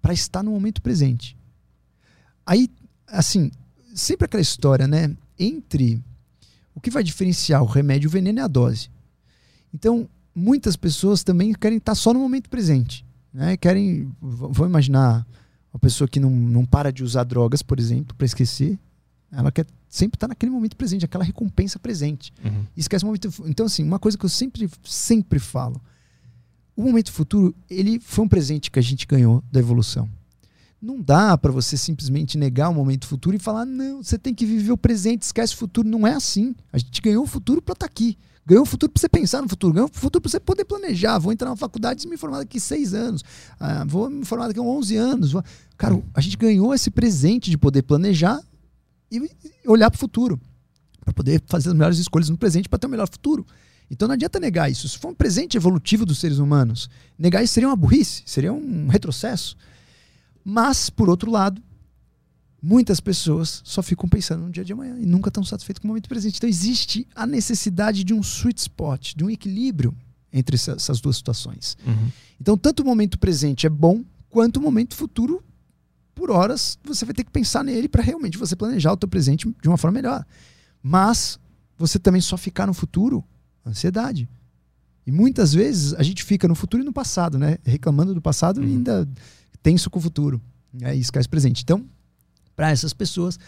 para 0.00 0.12
estar 0.12 0.42
no 0.42 0.50
momento 0.50 0.80
presente. 0.82 1.36
Aí, 2.46 2.68
assim, 3.06 3.50
sempre 3.94 4.24
aquela 4.24 4.40
história, 4.40 4.86
né? 4.86 5.14
Entre 5.38 6.02
o 6.74 6.80
que 6.80 6.90
vai 6.90 7.02
diferenciar 7.02 7.62
o 7.62 7.66
remédio, 7.66 8.08
o 8.08 8.10
veneno 8.10 8.38
é 8.38 8.42
a 8.42 8.48
dose. 8.48 8.90
Então, 9.72 10.08
muitas 10.34 10.76
pessoas 10.76 11.22
também 11.22 11.52
querem 11.52 11.78
estar 11.78 11.94
só 11.94 12.12
no 12.12 12.20
momento 12.20 12.48
presente. 12.48 13.04
Né? 13.32 13.56
Querem, 13.56 14.10
vou 14.20 14.66
imaginar 14.66 15.26
uma 15.78 15.80
pessoa 15.80 16.08
que 16.08 16.18
não, 16.18 16.30
não 16.30 16.66
para 16.66 16.92
de 16.92 17.04
usar 17.04 17.22
drogas, 17.24 17.62
por 17.62 17.78
exemplo, 17.78 18.14
para 18.16 18.26
esquecer. 18.26 18.76
Ela 19.30 19.52
quer 19.52 19.64
sempre 19.88 20.16
estar 20.16 20.26
naquele 20.26 20.50
momento 20.50 20.76
presente, 20.76 21.04
aquela 21.04 21.24
recompensa 21.24 21.78
presente. 21.78 22.32
Uhum. 22.44 22.64
Esquece 22.76 23.04
o 23.04 23.06
momento. 23.06 23.30
Então, 23.46 23.66
assim, 23.66 23.84
uma 23.84 23.98
coisa 23.98 24.18
que 24.18 24.24
eu 24.24 24.28
sempre, 24.28 24.68
sempre 24.82 25.38
falo 25.38 25.80
o 26.74 26.82
momento 26.82 27.10
futuro, 27.10 27.52
ele 27.68 27.98
foi 27.98 28.24
um 28.24 28.28
presente 28.28 28.70
que 28.70 28.78
a 28.78 28.82
gente 28.82 29.04
ganhou 29.04 29.42
da 29.50 29.58
evolução. 29.58 30.08
Não 30.80 31.00
dá 31.00 31.36
para 31.36 31.50
você 31.50 31.76
simplesmente 31.76 32.38
negar 32.38 32.68
o 32.68 32.74
momento 32.74 33.04
futuro 33.08 33.34
e 33.34 33.38
falar, 33.38 33.64
não, 33.64 34.00
você 34.00 34.16
tem 34.16 34.32
que 34.32 34.46
viver 34.46 34.70
o 34.70 34.78
presente, 34.78 35.22
esquece 35.22 35.54
o 35.54 35.56
futuro. 35.56 35.88
Não 35.88 36.06
é 36.06 36.14
assim. 36.14 36.54
A 36.72 36.78
gente 36.78 37.02
ganhou 37.02 37.24
o 37.24 37.26
futuro 37.26 37.60
para 37.60 37.72
estar 37.72 37.86
tá 37.86 37.90
aqui. 37.90 38.16
Ganhou 38.48 38.62
o 38.62 38.66
futuro 38.66 38.90
para 38.90 38.98
você 38.98 39.10
pensar 39.10 39.42
no 39.42 39.48
futuro, 39.48 39.74
ganhou 39.74 39.90
o 39.90 39.92
futuro 39.92 40.22
para 40.22 40.30
você 40.30 40.40
poder 40.40 40.64
planejar. 40.64 41.18
Vou 41.18 41.30
entrar 41.30 41.50
na 41.50 41.56
faculdade 41.56 42.06
e 42.06 42.08
me 42.08 42.16
formar 42.16 42.38
daqui 42.38 42.58
seis 42.58 42.94
anos. 42.94 43.22
Ah, 43.60 43.84
vou 43.86 44.08
me 44.08 44.24
formar 44.24 44.48
daqui 44.48 44.58
a 44.58 44.62
11 44.62 44.96
anos. 44.96 45.32
Cara, 45.76 46.02
a 46.14 46.20
gente 46.22 46.34
ganhou 46.38 46.72
esse 46.72 46.90
presente 46.90 47.50
de 47.50 47.58
poder 47.58 47.82
planejar 47.82 48.40
e 49.12 49.30
olhar 49.66 49.90
para 49.90 49.98
o 49.98 50.00
futuro. 50.00 50.40
Para 51.04 51.12
poder 51.12 51.42
fazer 51.46 51.68
as 51.68 51.74
melhores 51.74 51.98
escolhas 51.98 52.30
no 52.30 52.38
presente 52.38 52.70
para 52.70 52.78
ter 52.78 52.86
o 52.86 52.88
um 52.88 52.90
melhor 52.90 53.06
futuro. 53.10 53.46
Então 53.90 54.08
não 54.08 54.14
adianta 54.14 54.40
negar 54.40 54.70
isso. 54.70 54.88
Se 54.88 54.96
for 54.96 55.08
um 55.10 55.14
presente 55.14 55.58
evolutivo 55.58 56.06
dos 56.06 56.18
seres 56.18 56.38
humanos, 56.38 56.88
negar 57.18 57.44
isso 57.44 57.52
seria 57.52 57.68
uma 57.68 57.76
burrice, 57.76 58.22
seria 58.24 58.50
um 58.50 58.88
retrocesso. 58.88 59.58
Mas, 60.42 60.88
por 60.88 61.10
outro 61.10 61.30
lado, 61.30 61.62
muitas 62.62 63.00
pessoas 63.00 63.60
só 63.64 63.82
ficam 63.82 64.08
pensando 64.08 64.44
no 64.44 64.50
dia 64.50 64.64
de 64.64 64.72
amanhã 64.72 64.96
e 64.98 65.06
nunca 65.06 65.28
estão 65.28 65.44
satisfeitos 65.44 65.80
com 65.80 65.86
o 65.86 65.88
momento 65.88 66.08
presente. 66.08 66.36
Então 66.36 66.48
existe 66.48 67.06
a 67.14 67.26
necessidade 67.26 68.04
de 68.04 68.12
um 68.12 68.20
sweet 68.20 68.60
spot, 68.60 69.14
de 69.14 69.24
um 69.24 69.30
equilíbrio 69.30 69.94
entre 70.32 70.56
essas 70.56 71.00
duas 71.00 71.16
situações. 71.16 71.76
Uhum. 71.86 72.10
Então, 72.40 72.56
tanto 72.56 72.82
o 72.82 72.84
momento 72.86 73.18
presente 73.18 73.66
é 73.66 73.70
bom, 73.70 74.04
quanto 74.28 74.58
o 74.58 74.62
momento 74.62 74.94
futuro, 74.94 75.42
por 76.14 76.30
horas, 76.30 76.78
você 76.84 77.04
vai 77.04 77.14
ter 77.14 77.24
que 77.24 77.30
pensar 77.30 77.64
nele 77.64 77.88
para 77.88 78.02
realmente 78.02 78.36
você 78.36 78.54
planejar 78.54 78.92
o 78.92 78.96
teu 78.96 79.08
presente 79.08 79.48
de 79.62 79.68
uma 79.68 79.78
forma 79.78 79.94
melhor. 79.94 80.26
Mas 80.82 81.38
você 81.76 81.98
também 81.98 82.20
só 82.20 82.36
ficar 82.36 82.66
no 82.66 82.74
futuro 82.74 83.24
Ansiedade. 83.68 84.28
E 85.06 85.12
muitas 85.12 85.52
vezes 85.52 85.94
a 85.94 86.02
gente 86.02 86.24
fica 86.24 86.48
no 86.48 86.54
futuro 86.54 86.82
e 86.82 86.86
no 86.86 86.92
passado, 86.92 87.38
né? 87.38 87.58
Reclamando 87.64 88.14
do 88.14 88.20
passado 88.20 88.60
uhum. 88.60 88.66
e 88.66 88.70
ainda 88.72 89.08
tenso 89.62 89.90
com 89.90 89.98
o 89.98 90.02
futuro. 90.02 90.40
Né? 90.72 90.96
E 90.96 91.00
esquece 91.00 91.28
presente. 91.28 91.62
Então, 91.62 91.84
para 92.58 92.72
essas 92.72 92.92
pessoas, 92.92 93.38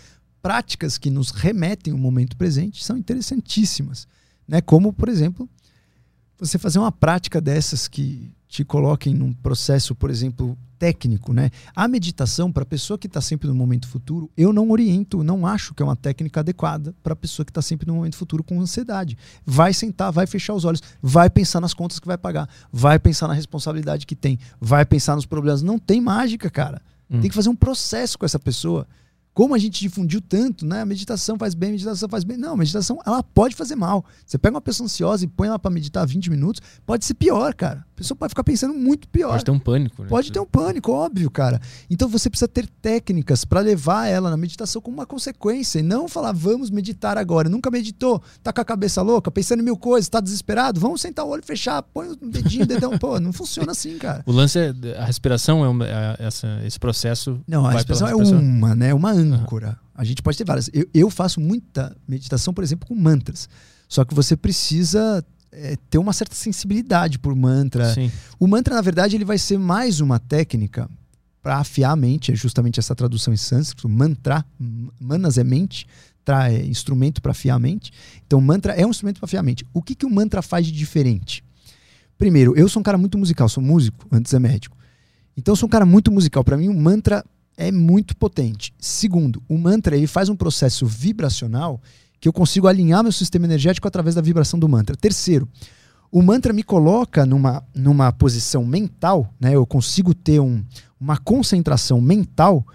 práticas 0.40 0.96
que 0.96 1.10
nos 1.10 1.32
remetem 1.32 1.92
ao 1.92 1.98
momento 1.98 2.36
presente 2.36 2.84
são 2.84 2.96
interessantíssimas. 2.96 4.06
Né? 4.46 4.60
Como, 4.60 4.92
por 4.92 5.08
exemplo, 5.08 5.50
você 6.38 6.60
fazer 6.60 6.78
uma 6.78 6.92
prática 6.92 7.40
dessas 7.40 7.88
que 7.88 8.32
te 8.46 8.64
coloquem 8.64 9.12
num 9.12 9.32
processo, 9.32 9.96
por 9.96 10.10
exemplo, 10.10 10.56
técnico, 10.78 11.32
né? 11.32 11.50
A 11.74 11.88
meditação 11.88 12.52
para 12.52 12.62
a 12.62 12.66
pessoa 12.66 12.96
que 12.96 13.08
está 13.08 13.20
sempre 13.20 13.48
no 13.48 13.54
momento 13.54 13.88
futuro, 13.88 14.30
eu 14.36 14.52
não 14.52 14.70
oriento, 14.70 15.24
não 15.24 15.44
acho 15.44 15.74
que 15.74 15.82
é 15.82 15.84
uma 15.84 15.96
técnica 15.96 16.38
adequada 16.38 16.94
para 17.02 17.12
a 17.12 17.16
pessoa 17.16 17.44
que 17.44 17.50
está 17.50 17.60
sempre 17.60 17.88
no 17.88 17.94
momento 17.94 18.16
futuro 18.16 18.44
com 18.44 18.60
ansiedade. 18.60 19.18
Vai 19.44 19.74
sentar, 19.74 20.12
vai 20.12 20.26
fechar 20.28 20.54
os 20.54 20.64
olhos, 20.64 20.82
vai 21.02 21.28
pensar 21.28 21.60
nas 21.60 21.74
contas 21.74 21.98
que 21.98 22.06
vai 22.06 22.16
pagar, 22.16 22.48
vai 22.72 22.96
pensar 22.96 23.26
na 23.26 23.34
responsabilidade 23.34 24.06
que 24.06 24.14
tem, 24.14 24.38
vai 24.60 24.86
pensar 24.86 25.16
nos 25.16 25.26
problemas. 25.26 25.62
Não 25.62 25.80
tem 25.80 26.00
mágica, 26.00 26.48
cara. 26.48 26.80
Hum. 27.10 27.20
Tem 27.20 27.28
que 27.28 27.34
fazer 27.34 27.48
um 27.48 27.56
processo 27.56 28.18
com 28.18 28.24
essa 28.24 28.38
pessoa 28.38 28.86
como 29.40 29.54
a 29.54 29.58
gente 29.58 29.80
difundiu 29.80 30.20
tanto, 30.20 30.66
né? 30.66 30.82
A 30.82 30.84
meditação 30.84 31.38
faz 31.38 31.54
bem, 31.54 31.70
a 31.70 31.72
meditação 31.72 32.06
faz 32.10 32.24
bem. 32.24 32.36
Não, 32.36 32.52
a 32.52 32.56
meditação 32.58 32.98
ela 33.06 33.22
pode 33.22 33.56
fazer 33.56 33.74
mal. 33.74 34.04
Você 34.26 34.36
pega 34.36 34.54
uma 34.54 34.60
pessoa 34.60 34.84
ansiosa 34.84 35.24
e 35.24 35.26
põe 35.26 35.48
ela 35.48 35.58
para 35.58 35.70
meditar 35.70 36.06
20 36.06 36.28
minutos, 36.28 36.60
pode 36.84 37.06
ser 37.06 37.14
pior, 37.14 37.54
cara. 37.54 37.86
A 37.94 37.96
pessoa 37.96 38.18
pode 38.18 38.32
ficar 38.32 38.44
pensando 38.44 38.74
muito 38.74 39.08
pior. 39.08 39.30
Pode 39.30 39.44
ter 39.46 39.50
um 39.50 39.58
pânico, 39.58 40.02
né? 40.02 40.08
Pode 40.10 40.30
ter 40.30 40.40
um 40.40 40.44
pânico, 40.44 40.92
óbvio, 40.92 41.30
cara. 41.30 41.58
Então 41.88 42.06
você 42.06 42.28
precisa 42.28 42.48
ter 42.48 42.66
técnicas 42.82 43.46
para 43.46 43.60
levar 43.60 44.08
ela 44.08 44.28
na 44.28 44.36
meditação 44.36 44.82
como 44.82 44.98
uma 44.98 45.06
consequência 45.06 45.78
e 45.78 45.82
não 45.82 46.06
falar, 46.06 46.32
vamos 46.32 46.68
meditar 46.68 47.16
agora. 47.16 47.48
Nunca 47.48 47.70
meditou, 47.70 48.22
tá 48.42 48.52
com 48.52 48.60
a 48.60 48.64
cabeça 48.64 49.00
louca, 49.00 49.30
pensando 49.30 49.60
em 49.60 49.64
mil 49.64 49.76
coisas, 49.76 50.06
tá 50.10 50.20
desesperado, 50.20 50.78
vamos 50.78 51.00
sentar 51.00 51.24
o 51.24 51.30
olho, 51.30 51.42
fechar, 51.42 51.82
põe 51.82 52.08
o 52.08 52.16
dedinho, 52.16 52.64
o 52.64 52.66
dedão. 52.66 52.98
Pô, 52.98 53.18
não 53.18 53.32
funciona 53.32 53.72
assim, 53.72 53.96
cara. 53.96 54.22
O 54.26 54.32
lance 54.32 54.58
é 54.58 54.74
a 54.98 55.04
respiração, 55.06 55.64
é, 55.64 55.68
uma, 55.68 55.86
é 55.86 56.16
essa, 56.18 56.60
esse 56.66 56.78
processo. 56.78 57.40
Não, 57.48 57.64
a 57.64 57.72
respiração, 57.72 58.06
respiração 58.06 58.38
é 58.38 58.42
uma, 58.42 58.74
né? 58.74 58.92
Uma 58.92 59.10
âncora. 59.12 59.29
Uhum. 59.36 59.90
A 59.94 60.04
gente 60.04 60.22
pode 60.22 60.38
ter 60.38 60.44
várias. 60.44 60.70
Eu, 60.72 60.86
eu, 60.92 61.10
faço 61.10 61.40
muita 61.40 61.96
meditação, 62.06 62.54
por 62.54 62.64
exemplo, 62.64 62.88
com 62.88 62.94
mantras. 62.94 63.48
Só 63.88 64.04
que 64.04 64.14
você 64.14 64.36
precisa 64.36 65.24
é, 65.52 65.76
ter 65.88 65.98
uma 65.98 66.12
certa 66.12 66.34
sensibilidade 66.34 67.18
por 67.18 67.34
mantra. 67.34 67.92
Sim. 67.92 68.10
O 68.38 68.46
mantra, 68.46 68.74
na 68.74 68.80
verdade, 68.80 69.16
ele 69.16 69.24
vai 69.24 69.38
ser 69.38 69.58
mais 69.58 70.00
uma 70.00 70.18
técnica 70.18 70.88
para 71.42 71.58
afiar 71.58 71.92
a 71.92 71.96
mente. 71.96 72.32
É 72.32 72.34
justamente 72.34 72.78
essa 72.78 72.94
tradução 72.94 73.32
em 73.32 73.36
sânscrito. 73.36 73.88
Mantra, 73.88 74.44
manas 74.98 75.38
é 75.38 75.44
mente, 75.44 75.86
tra 76.24 76.52
é 76.52 76.64
instrumento 76.64 77.20
para 77.20 77.32
afiar 77.32 77.56
a 77.56 77.58
mente. 77.58 77.92
Então, 78.26 78.40
mantra 78.40 78.72
é 78.74 78.86
um 78.86 78.90
instrumento 78.90 79.18
para 79.18 79.26
afiar 79.26 79.40
a 79.40 79.44
mente. 79.44 79.66
O 79.72 79.82
que, 79.82 79.94
que 79.94 80.06
o 80.06 80.10
mantra 80.10 80.42
faz 80.42 80.66
de 80.66 80.72
diferente? 80.72 81.42
Primeiro, 82.16 82.54
eu 82.56 82.68
sou 82.68 82.80
um 82.80 82.82
cara 82.84 82.98
muito 82.98 83.16
musical, 83.16 83.48
sou 83.48 83.62
músico, 83.62 84.06
antes 84.12 84.32
é 84.34 84.38
médico. 84.38 84.76
Então, 85.36 85.52
eu 85.52 85.56
sou 85.56 85.66
um 85.66 85.70
cara 85.70 85.86
muito 85.86 86.12
musical. 86.12 86.44
Para 86.44 86.56
mim, 86.56 86.68
o 86.68 86.74
mantra 86.74 87.24
é 87.60 87.70
muito 87.70 88.16
potente. 88.16 88.72
Segundo, 88.78 89.42
o 89.46 89.58
mantra 89.58 89.94
ele 89.94 90.06
faz 90.06 90.30
um 90.30 90.34
processo 90.34 90.86
vibracional 90.86 91.78
que 92.18 92.26
eu 92.26 92.32
consigo 92.32 92.66
alinhar 92.66 93.02
meu 93.02 93.12
sistema 93.12 93.44
energético 93.44 93.86
através 93.86 94.14
da 94.14 94.22
vibração 94.22 94.58
do 94.58 94.66
mantra. 94.66 94.96
Terceiro, 94.96 95.46
o 96.10 96.22
mantra 96.22 96.54
me 96.54 96.62
coloca 96.62 97.26
numa, 97.26 97.62
numa 97.74 98.10
posição 98.12 98.64
mental, 98.64 99.32
né? 99.38 99.54
Eu 99.54 99.66
consigo 99.66 100.14
ter 100.14 100.40
um, 100.40 100.64
uma 100.98 101.18
concentração 101.18 102.00
mental 102.00 102.66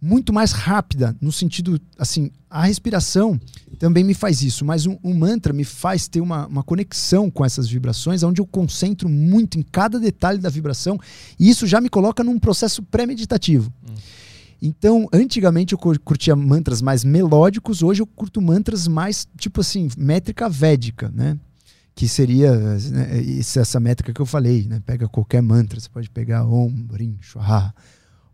muito 0.00 0.32
mais 0.32 0.50
rápida, 0.50 1.16
no 1.20 1.30
sentido, 1.30 1.80
assim, 1.96 2.28
a 2.50 2.64
respiração 2.64 3.40
também 3.78 4.02
me 4.02 4.14
faz 4.14 4.42
isso, 4.42 4.64
mas 4.64 4.84
um, 4.84 4.98
um 5.04 5.14
mantra 5.14 5.52
me 5.52 5.62
faz 5.62 6.08
ter 6.08 6.20
uma, 6.20 6.48
uma 6.48 6.64
conexão 6.64 7.30
com 7.30 7.44
essas 7.44 7.68
vibrações, 7.68 8.24
onde 8.24 8.40
eu 8.40 8.46
concentro 8.46 9.08
muito 9.08 9.56
em 9.56 9.62
cada 9.62 10.00
detalhe 10.00 10.38
da 10.38 10.50
vibração, 10.50 10.98
e 11.38 11.48
isso 11.48 11.68
já 11.68 11.80
me 11.80 11.88
coloca 11.88 12.24
num 12.24 12.40
processo 12.40 12.82
pré-meditativo. 12.82 13.72
Hum. 13.88 13.94
Então, 14.64 15.08
antigamente 15.12 15.74
eu 15.74 15.78
curtia 15.78 16.36
mantras 16.36 16.80
mais 16.80 17.02
melódicos, 17.02 17.82
hoje 17.82 18.00
eu 18.00 18.06
curto 18.06 18.40
mantras 18.40 18.86
mais, 18.86 19.26
tipo 19.36 19.60
assim, 19.60 19.88
métrica 19.98 20.48
védica, 20.48 21.10
né? 21.12 21.36
Que 21.96 22.06
seria 22.06 22.54
né, 22.54 23.20
essa 23.38 23.80
métrica 23.80 24.14
que 24.14 24.22
eu 24.22 24.26
falei, 24.26 24.68
né? 24.68 24.80
Pega 24.86 25.08
qualquer 25.08 25.42
mantra, 25.42 25.80
você 25.80 25.88
pode 25.88 26.08
pegar 26.08 26.44
Om, 26.46 26.70
Brim, 26.70 27.18
Shwaha, 27.20 27.74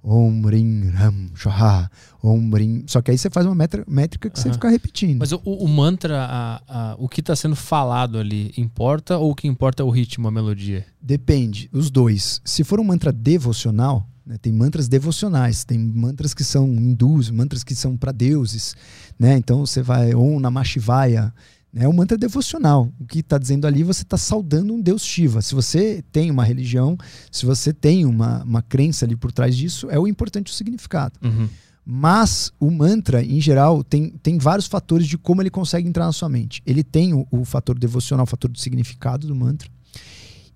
Om 0.02 0.46
Rim 0.46 0.90
Ram 0.90 1.30
Shoha, 1.34 1.90
Om 2.22 2.50
Rim. 2.54 2.84
Só 2.86 3.02
que 3.02 3.10
aí 3.10 3.18
você 3.18 3.28
faz 3.30 3.46
uma 3.46 3.54
métrica 3.86 4.30
que 4.30 4.38
você 4.38 4.52
fica 4.52 4.68
repetindo. 4.68 5.18
Mas 5.18 5.32
o, 5.32 5.40
o 5.44 5.66
mantra, 5.66 6.24
a, 6.24 6.62
a, 6.92 6.96
o 6.98 7.08
que 7.08 7.20
está 7.20 7.34
sendo 7.34 7.56
falado 7.56 8.18
ali, 8.18 8.52
importa 8.56 9.18
ou 9.18 9.32
o 9.32 9.34
que 9.34 9.48
importa 9.48 9.82
é 9.82 9.86
o 9.86 9.90
ritmo, 9.90 10.28
a 10.28 10.30
melodia? 10.30 10.86
Depende, 11.00 11.68
os 11.72 11.90
dois. 11.90 12.40
Se 12.44 12.62
for 12.64 12.78
um 12.78 12.84
mantra 12.84 13.12
devocional, 13.12 14.06
né, 14.28 14.36
tem 14.36 14.52
mantras 14.52 14.88
devocionais, 14.88 15.64
tem 15.64 15.78
mantras 15.78 16.34
que 16.34 16.44
são 16.44 16.68
hindus, 16.68 17.30
mantras 17.30 17.64
que 17.64 17.74
são 17.74 17.96
para 17.96 18.12
deuses. 18.12 18.76
Né? 19.18 19.38
Então 19.38 19.64
você 19.64 19.80
vai 19.80 20.14
Om 20.14 20.38
Namah 20.38 20.64
Shivaya, 20.64 21.32
é 21.74 21.88
um 21.88 21.94
mantra 21.94 22.18
devocional. 22.18 22.92
O 23.00 23.06
que 23.06 23.20
está 23.20 23.38
dizendo 23.38 23.66
ali, 23.66 23.82
você 23.82 24.02
está 24.02 24.18
saudando 24.18 24.74
um 24.74 24.80
Deus 24.80 25.02
Shiva. 25.02 25.40
Se 25.40 25.54
você 25.54 26.04
tem 26.12 26.30
uma 26.30 26.44
religião, 26.44 26.96
se 27.32 27.46
você 27.46 27.72
tem 27.72 28.04
uma, 28.04 28.42
uma 28.42 28.60
crença 28.60 29.06
ali 29.06 29.16
por 29.16 29.32
trás 29.32 29.56
disso, 29.56 29.88
é 29.90 29.98
o 29.98 30.06
importante 30.06 30.52
o 30.52 30.54
significado. 30.54 31.18
Uhum. 31.22 31.48
Mas 31.84 32.52
o 32.60 32.70
mantra, 32.70 33.24
em 33.24 33.40
geral, 33.40 33.82
tem, 33.82 34.10
tem 34.22 34.36
vários 34.36 34.66
fatores 34.66 35.06
de 35.06 35.16
como 35.16 35.40
ele 35.40 35.48
consegue 35.48 35.88
entrar 35.88 36.04
na 36.04 36.12
sua 36.12 36.28
mente. 36.28 36.62
Ele 36.66 36.82
tem 36.82 37.14
o, 37.14 37.26
o 37.30 37.46
fator 37.46 37.78
devocional, 37.78 38.24
o 38.24 38.28
fator 38.28 38.50
do 38.50 38.58
significado 38.58 39.26
do 39.26 39.34
mantra. 39.34 39.70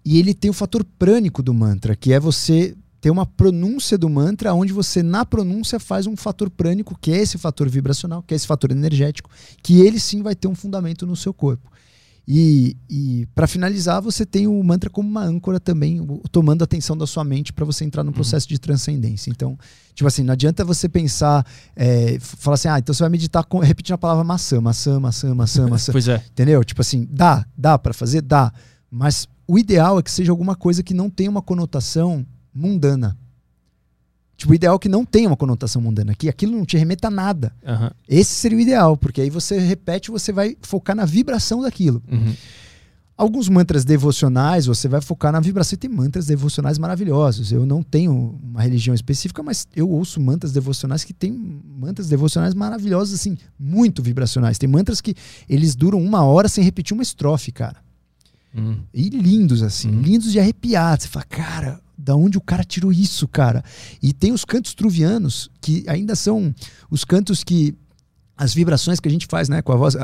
E 0.05 0.19
ele 0.19 0.35
tem 0.35 0.51
o 0.51 0.55
fator 0.55 0.85
prânico 0.85 1.43
do 1.43 1.55
mantra, 1.55 1.97
que 1.97 2.13
é 2.13 2.21
você 2.21 2.77
tem 3.03 3.11
uma 3.11 3.27
pronúncia 3.27 3.99
do 3.99 4.09
mantra, 4.09 4.55
onde 4.55 4.73
você, 4.73 5.03
na 5.03 5.27
pronúncia, 5.27 5.81
faz 5.81 6.07
um 6.07 6.17
fator 6.17 6.49
prânico, 6.49 6.97
que 7.01 7.11
é 7.11 7.17
esse 7.17 7.37
fator 7.37 7.69
vibracional, 7.69 8.23
que 8.23 8.33
é 8.33 8.37
esse 8.37 8.47
fator 8.47 8.71
energético, 8.71 9.29
que 9.61 9.81
ele 9.81 9.99
sim 9.99 10.23
vai 10.23 10.37
ter 10.37 10.47
um 10.47 10.55
fundamento 10.55 11.05
no 11.05 11.17
seu 11.17 11.35
corpo. 11.35 11.69
E, 12.29 12.77
e 12.89 13.27
para 13.35 13.49
finalizar, 13.49 14.01
você 14.01 14.25
tem 14.25 14.47
o 14.47 14.63
mantra 14.63 14.89
como 14.89 15.09
uma 15.09 15.25
âncora 15.25 15.59
também, 15.59 16.01
tomando 16.31 16.63
a 16.63 16.65
atenção 16.65 16.97
da 16.97 17.05
sua 17.05 17.25
mente 17.25 17.53
para 17.53 17.65
você 17.65 17.85
entrar 17.85 18.05
no 18.05 18.11
uhum. 18.11 18.15
processo 18.15 18.47
uhum. 18.47 18.51
de 18.51 18.61
transcendência. 18.61 19.31
Então, 19.31 19.59
tipo 19.97 20.07
assim, 20.07 20.23
não 20.23 20.33
adianta 20.33 20.65
você 20.65 20.89
pensar, 20.89 21.45
é, 21.75 22.19
falar 22.21 22.55
assim, 22.55 22.69
ah, 22.69 22.79
então 22.79 22.95
você 22.95 23.03
vai 23.03 23.11
meditar 23.11 23.45
com, 23.45 23.59
repetindo 23.59 23.95
a 23.95 23.99
palavra 23.99 24.23
maçã, 24.23 24.61
maçã, 24.61 25.01
maçã, 25.01 25.35
maçã, 25.35 25.67
maçã. 25.67 25.91
pois 25.91 26.07
é. 26.07 26.23
Entendeu? 26.31 26.63
Tipo 26.63 26.81
assim, 26.83 27.09
dá, 27.11 27.45
dá 27.59 27.77
para 27.77 27.93
fazer? 27.93 28.23
Dá. 28.23 28.53
Mas 28.89 29.27
o 29.49 29.59
ideal 29.59 29.99
é 29.99 30.03
que 30.05 30.11
seja 30.11 30.31
alguma 30.31 30.55
coisa 30.55 30.85
que 30.85 30.95
não 30.95 31.11
tenha 31.11 31.29
uma 31.29 31.43
conotação 31.43 32.25
mundana. 32.55 33.17
Tipo, 34.37 34.53
o 34.53 34.55
ideal 34.55 34.75
é 34.75 34.79
que 34.79 34.89
não 34.89 35.05
tenha 35.05 35.29
uma 35.29 35.37
conotação 35.37 35.81
mundana, 35.81 36.15
que 36.15 36.29
aquilo 36.29 36.57
não 36.57 36.65
te 36.65 36.77
remeta 36.77 37.09
a 37.09 37.11
nada. 37.11 37.53
Uhum. 37.65 37.91
Esse 38.09 38.35
seria 38.35 38.59
o 38.59 38.61
ideal, 38.61 38.97
porque 38.97 39.21
aí 39.21 39.31
você 39.31 39.59
repete, 39.59 40.11
você 40.11 40.33
vai 40.33 40.57
focar 40.63 40.97
na 40.97 41.05
vibração 41.05 41.63
daquilo. 41.63 42.03
Uhum. 42.11 42.35
Alguns 43.17 43.49
mantras 43.49 43.85
devocionais, 43.85 44.67
você 44.67 44.89
vai 44.89 45.01
focar 45.01 45.31
na 45.31 45.39
vibração. 45.39 45.77
E 45.77 45.79
tem 45.79 45.89
mantras 45.89 46.27
devocionais 46.27 46.77
maravilhosos. 46.77 47.53
Eu 47.53 47.65
não 47.65 47.83
tenho 47.83 48.37
uma 48.43 48.61
religião 48.61 48.95
específica, 48.95 49.43
mas 49.45 49.65
eu 49.77 49.89
ouço 49.89 50.21
mantras 50.21 50.51
devocionais 50.51 51.05
que 51.05 51.13
tem 51.13 51.31
mantras 51.31 52.09
devocionais 52.09 52.53
maravilhosos, 52.53 53.15
assim, 53.15 53.39
muito 53.57 54.03
vibracionais. 54.03 54.59
Tem 54.59 54.69
mantras 54.69 55.01
que 55.01 55.15
eles 55.49 55.77
duram 55.77 56.03
uma 56.03 56.25
hora 56.25 56.49
sem 56.49 56.65
repetir 56.65 56.95
uma 56.95 57.03
estrofe, 57.05 57.53
cara. 57.53 57.77
Uhum. 58.53 58.79
E 58.93 59.09
lindos, 59.09 59.63
assim, 59.63 59.91
uhum. 59.91 60.01
lindos 60.01 60.33
de 60.33 60.41
arrepiar. 60.41 61.01
Você 61.01 61.07
fala, 61.07 61.25
cara, 61.27 61.81
da 62.03 62.17
onde 62.17 62.37
o 62.37 62.41
cara 62.41 62.65
tirou 62.65 62.93
isso, 62.93 63.29
cara? 63.29 63.63
E 64.03 64.13
tem 64.13 64.33
os 64.33 64.45
cantos 64.45 64.75
truvianos, 64.75 65.49
que 65.61 65.85
ainda 65.87 66.17
são 66.17 66.55
os 66.91 67.05
cantos 67.05 67.45
que. 67.45 67.75
As 68.35 68.55
vibrações 68.55 68.99
que 68.99 69.07
a 69.07 69.11
gente 69.11 69.27
faz, 69.31 69.49
né? 69.49 69.63
Com 69.63 69.73
a 69.73 69.77
voz. 69.77 69.95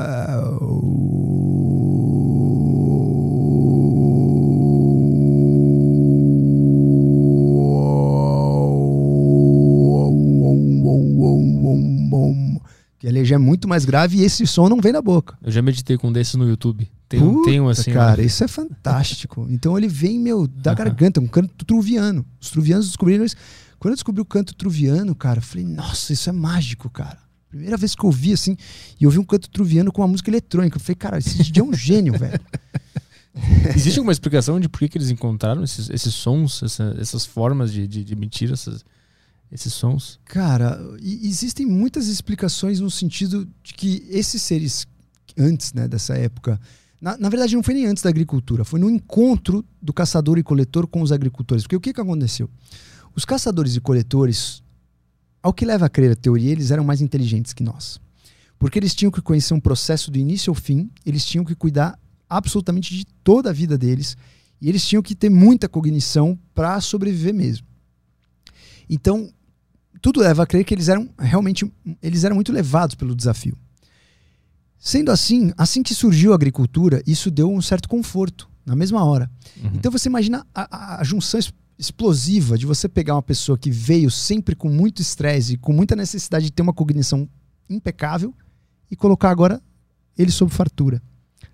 que 12.99 13.07
ele 13.07 13.25
já 13.25 13.35
é 13.35 13.37
muito 13.37 13.67
mais 13.67 13.83
grave 13.83 14.17
e 14.17 14.23
esse 14.23 14.45
som 14.45 14.69
não 14.69 14.79
vem 14.79 14.93
da 14.93 15.01
boca. 15.01 15.37
Eu 15.41 15.51
já 15.51 15.61
meditei 15.61 15.97
com 15.97 16.09
um 16.09 16.11
no 16.11 16.47
YouTube. 16.47 16.89
Tem, 17.09 17.19
Puta, 17.19 17.49
tem 17.49 17.59
um 17.59 17.67
assim. 17.67 17.91
Cara, 17.91 18.21
isso 18.21 18.43
é 18.43 18.47
fantástico. 18.47 19.45
então 19.51 19.77
ele 19.77 19.87
vem, 19.87 20.19
meu, 20.19 20.47
da 20.47 20.71
uh 20.71 20.73
-huh. 20.73 20.77
garganta, 20.77 21.19
um 21.19 21.27
canto 21.27 21.65
truviano. 21.65 22.25
Os 22.39 22.49
truvianos 22.49 22.87
descobriram 22.87 23.25
isso. 23.25 23.35
Quando 23.79 23.93
eu 23.93 23.95
descobri 23.95 24.21
o 24.21 24.25
canto 24.25 24.53
truviano, 24.53 25.15
cara, 25.15 25.39
eu 25.39 25.43
falei, 25.43 25.65
nossa, 25.65 26.13
isso 26.13 26.29
é 26.29 26.33
mágico, 26.33 26.89
cara. 26.89 27.17
Primeira 27.49 27.77
vez 27.77 27.95
que 27.95 28.03
eu 28.03 28.07
ouvi 28.07 28.31
assim, 28.31 28.55
e 28.99 29.05
eu 29.05 29.09
vi 29.09 29.17
um 29.17 29.23
canto 29.23 29.49
truviano 29.49 29.91
com 29.91 30.01
uma 30.01 30.07
música 30.07 30.29
eletrônica. 30.29 30.77
Eu 30.77 30.81
falei, 30.81 30.95
cara, 30.95 31.17
esse 31.17 31.35
DJ 31.35 31.61
é 31.61 31.65
um 31.65 31.73
gênio, 31.73 32.13
velho. 32.17 32.39
Existe 33.75 33.99
alguma 33.99 34.11
explicação 34.11 34.59
de 34.59 34.67
por 34.67 34.79
que, 34.79 34.89
que 34.89 34.97
eles 34.97 35.09
encontraram 35.09 35.63
esses, 35.63 35.89
esses 35.89 36.13
sons, 36.13 36.63
essa, 36.63 36.95
essas 36.99 37.25
formas 37.25 37.71
de, 37.71 37.87
de, 37.87 38.03
de 38.03 38.13
emitir 38.13 38.51
essas, 38.51 38.83
esses 39.51 39.73
sons? 39.73 40.19
Cara, 40.25 40.79
existem 41.01 41.65
muitas 41.65 42.07
explicações 42.07 42.79
no 42.79 42.89
sentido 42.89 43.47
de 43.63 43.73
que 43.73 44.05
esses 44.09 44.41
seres, 44.41 44.87
antes 45.37 45.73
né, 45.73 45.87
dessa 45.87 46.15
época, 46.15 46.59
na, 47.01 47.17
na, 47.17 47.29
verdade, 47.29 47.55
não 47.55 47.63
foi 47.63 47.73
nem 47.73 47.85
antes 47.85 48.03
da 48.03 48.09
agricultura, 48.09 48.65
foi 48.65 48.79
no 48.79 48.89
encontro 48.89 49.63
do 49.81 49.93
caçador 49.93 50.37
e 50.37 50.43
coletor 50.43 50.85
com 50.87 51.01
os 51.01 51.11
agricultores. 51.11 51.63
Porque 51.63 51.75
o 51.75 51.79
que, 51.79 51.93
que 51.93 52.01
aconteceu? 52.01 52.49
Os 53.15 53.23
caçadores 53.23 53.75
e 53.75 53.79
coletores, 53.81 54.61
ao 55.41 55.53
que 55.53 55.65
leva 55.65 55.85
a 55.85 55.89
crer 55.89 56.11
a 56.11 56.15
teoria, 56.15 56.51
eles 56.51 56.71
eram 56.71 56.83
mais 56.83 57.01
inteligentes 57.01 57.53
que 57.53 57.63
nós. 57.63 57.99
Porque 58.57 58.77
eles 58.77 58.93
tinham 58.93 59.11
que 59.11 59.21
conhecer 59.21 59.53
um 59.53 59.59
processo 59.59 60.11
do 60.11 60.17
início 60.17 60.51
ao 60.51 60.55
fim, 60.55 60.91
eles 61.05 61.25
tinham 61.25 61.45
que 61.45 61.55
cuidar 61.55 61.97
absolutamente 62.29 62.93
de 62.93 63.05
toda 63.23 63.49
a 63.49 63.53
vida 63.53 63.77
deles, 63.77 64.17
e 64.61 64.67
eles 64.67 64.85
tinham 64.85 65.01
que 65.01 65.15
ter 65.15 65.29
muita 65.29 65.69
cognição 65.69 66.37
para 66.53 66.79
sobreviver 66.81 67.33
mesmo. 67.33 67.65
Então, 68.89 69.31
tudo 70.01 70.19
leva 70.19 70.43
a 70.43 70.45
crer 70.45 70.65
que 70.65 70.73
eles 70.73 70.89
eram 70.89 71.09
realmente 71.17 71.71
eles 72.01 72.23
eram 72.23 72.35
muito 72.35 72.51
levados 72.51 72.95
pelo 72.95 73.15
desafio. 73.15 73.57
Sendo 74.79 75.11
assim, 75.11 75.51
assim 75.57 75.83
que 75.83 75.93
surgiu 75.93 76.31
a 76.31 76.35
agricultura, 76.35 77.03
isso 77.05 77.29
deu 77.29 77.51
um 77.51 77.61
certo 77.61 77.89
conforto 77.89 78.49
na 78.65 78.75
mesma 78.75 79.03
hora. 79.03 79.29
Uhum. 79.61 79.71
Então 79.75 79.91
você 79.91 80.07
imagina 80.07 80.47
a, 80.55 80.95
a, 80.95 81.01
a, 81.01 81.03
junção 81.03 81.39
explosiva 81.77 82.57
de 82.57 82.65
você 82.65 82.87
pegar 82.87 83.15
uma 83.15 83.21
pessoa 83.21 83.57
que 83.57 83.69
veio 83.69 84.09
sempre 84.09 84.55
com 84.55 84.69
muito 84.69 85.01
estresse 85.01 85.53
e 85.53 85.57
com 85.57 85.73
muita 85.73 85.95
necessidade 85.95 86.45
de 86.45 86.51
ter 86.51 86.61
uma 86.61 86.73
cognição 86.73 87.27
impecável 87.69 88.33
e 88.89 88.95
colocar 88.95 89.29
agora 89.29 89.61
ele 90.17 90.31
sob 90.31 90.51
fartura, 90.51 91.01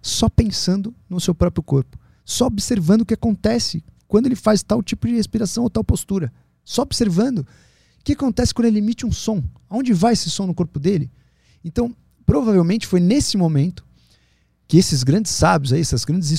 só 0.02 0.30
pensando 0.30 0.94
no 1.10 1.20
seu 1.20 1.34
próprio 1.34 1.64
corpo, 1.64 1.98
só 2.24 2.48
observando 2.48 3.02
o 3.02 3.06
que 3.06 3.14
acontece 3.14 3.84
quando 4.08 4.28
ele 4.28 4.36
faz 4.36 4.62
tal 4.62 4.84
tipo 4.84 5.08
de 5.08 5.16
respiração 5.16 5.64
ou 5.64 5.70
tal 5.70 5.84
postura, 5.84 6.32
só 6.64 6.84
observando 6.84 7.40
o 7.40 8.04
que 8.04 8.14
acontece 8.14 8.54
quando 8.54 8.68
ele 8.68 8.80
emite 8.80 9.06
um 9.06 9.12
som, 9.12 9.44
aonde 9.70 9.94
vai 9.94 10.14
esse 10.14 10.30
som 10.30 10.46
no 10.46 10.54
corpo 10.54 10.80
dele. 10.80 11.12
Então, 11.64 11.96
provavelmente 12.26 12.88
foi 12.88 13.00
nesse 13.00 13.38
momento 13.38 13.86
que 14.68 14.78
esses 14.78 15.04
grandes 15.04 15.32
sábios, 15.32 15.72
aí, 15.72 15.82
essas 15.82 16.04
grandes 16.04 16.32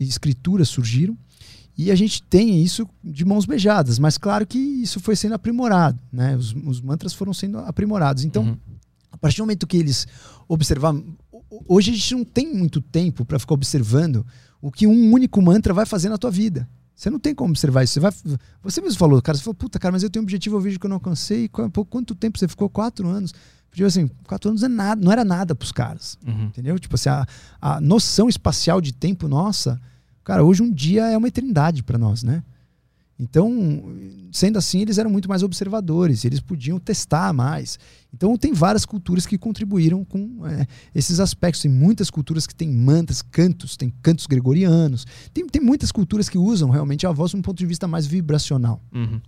escrituras 0.00 0.68
surgiram 0.68 1.16
e 1.76 1.90
a 1.90 1.94
gente 1.94 2.22
tem 2.22 2.62
isso 2.62 2.88
de 3.04 3.24
mãos 3.24 3.44
beijadas, 3.44 3.98
mas 3.98 4.16
claro 4.16 4.46
que 4.46 4.58
isso 4.58 4.98
foi 5.00 5.14
sendo 5.14 5.34
aprimorado, 5.34 5.98
né? 6.10 6.34
Os, 6.36 6.54
os 6.64 6.80
mantras 6.80 7.12
foram 7.12 7.34
sendo 7.34 7.58
aprimorados. 7.58 8.24
Então, 8.24 8.44
uhum. 8.44 8.56
a 9.12 9.18
partir 9.18 9.38
do 9.38 9.42
momento 9.42 9.66
que 9.66 9.76
eles 9.76 10.06
observaram, 10.48 11.04
hoje 11.68 11.90
a 11.90 11.94
gente 11.94 12.14
não 12.14 12.24
tem 12.24 12.54
muito 12.54 12.80
tempo 12.80 13.24
para 13.24 13.38
ficar 13.38 13.54
observando 13.54 14.24
o 14.62 14.70
que 14.70 14.86
um 14.86 15.12
único 15.12 15.42
mantra 15.42 15.74
vai 15.74 15.84
fazer 15.84 16.08
na 16.08 16.16
tua 16.16 16.30
vida. 16.30 16.66
Você 16.94 17.10
não 17.10 17.18
tem 17.18 17.34
como 17.34 17.50
observar 17.50 17.82
isso. 17.82 17.92
Você, 17.92 18.00
vai, 18.00 18.12
você 18.62 18.80
mesmo 18.80 18.98
falou, 18.98 19.20
cara, 19.20 19.36
você 19.36 19.44
falou, 19.44 19.54
puta, 19.54 19.78
cara, 19.78 19.92
mas 19.92 20.02
eu 20.02 20.08
tenho 20.08 20.22
um 20.22 20.24
objetivo, 20.24 20.56
eu 20.56 20.60
vejo 20.60 20.80
que 20.80 20.86
eu 20.86 20.88
não 20.88 20.96
alcancei. 20.96 21.46
Quanto 21.46 22.14
tempo 22.14 22.38
você 22.38 22.48
ficou? 22.48 22.70
Quatro 22.70 23.06
anos. 23.06 23.34
Tipo 23.76 23.88
assim, 23.88 24.08
quatro 24.24 24.48
anos 24.48 24.62
é 24.62 24.68
nada, 24.68 25.04
não 25.04 25.12
era 25.12 25.22
nada 25.22 25.54
pros 25.54 25.70
caras. 25.70 26.16
Uhum. 26.26 26.46
Entendeu? 26.46 26.78
Tipo 26.78 26.94
assim, 26.94 27.10
a, 27.10 27.26
a 27.60 27.78
noção 27.78 28.26
espacial 28.26 28.80
de 28.80 28.90
tempo 28.90 29.28
nossa, 29.28 29.78
cara, 30.24 30.42
hoje 30.42 30.62
um 30.62 30.72
dia 30.72 31.04
é 31.04 31.16
uma 31.16 31.28
eternidade 31.28 31.82
para 31.82 31.98
nós, 31.98 32.22
né? 32.22 32.42
Então, 33.18 33.82
sendo 34.32 34.58
assim, 34.58 34.80
eles 34.80 34.96
eram 34.96 35.10
muito 35.10 35.28
mais 35.28 35.42
observadores, 35.42 36.24
eles 36.24 36.40
podiam 36.40 36.78
testar 36.78 37.34
mais. 37.34 37.78
Então, 38.12 38.34
tem 38.36 38.54
várias 38.54 38.86
culturas 38.86 39.26
que 39.26 39.36
contribuíram 39.36 40.02
com 40.04 40.46
é, 40.46 40.66
esses 40.94 41.20
aspectos. 41.20 41.60
Tem 41.60 41.70
muitas 41.70 42.08
culturas 42.08 42.46
que 42.46 42.54
têm 42.54 42.70
mantras, 42.70 43.20
cantos, 43.20 43.76
tem 43.76 43.92
cantos 44.02 44.26
gregorianos. 44.26 45.06
Tem, 45.34 45.46
tem 45.46 45.60
muitas 45.60 45.92
culturas 45.92 46.30
que 46.30 46.38
usam 46.38 46.70
realmente 46.70 47.06
a 47.06 47.12
voz 47.12 47.30
de 47.30 47.36
um 47.36 47.42
ponto 47.42 47.58
de 47.58 47.66
vista 47.66 47.86
mais 47.86 48.06
vibracional. 48.06 48.82
Uhum. 48.94 49.20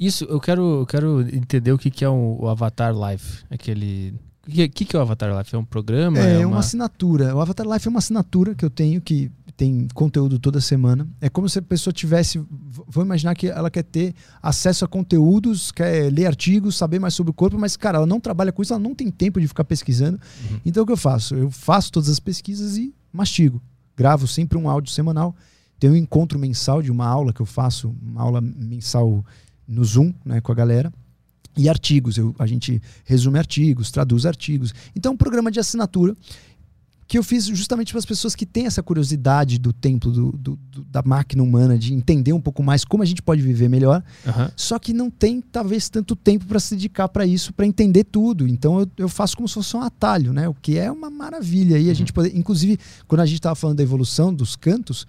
Isso, 0.00 0.24
eu 0.24 0.40
quero, 0.40 0.80
eu 0.80 0.86
quero 0.86 1.20
entender 1.20 1.72
o 1.72 1.78
que, 1.78 1.90
que 1.90 2.02
é 2.02 2.08
o, 2.08 2.38
o 2.40 2.48
Avatar 2.48 2.94
Life. 2.94 3.44
Aquele. 3.50 4.14
O 4.48 4.50
que, 4.50 4.66
que, 4.70 4.84
que, 4.86 4.96
é 4.96 4.98
o 4.98 5.02
Avatar 5.02 5.36
Life? 5.36 5.54
É 5.54 5.58
um 5.58 5.64
programa? 5.64 6.18
É, 6.18 6.36
é 6.36 6.38
uma... 6.38 6.54
uma... 6.54 6.60
assinatura. 6.60 7.36
O 7.36 7.40
Avatar 7.40 7.68
Life 7.68 7.86
é 7.86 7.90
uma 7.90 7.98
assinatura 7.98 8.54
que 8.54 8.64
eu 8.64 8.70
tenho 8.70 8.98
que 9.02 9.30
tem 9.54 9.86
conteúdo 9.92 10.38
toda 10.38 10.58
semana. 10.58 11.06
É 11.20 11.28
como 11.28 11.46
se 11.46 11.58
a 11.58 11.62
pessoa 11.62 11.92
tivesse. 11.92 12.42
Vou 12.88 13.04
imaginar 13.04 13.34
que 13.34 13.48
ela 13.48 13.70
quer 13.70 13.82
ter 13.82 14.14
acesso 14.42 14.86
a 14.86 14.88
conteúdos, 14.88 15.70
quer 15.70 16.10
ler 16.10 16.24
artigos, 16.24 16.76
saber 16.76 16.98
mais 16.98 17.12
sobre 17.12 17.30
o 17.30 17.34
corpo, 17.34 17.58
mas, 17.58 17.76
cara, 17.76 17.98
ela 17.98 18.06
não 18.06 18.18
trabalha 18.18 18.52
com 18.52 18.62
isso, 18.62 18.72
ela 18.72 18.82
não 18.82 18.94
tem 18.94 19.10
tempo 19.10 19.38
de 19.38 19.46
ficar 19.46 19.64
pesquisando. 19.64 20.18
Uhum. 20.50 20.60
Então 20.64 20.82
o 20.82 20.86
que 20.86 20.92
eu 20.92 20.96
faço? 20.96 21.34
Eu 21.34 21.50
faço 21.50 21.92
todas 21.92 22.08
as 22.08 22.18
pesquisas 22.18 22.78
e 22.78 22.94
mastigo. 23.12 23.60
Gravo 23.94 24.26
sempre 24.26 24.56
um 24.56 24.66
áudio 24.66 24.90
semanal. 24.90 25.36
Tem 25.78 25.90
um 25.90 25.96
encontro 25.96 26.38
mensal 26.38 26.80
de 26.80 26.90
uma 26.90 27.06
aula 27.06 27.30
que 27.30 27.40
eu 27.42 27.46
faço, 27.46 27.94
uma 28.02 28.22
aula 28.22 28.40
mensal 28.40 29.22
no 29.70 29.84
Zoom, 29.84 30.12
né, 30.24 30.40
com 30.40 30.50
a 30.50 30.54
galera. 30.54 30.92
E 31.56 31.68
artigos, 31.68 32.16
eu, 32.16 32.34
a 32.38 32.46
gente 32.46 32.80
resume 33.04 33.38
artigos, 33.38 33.90
traduz 33.90 34.26
artigos. 34.26 34.74
Então, 34.94 35.12
um 35.12 35.16
programa 35.16 35.50
de 35.50 35.58
assinatura 35.58 36.14
que 37.10 37.18
eu 37.18 37.24
fiz 37.24 37.46
justamente 37.46 37.90
para 37.90 37.98
as 37.98 38.06
pessoas 38.06 38.36
que 38.36 38.46
têm 38.46 38.66
essa 38.66 38.84
curiosidade 38.84 39.58
do 39.58 39.72
templo, 39.72 40.12
do, 40.12 40.30
do, 40.30 40.56
do, 40.70 40.84
da 40.84 41.02
máquina 41.04 41.42
humana, 41.42 41.76
de 41.76 41.92
entender 41.92 42.32
um 42.32 42.40
pouco 42.40 42.62
mais 42.62 42.84
como 42.84 43.02
a 43.02 43.06
gente 43.06 43.20
pode 43.20 43.42
viver 43.42 43.68
melhor, 43.68 44.00
Aham. 44.24 44.48
só 44.54 44.78
que 44.78 44.92
não 44.92 45.10
tem 45.10 45.40
talvez 45.40 45.88
tanto 45.88 46.14
tempo 46.14 46.46
para 46.46 46.60
se 46.60 46.76
dedicar 46.76 47.08
para 47.08 47.26
isso, 47.26 47.52
para 47.52 47.66
entender 47.66 48.04
tudo. 48.04 48.46
Então 48.46 48.78
eu, 48.78 48.88
eu 48.96 49.08
faço 49.08 49.36
como 49.36 49.48
se 49.48 49.54
fosse 49.54 49.76
um 49.76 49.80
atalho, 49.80 50.32
né? 50.32 50.48
O 50.48 50.54
que 50.54 50.78
é 50.78 50.88
uma 50.88 51.10
maravilha. 51.10 51.80
E 51.80 51.90
a 51.90 51.94
gente 51.94 52.12
poder, 52.12 52.36
inclusive, 52.36 52.78
quando 53.08 53.22
a 53.22 53.26
gente 53.26 53.40
estava 53.40 53.56
falando 53.56 53.78
da 53.78 53.82
evolução 53.82 54.32
dos 54.32 54.54
cantos, 54.54 55.04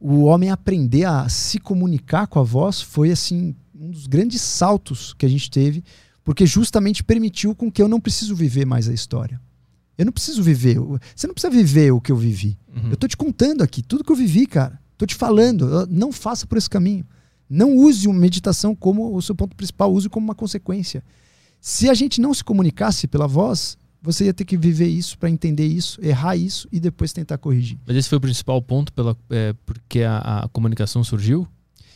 o 0.00 0.24
homem 0.24 0.50
aprender 0.50 1.04
a 1.04 1.28
se 1.28 1.60
comunicar 1.60 2.26
com 2.26 2.40
a 2.40 2.42
voz 2.42 2.82
foi 2.82 3.12
assim 3.12 3.54
um 3.82 3.90
dos 3.90 4.06
grandes 4.06 4.40
saltos 4.40 5.12
que 5.12 5.26
a 5.26 5.28
gente 5.28 5.50
teve, 5.50 5.82
porque 6.22 6.46
justamente 6.46 7.02
permitiu 7.02 7.52
com 7.54 7.70
que 7.70 7.82
eu 7.82 7.88
não 7.88 8.00
preciso 8.00 8.34
viver 8.36 8.64
mais 8.64 8.88
a 8.88 8.94
história. 8.94 9.40
Eu 9.98 10.06
não 10.06 10.12
preciso 10.12 10.42
viver. 10.42 10.78
Você 11.14 11.26
não 11.26 11.34
precisa 11.34 11.50
viver 11.50 11.90
o 11.90 12.00
que 12.00 12.12
eu 12.12 12.16
vivi. 12.16 12.56
Uhum. 12.74 12.90
Eu 12.90 12.96
tô 12.96 13.08
te 13.08 13.16
contando 13.16 13.62
aqui 13.62 13.82
tudo 13.82 14.04
que 14.04 14.12
eu 14.12 14.16
vivi, 14.16 14.46
cara. 14.46 14.80
Tô 14.96 15.04
te 15.04 15.16
falando. 15.16 15.86
Não 15.90 16.12
faça 16.12 16.46
por 16.46 16.56
esse 16.56 16.70
caminho. 16.70 17.04
Não 17.50 17.76
use 17.76 18.06
uma 18.06 18.18
meditação 18.18 18.74
como 18.74 19.14
o 19.14 19.20
seu 19.20 19.34
ponto 19.34 19.54
principal, 19.56 19.92
use 19.92 20.08
como 20.08 20.24
uma 20.24 20.34
consequência. 20.34 21.04
Se 21.60 21.90
a 21.90 21.94
gente 21.94 22.20
não 22.20 22.32
se 22.32 22.42
comunicasse 22.42 23.06
pela 23.06 23.26
voz, 23.26 23.76
você 24.00 24.24
ia 24.24 24.34
ter 24.34 24.44
que 24.44 24.56
viver 24.56 24.86
isso 24.86 25.18
para 25.18 25.28
entender 25.28 25.66
isso, 25.66 26.00
errar 26.02 26.36
isso 26.36 26.66
e 26.72 26.80
depois 26.80 27.12
tentar 27.12 27.36
corrigir. 27.36 27.78
Mas 27.86 27.96
esse 27.96 28.08
foi 28.08 28.18
o 28.18 28.20
principal 28.20 28.62
ponto 28.62 28.92
pela, 28.92 29.16
é, 29.28 29.54
porque 29.66 30.02
a, 30.02 30.44
a 30.44 30.48
comunicação 30.48 31.04
surgiu? 31.04 31.46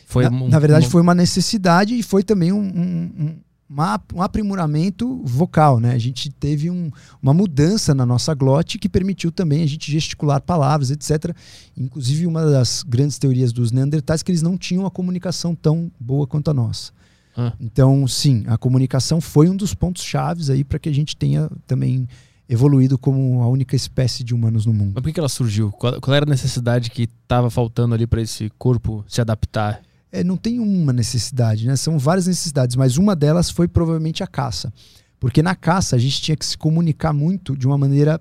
Foi 0.09 0.23
na, 0.23 0.29
um- 0.31 0.47
na 0.47 0.57
verdade, 0.57 0.87
um- 0.87 0.89
foi 0.89 1.01
uma 1.01 1.13
necessidade 1.13 1.93
e 1.93 2.01
foi 2.01 2.23
também 2.23 2.53
um, 2.53 2.59
um- 2.61 3.11
um- 3.19 3.35
uma- 3.69 4.01
aprimoramento 4.19 5.21
vocal. 5.25 5.81
Né? 5.81 5.91
A 5.91 5.97
gente 5.97 6.29
teve 6.31 6.69
um- 6.71 6.89
uma 7.21 7.33
mudança 7.33 7.93
na 7.93 8.05
nossa 8.05 8.33
glote 8.33 8.79
que 8.79 8.87
permitiu 8.87 9.31
também 9.33 9.63
a 9.63 9.67
gente 9.67 9.91
gesticular 9.91 10.41
palavras, 10.41 10.91
etc. 10.91 11.35
Inclusive, 11.75 12.25
uma 12.25 12.45
das 12.49 12.83
grandes 12.87 13.17
teorias 13.19 13.51
dos 13.51 13.73
Neandertais 13.73 14.21
é 14.21 14.23
que 14.23 14.31
eles 14.31 14.41
não 14.41 14.57
tinham 14.57 14.85
a 14.85 14.89
comunicação 14.91 15.53
tão 15.53 15.91
boa 15.99 16.25
quanto 16.25 16.49
a 16.49 16.53
nossa. 16.53 16.93
Ah. 17.35 17.51
Então, 17.59 18.07
sim, 18.07 18.45
a 18.47 18.57
comunicação 18.57 19.19
foi 19.19 19.49
um 19.49 19.55
dos 19.57 19.73
pontos 19.73 20.03
chaves 20.03 20.49
aí 20.49 20.63
para 20.63 20.79
que 20.79 20.87
a 20.87 20.93
gente 20.93 21.17
tenha 21.17 21.49
também 21.67 22.07
evoluído 22.49 22.97
como 22.97 23.41
a 23.43 23.49
única 23.49 23.75
espécie 23.75 24.23
de 24.23 24.33
humanos 24.33 24.65
no 24.65 24.71
mundo. 24.73 24.93
Mas 24.95 25.01
por 25.01 25.09
que 25.09 25.13
que 25.13 25.19
ela 25.19 25.27
surgiu? 25.27 25.69
Qual, 25.73 25.99
qual 25.99 26.15
era 26.15 26.25
a 26.25 26.29
necessidade 26.29 26.89
que 26.89 27.03
estava 27.03 27.49
faltando 27.49 27.93
ali 27.93 28.07
para 28.07 28.21
esse 28.21 28.49
corpo 28.57 29.03
se 29.07 29.19
adaptar? 29.19 29.81
É, 30.19 30.23
não 30.23 30.37
tem 30.37 30.59
uma 30.59 30.91
necessidade, 30.91 31.67
né? 31.67 31.75
São 31.75 31.99
várias 31.99 32.27
necessidades, 32.27 32.75
mas 32.75 32.97
uma 32.97 33.15
delas 33.15 33.49
foi 33.49 33.67
provavelmente 33.67 34.23
a 34.23 34.27
caça. 34.27 34.73
Porque 35.19 35.41
na 35.41 35.55
caça 35.55 35.95
a 35.95 35.99
gente 35.99 36.21
tinha 36.21 36.35
que 36.37 36.45
se 36.45 36.57
comunicar 36.57 37.13
muito 37.13 37.55
de 37.55 37.65
uma 37.67 37.77
maneira 37.77 38.19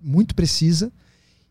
muito 0.00 0.34
precisa 0.34 0.92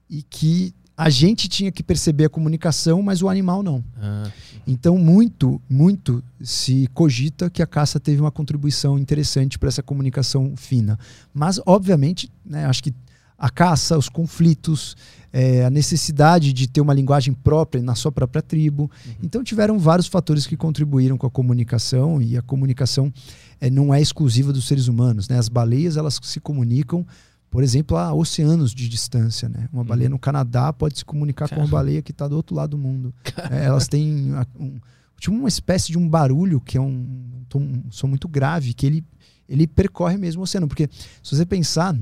e 0.09 0.23
que 0.23 0.73
a 0.97 1.09
gente 1.09 1.47
tinha 1.47 1.71
que 1.71 1.81
perceber 1.81 2.25
a 2.25 2.29
comunicação, 2.29 3.01
mas 3.01 3.21
o 3.21 3.29
animal 3.29 3.63
não. 3.63 3.81
Ah, 3.97 4.29
Então, 4.67 4.97
muito, 4.97 5.61
muito 5.69 6.21
se 6.43 6.89
cogita 6.93 7.49
que 7.49 7.63
a 7.63 7.67
caça 7.67 8.01
teve 8.01 8.19
uma 8.19 8.31
contribuição 8.31 8.99
interessante 8.99 9.57
para 9.57 9.69
essa 9.69 9.81
comunicação 9.81 10.53
fina. 10.57 10.99
Mas, 11.33 11.61
obviamente, 11.65 12.29
né, 12.45 12.65
acho 12.65 12.83
que 12.83 12.93
a 13.39 13.49
caça, 13.49 13.97
os 13.97 14.09
conflitos, 14.09 14.97
eh, 15.31 15.63
a 15.63 15.69
necessidade 15.69 16.51
de 16.51 16.67
ter 16.67 16.81
uma 16.81 16.93
linguagem 16.93 17.33
própria 17.33 17.81
na 17.81 17.95
sua 17.95 18.11
própria 18.11 18.41
tribo. 18.41 18.91
Então, 19.23 19.43
tiveram 19.43 19.79
vários 19.79 20.07
fatores 20.07 20.45
que 20.45 20.57
contribuíram 20.57 21.17
com 21.17 21.25
a 21.25 21.31
comunicação 21.31 22.21
e 22.21 22.37
a 22.37 22.41
comunicação 22.41 23.13
eh, 23.61 23.69
não 23.69 23.93
é 23.93 24.01
exclusiva 24.01 24.51
dos 24.51 24.67
seres 24.67 24.89
humanos. 24.89 25.29
Né? 25.29 25.37
As 25.37 25.47
baleias 25.47 25.95
elas 25.95 26.19
se 26.21 26.41
comunicam, 26.41 27.07
por 27.49 27.63
exemplo, 27.63 27.95
a 27.95 28.13
oceanos 28.13 28.73
de 28.73 28.89
distância. 28.89 29.47
Né? 29.47 29.69
Uma 29.71 29.85
baleia 29.85 30.09
no 30.09 30.19
Canadá 30.19 30.73
pode 30.73 30.97
se 30.97 31.05
comunicar 31.05 31.47
com 31.47 31.55
uma 31.55 31.61
Caramba. 31.61 31.77
baleia 31.77 32.01
que 32.01 32.11
está 32.11 32.27
do 32.27 32.35
outro 32.35 32.53
lado 32.53 32.71
do 32.71 32.77
mundo. 32.77 33.13
É, 33.49 33.65
elas 33.65 33.87
têm 33.87 34.33
um, 34.59 34.79
tipo 35.17 35.33
uma 35.35 35.47
espécie 35.47 35.91
de 35.91 35.97
um 35.97 36.07
barulho 36.07 36.59
que 36.59 36.77
é 36.77 36.81
um, 36.81 37.43
um 37.55 37.83
som 37.89 38.05
muito 38.05 38.27
grave, 38.27 38.73
que 38.73 38.85
ele, 38.85 39.03
ele 39.47 39.65
percorre 39.65 40.17
mesmo 40.17 40.41
o 40.41 40.43
oceano. 40.43 40.67
Porque 40.67 40.89
se 41.23 41.35
você 41.35 41.45
pensar, 41.45 41.95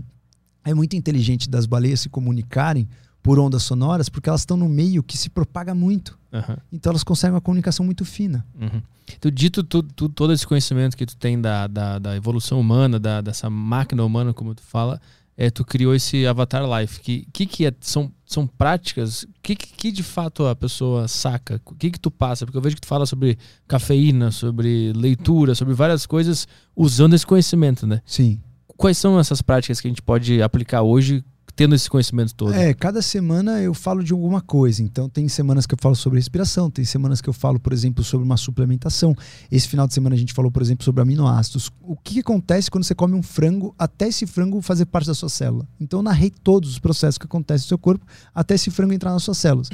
é 0.70 0.74
muito 0.74 0.96
inteligente 0.96 1.50
das 1.50 1.66
baleias 1.66 2.00
se 2.02 2.10
comunicarem 2.10 2.88
por 3.24 3.40
ondas 3.40 3.64
sonoras, 3.64 4.08
porque 4.10 4.30
elas 4.30 4.42
estão 4.42 4.56
no 4.56 4.70
meio 4.70 5.02
que 5.04 5.18
se 5.18 5.30
propaga 5.30 5.74
muito. 5.76 6.18
aham, 6.32 6.58
Então 6.72 6.92
elas 6.92 7.04
conseguem 7.04 7.34
uma 7.36 7.42
comunicação 7.42 7.86
muito 7.86 8.06
fina. 8.06 8.46
uhum. 8.60 8.82
Então, 9.18 9.32
dito 9.32 9.64
tu, 9.64 9.82
tu- 9.82 10.10
todo 10.10 10.34
esse 10.34 10.46
conhecimento 10.46 10.96
que 10.98 11.06
tu 11.06 11.16
tem 11.16 11.40
da, 11.40 11.66
da, 11.68 11.98
da 11.98 12.16
evolução 12.16 12.60
humana, 12.60 13.00
da, 13.00 13.22
dessa 13.22 13.50
máquina 13.50 14.04
humana, 14.04 14.34
como 14.34 14.54
tu 14.54 14.62
fala, 14.62 15.00
é, 15.38 15.50
tu 15.50 15.64
criou 15.64 15.96
esse 15.96 16.26
Avatar 16.28 16.64
Life. 16.70 17.00
Que 17.00 17.26
que, 17.32 17.46
que 17.46 17.66
é, 17.66 17.74
são, 17.80 18.12
são 18.26 18.46
práticas? 18.46 19.26
Que, 19.42 19.56
que, 19.56 19.68
que 19.68 19.92
de 19.94 20.04
fato 20.04 20.46
a 20.46 20.54
pessoa 20.56 21.08
saca? 21.08 21.62
O 21.66 21.74
que 21.76 21.92
que 21.92 22.00
tu 22.00 22.12
passa? 22.12 22.46
Porque 22.46 22.58
eu 22.58 22.62
vejo 22.62 22.76
que 22.76 22.82
tu 22.82 22.88
fala 22.88 23.06
sobre 23.06 23.38
cafeína, 23.68 24.30
sobre 24.32 24.92
leitura, 24.94 25.56
sobre 25.56 25.74
várias 25.74 26.06
coisas 26.06 26.46
usando 26.76 27.14
esse 27.14 27.26
conhecimento, 27.26 27.86
né? 27.88 28.02
Sim. 28.06 28.42
Quais 28.78 28.98
são 28.98 29.20
essas 29.20 29.42
práticas 29.42 29.82
que 29.82 29.88
a 29.88 29.90
gente 29.90 30.04
pode 30.04 30.42
aplicar 30.42 30.84
hoje 30.84 31.24
tendo 31.58 31.74
esse 31.74 31.90
conhecimento 31.90 32.36
todo? 32.36 32.54
É, 32.54 32.72
cada 32.76 33.02
semana 33.02 33.60
eu 33.60 33.74
falo 33.74 34.04
de 34.04 34.14
alguma 34.14 34.40
coisa. 34.40 34.84
Então, 34.84 35.10
tem 35.10 35.28
semanas 35.28 35.66
que 35.66 35.74
eu 35.74 35.78
falo 35.82 35.96
sobre 35.96 36.20
respiração, 36.20 36.70
tem 36.70 36.86
semanas 36.86 37.20
que 37.20 37.28
eu 37.28 37.34
falo, 37.34 37.60
por 37.60 37.74
exemplo, 37.74 38.04
sobre 38.04 38.24
uma 38.24 38.38
suplementação. 38.38 39.16
Esse 39.52 39.68
final 39.68 39.88
de 39.88 39.96
semana 39.96 40.16
a 40.16 40.18
gente 40.20 40.32
falou, 40.32 40.52
por 40.52 40.62
exemplo, 40.62 40.86
sobre 40.86 41.02
aminoácidos. 41.02 41.72
O 41.82 41.98
que, 41.98 42.20
acontece 42.20 42.70
quando 42.70 42.84
você 42.84 42.94
come 42.94 43.16
um 43.16 43.24
frango 43.24 43.74
até 43.80 44.10
esse 44.10 44.28
frango 44.28 44.62
fazer 44.62 44.86
parte 44.86 45.08
da 45.08 45.16
sua 45.16 45.30
célula? 45.30 45.68
Então, 45.82 46.00
eu 46.00 46.04
narrei 46.04 46.30
todos 46.30 46.70
os 46.70 46.78
processos 46.78 47.18
que 47.18 47.26
acontecem 47.26 47.66
no 47.66 47.70
seu 47.70 47.80
corpo 47.80 48.06
até 48.36 48.54
esse 48.54 48.70
frango 48.70 48.94
entrar 48.94 49.12
nas 49.12 49.24
suas 49.24 49.40
células. 49.40 49.70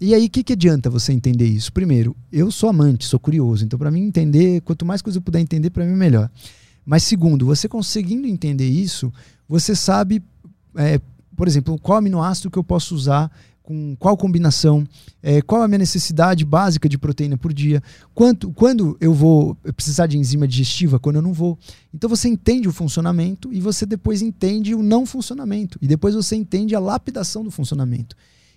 E 0.00 0.14
aí, 0.14 0.26
o 0.26 0.30
que, 0.30 0.44
que 0.44 0.52
adianta 0.52 0.88
você 0.88 1.12
entender 1.12 1.46
isso? 1.46 1.72
Primeiro, 1.72 2.14
eu 2.30 2.48
sou 2.52 2.70
amante, 2.70 3.06
sou 3.06 3.18
curioso. 3.18 3.64
Então, 3.64 3.76
para 3.76 3.90
mim 3.90 4.02
entender, 4.02 4.60
quanto 4.60 4.86
mais 4.86 5.02
coisa 5.02 5.18
eu 5.18 5.22
puder 5.22 5.40
entender, 5.40 5.70
para 5.70 5.84
mim 5.84 5.94
é 5.94 5.96
melhor. 5.96 6.30
Mas 6.84 7.02
segundo, 7.02 7.46
você 7.46 7.68
conseguindo 7.68 8.26
entender 8.26 8.68
isso, 8.68 9.12
você 9.48 9.74
sabe 9.74 10.22
é, 10.76 11.00
por 11.36 11.48
exemplo, 11.48 11.78
qual 11.78 11.98
aminoácido 11.98 12.50
que 12.50 12.58
eu 12.58 12.64
posso 12.64 12.94
usar, 12.94 13.30
com 13.62 13.96
qual 13.96 14.16
combinação, 14.16 14.86
é, 15.22 15.40
qual 15.40 15.62
a 15.62 15.68
minha 15.68 15.78
necessidade 15.78 16.44
básica 16.44 16.86
de 16.86 16.98
proteína 16.98 17.36
por 17.36 17.52
dia, 17.52 17.82
quanto, 18.14 18.52
quando 18.52 18.96
eu 19.00 19.14
vou 19.14 19.54
precisar 19.74 20.06
de 20.06 20.18
enzima 20.18 20.46
digestiva, 20.46 20.98
quando 20.98 21.16
eu 21.16 21.22
não 21.22 21.32
vou. 21.32 21.58
Então 21.92 22.08
você 22.08 22.28
entende 22.28 22.68
o 22.68 22.72
funcionamento 22.72 23.50
e 23.52 23.60
você 23.60 23.86
depois 23.86 24.20
entende 24.20 24.74
o 24.74 24.82
não 24.82 25.06
funcionamento. 25.06 25.78
E 25.80 25.88
depois 25.88 26.14
você 26.14 26.36
entende 26.36 26.74
a 26.74 26.80
lapidação 26.80 27.42
do 27.42 27.50
funcionamento. 27.50 28.14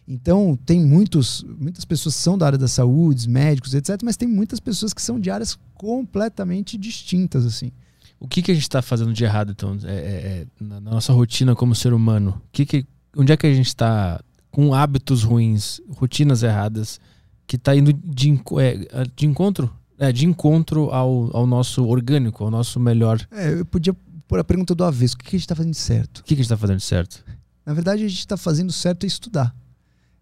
Então, 0.10 0.58
tem 0.66 0.86
muitos, 0.86 1.46
muitas 1.60 1.84
pessoas 1.84 2.16
que 2.16 2.22
são 2.22 2.38
da 2.38 2.46
área 2.46 2.58
da 2.58 2.68
saúde, 2.70 3.30
médicos, 3.30 3.74
etc., 3.74 4.02
mas 4.04 4.16
tem 4.16 4.26
muitas 4.26 4.58
pessoas 4.58 4.94
que 4.94 5.02
são 5.02 5.20
de 5.20 5.30
áreas 5.30 5.60
completamente 5.74 6.78
distintas, 6.78 7.46
assim. 7.46 7.74
O 8.20 8.28
que, 8.28 8.42
que 8.42 8.52
a 8.52 8.54
gente 8.54 8.64
está 8.64 8.82
fazendo 8.82 9.14
de 9.14 9.24
errado, 9.24 9.52
então, 9.52 9.78
é, 9.84 9.92
é, 9.92 9.92
é, 9.92 10.48
na 10.60 10.80
nossa 10.80 11.14
rotina 11.14 11.56
como 11.56 11.76
ser 11.76 11.94
humano? 11.94 12.42
Que 12.52 12.66
que, 12.66 12.86
onde 13.16 13.32
é 13.32 13.38
que 13.38 13.46
a 13.46 13.54
gente 13.54 13.68
está 13.68 14.20
com 14.50 14.74
hábitos 14.74 15.24
ruins, 15.24 15.80
rotinas 15.90 16.42
erradas, 16.42 17.00
que 17.46 17.56
está 17.56 17.76
indo 17.76 17.94
de, 17.94 18.42
é, 18.60 19.04
de 19.16 19.26
encontro, 19.28 19.72
é, 20.00 20.12
de 20.12 20.26
encontro 20.26 20.90
ao, 20.90 21.36
ao 21.36 21.46
nosso 21.46 21.86
orgânico, 21.86 22.44
ao 22.44 22.50
nosso 22.50 22.80
melhor? 22.80 23.26
É, 23.32 23.60
eu 23.60 23.66
podia 23.66 23.96
pôr 24.28 24.40
a 24.40 24.44
pergunta 24.44 24.74
do 24.74 24.84
avesso: 24.84 25.16
o 25.16 25.18
que 25.20 25.26
que 25.26 25.36
a 25.36 25.40
gente 25.40 25.46
está 25.46 25.56
fazendo 25.56 25.74
de 25.74 25.80
certo? 25.80 26.18
O 26.20 26.24
que, 26.24 26.30
que 26.30 26.34
a 26.34 26.38
gente 26.38 26.46
está 26.46 26.58
fazendo 26.58 26.80
certo? 26.80 27.24
Na 27.66 27.74
verdade, 27.74 28.04
a 28.04 28.08
gente 28.08 28.20
está 28.20 28.38
fazendo 28.38 28.72
certo 28.72 29.04
é 29.04 29.08
estudar, 29.08 29.56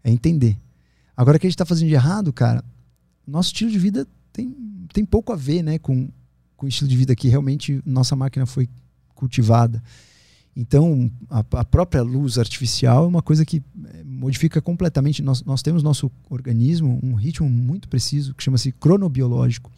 é 0.03 0.11
entender. 0.11 0.57
Agora, 1.15 1.37
o 1.37 1.39
que 1.39 1.47
a 1.47 1.49
gente 1.49 1.55
está 1.55 1.65
fazendo 1.65 1.87
de 1.87 1.93
errado, 1.93 2.33
cara, 2.33 2.63
nosso 3.25 3.49
estilo 3.49 3.71
de 3.71 3.79
vida 3.79 4.07
tem, 4.33 4.53
tem 4.91 5.05
pouco 5.05 5.31
a 5.31 5.35
ver 5.35 5.63
né, 5.63 5.79
com, 5.79 6.09
com 6.65 6.67
o 6.67 6.69
estilo 6.69 6.89
de 6.89 6.97
vida 6.97 7.15
que 7.15 7.29
realmente 7.29 7.79
nossa 7.85 8.15
máquina 8.15 8.45
foi 8.45 8.67
cultivada. 9.13 9.81
Então, 10.55 11.11
a, 11.29 11.39
a 11.39 11.65
própria 11.65 12.01
luz 12.01 12.37
artificial 12.37 13.05
é 13.05 13.07
uma 13.07 13.21
coisa 13.21 13.45
que 13.45 13.57
eh, 13.57 14.03
modifica 14.03 14.61
completamente. 14.61 15.21
Nós, 15.21 15.43
nós 15.43 15.61
temos 15.61 15.83
nosso 15.83 16.09
organismo, 16.29 16.99
um 17.03 17.13
ritmo 17.13 17.49
muito 17.49 17.87
preciso, 17.89 18.33
que 18.33 18.43
chama-se 18.43 18.71
cronobiológico. 18.71 19.69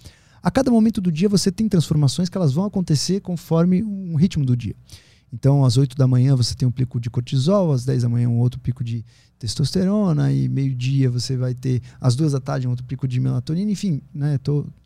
A 0.41 0.51
cada 0.51 0.69
momento 0.69 1.01
do 1.01 1.11
dia 1.11 1.27
você 1.27 1.51
tem 1.51 1.67
transformações 1.67 2.29
que 2.29 2.37
elas 2.37 2.53
vão 2.53 2.65
acontecer 2.65 3.19
conforme 3.21 3.83
um 3.83 4.15
ritmo 4.15 4.45
do 4.45 4.55
dia. 4.55 4.75
Então, 5.33 5.65
às 5.65 5.77
8 5.77 5.97
da 5.97 6.07
manhã 6.07 6.35
você 6.35 6.55
tem 6.55 6.67
um 6.67 6.71
pico 6.71 6.99
de 6.99 7.09
cortisol, 7.09 7.73
às 7.73 7.83
10 7.83 8.03
da 8.03 8.09
manhã 8.09 8.29
um 8.29 8.37
outro 8.37 8.59
pico 8.59 8.83
de 8.83 9.03
testosterona, 9.39 10.31
e 10.31 10.47
meio-dia 10.47 11.09
você 11.09 11.35
vai 11.35 11.53
ter, 11.53 11.81
às 11.99 12.15
duas 12.15 12.31
da 12.31 12.39
tarde, 12.39 12.67
um 12.67 12.69
outro 12.69 12.85
pico 12.85 13.07
de 13.07 13.19
melatonina, 13.19 13.69
enfim, 13.71 14.01
né? 14.13 14.39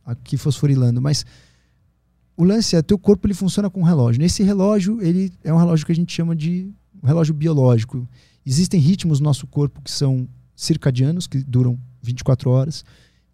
Aqui 0.06 0.36
fosforilando, 0.36 1.02
mas 1.02 1.26
o 2.42 2.44
lance 2.44 2.76
é 2.76 2.82
teu 2.82 2.98
corpo 2.98 3.28
ele 3.28 3.36
funciona 3.36 3.70
com 3.70 3.82
um 3.82 3.84
relógio. 3.84 4.20
Nesse 4.20 4.42
relógio, 4.42 5.00
ele 5.00 5.32
é 5.44 5.54
um 5.54 5.58
relógio 5.58 5.86
que 5.86 5.92
a 5.92 5.96
gente 5.96 6.12
chama 6.12 6.36
de 6.36 6.72
um 7.02 7.06
relógio 7.06 7.36
biológico. 7.36 8.08
Existem 8.44 8.80
ritmos 8.80 9.20
no 9.20 9.26
nosso 9.26 9.46
corpo 9.46 9.80
que 9.80 9.92
são 9.92 10.28
circadianos, 10.56 11.28
que 11.28 11.38
duram 11.44 11.78
24 12.02 12.50
horas. 12.50 12.84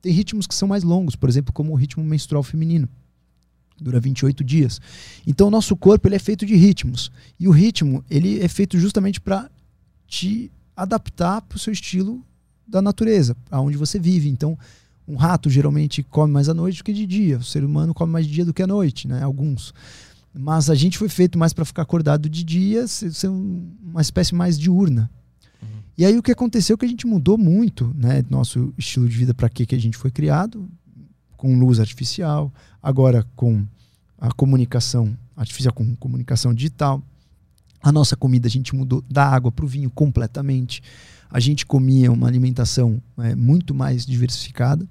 tem 0.02 0.12
ritmos 0.12 0.46
que 0.46 0.54
são 0.54 0.68
mais 0.68 0.84
longos, 0.84 1.16
por 1.16 1.30
exemplo, 1.30 1.54
como 1.54 1.72
o 1.72 1.76
ritmo 1.76 2.04
menstrual 2.04 2.44
feminino. 2.44 2.90
Dura 3.80 3.98
28 3.98 4.44
dias. 4.44 4.82
Então, 5.26 5.48
o 5.48 5.52
nosso 5.52 5.78
corpo 5.78 6.10
ele 6.10 6.16
é 6.16 6.20
feito 6.20 6.46
de 6.46 6.58
ritmos. 6.58 7.10
E 7.40 7.48
o 7.48 7.52
ritmo 7.52 8.04
ele 8.10 8.42
é 8.42 8.48
feito 8.50 8.78
justamente 8.78 9.22
para 9.22 9.50
te 10.06 10.52
adaptar 10.76 11.44
para 11.44 11.56
o 11.56 11.60
seu 11.60 11.72
estilo 11.72 12.22
da 12.68 12.82
natureza, 12.82 13.38
aonde 13.50 13.78
você 13.78 13.98
vive. 13.98 14.28
Então, 14.28 14.60
um 15.08 15.16
rato 15.16 15.50
geralmente 15.50 16.04
come 16.04 16.34
mais 16.34 16.50
à 16.50 16.54
noite 16.54 16.80
do 16.80 16.84
que 16.84 16.94
de 16.94 17.06
dia. 17.06 17.38
O 17.38 17.44
ser 17.44 17.64
humano 17.64 17.94
come 17.94 18.12
mais 18.12 18.28
de 18.28 18.34
dia 18.34 18.46
do 18.46 18.54
que 18.54 18.62
à 18.62 18.68
noite, 18.68 19.08
né? 19.08 19.24
Alguns. 19.24 19.74
Mas 20.34 20.70
a 20.70 20.76
gente 20.76 20.98
foi 20.98 21.10
feito 21.10 21.38
mais 21.38 21.54
para 21.54 21.66
ficar 21.66 21.84
acordado 21.84 22.30
de 22.30 22.44
dia, 22.44 22.86
ser 22.88 23.28
uma 23.28 24.02
espécie 24.02 24.36
mais 24.36 24.60
diurna. 24.60 25.10
Uhum. 25.62 25.68
E 25.98 26.06
aí 26.06 26.18
o 26.18 26.22
que 26.22 26.32
aconteceu 26.32 26.76
é 26.76 26.78
que 26.78 26.86
a 26.86 26.90
gente 26.90 27.08
mudou 27.08 27.38
muito, 27.38 27.94
né? 27.96 28.24
Nosso 28.30 28.74
estilo 28.78 29.08
de 29.08 29.16
vida 29.16 29.34
para 29.34 29.50
que 29.50 29.66
que 29.66 29.76
a 29.76 29.80
gente 29.80 29.98
foi 29.98 30.12
criado 30.12 30.70
com 31.38 31.58
luz 31.58 31.80
artificial, 31.80 32.52
agora 32.82 33.26
com 33.36 33.66
a 34.20 34.32
comunicação 34.32 35.16
artificial, 35.36 35.74
com 35.74 35.96
comunicação 35.96 36.54
digital. 36.54 37.02
A 37.82 37.92
nossa 37.92 38.18
comida 38.18 38.48
a 38.48 38.52
gente 38.52 38.76
mudou 38.76 39.04
da 39.10 39.26
água 39.26 39.52
para 39.52 39.64
o 39.64 39.68
vinho 39.68 39.90
completamente. 39.90 40.82
A 41.30 41.40
gente 41.40 41.66
comia 41.66 42.12
uma 42.12 42.28
alimentação 42.28 43.02
é, 43.20 43.36
muito 43.36 43.74
mais 43.74 44.06
diversificada, 44.06 44.88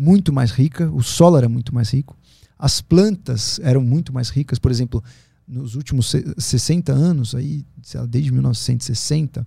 muito 0.00 0.32
mais 0.32 0.50
rica. 0.50 0.90
O 0.90 1.02
solo 1.02 1.36
era 1.36 1.48
muito 1.48 1.74
mais 1.74 1.90
rico. 1.90 2.16
As 2.58 2.80
plantas 2.80 3.60
eram 3.62 3.82
muito 3.82 4.14
mais 4.14 4.30
ricas. 4.30 4.58
Por 4.58 4.70
exemplo, 4.70 5.04
nos 5.46 5.74
últimos 5.74 6.14
60 6.38 6.90
anos, 6.90 7.34
aí, 7.34 7.66
desde 8.08 8.32
1960, 8.32 9.46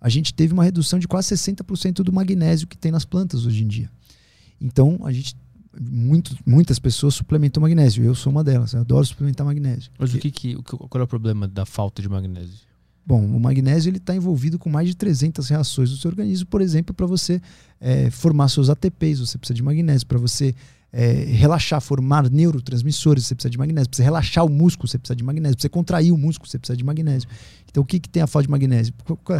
a 0.00 0.08
gente 0.08 0.34
teve 0.34 0.52
uma 0.52 0.64
redução 0.64 0.98
de 0.98 1.06
quase 1.06 1.32
60% 1.36 2.02
do 2.02 2.12
magnésio 2.12 2.66
que 2.66 2.76
tem 2.76 2.90
nas 2.90 3.04
plantas 3.04 3.46
hoje 3.46 3.62
em 3.62 3.68
dia. 3.68 3.88
Então, 4.60 4.98
a 5.04 5.12
gente 5.12 5.36
muito, 5.80 6.36
muitas 6.44 6.78
pessoas 6.80 7.14
suplementam 7.14 7.60
magnésio. 7.60 8.04
Eu 8.04 8.14
sou 8.16 8.32
uma 8.32 8.42
delas. 8.42 8.72
Eu 8.72 8.80
adoro 8.80 9.06
suplementar 9.06 9.46
magnésio. 9.46 9.92
Mas 9.96 10.12
o 10.12 10.18
que, 10.18 10.30
que, 10.30 10.54
qual 10.62 11.00
é 11.00 11.04
o 11.04 11.06
problema 11.06 11.46
da 11.46 11.64
falta 11.64 12.02
de 12.02 12.08
magnésio? 12.08 12.66
Bom, 13.06 13.22
o 13.24 13.38
magnésio 13.38 13.90
ele 13.90 13.98
está 13.98 14.14
envolvido 14.14 14.58
com 14.58 14.70
mais 14.70 14.88
de 14.88 14.96
300 14.96 15.48
reações 15.48 15.90
do 15.90 15.96
seu 15.96 16.10
organismo. 16.10 16.46
Por 16.46 16.62
exemplo, 16.62 16.94
para 16.94 17.06
você 17.06 17.40
é, 17.80 18.10
formar 18.10 18.48
seus 18.48 18.70
ATPs, 18.70 19.20
você 19.20 19.36
precisa 19.36 19.54
de 19.54 19.62
magnésio. 19.62 20.06
Para 20.06 20.18
você 20.18 20.54
é, 20.90 21.24
relaxar, 21.24 21.80
formar 21.80 22.30
neurotransmissores, 22.30 23.26
você 23.26 23.34
precisa 23.34 23.50
de 23.50 23.58
magnésio. 23.58 23.90
Para 23.90 23.96
você 23.96 24.02
relaxar 24.02 24.46
o 24.46 24.48
músculo, 24.48 24.88
você 24.88 24.98
precisa 24.98 25.16
de 25.16 25.24
magnésio. 25.24 25.56
Para 25.56 25.62
você 25.62 25.68
contrair 25.68 26.12
o 26.12 26.16
músculo, 26.16 26.48
você 26.48 26.58
precisa 26.58 26.76
de 26.76 26.84
magnésio. 26.84 27.28
Então, 27.70 27.82
o 27.82 27.86
que, 27.86 27.98
que 27.98 28.08
tem 28.08 28.22
a 28.22 28.26
falta 28.26 28.46
de 28.46 28.50
magnésio? 28.50 28.94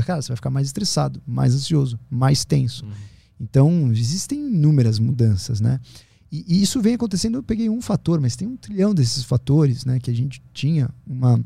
Cara, 0.04 0.20
você 0.20 0.28
vai 0.28 0.36
ficar 0.36 0.50
mais 0.50 0.66
estressado, 0.66 1.22
mais 1.24 1.54
ansioso, 1.54 1.98
mais 2.10 2.44
tenso. 2.44 2.84
Uhum. 2.84 2.92
Então, 3.40 3.92
existem 3.92 4.48
inúmeras 4.48 4.98
mudanças, 4.98 5.60
né? 5.60 5.80
E, 6.30 6.44
e, 6.48 6.62
isso 6.62 6.82
vem 6.82 6.94
acontecendo, 6.94 7.38
eu 7.38 7.42
peguei 7.42 7.70
um 7.70 7.80
fator, 7.80 8.20
mas 8.20 8.34
tem 8.34 8.48
um 8.48 8.56
trilhão 8.56 8.92
desses 8.92 9.22
fatores, 9.22 9.84
né? 9.84 10.00
Que 10.00 10.10
a 10.10 10.14
gente 10.14 10.42
tinha 10.52 10.90
uma, 11.06 11.40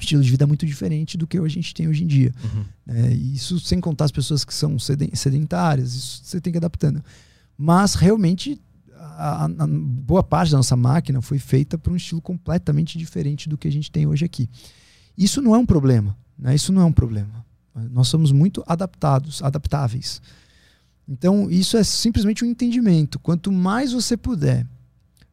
um 0.00 0.02
estilo 0.02 0.22
de 0.22 0.30
vida 0.30 0.46
muito 0.46 0.66
diferente 0.66 1.16
do 1.16 1.26
que 1.26 1.38
a 1.38 1.48
gente 1.48 1.74
tem 1.74 1.88
hoje 1.88 2.04
em 2.04 2.06
dia. 2.06 2.32
Uhum. 2.42 2.64
É, 2.88 3.12
isso 3.12 3.60
sem 3.60 3.80
contar 3.80 4.06
as 4.06 4.10
pessoas 4.10 4.44
que 4.44 4.54
são 4.54 4.78
sedentárias, 4.78 5.94
isso 5.94 6.20
você 6.24 6.40
tem 6.40 6.52
que 6.52 6.56
ir 6.56 6.60
adaptando. 6.60 7.02
Mas 7.56 7.94
realmente 7.94 8.60
a, 8.96 9.44
a, 9.44 9.44
a 9.44 9.66
boa 9.66 10.22
parte 10.22 10.50
da 10.50 10.56
nossa 10.56 10.76
máquina 10.76 11.20
foi 11.20 11.38
feita 11.38 11.76
para 11.76 11.92
um 11.92 11.96
estilo 11.96 12.20
completamente 12.20 12.98
diferente 12.98 13.48
do 13.48 13.58
que 13.58 13.68
a 13.68 13.72
gente 13.72 13.90
tem 13.90 14.06
hoje 14.06 14.24
aqui. 14.24 14.48
Isso 15.16 15.42
não 15.42 15.54
é 15.54 15.58
um 15.58 15.66
problema, 15.66 16.16
né? 16.38 16.54
Isso 16.54 16.72
não 16.72 16.82
é 16.82 16.84
um 16.84 16.92
problema. 16.92 17.44
Nós 17.90 18.08
somos 18.08 18.32
muito 18.32 18.64
adaptados, 18.66 19.42
adaptáveis. 19.42 20.20
Então, 21.08 21.50
isso 21.50 21.76
é 21.76 21.84
simplesmente 21.84 22.44
um 22.44 22.48
entendimento. 22.48 23.18
Quanto 23.18 23.50
mais 23.50 23.92
você 23.92 24.16
puder 24.16 24.66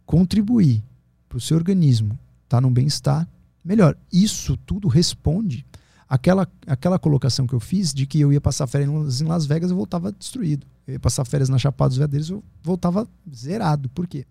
contribuir 0.05 0.83
para 1.27 1.37
o 1.37 1.41
seu 1.41 1.57
organismo 1.57 2.17
estar 2.43 2.57
tá 2.57 2.61
num 2.61 2.71
bem-estar, 2.71 3.27
melhor. 3.67 3.97
Isso 4.11 4.55
tudo 4.57 4.87
responde 4.87 5.65
àquela, 6.07 6.47
àquela 6.65 6.97
colocação 6.97 7.45
que 7.45 7.53
eu 7.53 7.59
fiz 7.59 7.93
de 7.93 8.05
que 8.05 8.19
eu 8.19 8.31
ia 8.31 8.41
passar 8.41 8.65
férias 8.67 9.21
em 9.21 9.25
Las 9.25 9.45
Vegas 9.45 9.69
e 9.69 9.73
eu 9.73 9.77
voltava 9.77 10.11
destruído. 10.11 10.65
Eu 10.87 10.93
ia 10.93 10.99
passar 10.99 11.25
férias 11.25 11.49
na 11.49 11.57
Chapada 11.57 11.89
dos 11.89 11.97
Veadeiros 11.97 12.29
eu 12.29 12.43
voltava 12.63 13.07
zerado. 13.33 13.89
Por 13.89 14.07
quê? 14.07 14.25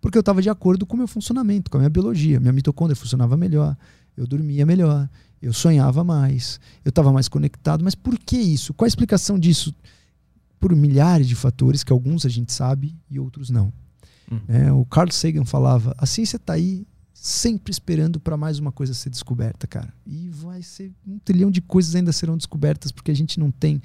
Porque 0.00 0.18
eu 0.18 0.20
estava 0.20 0.42
de 0.42 0.50
acordo 0.50 0.84
com 0.84 0.94
o 0.94 0.98
meu 0.98 1.08
funcionamento, 1.08 1.70
com 1.70 1.78
a 1.78 1.80
minha 1.80 1.90
biologia. 1.90 2.38
Minha 2.38 2.52
mitocôndria 2.52 2.94
funcionava 2.94 3.36
melhor, 3.36 3.76
eu 4.16 4.26
dormia 4.26 4.66
melhor, 4.66 5.08
eu 5.40 5.52
sonhava 5.52 6.04
mais, 6.04 6.60
eu 6.84 6.90
estava 6.90 7.10
mais 7.10 7.28
conectado. 7.28 7.82
Mas 7.82 7.94
por 7.94 8.18
que 8.18 8.36
isso? 8.36 8.74
Qual 8.74 8.84
a 8.84 8.88
explicação 8.88 9.38
disso? 9.38 9.74
por 10.58 10.74
milhares 10.74 11.28
de 11.28 11.34
fatores 11.34 11.84
que 11.84 11.92
alguns 11.92 12.24
a 12.24 12.28
gente 12.28 12.52
sabe 12.52 12.96
e 13.10 13.18
outros 13.18 13.50
não. 13.50 13.72
Uhum. 14.30 14.40
É, 14.48 14.72
o 14.72 14.84
Carl 14.84 15.10
Sagan 15.10 15.44
falava: 15.44 15.94
a 15.96 16.06
ciência 16.06 16.36
está 16.36 16.54
aí 16.54 16.86
sempre 17.26 17.72
esperando 17.72 18.20
para 18.20 18.36
mais 18.36 18.58
uma 18.58 18.70
coisa 18.70 18.94
ser 18.94 19.10
descoberta, 19.10 19.66
cara. 19.66 19.92
E 20.06 20.28
vai 20.28 20.62
ser 20.62 20.92
um 21.06 21.18
trilhão 21.18 21.50
de 21.50 21.60
coisas 21.60 21.96
ainda 21.96 22.12
serão 22.12 22.36
descobertas 22.36 22.92
porque 22.92 23.10
a 23.10 23.14
gente 23.14 23.40
não 23.40 23.50
tem 23.50 23.82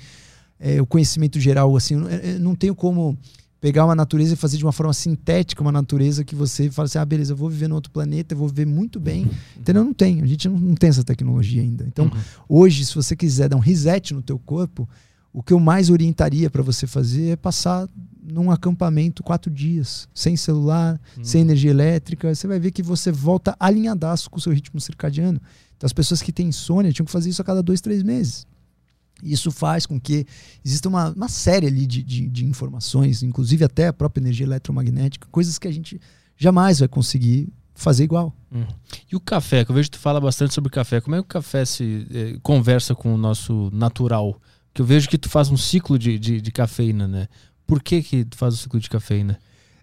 é, 0.59 0.79
o 0.79 0.85
conhecimento 0.85 1.39
geral 1.39 1.75
assim. 1.75 1.95
Eu 1.95 2.07
é, 2.07 2.37
não 2.37 2.53
tenho 2.53 2.75
como 2.75 3.17
pegar 3.59 3.83
uma 3.85 3.95
natureza 3.95 4.33
e 4.33 4.37
fazer 4.37 4.57
de 4.57 4.63
uma 4.63 4.71
forma 4.71 4.93
sintética 4.93 5.61
uma 5.61 5.71
natureza 5.71 6.23
que 6.23 6.35
você 6.35 6.69
fala 6.69 6.85
assim: 6.85 6.99
ah, 6.99 7.05
beleza, 7.05 7.33
eu 7.33 7.37
vou 7.37 7.49
viver 7.49 7.67
no 7.67 7.73
outro 7.73 7.91
planeta, 7.91 8.35
eu 8.35 8.37
vou 8.37 8.47
viver 8.47 8.67
muito 8.67 8.99
bem. 8.99 9.27
Entendeu? 9.57 9.83
Não 9.83 9.93
tem. 9.93 10.21
A 10.21 10.25
gente 10.27 10.47
não, 10.47 10.59
não 10.59 10.75
tem 10.75 10.91
essa 10.91 11.03
tecnologia 11.03 11.63
ainda. 11.63 11.83
Então, 11.87 12.05
uhum. 12.05 12.21
hoje, 12.47 12.85
se 12.85 12.93
você 12.93 13.15
quiser 13.15 13.49
dar 13.49 13.57
um 13.57 13.59
reset 13.59 14.13
no 14.13 14.21
teu 14.21 14.37
corpo 14.37 14.87
o 15.33 15.41
que 15.41 15.53
eu 15.53 15.59
mais 15.59 15.89
orientaria 15.89 16.49
para 16.49 16.61
você 16.61 16.85
fazer 16.85 17.29
é 17.29 17.35
passar 17.35 17.87
num 18.31 18.49
acampamento 18.49 19.21
quatro 19.21 19.51
dias, 19.51 20.07
sem 20.13 20.35
celular, 20.35 20.99
hum. 21.17 21.23
sem 21.23 21.41
energia 21.41 21.71
elétrica. 21.71 22.33
Você 22.33 22.47
vai 22.47 22.59
ver 22.59 22.71
que 22.71 22.81
você 22.81 23.11
volta 23.11 23.55
alinhadaço 23.59 24.29
com 24.29 24.37
o 24.37 24.41
seu 24.41 24.51
ritmo 24.51 24.79
circadiano. 24.79 25.39
Então, 25.75 25.85
as 25.85 25.93
pessoas 25.93 26.21
que 26.21 26.31
têm 26.31 26.47
insônia 26.47 26.91
tinham 26.93 27.05
que 27.05 27.11
fazer 27.11 27.29
isso 27.29 27.41
a 27.41 27.45
cada 27.45 27.61
dois, 27.61 27.81
três 27.81 28.03
meses. 28.03 28.47
Isso 29.23 29.51
faz 29.51 29.85
com 29.85 29.99
que 29.99 30.25
exista 30.63 30.89
uma, 30.89 31.09
uma 31.09 31.27
série 31.27 31.67
ali 31.67 31.85
de, 31.85 32.01
de, 32.01 32.27
de 32.27 32.45
informações, 32.45 33.21
inclusive 33.21 33.63
até 33.63 33.87
a 33.87 33.93
própria 33.93 34.21
energia 34.21 34.45
eletromagnética, 34.45 35.27
coisas 35.31 35.59
que 35.59 35.67
a 35.67 35.71
gente 35.71 35.99
jamais 36.37 36.79
vai 36.79 36.87
conseguir 36.87 37.51
fazer 37.75 38.03
igual. 38.03 38.35
Hum. 38.51 38.65
E 39.11 39.15
o 39.15 39.19
café, 39.19 39.63
que 39.63 39.71
eu 39.71 39.75
vejo 39.75 39.89
que 39.89 39.97
tu 39.97 40.01
fala 40.01 40.19
bastante 40.19 40.53
sobre 40.53 40.71
café. 40.71 41.01
Como 41.01 41.15
é 41.15 41.19
que 41.19 41.25
o 41.25 41.27
café 41.27 41.65
se 41.65 42.07
eh, 42.11 42.37
conversa 42.41 42.93
com 42.95 43.13
o 43.13 43.17
nosso 43.17 43.69
natural? 43.73 44.39
Que 44.73 44.81
eu 44.81 44.85
vejo 44.85 45.09
que 45.09 45.17
tu 45.17 45.29
faz 45.29 45.49
um 45.49 45.57
ciclo 45.57 45.97
de, 45.97 46.17
de, 46.17 46.41
de 46.41 46.51
cafeína, 46.51 47.07
né? 47.07 47.27
Por 47.71 47.81
que, 47.81 48.03
que 48.03 48.27
faz 48.35 48.55
o 48.55 48.57
ciclo 48.57 48.81
de 48.81 48.89
cafeína? 48.89 49.39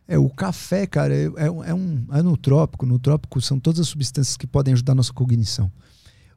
É, 0.07 0.19
o 0.19 0.29
café, 0.29 0.87
cara, 0.87 1.15
é, 1.15 1.25
é, 1.25 1.47
é 1.47 1.75
um 1.75 2.05
é 2.13 2.21
nutrópico. 2.21 2.85
Nutrópico 2.85 3.41
são 3.41 3.59
todas 3.59 3.81
as 3.81 3.89
substâncias 3.89 4.37
que 4.37 4.47
podem 4.47 4.75
ajudar 4.75 4.93
a 4.93 4.97
nossa 4.97 5.11
cognição. 5.11 5.73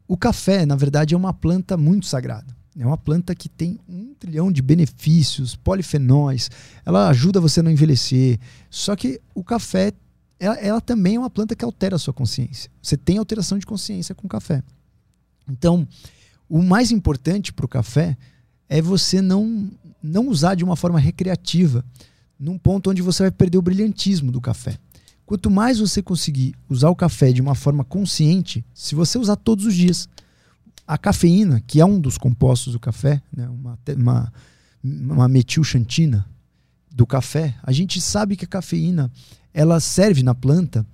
O 0.07 0.15
café, 0.15 0.65
na 0.65 0.77
verdade, 0.77 1.13
é 1.13 1.17
uma 1.17 1.33
planta 1.33 1.75
muito 1.75 2.05
sagrada. 2.05 2.55
É 2.79 2.85
uma 2.85 2.97
planta 2.97 3.35
que 3.35 3.49
tem 3.49 3.77
um 3.85 4.13
trilhão 4.13 4.49
de 4.49 4.61
benefícios, 4.61 5.53
polifenóis, 5.57 6.49
ela 6.85 7.09
ajuda 7.09 7.41
você 7.41 7.59
a 7.59 7.63
não 7.63 7.71
envelhecer. 7.71 8.39
Só 8.69 8.95
que 8.95 9.19
o 9.35 9.43
café, 9.43 9.91
ela, 10.39 10.55
ela 10.55 10.79
também 10.79 11.15
é 11.15 11.19
uma 11.19 11.29
planta 11.29 11.53
que 11.53 11.65
altera 11.65 11.97
a 11.97 11.99
sua 11.99 12.13
consciência. 12.13 12.71
Você 12.81 12.95
tem 12.95 13.17
alteração 13.17 13.59
de 13.59 13.65
consciência 13.65 14.15
com 14.15 14.25
o 14.25 14.29
café. 14.29 14.63
Então, 15.49 15.85
o 16.47 16.61
mais 16.63 16.91
importante 16.91 17.51
para 17.51 17.65
o 17.65 17.67
café 17.67 18.15
é 18.71 18.81
você 18.81 19.21
não, 19.21 19.69
não 20.01 20.27
usar 20.27 20.55
de 20.55 20.63
uma 20.63 20.75
forma 20.75 20.99
recreativa, 20.99 21.83
num 22.39 22.57
ponto 22.57 22.89
onde 22.89 23.01
você 23.01 23.23
vai 23.23 23.31
perder 23.31 23.57
o 23.57 23.61
brilhantismo 23.61 24.31
do 24.31 24.41
café. 24.41 24.77
Quanto 25.25 25.49
mais 25.49 25.79
você 25.79 26.01
conseguir 26.01 26.55
usar 26.67 26.89
o 26.89 26.95
café 26.95 27.31
de 27.31 27.41
uma 27.41 27.55
forma 27.55 27.83
consciente, 27.83 28.65
se 28.73 28.95
você 28.95 29.17
usar 29.17 29.35
todos 29.35 29.65
os 29.65 29.73
dias, 29.73 30.09
a 30.85 30.97
cafeína, 30.97 31.61
que 31.65 31.79
é 31.79 31.85
um 31.85 31.99
dos 31.99 32.17
compostos 32.17 32.73
do 32.73 32.79
café, 32.79 33.21
né, 33.35 33.47
uma, 33.47 33.79
uma, 33.95 34.33
uma 34.83 35.27
metilxantina 35.27 36.27
do 36.91 37.05
café, 37.05 37.55
a 37.63 37.71
gente 37.71 38.01
sabe 38.01 38.35
que 38.35 38.45
a 38.45 38.47
cafeína 38.47 39.09
ela 39.53 39.79
serve 39.79 40.23
na 40.23 40.35
planta 40.35 40.85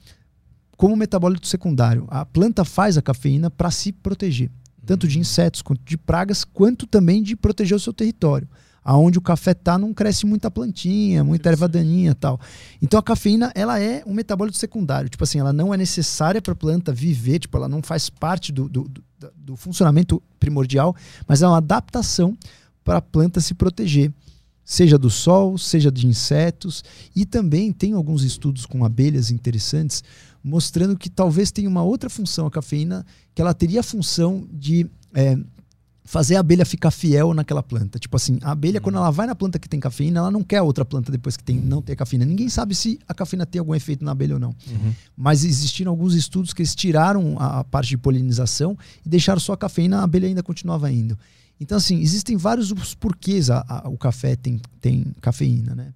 como 0.76 0.96
metabólito 0.96 1.48
secundário. 1.48 2.06
A 2.10 2.26
planta 2.26 2.64
faz 2.64 2.98
a 2.98 3.02
cafeína 3.02 3.50
para 3.50 3.72
se 3.72 3.92
proteger 3.92 4.52
tanto 4.88 5.06
de 5.06 5.20
insetos 5.20 5.62
quanto 5.62 5.82
de 5.84 5.98
pragas, 5.98 6.46
quanto 6.46 6.88
também 6.88 7.22
de 7.22 7.36
proteger 7.36 7.76
o 7.76 7.80
seu 7.80 7.92
território. 7.92 8.48
Aonde 8.90 9.18
o 9.18 9.22
café 9.22 9.54
tá 9.54 9.78
não 9.78 9.94
cresce 9.94 10.26
muita 10.26 10.50
plantinha, 10.50 11.22
muita 11.22 11.50
erva 11.50 11.68
daninha 11.68 12.16
tal. 12.16 12.40
Então 12.82 12.98
a 12.98 13.04
cafeína, 13.04 13.52
ela 13.54 13.78
é 13.82 14.02
um 14.06 14.14
metabólito 14.14 14.58
secundário. 14.58 15.10
Tipo 15.10 15.26
assim, 15.26 15.40
ela 15.40 15.52
não 15.52 15.74
é 15.74 15.78
necessária 15.78 16.42
para 16.42 16.54
a 16.54 16.56
planta 16.56 16.94
viver, 16.94 17.40
tipo, 17.40 17.58
ela 17.58 17.68
não 17.68 17.82
faz 17.82 18.10
parte 18.10 18.54
do, 18.54 18.70
do, 18.70 18.88
do, 18.88 19.04
do 19.36 19.56
funcionamento 19.58 20.24
primordial, 20.40 20.96
mas 21.28 21.42
é 21.42 21.48
uma 21.48 21.58
adaptação 21.58 22.38
para 22.82 23.00
a 23.00 23.02
planta 23.02 23.42
se 23.42 23.54
proteger 23.54 24.10
seja 24.64 24.98
do 24.98 25.10
sol, 25.10 25.58
seja 25.58 25.90
de 25.90 26.06
insetos, 26.06 26.84
e 27.16 27.26
também 27.26 27.72
tem 27.72 27.94
alguns 27.94 28.22
estudos 28.24 28.66
com 28.66 28.84
abelhas 28.84 29.32
interessantes 29.32 30.04
mostrando 30.44 30.98
que 30.98 31.10
talvez 31.10 31.52
tenha 31.52 31.70
uma 31.70 31.84
outra 31.84 32.10
função 32.10 32.46
a 32.46 32.52
cafeína, 32.52 33.06
que 33.34 33.42
ela 33.42 33.54
teria 33.54 33.80
a 33.80 33.84
função 33.84 34.48
de 34.52 34.90
é, 35.14 35.38
fazer 36.08 36.38
a 36.38 36.40
abelha 36.40 36.66
ficar 36.66 36.90
fiel 36.90 37.34
naquela 37.34 37.62
planta. 37.62 38.00
Tipo 38.00 38.16
assim, 38.16 38.40
a 38.42 38.52
abelha, 38.52 38.80
quando 38.80 38.96
ela 38.96 39.12
vai 39.12 39.28
na 39.28 39.36
planta 39.36 39.60
que 39.60 39.68
tem 39.68 39.78
cafeína, 39.78 40.20
ela 40.22 40.32
não 40.32 40.42
quer 40.42 40.62
outra 40.62 40.86
planta 40.86 41.12
depois 41.12 41.36
que 41.36 41.44
tem, 41.44 41.58
não 41.58 41.82
tem 41.82 41.98
cafeína. 41.98 42.24
Ninguém 42.24 42.48
sabe 42.48 42.74
se 42.74 42.98
a 43.06 43.14
cafeína 43.14 43.46
tem 43.46 43.60
algum 43.60 43.76
efeito 43.76 44.06
na 44.06 44.12
abelha 44.12 44.36
ou 44.36 44.40
não. 44.40 44.56
Uhum. 44.72 44.94
Mas 45.18 45.44
existiram 45.44 45.92
alguns 45.92 46.14
estudos 46.14 46.54
que 46.54 46.62
eles 46.62 46.74
tiraram 46.74 47.36
a, 47.38 47.62
parte 47.66 47.90
de 47.90 47.98
polinização 47.98 48.78
e 49.06 49.10
deixaram 49.10 49.42
só 49.42 49.52
a 49.52 49.58
cafeína, 49.58 50.00
a 50.00 50.04
abelha 50.06 50.30
ainda 50.30 50.42
continuava 50.42 50.90
indo. 50.90 51.20
Então, 51.60 51.78
assim, 51.78 52.00
existem 52.00 52.38
vários 52.38 52.72
porquês 52.96 53.50
a, 53.50 53.66
a, 53.68 53.90
o 53.90 53.98
café 53.98 54.38
tem, 54.38 54.62
tem 54.80 55.08
cafeína, 55.20 55.76
né? 55.76 55.94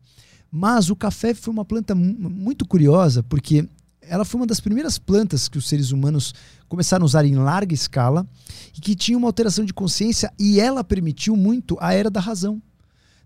Mas 0.52 0.90
o 0.90 0.96
café 0.96 1.34
foi 1.34 1.54
uma 1.54 1.64
planta 1.64 1.96
muito 1.96 2.66
curiosa, 2.66 3.24
porque 3.24 3.66
ela 4.12 4.26
foi 4.26 4.42
uma 4.42 4.46
das 4.46 4.60
primeiras 4.60 5.00
plantas 5.00 5.48
que 5.48 5.58
os 5.58 5.70
seres 5.70 5.92
humanos 5.92 6.34
começaram 6.68 7.04
a 7.04 7.06
usar 7.06 7.24
em 7.24 7.36
larga 7.36 7.74
escala 7.74 8.28
e 8.76 8.82
que 8.82 8.94
tinha 8.94 9.18
uma 9.18 9.30
alteração 9.30 9.64
de 9.64 9.74
consciência 9.74 10.34
e 10.38 10.60
ela 10.60 10.84
permitiu 10.84 11.38
muito 11.38 11.78
a 11.80 11.94
era 11.94 12.10
da 12.10 12.20
razão. 12.20 12.62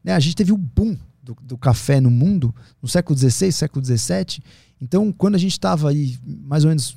Né? 0.03 0.13
A 0.13 0.19
gente 0.19 0.35
teve 0.35 0.53
o 0.53 0.57
boom 0.57 0.95
do, 1.23 1.35
do 1.41 1.57
café 1.57 1.99
no 1.99 2.11
mundo 2.11 2.53
no 2.79 2.87
século 2.87 3.17
XVI, 3.17 3.51
século 3.51 3.83
XVII. 3.83 4.43
Então, 4.79 5.11
quando 5.11 5.33
a 5.33 5.39
gente 5.39 5.53
estava 5.53 5.89
aí, 5.89 6.19
mais 6.23 6.63
ou 6.63 6.69
menos 6.69 6.95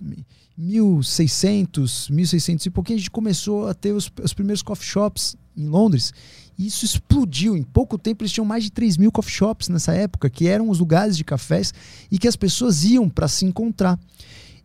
1600, 0.55 2.10
1600 2.10 2.66
e 2.66 2.70
pouquinho, 2.70 2.97
a 2.97 3.01
gente 3.01 3.10
começou 3.10 3.69
a 3.69 3.73
ter 3.73 3.93
os, 3.93 4.12
os 4.23 4.35
primeiros 4.35 4.60
coffee 4.60 4.86
shops 4.86 5.35
em 5.56 5.66
Londres. 5.66 6.12
E 6.59 6.66
isso 6.66 6.85
explodiu. 6.85 7.56
Em 7.56 7.62
pouco 7.62 7.97
tempo, 7.97 8.22
eles 8.22 8.32
tinham 8.32 8.44
mais 8.44 8.64
de 8.64 8.70
3 8.70 8.97
mil 8.97 9.12
coffee 9.12 9.32
shops 9.32 9.68
nessa 9.68 9.93
época, 9.94 10.28
que 10.28 10.48
eram 10.48 10.68
os 10.68 10.80
lugares 10.80 11.16
de 11.16 11.22
cafés 11.22 11.72
e 12.10 12.18
que 12.18 12.26
as 12.26 12.35
pessoas 12.35 12.85
iam 12.85 13.09
para 13.09 13.28
se 13.28 13.44
encontrar. 13.44 13.98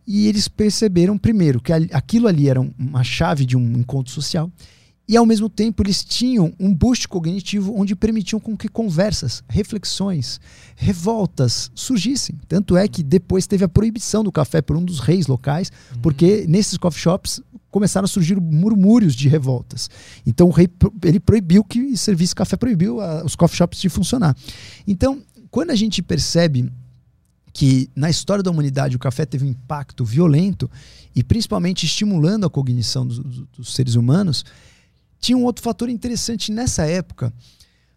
E 0.06 0.26
eles 0.26 0.48
perceberam, 0.48 1.16
primeiro, 1.16 1.60
que 1.60 1.72
aquilo 1.72 2.26
ali 2.26 2.48
era 2.48 2.60
uma 2.60 3.04
chave 3.04 3.46
de 3.46 3.56
um 3.56 3.78
encontro 3.78 4.12
social. 4.12 4.50
E 5.06 5.18
ao 5.18 5.26
mesmo 5.26 5.50
tempo 5.50 5.82
eles 5.82 6.02
tinham 6.02 6.52
um 6.58 6.74
boost 6.74 7.06
cognitivo 7.06 7.74
onde 7.76 7.94
permitiam 7.94 8.40
com 8.40 8.56
que 8.56 8.68
conversas, 8.68 9.44
reflexões, 9.48 10.40
revoltas 10.74 11.70
surgissem. 11.74 12.36
Tanto 12.48 12.74
é 12.74 12.88
que 12.88 13.02
depois 13.02 13.46
teve 13.46 13.64
a 13.64 13.68
proibição 13.68 14.24
do 14.24 14.32
café 14.32 14.62
por 14.62 14.76
um 14.76 14.84
dos 14.84 15.00
reis 15.00 15.26
locais, 15.26 15.70
uhum. 15.94 16.00
porque 16.00 16.46
nesses 16.48 16.78
coffee 16.78 17.02
shops 17.02 17.42
começaram 17.74 18.04
a 18.04 18.08
surgir 18.08 18.40
murmúrios 18.40 19.16
de 19.16 19.28
revoltas. 19.28 19.90
Então 20.24 20.46
o 20.46 20.52
rei 20.52 20.68
ele 21.02 21.18
proibiu 21.18 21.64
que 21.64 21.96
servisse 21.96 22.32
café, 22.32 22.56
proibiu 22.56 23.00
a, 23.00 23.24
os 23.24 23.34
coffee 23.34 23.56
shops 23.56 23.80
de 23.80 23.88
funcionar. 23.88 24.36
Então, 24.86 25.20
quando 25.50 25.72
a 25.72 25.74
gente 25.74 26.00
percebe 26.00 26.70
que 27.52 27.90
na 27.96 28.08
história 28.08 28.44
da 28.44 28.50
humanidade 28.52 28.94
o 28.94 28.98
café 29.00 29.26
teve 29.26 29.44
um 29.44 29.48
impacto 29.48 30.04
violento 30.04 30.70
e 31.16 31.24
principalmente 31.24 31.84
estimulando 31.84 32.46
a 32.46 32.50
cognição 32.50 33.04
dos, 33.04 33.18
dos 33.18 33.74
seres 33.74 33.96
humanos, 33.96 34.44
tinha 35.18 35.36
um 35.36 35.42
outro 35.42 35.60
fator 35.60 35.88
interessante 35.88 36.52
nessa 36.52 36.86
época. 36.86 37.32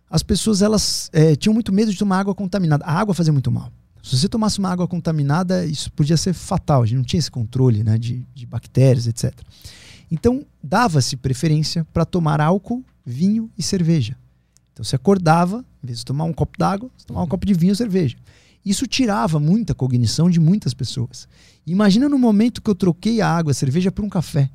As 0.09 0.23
pessoas 0.23 0.63
elas 0.63 1.07
é, 1.13 1.35
tinham 1.35 1.53
muito 1.53 1.71
medo 1.71 1.91
de 1.91 1.99
tomar 1.99 2.17
água 2.17 2.33
contaminada. 2.33 2.83
A 2.83 2.99
água 2.99 3.13
fazia 3.13 3.31
muito 3.31 3.51
mal. 3.51 3.71
Se 4.07 4.17
você 4.17 4.29
tomasse 4.29 4.57
uma 4.57 4.69
água 4.69 4.87
contaminada, 4.87 5.65
isso 5.65 5.91
podia 5.91 6.15
ser 6.15 6.31
fatal. 6.31 6.81
A 6.81 6.85
gente 6.85 6.95
não 6.95 7.03
tinha 7.03 7.19
esse 7.19 7.29
controle 7.29 7.83
né, 7.83 7.97
de, 7.97 8.25
de 8.33 8.45
bactérias, 8.45 9.05
etc. 9.05 9.33
Então, 10.09 10.45
dava-se 10.63 11.17
preferência 11.17 11.85
para 11.91 12.05
tomar 12.05 12.39
álcool, 12.39 12.85
vinho 13.05 13.51
e 13.57 13.61
cerveja. 13.61 14.15
Então, 14.71 14.85
você 14.85 14.95
acordava, 14.95 15.65
em 15.83 15.87
vez 15.87 15.99
de 15.99 16.05
tomar 16.05 16.23
um 16.23 16.31
copo 16.31 16.57
d'água, 16.57 16.89
você 16.95 17.05
tomava 17.05 17.25
um 17.25 17.29
copo 17.29 17.45
de 17.45 17.53
vinho 17.53 17.73
ou 17.73 17.75
cerveja. 17.75 18.15
Isso 18.63 18.87
tirava 18.87 19.41
muita 19.41 19.75
cognição 19.75 20.29
de 20.29 20.39
muitas 20.39 20.73
pessoas. 20.73 21.27
Imagina 21.65 22.07
no 22.07 22.17
momento 22.17 22.61
que 22.61 22.69
eu 22.69 22.75
troquei 22.75 23.19
a 23.19 23.29
água, 23.29 23.51
a 23.51 23.55
cerveja, 23.55 23.91
por 23.91 24.05
um 24.05 24.09
café. 24.09 24.49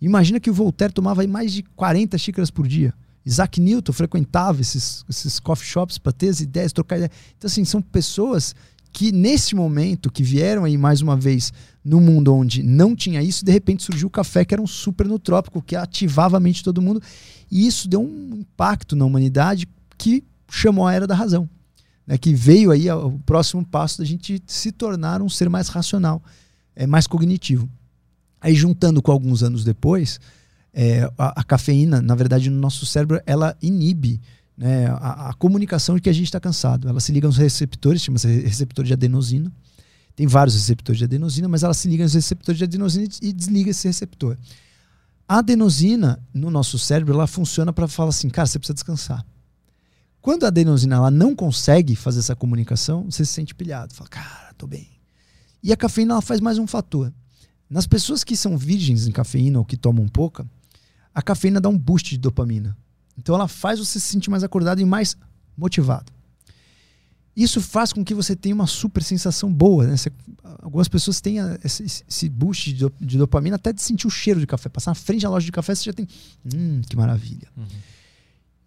Imagina 0.00 0.40
que 0.40 0.48
o 0.48 0.54
Voltaire 0.54 0.94
tomava 0.94 1.26
mais 1.26 1.52
de 1.52 1.62
40 1.62 2.16
xícaras 2.16 2.50
por 2.50 2.66
dia. 2.66 2.94
Isaac 3.24 3.60
Newton 3.60 3.92
frequentava 3.92 4.62
esses, 4.62 5.04
esses 5.10 5.38
coffee 5.38 5.66
shops 5.66 5.98
para 5.98 6.12
ter 6.12 6.30
as 6.30 6.40
ideias, 6.40 6.72
trocar 6.72 6.96
ideias. 6.96 7.12
Então, 7.36 7.46
assim, 7.46 7.62
são 7.64 7.82
pessoas 7.82 8.54
que 8.92 9.12
nesse 9.12 9.54
momento 9.54 10.10
que 10.10 10.22
vieram 10.22 10.64
aí 10.64 10.76
mais 10.76 11.00
uma 11.00 11.16
vez 11.16 11.52
no 11.84 12.00
mundo 12.00 12.34
onde 12.34 12.62
não 12.62 12.94
tinha 12.94 13.22
isso, 13.22 13.44
de 13.44 13.52
repente 13.52 13.82
surgiu 13.82 14.08
o 14.08 14.10
café 14.10 14.44
que 14.44 14.54
era 14.54 14.62
um 14.62 14.66
super 14.66 15.06
nutrópico, 15.06 15.62
que 15.62 15.76
ativava 15.76 16.36
a 16.36 16.40
mente 16.40 16.56
de 16.56 16.64
todo 16.64 16.82
mundo. 16.82 17.00
E 17.50 17.66
isso 17.66 17.88
deu 17.88 18.00
um 18.00 18.40
impacto 18.40 18.94
na 18.94 19.04
humanidade 19.04 19.66
que 19.96 20.24
chamou 20.50 20.86
a 20.86 20.92
era 20.92 21.06
da 21.06 21.14
razão. 21.14 21.48
Né, 22.06 22.16
que 22.16 22.34
veio 22.34 22.70
aí 22.70 22.90
o 22.90 23.18
próximo 23.26 23.64
passo 23.64 23.98
da 23.98 24.04
gente 24.04 24.42
se 24.46 24.72
tornar 24.72 25.20
um 25.20 25.28
ser 25.28 25.50
mais 25.50 25.68
racional, 25.68 26.22
é, 26.74 26.86
mais 26.86 27.06
cognitivo. 27.06 27.68
Aí 28.40 28.54
juntando 28.54 29.02
com 29.02 29.12
alguns 29.12 29.42
anos 29.42 29.62
depois, 29.62 30.18
é, 30.72 31.10
a, 31.18 31.40
a, 31.40 31.44
cafeína, 31.44 32.00
na 32.00 32.14
verdade, 32.14 32.48
no 32.48 32.58
nosso 32.58 32.86
cérebro, 32.86 33.20
ela 33.26 33.54
inibe 33.60 34.20
né, 34.58 34.86
a, 34.88 35.30
a, 35.30 35.34
comunicação 35.34 35.94
de 35.94 36.02
que 36.02 36.10
a 36.10 36.12
gente 36.12 36.24
está 36.24 36.40
cansado. 36.40 36.88
Ela 36.88 36.98
se 36.98 37.12
liga 37.12 37.28
aos 37.28 37.36
receptores, 37.36 38.02
chama-se 38.02 38.26
receptor 38.40 38.84
de 38.84 38.92
adenosina. 38.92 39.52
Tem 40.16 40.26
vários 40.26 40.56
receptores 40.56 40.98
de 40.98 41.04
adenosina, 41.04 41.48
mas 41.48 41.62
ela 41.62 41.72
se 41.72 41.88
liga 41.88 42.02
aos 42.02 42.12
receptores 42.12 42.58
de 42.58 42.64
adenosina 42.64 43.06
e 43.22 43.32
desliga 43.32 43.70
esse 43.70 43.86
receptor. 43.86 44.36
A 45.28 45.38
adenosina, 45.38 46.20
no 46.34 46.50
nosso 46.50 46.76
cérebro, 46.76 47.14
ela 47.14 47.28
funciona 47.28 47.72
para 47.72 47.86
falar 47.86 48.08
assim, 48.08 48.28
cara, 48.28 48.48
você 48.48 48.58
precisa 48.58 48.74
descansar. 48.74 49.24
Quando 50.20 50.42
a 50.42 50.48
adenosina 50.48 50.96
ela 50.96 51.10
não 51.10 51.36
consegue 51.36 51.94
fazer 51.94 52.18
essa 52.18 52.34
comunicação, 52.34 53.04
você 53.04 53.24
se 53.24 53.32
sente 53.32 53.54
pilhado. 53.54 53.94
Fala, 53.94 54.10
cara, 54.10 54.52
tô 54.58 54.66
bem. 54.66 54.88
E 55.62 55.72
a 55.72 55.76
cafeína 55.76 56.14
ela 56.14 56.22
faz 56.22 56.40
mais 56.40 56.58
um 56.58 56.66
fator. 56.66 57.12
Nas 57.70 57.86
pessoas 57.86 58.24
que 58.24 58.36
são 58.36 58.58
virgens 58.58 59.06
em 59.06 59.12
cafeína 59.12 59.60
ou 59.60 59.64
que 59.64 59.76
tomam 59.76 60.08
pouca, 60.08 60.44
a 61.14 61.22
cafeína 61.22 61.60
dá 61.60 61.68
um 61.68 61.78
boost 61.78 62.10
de 62.10 62.18
dopamina. 62.18 62.76
Então 63.18 63.34
ela 63.34 63.48
faz 63.48 63.78
você 63.80 63.98
se 63.98 64.06
sentir 64.06 64.30
mais 64.30 64.44
acordado 64.44 64.80
e 64.80 64.84
mais 64.84 65.16
motivado. 65.56 66.12
Isso 67.34 67.60
faz 67.60 67.92
com 67.92 68.04
que 68.04 68.14
você 68.14 68.34
tenha 68.34 68.54
uma 68.54 68.66
super 68.66 69.02
sensação 69.02 69.52
boa. 69.52 69.86
Né? 69.86 69.96
Você, 69.96 70.10
algumas 70.60 70.88
pessoas 70.88 71.20
têm 71.20 71.36
esse, 71.64 71.84
esse 71.84 72.28
boost 72.28 72.72
de, 72.72 72.86
de, 73.00 73.18
dopamina 73.18 73.56
até 73.56 73.72
de 73.72 73.80
sentir 73.80 74.06
o 74.06 74.10
cheiro 74.10 74.40
de 74.40 74.46
café. 74.46 74.68
Passar 74.68 74.90
na 74.90 74.96
frente 74.96 75.22
da 75.22 75.30
loja 75.30 75.46
de 75.46 75.52
café, 75.52 75.74
você 75.74 75.84
já 75.84 75.92
tem. 75.92 76.08
Hum, 76.44 76.80
que 76.88 76.96
maravilha. 76.96 77.48
Uhum. 77.56 77.64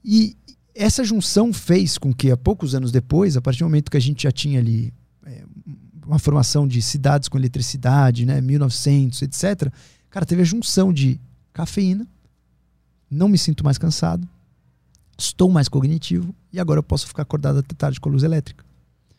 E 0.03 0.37
essa 0.73 1.03
junção 1.03 1.51
fez 1.51 1.97
com 1.97 2.13
que, 2.13 2.31
há 2.31 2.37
poucos 2.37 2.73
anos 2.73 2.91
depois, 2.91 3.35
a 3.35 3.41
partir 3.41 3.59
do 3.59 3.65
momento 3.65 3.91
que 3.91 3.97
a 3.97 4.01
gente 4.01 4.23
já 4.23 4.31
tinha 4.31 4.59
ali 4.59 4.93
é, 5.25 5.43
uma 6.05 6.17
formação 6.17 6.65
de 6.65 6.81
cidades 6.81 7.27
com 7.27 7.37
eletricidade, 7.37 8.25
né, 8.25 8.39
1900, 8.39 9.21
etc. 9.21 9.71
Cara, 10.09 10.25
teve 10.25 10.43
a 10.43 10.45
junção 10.45 10.93
de 10.93 11.19
cafeína, 11.51 12.07
não 13.09 13.27
me 13.27 13.37
sinto 13.37 13.65
mais 13.65 13.77
cansado, 13.77 14.25
estou 15.21 15.49
mais 15.49 15.67
cognitivo 15.67 16.33
e 16.51 16.59
agora 16.59 16.79
eu 16.79 16.83
posso 16.83 17.07
ficar 17.07 17.23
acordado 17.23 17.59
até 17.59 17.75
tarde 17.75 17.99
com 17.99 18.09
a 18.09 18.11
luz 18.11 18.23
elétrica. 18.23 18.63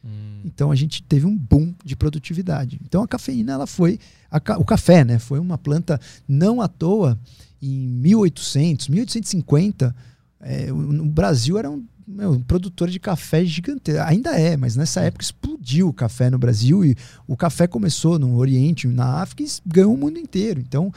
Hum. 0.05 0.41
Então 0.45 0.71
a 0.71 0.75
gente 0.75 1.03
teve 1.03 1.27
um 1.27 1.37
boom 1.37 1.75
de 1.85 1.97
produtividade. 1.97 2.81
Então 2.85 3.03
a 3.03 3.09
cafeína 3.09 3.53
ela 3.53 3.67
foi 3.67 3.99
a, 4.31 4.39
o 4.59 4.65
café, 4.65 5.05
né? 5.05 5.19
Foi 5.19 5.39
uma 5.39 5.57
planta 5.57 6.01
não 6.27 6.61
à 6.61 6.69
toa 6.69 7.19
em 7.61 7.87
1800, 7.89 8.89
1850 8.89 9.95
é, 10.41 10.73
no 10.73 11.07
Brasil 11.07 11.57
era 11.57 11.71
um 11.71 11.85
meu, 12.07 12.41
produtor 12.41 12.91
de 12.91 12.99
café 12.99 13.45
gigante. 13.45 13.93
Ainda 13.99 14.39
é, 14.39 14.57
mas 14.57 14.77
nessa 14.77 15.01
época 15.01 15.25
explodiu 15.25 15.89
o 15.89 15.93
café 15.93 16.31
no 16.31 16.39
Brasil 16.39 16.85
e 16.85 16.97
o 17.27 17.37
café 17.37 17.67
começou 17.67 18.19
no 18.19 18.37
Oriente, 18.37 18.87
na 18.89 19.21
África 19.23 19.43
e 19.43 19.49
ganhou 19.65 19.95
o 19.95 19.97
mundo 19.97 20.19
inteiro. 20.19 20.61
Então, 20.61 20.93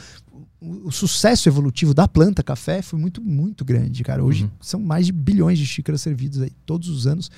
o, 0.85 0.91
sucesso 0.91 1.47
evolutivo 1.47 1.93
da 1.93 2.07
planta 2.07 2.43
café 2.43 2.81
foi 2.81 2.99
muito, 2.99 3.21
muito 3.21 3.63
grande, 3.63 4.03
cara. 4.03 4.23
Hoje 4.23 4.45
uhum. 4.45 4.51
são 4.59 4.79
mais 4.79 5.05
de 5.05 5.11
bilhões 5.11 5.59
de 5.59 5.65
xícaras 5.65 6.01
servidas 6.01 6.41
aí 6.41 6.51
todos 6.65 6.89
os 6.89 7.05
anos. 7.05 7.29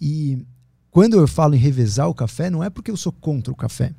E 0.00 0.38
quando 0.90 1.18
eu 1.18 1.26
falo 1.26 1.54
em 1.54 1.58
revezar 1.58 2.08
o 2.08 2.14
café, 2.14 2.50
não 2.50 2.62
é 2.62 2.70
porque 2.70 2.90
eu 2.90 2.96
sou 2.96 3.12
contra 3.12 3.52
o 3.52 3.56
café. 3.56 3.94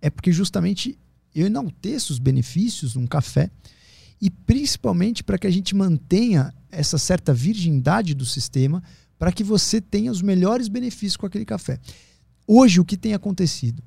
É 0.00 0.08
porque 0.08 0.32
justamente 0.32 0.98
eu 1.34 1.46
enalteço 1.46 2.12
os 2.12 2.18
benefícios 2.18 2.92
de 2.92 2.98
um 2.98 3.06
café 3.06 3.50
e 4.20 4.30
principalmente 4.30 5.22
para 5.22 5.38
que 5.38 5.46
a 5.46 5.50
gente 5.50 5.74
mantenha 5.74 6.52
essa 6.70 6.98
certa 6.98 7.34
virgindade 7.34 8.14
do 8.14 8.24
sistema 8.24 8.82
para 9.18 9.32
que 9.32 9.44
você 9.44 9.80
tenha 9.80 10.10
os 10.10 10.22
melhores 10.22 10.68
benefícios 10.68 11.16
com 11.16 11.26
aquele 11.26 11.44
café. 11.44 11.78
Hoje, 12.46 12.80
o 12.80 12.84
que 12.84 12.96
tem 12.96 13.12
acontecido? 13.14 13.82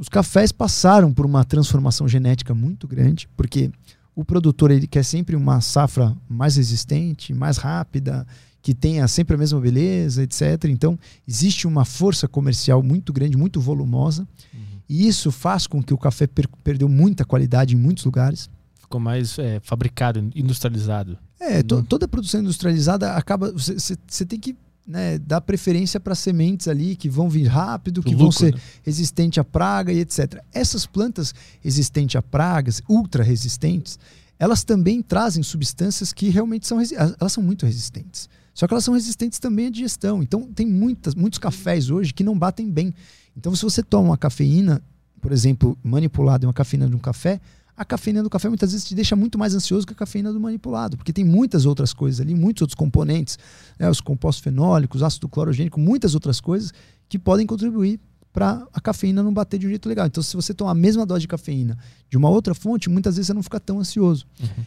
Os 0.00 0.08
cafés 0.08 0.50
passaram 0.50 1.12
por 1.12 1.26
uma 1.26 1.44
transformação 1.44 2.08
genética 2.08 2.54
muito 2.54 2.88
grande, 2.88 3.28
porque 3.36 3.70
o 4.16 4.24
produtor 4.24 4.70
ele 4.70 4.86
quer 4.86 5.04
sempre 5.04 5.36
uma 5.36 5.60
safra 5.60 6.16
mais 6.26 6.56
resistente, 6.56 7.34
mais 7.34 7.58
rápida, 7.58 8.26
que 8.62 8.72
tenha 8.72 9.06
sempre 9.06 9.34
a 9.34 9.38
mesma 9.38 9.60
beleza, 9.60 10.22
etc. 10.22 10.64
Então, 10.70 10.98
existe 11.28 11.66
uma 11.66 11.84
força 11.84 12.26
comercial 12.26 12.82
muito 12.82 13.12
grande, 13.12 13.36
muito 13.36 13.60
volumosa, 13.60 14.26
uhum. 14.54 14.60
e 14.88 15.06
isso 15.06 15.30
faz 15.30 15.66
com 15.66 15.82
que 15.82 15.92
o 15.92 15.98
café 15.98 16.26
per 16.26 16.48
perdeu 16.64 16.88
muita 16.88 17.22
qualidade 17.22 17.74
em 17.74 17.78
muitos 17.78 18.06
lugares 18.06 18.48
ficou 18.90 18.98
mais 18.98 19.38
é, 19.38 19.60
fabricado, 19.60 20.30
industrializado. 20.34 21.18
É, 21.38 21.62
to, 21.62 21.82
toda 21.82 22.08
produção 22.08 22.40
industrializada 22.40 23.12
acaba. 23.12 23.52
Você 23.52 24.24
tem 24.26 24.40
que 24.40 24.56
né, 24.86 25.18
dar 25.18 25.40
preferência 25.40 26.00
para 26.00 26.14
sementes 26.14 26.66
ali 26.66 26.96
que 26.96 27.08
vão 27.08 27.28
vir 27.28 27.46
rápido, 27.46 28.02
que 28.02 28.14
vão 28.14 28.32
ser 28.32 28.54
né? 28.54 28.60
resistentes 28.82 29.38
à 29.38 29.44
praga 29.44 29.92
e 29.92 30.00
etc. 30.00 30.42
Essas 30.52 30.86
plantas 30.86 31.34
resistentes 31.60 32.16
a 32.16 32.22
pragas, 32.22 32.82
ultra 32.88 33.22
resistentes, 33.22 33.98
elas 34.38 34.64
também 34.64 35.02
trazem 35.02 35.42
substâncias 35.42 36.12
que 36.12 36.28
realmente 36.28 36.66
são 36.66 36.78
elas 36.80 37.32
são 37.32 37.42
muito 37.42 37.66
resistentes. 37.66 38.28
Só 38.54 38.66
que 38.66 38.74
elas 38.74 38.84
são 38.84 38.94
resistentes 38.94 39.38
também 39.38 39.66
à 39.66 39.70
digestão. 39.70 40.22
Então 40.22 40.42
tem 40.42 40.66
muitas, 40.66 41.14
muitos 41.14 41.38
cafés 41.38 41.90
hoje 41.90 42.12
que 42.12 42.24
não 42.24 42.36
batem 42.36 42.70
bem. 42.70 42.92
Então 43.36 43.54
se 43.54 43.62
você 43.62 43.82
toma 43.82 44.10
uma 44.10 44.18
cafeína, 44.18 44.82
por 45.20 45.30
exemplo, 45.30 45.78
manipulada 45.82 46.44
em 46.44 46.48
uma 46.48 46.54
cafeína 46.54 46.88
de 46.88 46.96
um 46.96 46.98
café, 46.98 47.40
a 47.80 47.84
cafeína 47.86 48.22
do 48.22 48.28
café 48.28 48.46
muitas 48.46 48.72
vezes 48.72 48.86
te 48.86 48.94
deixa 48.94 49.16
muito 49.16 49.38
mais 49.38 49.54
ansioso 49.54 49.86
que 49.86 49.94
a 49.94 49.96
cafeína 49.96 50.30
do 50.30 50.38
manipulado, 50.38 50.98
porque 50.98 51.14
tem 51.14 51.24
muitas 51.24 51.64
outras 51.64 51.94
coisas 51.94 52.20
ali, 52.20 52.34
muitos 52.34 52.60
outros 52.60 52.74
componentes, 52.74 53.38
né, 53.78 53.88
os 53.88 54.02
compostos 54.02 54.44
fenólicos, 54.44 55.02
ácido 55.02 55.26
clorogênico, 55.26 55.80
muitas 55.80 56.14
outras 56.14 56.42
coisas 56.42 56.74
que 57.08 57.18
podem 57.18 57.46
contribuir 57.46 57.98
para 58.34 58.68
a 58.70 58.82
cafeína 58.82 59.22
não 59.22 59.32
bater 59.32 59.58
de 59.58 59.66
um 59.66 59.70
jeito 59.70 59.88
legal. 59.88 60.06
Então, 60.06 60.22
se 60.22 60.36
você 60.36 60.52
tomar 60.52 60.72
a 60.72 60.74
mesma 60.74 61.06
dose 61.06 61.22
de 61.22 61.28
cafeína 61.28 61.78
de 62.10 62.18
uma 62.18 62.28
outra 62.28 62.54
fonte, 62.54 62.90
muitas 62.90 63.16
vezes 63.16 63.28
você 63.28 63.32
não 63.32 63.42
fica 63.42 63.58
tão 63.58 63.80
ansioso. 63.80 64.26
Uhum. 64.38 64.64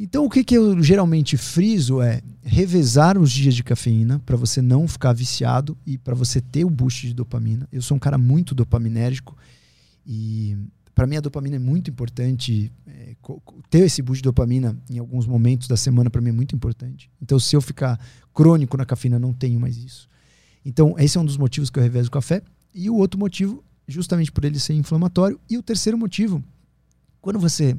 Então, 0.00 0.24
o 0.24 0.30
que, 0.30 0.42
que 0.42 0.56
eu 0.56 0.82
geralmente 0.82 1.36
friso 1.36 2.00
é 2.00 2.22
revezar 2.42 3.18
os 3.18 3.30
dias 3.30 3.54
de 3.54 3.62
cafeína 3.62 4.18
para 4.24 4.34
você 4.36 4.62
não 4.62 4.88
ficar 4.88 5.12
viciado 5.12 5.76
e 5.86 5.98
para 5.98 6.14
você 6.14 6.40
ter 6.40 6.64
o 6.64 6.70
boost 6.70 7.06
de 7.06 7.12
dopamina. 7.12 7.68
Eu 7.70 7.82
sou 7.82 7.98
um 7.98 8.00
cara 8.00 8.16
muito 8.16 8.54
dopaminérgico 8.54 9.36
e 10.06 10.56
para 10.96 11.06
mim 11.06 11.18
a 11.18 11.20
dopamina 11.20 11.56
é 11.56 11.58
muito 11.58 11.90
importante. 11.90 12.72
É, 12.86 13.14
ter 13.68 13.80
esse 13.80 14.00
boost 14.00 14.22
de 14.22 14.22
dopamina 14.22 14.74
em 14.88 14.98
alguns 14.98 15.26
momentos 15.26 15.68
da 15.68 15.76
semana 15.76 16.08
para 16.08 16.22
mim 16.22 16.30
é 16.30 16.32
muito 16.32 16.56
importante. 16.56 17.10
Então, 17.20 17.38
se 17.38 17.54
eu 17.54 17.60
ficar 17.60 18.00
crônico 18.32 18.78
na 18.78 18.86
cafeína, 18.86 19.18
não 19.18 19.34
tenho 19.34 19.60
mais 19.60 19.76
isso. 19.76 20.08
Então, 20.64 20.94
esse 20.98 21.18
é 21.18 21.20
um 21.20 21.24
dos 21.24 21.36
motivos 21.36 21.68
que 21.68 21.78
eu 21.78 21.82
revezo 21.82 22.08
o 22.08 22.10
café. 22.10 22.40
E 22.74 22.88
o 22.88 22.96
outro 22.96 23.20
motivo, 23.20 23.62
justamente 23.86 24.32
por 24.32 24.42
ele 24.46 24.58
ser 24.58 24.72
inflamatório. 24.72 25.38
E 25.50 25.58
o 25.58 25.62
terceiro 25.62 25.98
motivo, 25.98 26.42
quando 27.20 27.38
você 27.38 27.76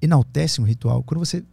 enaltece 0.00 0.60
um 0.60 0.64
ritual, 0.64 1.04
quando 1.04 1.20
você 1.20 1.44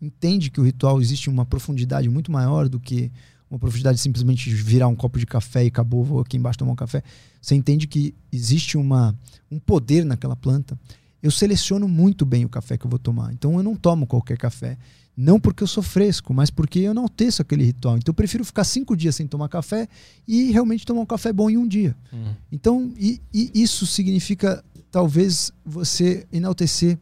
entende 0.00 0.52
que 0.52 0.60
o 0.60 0.64
ritual 0.64 1.00
existe 1.00 1.28
uma 1.28 1.44
profundidade 1.44 2.08
muito 2.08 2.30
maior 2.30 2.68
do 2.68 2.78
que 2.78 3.10
uma 3.50 3.58
profundidade 3.58 3.96
de 3.96 4.02
simplesmente 4.02 4.48
virar 4.48 4.86
um 4.86 4.94
copo 4.94 5.18
de 5.18 5.26
café 5.26 5.64
e 5.64 5.68
acabou, 5.68 6.04
vou 6.04 6.20
aqui 6.20 6.36
embaixo 6.36 6.58
tomar 6.58 6.72
um 6.72 6.76
café. 6.76 7.02
Você 7.42 7.54
entende 7.54 7.86
que 7.88 8.14
existe 8.30 8.78
uma, 8.78 9.14
um 9.50 9.58
poder 9.58 10.04
naquela 10.04 10.36
planta. 10.36 10.78
Eu 11.20 11.30
seleciono 11.30 11.88
muito 11.88 12.24
bem 12.24 12.44
o 12.44 12.48
café 12.48 12.78
que 12.78 12.86
eu 12.86 12.90
vou 12.90 12.98
tomar. 12.98 13.32
Então 13.32 13.56
eu 13.56 13.62
não 13.62 13.74
tomo 13.74 14.06
qualquer 14.06 14.38
café. 14.38 14.78
Não 15.16 15.40
porque 15.40 15.62
eu 15.62 15.66
sou 15.66 15.82
fresco, 15.82 16.32
mas 16.32 16.48
porque 16.48 16.78
eu 16.78 16.94
não 16.94 17.08
tenho 17.08 17.30
aquele 17.40 17.64
ritual. 17.64 17.98
Então 17.98 18.12
eu 18.12 18.14
prefiro 18.14 18.44
ficar 18.44 18.64
cinco 18.64 18.96
dias 18.96 19.16
sem 19.16 19.26
tomar 19.26 19.48
café 19.48 19.88
e 20.26 20.52
realmente 20.52 20.86
tomar 20.86 21.00
um 21.00 21.06
café 21.06 21.32
bom 21.32 21.50
em 21.50 21.56
um 21.56 21.66
dia. 21.66 21.94
Uhum. 22.12 22.34
Então, 22.52 22.94
e, 22.96 23.20
e 23.34 23.50
isso 23.54 23.86
significa 23.86 24.64
talvez 24.90 25.52
você 25.64 26.26
enaltecer 26.32 26.98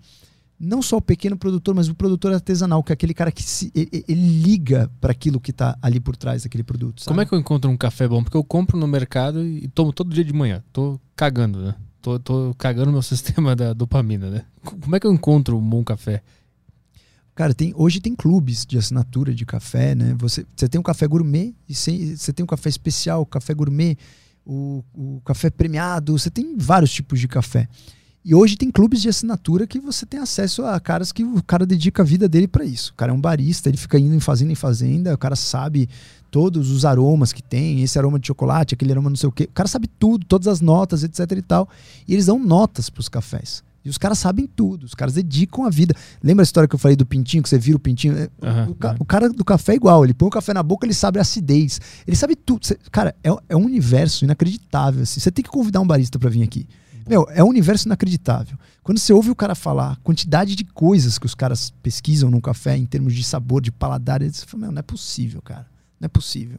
não 0.58 0.82
só 0.82 0.96
o 0.96 1.02
pequeno 1.02 1.36
produtor, 1.36 1.74
mas 1.74 1.88
o 1.88 1.94
produtor 1.94 2.32
artesanal, 2.32 2.82
que 2.82 2.92
é 2.92 2.94
aquele 2.94 3.14
cara 3.14 3.30
que 3.30 3.42
se, 3.42 3.70
ele, 3.74 4.04
ele 4.08 4.42
liga 4.42 4.90
para 5.00 5.12
aquilo 5.12 5.40
que 5.40 5.50
está 5.50 5.78
ali 5.80 6.00
por 6.00 6.16
trás 6.16 6.42
daquele 6.42 6.64
produto. 6.64 7.00
Sabe? 7.00 7.08
Como 7.08 7.20
é 7.20 7.26
que 7.26 7.32
eu 7.32 7.38
encontro 7.38 7.70
um 7.70 7.76
café 7.76 8.08
bom? 8.08 8.22
Porque 8.22 8.36
eu 8.36 8.42
compro 8.42 8.76
no 8.76 8.86
mercado 8.86 9.46
e 9.46 9.68
tomo 9.68 9.92
todo 9.92 10.12
dia 10.12 10.24
de 10.24 10.32
manhã. 10.32 10.62
Tô 10.72 11.00
cagando, 11.14 11.60
né? 11.60 11.74
Tô, 12.02 12.18
tô 12.18 12.54
cagando 12.58 12.90
meu 12.90 13.02
sistema 13.02 13.54
da 13.54 13.72
dopamina, 13.72 14.30
né? 14.30 14.44
Como 14.64 14.96
é 14.96 15.00
que 15.00 15.06
eu 15.06 15.12
encontro 15.12 15.56
um 15.56 15.68
bom 15.68 15.84
café? 15.84 16.22
Cara, 17.34 17.54
tem, 17.54 17.72
hoje 17.76 18.00
tem 18.00 18.16
clubes 18.16 18.66
de 18.66 18.76
assinatura 18.76 19.32
de 19.32 19.46
café, 19.46 19.94
né? 19.94 20.16
Você, 20.18 20.44
você 20.56 20.68
tem 20.68 20.80
um 20.80 20.82
café 20.82 21.06
gourmet, 21.06 21.54
e 21.68 21.74
você 21.74 22.32
tem 22.32 22.42
um 22.42 22.48
café 22.48 22.68
especial, 22.68 23.24
café 23.24 23.54
gourmet, 23.54 23.96
o, 24.44 24.82
o 24.92 25.20
café 25.24 25.48
premiado, 25.48 26.18
você 26.18 26.30
tem 26.30 26.56
vários 26.56 26.90
tipos 26.90 27.20
de 27.20 27.28
café. 27.28 27.68
E 28.28 28.34
hoje 28.34 28.58
tem 28.58 28.70
clubes 28.70 29.00
de 29.00 29.08
assinatura 29.08 29.66
que 29.66 29.80
você 29.80 30.04
tem 30.04 30.20
acesso 30.20 30.62
a 30.62 30.78
caras 30.78 31.12
que 31.12 31.24
o 31.24 31.42
cara 31.42 31.64
dedica 31.64 32.02
a 32.02 32.04
vida 32.04 32.28
dele 32.28 32.46
para 32.46 32.62
isso. 32.62 32.90
O 32.90 32.94
cara 32.94 33.10
é 33.10 33.14
um 33.14 33.18
barista, 33.18 33.70
ele 33.70 33.78
fica 33.78 33.98
indo 33.98 34.14
em 34.14 34.20
fazenda 34.20 34.52
em 34.52 34.54
fazenda, 34.54 35.14
o 35.14 35.16
cara 35.16 35.34
sabe 35.34 35.88
todos 36.30 36.70
os 36.70 36.84
aromas 36.84 37.32
que 37.32 37.42
tem, 37.42 37.82
esse 37.82 37.98
aroma 37.98 38.18
de 38.18 38.26
chocolate, 38.26 38.74
aquele 38.74 38.92
aroma 38.92 39.08
não 39.08 39.16
sei 39.16 39.30
o 39.30 39.32
quê. 39.32 39.44
O 39.44 39.54
cara 39.54 39.66
sabe 39.66 39.88
tudo, 39.98 40.26
todas 40.26 40.46
as 40.46 40.60
notas, 40.60 41.04
etc 41.04 41.20
e 41.38 41.40
tal. 41.40 41.70
E 42.06 42.12
eles 42.12 42.26
dão 42.26 42.38
notas 42.38 42.90
para 42.90 43.00
os 43.00 43.08
cafés. 43.08 43.64
E 43.82 43.88
os 43.88 43.96
caras 43.96 44.18
sabem 44.18 44.46
tudo, 44.46 44.84
os 44.84 44.94
caras 44.94 45.14
dedicam 45.14 45.64
a 45.64 45.70
vida. 45.70 45.94
Lembra 46.22 46.42
a 46.42 46.44
história 46.44 46.68
que 46.68 46.74
eu 46.74 46.78
falei 46.78 46.98
do 46.98 47.06
pintinho, 47.06 47.42
que 47.42 47.48
você 47.48 47.58
vira 47.58 47.78
o 47.78 47.80
pintinho? 47.80 48.14
Uhum, 48.14 48.72
o, 48.72 48.74
ca 48.74 48.90
uhum. 48.90 48.96
o, 49.00 49.04
cara 49.06 49.30
do 49.30 49.42
café 49.42 49.72
é 49.72 49.76
igual, 49.76 50.04
ele 50.04 50.12
põe 50.12 50.28
o 50.28 50.30
café 50.30 50.52
na 50.52 50.62
boca, 50.62 50.84
ele 50.84 50.92
sabe 50.92 51.18
a 51.18 51.22
acidez, 51.22 51.80
ele 52.06 52.14
sabe 52.14 52.36
tudo. 52.36 52.66
Você, 52.66 52.76
cara, 52.92 53.16
é, 53.24 53.30
é, 53.48 53.56
um 53.56 53.64
universo 53.64 54.26
inacreditável. 54.26 55.04
Assim. 55.04 55.18
Você 55.18 55.30
tem 55.30 55.42
que 55.42 55.50
convidar 55.50 55.80
um 55.80 55.86
barista 55.86 56.18
para 56.18 56.28
vir 56.28 56.42
aqui. 56.42 56.68
Meu, 57.08 57.26
é 57.30 57.42
um 57.42 57.48
universo 57.48 57.88
inacreditável. 57.88 58.58
Quando 58.82 58.98
você 58.98 59.12
ouve 59.12 59.30
o 59.30 59.34
cara 59.34 59.54
falar 59.54 59.92
a 59.92 59.96
quantidade 59.96 60.54
de 60.54 60.64
coisas 60.64 61.18
que 61.18 61.26
os 61.26 61.34
caras 61.34 61.70
pesquisam 61.82 62.30
no 62.30 62.40
café 62.40 62.76
em 62.76 62.86
termos 62.86 63.14
de 63.14 63.22
sabor, 63.22 63.60
de 63.60 63.72
paladar, 63.72 64.22
você 64.22 64.46
fala, 64.46 64.62
meu, 64.62 64.72
não 64.72 64.80
é 64.80 64.82
possível, 64.82 65.40
cara. 65.42 65.66
Não 66.00 66.06
é 66.06 66.08
possível. 66.08 66.58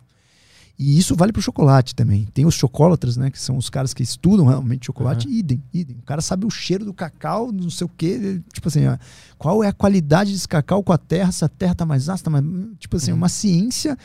E 0.77 0.97
isso 0.97 1.13
vale 1.13 1.33
para 1.33 1.41
o 1.41 1.43
chocolate 1.43 1.93
também. 1.93 2.25
Tem 2.33 2.45
os 2.45 2.55
chocolatras, 2.55 3.17
né? 3.17 3.29
Que 3.29 3.37
são 3.37 3.57
os 3.57 3.69
caras 3.69 3.93
que 3.93 4.01
estudam 4.01 4.45
realmente 4.45 4.85
chocolate. 4.85 5.27
Uhum. 5.27 5.33
Idem, 5.33 5.63
idem. 5.73 5.97
O 5.97 6.03
cara 6.03 6.21
sabe 6.21 6.45
o 6.45 6.49
cheiro 6.49 6.85
do 6.85 6.93
cacau, 6.93 7.51
não 7.51 7.69
sei 7.69 7.85
o 7.85 7.89
quê. 7.89 8.41
Tipo 8.53 8.69
assim, 8.69 8.87
ó, 8.87 8.97
qual 9.37 9.61
é 9.61 9.67
a 9.67 9.73
qualidade 9.73 10.31
desse 10.31 10.47
cacau 10.47 10.81
com 10.81 10.93
a 10.93 10.97
terra, 10.97 11.33
se 11.33 11.43
a 11.43 11.49
terra 11.49 11.75
tá 11.75 11.85
mais 11.85 12.07
ácida, 12.07 12.29
mais... 12.29 12.45
Tipo 12.79 12.95
assim, 12.95 13.11
uhum. 13.11 13.17
uma 13.17 13.27
ciência 13.27 13.97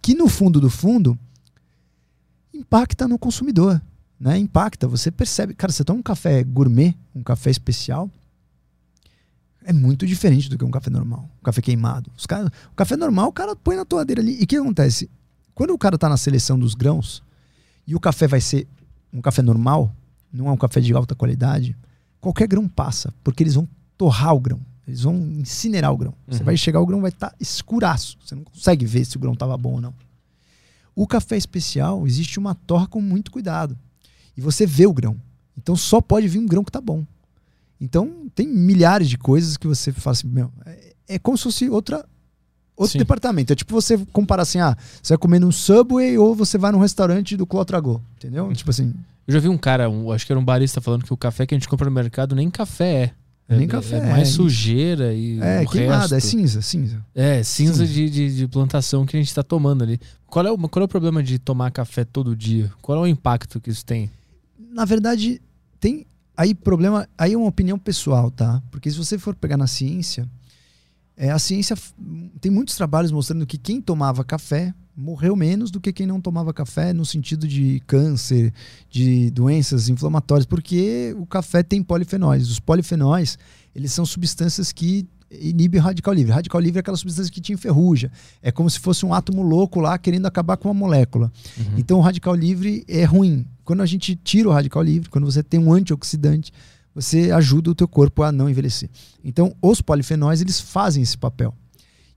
que 0.00 0.14
no 0.14 0.28
fundo 0.28 0.60
do 0.60 0.70
fundo 0.70 1.18
impacta 2.54 3.08
no 3.08 3.18
consumidor. 3.18 3.82
Né? 4.22 4.38
Impacta. 4.38 4.86
Você 4.86 5.10
percebe. 5.10 5.52
Cara, 5.52 5.72
você 5.72 5.82
toma 5.82 5.98
um 5.98 6.02
café 6.02 6.44
gourmet, 6.44 6.94
um 7.12 7.24
café 7.24 7.50
especial. 7.50 8.08
É 9.64 9.72
muito 9.72 10.06
diferente 10.06 10.48
do 10.48 10.56
que 10.56 10.64
um 10.64 10.70
café 10.70 10.90
normal, 10.90 11.28
um 11.40 11.44
café 11.44 11.60
queimado. 11.60 12.10
Os 12.16 12.24
cara, 12.24 12.46
o 12.70 12.74
café 12.76 12.96
normal, 12.96 13.28
o 13.28 13.32
cara 13.32 13.56
põe 13.56 13.74
na 13.74 13.84
toadeira 13.84 14.22
ali. 14.22 14.40
E 14.40 14.44
o 14.44 14.46
que 14.46 14.56
acontece? 14.56 15.10
Quando 15.54 15.72
o 15.72 15.78
cara 15.78 15.96
está 15.96 16.08
na 16.08 16.16
seleção 16.16 16.56
dos 16.56 16.74
grãos 16.74 17.22
e 17.84 17.96
o 17.96 18.00
café 18.00 18.28
vai 18.28 18.40
ser 18.40 18.66
um 19.12 19.20
café 19.20 19.42
normal, 19.42 19.92
não 20.32 20.46
é 20.48 20.52
um 20.52 20.56
café 20.56 20.80
de 20.80 20.92
alta 20.92 21.14
qualidade, 21.16 21.76
qualquer 22.20 22.46
grão 22.46 22.68
passa, 22.68 23.12
porque 23.24 23.42
eles 23.42 23.54
vão 23.54 23.68
torrar 23.98 24.34
o 24.34 24.40
grão. 24.40 24.60
Eles 24.86 25.02
vão 25.02 25.16
incinerar 25.16 25.92
o 25.92 25.96
grão. 25.96 26.14
Uhum. 26.26 26.36
Você 26.36 26.44
vai 26.44 26.56
chegar, 26.56 26.80
o 26.80 26.86
grão 26.86 27.00
vai 27.00 27.10
estar 27.10 27.30
tá 27.30 27.36
escuraço. 27.40 28.18
Você 28.24 28.34
não 28.36 28.44
consegue 28.44 28.86
ver 28.86 29.04
se 29.04 29.16
o 29.16 29.20
grão 29.20 29.32
estava 29.32 29.56
bom 29.56 29.74
ou 29.74 29.80
não. 29.80 29.94
O 30.94 31.08
café 31.08 31.36
especial, 31.36 32.06
existe 32.06 32.38
uma 32.38 32.54
torra 32.54 32.86
com 32.86 33.00
muito 33.00 33.30
cuidado. 33.30 33.78
E 34.36 34.40
você 34.40 34.66
vê 34.66 34.86
o 34.86 34.92
grão. 34.92 35.16
Então 35.56 35.76
só 35.76 36.00
pode 36.00 36.28
vir 36.28 36.38
um 36.38 36.46
grão 36.46 36.64
que 36.64 36.70
está 36.70 36.80
bom. 36.80 37.04
Então 37.80 38.28
tem 38.34 38.46
milhares 38.46 39.08
de 39.08 39.18
coisas 39.18 39.56
que 39.56 39.66
você 39.66 39.92
fala 39.92 40.12
assim, 40.12 40.28
meu, 40.28 40.50
é, 40.64 40.94
é 41.08 41.18
como 41.18 41.36
se 41.36 41.44
fosse 41.44 41.68
outra 41.68 42.04
outro 42.76 42.92
Sim. 42.92 42.98
departamento. 42.98 43.52
É 43.52 43.56
tipo 43.56 43.72
você 43.74 43.98
comparar 44.12 44.42
assim, 44.42 44.60
ah, 44.60 44.76
você 45.02 45.14
vai 45.14 45.18
comer 45.18 45.38
num 45.38 45.52
Subway 45.52 46.16
ou 46.18 46.34
você 46.34 46.58
vai 46.58 46.72
num 46.72 46.78
restaurante 46.78 47.36
do 47.36 47.46
Clotragô, 47.46 48.00
entendeu? 48.16 48.46
Uhum. 48.46 48.52
Tipo 48.52 48.70
assim. 48.70 48.92
Eu 49.26 49.34
já 49.34 49.40
vi 49.40 49.48
um 49.48 49.58
cara, 49.58 49.88
um, 49.88 50.10
acho 50.10 50.26
que 50.26 50.32
era 50.32 50.38
um 50.38 50.44
barista 50.44 50.80
falando 50.80 51.04
que 51.04 51.12
o 51.12 51.16
café 51.16 51.46
que 51.46 51.54
a 51.54 51.58
gente 51.58 51.68
compra 51.68 51.86
no 51.86 51.92
mercado 51.92 52.34
nem 52.34 52.50
café 52.50 52.92
é. 52.94 53.10
É, 53.48 53.56
nem 53.56 53.68
café. 53.68 53.98
É 53.98 54.10
mais 54.10 54.28
é, 54.28 54.32
sujeira 54.32 55.12
e. 55.12 55.40
É, 55.40 55.64
queimada, 55.66 56.16
é 56.16 56.20
cinza, 56.20 56.62
cinza. 56.62 57.04
É, 57.14 57.42
cinza, 57.42 57.84
cinza. 57.84 57.86
De, 57.86 58.08
de, 58.08 58.36
de, 58.36 58.48
plantação 58.48 59.04
que 59.04 59.16
a 59.16 59.20
gente 59.20 59.28
está 59.28 59.42
tomando 59.42 59.82
ali. 59.82 60.00
Qual 60.26 60.46
é, 60.46 60.50
o, 60.50 60.56
qual 60.56 60.82
é 60.82 60.84
o 60.84 60.88
problema 60.88 61.22
de 61.22 61.38
tomar 61.38 61.70
café 61.70 62.04
todo 62.04 62.34
dia? 62.34 62.70
Qual 62.80 62.98
é 62.98 63.00
o 63.02 63.06
impacto 63.06 63.60
que 63.60 63.70
isso 63.70 63.84
tem? 63.84 64.10
Na 64.72 64.84
verdade, 64.84 65.40
tem. 65.78 66.06
Aí 66.36 66.54
problema. 66.54 67.08
Aí 67.16 67.34
é 67.34 67.36
uma 67.36 67.48
opinião 67.48 67.78
pessoal, 67.78 68.30
tá? 68.30 68.62
Porque 68.70 68.90
se 68.90 68.96
você 68.96 69.18
for 69.18 69.34
pegar 69.34 69.56
na 69.56 69.66
ciência, 69.66 70.28
é, 71.16 71.30
a 71.30 71.38
ciência 71.38 71.76
tem 72.40 72.50
muitos 72.50 72.74
trabalhos 72.74 73.12
mostrando 73.12 73.46
que 73.46 73.58
quem 73.58 73.80
tomava 73.80 74.24
café 74.24 74.74
morreu 74.96 75.34
menos 75.36 75.70
do 75.70 75.80
que 75.80 75.92
quem 75.92 76.06
não 76.06 76.20
tomava 76.20 76.52
café 76.52 76.92
no 76.92 77.04
sentido 77.04 77.46
de 77.46 77.80
câncer, 77.86 78.52
de 78.90 79.30
doenças 79.30 79.88
inflamatórias, 79.88 80.46
porque 80.46 81.14
o 81.18 81.26
café 81.26 81.62
tem 81.62 81.82
polifenóis. 81.82 82.50
Os 82.50 82.60
polifenóis, 82.60 83.38
eles 83.74 83.92
são 83.92 84.04
substâncias 84.04 84.72
que 84.72 85.06
inibem 85.40 85.80
o 85.80 85.84
radical 85.84 86.12
livre. 86.12 86.32
Radical 86.32 86.60
livre 86.60 86.78
é 86.78 86.80
aquela 86.80 86.96
substância 86.96 87.32
que 87.32 87.40
te 87.40 87.52
enferruja. 87.52 88.10
É 88.40 88.50
como 88.50 88.68
se 88.68 88.78
fosse 88.78 89.06
um 89.06 89.14
átomo 89.14 89.42
louco 89.42 89.80
lá 89.80 89.96
querendo 89.98 90.26
acabar 90.26 90.56
com 90.56 90.68
uma 90.68 90.74
molécula. 90.74 91.32
Uhum. 91.56 91.78
Então 91.78 91.98
o 91.98 92.00
radical 92.00 92.34
livre 92.34 92.84
é 92.88 93.04
ruim. 93.04 93.46
Quando 93.64 93.82
a 93.82 93.86
gente 93.86 94.14
tira 94.16 94.48
o 94.48 94.52
radical 94.52 94.82
livre, 94.82 95.08
quando 95.08 95.24
você 95.24 95.42
tem 95.42 95.60
um 95.60 95.72
antioxidante, 95.72 96.52
você 96.94 97.30
ajuda 97.30 97.70
o 97.70 97.74
teu 97.74 97.88
corpo 97.88 98.22
a 98.22 98.30
não 98.30 98.48
envelhecer. 98.48 98.90
Então, 99.24 99.54
os 99.62 99.80
polifenóis, 99.80 100.40
eles 100.40 100.60
fazem 100.60 101.02
esse 101.02 101.16
papel. 101.16 101.54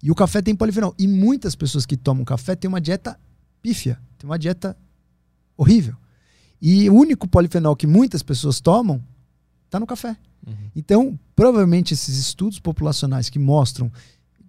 E 0.04 0.12
o 0.12 0.16
café 0.16 0.42
tem 0.42 0.56
polifenol. 0.56 0.94
E 1.00 1.08
muitas 1.08 1.56
pessoas 1.56 1.86
que 1.86 1.96
tomam 1.96 2.26
café 2.26 2.56
têm 2.56 2.68
uma 2.68 2.82
dieta 2.82 3.18
pífia, 3.62 4.00
tem 4.18 4.30
uma 4.30 4.38
dieta 4.38 4.78
horrível. 5.58 5.96
E 6.62 6.90
o 6.90 6.94
único 6.94 7.28
polifenol 7.28 7.76
que 7.76 7.88
muitas 7.88 8.22
pessoas 8.22 8.60
tomam 8.60 9.02
está 9.66 9.80
no 9.80 9.88
café. 9.88 10.18
Uhum. 10.46 10.54
Então, 10.76 11.20
provavelmente 11.36 11.94
esses 11.94 12.18
estudos 12.18 12.60
populacionais 12.60 13.30
que 13.30 13.40
mostram 13.40 13.92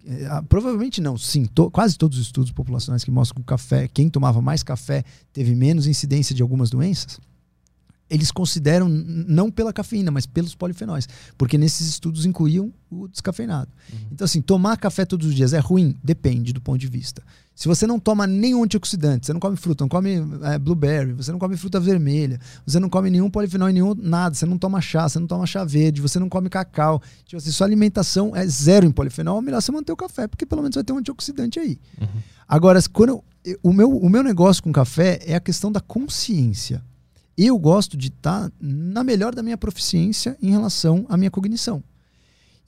eh, 0.07 0.25
ah, 0.29 0.41
provavelmente 0.41 1.01
não, 1.01 1.17
sim, 1.17 1.45
to, 1.45 1.69
quase 1.69 1.97
todos 1.97 2.17
os 2.17 2.27
estudos 2.27 2.51
populacionais 2.51 3.03
que 3.03 3.11
mostram 3.11 3.35
que 3.35 3.41
o 3.41 3.45
café, 3.45 3.89
quem 3.89 4.09
tomava 4.09 4.41
mais 4.41 4.63
café 4.63 5.03
teve 5.33 5.53
menos 5.53 5.85
incidência 5.85 6.33
de 6.33 6.41
algumas 6.41 6.69
doenças, 6.69 7.19
eles 8.09 8.31
consideram 8.31 8.87
não 8.87 9.51
pela 9.51 9.73
cafeína, 9.73 10.09
mas 10.09 10.25
pelos 10.25 10.55
polifenóis, 10.55 11.09
porque 11.37 11.57
nesses 11.57 11.87
estudos 11.87 12.25
incluíam 12.25 12.71
o 12.89 13.07
descafeinado. 13.09 13.69
Uhum. 13.91 13.99
Então, 14.13 14.23
assim, 14.23 14.41
tomar 14.41 14.77
café 14.77 15.05
todos 15.05 15.27
os 15.27 15.35
dias 15.35 15.51
é 15.51 15.59
ruim? 15.59 15.93
Depende 16.01 16.53
do 16.53 16.61
ponto 16.61 16.77
de 16.77 16.87
vista. 16.87 17.21
Se 17.57 17.67
você 17.67 17.87
não 17.87 17.99
toma 17.99 18.27
nenhum 18.27 18.63
antioxidante, 18.63 19.25
você 19.25 19.33
não 19.33 19.39
come 19.39 19.57
fruta, 19.57 19.83
não 19.83 19.89
come 19.89 20.23
é, 20.43 20.59
blueberry, 20.59 21.11
você 21.13 21.31
não 21.31 21.39
come 21.39 21.57
fruta 21.57 21.79
vermelha, 21.79 22.39
você 22.63 22.79
não 22.79 22.87
come 22.87 23.09
nenhum 23.09 23.31
polifenol, 23.31 23.69
nenhum 23.69 23.95
nada, 23.95 24.35
você 24.35 24.45
não 24.45 24.59
toma 24.59 24.79
chá, 24.79 25.09
você 25.09 25.17
não 25.17 25.25
toma 25.25 25.47
chá 25.47 25.65
verde, 25.65 25.99
você 25.99 26.19
não 26.19 26.29
come 26.29 26.49
cacau, 26.49 27.01
tipo 27.25 27.37
assim, 27.37 27.49
sua 27.49 27.65
alimentação 27.65 28.35
é 28.35 28.45
zero 28.45 28.85
em 28.85 28.91
polifenol, 28.91 29.39
é 29.39 29.41
melhor 29.41 29.59
você 29.59 29.71
manter 29.71 29.91
o 29.91 29.97
café, 29.97 30.27
porque 30.27 30.45
pelo 30.45 30.61
menos 30.61 30.75
vai 30.75 30.83
ter 30.83 30.93
um 30.93 30.99
antioxidante 30.99 31.59
aí. 31.59 31.79
Uhum. 31.99 32.07
Agora, 32.47 32.79
quando 32.93 33.23
eu, 33.43 33.59
o, 33.63 33.73
meu, 33.73 33.89
o 33.89 34.07
meu 34.07 34.21
negócio 34.21 34.61
com 34.61 34.71
café 34.71 35.19
é 35.25 35.33
a 35.33 35.39
questão 35.39 35.71
da 35.71 35.81
consciência 35.81 36.83
eu 37.37 37.57
gosto 37.57 37.95
de 37.95 38.07
estar 38.07 38.49
tá 38.49 38.55
na 38.59 39.03
melhor 39.03 39.35
da 39.35 39.43
minha 39.43 39.57
proficiência 39.57 40.35
em 40.41 40.49
relação 40.49 41.05
à 41.07 41.15
minha 41.15 41.29
cognição. 41.29 41.83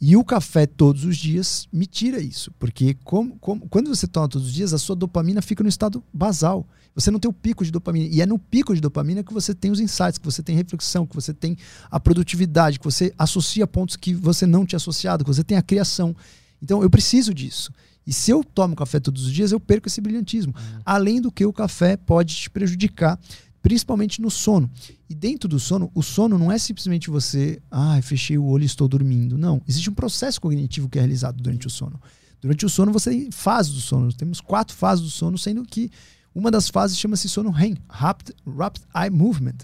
E 0.01 0.15
o 0.15 0.23
café 0.23 0.65
todos 0.65 1.03
os 1.03 1.17
dias 1.17 1.67
me 1.73 1.85
tira 1.85 2.21
isso, 2.21 2.51
porque 2.57 2.95
como, 3.03 3.37
como, 3.39 3.67
quando 3.67 3.93
você 3.93 4.07
toma 4.07 4.29
todos 4.29 4.47
os 4.47 4.53
dias, 4.53 4.73
a 4.73 4.77
sua 4.77 4.95
dopamina 4.95 5.41
fica 5.41 5.61
no 5.61 5.67
estado 5.67 6.01
basal. 6.13 6.65
Você 6.95 7.11
não 7.11 7.19
tem 7.19 7.29
o 7.29 7.33
pico 7.33 7.65
de 7.65 7.71
dopamina. 7.71 8.07
E 8.13 8.21
é 8.21 8.25
no 8.25 8.39
pico 8.39 8.73
de 8.73 8.81
dopamina 8.81 9.23
que 9.23 9.33
você 9.33 9.53
tem 9.53 9.71
os 9.71 9.79
insights, 9.79 10.17
que 10.17 10.25
você 10.25 10.41
tem 10.41 10.55
reflexão, 10.55 11.05
que 11.05 11.15
você 11.15 11.33
tem 11.33 11.57
a 11.91 11.99
produtividade, 11.99 12.79
que 12.79 12.85
você 12.85 13.13
associa 13.17 13.67
pontos 13.67 13.95
que 13.95 14.13
você 14.13 14.45
não 14.45 14.65
tinha 14.65 14.77
associado, 14.77 15.23
que 15.23 15.29
você 15.29 15.43
tem 15.43 15.57
a 15.57 15.61
criação. 15.61 16.15
Então 16.61 16.81
eu 16.81 16.89
preciso 16.89 17.33
disso. 17.33 17.71
E 18.07 18.13
se 18.13 18.31
eu 18.31 18.43
tomo 18.43 18.75
café 18.75 18.99
todos 18.99 19.25
os 19.25 19.31
dias, 19.31 19.51
eu 19.51 19.59
perco 19.59 19.87
esse 19.87 20.01
brilhantismo. 20.01 20.53
Uhum. 20.55 20.81
Além 20.85 21.21
do 21.21 21.31
que 21.31 21.45
o 21.45 21.53
café 21.53 21.95
pode 21.95 22.35
te 22.35 22.49
prejudicar 22.49 23.19
principalmente 23.61 24.21
no 24.21 24.29
sono. 24.29 24.69
E 25.09 25.15
dentro 25.15 25.47
do 25.47 25.59
sono, 25.59 25.91
o 25.93 26.01
sono 26.01 26.37
não 26.37 26.51
é 26.51 26.57
simplesmente 26.57 27.09
você, 27.09 27.61
ah, 27.69 27.99
fechei 28.01 28.37
o 28.37 28.45
olho 28.45 28.63
e 28.63 28.65
estou 28.65 28.87
dormindo. 28.87 29.37
Não, 29.37 29.61
existe 29.67 29.89
um 29.89 29.93
processo 29.93 30.39
cognitivo 30.39 30.89
que 30.89 30.97
é 30.97 31.01
realizado 31.01 31.41
durante 31.41 31.67
o 31.67 31.69
sono. 31.69 31.99
Durante 32.41 32.65
o 32.65 32.69
sono 32.69 32.91
você 32.91 33.09
tem 33.09 33.31
fases 33.31 33.73
do 33.73 33.81
sono. 33.81 34.13
Temos 34.13 34.39
quatro 34.39 34.75
fases 34.75 35.03
do 35.03 35.11
sono, 35.11 35.37
sendo 35.37 35.63
que 35.63 35.91
uma 36.33 36.49
das 36.49 36.69
fases 36.69 36.97
chama-se 36.97 37.27
sono 37.27 37.49
REM, 37.49 37.75
Rapid, 37.89 38.35
Rapid 38.45 38.83
Eye 38.95 39.09
Movement. 39.09 39.57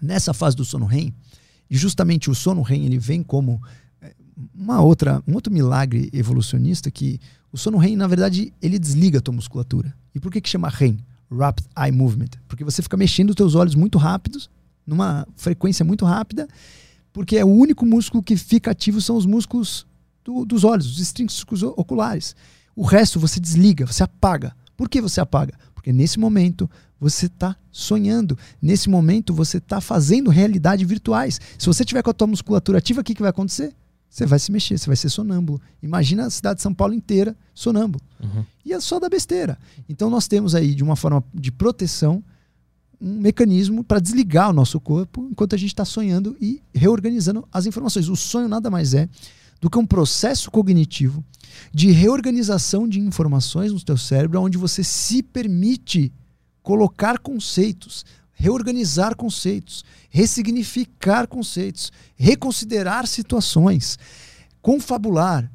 Nessa 0.00 0.32
fase 0.32 0.54
do 0.54 0.64
sono 0.64 0.86
REM, 0.86 1.12
e 1.68 1.76
justamente 1.76 2.30
o 2.30 2.34
sono 2.34 2.62
REM 2.62 2.84
ele 2.84 2.98
vem 2.98 3.22
como 3.22 3.60
eh, 4.00 4.14
uma 4.54 4.80
outra, 4.80 5.22
um 5.26 5.34
outro 5.34 5.52
milagre 5.52 6.08
evolucionista 6.12 6.90
que 6.90 7.20
o 7.50 7.56
sono 7.56 7.78
REM, 7.78 7.96
na 7.96 8.06
verdade, 8.06 8.52
ele 8.60 8.78
desliga 8.78 9.18
a 9.18 9.22
tua 9.22 9.34
musculatura. 9.34 9.94
E 10.14 10.20
por 10.20 10.30
que 10.30 10.40
que 10.40 10.48
chama 10.48 10.68
REM? 10.68 10.98
Rapid 11.30 11.66
Eye 11.76 11.92
Movement, 11.92 12.30
porque 12.46 12.64
você 12.64 12.82
fica 12.82 12.96
mexendo 12.96 13.30
os 13.30 13.36
teus 13.36 13.54
olhos 13.54 13.74
muito 13.74 13.98
rápidos, 13.98 14.50
numa 14.86 15.26
frequência 15.36 15.84
muito 15.84 16.04
rápida, 16.04 16.48
porque 17.12 17.36
é 17.36 17.44
o 17.44 17.48
único 17.48 17.84
músculo 17.84 18.22
que 18.22 18.36
fica 18.36 18.70
ativo 18.70 19.00
são 19.00 19.16
os 19.16 19.26
músculos 19.26 19.86
do, 20.24 20.44
dos 20.44 20.64
olhos, 20.64 20.86
os 20.86 20.98
extrínsecos 20.98 21.62
oculares. 21.62 22.34
O 22.74 22.82
resto 22.82 23.18
você 23.18 23.40
desliga, 23.40 23.86
você 23.86 24.02
apaga. 24.02 24.54
Por 24.76 24.88
que 24.88 25.00
você 25.00 25.20
apaga? 25.20 25.54
Porque 25.74 25.92
nesse 25.92 26.18
momento 26.18 26.70
você 27.00 27.26
está 27.26 27.56
sonhando. 27.72 28.38
Nesse 28.60 28.88
momento 28.88 29.34
você 29.34 29.58
está 29.58 29.80
fazendo 29.80 30.30
realidade 30.30 30.84
virtuais. 30.84 31.40
Se 31.58 31.66
você 31.66 31.84
tiver 31.84 32.02
com 32.02 32.10
a 32.10 32.14
tua 32.14 32.26
musculatura 32.26 32.78
ativa, 32.78 33.00
o 33.00 33.04
que, 33.04 33.14
que 33.14 33.22
vai 33.22 33.30
acontecer? 33.30 33.74
Você 34.08 34.26
vai 34.26 34.38
se 34.38 34.50
mexer, 34.50 34.78
você 34.78 34.86
vai 34.86 34.96
ser 34.96 35.08
sonâmbulo. 35.08 35.60
Imagina 35.82 36.26
a 36.26 36.30
cidade 36.30 36.56
de 36.56 36.62
São 36.62 36.72
Paulo 36.72 36.94
inteira 36.94 37.36
sonâmbulo. 37.54 38.02
Uhum. 38.22 38.44
E 38.64 38.72
é 38.72 38.80
só 38.80 38.98
da 38.98 39.08
besteira. 39.08 39.58
Então 39.88 40.08
nós 40.08 40.26
temos 40.26 40.54
aí, 40.54 40.74
de 40.74 40.82
uma 40.82 40.96
forma 40.96 41.22
de 41.34 41.52
proteção, 41.52 42.22
um 43.00 43.20
mecanismo 43.20 43.84
para 43.84 44.00
desligar 44.00 44.50
o 44.50 44.52
nosso 44.52 44.80
corpo 44.80 45.28
enquanto 45.30 45.54
a 45.54 45.58
gente 45.58 45.70
está 45.70 45.84
sonhando 45.84 46.36
e 46.40 46.62
reorganizando 46.74 47.46
as 47.52 47.66
informações. 47.66 48.08
O 48.08 48.16
sonho 48.16 48.48
nada 48.48 48.70
mais 48.70 48.94
é 48.94 49.08
do 49.60 49.68
que 49.68 49.78
um 49.78 49.86
processo 49.86 50.50
cognitivo 50.50 51.24
de 51.72 51.90
reorganização 51.90 52.88
de 52.88 53.00
informações 53.00 53.72
no 53.72 53.82
teu 53.82 53.96
cérebro, 53.96 54.40
onde 54.40 54.58
você 54.58 54.82
se 54.84 55.22
permite 55.22 56.12
colocar 56.62 57.18
conceitos, 57.18 58.04
reorganizar 58.38 59.16
conceitos, 59.16 59.84
ressignificar 60.08 61.26
conceitos, 61.26 61.90
reconsiderar 62.14 63.06
situações, 63.06 63.98
confabular, 64.62 65.50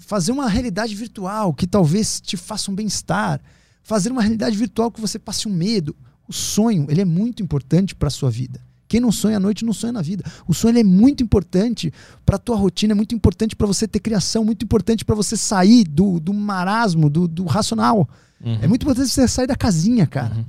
fazer 0.00 0.32
uma 0.32 0.48
realidade 0.48 0.94
virtual 0.94 1.52
que 1.52 1.66
talvez 1.66 2.22
te 2.22 2.38
faça 2.38 2.70
um 2.70 2.74
bem-estar, 2.74 3.38
fazer 3.82 4.10
uma 4.10 4.22
realidade 4.22 4.56
virtual 4.56 4.90
que 4.90 5.00
você 5.00 5.18
passe 5.18 5.46
um 5.46 5.52
medo. 5.52 5.94
O 6.26 6.32
sonho, 6.32 6.86
ele 6.88 7.02
é 7.02 7.04
muito 7.04 7.42
importante 7.42 7.94
para 7.94 8.08
a 8.08 8.10
sua 8.10 8.30
vida. 8.30 8.58
Quem 8.88 8.98
não 8.98 9.12
sonha 9.12 9.36
à 9.36 9.40
noite 9.40 9.64
não 9.64 9.74
sonha 9.74 9.92
na 9.92 10.02
vida. 10.02 10.24
O 10.48 10.54
sonho 10.54 10.78
é 10.78 10.84
muito 10.84 11.22
importante 11.22 11.92
para 12.24 12.36
a 12.36 12.38
tua 12.38 12.56
rotina, 12.56 12.92
é 12.92 12.94
muito 12.94 13.14
importante 13.14 13.54
para 13.54 13.66
você 13.66 13.86
ter 13.86 14.00
criação, 14.00 14.42
muito 14.42 14.64
importante 14.64 15.04
para 15.04 15.14
você 15.14 15.36
sair 15.36 15.84
do, 15.84 16.18
do 16.18 16.32
marasmo, 16.32 17.10
do, 17.10 17.28
do 17.28 17.44
racional. 17.44 18.08
Uhum. 18.42 18.58
É 18.62 18.66
muito 18.66 18.84
importante 18.84 19.10
você 19.10 19.28
sair 19.28 19.46
da 19.46 19.56
casinha, 19.56 20.06
cara. 20.06 20.34
Uhum. 20.36 20.44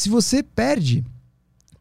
Se 0.00 0.08
você 0.08 0.42
perde 0.42 1.04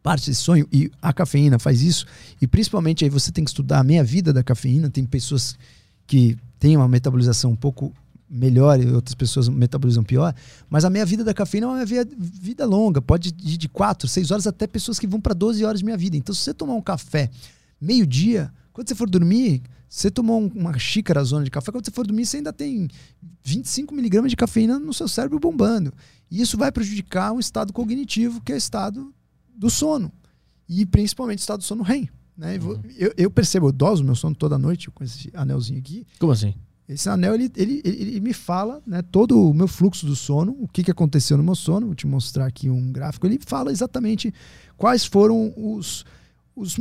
parte 0.04 0.30
desse 0.30 0.42
sonho, 0.42 0.68
e 0.74 0.92
a 1.02 1.14
cafeína 1.14 1.58
faz 1.58 1.82
isso, 1.82 2.06
e 2.42 2.46
principalmente 2.46 3.06
aí 3.06 3.10
você 3.10 3.32
tem 3.32 3.46
que 3.46 3.50
estudar 3.50 3.80
a 3.80 3.84
meia-vida 3.84 4.34
da 4.34 4.44
cafeína, 4.44 4.90
tem 4.90 5.06
pessoas 5.06 5.58
que 6.06 6.38
têm 6.60 6.76
uma 6.76 6.90
metabolização 6.90 7.52
um 7.52 7.56
pouco 7.56 7.94
melhor 8.30 8.78
e 8.78 8.92
outras 8.92 9.16
pessoas 9.16 9.48
metabolizam 9.48 10.04
pior, 10.04 10.36
mas 10.70 10.84
a 10.84 10.90
meia-vida 10.90 11.24
da 11.24 11.34
cafeína 11.34 11.68
é 11.68 11.70
uma 11.70 11.86
vida, 11.86 12.12
vida 12.20 12.66
longa, 12.66 13.02
pode 13.02 13.30
ir 13.30 13.56
de 13.56 13.70
4, 13.70 14.06
6 14.06 14.32
horas 14.32 14.46
até 14.46 14.68
pessoas 14.68 15.00
que 15.00 15.08
vão 15.08 15.22
para 15.22 15.34
12 15.34 15.64
horas 15.64 15.80
de 15.80 15.86
minha 15.86 15.96
vida. 15.96 16.18
Então, 16.18 16.36
se 16.36 16.42
você 16.42 16.54
tomar 16.54 16.74
um 16.74 16.82
café 16.82 17.30
meio-dia, 17.80 18.52
quando 18.74 18.90
você 18.90 18.96
for 18.96 19.10
dormir, 19.10 19.62
você 19.90 20.12
tomou 20.12 20.46
uma 20.54 20.78
xícara 20.78 21.24
zona 21.24 21.46
de 21.46 21.50
café, 21.50 21.72
quando 21.72 21.86
você 21.86 21.92
for 21.92 22.06
dormir, 22.06 22.26
você 22.26 22.36
ainda 22.36 22.52
tem 22.52 22.90
25 23.46 23.96
miligramas 23.96 24.30
de 24.30 24.36
cafeína 24.36 24.78
no 24.78 24.94
seu 24.94 25.08
cérebro 25.08 25.40
bombando. 25.40 25.94
E 26.30 26.42
isso 26.42 26.58
vai 26.58 26.72
prejudicar 26.72 27.32
um 27.32 27.40
estado 27.40 27.74
cognitivo, 27.74 28.42
que 28.42 28.52
é 28.52 28.56
o 28.56 28.58
estado 28.58 29.14
do 29.56 29.70
sono. 29.70 30.12
E 30.68 30.86
principalmente 30.86 31.40
o 31.40 31.42
estado 31.42 31.60
do 31.60 31.64
sono 31.64 31.84
REM. 31.84 32.10
Né? 32.38 32.58
Uhum. 32.58 32.80
Eu, 32.98 33.14
eu, 33.18 33.32
percebo, 33.32 33.68
eu 33.68 33.72
doso 33.72 34.04
meu 34.04 34.16
sono 34.16 34.36
toda 34.36 34.58
noite 34.58 34.90
com 34.92 35.04
esse 35.04 35.30
anelzinho 35.34 35.80
aqui. 35.80 36.06
Como 36.20 36.32
assim? 36.32 36.54
Esse 36.88 37.08
anel, 37.08 37.36
ele, 37.36 37.52
ele, 37.56 37.82
ele, 37.84 38.02
ele, 38.02 38.20
me 38.20 38.34
fala 38.34 38.82
né, 38.88 39.04
todo 39.04 39.50
o 39.50 39.54
meu 39.54 39.68
fluxo 39.68 40.08
do 40.08 40.16
sono, 40.16 40.56
o 40.60 40.68
que, 40.68 40.84
que 40.84 40.90
aconteceu 40.90 41.38
no 41.38 41.44
meu 41.44 41.54
sono. 41.54 41.88
Vou 41.88 41.96
te 41.96 42.08
mostrar 42.08 42.48
aqui 42.48 42.70
um 42.70 42.92
gráfico. 42.92 43.28
Ele 43.28 43.40
fala 43.46 43.72
exatamente 43.72 44.34
quais 44.76 45.06
foram 45.06 45.54
os, 45.56 46.04
os 46.56 46.78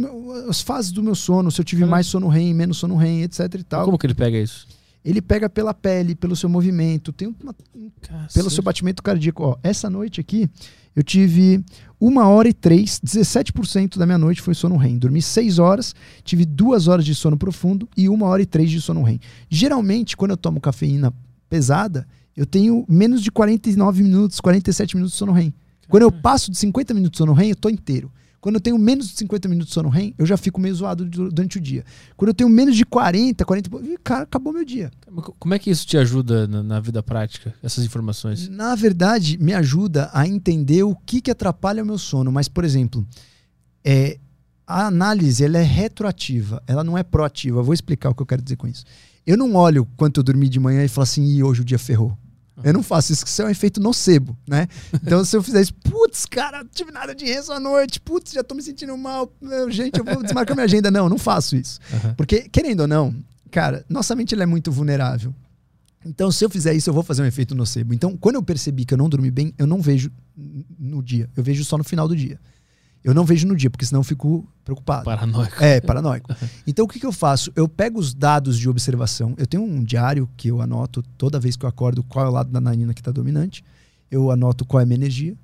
as 0.48 0.62
fases 0.62 0.92
do 0.92 1.02
meu 1.02 1.14
sono, 1.14 1.50
se 1.50 1.60
eu 1.60 1.64
tive 1.64 1.84
mais 1.84 2.06
sono 2.06 2.28
REM, 2.28 2.54
menos 2.54 2.78
sono 2.78 2.96
REM, 2.96 3.22
etc 3.22 3.52
e 3.54 3.64
tal. 3.64 3.84
Como 3.84 3.98
que 3.98 4.06
ele 4.06 4.14
pega 4.14 4.38
isso? 4.38 4.66
Ele 5.08 5.22
pega 5.22 5.48
pela 5.48 5.72
pele, 5.72 6.14
pelo 6.14 6.36
seu 6.36 6.50
movimento, 6.50 7.14
tem 7.14 7.34
uma, 7.42 7.56
pelo 8.34 8.50
seu 8.50 8.62
batimento 8.62 9.02
cardíaco. 9.02 9.42
Ó, 9.42 9.56
essa 9.62 9.88
noite 9.88 10.20
aqui, 10.20 10.50
eu 10.94 11.02
tive 11.02 11.64
uma 11.98 12.28
hora 12.28 12.46
e 12.46 12.52
três, 12.52 13.00
17% 13.00 13.96
da 13.96 14.04
minha 14.04 14.18
noite 14.18 14.42
foi 14.42 14.52
sono 14.52 14.76
REM. 14.76 14.98
Dormi 14.98 15.22
seis 15.22 15.58
horas, 15.58 15.94
tive 16.22 16.44
duas 16.44 16.88
horas 16.88 17.06
de 17.06 17.14
sono 17.14 17.38
profundo 17.38 17.88
e 17.96 18.06
uma 18.06 18.26
hora 18.26 18.42
e 18.42 18.46
três 18.46 18.70
de 18.70 18.82
sono 18.82 19.02
REM. 19.02 19.18
Geralmente, 19.48 20.14
quando 20.14 20.32
eu 20.32 20.36
tomo 20.36 20.60
cafeína 20.60 21.10
pesada, 21.48 22.06
eu 22.36 22.44
tenho 22.44 22.84
menos 22.86 23.22
de 23.22 23.32
49 23.32 24.02
minutos, 24.02 24.40
47 24.40 24.94
minutos 24.94 25.14
de 25.14 25.18
sono 25.18 25.32
REM. 25.32 25.54
Quando 25.88 26.02
eu 26.02 26.12
passo 26.12 26.50
de 26.50 26.58
50 26.58 26.92
minutos 26.92 27.12
de 27.12 27.18
sono 27.18 27.32
REM, 27.32 27.48
eu 27.48 27.56
tô 27.56 27.70
inteiro. 27.70 28.12
Quando 28.40 28.54
eu 28.54 28.60
tenho 28.60 28.78
menos 28.78 29.08
de 29.08 29.16
50 29.16 29.48
minutos 29.48 29.68
de 29.68 29.74
sono 29.74 29.88
REM, 29.88 30.14
eu 30.16 30.24
já 30.24 30.36
fico 30.36 30.60
meio 30.60 30.74
zoado 30.74 31.04
durante 31.04 31.58
o 31.58 31.60
dia. 31.60 31.84
Quando 32.16 32.28
eu 32.28 32.34
tenho 32.34 32.48
menos 32.48 32.76
de 32.76 32.84
40, 32.84 33.44
40, 33.44 33.70
cara, 34.02 34.22
acabou 34.22 34.52
meu 34.52 34.64
dia. 34.64 34.90
Como 35.38 35.54
é 35.54 35.58
que 35.58 35.70
isso 35.70 35.86
te 35.86 35.98
ajuda 35.98 36.46
na, 36.46 36.62
na 36.62 36.80
vida 36.80 37.02
prática, 37.02 37.52
essas 37.62 37.84
informações? 37.84 38.48
Na 38.48 38.74
verdade, 38.76 39.36
me 39.38 39.52
ajuda 39.52 40.08
a 40.12 40.26
entender 40.26 40.84
o 40.84 40.94
que, 40.94 41.20
que 41.20 41.30
atrapalha 41.30 41.82
o 41.82 41.86
meu 41.86 41.98
sono. 41.98 42.30
Mas, 42.30 42.48
por 42.48 42.64
exemplo, 42.64 43.04
é, 43.84 44.18
a 44.64 44.86
análise 44.86 45.44
ela 45.44 45.58
é 45.58 45.62
retroativa, 45.62 46.62
ela 46.66 46.84
não 46.84 46.96
é 46.96 47.02
proativa. 47.02 47.58
Eu 47.58 47.64
vou 47.64 47.74
explicar 47.74 48.10
o 48.10 48.14
que 48.14 48.22
eu 48.22 48.26
quero 48.26 48.42
dizer 48.42 48.56
com 48.56 48.68
isso. 48.68 48.84
Eu 49.26 49.36
não 49.36 49.56
olho 49.56 49.86
quanto 49.96 50.20
eu 50.20 50.24
dormi 50.24 50.48
de 50.48 50.60
manhã 50.60 50.84
e 50.84 50.88
falo 50.88 51.02
assim, 51.02 51.24
e 51.24 51.42
hoje 51.42 51.62
o 51.62 51.64
dia 51.64 51.78
ferrou. 51.78 52.16
Eu 52.64 52.72
não 52.72 52.82
faço 52.82 53.12
isso, 53.12 53.24
que 53.24 53.30
isso 53.30 53.42
é 53.42 53.44
um 53.44 53.50
efeito 53.50 53.80
nocebo, 53.80 54.36
né? 54.46 54.66
Então, 54.94 55.24
se 55.24 55.36
eu 55.36 55.42
fizer 55.42 55.60
isso, 55.60 55.74
putz, 55.74 56.26
cara, 56.26 56.58
não 56.58 56.70
tive 56.72 56.90
nada 56.90 57.14
de 57.14 57.24
rezo 57.24 57.52
à 57.52 57.60
noite, 57.60 58.00
putz, 58.00 58.32
já 58.32 58.42
tô 58.42 58.54
me 58.54 58.62
sentindo 58.62 58.96
mal, 58.96 59.32
gente, 59.70 59.98
eu 59.98 60.04
vou 60.04 60.22
desmarcar 60.22 60.56
minha 60.56 60.64
agenda. 60.64 60.90
Não, 60.90 61.08
não 61.08 61.18
faço 61.18 61.56
isso. 61.56 61.78
Uhum. 61.92 62.14
Porque, 62.14 62.48
querendo 62.48 62.80
ou 62.80 62.88
não, 62.88 63.14
cara, 63.50 63.84
nossa 63.88 64.14
mente 64.14 64.34
ela 64.34 64.42
é 64.42 64.46
muito 64.46 64.72
vulnerável. 64.72 65.34
Então, 66.04 66.30
se 66.30 66.44
eu 66.44 66.50
fizer 66.50 66.74
isso, 66.74 66.88
eu 66.88 66.94
vou 66.94 67.02
fazer 67.02 67.22
um 67.22 67.26
efeito 67.26 67.54
nocebo. 67.54 67.92
Então, 67.92 68.16
quando 68.16 68.36
eu 68.36 68.42
percebi 68.42 68.84
que 68.84 68.94
eu 68.94 68.98
não 68.98 69.08
dormi 69.08 69.30
bem, 69.30 69.52
eu 69.58 69.66
não 69.66 69.80
vejo 69.80 70.10
no 70.78 71.02
dia, 71.02 71.28
eu 71.36 71.42
vejo 71.42 71.64
só 71.64 71.76
no 71.76 71.84
final 71.84 72.06
do 72.08 72.16
dia. 72.16 72.40
Eu 73.02 73.14
não 73.14 73.24
vejo 73.24 73.46
no 73.46 73.56
dia, 73.56 73.70
porque 73.70 73.86
senão 73.86 74.00
eu 74.00 74.04
fico 74.04 74.46
preocupado. 74.64 75.04
Paranoico. 75.04 75.64
É, 75.64 75.80
paranoico. 75.80 76.34
Então 76.66 76.84
o 76.84 76.88
que, 76.88 76.98
que 76.98 77.06
eu 77.06 77.12
faço? 77.12 77.50
Eu 77.56 77.68
pego 77.68 77.98
os 77.98 78.12
dados 78.12 78.58
de 78.58 78.68
observação. 78.68 79.34
Eu 79.38 79.46
tenho 79.46 79.62
um 79.62 79.82
diário 79.82 80.28
que 80.36 80.48
eu 80.48 80.60
anoto 80.60 81.02
toda 81.16 81.40
vez 81.40 81.56
que 81.56 81.64
eu 81.64 81.68
acordo 81.68 82.02
qual 82.02 82.26
é 82.26 82.28
o 82.28 82.32
lado 82.32 82.50
da 82.50 82.60
nanina 82.60 82.92
que 82.92 83.00
está 83.00 83.10
dominante. 83.10 83.64
Eu 84.10 84.30
anoto 84.30 84.64
qual 84.64 84.80
é 84.80 84.82
a 84.82 84.86
minha 84.86 84.96
energia. 84.96 85.36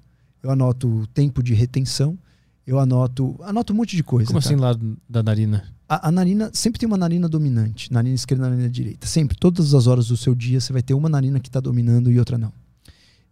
Eu 0.42 0.50
anoto 0.50 0.88
o 0.88 1.06
tempo 1.06 1.42
de 1.42 1.54
retenção. 1.54 2.18
eu 2.66 2.78
anoto, 2.78 3.36
anoto 3.42 3.72
um 3.72 3.76
monte 3.76 3.96
de 3.96 4.02
coisa. 4.02 4.26
Como 4.26 4.40
tá? 4.40 4.46
assim 4.46 4.56
lá 4.56 4.76
da 5.08 5.22
narina? 5.22 5.64
A, 5.88 6.08
a, 6.08 6.12
narina 6.12 6.50
sempre 6.52 6.78
tem 6.78 6.86
uma 6.86 6.96
narina 6.96 7.28
dominante, 7.28 7.92
narina 7.92 8.14
esquerda 8.14 8.46
e 8.46 8.50
narina 8.50 8.68
direita. 8.68 9.06
Sempre, 9.06 9.36
todas 9.38 9.74
as 9.74 9.86
horas 9.86 10.08
do 10.08 10.16
seu 10.16 10.34
dia, 10.34 10.60
você 10.60 10.72
vai 10.72 10.82
ter 10.82 10.94
uma 10.94 11.08
narina 11.08 11.38
que 11.38 11.48
está 11.48 11.60
dominando 11.60 12.10
e 12.10 12.18
outra 12.18 12.38
não. 12.38 12.52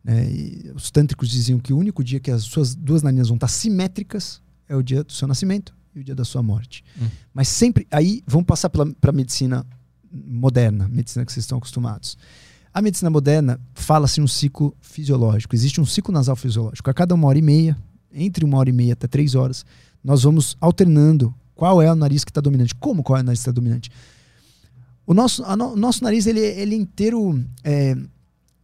É, 0.04 0.72
os 0.74 0.90
tântricos 0.90 1.28
diziam 1.28 1.58
que 1.58 1.72
o 1.72 1.78
único 1.78 2.02
dia 2.02 2.18
que 2.18 2.30
as 2.30 2.42
suas 2.42 2.74
duas 2.74 3.02
narinas 3.02 3.28
vão 3.28 3.36
estar 3.36 3.48
simétricas 3.48 4.42
é 4.68 4.74
o 4.74 4.82
dia 4.82 5.04
do 5.04 5.12
seu 5.12 5.28
nascimento 5.28 5.74
e 5.94 6.00
o 6.00 6.04
dia 6.04 6.14
da 6.14 6.24
sua 6.24 6.42
morte. 6.42 6.84
Hum. 7.00 7.06
Mas 7.32 7.48
sempre, 7.48 7.86
aí 7.90 8.22
vamos 8.26 8.46
passar 8.46 8.70
para 8.70 8.84
a 8.84 9.12
medicina 9.12 9.66
moderna, 10.12 10.88
medicina 10.88 11.24
que 11.24 11.32
vocês 11.32 11.44
estão 11.44 11.58
acostumados. 11.58 12.16
A 12.74 12.80
medicina 12.80 13.10
moderna 13.10 13.60
fala-se 13.74 14.20
um 14.20 14.26
ciclo 14.26 14.74
fisiológico. 14.80 15.54
Existe 15.54 15.80
um 15.80 15.84
ciclo 15.84 16.12
nasal 16.12 16.34
fisiológico. 16.34 16.88
A 16.90 16.94
cada 16.94 17.14
uma 17.14 17.28
hora 17.28 17.38
e 17.38 17.42
meia, 17.42 17.76
entre 18.10 18.44
uma 18.44 18.58
hora 18.58 18.70
e 18.70 18.72
meia 18.72 18.94
até 18.94 19.06
três 19.06 19.34
horas, 19.34 19.64
nós 20.02 20.22
vamos 20.22 20.56
alternando 20.60 21.34
qual 21.54 21.82
é 21.82 21.92
o 21.92 21.94
nariz 21.94 22.24
que 22.24 22.30
está 22.30 22.40
dominante. 22.40 22.74
Como 22.74 23.02
qual 23.02 23.18
é 23.18 23.20
o 23.20 23.24
nariz 23.24 23.40
que 23.40 23.42
está 23.42 23.52
dominante? 23.52 23.90
O 25.06 25.12
nosso, 25.12 25.44
no, 25.56 25.76
nosso 25.76 26.02
nariz 26.02 26.26
ele, 26.26 26.40
ele 26.40 26.74
é 26.74 26.78
inteiro 26.78 27.44
é, 27.62 27.94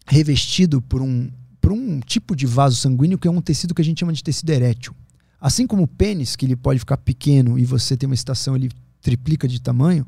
revestido 0.08 0.80
por 0.80 1.02
um, 1.02 1.30
por 1.60 1.70
um 1.70 2.00
tipo 2.00 2.34
de 2.34 2.46
vaso 2.46 2.76
sanguíneo 2.76 3.18
que 3.18 3.28
é 3.28 3.30
um 3.30 3.42
tecido 3.42 3.74
que 3.74 3.82
a 3.82 3.84
gente 3.84 4.00
chama 4.00 4.12
de 4.12 4.24
tecido 4.24 4.50
erétil. 4.50 4.94
Assim 5.40 5.66
como 5.66 5.82
o 5.84 5.86
pênis, 5.86 6.34
que 6.34 6.46
ele 6.46 6.56
pode 6.56 6.80
ficar 6.80 6.96
pequeno 6.96 7.58
e 7.58 7.64
você 7.64 7.96
tem 7.96 8.08
uma 8.08 8.14
estação, 8.14 8.56
ele 8.56 8.70
triplica 9.00 9.46
de 9.46 9.60
tamanho, 9.60 10.06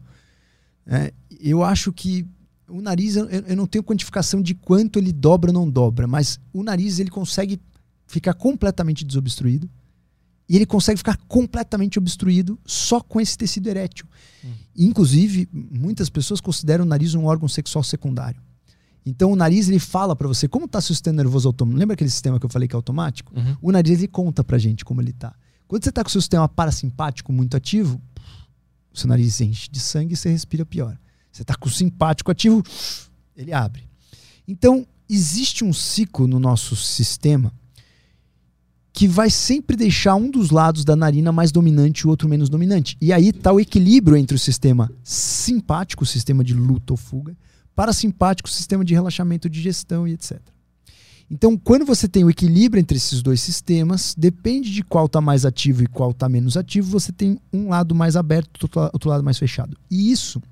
é, 0.86 1.12
eu 1.38 1.62
acho 1.62 1.92
que 1.92 2.26
o 2.66 2.80
nariz, 2.80 3.16
eu, 3.16 3.28
eu, 3.28 3.56
não 3.56 3.66
tenho 3.66 3.84
quantificação 3.84 4.40
de 4.40 4.54
quanto 4.54 4.98
ele 4.98 5.12
dobra 5.12 5.50
ou 5.50 5.54
não 5.54 5.68
dobra, 5.68 6.06
mas 6.06 6.40
o 6.52 6.62
nariz 6.62 6.98
ele 6.98 7.10
consegue 7.10 7.60
ficar 8.06 8.34
completamente 8.34 9.04
desobstruído 9.04 9.68
e 10.48 10.56
ele 10.56 10.66
consegue 10.66 10.98
ficar 10.98 11.16
completamente 11.28 11.98
obstruído 11.98 12.58
só 12.64 13.00
com 13.00 13.20
esse 13.20 13.36
tecido 13.36 13.68
erétil. 13.68 14.06
Hum. 14.44 14.52
Inclusive, 14.76 15.48
muitas 15.52 16.08
pessoas 16.08 16.40
consideram 16.40 16.84
o 16.84 16.88
nariz 16.88 17.14
um 17.14 17.26
órgão 17.26 17.48
sexual 17.48 17.84
secundário. 17.84 18.40
Então 19.04 19.32
o 19.32 19.36
nariz 19.36 19.68
ele 19.68 19.78
fala 19.78 20.14
para 20.14 20.28
você 20.28 20.46
como 20.46 20.66
está 20.66 20.80
seu 20.80 20.94
sistema 20.94 21.16
nervoso 21.16 21.48
autônomo. 21.48 21.76
Lembra 21.76 21.94
aquele 21.94 22.10
sistema 22.10 22.38
que 22.38 22.46
eu 22.46 22.50
falei 22.50 22.68
que 22.68 22.74
é 22.74 22.78
automático? 22.78 23.32
Uhum. 23.34 23.56
O 23.62 23.72
nariz 23.72 23.98
ele 23.98 24.08
conta 24.08 24.44
pra 24.44 24.58
gente 24.58 24.84
como 24.84 25.00
ele 25.00 25.12
tá. 25.12 25.34
Quando 25.66 25.84
você 25.84 25.90
está 25.90 26.02
com 26.02 26.08
o 26.08 26.12
seu 26.12 26.20
sistema 26.20 26.48
parasimpático 26.48 27.32
muito 27.32 27.56
ativo, 27.56 28.00
o 28.92 28.98
seu 28.98 29.08
nariz 29.08 29.40
enche 29.40 29.70
de 29.70 29.80
sangue 29.80 30.14
e 30.14 30.16
você 30.16 30.28
respira 30.28 30.66
pior. 30.66 30.98
Você 31.30 31.42
está 31.42 31.54
com 31.54 31.68
o 31.68 31.72
simpático 31.72 32.30
ativo, 32.30 32.62
ele 33.36 33.52
abre. 33.52 33.88
Então, 34.46 34.86
existe 35.08 35.64
um 35.64 35.72
ciclo 35.72 36.26
no 36.26 36.40
nosso 36.40 36.74
sistema 36.74 37.52
que 38.92 39.06
vai 39.06 39.30
sempre 39.30 39.76
deixar 39.76 40.16
um 40.16 40.30
dos 40.30 40.50
lados 40.50 40.84
da 40.84 40.96
narina 40.96 41.30
mais 41.30 41.52
dominante 41.52 42.00
e 42.00 42.06
o 42.06 42.10
outro 42.10 42.28
menos 42.28 42.48
dominante. 42.48 42.96
E 43.00 43.12
aí 43.12 43.28
está 43.28 43.52
o 43.52 43.60
equilíbrio 43.60 44.16
entre 44.16 44.34
o 44.34 44.38
sistema 44.38 44.90
simpático, 45.04 46.02
o 46.02 46.06
sistema 46.06 46.42
de 46.42 46.52
luta 46.52 46.92
ou 46.92 46.96
fuga, 46.96 47.36
parasimpático, 47.80 48.50
sistema 48.50 48.84
de 48.84 48.92
relaxamento, 48.92 49.48
digestão 49.48 50.06
e 50.06 50.12
etc. 50.12 50.38
Então, 51.30 51.56
quando 51.56 51.86
você 51.86 52.06
tem 52.06 52.22
o 52.22 52.28
equilíbrio 52.28 52.78
entre 52.78 52.98
esses 52.98 53.22
dois 53.22 53.40
sistemas, 53.40 54.14
depende 54.18 54.70
de 54.70 54.84
qual 54.84 55.06
está 55.06 55.18
mais 55.18 55.46
ativo 55.46 55.82
e 55.82 55.86
qual 55.86 56.10
está 56.10 56.28
menos 56.28 56.58
ativo, 56.58 56.90
você 56.90 57.10
tem 57.10 57.40
um 57.50 57.70
lado 57.70 57.94
mais 57.94 58.16
aberto, 58.16 58.68
outro 58.92 59.08
lado 59.08 59.24
mais 59.24 59.38
fechado. 59.38 59.78
E 59.90 60.12
isso 60.12 60.42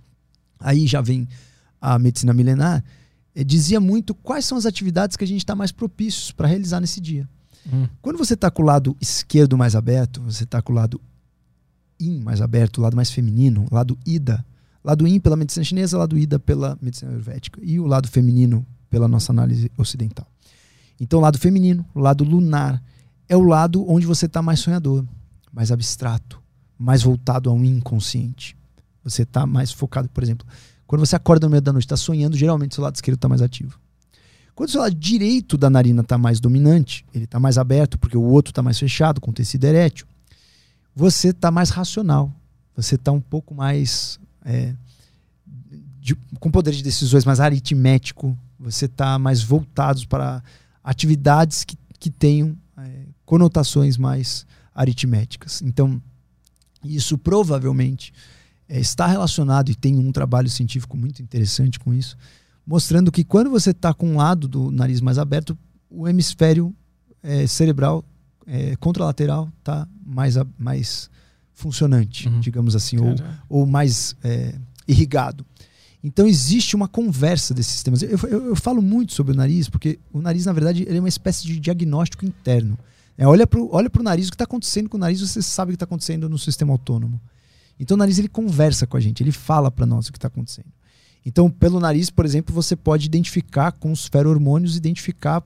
aí 0.58 0.86
já 0.86 1.02
vem 1.02 1.28
a 1.78 1.98
medicina 1.98 2.32
milenar, 2.32 2.82
eh, 3.34 3.44
dizia 3.44 3.78
muito 3.78 4.14
quais 4.14 4.46
são 4.46 4.56
as 4.56 4.64
atividades 4.64 5.14
que 5.14 5.24
a 5.24 5.28
gente 5.28 5.40
está 5.40 5.54
mais 5.54 5.70
propícios 5.70 6.32
para 6.32 6.48
realizar 6.48 6.80
nesse 6.80 6.98
dia. 6.98 7.28
Hum. 7.70 7.86
Quando 8.00 8.16
você 8.16 8.32
está 8.32 8.50
com 8.50 8.62
o 8.62 8.64
lado 8.64 8.96
esquerdo 9.02 9.58
mais 9.58 9.74
aberto, 9.76 10.22
você 10.22 10.44
está 10.44 10.62
com 10.62 10.72
o 10.72 10.76
lado 10.76 10.98
yin 12.00 12.20
mais 12.20 12.40
aberto, 12.40 12.78
o 12.78 12.80
lado 12.80 12.96
mais 12.96 13.10
feminino, 13.10 13.66
o 13.70 13.74
lado 13.74 13.98
ida, 14.06 14.42
lado 14.88 15.06
yin 15.06 15.20
pela 15.20 15.36
medicina 15.36 15.62
chinesa, 15.62 15.98
lado 15.98 16.16
ida 16.16 16.38
pela 16.38 16.78
medicina 16.80 17.10
ayurvédica 17.10 17.60
e 17.62 17.78
o 17.78 17.86
lado 17.86 18.08
feminino 18.08 18.64
pela 18.88 19.06
nossa 19.06 19.30
análise 19.32 19.70
ocidental. 19.76 20.26
Então, 20.98 21.18
o 21.18 21.22
lado 21.22 21.38
feminino, 21.38 21.84
o 21.94 22.00
lado 22.00 22.24
lunar, 22.24 22.82
é 23.28 23.36
o 23.36 23.42
lado 23.42 23.84
onde 23.86 24.06
você 24.06 24.24
está 24.24 24.40
mais 24.40 24.60
sonhador, 24.60 25.04
mais 25.52 25.70
abstrato, 25.70 26.42
mais 26.78 27.02
voltado 27.02 27.50
ao 27.50 27.62
inconsciente. 27.62 28.56
Você 29.04 29.24
está 29.24 29.46
mais 29.46 29.70
focado, 29.70 30.08
por 30.08 30.22
exemplo, 30.22 30.46
quando 30.86 31.04
você 31.04 31.14
acorda 31.14 31.46
no 31.46 31.50
meio 31.50 31.60
da 31.60 31.70
noite, 31.70 31.84
está 31.84 31.96
sonhando, 31.96 32.34
geralmente 32.34 32.74
seu 32.74 32.82
lado 32.82 32.94
esquerdo 32.94 33.16
está 33.16 33.28
mais 33.28 33.42
ativo. 33.42 33.78
Quando 34.54 34.70
o 34.70 34.72
seu 34.72 34.80
lado 34.80 34.94
direito 34.94 35.58
da 35.58 35.68
narina 35.68 36.00
está 36.00 36.16
mais 36.16 36.40
dominante, 36.40 37.04
ele 37.14 37.24
está 37.24 37.38
mais 37.38 37.58
aberto, 37.58 37.98
porque 37.98 38.16
o 38.16 38.22
outro 38.22 38.52
está 38.52 38.62
mais 38.62 38.78
fechado, 38.78 39.20
com 39.20 39.34
tecido 39.34 39.64
erétil, 39.64 40.06
você 40.96 41.28
está 41.28 41.50
mais 41.50 41.68
racional. 41.68 42.32
Você 42.74 42.94
está 42.94 43.10
um 43.10 43.20
pouco 43.20 43.54
mais. 43.54 44.20
É, 44.50 44.74
de, 46.00 46.14
com 46.40 46.50
poder 46.50 46.72
de 46.72 46.82
decisões 46.82 47.26
mais 47.26 47.38
aritmético. 47.38 48.36
Você 48.58 48.86
está 48.86 49.18
mais 49.18 49.42
voltado 49.42 50.08
para 50.08 50.42
atividades 50.82 51.64
que, 51.64 51.76
que 51.98 52.08
tenham 52.08 52.56
é, 52.78 53.02
conotações 53.26 53.98
mais 53.98 54.46
aritméticas. 54.74 55.60
Então, 55.60 56.00
isso 56.82 57.18
provavelmente 57.18 58.12
é, 58.66 58.80
está 58.80 59.06
relacionado 59.06 59.70
e 59.70 59.74
tem 59.74 59.98
um 59.98 60.10
trabalho 60.10 60.48
científico 60.48 60.96
muito 60.96 61.20
interessante 61.20 61.78
com 61.78 61.92
isso, 61.92 62.16
mostrando 62.66 63.12
que 63.12 63.24
quando 63.24 63.50
você 63.50 63.70
está 63.70 63.92
com 63.92 64.12
um 64.12 64.16
lado 64.16 64.48
do 64.48 64.70
nariz 64.70 65.00
mais 65.02 65.18
aberto, 65.18 65.58
o 65.90 66.08
hemisfério 66.08 66.74
é, 67.22 67.46
cerebral 67.46 68.04
é, 68.46 68.76
contralateral 68.76 69.50
está 69.58 69.86
mais, 70.06 70.36
mais 70.58 71.10
funcionante, 71.58 72.28
uhum. 72.28 72.38
digamos 72.38 72.76
assim, 72.76 72.98
ou, 72.98 73.14
ou 73.48 73.66
mais 73.66 74.14
é, 74.22 74.54
irrigado. 74.86 75.44
Então 76.02 76.24
existe 76.26 76.76
uma 76.76 76.86
conversa 76.86 77.52
desses 77.52 77.72
sistemas. 77.72 78.00
Eu, 78.00 78.16
eu, 78.30 78.46
eu, 78.46 78.56
falo 78.56 78.80
muito 78.80 79.12
sobre 79.12 79.32
o 79.32 79.36
nariz, 79.36 79.68
porque 79.68 79.98
o 80.12 80.22
nariz, 80.22 80.46
na 80.46 80.52
verdade, 80.52 80.84
ele 80.86 80.98
é 80.98 81.00
uma 81.00 81.08
espécie 81.08 81.44
de 81.44 81.58
diagnóstico 81.58 82.24
interno. 82.24 82.78
É, 83.16 83.26
olha 83.26 83.44
para 83.44 83.60
o 83.60 84.02
nariz, 84.04 84.28
o 84.28 84.30
que 84.30 84.36
está 84.36 84.44
acontecendo 84.44 84.88
com 84.88 84.96
o 84.96 85.00
nariz, 85.00 85.20
você 85.20 85.42
sabe 85.42 85.70
o 85.70 85.72
que 85.72 85.74
está 85.74 85.84
acontecendo 85.84 86.28
no 86.28 86.38
sistema 86.38 86.72
autônomo. 86.72 87.20
Então 87.80 87.96
o 87.96 87.98
nariz 87.98 88.20
ele 88.20 88.28
conversa 88.28 88.86
com 88.86 88.96
a 88.96 89.00
gente, 89.00 89.20
ele 89.20 89.32
fala 89.32 89.68
para 89.68 89.84
nós 89.84 90.06
o 90.06 90.12
que 90.12 90.18
está 90.18 90.28
acontecendo. 90.28 90.68
Então, 91.26 91.50
pelo 91.50 91.80
nariz, 91.80 92.08
por 92.08 92.24
exemplo, 92.24 92.54
você 92.54 92.76
pode 92.76 93.06
identificar 93.06 93.72
com 93.72 93.90
os 93.90 94.06
feromônios, 94.06 94.76
identificar, 94.76 95.42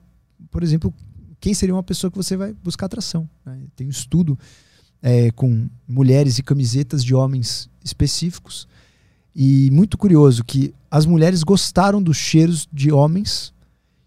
por 0.51 0.61
exemplo, 0.61 0.93
quem 1.39 1.55
seria 1.55 1.73
uma 1.73 1.83
pessoa 1.83 2.11
que 2.11 2.17
você 2.17 2.37
vai 2.37 2.53
buscar 2.53 2.85
atração. 2.85 3.27
Né? 3.43 3.59
Tem 3.75 3.87
um 3.87 3.89
estudo 3.89 4.37
é, 5.03 5.29
com 5.31 5.69
mulheres 5.85 6.39
e 6.39 6.43
camisetas 6.43 7.03
de 7.03 7.13
homens 7.13 7.69
específicos. 7.83 8.65
E 9.35 9.69
muito 9.71 9.97
curioso 9.97 10.43
que 10.45 10.73
as 10.89 11.05
mulheres 11.05 11.43
gostaram 11.43 12.01
dos 12.01 12.15
cheiros 12.15 12.67
de 12.71 12.91
homens 12.91 13.53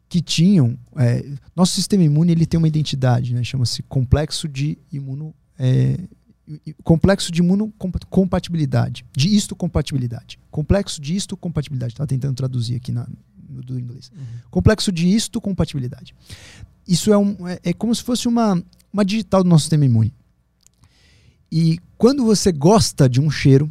que 0.09 0.23
tinham. 0.23 0.79
É, 0.97 1.25
nosso 1.55 1.75
sistema 1.75 2.03
imune 2.03 2.33
ele 2.33 2.47
tem 2.47 2.57
uma 2.57 2.69
identidade, 2.69 3.35
né? 3.35 3.45
chama-se 3.45 3.83
complexo 3.83 4.49
de 4.49 4.79
imuno. 4.91 5.35
É, 5.59 5.99
complexo 6.85 7.33
de 7.33 7.41
imunocompatibilidade, 7.41 9.05
de 9.15 9.35
histocompatibilidade. 9.35 10.39
Complexo 10.49 11.01
de 11.01 11.17
histocompatibilidade. 11.17 11.93
Estava 11.93 12.07
tentando 12.07 12.37
traduzir 12.37 12.77
aqui 12.77 12.93
na, 12.93 13.07
no, 13.49 13.63
do 13.63 13.79
inglês. 13.79 14.13
Uhum. 14.17 14.25
Complexo 14.49 14.93
de 14.93 15.09
histocompatibilidade. 15.09 16.15
Isso 16.87 17.13
é, 17.13 17.19
um, 17.19 17.49
é, 17.49 17.59
é, 17.65 17.73
como 17.73 17.93
se 17.93 18.05
fosse 18.05 18.29
uma, 18.29 18.63
uma 18.93 19.05
digital 19.05 19.43
do 19.43 19.49
nosso 19.49 19.65
sistema 19.65 19.85
imune. 19.85 20.15
E 21.51 21.79
quando 21.97 22.25
você 22.25 22.51
gosta 22.53 23.09
de 23.09 23.21
um 23.21 23.31
cheiro 23.31 23.71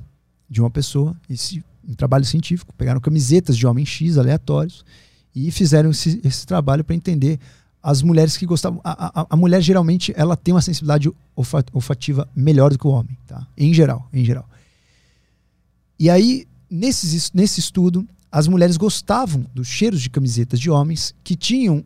de 0.50 0.62
uma 0.62 0.70
pessoa, 0.70 1.16
esse, 1.30 1.64
em 1.88 1.94
trabalho 1.94 2.26
científico, 2.26 2.74
pegaram 2.74 3.00
camisetas 3.00 3.58
de 3.58 3.68
homem 3.68 3.86
X 3.86 4.18
aleatórios 4.18 4.86
e 5.36 5.52
fizeram 5.52 5.92
esse, 5.92 6.22
esse 6.24 6.45
trabalho 6.45 6.84
para 6.84 6.95
entender 6.95 7.40
as 7.84 8.02
mulheres 8.02 8.38
que 8.38 8.45
gostavam. 8.45 8.80
A, 8.84 9.22
a, 9.22 9.28
a, 9.30 9.36
mulher 9.36 9.62
geralmente 9.62 10.14
ela 10.16 10.36
tem 10.36 10.54
uma 10.54 10.62
sensibilidade 10.62 11.12
olfativa 11.72 12.28
melhor 12.36 12.72
do 12.72 12.80
que 12.80 12.88
o 12.88 12.90
homem, 12.90 13.18
tá? 13.28 13.45
Em 13.58 13.74
geral, 13.74 14.10
em 14.12 14.26
geral. 14.26 14.50
E 16.00 16.10
aí, 16.10 16.48
nesse, 16.70 17.32
nesse 17.34 17.60
estudo, 17.60 18.08
as 18.32 18.48
mulheres 18.48 18.76
gostavam 18.76 19.45
dos 19.54 19.68
cheiros 19.68 20.02
de 20.02 20.10
camisetas 20.10 20.60
de 20.60 20.70
homens 20.70 21.14
que 21.24 21.36
tinham 21.36 21.86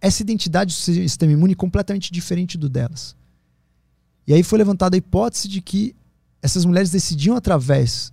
essa 0.00 0.22
identidade 0.22 0.74
do 0.74 0.78
sistema 0.78 1.32
imune 1.32 1.54
completamente 1.54 2.12
diferente 2.12 2.58
do 2.58 2.68
delas. 2.68 3.16
E 4.26 4.32
aí 4.32 4.42
foi 4.42 4.58
levantada 4.58 4.96
a 4.96 4.98
hipótese 4.98 5.48
de 5.48 5.60
que 5.60 5.94
essas 6.40 6.64
mulheres 6.64 6.90
decidiam 6.90 7.36
através 7.36 8.12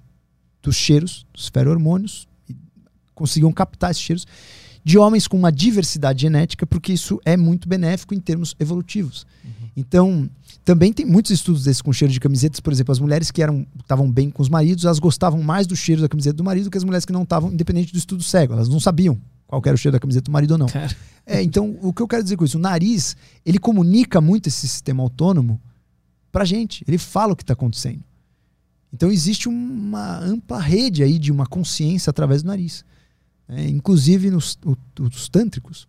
dos 0.61 0.75
cheiros, 0.75 1.25
dos 1.33 1.47
feromônios, 1.47 2.27
conseguiam 3.15 3.51
captar 3.51 3.91
esses 3.91 4.01
cheiros 4.01 4.25
de 4.83 4.97
homens 4.97 5.27
com 5.27 5.37
uma 5.37 5.51
diversidade 5.51 6.21
genética, 6.21 6.65
porque 6.65 6.93
isso 6.93 7.19
é 7.25 7.35
muito 7.35 7.67
benéfico 7.67 8.13
em 8.13 8.19
termos 8.19 8.55
evolutivos. 8.59 9.25
Uhum. 9.43 9.69
Então, 9.75 10.29
também 10.63 10.93
tem 10.93 11.05
muitos 11.05 11.31
estudos 11.31 11.63
desses 11.63 11.81
com 11.81 11.91
cheiro 11.91 12.13
de 12.13 12.19
camisetas, 12.19 12.59
por 12.59 12.71
exemplo, 12.71 12.91
as 12.91 12.99
mulheres 12.99 13.29
que 13.29 13.41
eram 13.41 13.67
estavam 13.79 14.09
bem 14.09 14.29
com 14.29 14.41
os 14.41 14.49
maridos, 14.49 14.85
elas 14.85 14.99
gostavam 14.99 15.41
mais 15.41 15.67
do 15.67 15.75
cheiro 15.75 16.01
da 16.01 16.07
camiseta 16.07 16.35
do 16.35 16.43
marido 16.43 16.65
do 16.65 16.71
que 16.71 16.77
as 16.77 16.83
mulheres 16.83 17.05
que 17.05 17.13
não 17.13 17.23
estavam, 17.23 17.51
independente 17.51 17.91
do 17.91 17.97
estudo 17.97 18.23
cego, 18.23 18.53
elas 18.53 18.69
não 18.69 18.79
sabiam 18.79 19.19
qual 19.47 19.61
era 19.65 19.75
o 19.75 19.77
cheiro 19.77 19.93
da 19.93 19.99
camiseta 19.99 20.25
do 20.25 20.31
marido 20.31 20.51
ou 20.51 20.57
não. 20.57 20.67
É, 21.25 21.41
então, 21.43 21.77
o 21.81 21.91
que 21.91 22.01
eu 22.01 22.07
quero 22.07 22.23
dizer 22.23 22.37
com 22.37 22.45
isso, 22.45 22.57
o 22.57 22.61
nariz, 22.61 23.15
ele 23.45 23.59
comunica 23.59 24.21
muito 24.21 24.47
esse 24.47 24.67
sistema 24.67 25.03
autônomo 25.03 25.59
pra 26.31 26.45
gente. 26.45 26.83
Ele 26.87 26.97
fala 26.97 27.33
o 27.33 27.35
que 27.35 27.43
está 27.43 27.53
acontecendo. 27.53 28.03
Então 28.93 29.11
existe 29.11 29.47
uma 29.47 30.17
ampla 30.19 30.59
rede 30.59 31.03
aí 31.03 31.19
de 31.19 31.31
uma 31.31 31.45
consciência 31.45 32.09
através 32.09 32.41
do 32.43 32.47
nariz. 32.47 32.83
É, 33.47 33.67
inclusive 33.67 34.29
nos, 34.29 34.57
os 34.99 35.29
tântricos 35.29 35.87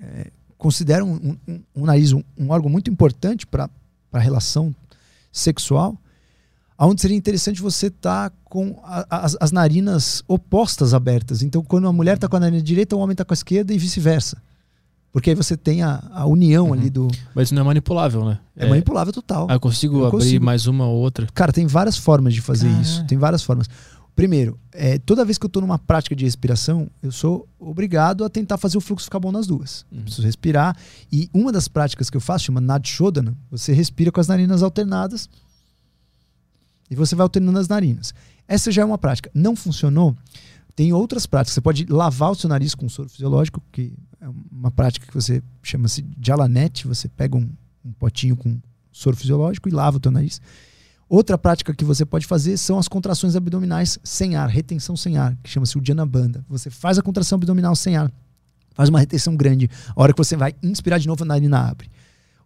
é, 0.00 0.30
consideram 0.58 1.12
um, 1.12 1.36
um, 1.48 1.62
um 1.74 1.84
nariz 1.86 2.12
um, 2.12 2.22
um, 2.36 2.50
órgão 2.50 2.70
muito 2.70 2.90
importante 2.90 3.46
para 3.46 3.70
a 4.12 4.18
relação 4.18 4.74
sexual, 5.32 5.98
onde 6.78 7.00
seria 7.00 7.16
interessante 7.16 7.60
você 7.60 7.86
estar 7.86 8.30
tá 8.30 8.36
com 8.44 8.78
a, 8.82 9.24
as, 9.24 9.36
as, 9.40 9.52
narinas 9.52 10.22
opostas 10.28 10.92
abertas. 10.94 11.42
Então, 11.42 11.62
quando 11.62 11.88
a 11.88 11.92
mulher 11.92 12.16
está 12.16 12.28
com 12.28 12.36
a 12.36 12.40
narina 12.40 12.62
direita, 12.62 12.96
o 12.96 12.98
homem 12.98 13.12
está 13.12 13.24
com 13.24 13.32
a 13.32 13.34
esquerda 13.34 13.72
e 13.72 13.78
vice-versa. 13.78 14.42
Porque 15.16 15.30
aí 15.30 15.34
você 15.34 15.56
tem 15.56 15.82
a, 15.82 16.02
a 16.12 16.26
união 16.26 16.66
uhum. 16.66 16.72
ali 16.74 16.90
do. 16.90 17.08
Mas 17.34 17.48
isso 17.48 17.54
não 17.54 17.62
é 17.62 17.64
manipulável, 17.64 18.22
né? 18.22 18.38
É, 18.54 18.66
é... 18.66 18.68
manipulável 18.68 19.14
total. 19.14 19.46
Ah, 19.48 19.54
eu 19.54 19.60
consigo 19.60 20.00
eu 20.00 20.04
abrir 20.04 20.18
consigo. 20.18 20.44
mais 20.44 20.66
uma 20.66 20.86
ou 20.86 20.94
outra. 20.94 21.26
Cara, 21.32 21.54
tem 21.54 21.66
várias 21.66 21.96
formas 21.96 22.34
de 22.34 22.42
fazer 22.42 22.68
isso. 22.82 23.02
Tem 23.06 23.16
várias 23.16 23.42
formas. 23.42 23.66
Primeiro, 24.14 24.58
é, 24.72 24.98
toda 24.98 25.24
vez 25.24 25.38
que 25.38 25.46
eu 25.46 25.48
estou 25.48 25.62
numa 25.62 25.78
prática 25.78 26.14
de 26.14 26.22
respiração, 26.22 26.90
eu 27.02 27.10
sou 27.10 27.48
obrigado 27.58 28.24
a 28.24 28.28
tentar 28.28 28.58
fazer 28.58 28.76
o 28.76 28.80
fluxo 28.82 29.06
ficar 29.06 29.18
bom 29.18 29.32
nas 29.32 29.46
duas. 29.46 29.86
Uhum. 29.90 30.02
Preciso 30.02 30.26
respirar. 30.26 30.76
E 31.10 31.30
uma 31.32 31.50
das 31.50 31.66
práticas 31.66 32.10
que 32.10 32.16
eu 32.18 32.20
faço 32.20 32.44
chama 32.44 32.60
Nadshodana. 32.60 33.34
Você 33.50 33.72
respira 33.72 34.12
com 34.12 34.20
as 34.20 34.28
narinas 34.28 34.62
alternadas 34.62 35.30
e 36.90 36.94
você 36.94 37.14
vai 37.14 37.24
alternando 37.24 37.58
as 37.58 37.68
narinas. 37.68 38.12
Essa 38.46 38.70
já 38.70 38.82
é 38.82 38.84
uma 38.84 38.98
prática. 38.98 39.30
Não 39.32 39.56
funcionou? 39.56 40.14
Tem 40.76 40.92
outras 40.92 41.24
práticas. 41.24 41.54
Você 41.54 41.60
pode 41.62 41.86
lavar 41.86 42.30
o 42.30 42.34
seu 42.34 42.48
nariz 42.48 42.74
com 42.74 42.86
soro 42.88 43.08
fisiológico, 43.08 43.62
que 43.72 43.94
é 44.20 44.28
uma 44.52 44.70
prática 44.70 45.06
que 45.06 45.14
você 45.14 45.42
chama-se 45.62 46.04
Jalanete. 46.20 46.86
Você 46.86 47.08
pega 47.08 47.34
um, 47.34 47.50
um 47.82 47.92
potinho 47.92 48.36
com 48.36 48.60
soro 48.92 49.16
fisiológico 49.16 49.70
e 49.70 49.72
lava 49.72 49.96
o 49.96 50.00
teu 50.00 50.12
nariz. 50.12 50.40
Outra 51.08 51.38
prática 51.38 51.72
que 51.72 51.84
você 51.84 52.04
pode 52.04 52.26
fazer 52.26 52.56
são 52.56 52.78
as 52.78 52.88
contrações 52.88 53.36
abdominais 53.36 53.98
sem 54.02 54.36
ar, 54.36 54.48
retenção 54.48 54.96
sem 54.96 55.16
ar, 55.16 55.36
que 55.42 55.48
chama-se 55.48 55.78
o 55.78 56.06
Banda. 56.06 56.44
Você 56.48 56.68
faz 56.68 56.98
a 56.98 57.02
contração 57.02 57.36
abdominal 57.36 57.76
sem 57.76 57.96
ar, 57.96 58.12
faz 58.74 58.88
uma 58.88 58.98
retenção 58.98 59.36
grande. 59.36 59.70
A 59.94 60.02
hora 60.02 60.12
que 60.12 60.18
você 60.18 60.36
vai 60.36 60.54
inspirar 60.62 60.98
de 60.98 61.06
novo, 61.06 61.22
a 61.22 61.26
narina 61.26 61.60
abre. 61.60 61.88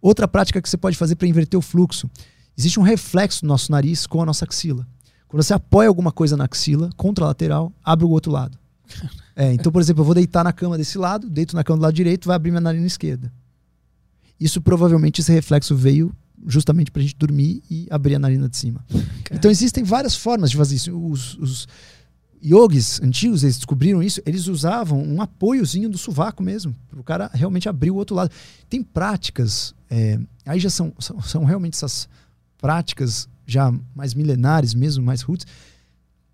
Outra 0.00 0.28
prática 0.28 0.60
que 0.60 0.68
você 0.68 0.76
pode 0.76 0.96
fazer 0.96 1.16
para 1.16 1.26
inverter 1.26 1.58
o 1.58 1.62
fluxo. 1.62 2.08
Existe 2.56 2.78
um 2.78 2.82
reflexo 2.82 3.40
do 3.42 3.48
nosso 3.48 3.72
nariz 3.72 4.06
com 4.06 4.20
a 4.22 4.26
nossa 4.26 4.44
axila. 4.44 4.86
Quando 5.30 5.44
você 5.44 5.54
apoia 5.54 5.88
alguma 5.88 6.10
coisa 6.10 6.36
na 6.36 6.44
axila, 6.44 6.90
contralateral, 6.96 7.72
abre 7.84 8.04
o 8.04 8.10
outro 8.10 8.32
lado. 8.32 8.58
É, 9.36 9.54
então, 9.54 9.70
por 9.70 9.80
exemplo, 9.80 10.00
eu 10.00 10.04
vou 10.04 10.14
deitar 10.14 10.42
na 10.42 10.52
cama 10.52 10.76
desse 10.76 10.98
lado, 10.98 11.30
deito 11.30 11.54
na 11.54 11.62
cama 11.62 11.78
do 11.78 11.82
lado 11.82 11.94
direito, 11.94 12.26
vai 12.26 12.34
abrir 12.34 12.50
minha 12.50 12.60
narina 12.60 12.84
esquerda. 12.84 13.32
Isso 14.40 14.60
provavelmente 14.60 15.20
esse 15.20 15.32
reflexo 15.32 15.76
veio 15.76 16.12
justamente 16.44 16.90
para 16.90 17.00
a 17.00 17.02
gente 17.04 17.16
dormir 17.16 17.62
e 17.70 17.86
abrir 17.90 18.16
a 18.16 18.18
narina 18.18 18.48
de 18.48 18.56
cima. 18.56 18.84
Então 19.30 19.48
existem 19.48 19.84
várias 19.84 20.16
formas 20.16 20.50
de 20.50 20.56
fazer 20.56 20.74
isso. 20.74 20.98
Os, 20.98 21.38
os 21.38 21.68
yogis 22.44 23.00
antigos, 23.00 23.44
eles 23.44 23.56
descobriram 23.56 24.02
isso, 24.02 24.20
eles 24.26 24.48
usavam 24.48 25.00
um 25.00 25.22
apoiozinho 25.22 25.88
do 25.88 25.96
sovaco 25.96 26.42
mesmo, 26.42 26.74
para 26.88 27.00
o 27.00 27.04
cara 27.04 27.30
realmente 27.32 27.68
abrir 27.68 27.92
o 27.92 27.96
outro 27.96 28.16
lado. 28.16 28.30
Tem 28.68 28.82
práticas, 28.82 29.74
é, 29.88 30.18
aí 30.44 30.58
já 30.58 30.70
são, 30.70 30.92
são, 30.98 31.22
são, 31.22 31.44
realmente 31.44 31.74
essas 31.74 32.08
práticas 32.58 33.28
já 33.52 33.72
mais 33.94 34.14
milenares 34.14 34.74
mesmo, 34.74 35.04
mais 35.04 35.22
roots, 35.22 35.46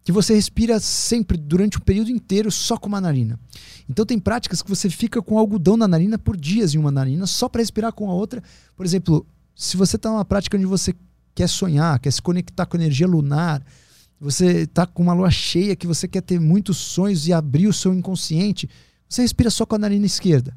que 0.05 0.13
você 0.13 0.35
respira 0.35 0.79
sempre, 0.79 1.37
durante 1.37 1.79
o 1.79 1.81
período 1.81 2.11
inteiro, 2.11 2.51
só 2.51 2.77
com 2.77 2.87
uma 2.87 3.01
narina. 3.01 3.41
Então 3.89 4.07
tem 4.07 4.21
práticas 4.21 4.63
que 4.63 4.69
você 4.69 4.89
fica 4.89 5.21
com 5.21 5.37
algodão 5.37 5.77
na 5.77 5.89
narina 5.89 6.17
por 6.17 6.37
dias 6.37 6.75
em 6.75 6.79
uma 6.79 6.93
narina, 6.93 7.27
só 7.27 7.49
para 7.49 7.61
respirar 7.61 7.93
com 7.93 8.09
a 8.09 8.15
outra. 8.15 8.41
Por 8.77 8.87
exemplo, 8.87 9.27
se 9.55 9.77
você 9.77 9.97
está 9.97 10.09
numa 10.09 10.25
prática 10.25 10.57
onde 10.57 10.67
você 10.67 10.95
quer 11.35 11.49
sonhar, 11.49 11.99
quer 11.99 12.13
se 12.13 12.23
conectar 12.23 12.67
com 12.67 12.77
energia 12.77 13.07
lunar, 13.07 13.65
você 14.21 14.63
está 14.63 14.87
com 14.87 15.03
uma 15.03 15.13
lua 15.13 15.31
cheia 15.31 15.75
que 15.75 15.87
você 15.87 16.07
quer 16.07 16.23
ter 16.23 16.41
muitos 16.41 16.77
sonhos 16.77 17.27
e 17.27 17.33
abrir 17.33 17.67
o 17.67 17.73
seu 17.73 17.93
inconsciente, 17.93 18.69
você 19.09 19.23
respira 19.23 19.51
só 19.51 19.67
com 19.67 19.75
a 19.75 19.79
narina 19.79 20.07
esquerda. 20.07 20.57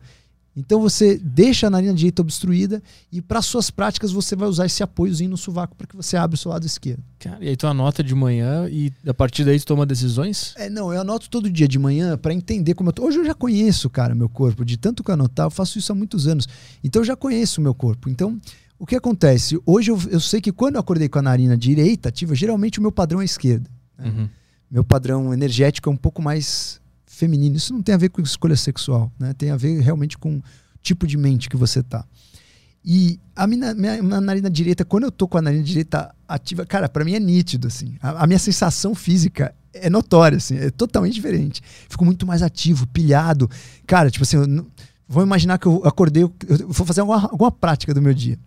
Então 0.59 0.81
você 0.81 1.17
deixa 1.17 1.67
a 1.67 1.69
narina 1.69 1.93
direita 1.93 2.21
obstruída 2.21 2.83
e 3.11 3.21
para 3.21 3.41
suas 3.41 3.71
práticas 3.71 4.11
você 4.11 4.35
vai 4.35 4.49
usar 4.49 4.65
esse 4.65 4.83
apoiozinho 4.83 5.29
no 5.29 5.37
sovaco 5.37 5.73
para 5.73 5.87
que 5.87 5.95
você 5.95 6.17
abra 6.17 6.35
o 6.35 6.37
seu 6.37 6.51
lado 6.51 6.65
esquerdo. 6.65 7.01
Cara, 7.17 7.37
e 7.41 7.47
aí 7.47 7.55
tu 7.55 7.65
anota 7.65 8.03
de 8.03 8.13
manhã 8.13 8.67
e 8.69 8.91
a 9.07 9.13
partir 9.13 9.45
daí 9.45 9.57
tu 9.57 9.65
toma 9.65 9.85
decisões? 9.85 10.53
É, 10.57 10.69
não, 10.69 10.93
eu 10.93 10.99
anoto 10.99 11.29
todo 11.29 11.49
dia 11.49 11.67
de 11.67 11.79
manhã 11.79 12.17
para 12.17 12.33
entender 12.33 12.73
como 12.73 12.89
eu 12.89 12.93
tô. 12.93 13.05
Hoje 13.05 13.19
eu 13.19 13.25
já 13.25 13.33
conheço, 13.33 13.89
cara, 13.89 14.13
meu 14.13 14.27
corpo, 14.27 14.65
de 14.65 14.75
tanto 14.75 15.01
que 15.01 15.09
eu 15.09 15.13
anotar, 15.13 15.45
eu 15.45 15.51
faço 15.51 15.79
isso 15.79 15.91
há 15.91 15.95
muitos 15.95 16.27
anos. 16.27 16.45
Então 16.83 17.01
eu 17.01 17.05
já 17.05 17.15
conheço 17.15 17.61
o 17.61 17.63
meu 17.63 17.73
corpo. 17.73 18.09
Então 18.09 18.39
o 18.77 18.85
que 18.85 18.95
acontece? 18.95 19.57
Hoje 19.65 19.91
eu, 19.91 19.99
eu, 20.09 20.19
sei 20.19 20.41
que 20.41 20.51
quando 20.51 20.75
eu 20.75 20.81
acordei 20.81 21.07
com 21.07 21.19
a 21.19 21.21
narina 21.21 21.57
direita 21.57 22.09
ativa, 22.09 22.35
geralmente 22.35 22.79
o 22.79 22.81
meu 22.81 22.91
padrão 22.91 23.21
é 23.21 23.25
esquerda. 23.25 23.69
Né? 23.97 24.09
Uhum. 24.09 24.29
Meu 24.69 24.83
padrão 24.83 25.33
energético 25.33 25.89
é 25.89 25.93
um 25.93 25.97
pouco 25.97 26.21
mais 26.21 26.79
feminino. 27.19 27.57
Isso 27.57 27.73
não 27.73 27.83
tem 27.83 27.93
a 27.93 27.97
ver 27.97 28.09
com 28.09 28.21
escolha 28.21 28.55
sexual, 28.55 29.11
né? 29.19 29.33
Tem 29.33 29.51
a 29.51 29.57
ver 29.57 29.81
realmente 29.81 30.17
com 30.17 30.37
o 30.37 30.43
tipo 30.81 31.05
de 31.05 31.17
mente 31.17 31.49
que 31.49 31.57
você 31.57 31.83
tá. 31.83 32.05
E 32.83 33.19
a 33.35 33.45
minha, 33.45 33.73
minha, 33.73 34.01
minha 34.01 34.21
narina 34.21 34.49
direita, 34.49 34.85
quando 34.85 35.03
eu 35.03 35.11
tô 35.11 35.27
com 35.27 35.37
a 35.37 35.41
narina 35.41 35.63
direita 35.63 36.15
ativa, 36.27 36.65
cara, 36.65 36.87
para 36.87 37.03
mim 37.03 37.13
é 37.13 37.19
nítido, 37.19 37.67
assim. 37.67 37.97
A, 38.01 38.23
a, 38.23 38.27
minha 38.27 38.39
sensação 38.39 38.95
física 38.95 39.53
é 39.73 39.89
notória, 39.89 40.37
assim, 40.37 40.57
é 40.57 40.71
totalmente 40.71 41.13
diferente. 41.13 41.61
Fico 41.89 42.05
muito 42.05 42.25
mais 42.25 42.41
ativo, 42.41 42.87
pilhado. 42.87 43.49
Cara, 43.85 44.09
tipo 44.09 44.23
assim, 44.23 44.37
eu, 44.37 44.65
vou 45.07 45.21
imaginar 45.21 45.57
que 45.57 45.67
eu 45.67 45.81
acordei, 45.85 46.23
eu, 46.23 46.33
eu 46.47 46.69
vou 46.69 46.85
fazer 46.85 47.01
alguma, 47.01 47.21
alguma 47.23 47.51
prática 47.51 47.93
do 47.93 48.01
meu 48.01 48.13
dia. 48.13 48.39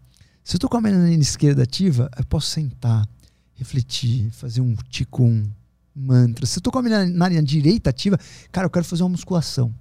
Se 0.43 0.57
eu 0.57 0.61
tô 0.61 0.69
com 0.69 0.79
a 0.79 0.81
narina 0.81 1.23
esquerda 1.23 1.63
ativa, 1.63 2.11
eu 2.19 2.25
posso 2.25 2.51
sentar, 2.51 3.07
refletir, 3.55 4.31
fazer 4.33 4.63
um 4.63 4.75
ticum, 4.89 5.45
mantra. 5.95 6.47
Se 6.47 6.59
eu 6.59 6.63
tô 6.63 6.71
com 6.71 6.79
a 6.79 6.83
narina 6.83 7.43
direita 7.43 7.91
ativa, 7.91 8.19
cara, 8.51 8.67
eu 8.67 8.71
quero 8.71 8.85
fazer 8.85 9.03
uma 9.03 9.11
musculação. 9.11 9.73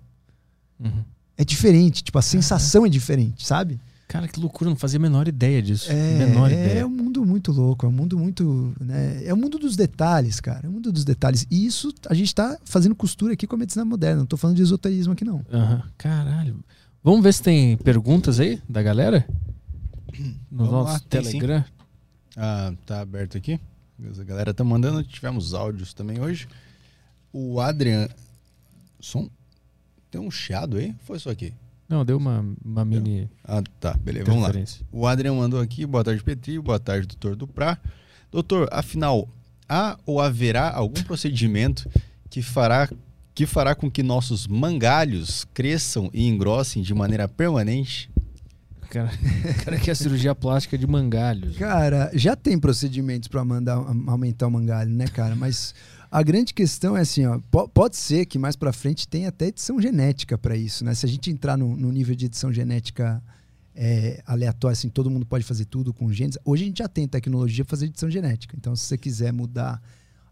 Uhum. 0.80 1.04
É 1.38 1.44
diferente, 1.44 2.04
tipo, 2.04 2.18
a 2.20 2.22
sensação 2.22 2.86
é 2.86 2.90
diferente, 2.90 3.46
sabe? 3.46 3.80
Cara, 4.08 4.28
que 4.28 4.40
loucura, 4.42 4.70
não 4.70 4.76
fazia 4.76 5.00
a 5.00 5.02
menor 5.02 5.26
ideia 5.30 5.62
disso. 5.62 5.90
É, 5.90 6.18
menor 6.18 6.52
ideia. 6.52 6.80
é 6.80 6.86
um 6.86 6.90
mundo 6.90 7.26
muito 7.26 7.50
louco, 7.50 7.86
é 7.86 7.90
um 7.90 7.94
mundo 7.94 8.20
muito. 8.20 8.74
Né, 8.78 9.24
é 9.24 9.34
o 9.34 9.38
um 9.38 9.40
mundo 9.40 9.58
dos 9.58 9.78
detalhes, 9.78 10.42
cara. 10.42 10.62
É 10.66 10.68
o 10.68 10.70
um 10.70 10.74
mundo 10.74 10.92
dos 10.92 11.06
detalhes. 11.06 11.48
E 11.50 11.66
isso 11.66 11.94
a 12.10 12.14
gente 12.14 12.36
tá 12.36 12.60
fazendo 12.66 12.94
costura 12.94 13.34
aqui 13.34 13.48
com 13.48 13.56
a 13.56 13.58
medicina 13.58 13.86
moderna. 13.86 14.18
Não 14.18 14.26
tô 14.26 14.36
falando 14.36 14.58
de 14.58 14.64
esoterismo 14.64 15.14
aqui, 15.14 15.24
não. 15.24 15.38
Uhum. 15.38 15.82
Caralho. 15.98 16.60
Vamos 17.02 17.24
ver 17.24 17.34
se 17.34 17.42
tem 17.42 17.78
perguntas 17.78 18.38
aí 18.38 18.62
da 18.68 18.84
galera? 18.84 19.26
No 20.52 20.66
Vamos 20.66 20.72
nosso 20.72 20.94
lá, 20.94 21.00
Telegram. 21.10 21.64
Ah, 22.36 22.74
tá 22.86 23.00
aberto 23.00 23.38
aqui. 23.38 23.60
A 24.20 24.24
galera 24.24 24.54
tá 24.54 24.64
mandando. 24.64 25.04
Tivemos 25.04 25.54
áudios 25.54 25.94
também 25.94 26.20
hoje. 26.20 26.48
O 27.32 27.60
Adrian. 27.60 28.10
Som. 29.00 29.30
Tem 30.10 30.20
um 30.20 30.32
chiado 30.32 30.78
aí? 30.78 30.96
Foi 31.06 31.18
só 31.20 31.30
aqui? 31.30 31.54
Não, 31.88 32.06
deu 32.06 32.18
uma, 32.18 32.46
uma 32.64 32.86
mini. 32.86 33.30
Ah, 33.44 33.62
tá. 33.80 33.94
Beleza, 33.94 34.26
vamos 34.26 34.44
lá. 34.44 34.54
O 34.92 35.08
Adrian 35.08 35.34
mandou 35.34 35.60
aqui. 35.60 35.86
Boa 35.86 36.04
tarde, 36.04 36.24
Petri. 36.24 36.60
Boa 36.60 36.80
tarde, 36.80 37.08
doutor 37.08 37.36
Duprá. 37.36 37.78
Doutor, 38.32 38.70
afinal, 38.72 39.28
há 39.68 39.98
ou 40.06 40.20
haverá 40.20 40.72
algum 40.72 41.02
procedimento 41.04 41.90
que 42.30 42.42
fará 42.42 42.90
que 43.34 43.46
fará 43.46 43.74
com 43.74 43.90
que 43.90 44.04
nossos 44.04 44.46
mangalhos 44.46 45.46
cresçam 45.54 46.10
e 46.14 46.28
engrossem 46.28 46.84
de 46.84 46.94
maneira 46.94 47.30
permanente? 47.30 48.11
Cara, 48.92 49.10
cara 49.64 49.80
quer 49.80 49.96
cirurgia 49.96 50.36
plástica 50.36 50.78
de 50.78 50.86
mangalhos. 50.86 51.58
Cara, 51.58 52.12
já 52.14 52.36
tem 52.36 52.60
procedimentos 52.60 53.30
para 53.30 53.42
aumentar 53.42 54.48
o 54.48 54.52
mangalho, 54.52 54.92
né, 54.92 55.08
cara? 55.08 55.36
Mas 55.36 55.74
a 56.12 56.22
grande 56.22 56.54
questão 56.54 56.98
é 56.98 57.02
assim, 57.02 57.26
ó, 57.26 57.40
pode 57.74 57.96
ser 57.96 58.26
que 58.26 58.38
mais 58.38 58.56
para 58.56 58.74
frente 58.74 59.08
tenha 59.08 59.30
até 59.30 59.48
edição 59.48 59.82
genética 59.82 60.38
para 60.38 60.56
isso, 60.56 60.84
né? 60.84 60.94
Se 60.94 61.06
a 61.06 61.10
gente 61.10 61.32
entrar 61.32 61.58
no, 61.58 61.76
no 61.76 61.92
nível 61.92 62.14
de 62.14 62.26
edição 62.26 62.52
genética 62.52 63.24
é, 63.74 64.22
aleatória, 64.28 64.74
assim, 64.74 64.90
todo 64.90 65.10
mundo 65.10 65.26
pode 65.26 65.46
fazer 65.46 65.66
tudo 65.66 65.94
com 65.94 66.12
genes. 66.12 66.38
Hoje 66.44 66.64
a 66.64 66.68
gente 66.68 66.80
já 66.80 66.90
tem 66.90 67.08
tecnologia 67.08 67.64
para 67.64 67.70
fazer 67.70 67.86
edição 67.86 68.10
genética. 68.10 68.56
Então, 68.58 68.76
se 68.76 68.84
você 68.84 68.98
quiser 68.98 69.32
mudar 69.32 69.82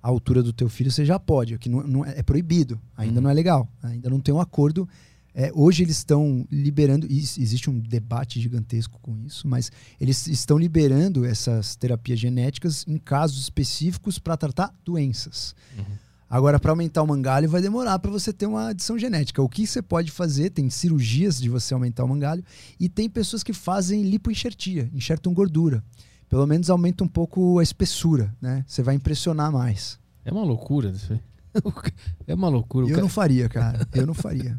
a 0.03 0.09
altura 0.09 0.43
do 0.43 0.51
teu 0.51 0.67
filho, 0.67 0.91
você 0.91 1.05
já 1.05 1.17
pode. 1.17 1.53
Aqui 1.53 1.69
não, 1.69 1.81
não 1.83 2.05
é, 2.05 2.19
é 2.19 2.23
proibido, 2.23 2.79
ainda 2.97 3.15
uhum. 3.15 3.23
não 3.23 3.29
é 3.29 3.33
legal, 3.33 3.67
ainda 3.81 4.09
não 4.09 4.19
tem 4.19 4.33
um 4.33 4.41
acordo 4.41 4.88
é, 5.33 5.51
hoje 5.53 5.83
eles 5.83 5.98
estão 5.98 6.45
liberando, 6.51 7.08
existe 7.09 7.69
um 7.69 7.80
debate 7.80 8.41
gigantesco 8.41 8.99
com 9.01 9.17
isso, 9.17 9.48
mas 9.48 9.72
eles 9.99 10.27
estão 10.27 10.58
liberando 10.58 11.25
essas 11.25 11.75
terapias 11.75 12.19
genéticas 12.19 12.85
em 12.88 12.98
casos 12.98 13.41
específicos 13.43 14.19
para 14.19 14.35
tratar 14.35 14.74
doenças. 14.83 15.56
Uhum. 15.77 15.85
Agora, 16.30 16.59
para 16.59 16.72
aumentar 16.72 17.01
o 17.01 17.08
mangalho, 17.08 17.49
vai 17.49 17.59
demorar 17.59 17.98
para 17.98 18.11
você 18.11 18.32
ter 18.32 18.45
uma 18.45 18.69
adição 18.69 18.99
genética. 18.99 19.41
O 19.41 19.49
que 19.49 19.66
você 19.66 19.82
pode 19.82 20.11
fazer? 20.11 20.51
Tem 20.51 20.69
cirurgias 20.69 21.41
de 21.41 21.49
você 21.49 21.74
aumentar 21.74 22.03
o 22.03 22.08
mangalho 22.08 22.43
e 22.80 22.88
tem 22.88 23.09
pessoas 23.09 23.41
que 23.41 23.51
fazem 23.51 24.03
lipoenxertia, 24.03 24.91
enxertam 24.93 25.33
gordura. 25.33 25.83
Pelo 26.30 26.45
menos 26.45 26.69
aumenta 26.69 27.03
um 27.03 27.08
pouco 27.08 27.58
a 27.58 27.64
espessura, 27.64 28.32
né? 28.40 28.64
Você 28.67 28.83
vai 28.83 28.93
impressionar 28.93 29.51
mais. 29.51 29.98
É 30.24 30.32
uma 30.32 30.43
loucura 30.43 30.91
isso 30.91 31.14
aí. 31.14 31.19
É 32.27 32.35
uma 32.35 32.48
loucura. 32.48 32.88
Eu 32.88 33.01
não 33.01 33.09
faria, 33.09 33.49
cara. 33.49 33.88
Eu 33.95 34.06
não 34.06 34.14
faria. 34.14 34.56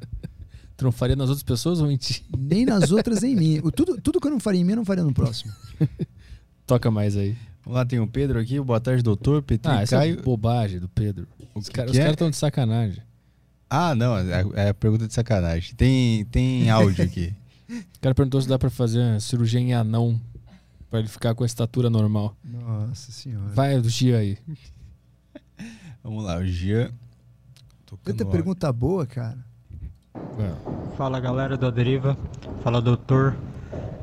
Tu 0.81 0.84
não 0.84 0.91
faria 0.92 1.15
nas 1.15 1.28
outras 1.28 1.42
pessoas 1.42 1.78
ou 1.78 1.91
em 1.91 1.99
ti? 1.99 2.25
Nem 2.34 2.65
nas 2.65 2.91
outras, 2.91 3.20
nem 3.20 3.34
em 3.34 3.36
mim. 3.36 3.60
Tudo, 3.76 4.00
tudo 4.00 4.18
que 4.18 4.26
eu 4.26 4.31
não 4.31 4.41
faria 4.41 4.62
em 4.62 4.65
mim, 4.65 4.70
eu 4.70 4.76
não 4.76 4.84
faria 4.86 5.05
no 5.05 5.12
próximo. 5.12 5.52
toca 6.67 6.91
mais 6.91 7.18
aí. 7.18 7.36
Vamos 7.62 7.76
lá, 7.76 7.84
tem 7.84 8.00
o 8.00 8.07
Pedro 8.07 8.41
aqui. 8.41 8.59
Boa 8.59 8.81
tarde, 8.81 9.02
doutor. 9.02 9.42
Petri 9.42 9.70
Ah, 9.70 9.83
essa 9.83 9.99
Caio. 9.99 10.18
é 10.18 10.23
bobagem 10.23 10.81
do 10.81 10.89
Pedro. 10.89 11.28
O 11.55 11.59
Os 11.59 11.68
caras 11.68 11.94
é? 11.94 12.10
estão 12.10 12.31
de 12.31 12.36
sacanagem. 12.36 13.02
Ah, 13.68 13.94
não, 13.94 14.17
é, 14.17 14.42
é 14.55 14.68
a 14.70 14.75
pergunta 14.75 15.07
de 15.07 15.12
sacanagem. 15.12 15.75
Tem, 15.75 16.25
tem 16.25 16.70
áudio 16.70 17.05
aqui. 17.05 17.34
O 17.70 18.00
cara 18.00 18.15
perguntou 18.15 18.41
se 18.41 18.49
dá 18.49 18.59
pra 18.59 18.70
fazer 18.70 18.99
uma 19.00 19.20
cirurgia 19.20 19.60
em 19.60 19.75
anão 19.75 20.18
pra 20.89 20.99
ele 20.99 21.09
ficar 21.09 21.34
com 21.36 21.44
a 21.44 21.47
estatura 21.47 21.91
normal. 21.91 22.34
Nossa 22.42 23.12
senhora. 23.12 23.52
Vai 23.52 23.78
do 23.81 23.89
dia 23.89 24.17
aí. 24.17 24.39
Vamos 26.02 26.25
lá, 26.25 26.39
o 26.39 26.44
Gia. 26.47 26.91
Tanta 28.02 28.25
pergunta 28.25 28.73
boa, 28.73 29.07
cara. 29.07 29.39
Vai. 30.14 30.52
Fala 30.97 31.20
galera 31.20 31.56
do 31.56 31.66
Aderiva, 31.66 32.16
fala 32.62 32.80
doutor. 32.80 33.36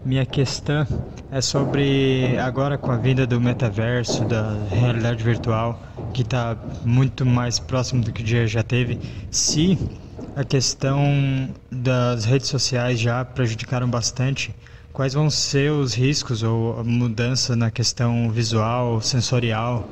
Minha 0.06 0.26
questão 0.26 0.88
é 1.32 1.42
sobre 1.42 2.38
agora 2.38 2.77
com 2.77 2.92
a 2.92 2.98
vinda 2.98 3.27
do 3.27 3.42
metaverso, 3.42 4.24
da 4.24 4.53
realidade 4.69 5.22
virtual, 5.22 5.80
que 6.14 6.22
está 6.22 6.56
muito 6.86 7.26
mais 7.26 7.60
próximo 7.60 8.02
do 8.02 8.14
que 8.14 8.22
o 8.22 8.26
dia 8.26 8.48
já 8.48 8.64
teve, 8.64 9.00
se 9.30 9.77
a 10.36 10.45
questão 10.45 11.50
das 11.69 12.24
redes 12.24 12.48
sociais 12.48 13.00
já 13.00 13.26
prejudicaram 13.26 13.90
bastante, 13.90 14.56
quais 14.94 15.14
vão 15.14 15.30
ser 15.30 15.72
os 15.72 15.94
riscos 15.94 16.42
ou 16.42 16.80
a 16.80 16.84
mudança 16.84 17.56
na 17.56 17.69
questão 17.69 18.30
visual, 18.32 19.02
sensorial, 19.02 19.90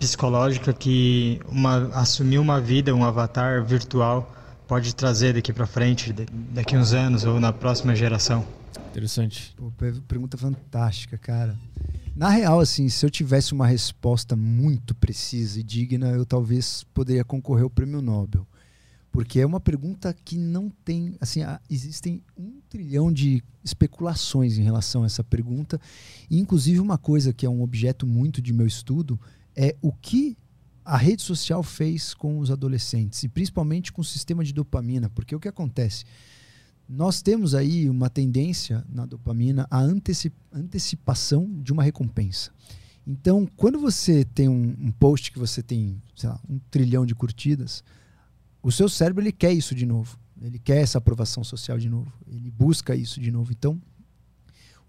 psicológica 0.00 0.72
que 0.72 1.40
uma, 1.48 1.88
assumir 1.94 2.38
uma 2.38 2.60
vida, 2.60 2.92
um 2.92 3.04
avatar 3.04 3.62
virtual 3.62 4.28
pode 4.72 4.94
trazer 4.96 5.34
daqui 5.34 5.52
para 5.52 5.66
frente, 5.66 6.14
daqui 6.54 6.74
uns 6.78 6.94
anos 6.94 7.24
ou 7.24 7.38
na 7.38 7.52
próxima 7.52 7.94
geração? 7.94 8.42
Interessante. 8.90 9.52
Pô, 9.54 9.70
per- 9.72 10.00
pergunta 10.08 10.38
fantástica, 10.38 11.18
cara. 11.18 11.58
Na 12.16 12.30
real, 12.30 12.58
assim, 12.58 12.88
se 12.88 13.04
eu 13.04 13.10
tivesse 13.10 13.52
uma 13.52 13.66
resposta 13.66 14.34
muito 14.34 14.94
precisa 14.94 15.60
e 15.60 15.62
digna, 15.62 16.08
eu 16.12 16.24
talvez 16.24 16.86
poderia 16.94 17.22
concorrer 17.22 17.64
ao 17.64 17.68
prêmio 17.68 18.00
Nobel. 18.00 18.46
Porque 19.10 19.40
é 19.40 19.44
uma 19.44 19.60
pergunta 19.60 20.16
que 20.24 20.38
não 20.38 20.70
tem. 20.70 21.16
Assim, 21.20 21.40
existem 21.68 22.22
um 22.34 22.58
trilhão 22.70 23.12
de 23.12 23.44
especulações 23.62 24.56
em 24.56 24.62
relação 24.62 25.02
a 25.02 25.06
essa 25.06 25.22
pergunta. 25.22 25.78
E, 26.30 26.38
inclusive, 26.40 26.80
uma 26.80 26.96
coisa 26.96 27.30
que 27.30 27.44
é 27.44 27.50
um 27.50 27.60
objeto 27.60 28.06
muito 28.06 28.40
de 28.40 28.54
meu 28.54 28.66
estudo 28.66 29.20
é 29.54 29.76
o 29.82 29.92
que 29.92 30.34
a 30.84 30.96
rede 30.96 31.22
social 31.22 31.62
fez 31.62 32.14
com 32.14 32.38
os 32.38 32.50
adolescentes, 32.50 33.22
e 33.22 33.28
principalmente 33.28 33.92
com 33.92 34.00
o 34.00 34.04
sistema 34.04 34.44
de 34.44 34.52
dopamina. 34.52 35.08
Porque 35.10 35.34
o 35.34 35.40
que 35.40 35.48
acontece? 35.48 36.04
Nós 36.88 37.22
temos 37.22 37.54
aí 37.54 37.88
uma 37.88 38.10
tendência 38.10 38.84
na 38.88 39.06
dopamina 39.06 39.66
à 39.70 39.80
anteci- 39.80 40.32
antecipação 40.52 41.48
de 41.62 41.72
uma 41.72 41.82
recompensa. 41.82 42.50
Então, 43.06 43.48
quando 43.56 43.80
você 43.80 44.24
tem 44.24 44.48
um, 44.48 44.76
um 44.78 44.90
post 44.90 45.32
que 45.32 45.38
você 45.38 45.62
tem, 45.62 46.00
lá, 46.22 46.40
um 46.48 46.58
trilhão 46.70 47.06
de 47.06 47.14
curtidas, 47.14 47.82
o 48.62 48.70
seu 48.70 48.88
cérebro 48.88 49.22
ele 49.22 49.32
quer 49.32 49.52
isso 49.52 49.74
de 49.74 49.86
novo. 49.86 50.18
Ele 50.40 50.58
quer 50.58 50.82
essa 50.82 50.98
aprovação 50.98 51.42
social 51.44 51.78
de 51.78 51.88
novo. 51.88 52.12
Ele 52.26 52.50
busca 52.50 52.94
isso 52.94 53.20
de 53.20 53.30
novo. 53.30 53.52
Então, 53.52 53.80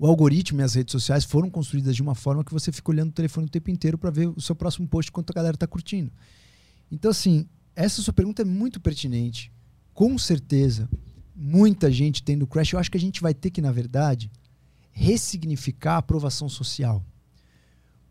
o 0.03 0.07
algoritmo 0.07 0.59
e 0.59 0.63
as 0.65 0.73
redes 0.73 0.91
sociais 0.91 1.23
foram 1.23 1.49
construídas 1.49 1.95
de 1.95 2.01
uma 2.01 2.13
forma 2.13 2.43
que 2.43 2.51
você 2.51 2.73
fica 2.73 2.91
olhando 2.91 3.11
o 3.11 3.13
telefone 3.13 3.47
o 3.47 3.49
tempo 3.49 3.71
inteiro 3.71 3.97
para 3.97 4.11
ver 4.11 4.27
o 4.27 4.41
seu 4.41 4.53
próximo 4.53 4.85
post 4.85 5.09
quanto 5.09 5.31
a 5.31 5.33
galera 5.33 5.55
está 5.55 5.65
curtindo. 5.65 6.11
Então, 6.91 7.09
assim, 7.09 7.47
essa 7.73 8.01
sua 8.01 8.11
pergunta 8.11 8.41
é 8.41 8.45
muito 8.45 8.81
pertinente. 8.81 9.49
Com 9.93 10.17
certeza, 10.17 10.89
muita 11.33 11.89
gente 11.89 12.21
tendo 12.21 12.45
crash. 12.45 12.73
Eu 12.73 12.79
acho 12.79 12.91
que 12.91 12.97
a 12.97 12.99
gente 12.99 13.21
vai 13.21 13.33
ter 13.33 13.49
que, 13.49 13.61
na 13.61 13.71
verdade, 13.71 14.29
ressignificar 14.91 15.93
a 15.93 15.99
aprovação 15.99 16.49
social. 16.49 17.01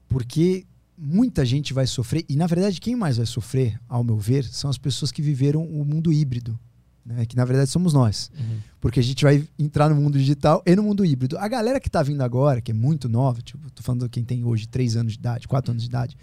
Porque 0.08 0.64
muita 0.96 1.44
gente 1.44 1.74
vai 1.74 1.86
sofrer, 1.86 2.24
e 2.26 2.36
na 2.36 2.46
verdade, 2.46 2.80
quem 2.80 2.96
mais 2.96 3.18
vai 3.18 3.26
sofrer, 3.26 3.78
ao 3.86 4.02
meu 4.02 4.16
ver, 4.16 4.44
são 4.46 4.70
as 4.70 4.78
pessoas 4.78 5.12
que 5.12 5.20
viveram 5.20 5.62
o 5.62 5.84
mundo 5.84 6.10
híbrido. 6.10 6.58
Né? 7.04 7.26
Que 7.26 7.36
na 7.36 7.44
verdade 7.44 7.70
somos 7.70 7.92
nós. 7.92 8.30
Porque 8.80 9.00
a 9.00 9.02
gente 9.02 9.24
vai 9.24 9.46
entrar 9.58 9.88
no 9.88 9.96
mundo 9.96 10.18
digital 10.18 10.62
e 10.64 10.76
no 10.76 10.82
mundo 10.82 11.04
híbrido. 11.04 11.36
A 11.38 11.48
galera 11.48 11.80
que 11.80 11.88
está 11.88 12.02
vindo 12.02 12.22
agora, 12.22 12.60
que 12.60 12.70
é 12.70 12.74
muito 12.74 13.08
nova, 13.08 13.40
tipo, 13.42 13.70
tô 13.70 13.82
falando 13.82 14.04
de 14.04 14.08
quem 14.08 14.24
tem 14.24 14.44
hoje 14.44 14.66
3 14.68 14.96
anos 14.96 15.12
de 15.12 15.18
idade, 15.18 15.48
4 15.48 15.72
anos 15.72 15.82
de 15.82 15.88
idade, 15.88 16.16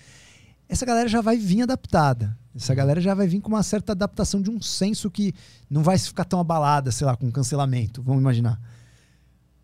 essa 0.67 0.85
galera 0.85 1.09
já 1.09 1.21
vai 1.21 1.37
vir 1.37 1.63
adaptada. 1.63 2.37
Essa 2.55 2.73
galera 2.75 3.01
já 3.01 3.13
vai 3.13 3.27
vir 3.27 3.41
com 3.41 3.49
uma 3.49 3.63
certa 3.63 3.91
adaptação 3.91 4.41
de 4.41 4.49
um 4.49 4.61
senso 4.61 5.09
que 5.09 5.33
não 5.69 5.81
vai 5.81 5.97
ficar 5.97 6.25
tão 6.25 6.39
abalada, 6.39 6.91
sei 6.91 7.07
lá, 7.07 7.15
com 7.15 7.31
cancelamento. 7.31 8.01
Vamos 8.03 8.21
imaginar. 8.21 8.59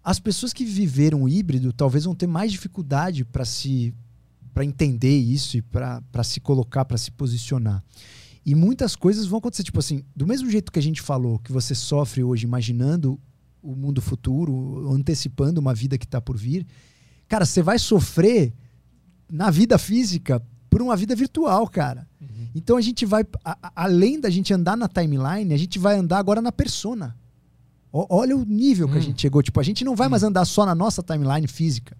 As 0.03 0.19
pessoas 0.19 0.53
que 0.53 0.63
viveram 0.63 1.23
o 1.23 1.29
híbrido 1.29 1.73
talvez 1.73 2.05
vão 2.05 2.15
ter 2.15 2.27
mais 2.27 2.51
dificuldade 2.51 3.25
para 3.25 3.43
se 3.43 3.93
para 4.53 4.63
entender 4.63 5.17
isso 5.17 5.57
e 5.57 5.61
para 5.61 6.23
se 6.23 6.39
colocar, 6.39 6.85
para 6.85 6.97
se 6.97 7.11
posicionar. 7.11 7.83
E 8.45 8.53
muitas 8.53 8.95
coisas 8.95 9.25
vão 9.25 9.39
acontecer, 9.39 9.63
tipo 9.63 9.79
assim, 9.79 10.03
do 10.15 10.27
mesmo 10.27 10.49
jeito 10.49 10.71
que 10.71 10.77
a 10.79 10.81
gente 10.81 11.01
falou, 11.01 11.39
que 11.39 11.51
você 11.51 11.73
sofre 11.73 12.23
hoje 12.23 12.45
imaginando 12.45 13.19
o 13.61 13.75
mundo 13.75 14.01
futuro, 14.01 14.91
antecipando 14.91 15.59
uma 15.59 15.73
vida 15.73 15.97
que 15.97 16.05
está 16.05 16.21
por 16.21 16.37
vir, 16.37 16.65
cara, 17.27 17.45
você 17.45 17.63
vai 17.63 17.79
sofrer 17.79 18.53
na 19.31 19.49
vida 19.49 19.77
física 19.79 20.39
por 20.69 20.81
uma 20.81 20.95
vida 20.95 21.15
virtual, 21.15 21.67
cara. 21.67 22.07
Então 22.53 22.77
a 22.77 22.81
gente 22.81 23.05
vai, 23.05 23.25
a- 23.43 23.71
além 23.75 24.19
da 24.19 24.29
gente 24.29 24.53
andar 24.53 24.77
na 24.77 24.87
timeline, 24.87 25.51
a 25.53 25.57
gente 25.57 25.79
vai 25.79 25.97
andar 25.97 26.19
agora 26.19 26.41
na 26.41 26.51
persona. 26.51 27.15
Ó- 27.91 28.05
Olha 28.09 28.37
o 28.37 28.45
nível 28.45 28.87
que 28.87 28.95
a 28.95 28.99
Hum. 28.99 29.01
gente 29.01 29.21
chegou. 29.21 29.41
Tipo, 29.41 29.59
a 29.59 29.63
gente 29.63 29.83
não 29.83 29.95
vai 29.95 30.07
mais 30.07 30.21
andar 30.21 30.45
só 30.45 30.65
na 30.65 30.75
nossa 30.75 31.01
timeline 31.01 31.47
física. 31.47 31.97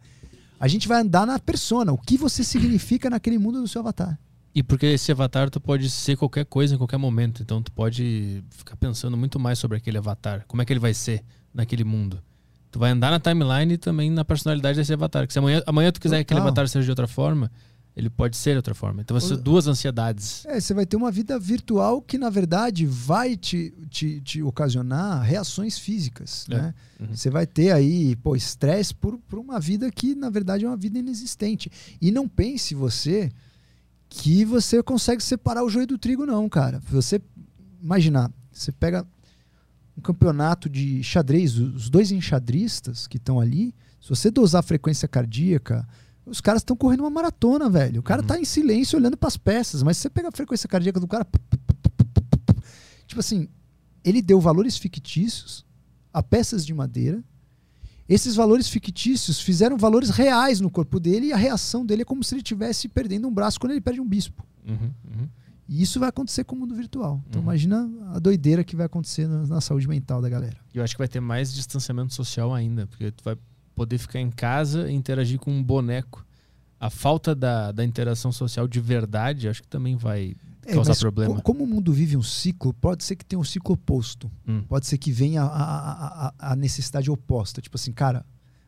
A 0.59 0.67
gente 0.67 0.87
vai 0.87 1.01
andar 1.01 1.25
na 1.25 1.39
persona. 1.39 1.91
O 1.91 1.97
que 1.97 2.17
você 2.17 2.43
significa 2.43 3.09
naquele 3.09 3.37
mundo 3.37 3.61
do 3.61 3.67
seu 3.67 3.81
avatar. 3.81 4.19
E 4.55 4.63
porque 4.63 4.85
esse 4.85 5.11
avatar 5.11 5.49
tu 5.49 5.59
pode 5.59 5.89
ser 5.89 6.15
qualquer 6.15 6.45
coisa 6.45 6.73
em 6.73 6.77
qualquer 6.77 6.97
momento. 6.97 7.43
Então 7.43 7.61
tu 7.61 7.71
pode 7.73 8.41
ficar 8.49 8.77
pensando 8.77 9.17
muito 9.17 9.37
mais 9.37 9.59
sobre 9.59 9.77
aquele 9.77 9.97
avatar. 9.97 10.45
Como 10.47 10.61
é 10.61 10.65
que 10.65 10.71
ele 10.71 10.79
vai 10.79 10.93
ser 10.93 11.21
naquele 11.53 11.83
mundo. 11.83 12.21
Tu 12.71 12.79
vai 12.79 12.91
andar 12.91 13.11
na 13.11 13.19
timeline 13.19 13.73
e 13.73 13.77
também 13.77 14.09
na 14.09 14.23
personalidade 14.25 14.77
desse 14.77 14.93
avatar. 14.93 15.27
Que 15.27 15.33
se 15.33 15.39
amanhã, 15.39 15.61
amanhã 15.65 15.91
tu 15.91 15.99
quiser 15.99 16.17
que 16.17 16.21
aquele 16.21 16.39
Total. 16.39 16.47
avatar 16.47 16.67
seja 16.69 16.83
de 16.85 16.91
outra 16.91 17.07
forma, 17.07 17.49
ele 17.95 18.09
pode 18.09 18.35
ser 18.35 18.51
de 18.51 18.57
outra 18.57 18.75
forma. 18.75 19.01
Então 19.01 19.15
O- 19.15 19.37
duas 19.37 19.67
ansiedades. 19.67 20.45
É, 20.45 20.59
você 20.59 20.73
vai 20.73 20.85
ter 20.85 20.97
uma 20.97 21.09
vida 21.11 21.39
virtual 21.39 22.01
que, 22.01 22.17
na 22.17 22.29
verdade, 22.29 22.85
vai 22.85 23.37
te, 23.37 23.73
te, 23.89 24.19
te 24.19 24.43
ocasionar 24.43 25.21
reações 25.21 25.79
físicas. 25.79 26.45
É. 26.49 26.55
Né? 26.55 26.73
Uhum. 26.99 27.07
Você 27.15 27.29
vai 27.29 27.47
ter 27.47 27.71
aí, 27.71 28.15
pô, 28.17 28.35
estresse 28.35 28.93
por, 28.93 29.17
por 29.19 29.39
uma 29.39 29.59
vida 29.59 29.89
que, 29.89 30.13
na 30.13 30.29
verdade, 30.29 30.65
é 30.65 30.67
uma 30.67 30.77
vida 30.77 30.99
inexistente. 30.99 31.71
E 32.01 32.11
não 32.11 32.27
pense 32.27 32.75
você 32.75 33.31
que 34.17 34.45
você 34.45 34.81
consegue 34.81 35.21
separar 35.21 35.63
o 35.63 35.69
joio 35.69 35.85
do 35.87 35.97
trigo, 35.97 36.25
não, 36.25 36.47
cara. 36.47 36.79
Você, 36.89 37.21
imaginar, 37.81 38.31
você 38.51 38.71
pega 38.71 39.05
um 39.97 40.01
campeonato 40.01 40.69
de 40.69 41.03
xadrez, 41.03 41.57
os 41.57 41.89
dois 41.89 42.11
enxadristas 42.11 43.07
que 43.07 43.17
estão 43.17 43.39
ali, 43.39 43.73
se 44.01 44.09
você 44.09 44.29
dosar 44.31 44.59
a 44.59 44.63
frequência 44.63 45.07
cardíaca, 45.07 45.87
os 46.25 46.41
caras 46.41 46.61
estão 46.61 46.75
correndo 46.75 47.01
uma 47.01 47.09
maratona, 47.09 47.69
velho. 47.69 47.99
O 47.99 48.03
cara 48.03 48.21
Uhum. 48.21 48.27
tá 48.27 48.39
em 48.39 48.45
silêncio 48.45 48.97
olhando 48.97 49.15
para 49.17 49.27
as 49.27 49.37
peças, 49.37 49.83
mas 49.83 49.97
se 49.97 50.03
você 50.03 50.09
pega 50.09 50.29
a 50.29 50.31
frequência 50.31 50.67
cardíaca 50.67 50.99
do 50.99 51.07
cara, 51.07 51.25
tipo 53.05 53.19
assim, 53.19 53.47
ele 54.03 54.21
deu 54.21 54.39
valores 54.39 54.77
fictícios 54.77 55.65
a 56.13 56.23
peças 56.23 56.65
de 56.65 56.73
madeira. 56.73 57.23
Esses 58.07 58.35
valores 58.35 58.67
fictícios 58.69 59.39
fizeram 59.41 59.77
valores 59.77 60.09
reais 60.11 60.61
no 60.61 60.69
corpo 60.69 60.99
dele 60.99 61.27
e 61.27 61.33
a 61.33 61.37
reação 61.37 61.85
dele 61.85 62.03
é 62.03 62.05
como 62.05 62.23
se 62.23 62.35
ele 62.35 62.41
estivesse 62.41 62.87
perdendo 62.87 63.27
um 63.27 63.33
braço 63.33 63.59
quando 63.59 63.71
ele 63.71 63.81
perde 63.81 63.99
um 63.99 64.07
bispo. 64.07 64.45
Uhum, 64.67 64.91
uhum. 65.03 65.27
E 65.67 65.81
isso 65.81 65.99
vai 65.99 66.09
acontecer 66.09 66.43
com 66.43 66.55
o 66.55 66.59
mundo 66.59 66.75
virtual. 66.75 67.19
Então 67.27 67.41
Uhum. 67.41 67.47
imagina 67.47 67.89
a 68.13 68.19
doideira 68.19 68.63
que 68.63 68.75
vai 68.75 68.85
acontecer 68.85 69.27
na, 69.27 69.47
na 69.47 69.61
saúde 69.61 69.87
mental 69.87 70.21
da 70.21 70.29
galera. 70.29 70.57
E 70.73 70.77
eu 70.77 70.83
acho 70.83 70.93
que 70.93 70.99
vai 70.99 71.07
ter 71.07 71.19
mais 71.19 71.51
distanciamento 71.51 72.13
social 72.13 72.53
ainda, 72.53 72.85
porque 72.85 73.09
tu 73.11 73.23
vai 73.23 73.35
poder 73.73 73.97
ficar 73.97 74.19
em 74.19 74.29
casa 74.29 74.89
e 74.91 74.93
interagir 74.93 75.39
com 75.39 75.51
um 75.51 75.63
boneco. 75.63 76.23
A 76.79 76.91
falta 76.91 77.33
da, 77.33 77.71
da 77.71 77.83
interação 77.83 78.31
social 78.31 78.67
de 78.67 78.79
verdade, 78.79 79.49
acho 79.49 79.63
que 79.63 79.67
também 79.67 79.95
vai 79.95 80.35
causar 80.73 80.93
É, 80.93 80.95
problema. 80.95 81.35
co- 81.35 81.41
como 81.41 81.63
o 81.63 81.67
mundo 81.67 81.93
vive 81.93 82.17
um 82.17 82.23
ciclo, 82.23 82.73
pode 82.73 83.03
ser 83.03 83.15
que 83.15 83.23
tenha 83.25 83.39
um 83.39 83.43
ciclo 83.43 83.73
oposto. 83.75 84.31
Hum. 84.47 84.63
Pode 84.67 84.85
ser 84.87 84.97
que 84.97 85.11
venha 85.11 85.43
a, 85.43 86.27
a, 86.27 86.33
a- 86.51 86.55
necessidade 86.55 87.09
oposta. 87.11 87.61
Tipo 87.61 87.77
assim, 87.77 87.91
cara, 87.91 88.25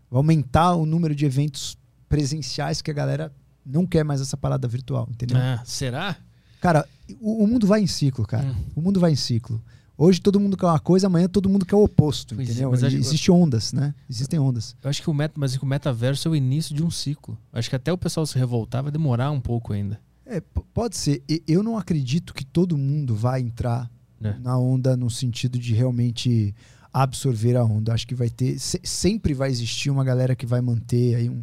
vai 0.09 0.17
aumentar 0.19 0.75
o 0.75 0.85
número 0.85 1.13
de 1.15 1.25
eventos 1.25 1.77
presenciais 2.07 2.81
que 2.81 2.89
a 2.91 2.93
galera 2.93 3.31
não 3.65 3.85
quer 3.85 4.03
mais 4.03 4.21
essa 4.21 4.37
parada 4.37 4.67
virtual, 4.67 5.07
entendeu? 5.11 5.37
Ah, 5.37 5.61
será? 5.65 6.15
Cara, 6.61 6.87
o, 7.19 7.43
o 7.43 7.47
mundo 7.47 7.67
vai 7.67 7.81
em 7.81 7.87
ciclo, 7.87 8.25
cara. 8.25 8.45
Hum. 8.47 8.55
O 8.75 8.81
mundo 8.81 8.99
vai 8.99 9.11
em 9.11 9.15
ciclo. 9.15 9.61
Hoje 9.99 10.21
todo 10.21 10.39
mundo 10.39 10.55
quer 10.55 10.67
uma 10.67 10.79
coisa, 10.79 11.07
amanhã 11.07 11.27
todo 11.27 11.49
mundo 11.49 11.65
quer 11.65 11.75
o 11.75 11.83
oposto, 11.83 12.35
Pois 12.35 12.47
é, 12.47 12.51
entendeu? 12.51 12.69
mas 12.69 12.83
Existem 12.83 13.33
ondas, 13.33 13.73
né? 13.73 13.95
Existem 14.07 14.39
ondas. 14.39 14.75
Eu 14.83 14.89
acho 14.91 15.01
que 15.01 15.09
o 15.09 15.13
meta, 15.13 15.33
mas 15.37 15.55
o 15.55 15.65
metaverso 15.65 16.27
é 16.27 16.31
o 16.31 16.35
início 16.35 16.75
de 16.75 16.83
um 16.83 16.91
ciclo. 16.91 17.35
Acho 17.51 17.67
que 17.67 17.75
até 17.75 17.91
o 17.91 17.97
pessoal 17.97 18.23
se 18.25 18.37
revoltar 18.37 18.83
vai 18.83 18.91
demorar 18.91 19.31
um 19.31 19.41
pouco 19.41 19.73
ainda. 19.73 19.99
É, 20.29 20.41
pode 20.73 20.97
ser. 20.97 21.23
Eu 21.47 21.63
não 21.63 21.77
acredito 21.77 22.33
que 22.33 22.43
todo 22.45 22.77
mundo 22.77 23.15
vai 23.15 23.39
entrar 23.41 23.89
É. 24.21 24.33
na 24.39 24.57
onda 24.57 24.97
no 24.97 25.09
sentido 25.09 25.57
de 25.57 25.73
realmente 25.73 26.53
absorver 26.91 27.55
a 27.55 27.63
onda. 27.63 27.93
Acho 27.93 28.07
que 28.07 28.15
vai 28.15 28.29
ter. 28.29 28.59
se- 28.59 28.81
sempre 28.83 29.33
vai 29.33 29.49
existir 29.49 29.89
uma 29.89 30.03
galera 30.03 30.35
que 30.35 30.45
vai 30.45 30.59
manter 30.61 31.15
aí 31.15 31.29
um, 31.29 31.41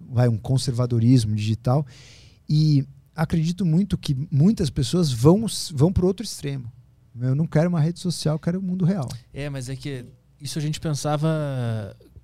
vai, 0.00 0.28
um 0.28 0.36
conservadorismo 0.36 1.34
digital. 1.34 1.86
E 2.48 2.84
acredito 3.14 3.64
muito 3.64 3.96
que 3.96 4.16
muitas 4.30 4.68
pessoas 4.70 5.10
vão, 5.12 5.46
vão 5.72 5.92
para 5.92 6.04
o 6.04 6.06
outro 6.08 6.24
extremo. 6.24 6.70
Eu 7.20 7.34
não 7.34 7.46
quero 7.46 7.68
uma 7.68 7.80
rede 7.80 7.98
social, 7.98 8.34
eu 8.36 8.38
quero 8.38 8.58
o 8.58 8.62
mundo 8.62 8.84
real. 8.84 9.08
É, 9.32 9.48
mas 9.50 9.68
é 9.68 9.74
que 9.76 10.04
isso 10.40 10.58
a 10.58 10.62
gente 10.62 10.78
pensava 10.80 11.28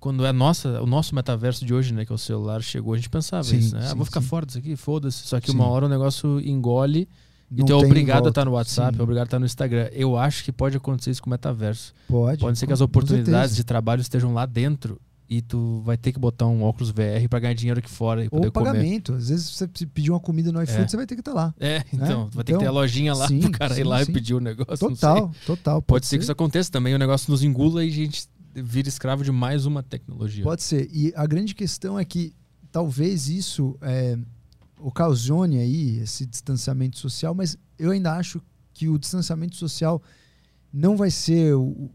quando 0.05 0.23
é 0.23 0.31
nossa, 0.31 0.83
o 0.83 0.85
nosso 0.85 1.15
metaverso 1.15 1.65
de 1.65 1.73
hoje, 1.73 1.91
né, 1.91 2.05
que 2.05 2.11
é 2.11 2.15
o 2.15 2.17
celular, 2.19 2.61
chegou, 2.61 2.93
a 2.93 2.95
gente 2.95 3.09
pensava 3.09 3.43
sim, 3.43 3.57
isso, 3.57 3.75
né? 3.75 3.81
Sim, 3.81 3.87
ah, 3.89 3.95
vou 3.95 4.05
ficar 4.05 4.21
sim. 4.21 4.27
fora 4.27 4.45
disso 4.45 4.59
aqui, 4.59 4.75
foda-se. 4.75 5.25
Só 5.25 5.39
que 5.39 5.49
uma 5.49 5.65
hora 5.65 5.87
o 5.87 5.89
negócio 5.89 6.39
engole 6.41 7.09
e 7.49 7.63
tu 7.63 7.71
é 7.71 7.75
obrigado 7.75 8.27
a 8.27 8.29
estar 8.29 8.45
no 8.45 8.51
WhatsApp, 8.51 8.99
é 8.99 9.01
obrigado 9.01 9.23
a 9.23 9.25
estar 9.25 9.39
no 9.39 9.47
Instagram. 9.47 9.89
Eu 9.91 10.15
acho 10.15 10.43
que 10.43 10.51
pode 10.51 10.77
acontecer 10.77 11.09
isso 11.09 11.23
com 11.23 11.27
o 11.27 11.31
metaverso. 11.31 11.91
Pode. 12.07 12.39
Pode 12.39 12.59
ser 12.59 12.67
que 12.67 12.73
as 12.73 12.81
oportunidades 12.81 13.55
de 13.55 13.63
trabalho 13.63 13.99
estejam 13.99 14.31
lá 14.31 14.45
dentro 14.45 15.01
e 15.27 15.41
tu 15.41 15.81
vai 15.83 15.97
ter 15.97 16.11
que 16.11 16.19
botar 16.19 16.45
um 16.45 16.61
óculos 16.61 16.91
VR 16.91 17.27
para 17.27 17.39
ganhar 17.39 17.55
dinheiro 17.55 17.79
aqui 17.79 17.89
fora 17.89 18.23
e 18.23 18.29
poder 18.29 18.45
Ou 18.45 18.51
pagamento. 18.51 19.11
Comer. 19.11 19.23
Às 19.23 19.29
vezes 19.29 19.49
você 19.49 19.67
pedir 19.87 20.11
uma 20.11 20.19
comida 20.19 20.51
no 20.51 20.61
iFood, 20.61 20.81
é. 20.83 20.87
você 20.87 20.97
vai 20.97 21.07
ter 21.07 21.15
que 21.15 21.21
estar 21.21 21.33
tá 21.33 21.37
lá. 21.37 21.55
É, 21.59 21.79
né? 21.79 21.85
então, 21.93 22.29
vai 22.31 22.43
ter 22.43 22.51
então, 22.51 22.59
que 22.59 22.65
ter 22.65 22.67
a 22.67 22.71
lojinha 22.71 23.15
lá 23.15 23.27
sim, 23.27 23.39
pro 23.39 23.49
cara 23.49 23.73
sim, 23.73 23.81
ir 23.81 23.85
lá 23.85 24.05
sim. 24.05 24.11
e 24.11 24.13
pedir 24.13 24.35
o 24.35 24.39
negócio. 24.39 24.87
Total, 24.87 25.31
total. 25.47 25.81
Pode, 25.81 25.87
pode 25.87 26.05
ser, 26.05 26.11
ser 26.11 26.17
que 26.17 26.23
isso 26.25 26.31
aconteça 26.31 26.71
também, 26.71 26.93
o 26.93 26.99
negócio 26.99 27.31
nos 27.31 27.43
engula 27.43 27.83
e 27.83 27.87
a 27.87 27.91
gente 27.91 28.27
vira 28.55 28.87
escravo 28.87 29.23
de 29.23 29.31
mais 29.31 29.65
uma 29.65 29.83
tecnologia. 29.83 30.43
Pode 30.43 30.63
ser. 30.63 30.89
E 30.93 31.13
a 31.15 31.25
grande 31.25 31.53
questão 31.53 31.99
é 31.99 32.05
que 32.05 32.33
talvez 32.71 33.27
isso 33.29 33.77
é, 33.81 34.17
ocasione 34.79 35.59
aí 35.59 35.99
esse 35.99 36.25
distanciamento 36.25 36.97
social, 36.97 37.33
mas 37.33 37.57
eu 37.77 37.91
ainda 37.91 38.13
acho 38.13 38.41
que 38.73 38.89
o 38.89 38.97
distanciamento 38.97 39.55
social 39.55 40.01
não 40.71 40.97
vai 40.97 41.09
ser 41.09 41.55
o, 41.55 41.89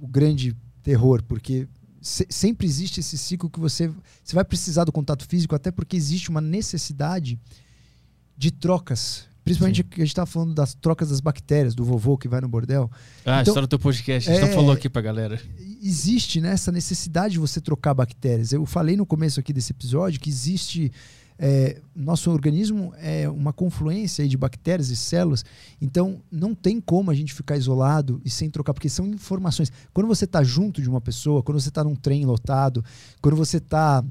o 0.00 0.08
grande 0.08 0.56
terror, 0.82 1.22
porque 1.22 1.68
se, 2.00 2.26
sempre 2.28 2.66
existe 2.66 3.00
esse 3.00 3.16
ciclo 3.16 3.48
que 3.48 3.60
você, 3.60 3.88
você 4.22 4.34
vai 4.34 4.44
precisar 4.44 4.84
do 4.84 4.92
contato 4.92 5.26
físico, 5.26 5.54
até 5.54 5.70
porque 5.70 5.96
existe 5.96 6.30
uma 6.30 6.40
necessidade 6.40 7.38
de 8.36 8.50
trocas. 8.50 9.26
Principalmente 9.44 9.82
Sim. 9.82 9.88
que 9.88 10.00
a 10.00 10.04
gente 10.04 10.08
estava 10.12 10.26
falando 10.26 10.54
das 10.54 10.74
trocas 10.74 11.10
das 11.10 11.20
bactérias, 11.20 11.74
do 11.74 11.84
vovô 11.84 12.16
que 12.16 12.26
vai 12.26 12.40
no 12.40 12.48
bordel. 12.48 12.90
Ah, 13.26 13.40
então, 13.40 13.52
história 13.52 13.66
do 13.66 13.70
teu 13.70 13.78
podcast, 13.78 14.30
a 14.30 14.34
gente 14.34 14.50
é, 14.50 14.54
falou 14.54 14.72
aqui 14.72 14.88
pra 14.88 15.02
galera. 15.02 15.38
Existe 15.82 16.40
né, 16.40 16.52
essa 16.52 16.72
necessidade 16.72 17.34
de 17.34 17.38
você 17.38 17.60
trocar 17.60 17.92
bactérias. 17.92 18.52
Eu 18.52 18.64
falei 18.64 18.96
no 18.96 19.04
começo 19.04 19.38
aqui 19.38 19.52
desse 19.52 19.72
episódio 19.72 20.18
que 20.18 20.30
existe 20.30 20.90
é, 21.38 21.80
nosso 21.94 22.30
organismo 22.30 22.92
é 22.96 23.28
uma 23.28 23.52
confluência 23.52 24.26
de 24.26 24.36
bactérias 24.36 24.88
e 24.90 24.96
células, 24.96 25.44
então 25.80 26.22
não 26.30 26.54
tem 26.54 26.80
como 26.80 27.10
a 27.10 27.14
gente 27.14 27.34
ficar 27.34 27.56
isolado 27.56 28.20
e 28.24 28.30
sem 28.30 28.48
trocar, 28.48 28.72
porque 28.72 28.88
são 28.88 29.06
informações. 29.08 29.72
Quando 29.92 30.06
você 30.06 30.24
está 30.24 30.42
junto 30.44 30.80
de 30.80 30.88
uma 30.88 31.00
pessoa, 31.00 31.42
quando 31.42 31.60
você 31.60 31.68
está 31.68 31.82
num 31.82 31.96
trem 31.96 32.24
lotado, 32.24 32.84
quando 33.20 33.36
você 33.36 33.56
está 33.56 34.04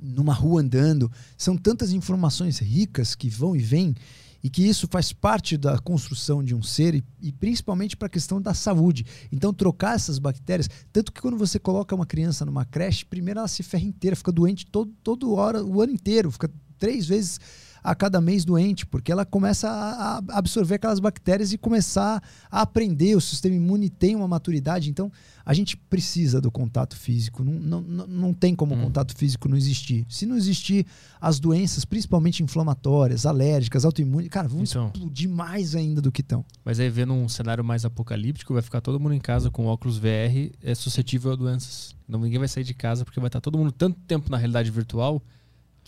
numa 0.00 0.32
rua 0.32 0.60
andando, 0.60 1.10
são 1.36 1.56
tantas 1.56 1.92
informações 1.92 2.58
ricas 2.58 3.14
que 3.14 3.28
vão 3.28 3.54
e 3.54 3.60
vêm 3.60 3.94
e 4.42 4.48
que 4.48 4.62
isso 4.62 4.86
faz 4.88 5.12
parte 5.12 5.56
da 5.56 5.78
construção 5.78 6.42
de 6.42 6.54
um 6.54 6.62
ser 6.62 6.94
e, 6.94 7.04
e 7.20 7.32
principalmente 7.32 7.96
para 7.96 8.06
a 8.06 8.10
questão 8.10 8.40
da 8.40 8.54
saúde. 8.54 9.04
Então, 9.32 9.52
trocar 9.52 9.96
essas 9.96 10.18
bactérias, 10.18 10.68
tanto 10.92 11.12
que 11.12 11.20
quando 11.20 11.36
você 11.36 11.58
coloca 11.58 11.94
uma 11.94 12.06
criança 12.06 12.44
numa 12.44 12.64
creche, 12.64 13.04
primeiro 13.04 13.40
ela 13.40 13.48
se 13.48 13.62
ferra 13.62 13.84
inteira, 13.84 14.16
fica 14.16 14.32
doente 14.32 14.66
todo, 14.66 14.92
todo 15.02 15.34
hora, 15.34 15.64
o 15.64 15.80
ano 15.80 15.92
inteiro, 15.92 16.30
fica 16.30 16.50
três 16.78 17.06
vezes 17.06 17.40
a 17.82 17.94
cada 17.94 18.20
mês 18.20 18.44
doente, 18.44 18.86
porque 18.86 19.12
ela 19.12 19.24
começa 19.24 19.68
a 19.68 20.20
absorver 20.38 20.76
aquelas 20.76 21.00
bactérias 21.00 21.52
e 21.52 21.58
começar 21.58 22.22
a 22.50 22.62
aprender. 22.62 23.14
O 23.16 23.20
sistema 23.20 23.56
imune 23.56 23.88
tem 23.88 24.14
uma 24.14 24.28
maturidade, 24.28 24.90
então 24.90 25.10
a 25.44 25.54
gente 25.54 25.76
precisa 25.76 26.40
do 26.40 26.50
contato 26.50 26.96
físico. 26.96 27.42
Não, 27.42 27.80
não, 27.80 28.06
não 28.06 28.34
tem 28.34 28.54
como 28.54 28.74
hum. 28.74 28.80
o 28.80 28.82
contato 28.84 29.16
físico 29.16 29.48
não 29.48 29.56
existir. 29.56 30.04
Se 30.08 30.26
não 30.26 30.36
existir, 30.36 30.86
as 31.20 31.40
doenças, 31.40 31.84
principalmente 31.84 32.42
inflamatórias, 32.42 33.24
alérgicas, 33.24 33.84
autoimunes, 33.84 34.28
cara, 34.28 34.48
vão 34.48 34.62
então, 34.62 34.90
explodir 34.94 35.28
mais 35.28 35.74
ainda 35.74 36.00
do 36.00 36.12
que 36.12 36.20
estão. 36.20 36.44
Mas 36.64 36.78
aí, 36.78 36.90
vendo 36.90 37.12
um 37.12 37.28
cenário 37.28 37.64
mais 37.64 37.84
apocalíptico, 37.84 38.52
vai 38.52 38.62
ficar 38.62 38.80
todo 38.80 39.00
mundo 39.00 39.14
em 39.14 39.20
casa 39.20 39.50
com 39.50 39.66
óculos 39.66 39.98
VR, 39.98 40.52
é 40.62 40.74
suscetível 40.74 41.32
a 41.32 41.36
doenças. 41.36 41.94
Não, 42.06 42.20
ninguém 42.20 42.38
vai 42.38 42.48
sair 42.48 42.64
de 42.64 42.74
casa 42.74 43.04
porque 43.04 43.20
vai 43.20 43.28
estar 43.28 43.40
todo 43.40 43.58
mundo 43.58 43.72
tanto 43.72 43.98
tempo 44.00 44.30
na 44.30 44.36
realidade 44.36 44.70
virtual 44.70 45.22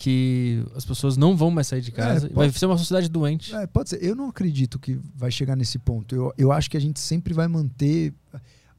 que 0.01 0.65
as 0.75 0.83
pessoas 0.83 1.15
não 1.15 1.37
vão 1.37 1.51
mais 1.51 1.67
sair 1.67 1.79
de 1.79 1.91
casa. 1.91 2.25
É, 2.25 2.29
pode, 2.29 2.49
vai 2.49 2.59
ser 2.59 2.65
uma 2.65 2.75
sociedade 2.75 3.07
doente. 3.07 3.55
É, 3.55 3.67
pode 3.67 3.91
ser. 3.91 4.03
Eu 4.03 4.15
não 4.15 4.29
acredito 4.29 4.79
que 4.79 4.99
vai 5.13 5.29
chegar 5.29 5.55
nesse 5.55 5.77
ponto. 5.77 6.15
Eu, 6.15 6.33
eu 6.39 6.51
acho 6.51 6.71
que 6.71 6.75
a 6.75 6.79
gente 6.79 6.99
sempre 6.99 7.35
vai 7.35 7.47
manter. 7.47 8.11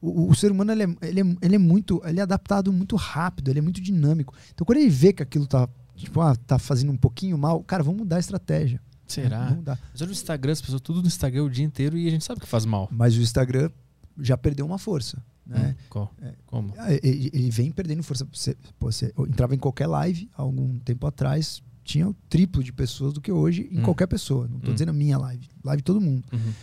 O, 0.01 0.29
o 0.29 0.35
ser 0.35 0.51
humano 0.51 0.73
ele 0.73 0.83
é, 0.83 0.87
ele, 1.01 1.21
é, 1.21 1.35
ele 1.41 1.55
é 1.55 1.57
muito. 1.57 2.01
Ele 2.03 2.19
é 2.19 2.23
adaptado 2.23 2.73
muito 2.73 2.97
rápido, 2.97 3.49
ele 3.49 3.59
é 3.59 3.61
muito 3.61 3.79
dinâmico. 3.79 4.35
Então 4.53 4.65
quando 4.65 4.79
ele 4.79 4.89
vê 4.89 5.13
que 5.13 5.23
aquilo 5.23 5.47
tá, 5.47 5.69
tipo, 5.95 6.19
ah, 6.19 6.35
tá 6.35 6.59
fazendo 6.59 6.91
um 6.91 6.97
pouquinho 6.97 7.37
mal, 7.37 7.63
cara, 7.63 7.83
vamos 7.83 7.99
mudar 7.99 8.17
a 8.17 8.19
estratégia. 8.19 8.81
Será? 9.07 9.43
Vamos 9.43 9.55
mudar. 9.59 9.79
Mas 9.93 10.01
olha 10.01 10.09
o 10.09 10.11
Instagram, 10.11 10.51
as 10.51 10.61
pessoas 10.61 10.81
tudo 10.81 10.99
no 10.99 11.07
Instagram 11.07 11.43
o 11.43 11.49
dia 11.49 11.63
inteiro 11.63 11.97
e 11.97 12.05
a 12.05 12.11
gente 12.11 12.25
sabe 12.25 12.41
que 12.41 12.47
faz 12.47 12.65
mal. 12.65 12.89
Mas 12.91 13.15
o 13.15 13.21
Instagram 13.21 13.69
já 14.19 14.37
perdeu 14.37 14.65
uma 14.65 14.77
força. 14.77 15.23
Né? 15.45 15.75
Hum? 15.95 16.07
É, 16.21 16.33
Como? 16.45 16.73
Ele, 17.03 17.29
ele, 17.33 17.49
vem 17.49 17.71
perdendo 17.71 18.01
força. 18.03 18.27
Você, 18.31 18.55
você 18.79 19.13
entrava 19.19 19.53
em 19.53 19.57
qualquer 19.59 19.87
live 19.87 20.29
há 20.35 20.41
algum 20.41 20.79
tempo 20.79 21.05
atrás, 21.05 21.61
tinha 21.83 22.07
o 22.07 22.15
triplo 22.29 22.63
de 22.63 22.71
pessoas 22.71 23.13
do 23.13 23.21
que 23.21 23.31
hoje 23.31 23.67
em 23.71 23.79
hum. 23.79 23.83
qualquer 23.83 24.07
pessoa. 24.07 24.47
Não 24.47 24.57
estou 24.57 24.71
hum. 24.71 24.73
dizendo 24.73 24.89
a 24.89 24.93
minha 24.93 25.17
live, 25.17 25.47
live 25.63 25.81
todo 25.81 25.99
mundo. 25.99 26.23
Uhum. 26.31 26.53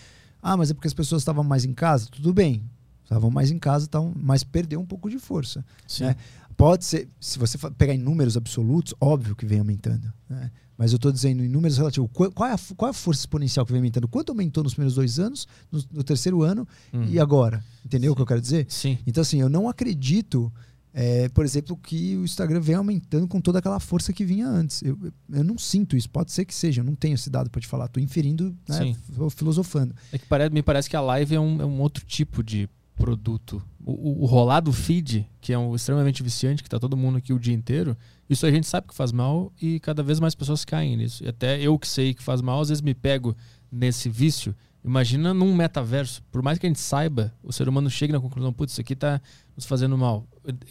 Ah, 0.43 0.57
mas 0.57 0.71
é 0.71 0.75
porque 0.75 0.89
as 0.89 0.95
pessoas 0.95 1.23
estavam 1.23 1.45
mais 1.45 1.65
em 1.65 1.75
casa? 1.75 2.09
Tudo 2.11 2.33
bem. 2.33 2.65
Estavam 3.05 3.31
mais 3.31 3.51
em 3.51 3.59
casa, 3.59 3.87
tavam, 3.87 4.13
mas 4.17 4.45
perdeu 4.45 4.81
um 4.81 4.87
pouco 4.87 5.11
de 5.11 5.19
força. 5.19 5.65
Né? 5.99 6.17
Pode 6.57 6.85
ser, 6.85 7.09
se 7.21 7.39
você 7.39 7.59
pegar 7.77 7.93
em 7.93 7.99
números 7.99 8.37
absolutos, 8.37 8.95
óbvio 9.01 9.35
que 9.35 9.45
vem 9.45 9.59
aumentando. 9.59 10.13
Né? 10.29 10.51
Mas 10.81 10.93
eu 10.93 10.97
estou 10.97 11.13
dizendo 11.13 11.45
em 11.45 11.49
números 11.49 11.77
relativos. 11.77 12.09
Qual 12.11 12.49
é, 12.49 12.55
a, 12.55 12.59
qual 12.75 12.89
é 12.89 12.91
a 12.91 12.95
força 12.95 13.21
exponencial 13.21 13.67
que 13.67 13.73
vem 13.73 13.81
aumentando? 13.81 14.09
Quanto 14.09 14.31
aumentou 14.31 14.65
nos 14.65 14.73
primeiros 14.73 14.95
dois 14.95 15.19
anos, 15.19 15.47
no, 15.71 15.85
no 15.93 16.03
terceiro 16.03 16.43
ano 16.43 16.67
hum. 16.91 17.05
e 17.05 17.21
agora? 17.21 17.63
Entendeu 17.85 18.09
Sim. 18.09 18.13
o 18.13 18.17
que 18.17 18.23
eu 18.23 18.27
quero 18.27 18.41
dizer? 18.41 18.65
Sim. 18.67 18.97
Então, 19.07 19.21
assim, 19.21 19.39
eu 19.39 19.51
não 19.51 19.69
acredito, 19.69 20.51
é, 20.95 21.29
por 21.29 21.45
exemplo, 21.45 21.77
que 21.77 22.17
o 22.17 22.25
Instagram 22.25 22.61
vem 22.61 22.77
aumentando 22.77 23.29
com 23.29 23.43
toda 23.43 23.59
aquela 23.59 23.79
força 23.79 24.11
que 24.11 24.25
vinha 24.25 24.49
antes. 24.49 24.81
Eu, 24.81 24.99
eu 25.31 25.45
não 25.45 25.59
sinto 25.59 25.99
isso. 25.99 26.09
Pode 26.09 26.33
ser 26.33 26.47
que 26.47 26.55
seja. 26.55 26.81
Eu 26.81 26.87
não 26.87 26.95
tenho 26.95 27.13
esse 27.13 27.29
dado 27.29 27.51
para 27.51 27.61
te 27.61 27.67
falar. 27.67 27.85
Estou 27.85 28.03
inferindo, 28.03 28.57
né, 28.67 28.97
filosofando. 29.37 29.95
É 30.11 30.17
que 30.17 30.25
parece, 30.25 30.51
me 30.51 30.63
parece 30.63 30.89
que 30.89 30.97
a 30.97 31.03
live 31.03 31.35
é 31.35 31.41
um, 31.41 31.61
é 31.61 31.67
um 31.67 31.79
outro 31.83 32.07
tipo 32.07 32.43
de 32.43 32.71
produto. 33.01 33.63
O, 33.85 33.93
o, 33.93 34.23
o 34.23 34.27
rolado 34.27 34.73
feed, 34.73 35.29
que 35.41 35.53
é 35.53 35.59
um 35.59 35.75
extremamente 35.75 36.23
viciante, 36.23 36.63
que 36.63 36.67
está 36.67 36.79
todo 36.79 36.97
mundo 36.97 37.19
aqui 37.19 37.33
o 37.33 37.39
dia 37.39 37.55
inteiro, 37.55 37.97
isso 38.29 38.47
a 38.47 38.51
gente 38.51 38.67
sabe 38.67 38.89
que 38.89 38.95
faz 38.95 39.11
mal 39.11 39.53
e 39.61 39.81
cada 39.81 40.03
vez 40.03 40.21
mais 40.21 40.35
pessoas 40.35 40.65
caem 40.65 40.97
nisso. 40.97 41.25
E 41.25 41.29
até 41.29 41.61
eu 41.61 41.79
que 41.79 41.89
sei 41.89 42.15
que 42.15 42.23
faz 42.23 42.41
mal, 42.41 42.61
às 42.61 42.69
vezes 42.69 42.83
me 42.83 42.95
pego 42.95 43.37
nesse 43.73 44.09
vício. 44.09 44.55
Imagina 44.85 45.35
num 45.35 45.55
metaverso, 45.55 46.23
por 46.31 46.43
mais 46.43 46.59
que 46.59 46.67
a 46.67 46.69
gente 46.69 46.81
saiba, 46.81 47.35
o 47.43 47.53
ser 47.53 47.69
humano 47.69 47.91
chegue 47.91 48.13
na 48.13 48.21
conclusão, 48.21 48.53
putz, 48.53 48.73
isso 48.73 48.81
aqui 48.81 48.93
está 48.93 49.21
nos 49.57 49.67
fazendo 49.67 49.97
mal. 49.97 50.27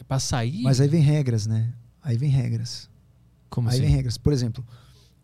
Para 0.08 0.20
sair. 0.20 0.64
Mas 0.64 0.80
aí 0.80 0.88
vem 0.88 1.02
regras, 1.02 1.46
né? 1.46 1.74
Aí 2.02 2.18
vem 2.18 2.30
regras. 2.30 2.90
Como 3.50 3.68
aí 3.68 3.76
assim? 3.76 3.86
vem 3.86 3.92
regras. 3.92 4.18
Por 4.18 4.34
exemplo, 4.34 4.66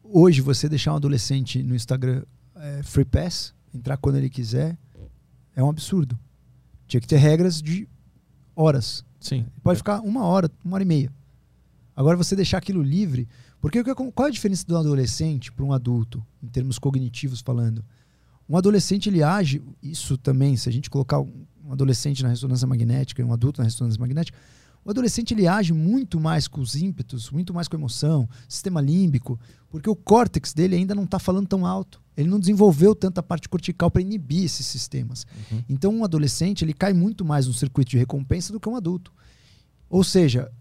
hoje 0.04 0.42
você 0.42 0.68
deixar 0.68 0.94
um 0.94 0.98
adolescente 0.98 1.64
no 1.64 1.76
Instagram 1.76 2.24
é, 2.56 2.84
free 2.84 3.06
pass, 3.06 3.54
entrar 3.74 3.98
quando 3.98 4.18
ele 4.18 4.30
quiser, 4.30 4.78
é 5.56 5.64
um 5.64 5.70
absurdo. 5.70 6.18
Tinha 6.88 7.02
que 7.02 7.08
ter 7.08 7.18
regras 7.18 7.62
de 7.62 7.88
horas. 8.56 9.04
Sim. 9.20 9.46
Pode 9.64 9.78
ficar 9.78 10.02
uma 10.02 10.24
hora, 10.24 10.50
uma 10.64 10.76
hora 10.76 10.84
e 10.84 10.88
meia. 10.88 11.12
Agora 11.96 12.18
você 12.18 12.36
deixar 12.36 12.58
aquilo 12.58 12.82
livre, 12.82 13.28
porque 13.62 13.84
qual 13.84 14.28
é 14.28 14.30
a 14.30 14.34
diferença 14.34 14.66
do 14.68 14.78
adolescente 14.78 15.52
para 15.52 15.66
um 15.66 15.72
adulto, 15.74 16.24
em 16.44 16.48
termos 16.48 16.78
cognitivos 16.78 17.42
falando? 17.42 17.84
Um 18.48 18.58
adolescente 18.58 19.10
ele 19.10 19.24
age, 19.24 19.64
isso 19.82 20.18
também, 20.18 20.56
se 20.56 20.70
a 20.70 20.72
gente 20.72 20.90
colocar 20.90 21.20
um 21.20 21.72
adolescente 21.72 22.22
na 22.22 22.30
ressonância 22.30 22.68
magnética 22.68 23.22
e 23.22 23.26
um 23.26 23.34
adulto 23.34 23.60
na 23.60 23.66
ressonância 23.66 24.00
magnética, 24.00 24.38
o 24.86 24.92
adolescente 24.92 25.34
ele 25.34 25.48
age 25.48 25.74
muito 25.74 26.20
mais 26.20 26.48
com 26.48 26.62
os 26.62 26.76
ímpetos, 26.76 27.32
muito 27.32 27.52
mais 27.52 27.68
com 27.68 27.76
a 27.76 27.80
emoção, 27.80 28.30
sistema 28.48 28.80
límbico, 28.80 29.40
porque 29.68 29.90
o 29.90 29.96
córtex 29.96 30.54
dele 30.54 30.76
ainda 30.76 30.94
não 30.94 31.06
está 31.06 31.18
falando 31.18 31.48
tão 31.48 31.66
alto. 31.66 32.00
Ele 32.16 32.30
não 32.30 32.40
desenvolveu 32.40 32.94
tanta 32.94 33.22
parte 33.24 33.50
cortical 33.50 33.90
para 33.90 34.02
inibir 34.02 34.46
esses 34.46 34.66
sistemas. 34.66 35.26
Uhum. 35.52 35.64
Então, 35.68 35.92
um 35.92 36.04
adolescente 36.04 36.64
ele 36.64 36.72
cai 36.72 36.94
muito 36.94 37.26
mais 37.26 37.48
no 37.48 37.54
circuito 37.54 37.90
de 37.90 37.98
recompensa 37.98 38.54
do 38.54 38.60
que 38.60 38.70
um 38.70 38.76
adulto. 38.76 39.12
Ou 39.90 40.04
seja, 40.04 40.52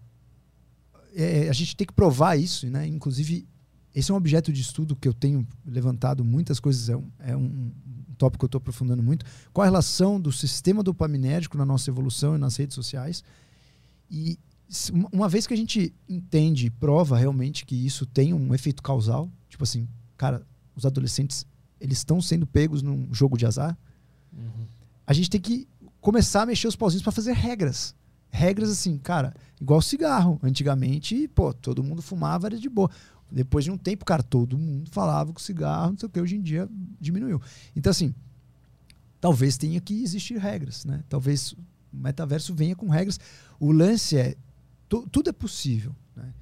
é, 1.15 1.47
a 1.47 1.53
gente 1.53 1.75
tem 1.75 1.85
que 1.85 1.93
provar 1.93 2.35
isso, 2.35 2.67
né? 2.67 2.87
Inclusive, 2.87 3.47
esse 3.93 4.09
é 4.09 4.13
um 4.13 4.17
objeto 4.17 4.51
de 4.51 4.59
estudo 4.59 4.95
que 4.95 5.07
eu 5.07 5.13
tenho 5.13 5.47
levantado 5.65 6.25
muitas 6.25 6.59
coisas, 6.59 6.89
é 6.89 6.97
um, 6.97 7.07
é 7.19 7.37
um 7.37 7.71
tópico 8.17 8.41
que 8.41 8.45
eu 8.45 8.47
estou 8.47 8.59
aprofundando 8.59 9.03
muito. 9.03 9.23
Qual 9.53 9.63
a 9.63 9.67
relação 9.67 10.19
do 10.19 10.31
sistema 10.31 10.81
dopaminérgico 10.81 11.57
na 11.57 11.65
nossa 11.65 11.89
evolução 11.89 12.35
e 12.35 12.37
nas 12.39 12.57
redes 12.57 12.73
sociais? 12.73 13.23
E 14.09 14.37
uma 15.11 15.29
vez 15.29 15.45
que 15.47 15.53
a 15.53 15.57
gente 15.57 15.93
entende 16.09 16.67
e 16.67 16.69
prova 16.69 17.17
realmente 17.17 17.65
que 17.65 17.85
isso 17.85 18.05
tem 18.05 18.33
um 18.33 18.53
efeito 18.53 18.81
causal, 18.81 19.31
tipo 19.49 19.63
assim, 19.63 19.87
cara, 20.17 20.45
os 20.75 20.85
adolescentes 20.85 21.45
eles 21.79 21.99
estão 21.99 22.21
sendo 22.21 22.47
pegos 22.47 22.81
num 22.81 23.13
jogo 23.13 23.37
de 23.37 23.45
azar, 23.45 23.77
uhum. 24.33 24.65
a 25.05 25.13
gente 25.13 25.29
tem 25.29 25.39
que 25.39 25.67
começar 26.01 26.43
a 26.43 26.45
mexer 26.45 26.67
os 26.67 26.75
pauzinhos 26.75 27.03
para 27.03 27.11
fazer 27.11 27.33
regras 27.33 27.95
regras 28.35 28.69
assim, 28.69 28.97
cara, 28.97 29.33
igual 29.59 29.81
cigarro. 29.81 30.39
Antigamente, 30.43 31.27
pô, 31.29 31.53
todo 31.53 31.83
mundo 31.83 32.01
fumava, 32.01 32.47
era 32.47 32.59
de 32.59 32.69
boa. 32.69 32.91
Depois 33.31 33.65
de 33.65 33.71
um 33.71 33.77
tempo, 33.77 34.05
cara, 34.05 34.21
todo 34.21 34.57
mundo 34.57 34.89
falava 34.91 35.33
que 35.33 35.39
o 35.39 35.43
cigarro, 35.43 35.91
não 35.91 35.97
sei 35.97 36.07
o 36.07 36.09
que, 36.09 36.21
hoje 36.21 36.35
em 36.35 36.41
dia 36.41 36.69
diminuiu. 36.99 37.41
Então, 37.75 37.89
assim, 37.89 38.13
talvez 39.19 39.57
tenha 39.57 39.79
que 39.81 40.03
existir 40.03 40.37
regras, 40.37 40.85
né? 40.85 41.03
Talvez 41.09 41.55
o 41.95 42.03
metaverso 42.03 42.53
venha 42.53 42.75
com 42.75 42.89
regras. 42.89 43.19
O 43.59 43.71
lance 43.71 44.17
é, 44.17 44.35
tudo 44.87 45.29
é 45.29 45.33
possível, 45.33 45.95
né? 46.15 46.33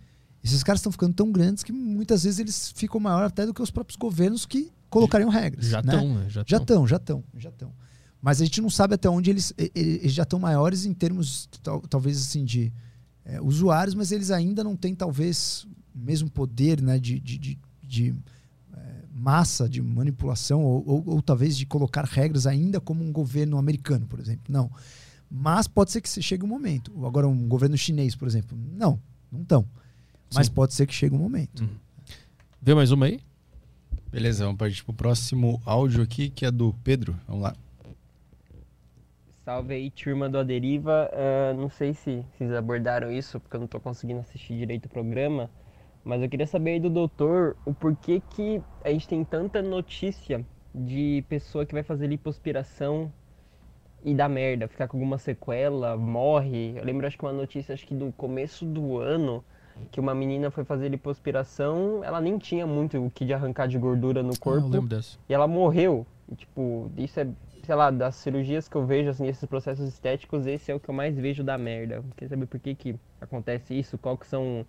Esses 0.44 0.62
caras 0.62 0.80
estão 0.80 0.92
ficando 0.92 1.14
tão 1.14 1.32
grandes 1.32 1.64
que 1.64 1.72
muitas 1.72 2.24
vezes 2.24 2.40
eles 2.40 2.74
ficam 2.76 3.00
maior 3.00 3.24
até 3.24 3.46
do 3.46 3.54
que 3.54 3.62
os 3.62 3.72
próprios 3.72 3.96
governos 3.96 4.46
que 4.46 4.72
colocariam 4.90 5.30
regras. 5.30 5.66
Já 5.66 5.80
estão, 5.80 6.16
né? 6.16 6.26
Já 6.30 6.42
estão, 6.42 6.88
já 6.88 6.98
estão, 6.98 7.24
já 7.38 7.50
estão. 7.50 7.74
Mas 8.22 8.42
a 8.42 8.46
gente 8.46 8.62
não 8.62 8.70
sabe 8.70 8.96
até 8.96 9.10
onde 9.10 9.30
eles, 9.30 9.54
eles 9.76 10.14
já 10.14 10.24
estão 10.24 10.40
maiores 10.40 10.86
em 10.86 10.94
termos, 10.94 11.50
talvez 11.90 12.18
assim, 12.22 12.46
de 12.46 12.72
é, 13.26 13.42
usuários, 13.42 13.96
mas 13.96 14.12
eles 14.12 14.32
ainda 14.32 14.64
não 14.64 14.78
têm, 14.78 14.96
talvez, 14.96 15.68
o 15.94 16.00
mesmo 16.00 16.30
poder 16.30 16.82
né, 16.82 16.98
de, 16.98 17.20
de, 17.20 17.38
de, 17.38 17.60
de 17.82 18.16
é, 18.76 18.80
massa, 19.14 19.68
de 19.68 19.82
manipulação, 19.82 20.64
ou, 20.64 20.84
ou, 20.88 21.04
ou, 21.06 21.22
talvez 21.22 21.58
de 21.58 21.66
colocar 21.66 22.06
regras 22.06 22.48
ainda 22.48 22.80
como 22.80 23.04
um 23.04 23.12
governo 23.12 23.58
americano, 23.58 24.06
por 24.08 24.20
exemplo. 24.20 24.46
Não. 24.48 24.72
Mas 25.36 25.68
pode 25.68 25.92
ser 25.92 26.00
que 26.00 26.08
chegue 26.22 26.44
um 26.44 26.48
momento. 26.48 26.94
Agora, 27.04 27.28
um 27.28 27.48
governo 27.48 27.76
chinês, 27.76 28.16
por 28.16 28.28
exemplo. 28.28 28.56
Não, 28.56 29.02
não 29.32 29.42
estão. 29.42 29.66
Mas 30.32 30.46
Sim. 30.46 30.54
pode 30.54 30.76
ser 30.76 30.86
que 30.86 30.94
chegue 30.94 31.16
um 31.16 31.18
momento. 31.18 31.64
Uhum. 31.64 31.76
Vê 32.62 32.76
mais 32.76 32.92
uma 32.92 33.08
aí? 33.08 33.20
Beleza, 34.12 34.46
vamos 34.46 34.60
partir 34.60 34.84
para 34.84 34.92
o 34.92 34.96
próximo 34.96 35.60
áudio 35.66 36.04
aqui, 36.04 36.30
que 36.30 36.46
é 36.46 36.52
do 36.52 36.76
Pedro. 36.84 37.20
Vamos 37.28 37.42
lá. 37.42 37.56
Salve 39.44 39.74
aí, 39.74 39.90
turma 39.90 40.30
do 40.30 40.38
Aderiva. 40.38 41.10
Uh, 41.12 41.60
não 41.60 41.68
sei 41.68 41.96
se 41.96 42.24
vocês 42.38 42.52
abordaram 42.52 43.12
isso, 43.12 43.40
porque 43.40 43.56
eu 43.56 43.60
não 43.60 43.66
estou 43.66 43.82
conseguindo 43.82 44.20
assistir 44.20 44.56
direito 44.56 44.86
o 44.86 44.90
programa. 44.90 45.50
Mas 46.04 46.22
eu 46.22 46.30
queria 46.30 46.46
saber 46.46 46.74
aí 46.74 46.80
do 46.80 46.92
doutor 46.92 47.58
o 47.66 47.74
porquê 47.74 48.22
que 48.30 48.62
a 48.84 48.92
gente 48.92 49.08
tem 49.08 49.24
tanta 49.26 49.64
notícia 49.64 50.46
de 50.76 51.26
pessoa 51.28 51.66
que 51.66 51.74
vai 51.74 51.82
fazer 51.82 52.06
lipoaspiração 52.06 53.12
e 54.04 54.14
dá 54.14 54.28
merda, 54.28 54.68
ficar 54.68 54.88
com 54.88 54.98
alguma 54.98 55.18
sequela, 55.18 55.96
morre. 55.96 56.74
Eu 56.76 56.84
lembro 56.84 57.08
acho 57.08 57.18
que 57.18 57.24
uma 57.24 57.34
notícia 57.34 57.74
acho 57.74 57.86
que 57.86 57.94
do 57.94 58.12
começo 58.14 58.66
do 58.66 58.98
ano 58.98 59.44
que 59.92 60.00
uma 60.00 60.14
menina 60.14 60.52
foi 60.52 60.64
fazer 60.64 60.90
lipoaspiração, 60.90 62.04
ela 62.04 62.22
nem 62.22 62.38
tinha 62.38 62.66
muito 62.66 63.04
o 63.04 63.10
que 63.10 63.26
de 63.26 63.34
arrancar 63.34 63.68
de 63.68 63.78
gordura 63.78 64.22
no 64.22 64.38
corpo. 64.38 64.78
Ah, 64.78 64.82
dessa. 64.82 65.18
E 65.28 65.34
ela 65.34 65.48
morreu. 65.48 66.06
E, 66.32 66.36
tipo, 66.36 66.92
isso 66.98 67.20
é, 67.20 67.28
sei 67.64 67.76
lá, 67.76 67.90
das 67.90 68.16
cirurgias 68.16 68.68
que 68.68 68.76
eu 68.76 68.86
vejo, 68.86 69.10
assim, 69.10 69.28
esses 69.28 69.46
processos 69.46 69.88
estéticos, 69.88 70.46
esse 70.46 70.72
é 70.72 70.76
o 70.76 70.80
que 70.80 70.90
eu 70.90 70.94
mais 70.94 71.18
vejo 71.18 71.44
da 71.44 71.58
merda. 71.58 72.04
Quer 72.16 72.28
saber 72.28 72.46
por 72.46 72.60
que 72.60 72.76
que 72.76 72.96
acontece 73.20 73.78
isso? 73.78 73.98
Qual 73.98 74.18
que 74.18 74.28
são 74.28 74.66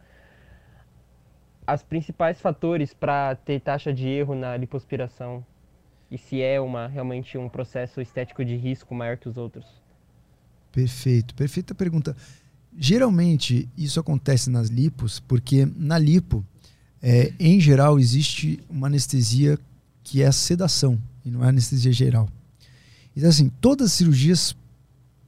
as 1.67 1.83
principais 1.83 2.41
fatores 2.41 2.93
para 2.93 3.37
ter 3.37 3.61
taxa 3.61 3.93
de 3.93 4.09
erro 4.09 4.35
na 4.35 4.57
lipoaspiração? 4.57 5.45
E 6.15 6.19
se 6.19 6.41
é 6.41 6.61
uma 6.61 6.87
realmente 6.87 7.37
um 7.37 7.49
processo 7.49 8.01
estético 8.01 8.45
de 8.45 8.55
risco 8.55 8.95
maior 8.95 9.17
que 9.17 9.29
os 9.29 9.37
outros? 9.37 9.65
Perfeito, 10.71 11.35
perfeita 11.35 11.75
pergunta. 11.75 12.17
Geralmente 12.79 13.69
isso 13.77 13.99
acontece 13.99 14.49
nas 14.49 14.69
lipos 14.69 15.19
porque 15.19 15.67
na 15.77 15.99
lipo, 15.99 16.47
é, 17.03 17.33
em 17.37 17.59
geral, 17.59 17.99
existe 17.99 18.61
uma 18.71 18.87
anestesia 18.87 19.59
que 20.05 20.23
é 20.23 20.27
a 20.29 20.33
sedação 20.33 21.03
e 21.25 21.31
não 21.33 21.45
é 21.45 21.49
anestesia 21.49 21.93
geral. 21.93 22.29
Então, 23.17 23.29
assim, 23.29 23.51
todas 23.61 23.89
as 23.89 23.93
cirurgias 23.95 24.55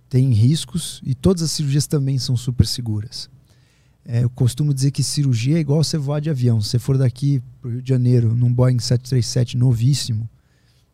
têm 0.08 0.30
riscos 0.30 1.02
e 1.04 1.16
todas 1.16 1.42
as 1.42 1.50
cirurgias 1.50 1.88
também 1.88 2.16
são 2.16 2.36
super 2.36 2.64
seguras. 2.64 3.28
É, 4.04 4.22
eu 4.22 4.30
costumo 4.30 4.72
dizer 4.72 4.92
que 4.92 5.02
cirurgia 5.02 5.56
é 5.56 5.60
igual 5.60 5.82
você 5.82 5.98
voar 5.98 6.20
de 6.20 6.30
avião. 6.30 6.60
Se 6.60 6.68
você 6.68 6.78
for 6.78 6.96
daqui 6.96 7.42
para 7.60 7.70
o 7.70 7.72
Rio 7.72 7.82
de 7.82 7.88
Janeiro 7.88 8.36
num 8.36 8.52
Boeing 8.52 8.78
737 8.78 9.56
novíssimo, 9.56 10.30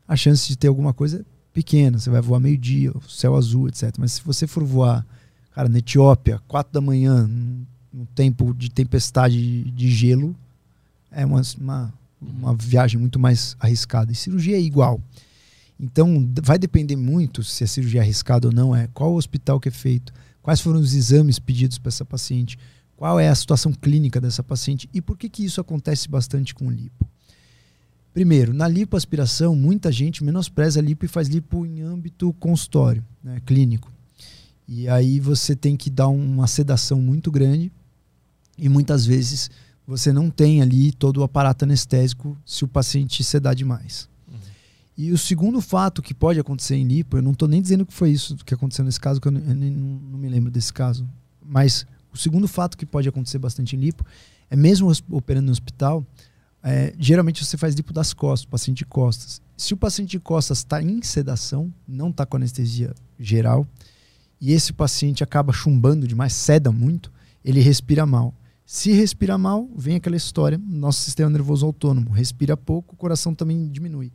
a 0.07 0.17
chance 0.17 0.49
de 0.49 0.57
ter 0.57 0.69
alguma 0.69 0.93
coisa 0.93 1.21
é 1.21 1.25
pequena. 1.53 1.99
Você 1.99 2.11
vai 2.11 2.21
voar 2.21 2.41
meio-dia, 2.41 2.93
céu 3.09 3.37
azul, 3.37 3.69
etc. 3.69 3.95
Mas 3.99 4.13
se 4.13 4.25
você 4.25 4.47
for 4.47 4.65
voar 4.65 5.07
Cara, 5.55 5.69
na 5.69 5.79
Etiópia, 5.79 6.41
quatro 6.49 6.73
da 6.73 6.81
manhã, 6.81 7.29
num 7.93 8.07
tempo 8.15 8.55
de 8.55 8.71
tempestade 8.71 9.65
de 9.71 9.91
gelo, 9.91 10.35
é 11.11 11.27
uma, 11.27 11.43
uma, 11.61 11.95
uma 12.21 12.55
viagem 12.55 12.99
muito 12.99 13.19
mais 13.19 13.55
arriscada. 13.61 14.11
E 14.11 14.15
cirurgia 14.15 14.57
é 14.57 14.61
igual. 14.61 15.01
Então, 15.79 16.27
vai 16.43 16.59
depender 16.59 16.97
muito 16.97 17.45
se 17.45 17.65
a 17.65 17.67
cirurgia 17.67 18.01
é 18.01 18.03
arriscada 18.03 18.49
ou 18.49 18.55
não, 18.55 18.75
é 18.75 18.89
qual 18.95 19.13
o 19.13 19.17
hospital 19.17 19.61
que 19.61 19.69
é 19.69 19.73
feito, 19.73 20.13
quais 20.41 20.61
foram 20.61 20.81
os 20.81 20.95
exames 20.95 21.39
pedidos 21.39 21.77
para 21.77 21.91
essa 21.91 22.05
paciente, 22.05 22.59
qual 22.97 23.21
é 23.21 23.29
a 23.29 23.35
situação 23.35 23.73
clínica 23.73 24.21
dessa 24.21 24.43
paciente 24.43 24.89
e 24.95 25.03
por 25.03 25.19
que, 25.19 25.29
que 25.29 25.45
isso 25.45 25.61
acontece 25.61 26.09
bastante 26.09 26.55
com 26.55 26.71
lipo. 26.71 27.07
Primeiro, 28.13 28.53
na 28.53 28.69
lipoaspiração, 28.69 29.57
muita 29.57 29.91
gente 29.91 30.23
menospreza 30.23 30.81
a 30.81 30.83
lipo 30.83 31.05
e 31.05 31.09
faz 31.09 31.29
lipo 31.29 31.65
em 31.65 31.81
âmbito 31.81 32.33
consultório, 32.35 33.03
né, 33.23 33.41
clínico. 33.47 33.91
E 34.69 34.89
aí 34.89 35.19
você 35.19 35.57
tem 35.57 35.77
que 35.77 35.89
dar 35.89 36.09
uma 36.09 36.47
sedação 36.47 37.01
muito 37.01 37.31
grande 37.31 37.73
e 38.59 38.69
muitas 38.69 39.07
vezes 39.07 39.51
você 39.87 40.13
não 40.13 40.31
tem 40.31 40.63
ali 40.63 40.93
todo 40.93 41.19
o 41.19 41.23
aparato 41.23 41.65
anestésico 41.65 42.37
se 42.45 42.65
o 42.65 42.69
paciente 42.69 43.25
sedar 43.25 43.55
demais. 43.55 44.09
Uhum. 44.29 44.39
E 44.97 45.13
o 45.13 45.19
segundo 45.19 45.61
fato 45.61 46.03
que 46.03 46.15
pode 46.15 46.39
acontecer 46.39 46.77
em 46.77 46.85
lipo, 46.85 47.17
eu 47.17 47.23
não 47.23 47.33
estou 47.33 47.49
nem 47.49 47.61
dizendo 47.61 47.85
que 47.85 47.93
foi 47.93 48.11
isso 48.11 48.37
que 48.45 48.55
aconteceu 48.55 48.85
nesse 48.85 49.01
caso, 49.01 49.21
que 49.21 49.29
eu, 49.29 49.33
não, 49.33 49.41
eu 49.41 49.55
não, 49.55 50.19
me 50.19 50.29
lembro 50.29 50.51
desse 50.51 50.73
caso, 50.73 51.09
mas 51.45 51.87
o 52.13 52.17
segundo 52.17 52.47
fato 52.47 52.77
que 52.77 52.87
pode 52.87 53.09
acontecer 53.09 53.39
bastante 53.39 53.75
em 53.75 53.79
lipo 53.79 54.05
é 54.51 54.57
mesmo 54.57 54.93
operando 55.11 55.47
no 55.47 55.53
hospital, 55.53 56.07
é, 56.63 56.95
geralmente 56.99 57.45
você 57.45 57.57
faz 57.57 57.75
lipo 57.75 57.93
das 57.93 58.13
costas, 58.13 58.47
paciente 58.47 58.79
de 58.79 58.87
costas. 58.87 59.43
Se 59.57 59.75
o 59.75 59.77
paciente 59.77 60.11
de 60.11 60.21
costas 60.21 60.59
está 60.59 60.83
em 60.83 61.03
sedação, 61.03 61.73
não 61.87 62.11
está 62.11 62.25
com 62.25 62.37
anestesia 62.37 62.95
geral, 63.19 63.67
e 64.41 64.53
esse 64.53 64.73
paciente 64.73 65.23
acaba 65.23 65.53
chumbando 65.53 66.07
demais, 66.07 66.33
ceda 66.33 66.71
muito, 66.71 67.13
ele 67.45 67.61
respira 67.61 68.07
mal. 68.07 68.35
Se 68.65 68.93
respira 68.93 69.37
mal, 69.37 69.69
vem 69.77 69.97
aquela 69.97 70.17
história, 70.17 70.59
nosso 70.59 71.03
sistema 71.03 71.29
nervoso 71.29 71.67
autônomo, 71.67 72.11
respira 72.11 72.57
pouco, 72.57 72.95
o 72.95 72.97
coração 72.97 73.35
também 73.35 73.69
diminui. 73.69 74.13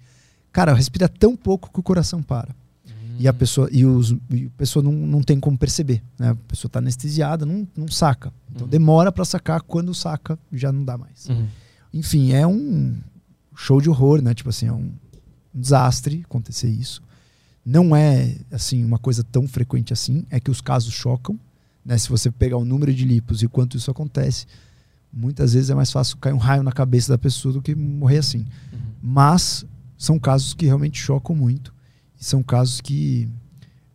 Cara, 0.51 0.73
respira 0.73 1.07
tão 1.07 1.35
pouco 1.35 1.71
que 1.71 1.79
o 1.79 1.83
coração 1.83 2.23
para. 2.23 2.55
Uhum. 2.85 3.17
E 3.19 3.27
a 3.27 3.33
pessoa, 3.33 3.69
e 3.71 3.85
os, 3.85 4.15
e 4.31 4.45
a 4.45 4.57
pessoa 4.57 4.81
não, 4.81 4.91
não 4.91 5.21
tem 5.21 5.39
como 5.39 5.57
perceber. 5.57 6.01
Né? 6.17 6.29
A 6.29 6.35
pessoa 6.35 6.69
está 6.69 6.79
anestesiada, 6.79 7.45
não, 7.45 7.67
não 7.75 7.87
saca. 7.87 8.33
Então 8.49 8.63
uhum. 8.63 8.69
demora 8.69 9.11
para 9.11 9.25
sacar, 9.25 9.61
quando 9.61 9.93
saca, 9.93 10.39
já 10.51 10.71
não 10.71 10.83
dá 10.83 10.97
mais. 10.97 11.27
Uhum. 11.27 11.47
Enfim, 11.97 12.33
é 12.33 12.45
um 12.45 12.95
show 13.55 13.81
de 13.81 13.89
horror, 13.89 14.21
né? 14.21 14.33
Tipo 14.33 14.49
assim, 14.49 14.67
é 14.67 14.73
um 14.73 14.91
desastre 15.53 16.21
acontecer 16.23 16.69
isso. 16.69 17.01
Não 17.65 17.95
é 17.95 18.37
assim 18.51 18.83
uma 18.83 18.99
coisa 18.99 19.23
tão 19.23 19.47
frequente 19.47 19.91
assim, 19.91 20.25
é 20.29 20.39
que 20.39 20.51
os 20.51 20.61
casos 20.61 20.93
chocam. 20.93 21.37
Né? 21.83 21.97
Se 21.97 22.09
você 22.09 22.29
pegar 22.29 22.57
o 22.57 22.63
número 22.63 22.93
de 22.93 23.03
lipos 23.03 23.41
e 23.41 23.47
quanto 23.47 23.75
isso 23.75 23.89
acontece, 23.89 24.45
muitas 25.11 25.53
vezes 25.53 25.69
é 25.69 25.75
mais 25.75 25.91
fácil 25.91 26.17
cair 26.17 26.33
um 26.33 26.37
raio 26.37 26.61
na 26.61 26.71
cabeça 26.71 27.11
da 27.11 27.17
pessoa 27.17 27.53
do 27.53 27.61
que 27.61 27.73
morrer 27.73 28.19
assim. 28.19 28.45
Uhum. 28.71 28.79
Mas 29.01 29.65
são 29.97 30.19
casos 30.19 30.53
que 30.53 30.65
realmente 30.65 30.99
chocam 30.99 31.35
muito. 31.35 31.73
E 32.19 32.23
são 32.23 32.43
casos 32.43 32.79
que 32.79 33.27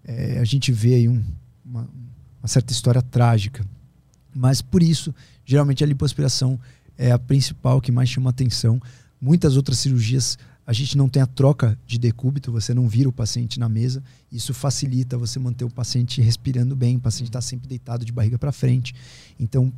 é, 0.05 0.39
a 0.41 0.45
gente 0.45 0.73
vê 0.73 0.95
aí 0.95 1.09
um, 1.09 1.23
uma, 1.65 1.89
uma, 2.41 2.49
certa 2.49 2.73
história 2.73 3.01
trágica. 3.01 3.65
Mas 4.35 4.61
por 4.61 4.83
isso, 4.83 5.15
geralmente 5.45 5.85
a 5.85 5.87
lipoaspiração 5.87 6.59
é 7.03 7.11
a 7.11 7.19
principal 7.19 7.81
que 7.81 7.91
mais 7.91 8.09
chama 8.09 8.31
atenção. 8.31 8.81
Muitas 9.21 9.57
outras 9.57 9.79
cirurgias 9.81 10.39
a 10.65 10.73
gente 10.73 10.97
não 10.97 11.09
tem 11.09 11.21
a 11.21 11.27
troca 11.27 11.77
de 11.85 11.99
decúbito, 11.99 12.53
você 12.53 12.73
não 12.73 12.89
vira 12.89 13.09
o 13.09 13.13
paciente 13.13 13.59
na 13.59 13.69
mesa. 13.69 14.03
Isso 14.31 14.55
facilita 14.55 15.19
você 15.19 15.41
manter 15.41 15.65
o 15.65 15.71
paciente 15.71 16.23
respirando 16.23 16.77
bem, 16.77 16.97
o 16.97 17.01
paciente 17.01 17.29
está 17.29 17.41
sempre 17.41 17.69
deitado 17.69 18.05
de 18.05 18.13
barriga 18.13 18.39
para 18.39 18.53
frente. 18.53 18.95
Então, 19.41 19.73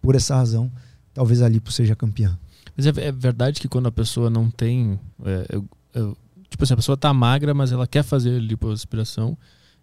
por 0.00 0.14
essa 0.14 0.34
razão, 0.34 0.72
talvez 1.12 1.42
a 1.42 1.48
lipo 1.48 1.70
seja 1.70 1.94
campeã. 1.94 2.38
Mas 2.74 2.86
é, 2.86 2.90
é 2.96 3.12
verdade 3.12 3.60
que 3.60 3.68
quando 3.68 3.86
a 3.86 3.92
pessoa 3.92 4.30
não 4.30 4.50
tem. 4.50 4.98
É, 5.22 5.46
eu, 5.50 5.64
eu, 5.92 6.16
tipo 6.48 6.64
assim, 6.64 6.72
a 6.72 6.76
pessoa 6.76 6.94
está 6.94 7.12
magra, 7.12 7.52
mas 7.52 7.70
ela 7.70 7.86
quer 7.86 8.02
fazer 8.02 8.40
lipoaspiração. 8.40 9.36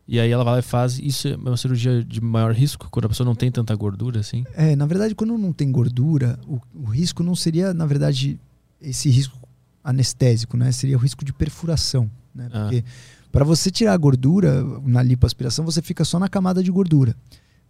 E 0.07 0.19
aí 0.19 0.29
ela 0.29 0.43
vai 0.43 0.53
lá 0.55 0.59
e 0.59 0.63
faz. 0.63 0.99
Isso 0.99 1.27
é 1.27 1.35
uma 1.35 1.57
cirurgia 1.57 2.03
de 2.03 2.19
maior 2.21 2.53
risco, 2.53 2.89
quando 2.91 3.05
a 3.05 3.09
pessoa 3.09 3.25
não 3.25 3.35
tem 3.35 3.51
tanta 3.51 3.73
gordura 3.75 4.19
assim? 4.19 4.43
É, 4.53 4.75
na 4.75 4.85
verdade, 4.85 5.15
quando 5.15 5.37
não 5.37 5.53
tem 5.53 5.71
gordura, 5.71 6.37
o, 6.45 6.59
o 6.73 6.85
risco 6.85 7.23
não 7.23 7.35
seria, 7.35 7.73
na 7.73 7.85
verdade, 7.85 8.39
esse 8.81 9.09
risco 9.09 9.37
anestésico, 9.83 10.57
né? 10.57 10.71
Seria 10.71 10.97
o 10.97 10.99
risco 10.99 11.23
de 11.23 11.31
perfuração, 11.31 12.09
né? 12.35 12.49
Ah. 12.51 12.63
Porque 12.63 12.83
para 13.31 13.43
você 13.43 13.71
tirar 13.71 13.93
a 13.93 13.97
gordura 13.97 14.63
na 14.85 15.01
lipoaspiração, 15.01 15.65
você 15.65 15.81
fica 15.81 16.05
só 16.05 16.19
na 16.19 16.29
camada 16.29 16.61
de 16.61 16.69
gordura. 16.69 17.15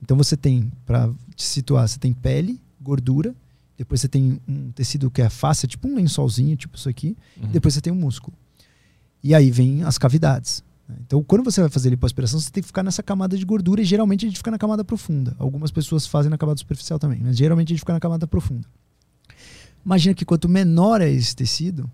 Então 0.02 0.18
você 0.18 0.36
tem, 0.36 0.72
para 0.86 1.10
te 1.36 1.44
situar, 1.44 1.88
você 1.88 1.98
tem 1.98 2.12
pele, 2.12 2.60
gordura, 2.82 3.34
depois 3.78 4.02
você 4.02 4.08
tem 4.10 4.42
um 4.48 4.72
tecido 4.72 5.10
que 5.10 5.22
é 5.22 5.30
face, 5.30 5.66
tipo 5.66 5.88
um 5.88 5.96
lençolzinho, 5.96 6.56
tipo 6.58 6.76
isso 6.76 6.90
aqui, 6.90 7.16
uhum. 7.42 7.48
depois 7.48 7.74
você 7.74 7.82
tem 7.82 7.94
o 7.94 7.96
um 7.96 8.00
músculo. 8.00 8.36
E 9.24 9.34
aí 9.34 9.50
vem 9.50 9.84
as 9.84 9.98
cavidades. 9.98 10.62
Então, 11.02 11.24
quando 11.24 11.44
você 11.44 11.62
vai 11.62 11.70
fazer 11.70 11.90
lipoaspiração, 11.90 12.40
você 12.40 12.50
tem 12.50 12.62
que 12.62 12.68
ficar 12.68 12.84
nessa 12.84 13.04
camada 13.04 13.38
de 13.38 13.46
gordura 13.46 13.82
e 13.82 13.86
geralmente 13.86 14.26
a 14.26 14.30
gente 14.30 14.38
fica 14.38 14.52
na 14.52 14.58
camada 14.58 14.84
profunda. 14.84 15.36
Algumas 15.40 15.72
pessoas 15.72 16.06
fazem 16.08 16.30
na 16.30 16.38
camada 16.38 16.58
superficial 16.58 17.00
também, 17.00 17.20
mas 17.22 17.38
geralmente 17.38 17.70
a 17.70 17.72
gente 17.72 17.80
fica 17.80 17.94
na 17.94 18.00
camada 18.00 18.28
profunda. 18.28 18.68
Imagina 19.86 20.16
que 20.16 20.24
quanto 20.24 20.48
menor 20.48 21.02
é 21.02 21.10
esse 21.10 21.36
tecido, 21.36 21.90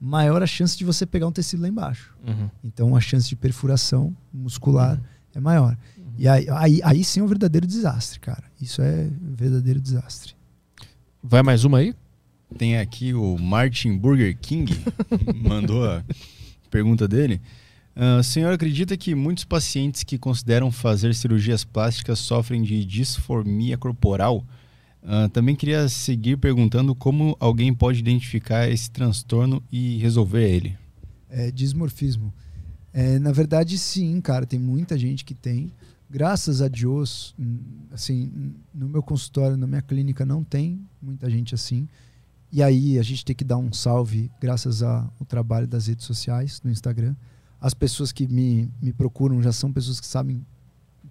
maior 0.00 0.42
a 0.42 0.46
chance 0.46 0.76
de 0.76 0.84
você 0.84 1.04
pegar 1.04 1.26
um 1.26 1.32
tecido 1.32 1.62
lá 1.62 1.68
embaixo. 1.68 2.14
Uhum. 2.26 2.48
Então 2.64 2.96
a 2.96 3.00
chance 3.00 3.28
de 3.28 3.36
perfuração 3.36 4.16
muscular 4.32 4.96
uhum. 4.96 5.04
é 5.34 5.40
maior. 5.40 5.76
Uhum. 5.96 6.04
E 6.16 6.28
aí, 6.28 6.46
aí, 6.50 6.80
aí 6.82 7.04
sim 7.04 7.20
é 7.20 7.22
um 7.22 7.26
verdadeiro 7.26 7.66
desastre, 7.66 8.18
cara. 8.20 8.44
Isso 8.60 8.80
é 8.80 9.08
um 9.22 9.34
verdadeiro 9.34 9.80
desastre. 9.80 10.34
Vai 11.22 11.42
mais 11.42 11.64
uma 11.64 11.78
aí? 11.78 11.94
Tem 12.56 12.78
aqui 12.78 13.12
o 13.12 13.36
Martin 13.36 13.98
Burger 13.98 14.36
King, 14.40 14.72
mandou 15.36 15.84
a 15.84 16.02
pergunta 16.70 17.06
dele. 17.06 17.42
O 18.20 18.22
senhor 18.22 18.52
acredita 18.52 18.96
que 18.96 19.12
muitos 19.12 19.42
pacientes 19.44 20.04
que 20.04 20.16
consideram 20.16 20.70
fazer 20.70 21.12
cirurgias 21.16 21.64
plásticas 21.64 22.20
sofrem 22.20 22.62
de 22.62 22.84
disformia 22.84 23.76
corporal? 23.76 24.44
Uh, 25.02 25.28
também 25.30 25.56
queria 25.56 25.88
seguir 25.88 26.36
perguntando 26.36 26.94
como 26.94 27.36
alguém 27.40 27.74
pode 27.74 27.98
identificar 27.98 28.68
esse 28.68 28.90
transtorno 28.90 29.62
e 29.70 29.96
resolver 29.98 30.48
ele. 30.48 30.76
É, 31.28 31.50
dismorfismo. 31.50 32.32
É, 32.92 33.18
na 33.18 33.32
verdade, 33.32 33.76
sim, 33.78 34.20
cara, 34.20 34.46
tem 34.46 34.58
muita 34.58 34.96
gente 34.96 35.24
que 35.24 35.34
tem. 35.34 35.72
Graças 36.10 36.62
a 36.62 36.68
Deus, 36.68 37.34
hum, 37.38 37.58
assim, 37.92 38.54
no 38.74 38.88
meu 38.88 39.02
consultório, 39.02 39.56
na 39.56 39.66
minha 39.66 39.82
clínica, 39.82 40.24
não 40.24 40.44
tem 40.44 40.80
muita 41.00 41.28
gente 41.28 41.54
assim. 41.54 41.88
E 42.50 42.62
aí 42.62 42.98
a 42.98 43.02
gente 43.02 43.24
tem 43.24 43.36
que 43.36 43.44
dar 43.44 43.58
um 43.58 43.72
salve, 43.72 44.30
graças 44.40 44.82
ao 44.82 45.10
trabalho 45.26 45.66
das 45.66 45.86
redes 45.86 46.06
sociais, 46.06 46.60
no 46.64 46.70
Instagram. 46.70 47.14
As 47.60 47.74
pessoas 47.74 48.12
que 48.12 48.26
me, 48.26 48.70
me 48.80 48.92
procuram 48.92 49.42
já 49.42 49.52
são 49.52 49.72
pessoas 49.72 50.00
que 50.00 50.06
sabem 50.06 50.44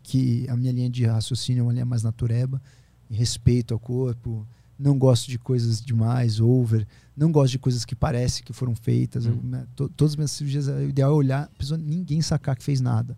que 0.01 0.47
a 0.49 0.55
minha 0.55 0.71
linha 0.71 0.89
de 0.89 1.05
raciocínio 1.05 1.61
é 1.61 1.63
uma 1.63 1.73
linha 1.73 1.85
mais 1.85 2.03
natureba 2.03 2.61
respeito 3.09 3.73
ao 3.73 3.79
corpo, 3.79 4.45
não 4.77 4.97
gosto 4.97 5.27
de 5.27 5.39
coisas 5.39 5.81
demais, 5.81 6.39
over, 6.39 6.85
não 7.15 7.31
gosto 7.31 7.51
de 7.53 7.59
coisas 7.59 7.83
que 7.83 7.95
parecem 7.95 8.43
que 8.43 8.53
foram 8.53 8.75
feitas. 8.75 9.25
Hum. 9.25 9.29
Eu, 9.31 9.49
né, 9.49 9.67
to, 9.75 9.89
todas 9.89 10.11
as 10.11 10.15
minhas 10.15 10.31
cirurgias, 10.31 10.67
o 10.67 10.81
ideal 10.81 11.11
é 11.11 11.13
olhar, 11.13 11.43
a 11.43 11.57
pessoa, 11.57 11.77
ninguém 11.77 12.21
sacar 12.21 12.55
que 12.55 12.63
fez 12.63 12.79
nada. 12.79 13.17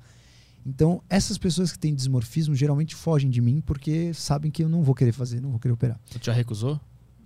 Então, 0.66 1.02
essas 1.10 1.38
pessoas 1.38 1.72
que 1.72 1.80
têm 1.80 1.96
dismorfismo 1.96 2.54
geralmente 2.54 2.96
fogem 2.96 3.30
de 3.30 3.42
mim 3.42 3.62
porque 3.62 4.14
sabem 4.14 4.52
que 4.52 4.64
eu 4.64 4.70
não 4.70 4.84
vou 4.84 4.94
querer 4.94 5.12
fazer, 5.12 5.42
não 5.42 5.50
vou 5.50 5.60
querer 5.60 5.74
operar. 5.74 6.00
Você 6.06 6.20
já 6.22 6.34
recusou? 6.34 6.80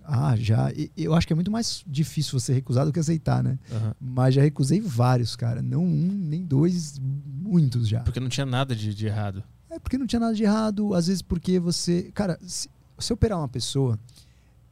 Ah, 0.04 0.36
já. 0.36 0.70
Eu 0.96 1.14
acho 1.14 1.26
que 1.26 1.32
é 1.32 1.36
muito 1.36 1.50
mais 1.50 1.82
difícil 1.86 2.38
você 2.38 2.52
recusar 2.52 2.84
do 2.84 2.92
que 2.92 2.98
aceitar, 2.98 3.42
né? 3.42 3.58
Uhum. 3.70 3.92
Mas 4.00 4.34
já 4.34 4.42
recusei 4.42 4.80
vários, 4.80 5.34
cara. 5.34 5.62
Não 5.62 5.84
um, 5.84 6.08
nem 6.08 6.44
dois, 6.44 6.98
muitos 7.00 7.88
já. 7.88 8.00
Porque 8.00 8.20
não 8.20 8.28
tinha 8.28 8.44
nada 8.44 8.76
de, 8.76 8.94
de 8.94 9.06
errado. 9.06 9.42
É 9.70 9.78
porque 9.78 9.98
não 9.98 10.06
tinha 10.06 10.20
nada 10.20 10.34
de 10.34 10.44
errado, 10.44 10.94
às 10.94 11.06
vezes 11.06 11.22
porque 11.22 11.58
você. 11.58 12.10
Cara, 12.14 12.38
se 12.46 12.68
você 12.96 13.12
operar 13.12 13.38
uma 13.38 13.48
pessoa, 13.48 13.98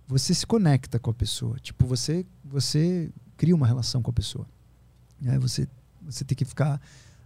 você 0.07 0.35
se 0.35 0.47
conecta 0.47 0.99
com 0.99 1.11
a 1.11 1.15
pessoa. 1.15 1.59
Tipo, 1.59 1.86
você, 1.86 2.27
você 2.44 3.11
cria 3.36 3.55
uma 3.55 3.67
relação 3.67 4.02
com 4.02 4.11
a 4.11 4.15
pessoa. 4.15 4.47
Né? 5.20 5.39
Você, 5.39 5.67
você 6.02 6.25
tem 6.25 6.36
que 6.36 6.44
ficar 6.44 6.81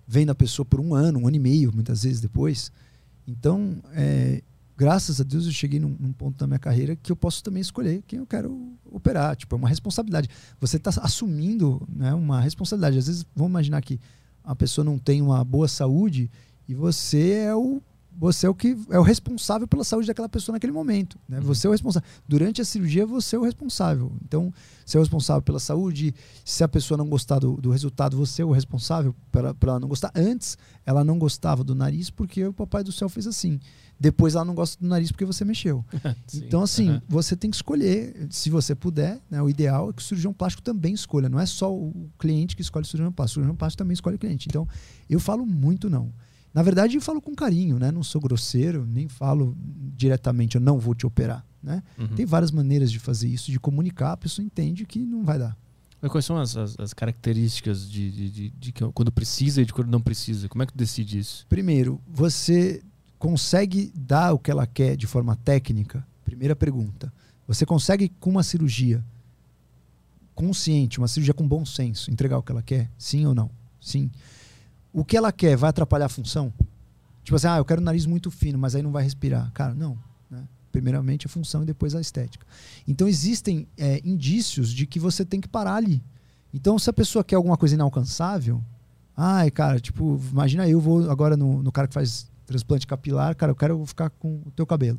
vendo 0.07 0.31
a 0.31 0.35
pessoa 0.35 0.65
por 0.65 0.81
um 0.81 0.95
ano, 0.95 1.19
um 1.19 1.27
ano 1.27 1.37
e 1.37 1.41
meio, 1.41 1.73
muitas 1.75 2.05
vezes 2.05 2.21
depois. 2.21 2.71
Então, 3.27 3.83
é, 3.93 4.43
graças 4.77 5.21
a 5.21 5.25
Deus, 5.25 5.47
eu 5.47 5.53
cheguei 5.53 5.81
num, 5.81 5.97
num, 5.99 6.13
ponto 6.13 6.37
da 6.37 6.47
minha 6.47 6.59
carreira 6.59 6.95
que 6.95 7.11
eu 7.11 7.17
posso 7.17 7.43
também 7.43 7.61
escolher 7.61 8.03
quem 8.07 8.19
eu 8.19 8.27
quero 8.27 8.73
operar. 8.85 9.35
Tipo, 9.37 9.55
é 9.55 9.59
uma 9.59 9.69
responsabilidade. 9.69 10.29
Você 10.61 10.77
está 10.77 10.91
assumindo 11.03 11.83
né, 11.89 12.13
uma 12.15 12.41
responsabilidade. 12.41 12.99
Às 12.99 13.07
vezes, 13.07 13.27
vamos 13.35 13.51
imaginar 13.51 13.81
que 13.81 13.99
a 14.45 14.55
pessoa 14.55 14.85
não 14.85 14.99
tem 14.99 15.23
uma 15.23 15.43
boa 15.45 15.67
saúde 15.67 16.31
e 16.69 16.75
você 16.75 17.31
é 17.33 17.55
o 17.55 17.81
você 18.19 18.47
é 18.47 18.49
o 18.49 18.55
que 18.55 18.77
é 18.91 18.99
o 18.99 19.03
responsável 19.03 19.69
pela 19.69 19.85
saúde 19.85 20.07
daquela 20.07 20.29
pessoa 20.29 20.55
naquele 20.55 20.73
momento. 20.73 21.19
Né? 21.29 21.39
Uhum. 21.39 21.45
Você 21.45 21.67
é 21.67 21.69
o 21.69 21.73
responsável. 21.73 22.09
Durante 22.27 22.63
a 22.63 22.65
cirurgia, 22.65 23.05
você 23.05 23.37
é 23.37 23.39
o 23.39 23.43
responsável. 23.43 24.11
Então, 24.25 24.53
você 24.85 24.97
é 24.97 25.01
o 25.01 25.03
responsável 25.03 25.43
pela 25.43 25.59
saúde. 25.59 26.15
Se 26.45 26.65
a 26.65 26.69
pessoa 26.69 26.97
não 26.97 27.07
gostar 27.09 27.39
do, 27.39 27.61
do 27.61 27.71
resultado, 27.71 28.17
você 28.17 28.41
é 28.41 28.45
o 28.45 28.53
responsável 28.53 29.15
pela, 29.31 29.55
ela 29.61 29.81
não 29.81 29.89
gostar. 29.89 30.11
Antes, 30.15 30.57
ela 30.87 31.05
não 31.05 31.19
gostava 31.19 31.63
do 31.63 31.75
nariz 31.75 32.09
porque 32.09 32.43
o 32.45 32.55
papai 32.55 32.83
do 32.83 32.91
céu 32.91 33.09
fez 33.09 33.27
assim. 33.27 33.61
Depois, 33.99 34.35
ela 34.35 34.45
não 34.45 34.55
gosta 34.55 34.83
do 34.83 34.89
nariz 34.89 35.11
porque 35.11 35.25
você 35.25 35.45
mexeu. 35.45 35.85
então, 36.35 36.63
assim, 36.63 36.91
uhum. 36.91 37.01
você 37.09 37.35
tem 37.35 37.51
que 37.51 37.57
escolher. 37.57 38.27
Se 38.31 38.51
você 38.51 38.75
puder, 38.75 39.21
né? 39.31 39.41
o 39.41 39.49
ideal 39.49 39.91
é 39.91 39.93
que 39.93 40.03
o 40.03 40.05
cirurgião 40.05 40.33
plástico 40.33 40.63
também 40.63 40.93
escolha. 40.93 41.29
Não 41.29 41.41
é 41.41 41.47
só 41.47 41.73
o 41.75 42.11
cliente 42.19 42.55
que 42.55 42.63
escolhe 42.63 42.85
o 42.85 42.87
cirurgião 42.87 43.13
plástico. 43.13 43.33
O 43.33 43.43
cirurgião 43.43 43.57
plástico 43.57 43.79
também 43.79 43.95
escolhe 43.95 44.17
o 44.17 44.19
cliente. 44.19 44.47
Então, 44.49 44.69
eu 45.09 45.19
falo 45.19 45.47
muito 45.47 45.89
não. 45.89 46.13
Na 46.53 46.63
verdade, 46.63 46.97
eu 46.97 47.03
falo 47.03 47.21
com 47.21 47.35
carinho, 47.35 47.79
né? 47.79 47.91
Não 47.91 48.03
sou 48.03 48.19
grosseiro, 48.21 48.87
nem 48.87 49.09
falo 49.09 49.55
diretamente, 49.95 50.57
eu 50.57 50.61
não 50.61 50.79
vou 50.79 50.95
te 50.95 51.07
operar. 51.07 51.45
Né? 51.63 51.83
Uhum. 51.99 52.09
Tem 52.09 52.25
várias 52.25 52.51
maneiras 52.51 52.91
de 52.91 52.99
fazer 52.99 53.29
isso, 53.29 53.51
de 53.51 53.61
comunicar, 53.61 54.13
a 54.13 54.17
pessoa 54.17 54.45
entende 54.45 54.87
que 54.87 55.01
não 55.01 55.23
vai 55.23 55.39
dar. 55.39 55.55
Mas 56.01 56.11
quais 56.11 56.25
são 56.25 56.39
as, 56.39 56.57
as, 56.57 56.79
as 56.79 56.95
características 56.95 57.91
de, 57.91 58.11
de, 58.11 58.31
de, 58.31 58.51
de, 58.51 58.73
quando 58.73 59.11
precisa 59.11 59.61
e 59.61 59.67
de 59.67 59.73
quando 59.73 59.89
não 59.89 60.01
precisa? 60.01 60.49
Como 60.49 60.63
é 60.63 60.67
que 60.67 60.73
tu 60.73 60.79
decide 60.79 61.19
isso? 61.19 61.45
Primeiro, 61.49 62.01
você 62.07 62.83
consegue 63.19 63.93
dar 63.95 64.33
o 64.33 64.39
que 64.39 64.51
ela 64.51 64.67
quer 64.67 64.97
de 64.97 65.07
forma 65.07 65.37
técnica? 65.37 66.07
Primeira 66.25 66.57
pergunta. 66.57 67.13
Você 67.47 67.65
consegue, 67.65 68.09
com 68.21 68.31
uma 68.31 68.43
cirurgia 68.43 69.05
consciente, 70.35 70.99
uma 70.99 71.09
cirurgia 71.09 71.33
com 71.33 71.47
bom 71.47 71.65
senso, 71.65 72.11
entregar 72.11 72.39
o 72.39 72.43
que 72.43 72.53
ela 72.53 72.63
quer? 72.63 72.91
Sim 72.99 73.27
ou 73.27 73.35
não? 73.35 73.51
Sim 73.81 74.11
o 74.97 75.05
que 75.05 75.15
ela 75.15 75.31
quer 75.31 75.59
vai 75.59 75.69
atrapalhar 75.69 76.07
a 76.07 76.09
função? 76.09 76.51
Tipo 77.23 77.37
assim, 77.37 77.49
ah, 77.49 77.59
eu 77.59 77.67
quero 77.67 77.83
um 77.83 77.85
nariz 77.85 78.07
muito 78.07 78.31
fino, 78.31 78.59
mas 78.59 78.75
aí 78.75 78.81
não 78.81 78.91
vai 78.91 79.03
respirar. 79.03 79.53
Cara, 79.53 79.75
não. 79.75 79.99
Né? 80.31 80.43
Primeiramente 80.73 81.27
a 81.27 81.29
função 81.29 81.63
e 81.63 81.67
depois 81.67 81.95
a 81.95 82.01
estética. 82.01 82.47
Então 82.89 83.07
existem 83.07 83.69
é, 83.77 84.01
indícios 84.03 84.71
de 84.71 84.87
que 84.87 84.99
você 84.99 85.23
tem 85.23 85.39
que 85.39 85.49
parar 85.49 85.75
ali. 85.75 86.03
Então, 86.55 86.79
se 86.79 86.89
a 86.89 86.95
pessoa 86.95 87.23
quer 87.23 87.37
alguma 87.37 87.59
coisa 87.59 87.75
inalcançável, 87.75 88.65
ai, 89.15 89.51
cara, 89.51 89.79
tipo, 89.79 90.19
imagina 90.33 90.67
eu 90.67 90.81
vou 90.81 91.11
agora 91.11 91.37
no, 91.37 91.63
no 91.63 91.71
cara 91.71 91.87
que 91.87 91.93
faz 91.93 92.27
transplante 92.47 92.87
capilar, 92.87 93.35
cara, 93.37 93.53
eu 93.53 93.57
quero 93.57 93.85
ficar 93.85 94.09
com 94.11 94.41
o 94.47 94.51
teu 94.53 94.67
cabelo. 94.67 94.99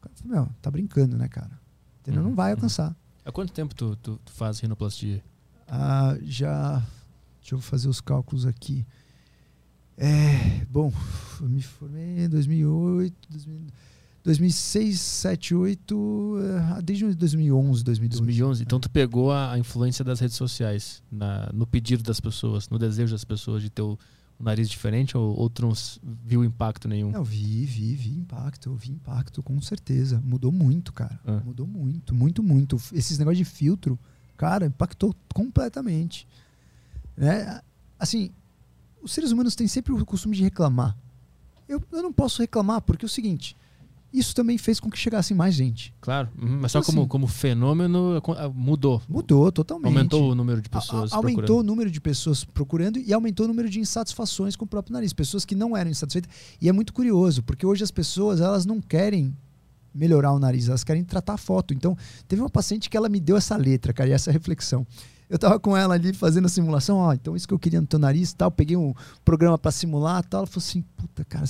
Cara, 0.00 0.14
meu, 0.24 0.48
tá 0.60 0.70
brincando, 0.70 1.16
né, 1.16 1.28
cara? 1.28 1.60
Entendeu? 2.00 2.22
Uhum, 2.22 2.30
não 2.30 2.34
vai 2.34 2.50
uhum. 2.50 2.56
alcançar. 2.56 2.96
Há 3.24 3.30
quanto 3.30 3.52
tempo 3.52 3.74
tu, 3.74 3.94
tu, 3.96 4.18
tu 4.24 4.32
faz 4.32 4.58
rinoplastia? 4.58 5.22
Ah, 5.68 6.16
já. 6.22 6.82
Deixa 7.40 7.54
eu 7.54 7.60
fazer 7.60 7.88
os 7.88 8.00
cálculos 8.00 8.46
aqui. 8.46 8.84
É, 9.96 10.64
bom, 10.70 10.92
eu 11.40 11.48
me 11.48 11.62
formei 11.62 12.24
em 12.24 12.28
2008, 12.28 13.14
2006, 13.30 13.72
2007, 14.24 15.54
2008, 15.54 16.82
desde 16.82 17.14
2011, 17.14 17.84
2012. 17.84 18.22
2011. 18.22 18.62
Então 18.62 18.80
tu 18.80 18.88
pegou 18.90 19.32
a, 19.32 19.58
influência 19.58 20.04
das 20.04 20.20
redes 20.20 20.36
sociais 20.36 21.02
na, 21.10 21.50
no 21.52 21.66
pedido 21.66 22.02
das 22.02 22.20
pessoas, 22.20 22.68
no 22.68 22.78
desejo 22.78 23.12
das 23.12 23.24
pessoas 23.24 23.62
de 23.62 23.70
ter 23.70 23.82
o, 23.82 23.92
o 23.92 23.98
nariz 24.42 24.68
diferente 24.68 25.16
ou, 25.16 25.38
ou 25.38 25.48
tu 25.48 25.62
não 25.62 25.72
viu 26.24 26.44
impacto 26.44 26.88
nenhum? 26.88 27.10
Não, 27.10 27.24
vi, 27.24 27.64
vi, 27.64 27.94
vi 27.94 28.10
impacto, 28.18 28.70
eu 28.70 28.74
vi 28.74 28.90
impacto 28.90 29.42
com 29.42 29.60
certeza. 29.60 30.20
Mudou 30.24 30.50
muito, 30.50 30.92
cara. 30.92 31.18
Ah. 31.24 31.40
Mudou 31.44 31.66
muito, 31.66 32.14
muito, 32.14 32.42
muito. 32.42 32.76
Esses 32.92 33.18
negócios 33.18 33.38
de 33.38 33.44
filtro, 33.44 33.98
cara, 34.36 34.66
impactou 34.66 35.14
completamente. 35.32 36.26
Né? 37.16 37.60
Assim, 37.98 38.30
os 39.02 39.12
seres 39.12 39.30
humanos 39.30 39.54
têm 39.54 39.68
sempre 39.68 39.92
o 39.92 40.04
costume 40.04 40.36
de 40.36 40.42
reclamar. 40.42 40.96
Eu, 41.68 41.82
eu 41.92 42.02
não 42.02 42.12
posso 42.12 42.42
reclamar, 42.42 42.82
porque 42.82 43.04
é 43.04 43.06
o 43.06 43.08
seguinte: 43.08 43.56
isso 44.12 44.34
também 44.34 44.58
fez 44.58 44.78
com 44.78 44.90
que 44.90 44.98
chegasse 44.98 45.32
mais 45.32 45.54
gente. 45.54 45.94
Claro, 46.00 46.28
uhum, 46.36 46.58
mas 46.60 46.72
então, 46.72 46.82
só 46.82 46.86
como, 46.86 47.00
assim, 47.00 47.08
como 47.08 47.26
fenômeno 47.26 48.22
ah, 48.36 48.48
mudou. 48.48 49.00
Mudou 49.08 49.50
totalmente. 49.50 49.86
Aumentou 49.86 50.32
o 50.32 50.34
número 50.34 50.60
de 50.60 50.68
pessoas. 50.68 51.12
A, 51.12 51.16
aumentou 51.16 51.42
procurando. 51.42 51.60
o 51.60 51.62
número 51.62 51.90
de 51.90 52.00
pessoas 52.00 52.44
procurando 52.44 52.98
e 52.98 53.12
aumentou 53.12 53.46
o 53.46 53.48
número 53.48 53.70
de 53.70 53.80
insatisfações 53.80 54.54
com 54.54 54.64
o 54.66 54.68
próprio 54.68 54.92
nariz. 54.92 55.12
Pessoas 55.12 55.44
que 55.44 55.54
não 55.54 55.76
eram 55.76 55.90
insatisfeitas. 55.90 56.30
E 56.60 56.68
é 56.68 56.72
muito 56.72 56.92
curioso, 56.92 57.42
porque 57.42 57.64
hoje 57.64 57.82
as 57.82 57.90
pessoas 57.90 58.40
elas 58.40 58.66
não 58.66 58.80
querem 58.80 59.34
melhorar 59.94 60.32
o 60.32 60.38
nariz, 60.38 60.68
elas 60.68 60.84
querem 60.84 61.04
tratar 61.04 61.34
a 61.34 61.38
foto. 61.38 61.72
Então, 61.72 61.96
teve 62.28 62.42
uma 62.42 62.50
paciente 62.50 62.90
que 62.90 62.96
ela 62.96 63.08
me 63.08 63.20
deu 63.20 63.36
essa 63.36 63.56
letra, 63.56 63.92
cara, 63.92 64.10
e 64.10 64.12
essa 64.12 64.30
reflexão. 64.30 64.86
Eu 65.28 65.38
tava 65.38 65.58
com 65.58 65.74
ela 65.74 65.94
ali 65.94 66.12
fazendo 66.12 66.44
a 66.44 66.48
simulação, 66.48 66.98
ó, 66.98 67.14
então 67.14 67.34
isso 67.34 67.48
que 67.48 67.54
eu 67.54 67.58
queria 67.58 67.80
no 67.80 67.86
teu 67.86 67.98
nariz 67.98 68.34
tal. 68.34 68.50
Peguei 68.50 68.76
um 68.76 68.92
programa 69.24 69.56
para 69.56 69.70
simular 69.70 70.22
tal. 70.24 70.40
Ela 70.40 70.46
falou 70.46 70.62
assim: 70.62 70.82
puta, 70.96 71.24
cara, 71.24 71.46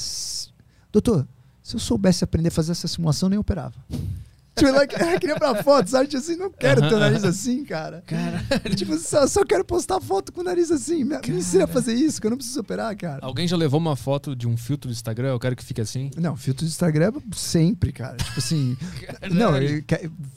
doutor, 0.92 1.26
se 1.62 1.76
eu 1.76 1.80
soubesse 1.80 2.24
aprender 2.24 2.48
a 2.48 2.52
fazer 2.52 2.72
essa 2.72 2.88
simulação, 2.88 3.28
nem 3.28 3.38
operava. 3.38 3.76
Tipo, 4.54 4.68
ela 4.68 4.86
queria 5.18 5.36
pra 5.36 5.62
foto, 5.62 5.88
sabe? 5.88 6.08
Tipo 6.08 6.22
assim, 6.22 6.36
não 6.36 6.50
quero 6.50 6.82
ter 6.82 6.94
o 6.94 6.98
nariz 6.98 7.24
assim, 7.24 7.64
cara. 7.64 8.02
Cara. 8.06 8.42
Tipo, 8.76 8.98
só, 8.98 9.26
só 9.26 9.44
quero 9.44 9.64
postar 9.64 10.00
foto 10.00 10.30
com 10.30 10.42
o 10.42 10.44
nariz 10.44 10.70
assim. 10.70 11.04
Me, 11.04 11.18
me 11.26 11.36
ensina 11.36 11.64
a 11.64 11.66
fazer 11.66 11.94
isso, 11.94 12.20
que 12.20 12.26
eu 12.26 12.30
não 12.30 12.36
preciso 12.36 12.60
operar, 12.60 12.94
cara. 12.96 13.24
Alguém 13.24 13.48
já 13.48 13.56
levou 13.56 13.80
uma 13.80 13.96
foto 13.96 14.36
de 14.36 14.46
um 14.46 14.56
filtro 14.56 14.90
do 14.90 14.92
Instagram? 14.92 15.28
Eu 15.28 15.40
quero 15.40 15.56
que 15.56 15.64
fique 15.64 15.80
assim. 15.80 16.10
Não, 16.16 16.36
filtro 16.36 16.66
do 16.66 16.68
Instagram 16.68 17.12
é 17.16 17.34
sempre, 17.34 17.92
cara. 17.92 18.16
Tipo 18.16 18.38
assim. 18.38 18.76
Caralho. 19.06 19.34
não, 19.34 19.56
ele 19.56 19.84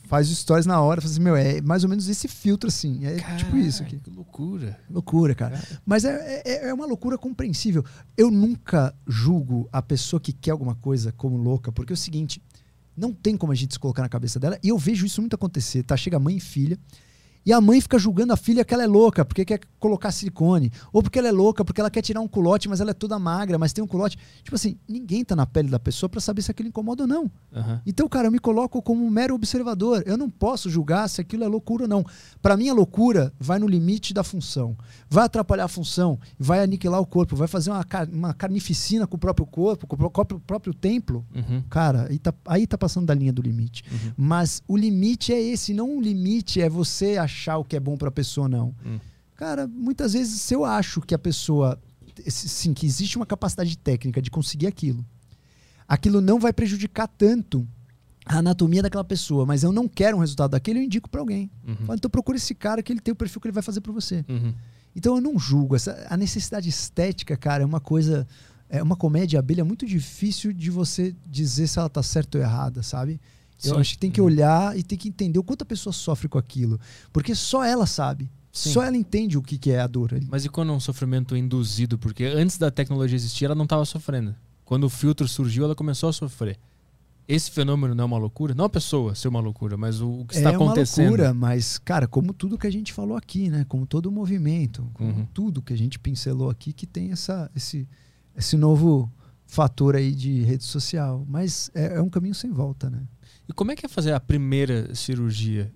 faz 0.07 0.29
stories 0.29 0.65
na 0.65 0.81
hora, 0.81 1.01
faz 1.01 1.13
assim, 1.13 1.21
meu, 1.21 1.35
é 1.35 1.59
mais 1.61 1.83
ou 1.83 1.89
menos 1.89 2.07
esse 2.07 2.27
filtro 2.27 2.69
assim. 2.69 3.05
É 3.05 3.15
tipo 3.35 3.57
isso 3.57 3.83
aqui. 3.83 3.99
Que 3.99 4.09
loucura. 4.09 4.79
Loucura, 4.89 5.35
cara. 5.35 5.61
Mas 5.85 6.05
é, 6.05 6.41
é, 6.45 6.69
é 6.69 6.73
uma 6.73 6.85
loucura 6.85 7.17
compreensível. 7.17 7.83
Eu 8.17 8.31
nunca 8.31 8.93
julgo 9.05 9.67
a 9.71 9.81
pessoa 9.81 10.19
que 10.19 10.31
quer 10.31 10.51
alguma 10.51 10.75
coisa 10.75 11.11
como 11.11 11.35
louca, 11.35 11.71
porque 11.71 11.91
é 11.91 11.95
o 11.95 11.97
seguinte, 11.97 12.41
não 12.95 13.13
tem 13.13 13.35
como 13.35 13.51
a 13.51 13.55
gente 13.55 13.73
se 13.73 13.79
colocar 13.79 14.01
na 14.01 14.09
cabeça 14.09 14.39
dela, 14.39 14.57
e 14.63 14.69
eu 14.69 14.77
vejo 14.77 15.05
isso 15.05 15.21
muito 15.21 15.33
acontecer, 15.35 15.83
tá? 15.83 15.95
Chega 15.97 16.19
mãe 16.19 16.37
e 16.37 16.39
filha, 16.39 16.77
e 17.45 17.53
a 17.53 17.61
mãe 17.61 17.79
fica 17.79 17.99
julgando 17.99 18.33
a 18.33 18.37
filha 18.37 18.65
que 18.65 18.73
ela 18.73 18.83
é 18.83 18.87
louca, 18.87 19.23
porque 19.23 19.45
quer 19.45 19.59
colocar 19.79 20.11
silicone, 20.11 20.71
ou 20.91 21.03
porque 21.03 21.19
ela 21.19 21.27
é 21.27 21.31
louca, 21.31 21.63
porque 21.63 21.79
ela 21.79 21.91
quer 21.91 22.01
tirar 22.01 22.19
um 22.21 22.27
culote, 22.27 22.67
mas 22.67 22.81
ela 22.81 22.89
é 22.91 22.93
toda 22.93 23.19
magra, 23.19 23.57
mas 23.59 23.71
tem 23.71 23.83
um 23.83 23.87
culote. 23.87 24.17
Tipo 24.43 24.55
assim, 24.55 24.77
ninguém 24.87 25.23
tá 25.23 25.35
na 25.35 25.45
pele 25.45 25.69
da 25.69 25.77
pessoa 25.79 26.09
pra 26.09 26.19
saber 26.19 26.41
se 26.41 26.49
aquilo 26.49 26.69
incomoda 26.69 27.03
ou 27.03 27.07
não. 27.07 27.29
Aham. 27.53 27.81
Então, 27.85 28.07
cara, 28.09 28.27
eu 28.27 28.31
me 28.31 28.39
coloco 28.39 28.81
como 28.81 29.05
um 29.05 29.09
mero 29.11 29.35
observador. 29.35 30.01
Eu 30.07 30.17
não 30.17 30.27
posso 30.29 30.69
julgar 30.71 31.07
se 31.07 31.21
aquilo 31.21 31.43
é 31.43 31.47
loucura 31.47 31.83
ou 31.83 31.87
não. 31.89 32.03
Para 32.41 32.57
mim, 32.57 32.67
a 32.69 32.73
loucura 32.73 33.31
vai 33.39 33.59
no 33.59 33.67
limite 33.67 34.11
da 34.11 34.23
função. 34.23 34.75
Vai 35.07 35.25
atrapalhar 35.25 35.65
a 35.65 35.67
função, 35.67 36.17
vai 36.39 36.63
aniquilar 36.63 36.99
o 36.99 37.05
corpo, 37.05 37.35
vai 37.35 37.47
fazer 37.47 37.69
uma, 37.69 37.83
car- 37.83 38.09
uma 38.11 38.33
carnificina 38.33 39.05
com 39.05 39.17
o 39.17 39.19
próprio 39.19 39.45
corpo, 39.45 39.85
com 39.85 39.95
o 39.95 40.09
próprio, 40.09 40.39
próprio 40.39 40.73
templo. 40.73 41.23
Uhum. 41.35 41.61
Cara, 41.69 42.07
aí 42.09 42.17
tá, 42.17 42.33
aí 42.47 42.65
tá 42.65 42.77
passando 42.77 43.05
da 43.05 43.13
linha 43.13 43.31
do 43.31 43.41
limite. 43.41 43.83
Uhum. 43.91 44.11
Mas 44.17 44.63
o 44.67 44.75
limite 44.75 45.31
é 45.31 45.39
esse, 45.39 45.73
não 45.75 45.95
o 45.97 46.01
limite 46.01 46.59
é 46.59 46.67
você 46.67 47.17
achar 47.17 47.34
o 47.57 47.63
que 47.63 47.75
é 47.75 47.79
bom 47.79 47.97
pra 47.97 48.11
pessoa, 48.11 48.47
não. 48.47 48.73
Hum. 48.85 48.99
Cara, 49.35 49.67
muitas 49.67 50.13
vezes 50.13 50.41
se 50.41 50.53
eu 50.53 50.63
acho 50.63 51.01
que 51.01 51.13
a 51.13 51.19
pessoa, 51.19 51.79
sim, 52.27 52.73
que 52.73 52.85
existe 52.85 53.17
uma 53.17 53.25
capacidade 53.25 53.77
técnica 53.77 54.21
de 54.21 54.31
conseguir 54.31 54.67
aquilo, 54.67 55.05
aquilo 55.87 56.21
não 56.21 56.39
vai 56.39 56.53
prejudicar 56.53 57.07
tanto 57.07 57.67
a 58.25 58.37
anatomia 58.37 58.81
daquela 58.81 59.03
pessoa, 59.03 59.45
mas 59.45 59.61
eu 59.61 59.71
não 59.71 59.87
quero 59.87 60.17
um 60.17 60.19
resultado 60.19 60.51
daquele, 60.51 60.79
eu 60.79 60.83
indico 60.83 61.09
pra 61.09 61.21
alguém. 61.21 61.51
Uhum. 61.67 61.75
Fala, 61.85 61.97
Então 61.97 62.09
procura 62.09 62.37
esse 62.37 62.55
cara 62.55 62.81
que 62.81 62.91
ele 62.91 62.99
tem 62.99 63.11
o 63.11 63.15
perfil 63.15 63.39
que 63.39 63.47
ele 63.47 63.53
vai 63.53 63.61
fazer 63.61 63.81
pra 63.81 63.91
você. 63.91 64.25
Uhum. 64.27 64.53
Então 64.95 65.15
eu 65.15 65.21
não 65.21 65.37
julgo. 65.37 65.75
Essa, 65.75 66.07
a 66.09 66.17
necessidade 66.17 66.69
estética, 66.69 67.37
cara, 67.37 67.63
é 67.63 67.65
uma 67.65 67.79
coisa. 67.79 68.27
É 68.67 68.81
uma 68.81 68.95
comédia 68.95 69.37
abelha 69.37 69.63
muito 69.63 69.85
difícil 69.85 70.51
de 70.51 70.71
você 70.71 71.15
dizer 71.27 71.67
se 71.67 71.77
ela 71.77 71.87
tá 71.87 72.01
certa 72.01 72.39
ou 72.39 72.43
errada, 72.43 72.81
sabe? 72.81 73.21
Eu 73.63 73.75
Sim. 73.75 73.79
acho 73.79 73.91
que 73.93 73.97
tem 73.99 74.11
que 74.11 74.19
Uhum. 74.21 74.27
olhar 74.27 74.77
e 74.77 74.83
tem 74.83 74.97
que 74.97 75.07
entender 75.07 75.39
o 75.39 75.43
quanto 75.43 75.61
a 75.61 75.65
pessoa 75.65 75.93
sofre 75.93 76.27
com 76.27 76.37
aquilo. 76.37 76.79
Porque 77.13 77.33
só 77.33 77.63
ela 77.63 77.85
sabe. 77.85 78.29
Sim. 78.51 78.71
Só 78.73 78.83
ela 78.83 78.95
entende 78.95 79.37
o 79.37 79.41
que, 79.41 79.57
que 79.57 79.71
é 79.71 79.79
a 79.81 79.87
dor. 79.87 80.11
Mas 80.29 80.45
e 80.45 80.49
quando 80.49 80.71
é 80.71 80.75
um 80.75 80.79
sofrimento 80.79 81.35
induzido? 81.35 81.97
Porque 81.97 82.23
antes 82.25 82.57
da 82.57 82.71
tecnologia 82.71 83.15
existir, 83.15 83.45
ela 83.45 83.55
não 83.55 83.63
estava 83.65 83.83
sofrendo. 83.85 84.35
Quando 84.63 84.85
o 84.85 84.89
filtro 84.89 85.27
surgiu, 85.27 85.65
ela 85.65 85.75
começou 85.75 86.09
a 86.09 86.13
sofrer. 86.13 86.57
Esse 87.27 87.49
fenômeno 87.49 87.95
não 87.95 88.03
é 88.03 88.05
uma 88.05 88.17
loucura? 88.19 88.53
Não 88.53 88.65
a 88.65 88.69
pessoa 88.69 89.15
ser 89.15 89.27
uma 89.27 89.39
loucura, 89.39 89.75
mas 89.75 89.99
o, 89.99 90.25
que 90.27 90.35
está 90.35 90.51
é 90.51 90.57
uma 90.57 90.65
acontecendo. 90.65 91.07
loucura, 91.07 91.33
mas, 91.33 91.77
cara, 91.79 92.07
como 92.07 92.31
tudo 92.33 92.57
que 92.57 92.67
a 92.67 92.71
gente 92.71 92.93
falou 92.93 93.17
aqui, 93.17 93.49
né? 93.49 93.65
Como 93.67 93.85
todo 93.87 94.05
o 94.07 94.11
movimento, 94.11 94.87
como 94.93 95.09
Uhum. 95.11 95.27
tudo 95.33 95.61
que 95.61 95.73
a 95.73 95.77
gente 95.77 95.97
pincelou 95.97 96.49
aqui, 96.51 96.71
que 96.71 96.85
tem 96.85 97.11
essa, 97.11 97.49
esse, 97.55 97.87
esse 98.37 98.55
novo 98.55 99.11
fator 99.47 99.95
aí 99.95 100.13
de 100.13 100.43
rede 100.43 100.63
social. 100.63 101.25
Mas 101.27 101.71
é, 101.73 101.95
é 101.95 102.01
um 102.01 102.09
caminho 102.09 102.35
sem 102.35 102.51
volta, 102.51 102.89
né? 102.91 103.01
E 103.47 103.53
como 103.53 103.71
é 103.71 103.75
que 103.75 103.85
é 103.85 103.89
fazer 103.89 104.13
a 104.13 104.19
primeira 104.19 104.93
cirurgia? 104.95 105.71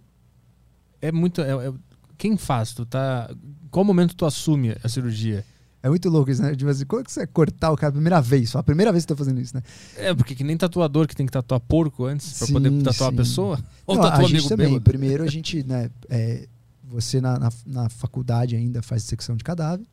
É 1.01 1.11
muito. 1.11 1.41
é- 1.41 1.67
é- 1.67 1.73
quem 2.17 2.35
faz? 2.38 2.73
Tu 2.73 2.85
tá. 2.85 3.30
Qual 3.72 3.85
momento 3.85 4.15
tu 4.15 4.25
assume 4.25 4.75
a 4.83 4.89
cirurgia? 4.89 5.45
É 5.81 5.88
muito 5.88 6.09
louco 6.09 6.30
isso, 6.30 6.41
né? 6.41 6.53
Tipo 6.53 6.69
assim, 6.69 6.85
quando 6.85 7.06
que 7.06 7.11
você 7.11 7.25
cortar 7.25 7.72
o 7.72 7.77
cara 7.77 7.88
a 7.89 7.93
primeira 7.93 8.19
vez? 8.22 8.49
Só 8.49 8.59
a 8.59 8.64
primeira 8.64 8.91
vez 8.91 9.06
que 9.06 9.07
você 9.07 9.15
tá 9.15 9.17
fazendo 9.17 9.39
isso, 9.39 9.56
né? 9.56 9.64
É, 9.95 10.14
porque 10.14 10.35
que 10.35 10.43
nem 10.43 10.57
tatuador 10.57 11.07
que 11.07 11.15
tem 11.15 11.25
que 11.25 11.31
tatuar 11.31 11.61
porco 11.61 12.03
antes 12.03 12.38
pra 12.38 12.48
Sim, 12.48 12.53
poder 12.53 12.72
tatuar 12.83 13.09
sim. 13.11 13.15
a 13.15 13.17
pessoa? 13.17 13.59
Ou 13.88 13.95
Não, 13.95 14.03
tatuar 14.03 14.25
a 14.25 14.27
gente 14.27 14.49
também. 14.49 14.67
bêbado? 14.67 14.83
Primeiro 14.83 15.23
a 15.23 15.27
gente, 15.27 15.64
né? 15.64 15.89
é, 16.09 16.49
você 16.83 17.22
na, 17.22 17.39
na, 17.39 17.49
na 17.65 17.89
faculdade 17.89 18.57
ainda 18.57 18.81
faz 18.81 19.03
secção 19.03 19.38
de 19.38 19.43
cadáver. 19.43 19.85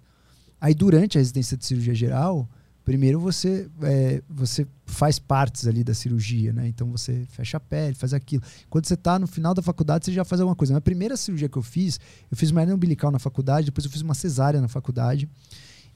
Aí 0.61 0.75
durante 0.75 1.19
a 1.19 1.21
residência 1.21 1.57
de 1.57 1.65
cirurgia 1.65 1.95
geral, 1.95 2.49
primeiro 2.87 3.19
você, 3.19 3.69
é, 3.83 4.23
você 4.31 4.65
faz 4.87 5.19
partes 5.19 5.67
ali 5.67 5.83
da 5.83 5.93
cirurgia, 5.93 6.53
né? 6.53 6.69
Então 6.69 6.89
você 6.89 7.27
fecha 7.31 7.57
a 7.57 7.61
pele, 7.61 7.97
faz 7.97 8.15
aquilo. 8.15 8.45
Quando 8.71 8.87
você 8.87 8.97
tá 8.97 9.19
no 9.19 9.27
final 9.27 9.53
da 9.53 9.61
faculdade, 9.61 10.05
você 10.05 10.13
já 10.13 10.25
faz 10.25 10.41
alguma 10.41 10.55
coisa. 10.55 10.73
Na 10.73 10.81
primeira 10.81 11.17
cirurgia 11.17 11.49
que 11.49 11.59
eu 11.59 11.63
fiz, 11.63 11.99
eu 12.31 12.37
fiz 12.37 12.53
uma 12.53 12.61
hernia 12.61 12.77
umbilical 12.77 13.11
na 13.11 13.19
faculdade, 13.19 13.67
depois 13.67 13.85
eu 13.85 13.91
fiz 13.91 14.03
uma 14.03 14.15
cesárea 14.15 14.61
na 14.61 14.69
faculdade. 14.69 15.29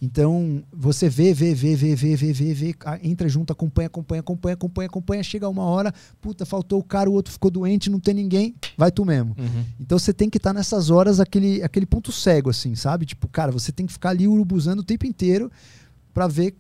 Então, 0.03 0.65
você 0.73 1.09
vê, 1.09 1.33
vê, 1.33 1.55
vê, 1.55 1.77
vê, 1.77 1.95
vê, 1.95 2.17
vê, 2.17 2.33
vê, 2.33 2.55
vê, 2.55 2.75
entra 3.03 3.29
junto, 3.29 3.53
acompanha, 3.53 3.87
acompanha, 3.87 4.21
acompanha, 4.21 4.55
acompanha, 4.55 4.87
acompanha, 4.87 5.23
chega 5.23 5.47
uma 5.49 5.63
hora, 5.63 5.93
puta, 6.21 6.47
faltou 6.47 6.81
o 6.81 6.83
cara, 6.83 7.09
o 7.09 7.13
outro 7.13 7.33
ficou 7.33 7.51
doente, 7.51 7.91
não 7.91 8.01
tem 8.01 8.15
ninguém, 8.15 8.55
vai 8.79 8.91
tu 8.91 9.05
mesmo. 9.05 9.37
Uhum. 9.39 9.65
Então 9.79 9.99
você 9.99 10.13
tem 10.13 10.31
que 10.31 10.39
estar 10.39 10.55
nessas 10.55 10.89
horas 10.89 11.21
aquele, 11.21 11.63
aquele 11.63 11.85
ponto 11.85 12.11
cego, 12.11 12.49
assim, 12.49 12.75
sabe? 12.75 13.05
Tipo, 13.05 13.29
cara, 13.29 13.53
você 13.53 13.71
tem 13.71 13.85
que 13.85 13.93
ficar 13.93 14.09
ali 14.11 14.27
urubuzando 14.27 14.81
o 14.81 14.85
tempo 14.85 15.05
inteiro 15.05 15.53
para 16.13 16.29
ver 16.29 16.57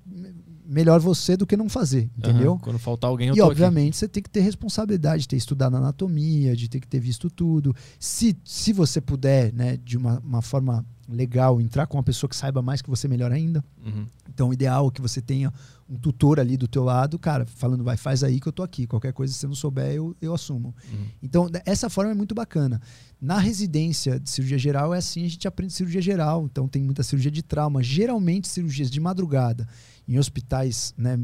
melhor 0.70 1.00
você 1.00 1.36
do 1.36 1.44
que 1.44 1.56
não 1.56 1.68
fazer, 1.68 2.08
entendeu? 2.16 2.52
Aham. 2.52 2.60
Quando 2.60 2.78
faltar 2.78 3.10
alguém, 3.10 3.28
eu 3.28 3.34
E 3.34 3.40
obviamente 3.40 3.96
você 3.96 4.06
tem 4.06 4.22
que 4.22 4.30
ter 4.30 4.40
responsabilidade 4.40 5.22
de 5.22 5.28
ter 5.28 5.36
estudado 5.36 5.76
anatomia, 5.76 6.54
de 6.54 6.68
ter 6.68 6.78
que 6.78 6.86
ter 6.86 7.00
visto 7.00 7.28
tudo. 7.28 7.74
Se, 7.98 8.38
se 8.44 8.72
você 8.72 9.00
puder, 9.00 9.52
né, 9.52 9.76
de 9.76 9.96
uma, 9.96 10.20
uma 10.20 10.40
forma 10.40 10.86
legal, 11.08 11.60
entrar 11.60 11.88
com 11.88 11.96
uma 11.96 12.04
pessoa 12.04 12.30
que 12.30 12.36
saiba 12.36 12.62
mais 12.62 12.80
que 12.80 12.88
você, 12.88 13.08
melhor 13.08 13.32
ainda. 13.32 13.58
aqui. 13.58 13.88
Uhum. 13.98 14.06
Então, 14.32 14.48
o 14.50 14.52
ideal 14.52 14.86
é 14.86 14.90
que 14.92 15.02
você 15.02 15.20
tenha 15.20 15.52
um 15.88 15.96
tutor 15.96 16.38
ali 16.38 16.56
do 16.56 16.68
teu 16.68 16.84
lado, 16.84 17.18
cara, 17.18 17.44
falando, 17.44 17.82
vai, 17.82 17.96
faz 17.96 18.22
aí 18.22 18.38
que 18.38 18.46
eu 18.46 18.52
tô 18.52 18.62
aqui. 18.62 18.86
Qualquer 18.86 19.12
coisa, 19.12 19.32
se 19.32 19.40
você 19.40 19.46
não 19.48 19.54
souber, 19.56 19.92
eu, 19.92 20.16
eu 20.22 20.32
assumo. 20.32 20.72
Uhum. 20.92 21.06
Então, 21.20 21.50
essa 21.66 21.90
forma 21.90 22.12
é 22.12 22.14
muito 22.14 22.34
bacana. 22.34 22.80
Na 23.20 23.38
residência 23.38 24.20
de 24.20 24.30
cirurgia 24.30 24.58
geral, 24.58 24.94
é 24.94 24.98
assim, 24.98 25.24
a 25.24 25.28
gente 25.28 25.48
aprende 25.48 25.72
cirurgia 25.72 26.00
geral. 26.00 26.44
Então, 26.44 26.68
tem 26.68 26.82
muita 26.82 27.02
cirurgia 27.02 27.30
de 27.30 27.42
trauma. 27.42 27.82
Geralmente, 27.82 28.46
cirurgias 28.46 28.88
de 28.88 29.00
madrugada, 29.00 29.66
em 30.10 30.18
hospitais 30.18 30.92
né, 30.98 31.18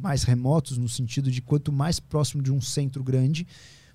mais 0.00 0.22
remotos, 0.22 0.76
no 0.76 0.88
sentido 0.88 1.30
de 1.30 1.40
quanto 1.40 1.72
mais 1.72 1.98
próximo 1.98 2.42
de 2.42 2.52
um 2.52 2.60
centro 2.60 3.02
grande, 3.02 3.46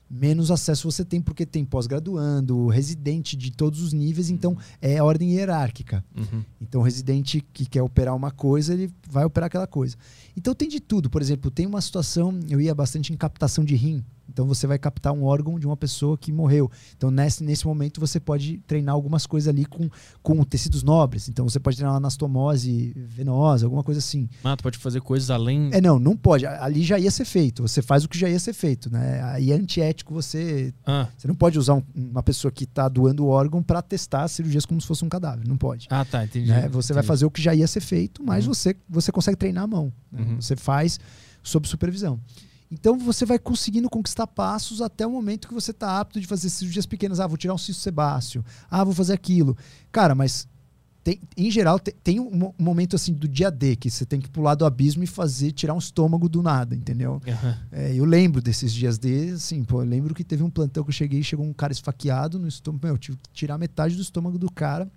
menos 0.10 0.52
acesso 0.52 0.92
você 0.92 1.06
tem, 1.06 1.22
porque 1.22 1.45
tem 1.45 1.64
pós-graduando, 1.64 2.68
residente 2.68 3.38
de 3.38 3.52
todos 3.52 3.82
os 3.82 3.94
níveis, 3.94 4.30
então 4.30 4.58
é 4.82 5.02
ordem 5.02 5.36
hierárquica. 5.36 6.03
Uhum. 6.18 6.44
Então, 6.60 6.82
o 6.82 6.84
residente 6.84 7.45
que 7.53 7.66
quer 7.66 7.82
operar 7.82 8.16
uma 8.16 8.32
coisa, 8.32 8.74
ele 8.74 8.92
vai 9.10 9.24
operar 9.24 9.48
aquela 9.48 9.68
coisa. 9.68 9.95
Então, 10.38 10.53
tem 10.56 10.68
de 10.69 10.80
tudo. 10.80 11.10
Por 11.10 11.22
exemplo, 11.22 11.50
tem 11.51 11.66
uma 11.66 11.82
situação, 11.82 12.40
eu 12.50 12.60
ia 12.61 12.74
bastante 12.74 13.11
em 13.14 13.18
captação 13.18 13.64
de 13.64 13.76
rim. 13.76 14.03
Então, 14.34 14.48
você 14.48 14.66
vai 14.66 14.80
captar 14.80 15.11
um 15.11 15.24
órgão 15.26 15.60
de 15.60 15.66
uma 15.68 15.76
pessoa 15.76 16.18
que 16.18 16.32
morreu. 16.32 16.72
Então, 16.95 17.11
nesse, 17.11 17.43
nesse 17.43 17.68
momento, 17.68 18.00
você 18.00 18.18
pode 18.18 18.60
treinar 18.66 18.95
algumas 18.95 19.26
coisas 19.26 19.50
ali 19.50 19.66
com, 19.66 19.90
com 20.24 20.42
tecidos 20.45 20.84
nobres. 20.84 21.27
Então, 21.27 21.43
você 21.50 21.60
pode 21.60 21.76
treinar 21.76 21.92
uma 21.93 21.98
anastomose 21.98 22.93
venosa, 22.95 23.66
alguma 23.66 23.84
coisa 23.84 24.00
assim. 24.00 24.30
Ah, 24.42 24.56
tu 24.56 24.64
pode 24.64 24.77
fazer 24.77 25.01
coisas 25.01 25.30
além. 25.30 25.69
É, 25.74 25.82
não, 25.82 26.00
não 26.00 26.16
pode. 26.16 26.45
Ali 26.45 26.82
já 26.82 26.98
ia 26.98 27.11
ser 27.11 27.26
feito. 27.26 27.61
Você 27.64 27.82
faz 27.82 28.06
o 28.06 28.08
que 28.10 28.18
já 28.18 28.30
ia 28.30 28.40
ser 28.40 28.53
feito, 28.53 28.90
né? 28.90 29.22
Aí 29.24 29.51
é 29.51 29.56
antiético 29.56 30.14
você 30.14 30.74
Ah, 30.85 31.10
você 31.18 31.27
não 31.27 31.35
pode 31.35 31.60
usar 31.60 31.74
um- 31.74 31.84
uma 31.93 32.24
pessoa 32.24 32.51
que 32.53 32.64
está 32.64 32.88
doando 32.88 33.26
o 33.26 33.27
órgão 33.27 33.61
para 33.61 33.82
testar 33.82 34.30
cirurgias 34.30 34.66
como 34.66 34.80
se 34.80 34.88
fosse 34.88 35.03
um 35.03 35.10
cadáver. 35.10 35.45
Não 35.45 35.58
pode. 35.58 35.88
ah 35.90 36.06
tá, 36.06 36.24
entendi. 36.24 36.48
Né? 36.50 36.69
Você 36.69 36.93
vai 36.93 37.01
Entendi. 37.01 37.08
fazer 37.08 37.26
o 37.26 37.32
que 37.32 37.42
já 37.42 37.53
ia 37.53 37.68
ser 37.68 37.82
feito, 37.82 38.24
mas 38.24 38.48
Uhum. 38.48 38.53
você, 38.53 38.76
você 38.90 39.11
consegue 39.11 39.35
treinar 39.38 39.66
a 39.66 39.68
mão. 39.68 39.92
né? 40.11 40.20
Uhum. 40.22 40.41
Você 40.41 40.56
faz 40.56 41.00
sob 41.43 41.67
supervisão. 41.67 42.19
Então 42.72 42.98
você 42.98 43.25
vai 43.25 43.38
conseguindo 43.38 43.90
conquistar 43.90 44.25
passos 44.27 44.82
até 44.82 45.06
o 45.06 45.11
momento 45.11 45.48
que 45.48 45.53
você 45.53 45.72
está 45.72 46.00
apto 46.00 46.22
de 46.22 46.25
fazer 46.27 46.50
cirurgias 46.50 46.85
pequenas. 46.85 47.19
Ah, 47.19 47.27
vou 47.27 47.35
tirar 47.38 47.53
um 47.53 47.58
cisto 47.58 47.82
sebáceo. 47.82 48.45
Ah, 48.69 48.83
vou 48.83 48.93
fazer 48.93 49.11
aquilo. 49.14 49.58
Cara, 49.91 50.16
mas 50.16 50.48
tem, 51.03 51.19
em 51.35 51.51
geral 51.51 51.80
te- 51.80 51.91
tem, 51.91 52.19
um, 52.19 52.30
mo- 52.32 52.56
momento 52.58 52.95
assim 52.95 53.11
do 53.11 53.27
dia 53.27 53.51
D 53.51 53.75
que 53.75 53.90
você 53.90 54.06
tem 54.06 54.22
que 54.22 54.30
pular 54.30 54.56
do 54.56 54.66
abismo 54.66 55.03
e 55.03 55.08
fazer 55.08 55.51
tirar 55.51 55.74
um 55.74 55.80
estômago 55.80 56.30
do 56.30 56.41
nada, 56.41 56.74
entendeu? 56.75 57.19
Aham. 57.27 57.58
É, 57.74 57.93
eu 57.93 58.06
lembro 58.06 58.41
desses 58.41 58.72
dias 58.72 58.98
D, 58.98 59.32
assim, 59.32 59.64
pô, 59.66 59.82
eu 59.82 59.85
lembro 59.85 60.14
que 60.14 60.24
teve 60.24 60.41
um 60.43 60.50
plantão 60.50 60.83
que 60.83 60.90
eu 60.90 60.93
cheguei 60.93 61.19
e 61.19 61.24
chegou 61.25 61.45
um 61.45 61.51
cara 61.53 61.74
esfaqueado 61.74 62.40
no 62.40 62.48
estômago. 62.48 62.85
Meu, 62.85 62.93
eu 62.93 62.98
tive 62.98 63.17
que 63.17 63.30
tirar 63.33 63.58
metade 63.58 63.95
do 63.95 64.01
estômago 64.01 64.38
do 64.38 64.50
cara. 64.50 64.88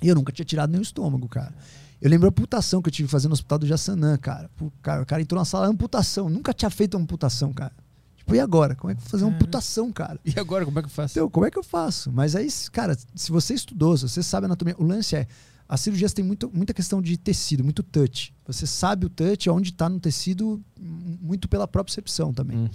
E 0.00 0.06
eu 0.06 0.14
nunca 0.14 0.30
tinha 0.30 0.44
tirado 0.44 0.72
o 0.78 0.82
estômago, 0.82 1.26
cara. 1.28 1.52
Eu 2.00 2.10
lembro 2.10 2.26
a 2.28 2.30
amputação 2.30 2.80
que 2.80 2.88
eu 2.88 2.92
tive 2.92 3.08
fazer 3.08 3.28
no 3.28 3.34
hospital 3.34 3.58
do 3.58 3.66
Jaçanã, 3.66 4.16
cara. 4.16 4.48
Pô, 4.56 4.70
cara. 4.82 5.02
O 5.02 5.06
cara 5.06 5.20
entrou 5.20 5.38
na 5.38 5.44
sala, 5.44 5.66
amputação. 5.66 6.28
Nunca 6.28 6.52
tinha 6.52 6.70
feito 6.70 6.96
uma 6.96 7.02
amputação, 7.02 7.52
cara. 7.52 7.72
Tipo, 8.16 8.34
e 8.34 8.40
agora? 8.40 8.74
Como 8.74 8.90
é 8.90 8.94
que 8.94 9.00
eu 9.00 9.02
vou 9.02 9.10
fazer 9.10 9.24
uma 9.24 9.34
amputação, 9.34 9.90
cara? 9.90 10.20
E 10.24 10.38
agora, 10.38 10.64
como 10.64 10.78
é 10.78 10.82
que 10.82 10.86
eu 10.86 10.92
faço? 10.92 11.18
Então, 11.18 11.30
como 11.30 11.46
é 11.46 11.50
que 11.50 11.58
eu 11.58 11.64
faço? 11.64 12.12
Mas 12.12 12.36
aí, 12.36 12.48
cara, 12.70 12.96
se 13.14 13.30
você 13.30 13.54
estudou, 13.54 13.96
se 13.96 14.08
você 14.08 14.22
sabe 14.22 14.46
anatomia, 14.46 14.76
o 14.78 14.84
lance 14.84 15.16
é, 15.16 15.26
as 15.68 15.80
cirurgias 15.80 16.12
têm 16.12 16.24
muito, 16.24 16.50
muita 16.52 16.72
questão 16.72 17.02
de 17.02 17.16
tecido, 17.16 17.64
muito 17.64 17.82
touch. 17.82 18.34
Você 18.46 18.66
sabe 18.66 19.06
o 19.06 19.08
touch, 19.10 19.50
onde 19.50 19.70
está 19.70 19.88
no 19.88 20.00
tecido, 20.00 20.62
muito 20.78 21.48
pela 21.48 21.68
propriocepção 21.68 22.32
também. 22.32 22.58
Hum. 22.58 22.70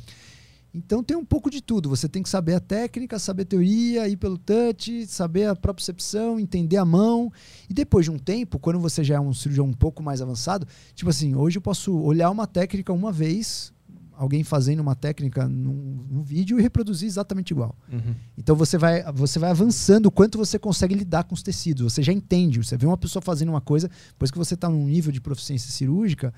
Então 0.74 1.04
tem 1.04 1.16
um 1.16 1.24
pouco 1.24 1.52
de 1.52 1.62
tudo. 1.62 1.88
Você 1.90 2.10
tem 2.10 2.24
que 2.24 2.30
saber 2.30 2.56
a 2.56 2.60
técnica, 2.60 3.20
saber 3.20 3.44
a 3.44 3.46
teoria, 3.46 4.08
ir 4.08 4.18
pelo 4.18 4.38
touch, 4.38 5.06
saber 5.06 5.48
a 5.48 5.56
propriocepção, 5.56 6.40
entender 6.40 6.78
a 6.78 6.86
mão. 6.86 7.32
E 7.70 7.74
depois 7.74 8.06
de 8.06 8.12
um 8.12 8.18
tempo, 8.18 8.58
quando 8.58 8.80
você 8.80 9.04
já 9.04 9.16
é 9.16 9.20
um 9.20 9.34
cirurgião 9.34 9.68
um 9.68 9.74
pouco 9.74 10.02
mais 10.02 10.22
avançado, 10.22 10.68
tipo 10.96 11.10
assim, 11.10 11.36
hoje 11.36 11.58
eu 11.58 11.62
posso 11.62 11.96
olhar 11.96 12.32
uma 12.32 12.48
técnica 12.48 12.92
uma 12.92 13.12
vez, 13.12 13.72
alguém 14.14 14.44
fazendo 14.44 14.80
uma 14.80 14.96
técnica 14.96 15.48
num, 15.48 16.06
num 16.10 16.24
vídeo 16.24 16.58
e 16.58 16.62
reproduzir 16.62 17.08
exatamente 17.08 17.52
igual. 17.52 17.76
Uhum. 17.92 18.16
Então 18.36 18.56
você 18.56 18.76
vai, 18.76 19.04
você 19.14 19.38
vai 19.38 19.52
avançando 19.52 20.08
o 20.08 20.12
quanto 20.12 20.40
você 20.40 20.58
consegue 20.58 20.96
lidar 20.96 21.26
com 21.26 21.36
os 21.36 21.44
tecidos. 21.44 21.94
Você 21.94 22.02
já 22.02 22.12
entende. 22.12 22.58
Você 22.58 22.76
vê 22.78 22.88
uma 22.88 22.98
pessoa 22.98 23.22
fazendo 23.22 23.50
uma 23.50 23.62
coisa, 23.62 23.90
depois 24.10 24.32
que 24.32 24.38
você 24.40 24.56
está 24.56 24.68
num 24.68 24.86
nível 24.86 25.12
de 25.12 25.22
proficiência 25.22 25.72
cirúrgica, 25.72 26.34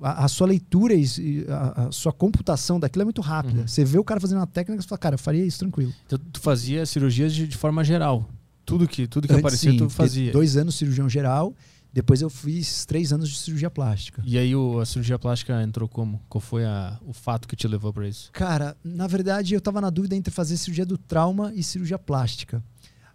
a, 0.00 0.24
a 0.24 0.28
sua 0.28 0.46
leitura 0.46 0.94
e 0.94 1.46
a, 1.48 1.86
a, 1.86 1.92
sua 1.92 2.12
computação 2.12 2.78
daquilo 2.78 3.02
é 3.02 3.04
muito 3.04 3.20
rápida. 3.20 3.60
Uhum. 3.60 3.66
Você 3.66 3.84
vê 3.84 3.98
o 3.98 4.04
cara 4.04 4.20
fazendo 4.20 4.38
uma 4.38 4.46
técnica 4.46 4.80
e 4.80 4.82
você 4.82 4.88
fala, 4.88 4.98
cara, 4.98 5.14
eu 5.14 5.18
faria 5.18 5.44
isso 5.44 5.58
tranquilo. 5.58 5.92
Então 6.06 6.18
tu 6.32 6.40
fazia 6.40 6.84
cirurgias 6.86 7.34
de, 7.34 7.46
de 7.46 7.56
forma 7.56 7.82
geral. 7.82 8.28
Tudo 8.64 8.86
que, 8.86 9.06
tudo 9.06 9.26
que 9.26 9.32
Antes, 9.32 9.44
aparecia 9.44 9.70
sim, 9.70 9.78
tu 9.78 9.88
fazia. 9.88 10.32
Dois 10.32 10.56
anos 10.56 10.74
cirurgião 10.74 11.08
geral. 11.08 11.54
Depois 11.92 12.20
eu 12.20 12.28
fiz 12.28 12.84
três 12.84 13.10
anos 13.10 13.30
de 13.30 13.38
cirurgia 13.38 13.70
plástica. 13.70 14.22
E 14.26 14.36
aí 14.36 14.54
o, 14.54 14.80
a 14.80 14.84
cirurgia 14.84 15.18
plástica 15.18 15.62
entrou 15.62 15.88
como? 15.88 16.20
Qual 16.28 16.42
foi 16.42 16.64
a, 16.64 16.98
o 17.06 17.12
fato 17.12 17.48
que 17.48 17.56
te 17.56 17.66
levou 17.66 17.90
para 17.90 18.06
isso? 18.06 18.30
Cara, 18.32 18.76
na 18.84 19.06
verdade 19.06 19.54
eu 19.54 19.60
tava 19.60 19.80
na 19.80 19.88
dúvida 19.88 20.14
entre 20.14 20.30
fazer 20.30 20.58
cirurgia 20.58 20.84
do 20.84 20.98
trauma 20.98 21.52
e 21.54 21.62
cirurgia 21.62 21.98
plástica. 21.98 22.62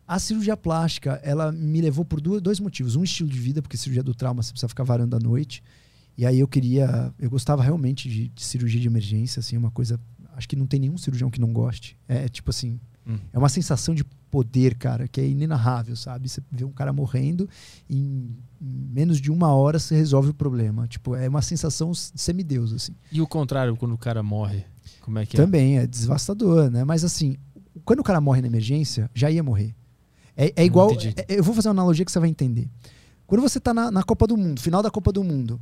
A 0.07 0.17
cirurgia 0.17 0.57
plástica, 0.57 1.21
ela 1.23 1.51
me 1.51 1.79
levou 1.79 2.03
por 2.03 2.19
dois 2.19 2.59
motivos. 2.59 2.95
Um 2.95 3.03
estilo 3.03 3.29
de 3.29 3.39
vida, 3.39 3.61
porque 3.61 3.77
cirurgia 3.77 4.01
do 4.01 4.15
trauma 4.15 4.41
você 4.41 4.51
precisa 4.51 4.67
ficar 4.67 4.83
varando 4.83 5.15
à 5.15 5.19
noite. 5.19 5.63
E 6.21 6.25
aí 6.27 6.39
eu 6.39 6.47
queria, 6.47 7.11
eu 7.17 7.31
gostava 7.31 7.63
realmente 7.63 8.07
de, 8.07 8.27
de 8.29 8.43
cirurgia 8.43 8.79
de 8.79 8.85
emergência, 8.85 9.39
assim, 9.39 9.57
uma 9.57 9.71
coisa, 9.71 9.99
acho 10.35 10.47
que 10.47 10.55
não 10.55 10.67
tem 10.67 10.79
nenhum 10.79 10.95
cirurgião 10.95 11.31
que 11.31 11.41
não 11.41 11.51
goste. 11.51 11.97
É 12.07 12.29
tipo 12.29 12.51
assim, 12.51 12.79
Hum. 13.07 13.17
é 13.33 13.39
uma 13.39 13.49
sensação 13.49 13.95
de 13.95 14.03
poder, 14.29 14.75
cara, 14.75 15.07
que 15.07 15.19
é 15.19 15.27
inenarrável, 15.27 15.95
sabe? 15.95 16.29
Você 16.29 16.39
vê 16.51 16.63
um 16.63 16.71
cara 16.71 16.93
morrendo 16.93 17.49
em, 17.89 18.29
em 18.61 18.87
menos 18.93 19.19
de 19.19 19.31
uma 19.31 19.51
hora 19.55 19.79
você 19.79 19.95
resolve 19.95 20.29
o 20.29 20.33
problema. 20.35 20.87
Tipo, 20.87 21.15
é 21.15 21.27
uma 21.27 21.41
sensação 21.41 21.91
semideus, 21.95 22.71
assim. 22.71 22.93
E 23.11 23.19
o 23.19 23.25
contrário, 23.25 23.75
quando 23.75 23.93
o 23.93 23.97
cara 23.97 24.21
morre, 24.21 24.63
como 25.01 25.17
é 25.17 25.25
que 25.25 25.35
Também 25.35 25.79
é 25.79 25.87
devastador, 25.87 26.69
né? 26.69 26.83
Mas 26.83 27.03
assim, 27.03 27.35
quando 27.83 28.01
o 28.01 28.03
cara 28.03 28.21
morre 28.21 28.41
na 28.41 28.47
emergência, 28.47 29.09
já 29.15 29.31
ia 29.31 29.41
morrer. 29.41 29.73
É, 30.37 30.53
é 30.57 30.63
igual. 30.63 30.91
é- 30.91 31.25
eu 31.39 31.43
vou 31.43 31.55
fazer 31.55 31.69
uma 31.69 31.73
analogia 31.73 32.05
que 32.05 32.11
você 32.11 32.19
vai 32.19 32.29
entender. 32.29 32.69
Quando 33.25 33.41
você 33.41 33.59
tá 33.59 33.73
na, 33.73 33.89
na 33.89 34.03
Copa 34.03 34.27
do 34.27 34.37
Mundo, 34.37 34.61
final 34.61 34.83
da 34.83 34.91
Copa 34.91 35.11
do 35.11 35.23
Mundo, 35.23 35.59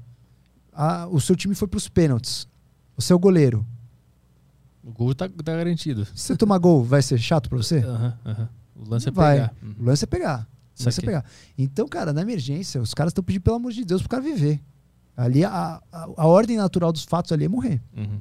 a- 0.82 1.08
o 1.08 1.20
seu 1.20 1.36
time 1.36 1.54
foi 1.56 1.68
pros 1.68 1.88
pênaltis. 1.90 2.48
O 2.96 3.02
seu 3.02 3.18
goleiro. 3.20 3.66
é? 4.84 4.88
O 4.90 4.92
gol 4.92 5.14
tá, 5.14 5.28
tá 5.28 5.56
garantido. 5.56 6.06
Se 6.06 6.12
você 6.28 6.38
tomar 6.38 6.58
gol, 6.58 6.84
vai 6.84 7.02
ser 7.02 7.18
chato 7.18 7.50
pra 7.50 7.58
você? 7.58 7.84
O 8.76 8.90
lance 8.90 9.10
é 9.10 9.12
Vai. 9.12 9.36
pegar. 9.38 9.54
Uhum. 9.62 9.76
O 9.80 9.84
lance 9.84 10.04
é 10.04 10.08
pegar. 10.08 10.48
O 10.80 10.84
lance 10.86 11.00
é 11.00 11.04
pegar. 11.06 11.26
Então, 11.58 11.88
cara, 11.88 12.14
na 12.14 12.22
emergência, 12.22 12.82
os 12.82 12.94
caras 12.94 13.12
estão 13.12 13.24
pedindo, 13.24 13.42
pelo 13.42 13.58
amor 13.58 13.72
de 13.74 13.84
Deus, 13.84 14.02
pro 14.02 14.10
cara 14.10 14.24
viver. 14.24 14.62
Ali, 15.18 15.44
a, 15.44 15.82
a, 15.92 16.10
a 16.16 16.26
ordem 16.28 16.56
natural 16.56 16.94
dos 16.94 17.04
fatos 17.04 17.32
ali 17.34 17.44
é 17.46 17.50
morrer. 17.50 17.82
Uhum. 17.96 18.20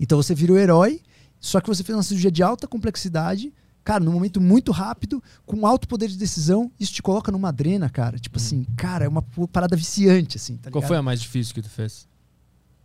Então 0.00 0.20
você 0.20 0.34
vira 0.34 0.52
o 0.52 0.58
herói, 0.58 1.00
só 1.38 1.60
que 1.60 1.68
você 1.68 1.84
fez 1.84 1.96
uma 1.96 2.02
cirurgia 2.02 2.30
de 2.32 2.42
alta 2.42 2.66
complexidade, 2.66 3.54
cara, 3.84 4.02
num 4.02 4.12
momento 4.12 4.40
muito 4.40 4.72
rápido, 4.72 5.22
com 5.44 5.66
alto 5.66 5.86
poder 5.86 6.08
de 6.08 6.16
decisão, 6.16 6.72
isso 6.80 6.92
te 6.92 7.02
coloca 7.02 7.30
numa 7.30 7.48
adrena, 7.50 7.90
cara. 7.90 8.18
Tipo 8.18 8.38
assim, 8.38 8.64
cara, 8.76 9.04
é 9.04 9.08
uma 9.08 9.22
parada 9.52 9.76
viciante, 9.76 10.38
assim, 10.38 10.56
tá 10.56 10.70
Qual 10.70 10.82
foi 10.82 10.96
a 10.96 11.02
mais 11.02 11.20
difícil 11.20 11.54
que 11.54 11.62
tu 11.62 11.68
fez? 11.68 12.08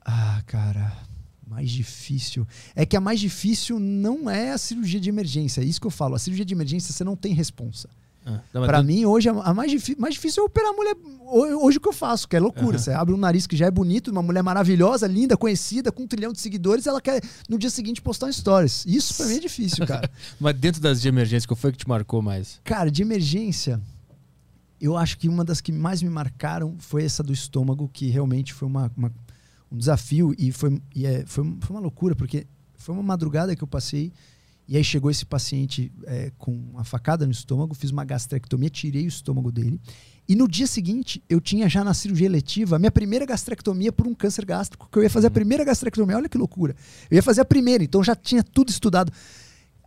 Ah, 0.06 0.42
cara, 0.46 0.96
mais 1.48 1.72
difícil. 1.72 2.48
É 2.76 2.86
que 2.86 2.98
a 2.98 3.02
mais 3.02 3.20
difícil 3.20 3.80
não 3.80 4.30
é 4.30 4.52
a 4.52 4.58
cirurgia 4.58 5.00
de 5.00 5.10
emergência, 5.10 5.62
é 5.62 5.64
isso 5.64 5.80
que 5.80 5.88
eu 5.88 5.92
falo. 5.92 6.16
A 6.16 6.20
cirurgia 6.20 6.46
de 6.46 6.54
emergência 6.54 6.94
você 6.94 7.04
não 7.04 7.16
tem 7.16 7.34
responsa. 7.34 7.90
Ah, 8.30 8.42
não, 8.54 8.62
mas 8.62 8.68
Pra 8.70 8.80
tu- 8.82 8.86
mim, 8.86 9.06
hoje, 9.06 9.28
a 9.30 9.54
mais, 9.54 9.96
mais 9.98 10.14
difícil 10.14 10.44
é 10.44 10.46
operar 10.46 10.70
a 10.72 10.74
mulher. 10.74 10.96
ho- 11.22 11.66
Hoje 11.66 11.78
o 11.78 11.82
que 11.82 11.88
eu 11.90 11.94
faço, 11.94 12.28
que 12.28 12.36
é 12.36 12.40
loucura. 12.40 12.76
Aham. 12.76 12.78
Você 12.78 12.92
abre 12.92 13.14
um 13.14 13.18
nariz 13.18 13.48
que 13.48 13.56
já 13.58 13.66
é 13.66 13.72
bonito, 13.72 14.12
uma 14.12 14.22
mulher 14.22 14.42
maravilhosa, 14.44 15.08
linda, 15.08 15.36
conhecida, 15.36 15.92
com 15.92 16.04
um 16.04 16.08
trilhão 16.08 16.32
de 16.32 16.40
seguidores, 16.40 16.86
ela 16.88 17.02
quer 17.02 17.22
no 17.50 17.58
dia 17.58 17.70
seguinte 17.70 18.02
postar 18.02 18.28
um 18.28 18.32
stories. 18.32 18.86
Isso 18.86 19.14
pra 19.16 19.26
mim 19.26 19.36
é 19.36 19.40
difícil, 19.40 19.86
cara. 19.88 20.10
Mas 20.40 20.56
dentro 20.58 20.80
das 20.82 21.02
de 21.02 21.08
emergência, 21.08 21.48
qual 21.48 21.58
foi 21.58 21.72
que 21.72 21.78
te 21.78 21.88
marcou 21.88 22.22
mais? 22.22 22.60
cara, 22.64 22.92
de 22.92 23.02
emergência, 23.02 23.82
eu 24.80 24.96
acho 24.96 25.18
que 25.18 25.28
uma 25.28 25.44
das 25.44 25.60
que 25.60 25.72
mais 25.72 26.02
me 26.02 26.10
marcaram 26.10 26.76
foi 26.80 27.04
essa 27.04 27.22
do 27.22 27.34
estômago, 27.34 27.90
que 27.92 28.08
realmente 28.10 28.54
foi 28.54 28.68
uma, 28.68 28.92
uma- 28.96 29.12
um 29.72 29.78
desafio 29.78 30.34
e, 30.38 30.52
foi, 30.52 30.82
e 30.96 31.06
é, 31.06 31.24
foi, 31.26 31.44
foi 31.60 31.76
uma 31.76 31.82
loucura, 31.82 32.16
porque 32.16 32.48
foi 32.78 32.96
uma 32.96 33.04
madrugada 33.04 33.56
que 33.56 33.64
eu 33.64 33.68
passei. 33.68 34.12
E 34.70 34.78
aí 34.78 34.84
chegou 34.84 35.10
esse 35.10 35.26
paciente 35.26 35.92
é, 36.06 36.32
com 36.38 36.52
uma 36.52 36.84
facada 36.84 37.26
no 37.26 37.32
estômago, 37.32 37.74
fiz 37.74 37.90
uma 37.90 38.06
gastrectomia, 38.06 38.70
tirei 38.70 39.06
o 39.06 39.08
estômago 39.08 39.52
dele. 39.52 39.82
E 40.28 40.36
no 40.36 40.48
dia 40.48 40.68
seguinte, 40.68 41.24
eu 41.28 41.42
tinha 41.42 41.68
já 41.68 41.84
na 41.84 41.92
cirurgia 41.92 42.28
eletiva 42.28 42.76
a 42.76 42.80
minha 42.80 42.92
primeira 42.92 43.26
gastrectomia 43.26 43.92
por 43.92 44.06
um 44.06 44.14
câncer 44.14 44.46
gástrico, 44.46 44.88
que 44.92 45.00
eu 45.00 45.02
ia 45.02 45.10
fazer 45.10 45.26
a 45.26 45.32
primeira 45.32 45.64
gastrectomia. 45.64 46.16
Olha 46.16 46.30
que 46.30 46.38
loucura. 46.38 46.76
Eu 47.10 47.16
ia 47.16 47.24
fazer 47.24 47.42
a 47.42 47.46
primeira, 47.46 47.84
então 47.84 48.04
já 48.04 48.16
tinha 48.16 48.44
tudo 48.44 48.70
estudado. 48.70 49.12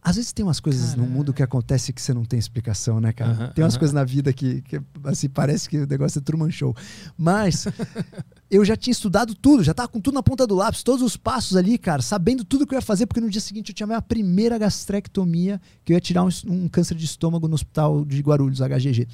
Às 0.05 0.17
vezes 0.17 0.33
tem 0.33 0.45
umas 0.45 0.59
coisas 0.59 0.97
no 0.97 1.07
mundo 1.07 1.33
que 1.33 1.45
acontece 1.45 1.93
que 1.93 2.03
você 2.03 2.13
não 2.13 2.25
tem 2.25 2.37
explicação, 2.37 3.01
né, 3.01 3.13
cara? 3.13 3.53
Tem 3.55 3.63
umas 3.63 3.77
coisas 3.77 3.95
na 3.95 4.03
vida 4.03 4.33
que, 4.33 4.61
que, 4.63 4.81
assim, 5.05 5.29
parece 5.29 5.69
que 5.69 5.79
o 5.79 5.87
negócio 5.87 6.19
é 6.19 6.23
Truman 6.23 6.51
Show. 6.51 6.75
Mas 7.17 7.67
eu 8.51 8.65
já 8.65 8.75
tinha 8.75 8.91
estudado 8.91 9.33
tudo, 9.33 9.63
já 9.63 9.73
tava 9.73 9.87
com 9.87 10.01
tudo 10.01 10.15
na 10.15 10.23
ponta 10.23 10.45
do 10.45 10.57
lápis, 10.57 10.83
todos 10.83 11.03
os 11.03 11.17
passos 11.17 11.57
ali, 11.57 11.79
cara, 11.79 12.03
sabendo 12.03 12.45
tudo 12.45 12.67
que 12.67 12.75
eu 12.75 12.79
ia 12.79 12.83
fazer, 12.83 13.07
porque 13.07 13.21
no 13.21 13.31
dia 13.31 13.41
seguinte 13.41 13.69
eu 13.69 13.75
tinha 13.77 13.85
a 13.85 13.87
minha 13.87 14.03
primeira 14.03 14.59
gastrectomia, 14.59 15.61
que 15.85 15.93
eu 15.93 15.95
ia 15.95 16.01
tirar 16.01 16.25
um, 16.25 16.31
um 16.47 16.69
câncer 16.69 16.97
de 16.97 17.05
estômago 17.05 17.47
no 17.47 17.55
hospital 17.55 18.05
de 18.05 18.21
Guarulhos, 18.21 18.59
HGG. 18.59 19.07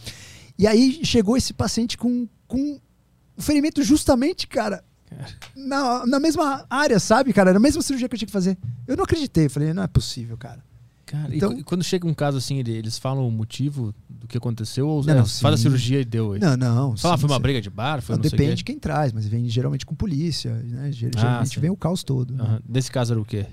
E 0.58 0.66
aí 0.66 1.04
chegou 1.04 1.36
esse 1.36 1.52
paciente 1.52 1.98
com, 1.98 2.26
com 2.46 2.80
um 3.36 3.42
ferimento 3.42 3.82
justamente, 3.82 4.46
cara, 4.46 4.82
na, 5.54 6.06
na 6.06 6.18
mesma 6.18 6.64
área, 6.70 6.98
sabe, 6.98 7.34
cara? 7.34 7.50
Era 7.50 7.58
a 7.58 7.60
mesma 7.60 7.82
cirurgia 7.82 8.08
que 8.08 8.14
eu 8.14 8.18
tinha 8.18 8.26
que 8.26 8.32
fazer. 8.32 8.56
Eu 8.86 8.96
não 8.96 9.04
acreditei, 9.04 9.50
falei, 9.50 9.74
não 9.74 9.82
é 9.82 9.86
possível, 9.86 10.36
cara. 10.38 10.66
Cara, 11.08 11.34
Então- 11.34 11.52
e, 11.52 11.56
qu- 11.56 11.64
quando 11.64 11.82
chega 11.82 12.06
um 12.06 12.12
caso 12.12 12.36
assim, 12.36 12.58
ele- 12.58 12.72
eles 12.72 12.98
falam 12.98 13.26
o 13.26 13.30
motivo 13.30 13.94
do 14.08 14.26
que 14.28 14.36
aconteceu 14.36 14.86
ou 14.86 15.02
Não, 15.04 15.14
é, 15.14 15.16
não, 15.18 15.26
faz 15.26 15.54
a 15.54 15.56
cirurgia 15.56 16.00
e 16.00 16.04
deu? 16.04 16.32
aí? 16.34 16.40
Não, 16.40 16.56
não. 16.56 16.96
Fala, 16.96 17.16
sim, 17.16 17.20
foi 17.22 17.30
uma 17.30 17.38
briga 17.38 17.60
de 17.62 17.70
bar? 17.70 18.02
Foi 18.02 18.14
Não, 18.16 18.22
não 18.22 18.30
depende 18.30 18.56
de 18.56 18.64
quem 18.64 18.78
traz, 18.78 19.12
mas 19.12 19.26
vem 19.26 19.48
geralmente 19.48 19.86
com 19.86 19.94
polícia, 19.94 20.52
né? 20.54 20.86
Ah, 20.86 20.90
Geralmente 20.90 21.54
sim. 21.54 21.60
vem 21.60 21.70
o 21.70 21.76
caos 21.76 22.04
todo. 22.04 22.34
né? 22.34 22.42
Aham. 22.44 22.60
Nesse 22.68 22.90
caso 22.90 23.12
era 23.14 23.20
o 23.20 23.24
quê? 23.24 23.46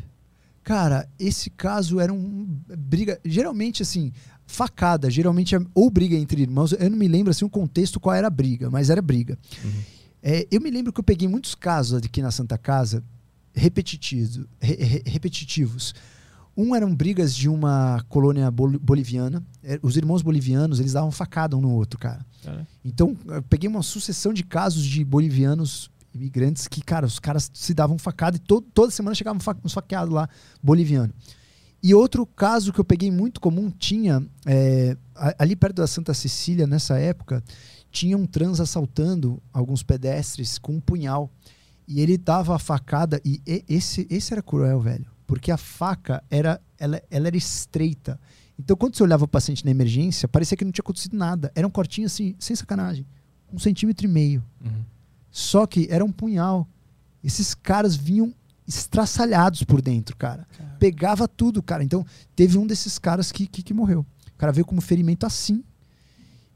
Cara, 0.64 1.08
esse 1.19 1.50
caso 1.50 2.00
era 2.00 2.11
um 2.11 2.45
briga, 2.77 3.19
geralmente 3.24 3.82
assim, 3.84 4.11
facada, 4.48 5.09
geralmente 5.09 5.56
é 5.56 5.59
ou 5.74 5.90
briga 5.90 6.16
entre 6.16 6.42
irmãos. 6.42 6.72
Eu 6.74 6.90
não 6.90 6.98
me 6.98 7.08
lembro 7.08 7.32
assim 7.32 7.45
o 7.45 7.50
contexto 7.50 8.00
qual 8.00 8.16
era 8.16 8.27
a 8.27 8.32
briga, 8.32 8.69
mas 8.69 8.90
era 8.90 9.01
briga. 9.01 9.38
Uhum. 9.64 9.72
É, 10.24 10.48
eu 10.51 10.59
me 10.59 10.72
lembro 10.72 10.92
que 10.92 11.00
eu 11.00 11.03
peguei 11.03 11.27
muitos 11.27 11.53
casos 11.56 12.01
aqui 12.03 12.22
na 12.22 12.32
Santa 12.32 12.58
Casa 12.58 13.03
repetitivos, 13.53 14.42
re- 14.59 14.75
re- 14.75 15.03
repetitivos. 15.06 15.93
Um 16.58 16.74
eram 16.75 16.95
brigas 16.95 17.35
de 17.35 17.50
uma 17.50 18.03
colônia 18.08 18.50
bol- 18.50 18.80
boliviana. 18.80 19.43
É, 19.64 19.77
Os 19.82 19.98
irmãos 19.98 20.22
bolivianos, 20.22 20.80
eles 20.80 20.93
davam 20.93 21.11
facada 21.11 21.58
um 21.58 21.61
no 21.61 21.72
outro, 21.72 22.00
cara. 22.00 22.25
Cara, 22.43 22.66
Então, 22.84 23.16
eu 23.27 23.42
peguei 23.43 23.67
uma 23.69 23.84
sucessão 23.84 24.32
de 24.34 24.43
casos 24.43 24.84
de 24.85 25.03
bolivianos 25.03 25.90
imigrantes 26.14 26.66
que, 26.67 26.82
cara, 26.82 27.06
os 27.06 27.19
caras 27.19 27.51
se 27.53 27.74
davam 27.74 27.98
facada 27.98 28.38
e 28.38 28.40
to- 28.40 28.61
toda 28.61 28.90
semana 28.92 29.14
chegava 29.16 29.35
um, 29.38 29.42
fa 29.42 29.56
faqueado 29.67 30.14
lá, 30.14 30.30
boliviano. 30.64 31.14
E 31.84 31.93
outro 31.93 32.25
caso 32.25 32.72
que 32.72 32.80
eu 32.80 32.85
peguei 32.85 33.11
muito 33.11 33.42
comum 33.42 33.69
tinha, 33.69 34.25
é, 34.45 34.95
ali 35.38 35.56
perto 35.58 35.75
da 35.75 35.88
Santa 35.88 36.14
Cecília, 36.14 36.66
nessa 36.66 36.98
época, 36.98 37.43
tinha 37.92 38.17
um 38.17 38.25
trans 38.25 38.59
assaltando 38.61 39.42
alguns 39.51 39.84
pedestres 39.84 40.58
com 40.58 40.75
um 40.75 40.80
punhal. 40.80 41.30
E 41.88 42.00
ele 42.01 42.17
dava 42.17 42.56
a 42.56 42.59
facada, 42.59 43.22
e 43.25 43.42
e- 43.45 43.64
esse, 43.67 44.08
esse 44.09 44.34
era 44.34 44.42
cruel, 44.42 44.80
velho. 44.80 45.06
Porque 45.26 45.52
a 45.52 45.58
faca 45.58 46.24
era, 46.30 46.62
ela, 46.78 47.02
ela 47.10 47.28
era 47.28 47.38
estreita. 47.38 48.20
Então, 48.58 48.76
quando 48.76 48.95
você 48.95 49.04
olhava 49.04 49.26
o 49.26 49.28
paciente 49.28 49.66
na 49.66 49.72
emergência, 49.72 50.28
parecia 50.28 50.56
que 50.56 50.64
não 50.64 50.72
tinha 50.72 50.84
acontecido 50.84 51.18
nada. 51.18 51.52
Era 51.56 51.68
um 51.68 51.72
cortinho 51.72 52.08
assim, 52.08 52.36
sem 52.40 52.56
sacanagem. 52.56 53.06
Um 53.52 53.60
centímetro 53.60 54.06
e 54.06 54.10
meio. 54.10 54.44
uhum. 54.64 54.84
Só 55.30 55.68
que 55.68 55.88
era 55.90 56.06
um 56.06 56.12
punhal. 56.12 56.66
Esses 57.22 57.54
caras 57.54 57.94
vinham 57.95 58.34
estraçalhados 58.66 59.64
por 59.64 59.82
dentro, 59.82 60.16
cara. 60.16 60.48
Pegava 60.80 61.28
tudo, 61.28 61.62
cara. 61.62 61.84
Então, 61.84 62.06
teve 62.36 62.58
um 62.58 62.66
desses 62.66 62.98
caras 62.98 63.32
que, 63.32 63.45
que, 63.45 63.62
que 63.62 63.74
morreu. 63.74 64.06
O 64.34 64.38
cara 64.38 64.54
veio 64.54 64.66
com 64.66 64.76
um 64.76 64.82
ferimento 64.82 65.26
assim. 65.26 65.62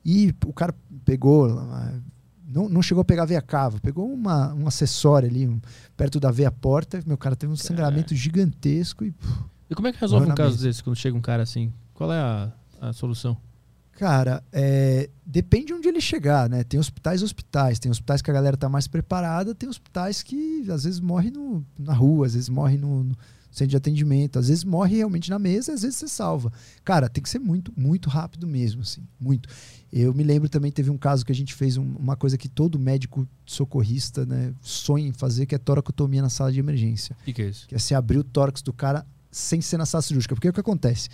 E 0.04 0.34
o 0.46 0.54
cara 0.54 0.74
pegou. 1.04 1.50
Não, 2.52 2.68
não 2.68 2.82
chegou 2.82 3.02
a 3.02 3.06
pegar 3.06 3.24
a 3.24 3.26
veia 3.28 3.42
cava, 3.42 3.80
pegou 3.80 4.12
uma, 4.12 4.54
um 4.56 4.68
acessório 4.68 5.30
ali, 5.30 5.48
um- 5.48 5.62
perto 5.96 6.20
da 6.20 6.32
veia 6.32 6.52
porta. 6.52 7.00
Meu 7.06 7.18
cara 7.18 7.36
teve 7.36 7.54
um 7.54 7.56
sangramento 7.56 8.16
gigantesco 8.16 9.06
e 9.06 9.14
E 9.70 9.76
como 9.76 9.88
é 9.88 9.94
que 9.94 10.00
resolve 10.00 10.26
um 10.32 10.36
caso 10.36 10.52
mesa. 10.56 10.68
desse 10.68 10.84
quando 10.84 10.96
chega 10.96 11.16
um 11.16 11.22
cara 11.22 11.44
assim? 11.44 11.72
Qual 11.94 12.12
é 12.12 12.18
a, 12.20 12.52
a 12.82 12.92
solução? 12.94 13.38
Cara, 13.92 14.42
é, 14.52 15.10
depende 15.26 15.66
de 15.68 15.74
onde 15.74 15.88
ele 15.90 16.00
chegar, 16.00 16.50
né? 16.50 16.64
Tem 16.64 16.80
hospitais 16.80 17.22
hospitais. 17.22 17.80
Tem 17.80 17.92
hospitais 17.92 18.22
que 18.22 18.32
a 18.32 18.34
galera 18.34 18.56
tá 18.56 18.70
mais 18.70 18.88
preparada, 18.88 19.54
tem 19.54 19.68
hospitais 19.68 20.24
que 20.24 20.66
às 20.72 20.86
vezes 20.86 21.00
morre 21.02 21.30
no- 21.30 21.66
na 21.78 21.94
rua, 21.94 22.26
às 22.26 22.34
vezes 22.34 22.48
morre 22.50 22.78
no, 22.78 23.04
no- 23.04 23.16
centro 23.52 23.72
de 23.72 23.78
atendimento. 23.78 24.40
Às 24.40 24.48
vezes 24.48 24.64
morre 24.64 24.96
realmente 24.98 25.30
na 25.30 25.38
mesa, 25.40 25.74
às 25.74 25.82
vezes 25.82 25.98
você 25.98 26.08
salva. 26.08 26.52
Cara, 26.86 27.10
tem 27.10 27.22
que 27.22 27.30
ser 27.30 27.40
muito, 27.40 27.74
muito 27.76 28.08
rápido 28.10 28.48
mesmo, 28.48 28.82
assim, 28.84 29.02
muito. 29.20 29.50
Eu 29.92 30.14
me 30.14 30.24
lembro 30.24 30.48
também, 30.48 30.72
teve 30.72 30.90
um 30.92 30.98
caso 30.98 31.26
que 31.26 31.32
a 31.32 31.36
gente 31.36 31.54
fez 31.54 31.76
um, 31.76 31.84
uma 31.98 32.16
coisa 32.16 32.38
que 32.38 32.48
todo 32.48 32.78
médico 32.78 33.28
socorrista 33.46 34.26
né, 34.26 34.54
sonha 34.62 35.08
em 35.08 35.14
fazer, 35.14 35.46
que 35.46 35.56
é 35.56 35.58
toracotomia 35.58 36.22
na 36.22 36.30
sala 36.30 36.52
de 36.52 36.60
emergência. 36.60 37.16
O 37.22 37.26
que, 37.26 37.34
que 37.34 37.42
é 37.42 37.48
isso? 37.48 37.68
Que 37.68 37.76
é 37.76 37.80
você 37.80 37.96
abrir 37.96 38.20
o 38.20 38.24
tórax 38.24 38.62
do 38.62 38.72
cara 38.72 39.06
sem 39.32 39.62
ser 39.62 39.78
na 39.78 39.86
sala 39.86 40.02
cirúrgica. 40.02 40.36
Porque 40.36 40.48
o 40.48 40.54
que 40.54 40.60
acontece? 40.60 41.10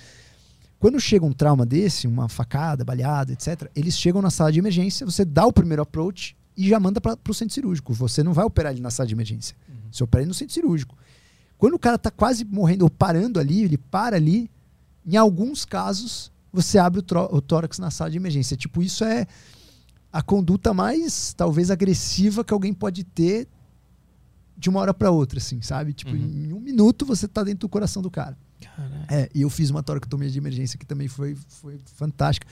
Quando 0.78 1.00
chega 1.00 1.26
um 1.26 1.32
trauma 1.32 1.66
desse, 1.66 2.06
uma 2.06 2.28
facada, 2.28 2.84
baleada, 2.84 3.32
etc., 3.32 3.70
eles 3.76 3.98
chegam 3.98 4.22
na 4.22 4.30
sala 4.30 4.52
de 4.52 4.60
emergência, 4.60 5.06
você 5.06 5.24
dá 5.24 5.46
o 5.46 5.54
primeiro 5.54 5.82
approach 5.82 6.36
e 6.58 6.68
já 6.68 6.80
manda 6.80 7.00
para 7.00 7.18
o 7.30 7.34
centro 7.34 7.54
cirúrgico. 7.54 7.94
Você 7.94 8.24
não 8.24 8.34
vai 8.34 8.46
operar 8.46 8.74
ele 8.74 8.82
na 8.82 8.90
sala 8.90 9.08
de 9.08 9.14
emergência. 9.14 9.56
Uhum. 9.70 9.76
Você 9.92 10.04
opera 10.04 10.22
ele 10.22 10.28
no 10.28 10.34
centro 10.34 10.54
cirúrgico. 10.54 10.98
Quando 11.58 11.76
o 11.76 11.80
cara 11.80 11.96
está 11.96 12.12
quase 12.12 12.44
morrendo 12.44 12.84
ou 12.84 12.90
parando 12.90 13.40
ali, 13.40 13.64
ele 13.64 13.78
para 13.78 14.18
ali, 14.18 14.50
em 15.06 15.16
alguns 15.16 15.64
casos, 15.64 16.32
você 16.56 16.78
abre 16.78 17.00
o, 17.00 17.36
o 17.36 17.42
tórax 17.42 17.78
na 17.78 17.92
sala 17.92 18.10
de 18.10 18.18
emergência. 18.18 18.56
Tipo, 18.56 18.82
isso 18.82 19.04
é 19.04 19.28
a 20.12 20.22
conduta 20.22 20.74
mais, 20.74 21.34
talvez, 21.34 21.70
agressiva 21.70 22.44
que 22.44 22.54
alguém 22.54 22.74
pode 22.74 23.04
ter 23.04 23.48
de 24.58 24.70
uma 24.70 24.80
hora 24.80 24.94
para 24.94 25.12
outra, 25.12 25.40
assim, 25.40 25.62
sabe? 25.62 25.94
Tipo, 25.94 26.12
uhum. 26.12 26.46
em 26.48 26.54
um 26.54 26.60
minuto 26.60 27.06
você 27.06 27.28
tá 27.28 27.44
dentro 27.44 27.68
do 27.68 27.70
coração 27.70 28.02
do 28.02 28.10
cara. 28.10 28.38
É, 29.10 29.30
e 29.36 29.42
eu 29.42 29.50
fiz 29.50 29.70
uma 29.70 29.84
toracotomia 29.84 30.30
de 30.30 30.38
emergência 30.38 30.80
que 30.80 30.86
também 30.86 31.08
foi, 31.08 31.36
foi 31.48 31.80
fantástica. 31.96 32.48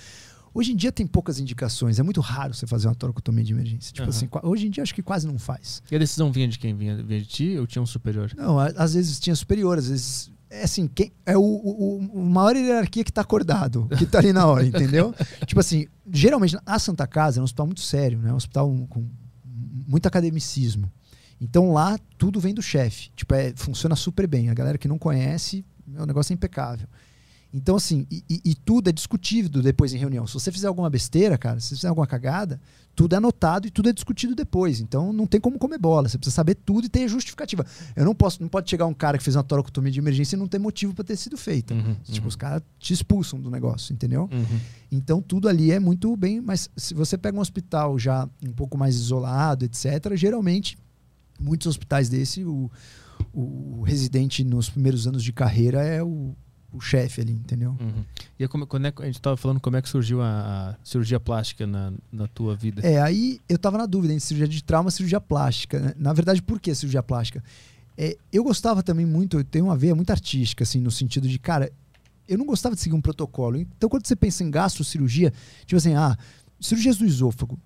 Hoje 0.54 0.72
em 0.72 0.76
dia 0.76 0.92
tem 0.92 1.08
poucas 1.08 1.40
indicações, 1.40 1.98
é 1.98 2.04
muito 2.04 2.22
raro 2.22 2.54
você 2.54 2.68
fazer 2.68 2.88
uma 2.88 2.94
toracotomia 2.94 3.44
de 3.44 3.54
emergência. 3.54 3.92
Tipo 3.92 4.04
uhum. 4.04 4.10
assim, 4.10 4.30
hoje 4.44 4.68
em 4.68 4.70
dia 4.70 4.84
acho 4.84 4.94
que 4.94 5.02
quase 5.02 5.26
não 5.26 5.40
faz. 5.40 5.82
E 5.90 5.96
a 5.96 6.00
decisão 6.00 6.32
vinha 6.32 6.48
de 6.48 6.60
quem? 6.60 6.76
Vinha, 6.76 7.02
vinha 7.02 7.22
de 7.22 7.26
ti 7.26 7.58
ou 7.58 7.66
tinha 7.66 7.82
um 7.82 7.86
superior? 7.86 8.32
Não, 8.36 8.60
às 8.60 8.94
vezes 8.94 9.20
tinha 9.20 9.36
superior, 9.36 9.78
às 9.78 9.88
vezes 9.88 10.32
é 10.54 10.64
assim, 10.64 10.88
quem, 10.88 11.12
é 11.26 11.36
o, 11.36 11.42
o, 11.42 11.98
o 11.98 12.26
maior 12.26 12.56
hierarquia 12.56 13.04
que 13.04 13.10
está 13.10 13.22
acordado, 13.22 13.88
que 13.98 14.04
está 14.04 14.20
ali 14.20 14.32
na 14.32 14.46
hora, 14.46 14.64
entendeu? 14.64 15.14
tipo 15.48 15.60
assim, 15.60 15.88
geralmente 16.12 16.56
a 16.64 16.78
Santa 16.78 17.08
Casa 17.08 17.40
é 17.40 17.42
um 17.42 17.44
hospital 17.44 17.66
muito 17.66 17.82
sério, 17.82 18.20
né? 18.20 18.32
Um 18.32 18.36
hospital 18.36 18.70
com 18.88 19.10
muito 19.88 20.06
academicismo. 20.06 20.92
Então 21.42 21.74
lá 21.74 21.98
tudo 22.18 22.40
vem 22.40 22.54
do 22.54 22.62
chefe. 22.62 23.10
Tipo, 23.16 23.34
é, 23.34 23.52
funciona 23.56 23.96
super 23.96 24.28
bem. 24.28 24.50
A 24.50 24.54
galera 24.54 24.78
que 24.78 24.88
não 24.88 25.00
conhece, 25.00 25.66
o 25.98 26.06
negócio 26.06 26.32
é 26.32 26.36
impecável. 26.36 26.88
Então, 27.54 27.76
assim, 27.76 28.08
e, 28.10 28.24
e, 28.44 28.56
tudo 28.56 28.90
é 28.90 28.92
discutível 28.92 29.62
depois 29.62 29.94
em 29.94 29.98
reunião. 29.98 30.26
Se 30.26 30.34
você 30.34 30.52
fizer 30.52 30.68
alguma 30.68 30.90
besteira, 30.90 31.38
cara, 31.38 31.60
se 31.60 31.68
você 31.68 31.76
fizer 31.76 31.88
alguma 31.88 32.08
cagada, 32.08 32.60
tudo 32.96 33.14
é 33.14 33.18
anotado 33.18 33.68
e 33.68 33.70
tudo 33.70 33.90
é 33.90 33.94
discutido 33.94 34.34
depois. 34.34 34.80
Então 34.80 35.14
não 35.14 35.28
tem 35.28 35.40
como 35.40 35.60
comer 35.60 35.78
bola. 35.78 36.10
Você 36.10 36.18
precisa 36.18 36.36
saber 36.36 36.56
tudo 36.56 36.86
e 36.86 36.90
ter 36.90 37.08
justificativa. 37.08 37.64
Eu 37.96 38.06
não 38.06 38.16
posso, 38.16 38.42
não 38.42 38.50
pode 38.50 38.68
chegar 38.70 38.88
um 38.88 38.94
cara 38.94 39.20
que 39.20 39.24
fez 39.24 39.36
uma 39.36 39.44
toracotomia 39.44 39.92
de 39.92 40.00
emergência 40.00 40.36
e 40.36 40.40
não 40.40 40.48
ter 40.48 40.58
motivo 40.58 40.96
para 40.96 41.04
ter 41.04 41.16
sido 41.16 41.38
feita. 41.38 41.76
Uhum, 41.76 41.96
tipo, 42.04 42.22
uhum. 42.22 42.28
os 42.28 42.36
caras 42.36 42.64
te 42.80 42.92
expulsam 42.92 43.40
do 43.40 43.52
negócio, 43.52 43.94
entendeu? 43.94 44.28
Uhum. 44.32 44.60
Então 44.92 45.22
tudo 45.22 45.48
ali 45.48 45.72
é 45.72 45.80
muito 45.80 46.16
bem, 46.18 46.42
mas 46.42 46.72
se 46.76 46.96
você 46.96 47.20
pega 47.20 47.38
um 47.38 47.42
hospital 47.42 48.00
já 48.00 48.28
um 48.44 48.52
pouco 48.52 48.80
mais 48.80 48.96
isolado, 48.96 49.64
etc., 49.64 50.16
geralmente 50.16 50.76
muitos 51.40 51.68
hospitais 51.68 52.10
desse, 52.10 52.44
o, 52.44 52.72
o 53.32 53.84
residente 53.84 54.44
nos 54.44 54.70
primeiros 54.70 55.08
anos 55.08 55.24
de 55.24 55.32
carreira 55.32 55.84
é 55.84 56.02
o 56.02 56.36
o 56.74 56.82
chefe 56.82 57.22
ali, 57.22 57.34
entendeu? 57.34 57.78
Uhum. 57.80 58.04
E 58.40 58.48
como, 58.48 58.66
quando 58.66 58.88
é, 58.88 58.94
a 58.98 59.06
gente 59.06 59.16
estava 59.16 59.38
falando 59.38 59.60
como 59.60 59.78
é 59.78 59.82
que 59.82 59.88
surgiu 59.88 60.22
a, 60.22 60.72
a, 60.72 60.76
cirurgia 60.84 61.20
plástica 61.20 61.68
na, 61.68 61.94
na 62.12 62.28
tua 62.28 62.56
vida? 62.56 62.82
É, 62.86 63.00
aí 63.00 63.40
eu 63.48 63.56
estava 63.56 63.78
na 63.78 63.86
dúvida 63.86 64.14
entre 64.14 64.26
cirurgia 64.26 64.48
de 64.48 64.64
trauma 64.64 64.90
e 64.90 64.92
cirurgia 64.92 65.22
plástica. 65.22 65.80
Né? 65.80 65.94
Na 65.98 66.12
verdade, 66.14 66.42
por 66.42 66.60
que 66.60 66.74
cirurgia 66.74 67.04
plástica? 67.04 67.44
É, 67.98 68.18
eu 68.32 68.44
gostava 68.44 68.82
também 68.82 69.06
muito, 69.06 69.38
eu 69.38 69.44
tenho 69.44 69.66
uma 69.66 69.78
veia 69.78 69.94
muito 69.94 70.10
artística, 70.10 70.64
assim, 70.64 70.80
no 70.80 70.90
sentido 70.90 71.28
de, 71.28 71.38
cara, 71.38 71.72
eu 72.28 72.38
não 72.38 72.46
gostava 72.46 72.76
de 72.76 72.82
seguir 72.82 72.96
um 72.96 73.02
protocolo. 73.02 73.58
Então, 73.58 73.88
quando 73.88 74.08
você 74.08 74.16
pensa 74.16 74.44
em 74.44 74.50
gastrocirurgia, 74.50 75.32
tipo 75.66 75.78
assim, 75.78 75.94
ah, 75.94 76.18
cirurgias 76.60 76.98
do 76.98 77.06
esôfago, 77.06 77.60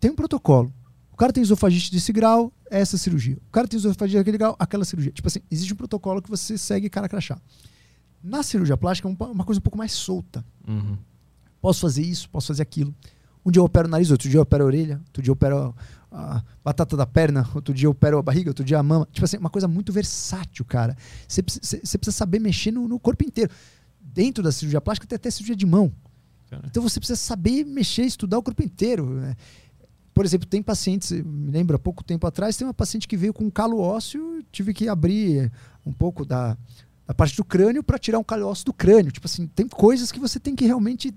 tem 0.00 0.10
um 0.10 0.16
protocolo. 0.16 0.72
O 1.12 1.16
cara 1.16 1.32
tem 1.32 1.42
esofagite 1.42 1.92
desse 1.92 2.12
grau, 2.12 2.52
é 2.70 2.80
essa 2.80 2.96
cirurgia. 2.96 3.36
O 3.48 3.52
cara 3.52 3.68
tem 3.68 3.78
esofagite 3.78 4.18
daquele 4.18 4.38
grau, 4.38 4.56
aquela 4.58 4.84
cirurgia. 4.84 5.12
Tipo 5.12 5.28
assim, 5.28 5.40
existe 5.50 5.72
um 5.72 5.76
protocolo 5.76 6.22
que 6.22 6.30
você 6.30 6.56
segue 6.56 6.88
cara 6.88 7.08
crachá. 7.08 7.38
Na 8.22 8.42
cirurgia 8.42 8.76
plástica 8.76 9.08
é 9.08 9.24
uma 9.24 9.44
coisa 9.44 9.58
um 9.58 9.62
pouco 9.62 9.78
mais 9.78 9.92
solta. 9.92 10.44
Uhum. 10.66 10.96
Posso 11.60 11.80
fazer 11.80 12.02
isso, 12.02 12.28
posso 12.28 12.48
fazer 12.48 12.62
aquilo. 12.62 12.94
Um 13.44 13.50
dia 13.50 13.60
eu 13.60 13.64
opero 13.64 13.88
o 13.88 13.90
nariz, 13.90 14.10
outro 14.10 14.28
dia 14.28 14.38
eu 14.38 14.42
opero 14.42 14.64
a 14.64 14.66
orelha, 14.66 15.00
outro 15.06 15.22
dia 15.22 15.30
eu 15.30 15.34
opero 15.34 15.74
a 16.12 16.42
batata 16.64 16.96
da 16.96 17.06
perna, 17.06 17.48
outro 17.54 17.72
dia 17.72 17.86
eu 17.86 17.92
opero 17.92 18.18
a 18.18 18.22
barriga, 18.22 18.50
outro 18.50 18.64
dia 18.64 18.78
a 18.78 18.82
mama. 18.82 19.08
Tipo 19.12 19.24
assim, 19.24 19.38
uma 19.38 19.50
coisa 19.50 19.68
muito 19.68 19.92
versátil, 19.92 20.64
cara. 20.64 20.96
Você 21.26 21.42
precisa 21.42 22.12
saber 22.12 22.38
mexer 22.38 22.72
no, 22.72 22.86
no, 22.88 22.98
corpo 22.98 23.24
inteiro. 23.24 23.50
Dentro 24.00 24.42
da 24.42 24.50
cirurgia 24.52 24.80
plástica 24.80 25.06
tem 25.06 25.16
até 25.16 25.30
cirurgia 25.30 25.56
de 25.56 25.66
mão. 25.66 25.92
Cara. 26.50 26.64
Então 26.66 26.82
você 26.82 26.98
precisa 26.98 27.18
saber 27.18 27.64
mexer, 27.64 28.02
estudar 28.02 28.38
o 28.38 28.42
corpo 28.42 28.62
inteiro. 28.62 29.08
Né? 29.08 29.36
Por 30.12 30.24
exemplo, 30.24 30.46
tem 30.46 30.62
pacientes, 30.62 31.12
me 31.12 31.50
lembro 31.50 31.76
há 31.76 31.78
pouco 31.78 32.02
tempo 32.02 32.26
atrás, 32.26 32.56
tem 32.56 32.66
uma 32.66 32.74
paciente 32.74 33.06
que 33.06 33.16
veio 33.16 33.32
com 33.32 33.44
um 33.44 33.50
calo 33.50 33.78
ósseo, 33.78 34.44
tive 34.50 34.74
que 34.74 34.88
abrir 34.88 35.50
um 35.86 35.92
pouco 35.92 36.24
da, 36.24 36.58
a 37.10 37.14
parte 37.14 37.36
do 37.36 37.44
crânio 37.44 37.82
para 37.82 37.98
tirar 37.98 38.20
um 38.20 38.24
calhócio 38.24 38.64
do 38.64 38.72
crânio. 38.72 39.10
Tipo 39.10 39.26
assim, 39.26 39.48
tem 39.48 39.66
coisas 39.66 40.12
que 40.12 40.20
você 40.20 40.38
tem 40.38 40.54
que 40.54 40.64
realmente 40.64 41.12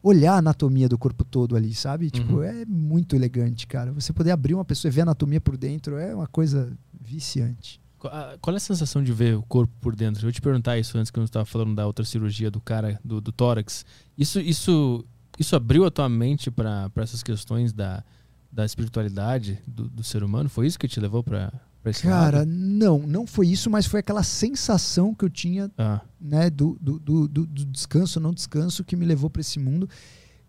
olhar 0.00 0.34
a 0.34 0.38
anatomia 0.38 0.88
do 0.88 0.96
corpo 0.96 1.24
todo 1.24 1.56
ali, 1.56 1.74
sabe? 1.74 2.08
Tipo, 2.08 2.34
uhum. 2.34 2.42
é 2.44 2.64
muito 2.64 3.16
elegante, 3.16 3.66
cara. 3.66 3.90
Você 3.92 4.12
poder 4.12 4.30
abrir 4.30 4.54
uma 4.54 4.64
pessoa 4.64 4.88
e 4.88 4.92
ver 4.92 5.00
a 5.00 5.02
anatomia 5.02 5.40
por 5.40 5.56
dentro 5.56 5.96
é 5.96 6.14
uma 6.14 6.28
coisa 6.28 6.72
viciante. 7.00 7.80
Qual 7.98 8.54
é 8.54 8.56
a 8.56 8.60
sensação 8.60 9.02
de 9.02 9.12
ver 9.12 9.36
o 9.36 9.42
corpo 9.42 9.74
por 9.80 9.96
dentro? 9.96 10.28
Eu 10.28 10.30
te 10.30 10.40
perguntar 10.40 10.78
isso 10.78 10.96
antes 10.96 11.10
que 11.10 11.18
eu 11.18 11.24
estava 11.24 11.44
falando 11.44 11.74
da 11.74 11.84
outra 11.84 12.04
cirurgia 12.04 12.48
do 12.48 12.60
cara, 12.60 13.00
do, 13.04 13.20
do 13.20 13.32
tórax. 13.32 13.84
Isso, 14.16 14.38
isso, 14.38 15.04
isso 15.36 15.56
abriu 15.56 15.84
a 15.84 15.90
tua 15.90 16.08
mente 16.08 16.48
para 16.48 16.88
essas 16.98 17.24
questões 17.24 17.72
da, 17.72 18.04
da 18.52 18.64
espiritualidade 18.64 19.58
do, 19.66 19.88
do 19.88 20.04
ser 20.04 20.22
humano? 20.22 20.48
Foi 20.48 20.64
isso 20.64 20.78
que 20.78 20.86
te 20.86 21.00
levou 21.00 21.24
para 21.24 21.52
Cara, 21.92 22.38
lado? 22.38 22.50
não, 22.50 22.98
não 22.98 23.26
foi 23.26 23.48
isso, 23.48 23.70
mas 23.70 23.86
foi 23.86 24.00
aquela 24.00 24.22
sensação 24.22 25.14
que 25.14 25.24
eu 25.24 25.30
tinha 25.30 25.70
ah. 25.78 26.00
né, 26.20 26.50
do, 26.50 26.76
do, 26.80 26.98
do, 26.98 27.28
do, 27.28 27.46
descanso, 27.66 28.20
não 28.20 28.32
descanso, 28.32 28.84
que 28.84 28.96
me 28.96 29.04
levou 29.04 29.30
para 29.30 29.40
esse 29.40 29.58
mundo. 29.58 29.88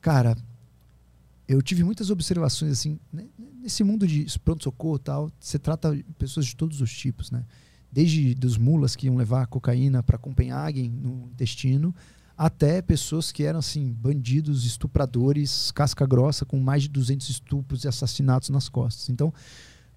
Cara, 0.01 0.35
eu 1.47 1.61
tive 1.61 1.83
muitas 1.83 2.09
observações 2.09 2.71
assim, 2.71 2.99
né, 3.11 3.25
nesse 3.61 3.83
mundo 3.83 4.07
de 4.07 4.25
pronto-socorro 4.39 4.99
tal, 4.99 5.31
você 5.39 5.59
trata 5.59 5.97
pessoas 6.17 6.45
de 6.45 6.55
todos 6.55 6.81
os 6.81 6.91
tipos, 6.91 7.31
né? 7.31 7.45
Desde 7.91 8.35
dos 8.35 8.57
mulas 8.57 8.95
que 8.95 9.07
iam 9.07 9.15
levar 9.15 9.47
cocaína 9.47 10.03
para 10.03 10.17
Copenhagen 10.17 10.89
no 10.89 11.29
destino, 11.35 11.95
até 12.37 12.81
pessoas 12.81 13.31
que 13.31 13.43
eram 13.43 13.59
assim, 13.59 13.91
bandidos, 13.91 14.65
estupradores, 14.65 15.71
casca 15.71 16.05
grossa, 16.05 16.45
com 16.45 16.59
mais 16.59 16.83
de 16.83 16.89
200 16.89 17.29
estupros 17.29 17.83
e 17.83 17.87
assassinatos 17.87 18.49
nas 18.49 18.69
costas. 18.69 19.09
Então, 19.09 19.33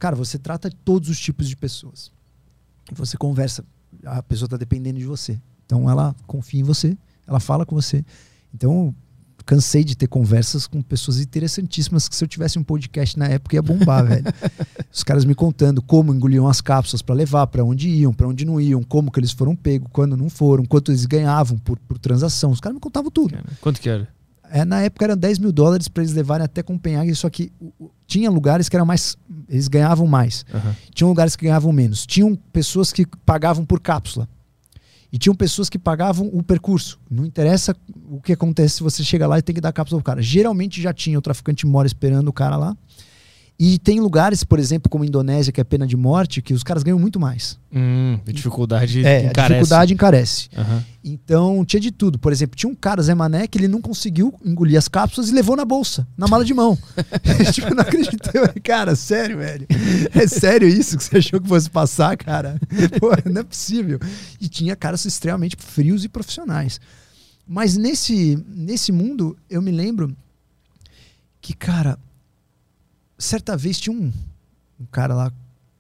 Cara, 0.00 0.16
você 0.16 0.38
trata 0.38 0.72
todos 0.84 1.10
os 1.10 1.20
tipos 1.20 1.46
de 1.46 1.54
pessoas. 1.54 2.10
Você 2.94 3.18
conversa, 3.18 3.62
a 4.04 4.22
pessoa 4.22 4.46
está 4.46 4.56
dependendo 4.56 4.98
de 4.98 5.04
você. 5.04 5.38
Então 5.66 5.88
ela 5.88 6.16
confia 6.26 6.60
em 6.60 6.64
você, 6.64 6.96
ela 7.26 7.38
fala 7.38 7.66
com 7.66 7.76
você. 7.76 8.02
Então, 8.52 8.94
cansei 9.44 9.84
de 9.84 9.94
ter 9.94 10.06
conversas 10.08 10.66
com 10.66 10.80
pessoas 10.80 11.20
interessantíssimas 11.20 12.08
que 12.08 12.16
se 12.16 12.24
eu 12.24 12.28
tivesse 12.28 12.58
um 12.58 12.64
podcast 12.64 13.18
na 13.18 13.26
época 13.26 13.56
ia 13.56 13.62
bombar, 13.62 14.04
velho. 14.08 14.24
Os 14.90 15.04
caras 15.04 15.26
me 15.26 15.34
contando 15.34 15.82
como 15.82 16.14
engoliam 16.14 16.48
as 16.48 16.62
cápsulas 16.62 17.02
para 17.02 17.14
levar, 17.14 17.46
para 17.48 17.62
onde 17.62 17.90
iam, 17.90 18.12
para 18.12 18.26
onde 18.26 18.46
não 18.46 18.58
iam, 18.58 18.82
como 18.82 19.12
que 19.12 19.20
eles 19.20 19.32
foram 19.32 19.54
pegos, 19.54 19.88
quando 19.92 20.16
não 20.16 20.30
foram, 20.30 20.64
quanto 20.64 20.90
eles 20.90 21.04
ganhavam 21.04 21.58
por, 21.58 21.78
por 21.78 21.98
transação. 21.98 22.50
Os 22.50 22.58
caras 22.58 22.74
me 22.74 22.80
contavam 22.80 23.10
tudo. 23.10 23.36
Quanto 23.60 23.78
que 23.82 23.88
era? 23.90 24.08
É, 24.52 24.64
na 24.64 24.82
época 24.82 25.04
eram 25.04 25.16
10 25.16 25.38
mil 25.38 25.52
dólares 25.52 25.88
para 25.88 26.02
eles 26.02 26.14
levarem 26.14 26.44
até 26.44 26.62
Copenhague, 26.62 27.14
só 27.14 27.30
que 27.30 27.52
tinha 28.06 28.30
lugares 28.30 28.68
que 28.68 28.76
eram 28.76 28.84
mais. 28.84 29.16
Eles 29.48 29.68
ganhavam 29.68 30.06
mais. 30.06 30.44
Uhum. 30.52 30.74
Tinham 30.92 31.08
lugares 31.08 31.36
que 31.36 31.44
ganhavam 31.44 31.72
menos. 31.72 32.04
Tinham 32.04 32.34
pessoas 32.52 32.92
que 32.92 33.06
pagavam 33.24 33.64
por 33.64 33.80
cápsula. 33.80 34.28
E 35.12 35.18
tinham 35.18 35.34
pessoas 35.34 35.68
que 35.68 35.78
pagavam 35.78 36.28
o 36.32 36.42
percurso. 36.42 37.00
Não 37.10 37.24
interessa 37.24 37.74
o 38.10 38.20
que 38.20 38.32
acontece 38.32 38.76
se 38.76 38.82
você 38.82 39.02
chega 39.02 39.26
lá 39.26 39.38
e 39.38 39.42
tem 39.42 39.54
que 39.54 39.60
dar 39.60 39.72
cápsula 39.72 40.00
pro 40.00 40.06
cara. 40.06 40.22
Geralmente 40.22 40.80
já 40.80 40.92
tinha 40.92 41.18
o 41.18 41.22
traficante 41.22 41.66
mora 41.66 41.86
esperando 41.86 42.28
o 42.28 42.32
cara 42.32 42.56
lá. 42.56 42.76
E 43.62 43.78
tem 43.78 44.00
lugares, 44.00 44.42
por 44.42 44.58
exemplo, 44.58 44.88
como 44.88 45.04
a 45.04 45.06
Indonésia, 45.06 45.52
que 45.52 45.60
é 45.60 45.64
pena 45.64 45.86
de 45.86 45.94
morte, 45.94 46.40
que 46.40 46.54
os 46.54 46.62
caras 46.62 46.82
ganham 46.82 46.98
muito 46.98 47.20
mais. 47.20 47.58
Hum, 47.70 48.18
a 48.26 48.32
dificuldade 48.32 49.04
é, 49.04 49.26
encarece. 49.26 49.38
A 49.38 49.48
dificuldade 49.48 49.92
encarece. 49.92 50.48
Uhum. 50.56 50.82
Então, 51.04 51.62
tinha 51.66 51.78
de 51.78 51.90
tudo. 51.90 52.18
Por 52.18 52.32
exemplo, 52.32 52.56
tinha 52.56 52.72
um 52.72 52.74
cara, 52.74 53.02
Zé 53.02 53.14
Mané, 53.14 53.46
que 53.46 53.58
ele 53.58 53.68
não 53.68 53.82
conseguiu 53.82 54.32
engolir 54.42 54.78
as 54.78 54.88
cápsulas 54.88 55.28
e 55.28 55.34
levou 55.34 55.56
na 55.56 55.66
bolsa, 55.66 56.08
na 56.16 56.26
mala 56.26 56.42
de 56.42 56.54
mão. 56.54 56.78
tipo, 57.52 57.74
não 57.74 57.82
acreditei. 57.82 58.40
Cara, 58.64 58.96
sério, 58.96 59.36
velho. 59.36 59.66
É 60.14 60.26
sério 60.26 60.66
isso 60.66 60.96
que 60.96 61.04
você 61.04 61.18
achou 61.18 61.38
que 61.38 61.46
fosse 61.46 61.68
passar, 61.68 62.16
cara? 62.16 62.58
Pô, 62.98 63.10
não 63.30 63.42
é 63.42 63.44
possível. 63.44 64.00
E 64.40 64.48
tinha 64.48 64.74
caras 64.74 65.04
extremamente 65.04 65.56
frios 65.58 66.02
e 66.02 66.08
profissionais. 66.08 66.80
Mas 67.46 67.76
nesse, 67.76 68.42
nesse 68.48 68.90
mundo, 68.90 69.36
eu 69.50 69.60
me 69.60 69.70
lembro 69.70 70.16
que, 71.42 71.52
cara, 71.52 71.98
certa 73.20 73.56
vez 73.56 73.78
tinha 73.78 73.94
um, 73.94 74.12
um 74.80 74.86
cara 74.90 75.14
lá, 75.14 75.32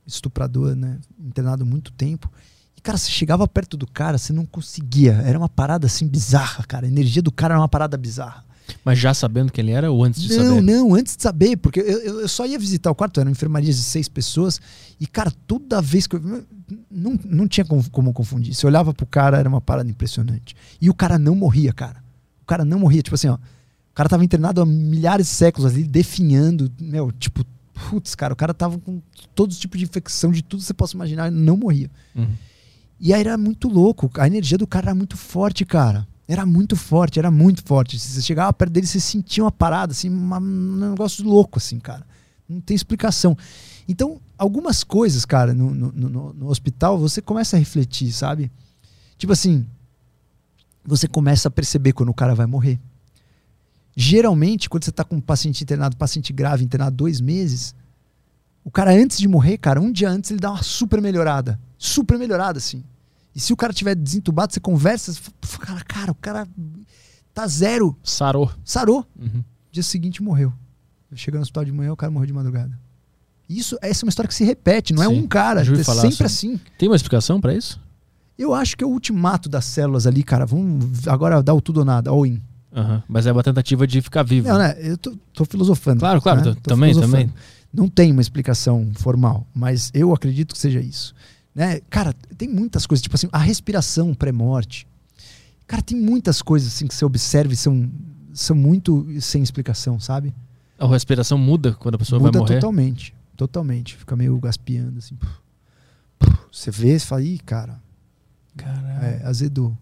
estuprador, 0.06 0.74
né? 0.74 0.98
Internado 1.18 1.64
muito 1.64 1.92
tempo. 1.92 2.30
E, 2.76 2.80
cara, 2.80 2.98
você 2.98 3.10
chegava 3.10 3.46
perto 3.46 3.76
do 3.76 3.86
cara, 3.86 4.18
você 4.18 4.32
não 4.32 4.46
conseguia. 4.46 5.12
Era 5.24 5.38
uma 5.38 5.48
parada 5.48 5.86
assim 5.86 6.06
bizarra, 6.06 6.64
cara. 6.64 6.86
A 6.86 6.88
energia 6.88 7.22
do 7.22 7.32
cara 7.32 7.54
era 7.54 7.60
uma 7.60 7.68
parada 7.68 7.96
bizarra. 7.96 8.44
Mas 8.84 8.98
já 8.98 9.12
sabendo 9.12 9.50
quem 9.50 9.64
ele 9.64 9.72
era 9.72 9.90
ou 9.90 10.04
antes 10.04 10.22
de 10.22 10.28
não, 10.28 10.36
saber? 10.36 10.60
Não, 10.60 10.88
não, 10.88 10.94
antes 10.94 11.16
de 11.16 11.22
saber, 11.22 11.56
porque 11.56 11.80
eu, 11.80 12.20
eu 12.20 12.28
só 12.28 12.46
ia 12.46 12.58
visitar 12.58 12.90
o 12.90 12.94
quarto, 12.94 13.20
eram 13.20 13.30
enfermarias 13.30 13.76
de 13.76 13.82
seis 13.82 14.08
pessoas, 14.08 14.60
e, 14.98 15.06
cara, 15.06 15.32
toda 15.46 15.82
vez 15.82 16.06
que 16.06 16.16
eu. 16.16 16.44
Não, 16.88 17.18
não 17.24 17.48
tinha 17.48 17.64
como, 17.64 17.88
como 17.90 18.12
confundir. 18.12 18.54
Você 18.54 18.64
olhava 18.66 18.94
pro 18.94 19.06
cara, 19.06 19.38
era 19.38 19.48
uma 19.48 19.60
parada 19.60 19.90
impressionante. 19.90 20.54
E 20.80 20.88
o 20.88 20.94
cara 20.94 21.18
não 21.18 21.34
morria, 21.34 21.72
cara. 21.72 22.02
O 22.42 22.46
cara 22.46 22.64
não 22.64 22.78
morria. 22.78 23.02
Tipo 23.02 23.16
assim, 23.16 23.28
ó. 23.28 23.38
O 24.00 24.02
cara 24.02 24.08
tava 24.08 24.24
internado 24.24 24.62
há 24.62 24.64
milhares 24.64 25.26
de 25.26 25.34
séculos 25.34 25.70
ali, 25.70 25.84
definhando, 25.84 26.72
meu, 26.80 27.12
tipo, 27.12 27.44
putz, 27.74 28.14
cara, 28.14 28.32
o 28.32 28.36
cara 28.36 28.54
tava 28.54 28.78
com 28.78 29.02
todos 29.34 29.56
os 29.56 29.60
tipos 29.60 29.78
de 29.78 29.84
infecção, 29.84 30.32
de 30.32 30.40
tudo 30.40 30.60
que 30.60 30.66
você 30.66 30.72
possa 30.72 30.96
imaginar, 30.96 31.30
não 31.30 31.54
morria. 31.54 31.90
Uhum. 32.16 32.32
E 32.98 33.12
aí 33.12 33.20
era 33.20 33.36
muito 33.36 33.68
louco, 33.68 34.10
a 34.14 34.26
energia 34.26 34.56
do 34.56 34.66
cara 34.66 34.86
era 34.86 34.94
muito 34.94 35.18
forte, 35.18 35.66
cara. 35.66 36.08
Era 36.26 36.46
muito 36.46 36.76
forte, 36.76 37.18
era 37.18 37.30
muito 37.30 37.62
forte. 37.62 37.98
Se 37.98 38.08
você 38.08 38.22
chegava 38.22 38.50
perto 38.54 38.72
dele, 38.72 38.86
você 38.86 38.98
sentia 38.98 39.44
uma 39.44 39.52
parada, 39.52 39.92
assim, 39.92 40.08
uma, 40.08 40.38
um 40.38 40.90
negócio 40.92 41.22
louco, 41.22 41.58
assim, 41.58 41.78
cara. 41.78 42.06
Não 42.48 42.58
tem 42.58 42.74
explicação. 42.74 43.36
Então, 43.86 44.18
algumas 44.38 44.82
coisas, 44.82 45.26
cara, 45.26 45.52
no, 45.52 45.74
no, 45.74 45.92
no, 45.92 46.32
no 46.32 46.48
hospital, 46.48 46.98
você 46.98 47.20
começa 47.20 47.54
a 47.54 47.58
refletir, 47.58 48.10
sabe? 48.12 48.50
Tipo 49.18 49.34
assim, 49.34 49.66
você 50.82 51.06
começa 51.06 51.48
a 51.48 51.50
perceber 51.50 51.92
quando 51.92 52.08
o 52.08 52.14
cara 52.14 52.34
vai 52.34 52.46
morrer. 52.46 52.80
Geralmente, 53.96 54.68
quando 54.68 54.84
você 54.84 54.90
está 54.90 55.04
com 55.04 55.16
um 55.16 55.20
paciente 55.20 55.62
internado, 55.62 55.96
paciente 55.96 56.32
grave, 56.32 56.64
internado 56.64 56.96
dois 56.96 57.20
meses, 57.20 57.74
o 58.64 58.70
cara, 58.70 58.92
antes 58.92 59.18
de 59.18 59.26
morrer, 59.26 59.58
cara, 59.58 59.80
um 59.80 59.90
dia 59.90 60.08
antes, 60.08 60.30
ele 60.30 60.40
dá 60.40 60.50
uma 60.50 60.62
super 60.62 61.00
melhorada. 61.00 61.58
Super 61.78 62.18
melhorada, 62.18 62.58
assim. 62.58 62.84
E 63.34 63.40
se 63.40 63.52
o 63.52 63.56
cara 63.56 63.72
tiver 63.72 63.94
desentubado, 63.94 64.52
você 64.52 64.60
conversa, 64.60 65.12
você 65.12 65.20
fala, 65.42 65.80
cara, 65.82 66.12
o 66.12 66.14
cara 66.14 66.46
tá 67.32 67.46
zero. 67.46 67.96
Sarou. 68.02 68.50
Sarou. 68.64 69.06
Uhum. 69.18 69.42
Dia 69.70 69.82
seguinte 69.82 70.22
morreu. 70.22 70.52
Chega 71.14 71.38
no 71.38 71.42
hospital 71.42 71.64
de 71.64 71.72
manhã, 71.72 71.92
o 71.92 71.96
cara 71.96 72.10
morreu 72.10 72.26
de 72.26 72.32
madrugada. 72.32 72.78
Isso, 73.48 73.76
essa 73.82 74.04
é 74.04 74.06
uma 74.06 74.10
história 74.10 74.28
que 74.28 74.34
se 74.34 74.44
repete, 74.44 74.92
não 74.92 75.02
é 75.02 75.06
Sim, 75.08 75.16
é 75.16 75.18
um 75.18 75.26
cara, 75.26 75.62
é 75.62 75.64
sempre 75.64 76.26
assim. 76.26 76.60
Tem 76.78 76.88
uma 76.88 76.94
explicação 76.94 77.40
para 77.40 77.52
isso? 77.52 77.80
Eu 78.38 78.54
acho 78.54 78.76
que 78.76 78.84
é 78.84 78.86
o 78.86 78.90
ultimato 78.90 79.48
das 79.48 79.64
células 79.64 80.06
ali, 80.06 80.22
cara. 80.22 80.46
Vamos 80.46 81.06
agora 81.08 81.42
dar 81.42 81.54
o 81.54 81.60
tudo 81.60 81.78
ou 81.78 81.84
nada, 81.84 82.10
all 82.10 82.24
in. 82.24 82.40
Uhum. 82.72 83.02
Mas 83.08 83.26
é 83.26 83.32
uma 83.32 83.42
tentativa 83.42 83.86
de 83.86 84.00
ficar 84.00 84.22
vivo. 84.22 84.48
Não, 84.48 84.58
né? 84.58 84.76
Eu 84.78 84.96
tô, 84.96 85.16
tô 85.32 85.44
filosofando. 85.44 86.00
Claro, 86.00 86.20
claro. 86.20 86.38
Né? 86.38 86.54
Tô, 86.62 86.70
também, 86.70 86.90
filosofando. 86.90 87.24
também. 87.24 87.34
Não 87.72 87.88
tem 87.88 88.10
uma 88.10 88.20
explicação 88.20 88.90
formal, 88.96 89.46
mas 89.54 89.90
eu 89.94 90.12
acredito 90.12 90.54
que 90.54 90.58
seja 90.60 90.80
isso. 90.80 91.14
Né? 91.54 91.80
Cara, 91.88 92.12
tem 92.36 92.48
muitas 92.48 92.86
coisas, 92.86 93.02
tipo 93.02 93.14
assim, 93.14 93.28
a 93.32 93.38
respiração 93.38 94.14
pré-morte. 94.14 94.86
Cara, 95.66 95.82
tem 95.82 95.96
muitas 95.96 96.42
coisas 96.42 96.68
assim 96.72 96.86
que 96.86 96.94
você 96.94 97.04
observa 97.04 97.52
e 97.52 97.56
são, 97.56 97.88
são 98.32 98.56
muito 98.56 99.06
sem 99.20 99.42
explicação, 99.42 100.00
sabe? 100.00 100.34
A 100.78 100.86
respiração 100.86 101.38
muda 101.38 101.74
quando 101.74 101.94
a 101.94 101.98
pessoa 101.98 102.18
muda 102.18 102.32
vai 102.32 102.40
morrer? 102.40 102.54
totalmente. 102.56 103.14
Totalmente. 103.36 103.96
Fica 103.96 104.16
meio 104.16 104.38
gaspiando, 104.38 104.98
assim. 104.98 105.16
Você 106.50 106.70
vê 106.70 106.96
e 106.96 107.00
fala, 107.00 107.22
ih, 107.22 107.38
cara. 107.38 107.80
Caralho. 108.56 109.04
É, 109.04 109.22
azedou. 109.24 109.76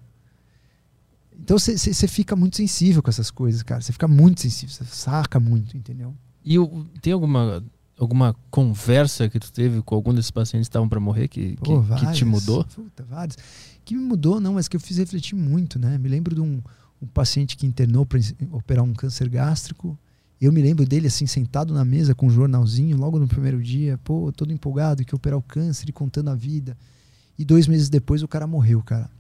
Então 1.39 1.59
você 1.59 2.09
fica 2.09 2.35
muito 2.35 2.57
sensível 2.57 3.03
com 3.03 3.11
essas 3.11 3.31
coisas, 3.31 3.63
cara. 3.63 3.81
Você 3.81 3.93
fica 3.93 4.09
muito 4.09 4.41
sensível, 4.41 4.75
você 4.75 4.85
saca 4.85 5.39
muito, 5.39 5.77
entendeu? 5.77 6.15
E 6.45 6.57
tem 7.01 7.13
alguma 7.13 7.63
alguma 7.99 8.35
conversa 8.51 9.29
que 9.29 9.41
tu 9.41 9.53
teve 9.53 9.83
com 9.83 9.95
algum 9.95 10.15
desses 10.15 10.31
pacientes 10.31 10.69
que 10.69 10.71
estavam 10.71 10.89
para 10.89 11.01
morrer 11.01 11.29
que, 11.29 11.57
Pô, 11.57 11.65
que, 11.65 11.89
várias, 11.89 12.11
que, 12.11 12.17
te 12.19 12.25
mudou? 12.25 12.65
Puta, 12.65 13.05
várias. 13.05 13.37
Que 13.85 13.95
me 13.95 14.03
mudou, 14.03 14.41
não, 14.41 14.55
mas 14.55 14.69
que 14.69 14.77
eu 14.77 14.81
fiz 14.81 14.99
refletir 14.99 15.35
muito, 15.35 15.79
né? 15.79 15.99
Me 15.99 16.09
lembro 16.09 16.35
de 16.35 16.41
um, 16.41 16.63
um 17.03 17.07
paciente 17.07 17.57
que 17.57 17.67
internou 17.67 18.07
para 18.07 18.21
operar 18.53 18.85
um 18.85 18.95
câncer 18.95 19.29
gástrico. 19.29 19.99
Eu 20.41 20.53
me 20.53 20.63
lembro 20.63 20.87
dele 20.87 21.09
assim, 21.09 21.27
sentado 21.27 21.75
na 21.75 21.85
mesa 21.85 22.15
com 22.15 22.27
um 22.27 22.31
jornalzinho, 22.31 22.97
logo 22.97 23.19
no 23.19 23.27
primeiro 23.27 23.61
dia, 23.61 23.99
pô, 23.99 24.31
todo 24.31 24.53
empolgado 24.53 25.05
que 25.05 25.15
operar 25.15 25.39
o 25.39 25.43
câncer 25.43 25.89
e 25.89 25.93
contando 25.93 26.31
a 26.31 26.35
vida. 26.35 26.77
E 27.37 27.45
dois 27.45 27.67
meses 27.67 27.89
depois 27.89 28.23
o 28.23 28.29
cara 28.29 28.47
morreu, 28.47 28.81
cara. 28.83 29.11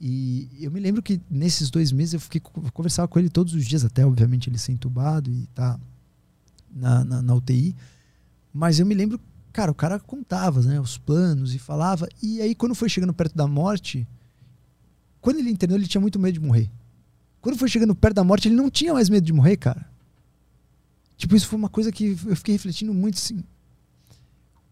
E 0.00 0.48
eu 0.58 0.70
me 0.70 0.80
lembro 0.80 1.02
que 1.02 1.20
nesses 1.30 1.68
dois 1.68 1.92
meses 1.92 2.14
eu 2.14 2.20
fiquei 2.20 2.40
eu 2.40 2.72
conversava 2.72 3.06
com 3.06 3.18
ele 3.18 3.28
todos 3.28 3.52
os 3.52 3.66
dias, 3.66 3.84
até 3.84 4.06
obviamente 4.06 4.48
ele 4.48 4.56
ser 4.56 4.72
entubado 4.72 5.30
e 5.30 5.46
tá 5.54 5.78
na, 6.74 7.04
na, 7.04 7.22
na 7.22 7.34
UTI. 7.34 7.76
Mas 8.52 8.80
eu 8.80 8.86
me 8.86 8.94
lembro, 8.94 9.20
cara, 9.52 9.70
o 9.70 9.74
cara 9.74 10.00
contava 10.00 10.62
né, 10.62 10.80
os 10.80 10.96
planos 10.96 11.54
e 11.54 11.58
falava. 11.58 12.08
E 12.22 12.40
aí, 12.40 12.54
quando 12.54 12.74
foi 12.74 12.88
chegando 12.88 13.12
perto 13.12 13.36
da 13.36 13.46
morte, 13.46 14.06
quando 15.20 15.38
ele 15.38 15.50
internou, 15.50 15.76
ele 15.76 15.86
tinha 15.86 16.00
muito 16.00 16.18
medo 16.18 16.34
de 16.34 16.40
morrer. 16.40 16.70
Quando 17.40 17.58
foi 17.58 17.68
chegando 17.68 17.94
perto 17.94 18.16
da 18.16 18.24
morte, 18.24 18.48
ele 18.48 18.56
não 18.56 18.70
tinha 18.70 18.94
mais 18.94 19.08
medo 19.08 19.24
de 19.24 19.32
morrer, 19.32 19.56
cara. 19.56 19.86
Tipo, 21.16 21.36
isso 21.36 21.46
foi 21.46 21.58
uma 21.58 21.68
coisa 21.68 21.92
que 21.92 22.16
eu 22.26 22.36
fiquei 22.36 22.54
refletindo 22.54 22.94
muito 22.94 23.16
assim. 23.16 23.44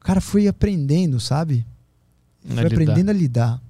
O 0.00 0.05
cara 0.05 0.20
foi 0.20 0.48
aprendendo, 0.48 1.20
sabe? 1.20 1.66
Foi 2.47 2.65
aprendendo 2.65 3.10
a 3.10 3.12
lidar. 3.12 3.62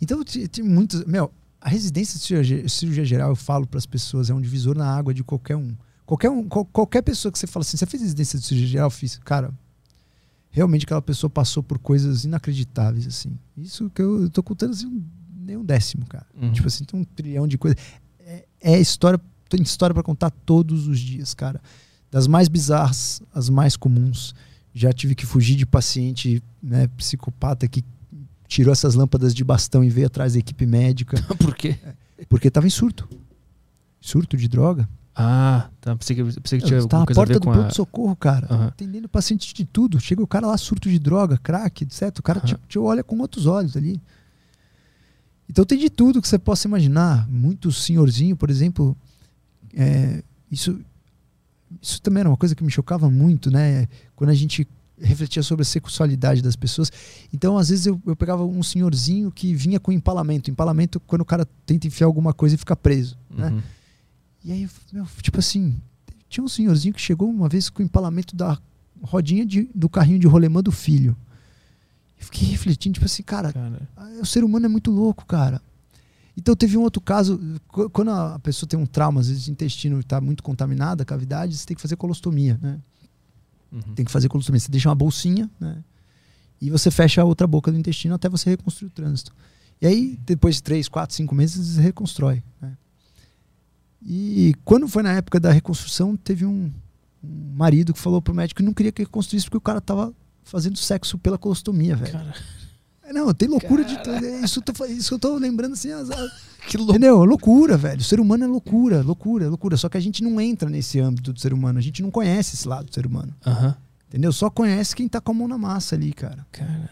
Então, 0.00 0.22
tem 0.24 0.64
muitos. 0.64 1.04
Meu, 1.04 1.32
a 1.60 1.68
residência 1.68 2.18
de 2.18 2.24
cirurgia, 2.24 2.68
cirurgia 2.68 3.04
geral, 3.04 3.30
eu 3.30 3.36
falo 3.36 3.66
para 3.66 3.78
as 3.78 3.86
pessoas, 3.86 4.30
é 4.30 4.34
um 4.34 4.40
divisor 4.40 4.76
na 4.76 4.88
água 4.90 5.12
de 5.12 5.24
qualquer 5.24 5.56
um. 5.56 5.74
Qualquer, 6.06 6.30
um, 6.30 6.48
qualquer 6.48 7.02
pessoa 7.02 7.30
que 7.30 7.38
você 7.38 7.46
fala 7.46 7.62
assim, 7.62 7.76
você 7.76 7.84
fez 7.84 8.02
residência 8.02 8.38
de 8.38 8.46
cirurgia 8.46 8.68
geral? 8.68 8.90
Fiz. 8.90 9.18
Cara, 9.18 9.52
realmente 10.50 10.84
aquela 10.84 11.02
pessoa 11.02 11.28
passou 11.28 11.62
por 11.62 11.78
coisas 11.78 12.24
inacreditáveis, 12.24 13.06
assim. 13.06 13.30
Isso 13.56 13.90
que 13.90 14.00
eu, 14.00 14.22
eu 14.22 14.30
tô 14.30 14.42
contando 14.42 14.70
assim, 14.70 15.04
nem 15.38 15.56
um 15.56 15.64
décimo, 15.64 16.06
cara. 16.06 16.26
Uhum. 16.40 16.52
Tipo 16.52 16.68
assim, 16.68 16.84
tem 16.84 16.98
um 16.98 17.04
trilhão 17.04 17.46
de 17.46 17.58
coisas. 17.58 17.78
É, 18.20 18.44
é 18.60 18.80
história, 18.80 19.20
tem 19.48 19.60
história 19.62 19.92
para 19.92 20.02
contar 20.02 20.30
todos 20.30 20.86
os 20.86 20.98
dias, 20.98 21.34
cara. 21.34 21.60
Das 22.10 22.26
mais 22.26 22.48
bizarras, 22.48 23.20
as 23.34 23.50
mais 23.50 23.76
comuns. 23.76 24.34
Já 24.72 24.92
tive 24.92 25.14
que 25.14 25.26
fugir 25.26 25.56
de 25.56 25.66
paciente 25.66 26.42
né, 26.62 26.86
psicopata 26.96 27.66
que 27.68 27.84
tirou 28.48 28.72
essas 28.72 28.94
lâmpadas 28.94 29.34
de 29.34 29.44
bastão 29.44 29.84
e 29.84 29.90
veio 29.90 30.06
atrás 30.06 30.32
da 30.32 30.38
equipe 30.38 30.66
médica. 30.66 31.22
Por 31.38 31.54
quê? 31.54 31.78
Porque 32.28 32.50
tava 32.50 32.66
em 32.66 32.70
surto. 32.70 33.08
Surto 34.00 34.36
de 34.36 34.48
droga. 34.48 34.88
Ah, 35.14 35.68
tá. 35.80 35.94
Pensei 35.96 36.16
que, 36.16 36.40
pensei 36.40 36.60
que 36.60 36.66
tinha 36.66 36.86
tá 36.86 37.00
na 37.00 37.06
porta 37.06 37.34
do 37.34 37.40
pronto-socorro, 37.40 38.16
cara. 38.16 38.46
Uhum. 38.50 38.62
Atendendo 38.68 39.08
paciente 39.08 39.52
de 39.52 39.64
tudo. 39.64 40.00
Chega 40.00 40.22
o 40.22 40.26
cara 40.26 40.46
lá, 40.46 40.56
surto 40.56 40.88
de 40.88 40.98
droga, 40.98 41.36
crack, 41.36 41.84
etc. 41.84 42.16
O 42.18 42.22
cara 42.22 42.38
uhum. 42.38 42.46
te, 42.46 42.56
te, 42.68 42.78
olha 42.78 43.04
com 43.04 43.18
outros 43.18 43.44
olhos 43.46 43.76
ali. 43.76 44.00
Então 45.50 45.64
tem 45.64 45.78
de 45.78 45.90
tudo 45.90 46.22
que 46.22 46.28
você 46.28 46.38
possa 46.38 46.66
imaginar. 46.66 47.28
Muito 47.28 47.70
senhorzinho, 47.70 48.36
por 48.36 48.48
exemplo. 48.48 48.96
É, 49.74 50.22
isso, 50.50 50.80
isso 51.82 52.00
também 52.00 52.20
era 52.20 52.30
uma 52.30 52.36
coisa 52.36 52.54
que 52.54 52.64
me 52.64 52.70
chocava 52.70 53.10
muito, 53.10 53.50
né? 53.50 53.88
Quando 54.14 54.30
a 54.30 54.34
gente 54.34 54.66
refletia 55.00 55.42
sobre 55.42 55.62
a 55.62 55.64
sexualidade 55.64 56.42
das 56.42 56.56
pessoas. 56.56 56.90
Então, 57.32 57.58
às 57.58 57.68
vezes, 57.68 57.86
eu, 57.86 58.00
eu 58.06 58.16
pegava 58.16 58.44
um 58.44 58.62
senhorzinho 58.62 59.30
que 59.30 59.54
vinha 59.54 59.78
com 59.78 59.92
empalamento. 59.92 60.50
Empalamento 60.50 61.00
quando 61.00 61.22
o 61.22 61.24
cara 61.24 61.46
tenta 61.64 61.86
enfiar 61.86 62.06
alguma 62.06 62.32
coisa 62.32 62.54
e 62.54 62.58
fica 62.58 62.76
preso, 62.76 63.16
né? 63.30 63.48
uhum. 63.48 63.56
né? 63.56 63.62
E 64.44 64.52
aí, 64.52 64.68
meu, 64.92 65.06
tipo 65.20 65.38
assim, 65.38 65.80
tinha 66.28 66.44
um 66.44 66.48
senhorzinho 66.48 66.94
que 66.94 67.00
chegou 67.00 67.28
uma 67.28 67.48
vez 67.48 67.68
com 67.68 67.82
o 67.82 67.84
empalamento 67.84 68.36
da 68.36 68.58
rodinha 69.02 69.44
de, 69.44 69.68
do 69.74 69.88
carrinho 69.88 70.18
de 70.18 70.26
rolemã 70.26 70.62
do 70.62 70.72
filho. 70.72 71.16
Eu 72.18 72.24
fiquei 72.24 72.48
refletindo, 72.48 72.94
tipo 72.94 73.06
assim, 73.06 73.22
cara, 73.22 73.52
cara, 73.52 73.88
o 74.20 74.26
ser 74.26 74.44
humano 74.44 74.66
é 74.66 74.68
muito 74.68 74.90
louco, 74.90 75.24
cara. 75.26 75.60
Então 76.36 76.54
teve 76.54 76.76
um 76.76 76.82
outro 76.82 77.02
caso, 77.02 77.40
quando 77.92 78.10
a 78.10 78.38
pessoa 78.38 78.68
tem 78.68 78.78
um 78.78 78.86
trauma, 78.86 79.20
às 79.20 79.28
vezes 79.28 79.48
o 79.48 79.50
intestino 79.50 79.98
está 79.98 80.20
muito 80.20 80.42
contaminado, 80.42 81.02
a 81.02 81.04
cavidade, 81.04 81.56
você 81.56 81.66
tem 81.66 81.74
que 81.74 81.82
fazer 81.82 81.96
colostomia, 81.96 82.58
né? 82.62 82.78
Uhum. 83.70 83.94
Tem 83.94 84.04
que 84.04 84.10
fazer 84.10 84.28
colostomia. 84.28 84.60
Você 84.60 84.70
deixa 84.70 84.88
uma 84.88 84.94
bolsinha, 84.94 85.50
né? 85.60 85.82
E 86.60 86.70
você 86.70 86.90
fecha 86.90 87.22
a 87.22 87.24
outra 87.24 87.46
boca 87.46 87.70
do 87.70 87.78
intestino 87.78 88.14
até 88.14 88.28
você 88.28 88.50
reconstruir 88.50 88.88
o 88.88 88.90
trânsito. 88.90 89.32
E 89.80 89.86
aí, 89.86 90.18
depois 90.24 90.56
de 90.56 90.62
três, 90.62 90.88
quatro, 90.88 91.14
cinco 91.14 91.34
meses, 91.34 91.76
reconstrói. 91.76 92.42
Né? 92.60 92.76
E 94.02 94.54
quando 94.64 94.88
foi 94.88 95.02
na 95.02 95.12
época 95.12 95.38
da 95.38 95.52
reconstrução, 95.52 96.16
teve 96.16 96.44
um, 96.44 96.72
um 97.22 97.52
marido 97.54 97.92
que 97.92 98.00
falou 98.00 98.20
pro 98.20 98.34
médico 98.34 98.58
que 98.58 98.64
não 98.64 98.74
queria 98.74 98.90
que 98.90 99.02
reconstruísse 99.02 99.46
porque 99.46 99.58
o 99.58 99.60
cara 99.60 99.80
tava 99.80 100.12
fazendo 100.42 100.76
sexo 100.78 101.16
pela 101.18 101.38
colostomia, 101.38 101.94
velho. 101.94 102.12
Cara. 102.12 102.34
Não, 103.12 103.32
tem 103.32 103.48
loucura 103.48 103.84
cara. 103.84 104.20
de. 104.20 104.26
É, 104.26 104.44
isso, 104.44 104.60
tô, 104.60 104.84
isso 104.86 105.14
eu 105.14 105.18
tô 105.18 105.36
lembrando 105.36 105.72
assim. 105.72 105.90
As, 105.90 106.10
as, 106.10 106.32
que 106.66 106.76
loucura. 106.76 106.98
Entendeu? 106.98 107.24
Loucura, 107.24 107.76
velho. 107.76 108.00
O 108.00 108.04
ser 108.04 108.20
humano 108.20 108.44
é 108.44 108.46
loucura, 108.46 109.02
loucura, 109.02 109.48
loucura. 109.48 109.76
Só 109.76 109.88
que 109.88 109.96
a 109.96 110.00
gente 110.00 110.22
não 110.22 110.40
entra 110.40 110.68
nesse 110.68 111.00
âmbito 111.00 111.32
do 111.32 111.40
ser 111.40 111.52
humano. 111.52 111.78
A 111.78 111.82
gente 111.82 112.02
não 112.02 112.10
conhece 112.10 112.54
esse 112.54 112.68
lado 112.68 112.86
do 112.86 112.94
ser 112.94 113.06
humano. 113.06 113.34
Uhum. 113.46 113.74
Entendeu? 114.08 114.32
Só 114.32 114.48
conhece 114.48 114.96
quem 114.96 115.08
tá 115.08 115.20
com 115.20 115.32
a 115.32 115.34
mão 115.34 115.48
na 115.48 115.58
massa 115.58 115.94
ali, 115.94 116.12
cara. 116.12 116.46
Cara. 116.50 116.90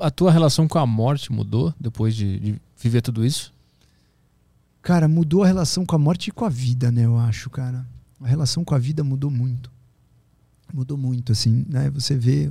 A 0.00 0.10
tua 0.10 0.30
relação 0.30 0.66
com 0.66 0.78
a 0.78 0.86
morte 0.86 1.32
mudou 1.32 1.72
depois 1.78 2.14
de, 2.14 2.38
de 2.38 2.60
viver 2.76 3.02
tudo 3.02 3.24
isso? 3.24 3.52
Cara, 4.82 5.08
mudou 5.08 5.42
a 5.42 5.46
relação 5.46 5.84
com 5.84 5.96
a 5.96 5.98
morte 5.98 6.28
e 6.28 6.30
com 6.30 6.44
a 6.44 6.48
vida, 6.48 6.90
né? 6.90 7.04
Eu 7.04 7.18
acho, 7.18 7.50
cara. 7.50 7.86
A 8.20 8.26
relação 8.26 8.64
com 8.64 8.74
a 8.74 8.78
vida 8.78 9.02
mudou 9.02 9.30
muito. 9.30 9.70
Mudou 10.72 10.96
muito, 10.96 11.32
assim, 11.32 11.64
né? 11.68 11.90
Você 11.90 12.14
vê 12.14 12.50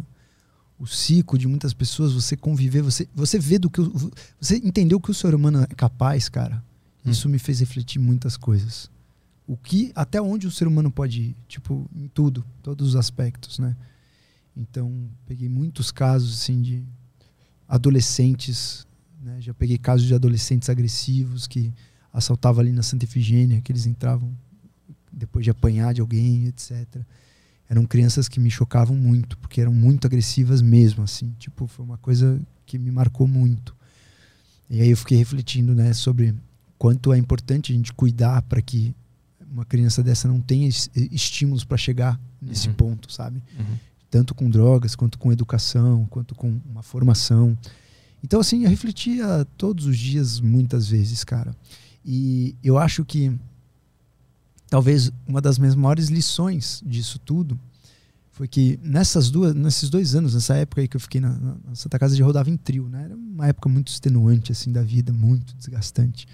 o 0.78 0.86
ciclo 0.86 1.38
de 1.38 1.48
muitas 1.48 1.74
pessoas, 1.74 2.14
você 2.14 2.36
conviver, 2.36 2.82
você, 2.82 3.08
você 3.14 3.40
vê 3.40 3.58
do 3.58 3.70
que. 3.70 3.82
Você 4.40 4.58
entendeu 4.58 4.98
o 4.98 5.02
que 5.02 5.12
o 5.12 5.14
ser 5.14 5.34
humano 5.34 5.64
é 5.64 5.68
capaz, 5.68 6.28
cara. 6.28 6.64
Hum. 7.06 7.12
Isso 7.12 7.30
me 7.30 7.40
fez 7.40 7.60
refletir 7.60 8.00
muitas 8.00 8.36
coisas. 8.36 8.90
O 9.48 9.56
que. 9.56 9.92
Até 9.96 10.22
onde 10.22 10.48
o 10.48 10.52
ser 10.52 10.68
humano 10.68 10.92
pode 10.92 11.22
ir, 11.22 11.36
tipo, 11.48 11.90
em 11.96 12.08
tudo, 12.08 12.46
todos 12.62 12.90
os 12.90 12.96
aspectos, 12.96 13.60
né? 13.60 13.76
Então, 14.56 15.10
peguei 15.26 15.50
muitos 15.50 15.92
casos, 15.92 16.42
assim, 16.42 16.62
de 16.62 16.84
adolescentes, 17.68 18.86
né? 19.22 19.40
Já 19.40 19.54
peguei 19.54 19.78
casos 19.78 20.06
de 20.06 20.14
adolescentes 20.14 20.70
agressivos 20.70 21.48
que 21.48 21.74
assaltavam 22.12 22.62
ali 22.62 22.72
na 22.72 22.84
Santa 22.84 23.06
Efigênia, 23.06 23.62
que 23.62 23.72
eles 23.72 23.86
entravam 23.86 24.36
depois 25.12 25.44
de 25.44 25.50
apanhar 25.50 25.94
de 25.94 26.02
alguém, 26.02 26.48
etc. 26.48 27.02
Eram 27.70 27.86
crianças 27.86 28.28
que 28.30 28.40
me 28.40 28.52
chocavam 28.52 28.96
muito, 28.96 29.38
porque 29.40 29.60
eram 29.60 29.74
muito 29.74 30.06
agressivas 30.06 30.62
mesmo, 30.62 31.04
assim. 31.04 31.34
Tipo, 31.40 31.66
foi 31.68 31.84
uma 31.84 31.98
coisa 31.98 32.40
que 32.66 32.78
me 32.78 32.92
marcou 32.92 33.28
muito. 33.28 33.76
E 34.70 34.82
aí 34.82 34.90
eu 34.90 34.98
fiquei 34.98 35.18
refletindo, 35.18 35.74
né, 35.74 35.94
sobre 35.94 36.34
quanto 36.78 37.12
é 37.14 37.18
importante 37.18 37.72
a 37.72 37.76
gente 37.76 37.92
cuidar 37.94 38.42
para 38.44 38.62
que 38.62 38.94
uma 39.52 39.64
criança 39.66 40.04
dessa 40.04 40.28
não 40.28 40.42
tenha 40.42 40.68
es- 40.68 40.90
estímulos 40.96 41.64
para 41.64 41.78
chegar 41.78 42.20
nesse 42.42 42.68
Uhum. 42.68 42.74
ponto, 42.76 43.12
sabe? 43.12 43.42
Uhum. 43.58 43.78
tanto 44.12 44.34
com 44.34 44.50
drogas, 44.50 44.96
quanto 44.96 45.20
com 45.20 45.30
educação, 45.32 46.06
quanto 46.10 46.34
com 46.36 46.58
uma 46.72 46.82
formação. 46.82 47.58
Então, 48.24 48.40
assim, 48.40 48.64
eu 48.64 48.70
refletia 48.70 49.46
todos 49.58 49.86
os 49.88 49.98
dias, 49.98 50.40
muitas 50.40 50.88
vezes, 50.88 51.24
cara. 51.26 51.54
E 52.06 52.56
eu 52.64 52.78
acho 52.78 53.04
que 53.04 53.32
talvez 54.70 55.12
uma 55.28 55.42
das 55.42 55.58
minhas 55.58 55.76
maiores 55.76 56.08
lições 56.10 56.82
disso 56.86 57.20
tudo 57.20 57.60
foi 58.32 58.48
que 58.50 58.78
nessas 58.84 59.32
duas, 59.32 59.56
nesses 59.56 59.90
dois 59.90 60.14
anos, 60.14 60.34
nessa 60.34 60.56
época 60.56 60.82
aí 60.82 60.88
que 60.90 60.98
eu 60.98 61.00
fiquei 61.00 61.22
na, 61.22 61.30
na- 61.30 61.56
Santa 61.74 61.98
Casa 61.98 62.16
de 62.16 62.22
rodava 62.22 62.50
em 62.50 62.58
trio, 62.58 62.90
né? 62.90 63.06
Era 63.06 63.16
uma 63.16 63.48
época 63.48 63.70
muito 63.70 63.88
extenuante, 63.88 64.52
assim, 64.52 64.74
da 64.74 64.82
vida, 64.84 65.14
muito 65.14 65.56
desgastante. 65.56 66.28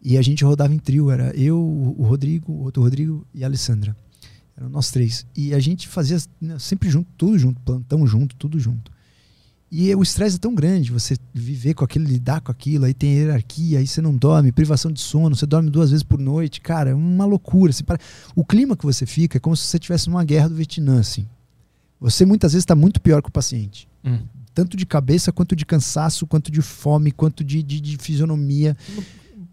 E 0.00 0.16
a 0.16 0.22
gente 0.22 0.42
rodava 0.42 0.72
em 0.72 0.78
trio, 0.78 1.10
era 1.10 1.36
eu, 1.36 1.58
o 1.60 2.02
Rodrigo, 2.02 2.50
o 2.50 2.62
outro 2.62 2.82
Rodrigo 2.82 3.26
e 3.34 3.44
a 3.44 3.46
Alessandra. 3.46 3.94
Eram 4.56 4.70
nós 4.70 4.90
três. 4.90 5.26
E 5.36 5.52
a 5.52 5.58
gente 5.60 5.86
fazia 5.86 6.16
né, 6.40 6.58
sempre 6.58 6.88
junto, 6.88 7.10
tudo 7.18 7.38
junto, 7.38 7.60
plantão 7.60 8.06
junto, 8.06 8.34
tudo 8.36 8.58
junto. 8.58 8.90
E 9.78 9.94
o 9.94 10.02
estresse 10.02 10.36
é 10.36 10.38
tão 10.38 10.54
grande, 10.54 10.90
você 10.90 11.18
viver 11.34 11.74
com 11.74 11.84
aquilo, 11.84 12.06
lidar 12.06 12.40
com 12.40 12.50
aquilo, 12.50 12.86
aí 12.86 12.94
tem 12.94 13.12
hierarquia, 13.12 13.78
aí 13.78 13.86
você 13.86 14.00
não 14.00 14.16
dorme, 14.16 14.50
privação 14.50 14.90
de 14.90 14.98
sono, 15.00 15.36
você 15.36 15.44
dorme 15.44 15.68
duas 15.68 15.90
vezes 15.90 16.02
por 16.02 16.18
noite, 16.18 16.62
cara, 16.62 16.88
é 16.88 16.94
uma 16.94 17.26
loucura. 17.26 17.68
Assim, 17.68 17.84
para... 17.84 17.98
O 18.34 18.42
clima 18.42 18.74
que 18.74 18.86
você 18.86 19.04
fica 19.04 19.36
é 19.36 19.40
como 19.40 19.54
se 19.54 19.64
você 19.66 19.76
estivesse 19.76 20.08
numa 20.08 20.24
guerra 20.24 20.48
do 20.48 20.54
Vietnã, 20.54 21.00
assim. 21.00 21.26
Você 22.00 22.24
muitas 22.24 22.52
vezes 22.52 22.62
está 22.62 22.74
muito 22.74 23.02
pior 23.02 23.20
que 23.20 23.28
o 23.28 23.32
paciente. 23.32 23.86
Hum. 24.02 24.20
Tanto 24.54 24.78
de 24.78 24.86
cabeça, 24.86 25.30
quanto 25.30 25.54
de 25.54 25.66
cansaço, 25.66 26.26
quanto 26.26 26.50
de 26.50 26.62
fome, 26.62 27.12
quanto 27.12 27.44
de, 27.44 27.62
de, 27.62 27.78
de 27.78 27.98
fisionomia. 27.98 28.74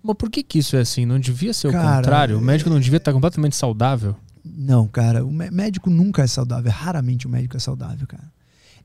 Mas 0.02 0.16
por 0.16 0.30
que, 0.30 0.42
que 0.42 0.60
isso 0.60 0.78
é 0.78 0.80
assim? 0.80 1.06
Não 1.06 1.20
devia 1.20 1.54
ser 1.54 1.68
o 1.68 1.72
Cara, 1.74 1.98
contrário? 1.98 2.38
O 2.38 2.42
é- 2.42 2.46
médico 2.46 2.70
não 2.70 2.80
devia 2.80 2.96
estar 2.96 3.12
completamente 3.12 3.58
saudável? 3.58 4.16
Não, 4.46 4.88
cara, 4.88 5.26
o 5.26 5.32
mé- 5.34 5.52
médico 5.52 5.90
nunca 5.90 6.22
é 6.22 6.28
saudável. 6.28 6.72
Raramente 6.72 7.28
o 7.28 7.30
médico 7.30 7.58
é 7.58 7.60
saudável, 7.60 8.08
cara. 8.08 8.32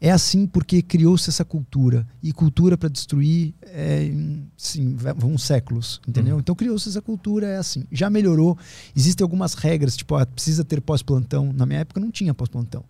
É 0.01 0.11
assim 0.13 0.47
porque 0.47 0.81
criou-se 0.81 1.29
essa 1.29 1.45
cultura. 1.45 2.07
E 2.23 2.33
cultura 2.33 2.79
para 2.79 2.89
destruir 2.89 3.53
é, 3.63 4.11
sim, 4.57 4.95
vão 4.95 5.37
séculos, 5.37 6.01
entendeu? 6.07 6.35
Uhum. 6.35 6.41
Então 6.41 6.55
criou-se 6.55 6.89
essa 6.89 7.03
cultura, 7.03 7.47
é 7.49 7.57
assim. 7.57 7.85
Já 7.91 8.09
melhorou. 8.09 8.57
Existem 8.95 9.25
algumas 9.25 9.55
regras, 9.55 9.97
tipo, 9.97 10.15
ah, 10.15 10.25
precisa 10.25 10.65
ter 10.65 10.81
pós-plantão. 10.81 11.53
Na 11.53 11.67
minha 11.67 11.81
época 11.81 12.01
não 12.01 12.11
tinha 12.13 12.33
pós-plantão. 12.33 12.85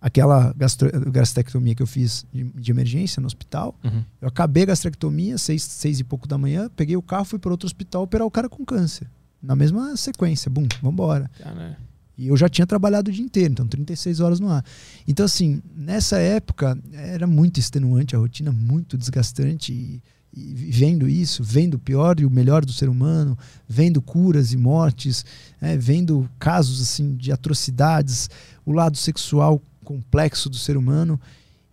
Aquela 0.00 0.52
gastro- 0.54 0.90
gastrectomia 1.10 1.74
que 1.74 1.82
eu 1.82 1.86
fiz 1.86 2.26
de, 2.32 2.44
de 2.44 2.70
emergência 2.70 3.20
no 3.20 3.26
hospital, 3.26 3.78
Uhum. 3.84 4.02
eu 4.20 4.28
acabei 4.28 4.62
a 4.64 4.66
gastrectomia, 4.66 5.38
seis, 5.38 5.62
seis 5.62 5.98
e 6.00 6.04
pouco 6.04 6.28
da 6.28 6.36
manhã, 6.36 6.70
peguei 6.76 6.96
o 6.96 7.00
carro, 7.02 7.24
fui 7.24 7.38
para 7.38 7.50
outro 7.50 7.66
hospital 7.66 8.02
operar 8.02 8.26
o 8.26 8.30
cara 8.30 8.48
com 8.48 8.64
câncer. 8.64 9.06
Na 9.42 9.54
mesma 9.56 9.96
sequência, 9.96 10.50
bum, 10.50 10.66
vambora. 10.82 11.30
Cara, 11.38 11.78
E 12.16 12.28
eu 12.28 12.36
já 12.36 12.48
tinha 12.48 12.66
trabalhado 12.66 13.10
o 13.10 13.14
dia 13.14 13.24
inteiro, 13.24 13.52
então 13.52 13.66
36 13.66 14.20
horas 14.20 14.40
no 14.40 14.48
ar. 14.48 14.64
Então, 15.06 15.26
assim, 15.26 15.60
nessa 15.76 16.18
época 16.18 16.78
era 16.92 17.26
muito 17.26 17.58
extenuante, 17.58 18.14
a 18.14 18.18
rotina 18.18 18.52
muito 18.52 18.96
desgastante. 18.96 19.72
E, 19.72 20.02
e 20.36 20.54
vendo 20.54 21.08
isso, 21.08 21.42
vendo 21.42 21.74
o 21.74 21.78
pior 21.78 22.18
e 22.18 22.26
o 22.26 22.30
melhor 22.30 22.64
do 22.64 22.72
ser 22.72 22.88
humano, 22.88 23.38
vendo 23.68 24.02
curas 24.02 24.52
e 24.52 24.56
mortes, 24.56 25.24
né, 25.60 25.76
vendo 25.76 26.28
casos 26.38 26.80
assim 26.80 27.14
de 27.14 27.30
atrocidades, 27.30 28.28
o 28.64 28.72
lado 28.72 28.96
sexual 28.96 29.62
complexo 29.84 30.48
do 30.48 30.56
ser 30.56 30.76
humano. 30.76 31.20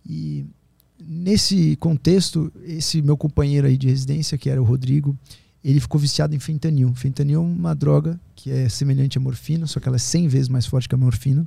E 0.04 0.44
nesse 1.00 1.76
contexto, 1.76 2.52
esse 2.64 3.02
meu 3.02 3.16
companheiro 3.16 3.66
aí 3.66 3.76
de 3.76 3.88
residência, 3.88 4.38
que 4.38 4.48
era 4.48 4.60
o 4.62 4.64
Rodrigo, 4.64 5.16
ele 5.64 5.80
ficou 5.80 6.00
viciado 6.00 6.34
em 6.34 6.38
fentanil. 6.38 6.92
Fentanil 6.94 7.40
é 7.40 7.42
uma 7.42 7.74
droga 7.74 8.18
que 8.34 8.50
é 8.50 8.68
semelhante 8.68 9.16
à 9.18 9.20
morfina, 9.20 9.66
só 9.66 9.78
que 9.78 9.88
ela 9.88 9.96
é 9.96 9.98
100 9.98 10.28
vezes 10.28 10.48
mais 10.48 10.66
forte 10.66 10.88
que 10.88 10.94
a 10.94 10.98
morfina. 10.98 11.46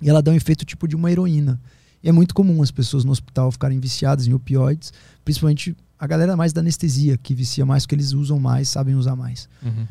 E 0.00 0.10
ela 0.10 0.20
dá 0.20 0.30
um 0.30 0.34
efeito 0.34 0.64
tipo 0.64 0.86
de 0.86 0.94
uma 0.94 1.10
heroína. 1.10 1.58
E 2.02 2.08
é 2.08 2.12
muito 2.12 2.34
comum 2.34 2.62
as 2.62 2.70
pessoas 2.70 3.04
no 3.04 3.12
hospital 3.12 3.50
ficarem 3.50 3.80
viciadas 3.80 4.26
em 4.26 4.34
opioides, 4.34 4.92
principalmente 5.24 5.74
a 5.98 6.06
galera 6.06 6.36
mais 6.36 6.52
da 6.52 6.60
anestesia, 6.60 7.16
que 7.16 7.34
vicia 7.34 7.64
mais 7.64 7.84
porque 7.84 7.94
eles 7.94 8.12
usam 8.12 8.38
mais, 8.38 8.68
sabem 8.68 8.94
usar 8.94 9.16
mais. 9.16 9.48
uhum. 9.62 9.86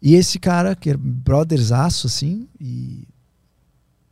E 0.00 0.14
esse 0.14 0.38
cara, 0.38 0.76
que 0.76 0.90
era 0.90 0.98
brotherzaço, 0.98 2.06
assim, 2.06 2.46
e, 2.60 3.08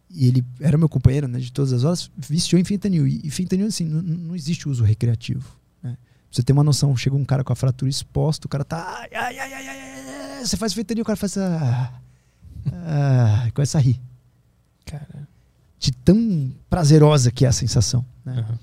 e 0.08 0.26
ele 0.26 0.42
era 0.58 0.78
meu 0.78 0.88
companheiro 0.88 1.28
né, 1.28 1.38
de 1.38 1.52
todas 1.52 1.70
as 1.70 1.84
horas, 1.84 2.10
viciou 2.16 2.58
em 2.58 2.64
fentanil. 2.64 3.06
E, 3.06 3.20
e 3.22 3.30
fentanil, 3.30 3.66
assim, 3.66 3.84
não 3.84 4.34
existe 4.34 4.66
uso 4.70 4.82
recreativo. 4.84 5.44
Você 6.32 6.42
ter 6.42 6.52
uma 6.52 6.64
noção, 6.64 6.96
chega 6.96 7.14
um 7.14 7.24
cara 7.24 7.44
com 7.44 7.52
a 7.52 7.56
fratura 7.56 7.90
exposta, 7.90 8.46
o 8.46 8.48
cara 8.48 8.64
tá. 8.64 9.00
Ai, 9.00 9.10
ai, 9.14 9.38
ai, 9.38 9.52
ai, 9.52 9.68
ai, 9.68 9.78
ai, 9.78 10.36
ai", 10.38 10.46
você 10.46 10.56
faz 10.56 10.72
fentanil, 10.72 11.02
o 11.02 11.04
cara 11.04 11.16
faz. 11.16 11.36
Ah, 11.36 12.00
ah, 12.72 13.50
começa 13.52 13.76
a 13.76 13.80
rir. 13.80 14.00
Cara. 14.86 15.28
De 15.78 15.92
tão 15.92 16.52
prazerosa 16.70 17.30
que 17.30 17.44
é 17.44 17.48
a 17.48 17.52
sensação. 17.52 18.04
Né? 18.24 18.38
aham. 18.38 18.58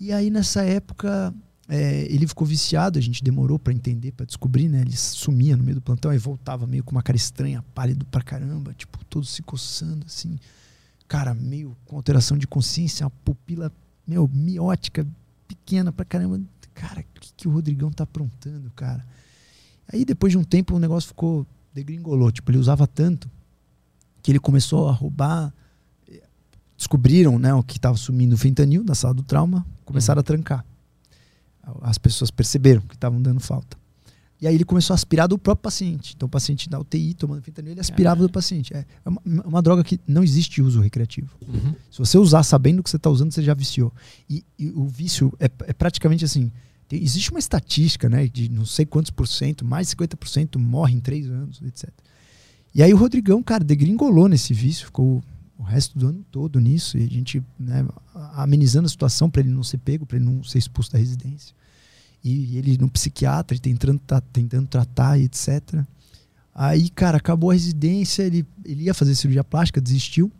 E 0.00 0.12
aí 0.12 0.30
nessa 0.30 0.62
época 0.62 1.34
é, 1.68 2.06
ele 2.08 2.26
ficou 2.26 2.46
viciado, 2.46 2.98
a 2.98 3.02
gente 3.02 3.22
demorou 3.22 3.58
pra 3.58 3.72
entender, 3.74 4.12
pra 4.12 4.24
descobrir, 4.24 4.68
né? 4.68 4.80
Ele 4.80 4.96
sumia 4.96 5.56
no 5.56 5.62
meio 5.62 5.74
do 5.74 5.82
plantão 5.82 6.14
e 6.14 6.18
voltava 6.18 6.66
meio 6.66 6.82
com 6.82 6.92
uma 6.92 7.02
cara 7.02 7.16
estranha, 7.16 7.62
pálido 7.74 8.06
pra 8.06 8.22
caramba, 8.22 8.72
tipo, 8.72 9.04
todo 9.04 9.26
se 9.26 9.42
coçando 9.42 10.06
assim. 10.06 10.38
Cara, 11.06 11.34
meio 11.34 11.76
com 11.84 11.96
alteração 11.96 12.38
de 12.38 12.46
consciência, 12.46 13.04
uma 13.04 13.10
pupila, 13.24 13.70
meu, 14.06 14.28
miótica, 14.32 15.06
pequena 15.46 15.92
pra 15.92 16.04
caramba. 16.04 16.40
Cara, 16.80 17.00
o 17.00 17.20
que, 17.20 17.32
que 17.36 17.48
o 17.48 17.50
Rodrigão 17.50 17.90
tá 17.90 18.04
aprontando, 18.04 18.70
cara? 18.70 19.04
Aí 19.92 20.04
depois 20.04 20.32
de 20.32 20.38
um 20.38 20.44
tempo 20.44 20.74
o 20.74 20.78
negócio 20.78 21.08
ficou 21.08 21.46
degringolou, 21.72 22.30
tipo, 22.32 22.50
ele 22.50 22.58
usava 22.58 22.86
tanto 22.86 23.30
que 24.22 24.32
ele 24.32 24.38
começou 24.38 24.88
a 24.88 24.92
roubar 24.92 25.52
descobriram 26.78 27.40
né, 27.40 27.52
o 27.52 27.62
que 27.62 27.76
estava 27.76 27.96
sumindo 27.96 28.36
o 28.36 28.38
fentanil 28.38 28.84
da 28.84 28.94
sala 28.94 29.12
do 29.12 29.24
trauma, 29.24 29.66
começaram 29.84 30.20
a 30.20 30.22
trancar. 30.22 30.64
As 31.82 31.98
pessoas 31.98 32.30
perceberam 32.30 32.80
que 32.82 32.94
estavam 32.94 33.20
dando 33.20 33.40
falta. 33.40 33.76
E 34.40 34.46
aí 34.46 34.54
ele 34.54 34.64
começou 34.64 34.94
a 34.94 34.96
aspirar 34.96 35.26
do 35.26 35.36
próprio 35.36 35.64
paciente. 35.64 36.14
Então 36.14 36.28
o 36.28 36.30
paciente 36.30 36.70
da 36.70 36.78
UTI 36.78 37.14
tomando 37.14 37.42
fentanil, 37.42 37.72
ele 37.72 37.80
aspirava 37.80 38.22
do 38.22 38.30
paciente. 38.30 38.72
É 38.72 38.86
é 39.04 39.08
uma, 39.08 39.20
uma 39.44 39.60
droga 39.60 39.82
que 39.82 40.00
não 40.06 40.22
existe 40.22 40.62
uso 40.62 40.80
recreativo. 40.80 41.36
Uhum. 41.46 41.74
Se 41.90 41.98
você 41.98 42.16
usar 42.16 42.44
sabendo 42.44 42.80
que 42.80 42.88
você 42.88 42.96
está 42.96 43.10
usando, 43.10 43.32
você 43.32 43.42
já 43.42 43.52
viciou. 43.54 43.92
E, 44.30 44.44
e 44.56 44.70
o 44.70 44.86
vício 44.86 45.32
é, 45.40 45.46
é 45.66 45.72
praticamente 45.72 46.24
assim. 46.24 46.52
Existe 46.90 47.30
uma 47.30 47.38
estatística, 47.38 48.08
né, 48.08 48.26
de 48.26 48.48
não 48.48 48.64
sei 48.64 48.86
quantos 48.86 49.10
por 49.10 49.26
cento, 49.26 49.64
mais 49.64 49.88
de 49.88 49.96
50% 49.96 50.58
morre 50.58 50.94
em 50.94 51.00
três 51.00 51.28
anos, 51.28 51.60
etc. 51.62 51.90
E 52.74 52.82
aí 52.82 52.92
o 52.92 52.96
Rodrigão, 52.96 53.42
cara, 53.42 53.64
degringolou 53.64 54.28
nesse 54.28 54.54
vício, 54.54 54.86
ficou 54.86 55.22
o 55.58 55.62
resto 55.62 55.98
do 55.98 56.06
ano 56.08 56.24
todo 56.30 56.60
nisso, 56.60 56.96
e 56.96 57.04
a 57.04 57.08
gente 57.08 57.42
né, 57.58 57.84
amenizando 58.34 58.86
a 58.86 58.88
situação 58.88 59.28
para 59.28 59.40
ele 59.40 59.50
não 59.50 59.64
ser 59.64 59.78
pego, 59.78 60.06
para 60.06 60.16
ele 60.16 60.24
não 60.24 60.42
ser 60.44 60.58
expulso 60.58 60.92
da 60.92 60.98
residência. 60.98 61.54
E 62.22 62.56
ele 62.56 62.78
no 62.78 62.88
psiquiatra, 62.88 63.56
e 63.56 63.60
tentando, 63.60 63.98
tá, 63.98 64.20
tentando 64.20 64.68
tratar 64.68 65.18
e 65.18 65.24
etc. 65.24 65.84
Aí, 66.54 66.88
cara, 66.90 67.16
acabou 67.16 67.50
a 67.50 67.54
residência, 67.54 68.22
ele, 68.22 68.46
ele 68.64 68.84
ia 68.84 68.94
fazer 68.94 69.14
cirurgia 69.14 69.44
plástica, 69.44 69.80
desistiu. 69.80 70.30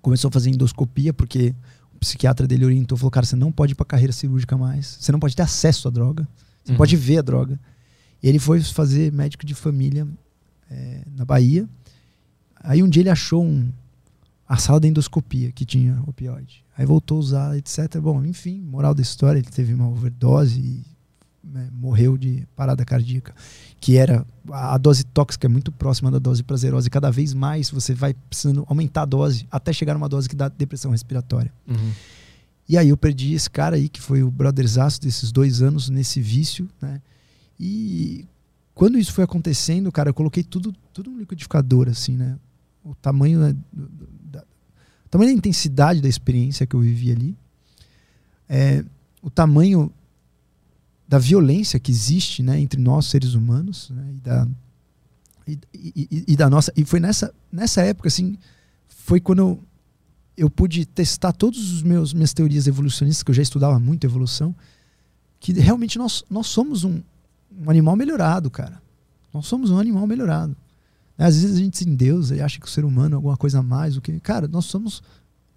Começou 0.00 0.28
a 0.28 0.32
fazer 0.32 0.50
endoscopia, 0.50 1.12
porque 1.12 1.54
o 1.98 2.00
psiquiatra 2.00 2.46
dele 2.46 2.64
orientou, 2.64 2.96
falou, 2.96 3.10
cara, 3.10 3.26
você 3.26 3.34
não 3.36 3.50
pode 3.50 3.72
ir 3.72 3.74
pra 3.74 3.84
carreira 3.84 4.12
cirúrgica 4.12 4.56
mais. 4.56 4.96
Você 5.00 5.10
não 5.12 5.18
pode 5.18 5.34
ter 5.34 5.42
acesso 5.42 5.88
à 5.88 5.90
droga. 5.90 6.26
Você 6.64 6.72
Uhum. 6.72 6.78
pode 6.78 6.96
ver 6.96 7.18
a 7.18 7.22
droga. 7.22 7.58
E 8.22 8.28
ele 8.28 8.38
foi 8.38 8.60
fazer 8.62 9.12
médico 9.12 9.44
de 9.44 9.54
família 9.54 10.06
eh, 10.70 11.02
na 11.16 11.24
Bahia. 11.24 11.68
Aí 12.62 12.82
um 12.82 12.88
dia 12.88 13.02
ele 13.02 13.10
achou 13.10 13.44
um, 13.44 13.70
a 14.48 14.56
sala 14.56 14.78
da 14.78 14.86
endoscopia 14.88 15.50
que 15.52 15.64
tinha 15.64 16.00
opioide. 16.06 16.64
Aí 16.76 16.86
voltou 16.86 17.16
a 17.16 17.20
usar, 17.20 17.56
etc. 17.58 17.98
Bom, 18.00 18.24
enfim, 18.24 18.60
moral 18.60 18.94
da 18.94 19.02
história, 19.02 19.38
ele 19.40 19.48
teve 19.50 19.74
uma 19.74 19.88
overdose 19.88 20.58
e 20.60 20.84
né, 21.52 21.68
morreu 21.72 22.16
de 22.16 22.46
parada 22.54 22.84
cardíaca. 22.84 23.34
Que 23.80 23.96
era 23.96 24.26
a 24.50 24.76
dose 24.78 25.04
tóxica 25.04 25.46
é 25.46 25.48
muito 25.48 25.70
próxima 25.70 26.10
da 26.10 26.18
dose 26.18 26.42
prazerosa 26.42 26.86
e 26.86 26.90
cada 26.90 27.10
vez 27.10 27.32
mais 27.34 27.70
você 27.70 27.94
vai 27.94 28.14
precisando 28.14 28.64
aumentar 28.68 29.02
a 29.02 29.06
dose 29.06 29.46
até 29.50 29.72
chegar 29.72 29.94
numa 29.94 30.08
dose 30.08 30.28
que 30.28 30.36
dá 30.36 30.48
depressão 30.48 30.90
respiratória. 30.90 31.52
Uhum. 31.66 31.92
E 32.68 32.76
aí 32.76 32.90
eu 32.90 32.96
perdi 32.96 33.32
esse 33.32 33.48
cara 33.48 33.76
aí, 33.76 33.88
que 33.88 34.00
foi 34.00 34.22
o 34.22 34.30
brotherzaço 34.30 35.00
desses 35.00 35.32
dois 35.32 35.62
anos 35.62 35.88
nesse 35.88 36.20
vício, 36.20 36.68
né? 36.80 37.00
E 37.58 38.26
quando 38.74 38.98
isso 38.98 39.12
foi 39.12 39.24
acontecendo, 39.24 39.90
cara, 39.90 40.10
eu 40.10 40.14
coloquei 40.14 40.44
tudo, 40.44 40.74
tudo 40.92 41.10
no 41.10 41.18
liquidificador, 41.18 41.88
assim, 41.88 42.16
né? 42.16 42.38
O 42.84 42.94
tamanho, 42.94 43.40
né, 43.40 43.56
da, 44.30 44.40
o 44.40 45.08
tamanho 45.08 45.30
da 45.32 45.38
intensidade 45.38 46.00
da 46.00 46.08
experiência 46.08 46.66
que 46.66 46.76
eu 46.76 46.80
vivi 46.80 47.10
ali, 47.10 47.36
é, 48.48 48.84
o 49.22 49.30
tamanho 49.30 49.90
da 51.08 51.18
violência 51.18 51.80
que 51.80 51.90
existe, 51.90 52.42
né, 52.42 52.60
entre 52.60 52.80
nós 52.80 53.06
seres 53.06 53.32
humanos, 53.32 53.90
né, 53.90 54.12
e 54.14 54.20
da 54.20 54.48
e, 55.48 55.58
e, 55.74 56.24
e, 56.28 56.36
da 56.36 56.50
nossa 56.50 56.70
e 56.76 56.84
foi 56.84 57.00
nessa 57.00 57.32
nessa 57.50 57.80
época 57.80 58.08
assim 58.08 58.36
foi 58.86 59.18
quando 59.18 59.38
eu, 59.38 59.64
eu 60.36 60.50
pude 60.50 60.84
testar 60.84 61.32
todos 61.32 61.72
os 61.72 61.82
meus 61.82 62.12
minhas 62.12 62.34
teorias 62.34 62.66
evolucionistas 62.66 63.22
que 63.22 63.30
eu 63.30 63.34
já 63.34 63.42
estudava 63.42 63.80
muito 63.80 64.04
evolução 64.04 64.54
que 65.40 65.52
realmente 65.52 65.96
nós 65.96 66.22
nós 66.28 66.48
somos 66.48 66.84
um, 66.84 67.00
um 67.50 67.70
animal 67.70 67.96
melhorado 67.96 68.50
cara 68.50 68.82
nós 69.32 69.46
somos 69.46 69.70
um 69.70 69.78
animal 69.78 70.06
melhorado 70.06 70.54
às 71.16 71.40
vezes 71.40 71.56
a 71.56 71.60
gente 71.60 71.78
se 71.78 71.84
Deus 71.86 72.30
e 72.30 72.42
acha 72.42 72.60
que 72.60 72.66
o 72.66 72.70
ser 72.70 72.84
humano 72.84 73.14
é 73.14 73.16
alguma 73.16 73.36
coisa 73.36 73.60
a 73.60 73.62
mais 73.62 73.96
o 73.96 74.02
que 74.02 74.20
cara 74.20 74.46
nós 74.46 74.66
somos 74.66 75.02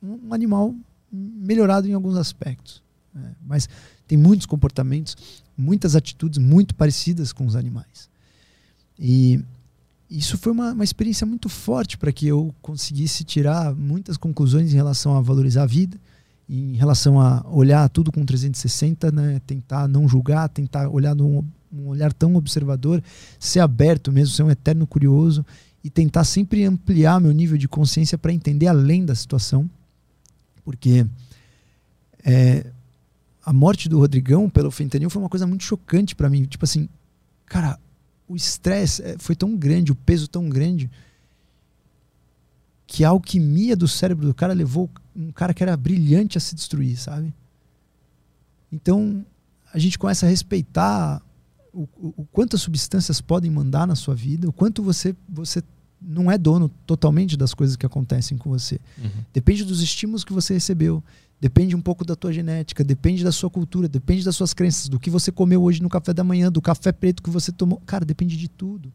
um 0.02 0.34
animal 0.34 0.74
melhorado 1.12 1.86
em 1.86 1.94
alguns 1.94 2.16
aspectos 2.16 2.82
né? 3.14 3.36
mas 3.46 3.68
tem 4.08 4.18
muitos 4.18 4.46
comportamentos 4.46 5.18
muitas 5.58 5.96
atitudes 5.96 6.40
muito 6.40 6.76
parecidas 6.76 7.32
com 7.34 7.46
os 7.46 7.56
animais 7.56 8.10
e 9.00 9.44
isso 10.10 10.38
foi 10.38 10.52
uma, 10.52 10.74
uma 10.74 10.84
experiência 10.84 11.26
muito 11.26 11.50
forte 11.50 11.98
para 11.98 12.12
que 12.12 12.28
eu 12.28 12.54
conseguisse 12.62 13.24
tirar 13.24 13.74
muitas 13.74 14.18
conclusões 14.18 14.72
em 14.72 14.76
relação 14.76 15.16
a 15.16 15.22
valorizar 15.22 15.64
a 15.64 15.66
vida, 15.66 15.98
em 16.50 16.76
relação 16.76 17.20
a 17.20 17.46
olhar 17.50 17.88
tudo 17.90 18.12
com 18.12 18.26
360, 18.26 19.12
né? 19.12 19.42
tentar 19.48 19.88
não 19.88 20.08
julgar, 20.08 20.50
tentar 20.50 20.90
olhar 20.90 21.16
num 21.16 21.44
um 21.74 21.88
olhar 21.88 22.12
tão 22.12 22.36
observador, 22.36 23.02
ser 23.40 23.62
aberto 23.62 24.12
mesmo, 24.12 24.36
ser 24.36 24.44
um 24.44 24.52
eterno 24.52 24.86
curioso 24.86 25.46
e 25.82 25.90
tentar 25.90 26.26
sempre 26.26 26.66
ampliar 26.66 27.22
meu 27.22 27.32
nível 27.32 27.58
de 27.58 27.66
consciência 27.66 28.18
para 28.18 28.34
entender 28.34 28.68
além 28.68 29.06
da 29.06 29.16
situação, 29.16 29.70
porque 30.66 31.08
é, 32.26 32.66
a 33.52 33.54
morte 33.54 33.90
do 33.90 34.00
Rodrigão 34.00 34.50
pelo 34.50 34.72
fentanil 34.72 35.10
foi 35.10 35.22
uma 35.22 35.28
coisa 35.28 35.46
muito 35.46 35.66
chocante 35.66 36.16
para 36.16 36.30
mim, 36.30 36.46
tipo 36.46 36.64
assim, 36.64 36.88
cara, 37.46 37.78
o 38.26 38.34
estresse 38.34 39.04
eh, 39.04 39.18
foi 39.20 39.36
tão 39.36 39.58
grande, 39.58 39.92
o 39.92 39.96
peso 39.96 40.26
tão 40.30 40.48
grande, 40.48 40.90
que 42.88 43.04
a 43.04 43.10
alquimia 43.10 43.76
do 43.76 43.90
cérebro 43.90 44.26
do 44.26 44.34
cara 44.34 44.54
levou 44.54 44.90
um 45.14 45.34
cara 45.34 45.54
que 45.54 45.62
era 45.62 45.76
brilhante 45.76 46.38
a 46.38 46.42
se 46.42 46.56
destruir, 46.56 46.98
sabe? 46.98 47.34
Então, 48.72 49.26
a 49.74 49.78
gente 49.78 50.00
começa 50.00 50.26
a 50.26 50.30
respeitar 50.30 51.22
o, 51.74 51.82
o, 51.98 52.14
o 52.16 52.26
quantas 52.32 52.62
substâncias 52.62 53.20
podem 53.20 53.52
mandar 53.52 53.86
na 53.86 53.96
sua 53.96 54.16
vida, 54.16 54.48
o 54.48 54.54
quanto 54.54 54.82
você, 54.82 55.14
você 55.28 55.62
não 56.02 56.32
é 56.32 56.38
dono 56.38 56.70
totalmente 56.88 57.36
das 57.36 57.54
coisas 57.54 57.76
que 57.76 57.86
acontecem 57.86 58.38
com 58.38 58.50
você. 58.50 58.80
Uhum. 58.98 59.26
Depende 59.34 59.66
dos 59.66 59.82
estímulos 59.82 60.24
que 60.24 60.32
você 60.32 60.54
recebeu, 60.54 61.04
Depende 61.42 61.76
um 61.76 61.82
pouco 61.82 62.06
da 62.06 62.16
tua 62.16 62.32
genética, 62.32 62.84
depende 62.84 63.24
da 63.24 63.32
sua 63.32 63.50
cultura, 63.50 63.90
depende 63.90 64.24
das 64.24 64.36
suas 64.36 64.54
crenças, 64.54 64.88
do 64.88 65.00
que 65.00 65.10
você 65.10 65.32
comeu 65.32 65.64
hoje 65.64 65.82
no 65.82 65.90
café 65.90 66.14
da 66.14 66.24
manhã, 66.24 66.52
do 66.52 66.62
café 66.62 66.92
preto 66.92 67.24
que 67.24 67.32
você 67.32 67.52
tomou. 67.52 67.82
Cara, 67.84 68.06
depende 68.06 68.38
de 68.38 68.48
tudo. 68.48 68.94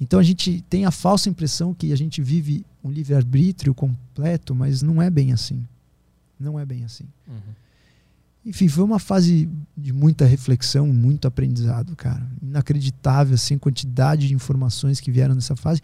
Então 0.00 0.18
a 0.18 0.22
gente 0.22 0.64
tem 0.70 0.86
a 0.86 0.90
falsa 0.90 1.28
impressão 1.28 1.74
que 1.74 1.92
a 1.92 1.96
gente 1.96 2.22
vive 2.22 2.64
um 2.82 2.90
livre-arbítrio 2.90 3.74
completo, 3.74 4.54
mas 4.54 4.80
não 4.80 5.02
é 5.02 5.10
bem 5.10 5.34
assim. 5.34 5.62
Não 6.38 6.58
é 6.58 6.64
bem 6.64 6.82
assim. 6.82 7.04
Uhum. 7.28 7.36
Enfim, 8.46 8.66
foi 8.66 8.82
uma 8.82 8.98
fase 8.98 9.46
de 9.76 9.92
muita 9.92 10.24
reflexão, 10.24 10.86
muito 10.86 11.28
aprendizado, 11.28 11.94
cara. 11.94 12.26
Inacreditável, 12.40 13.34
assim, 13.34 13.58
quantidade 13.58 14.28
de 14.28 14.34
informações 14.34 14.98
que 14.98 15.10
vieram 15.10 15.34
nessa 15.34 15.54
fase. 15.54 15.82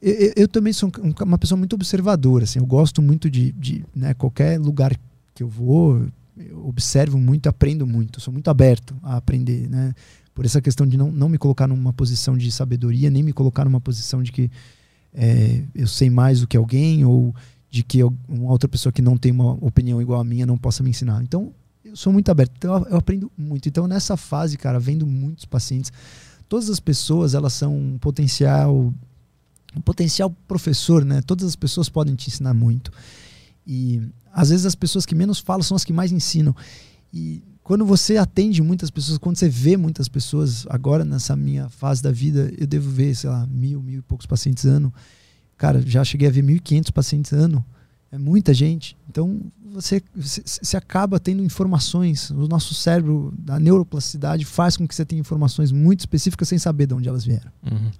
Eu, 0.00 0.32
eu, 0.36 0.48
também 0.48 0.72
sou 0.72 0.90
uma 1.24 1.38
pessoa 1.38 1.58
muito 1.58 1.74
observadora, 1.74 2.44
assim, 2.44 2.58
eu 2.58 2.66
gosto 2.66 3.00
muito 3.00 3.30
de, 3.30 3.52
de 3.52 3.84
né, 3.94 4.12
qualquer 4.14 4.60
lugar 4.60 4.94
que 5.34 5.42
eu 5.42 5.48
vou, 5.48 6.06
eu 6.36 6.66
observo 6.66 7.18
muito, 7.18 7.48
aprendo 7.48 7.86
muito, 7.86 8.20
sou 8.20 8.32
muito 8.32 8.48
aberto 8.48 8.94
a 9.02 9.16
aprender, 9.16 9.68
né? 9.68 9.94
Por 10.34 10.44
essa 10.44 10.60
questão 10.60 10.86
de 10.86 10.98
não, 10.98 11.10
não 11.10 11.30
me 11.30 11.38
colocar 11.38 11.66
numa 11.66 11.94
posição 11.94 12.36
de 12.36 12.52
sabedoria, 12.52 13.08
nem 13.08 13.22
me 13.22 13.32
colocar 13.32 13.64
numa 13.64 13.80
posição 13.80 14.22
de 14.22 14.30
que 14.30 14.50
é, 15.14 15.62
eu 15.74 15.86
sei 15.86 16.10
mais 16.10 16.40
do 16.40 16.46
que 16.46 16.58
alguém 16.58 17.06
ou 17.06 17.34
de 17.70 17.82
que 17.82 17.98
eu, 17.98 18.12
uma 18.28 18.50
outra 18.50 18.68
pessoa 18.68 18.92
que 18.92 19.00
não 19.00 19.16
tem 19.16 19.32
uma 19.32 19.52
opinião 19.64 20.00
igual 20.00 20.20
a 20.20 20.24
minha 20.24 20.44
não 20.44 20.58
possa 20.58 20.82
me 20.82 20.90
ensinar. 20.90 21.22
Então, 21.22 21.54
eu 21.82 21.96
sou 21.96 22.12
muito 22.12 22.30
aberto, 22.30 22.52
então 22.58 22.76
eu, 22.76 22.86
eu 22.90 22.96
aprendo 22.98 23.32
muito. 23.36 23.66
Então, 23.66 23.86
nessa 23.86 24.16
fase, 24.16 24.58
cara, 24.58 24.78
vendo 24.78 25.06
muitos 25.06 25.46
pacientes, 25.46 25.90
todas 26.48 26.68
as 26.68 26.80
pessoas, 26.80 27.34
elas 27.34 27.54
são 27.54 27.74
um 27.74 27.98
potencial 27.98 28.92
um 29.76 29.80
potencial 29.80 30.30
professor, 30.48 31.04
né? 31.04 31.20
Todas 31.22 31.46
as 31.46 31.56
pessoas 31.56 31.88
podem 31.88 32.14
te 32.14 32.28
ensinar 32.28 32.54
muito. 32.54 32.90
E 33.66 34.00
às 34.32 34.50
vezes 34.50 34.64
as 34.64 34.74
pessoas 34.74 35.04
que 35.04 35.14
menos 35.14 35.38
falam 35.38 35.62
são 35.62 35.76
as 35.76 35.84
que 35.84 35.92
mais 35.92 36.12
ensinam. 36.12 36.54
E 37.12 37.42
quando 37.62 37.84
você 37.84 38.16
atende 38.16 38.62
muitas 38.62 38.90
pessoas, 38.90 39.18
quando 39.18 39.36
você 39.36 39.48
vê 39.48 39.76
muitas 39.76 40.08
pessoas, 40.08 40.66
agora 40.70 41.04
nessa 41.04 41.34
minha 41.34 41.68
fase 41.68 42.02
da 42.02 42.12
vida, 42.12 42.52
eu 42.56 42.66
devo 42.66 42.88
ver, 42.90 43.14
sei 43.14 43.28
lá, 43.28 43.46
mil, 43.46 43.82
mil 43.82 43.98
e 43.98 44.02
poucos 44.02 44.26
pacientes 44.26 44.64
ano. 44.64 44.92
Cara, 45.56 45.80
já 45.80 46.04
cheguei 46.04 46.28
a 46.28 46.30
ver 46.30 46.44
1.500 46.44 46.92
pacientes 46.92 47.32
ano. 47.32 47.64
É 48.12 48.18
muita 48.18 48.54
gente. 48.54 48.96
Então 49.10 49.40
você, 49.72 50.02
você, 50.14 50.76
acaba 50.76 51.18
tendo 51.18 51.42
informações. 51.42 52.30
O 52.30 52.46
nosso 52.46 52.72
cérebro, 52.72 53.34
da 53.36 53.58
neuroplasticidade, 53.58 54.44
faz 54.44 54.76
com 54.76 54.86
que 54.86 54.94
você 54.94 55.04
tenha 55.04 55.20
informações 55.20 55.72
muito 55.72 56.00
específicas 56.00 56.48
sem 56.48 56.58
saber 56.58 56.86
de 56.86 56.94
onde 56.94 57.08
elas 57.08 57.24
vieram. 57.24 57.50
Uhum. 57.64 57.90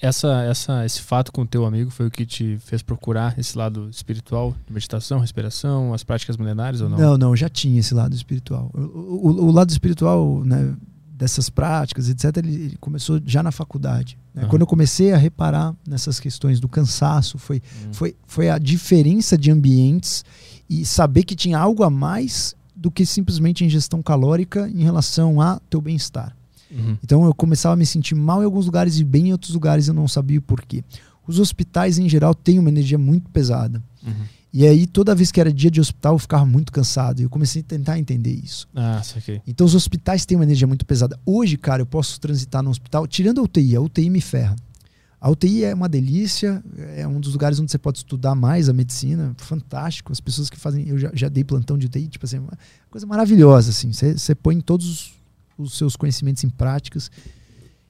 Essa, 0.00 0.42
essa, 0.44 0.86
esse 0.86 1.02
fato 1.02 1.30
com 1.30 1.42
o 1.42 1.46
teu 1.46 1.66
amigo 1.66 1.90
foi 1.90 2.06
o 2.06 2.10
que 2.10 2.24
te 2.24 2.58
fez 2.60 2.82
procurar 2.82 3.38
esse 3.38 3.56
lado 3.56 3.88
espiritual, 3.90 4.56
de 4.66 4.72
meditação, 4.72 5.20
respiração, 5.20 5.92
as 5.92 6.02
práticas 6.02 6.38
milenares 6.38 6.80
ou 6.80 6.88
não? 6.88 6.98
Não, 6.98 7.18
não, 7.18 7.36
já 7.36 7.48
tinha 7.48 7.78
esse 7.78 7.92
lado 7.92 8.14
espiritual. 8.14 8.70
O, 8.72 8.80
o, 8.80 9.44
o 9.46 9.50
lado 9.50 9.68
espiritual, 9.70 10.42
né, 10.42 10.74
dessas 11.20 11.50
práticas, 11.50 12.08
etc., 12.08 12.38
ele, 12.38 12.54
ele 12.54 12.76
começou 12.80 13.20
já 13.26 13.42
na 13.42 13.52
faculdade. 13.52 14.18
Né? 14.34 14.44
Uhum. 14.44 14.48
Quando 14.48 14.62
eu 14.62 14.66
comecei 14.66 15.12
a 15.12 15.18
reparar 15.18 15.74
nessas 15.86 16.18
questões 16.18 16.58
do 16.58 16.68
cansaço, 16.68 17.36
foi, 17.36 17.62
uhum. 17.84 17.92
foi, 17.92 18.16
foi 18.26 18.48
a 18.48 18.56
diferença 18.56 19.36
de 19.36 19.50
ambientes 19.50 20.24
e 20.68 20.86
saber 20.86 21.24
que 21.24 21.36
tinha 21.36 21.58
algo 21.58 21.82
a 21.82 21.90
mais 21.90 22.56
do 22.74 22.90
que 22.90 23.04
simplesmente 23.04 23.64
ingestão 23.64 24.02
calórica 24.02 24.66
em 24.66 24.82
relação 24.82 25.42
a 25.42 25.60
teu 25.68 25.82
bem-estar. 25.82 26.34
Uhum. 26.70 26.96
Então 27.02 27.24
eu 27.24 27.34
começava 27.34 27.74
a 27.74 27.76
me 27.76 27.86
sentir 27.86 28.14
mal 28.14 28.42
em 28.42 28.44
alguns 28.44 28.66
lugares 28.66 28.98
e 28.98 29.04
bem 29.04 29.28
em 29.28 29.32
outros 29.32 29.52
lugares 29.52 29.88
eu 29.88 29.94
não 29.94 30.06
sabia 30.06 30.38
o 30.38 30.42
porquê. 30.42 30.84
Os 31.26 31.38
hospitais 31.38 31.98
em 31.98 32.08
geral 32.08 32.34
têm 32.34 32.58
uma 32.58 32.68
energia 32.68 32.98
muito 32.98 33.30
pesada. 33.30 33.82
Uhum. 34.04 34.12
E 34.52 34.66
aí, 34.66 34.84
toda 34.84 35.14
vez 35.14 35.30
que 35.30 35.40
era 35.40 35.52
dia 35.52 35.70
de 35.70 35.80
hospital, 35.80 36.14
eu 36.14 36.18
ficava 36.18 36.44
muito 36.44 36.72
cansado. 36.72 37.20
E 37.20 37.22
eu 37.22 37.30
comecei 37.30 37.62
a 37.62 37.64
tentar 37.64 37.98
entender 37.98 38.32
isso. 38.32 38.68
Ah, 38.74 39.00
saquei. 39.02 39.40
Então, 39.46 39.64
os 39.64 39.76
hospitais 39.76 40.26
têm 40.26 40.36
uma 40.36 40.44
energia 40.44 40.66
muito 40.66 40.84
pesada. 40.84 41.18
Hoje, 41.24 41.56
cara, 41.56 41.82
eu 41.82 41.86
posso 41.86 42.18
transitar 42.18 42.62
no 42.62 42.70
hospital, 42.70 43.06
tirando 43.06 43.40
a 43.40 43.44
UTI, 43.44 43.76
a 43.76 43.80
UTI 43.80 44.10
me 44.10 44.20
ferra. 44.20 44.56
A 45.20 45.30
UTI 45.30 45.64
é 45.64 45.74
uma 45.74 45.88
delícia, 45.88 46.64
é 46.96 47.06
um 47.06 47.20
dos 47.20 47.34
lugares 47.34 47.60
onde 47.60 47.70
você 47.70 47.78
pode 47.78 47.98
estudar 47.98 48.34
mais 48.34 48.68
a 48.68 48.72
medicina, 48.72 49.34
fantástico. 49.36 50.10
As 50.10 50.18
pessoas 50.18 50.48
que 50.48 50.58
fazem, 50.58 50.88
eu 50.88 50.98
já, 50.98 51.10
já 51.12 51.28
dei 51.28 51.44
plantão 51.44 51.76
de 51.76 51.86
UTI, 51.86 52.08
tipo 52.08 52.24
assim, 52.24 52.38
uma 52.38 52.58
coisa 52.90 53.06
maravilhosa, 53.06 53.70
assim. 53.70 53.92
Você, 53.92 54.16
você 54.16 54.34
põe 54.34 54.60
todos 54.60 55.12
os 55.60 55.74
seus 55.74 55.96
conhecimentos 55.96 56.44
em 56.44 56.48
práticas 56.48 57.10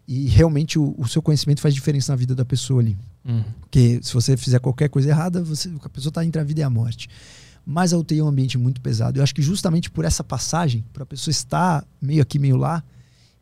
e 0.07 0.27
realmente 0.27 0.79
o, 0.79 0.95
o, 0.99 1.07
seu 1.07 1.23
conhecimento 1.23 1.61
faz 1.61 1.73
diferença 1.73 2.11
na 2.11 2.17
vida 2.17 2.35
da 2.35 2.45
pessoa 2.45 2.81
ali. 2.81 2.99
Uhum. 3.25 3.45
Porque 3.61 4.01
se 4.03 4.13
você 4.13 4.37
fizer 4.37 4.59
qualquer 4.59 4.89
coisa 4.89 5.09
errada, 5.09 5.41
você, 5.41 5.71
a 5.85 5.89
pessoa 5.89 6.11
está 6.11 6.25
entre 6.25 6.41
a 6.41 6.45
vida 6.45 6.61
e 6.61 6.63
a 6.65 6.69
morte. 6.69 7.09
Mas 7.65 7.93
a 7.93 7.99
UTI 7.99 8.19
é 8.19 8.25
um 8.25 8.27
ambiente 8.27 8.59
muito 8.59 8.81
pesado. 8.81 9.21
Eu 9.21 9.23
acho 9.23 9.33
que 9.33 9.41
justamente 9.41 9.89
por 9.89 10.05
essa 10.05 10.25
passagem, 10.25 10.85
para 10.93 11.05
a 11.05 11.07
pessoa 11.07 11.31
estar 11.31 11.87
meio 12.03 12.21
aqui, 12.21 12.41
meio 12.41 12.57
lá, 12.57 12.83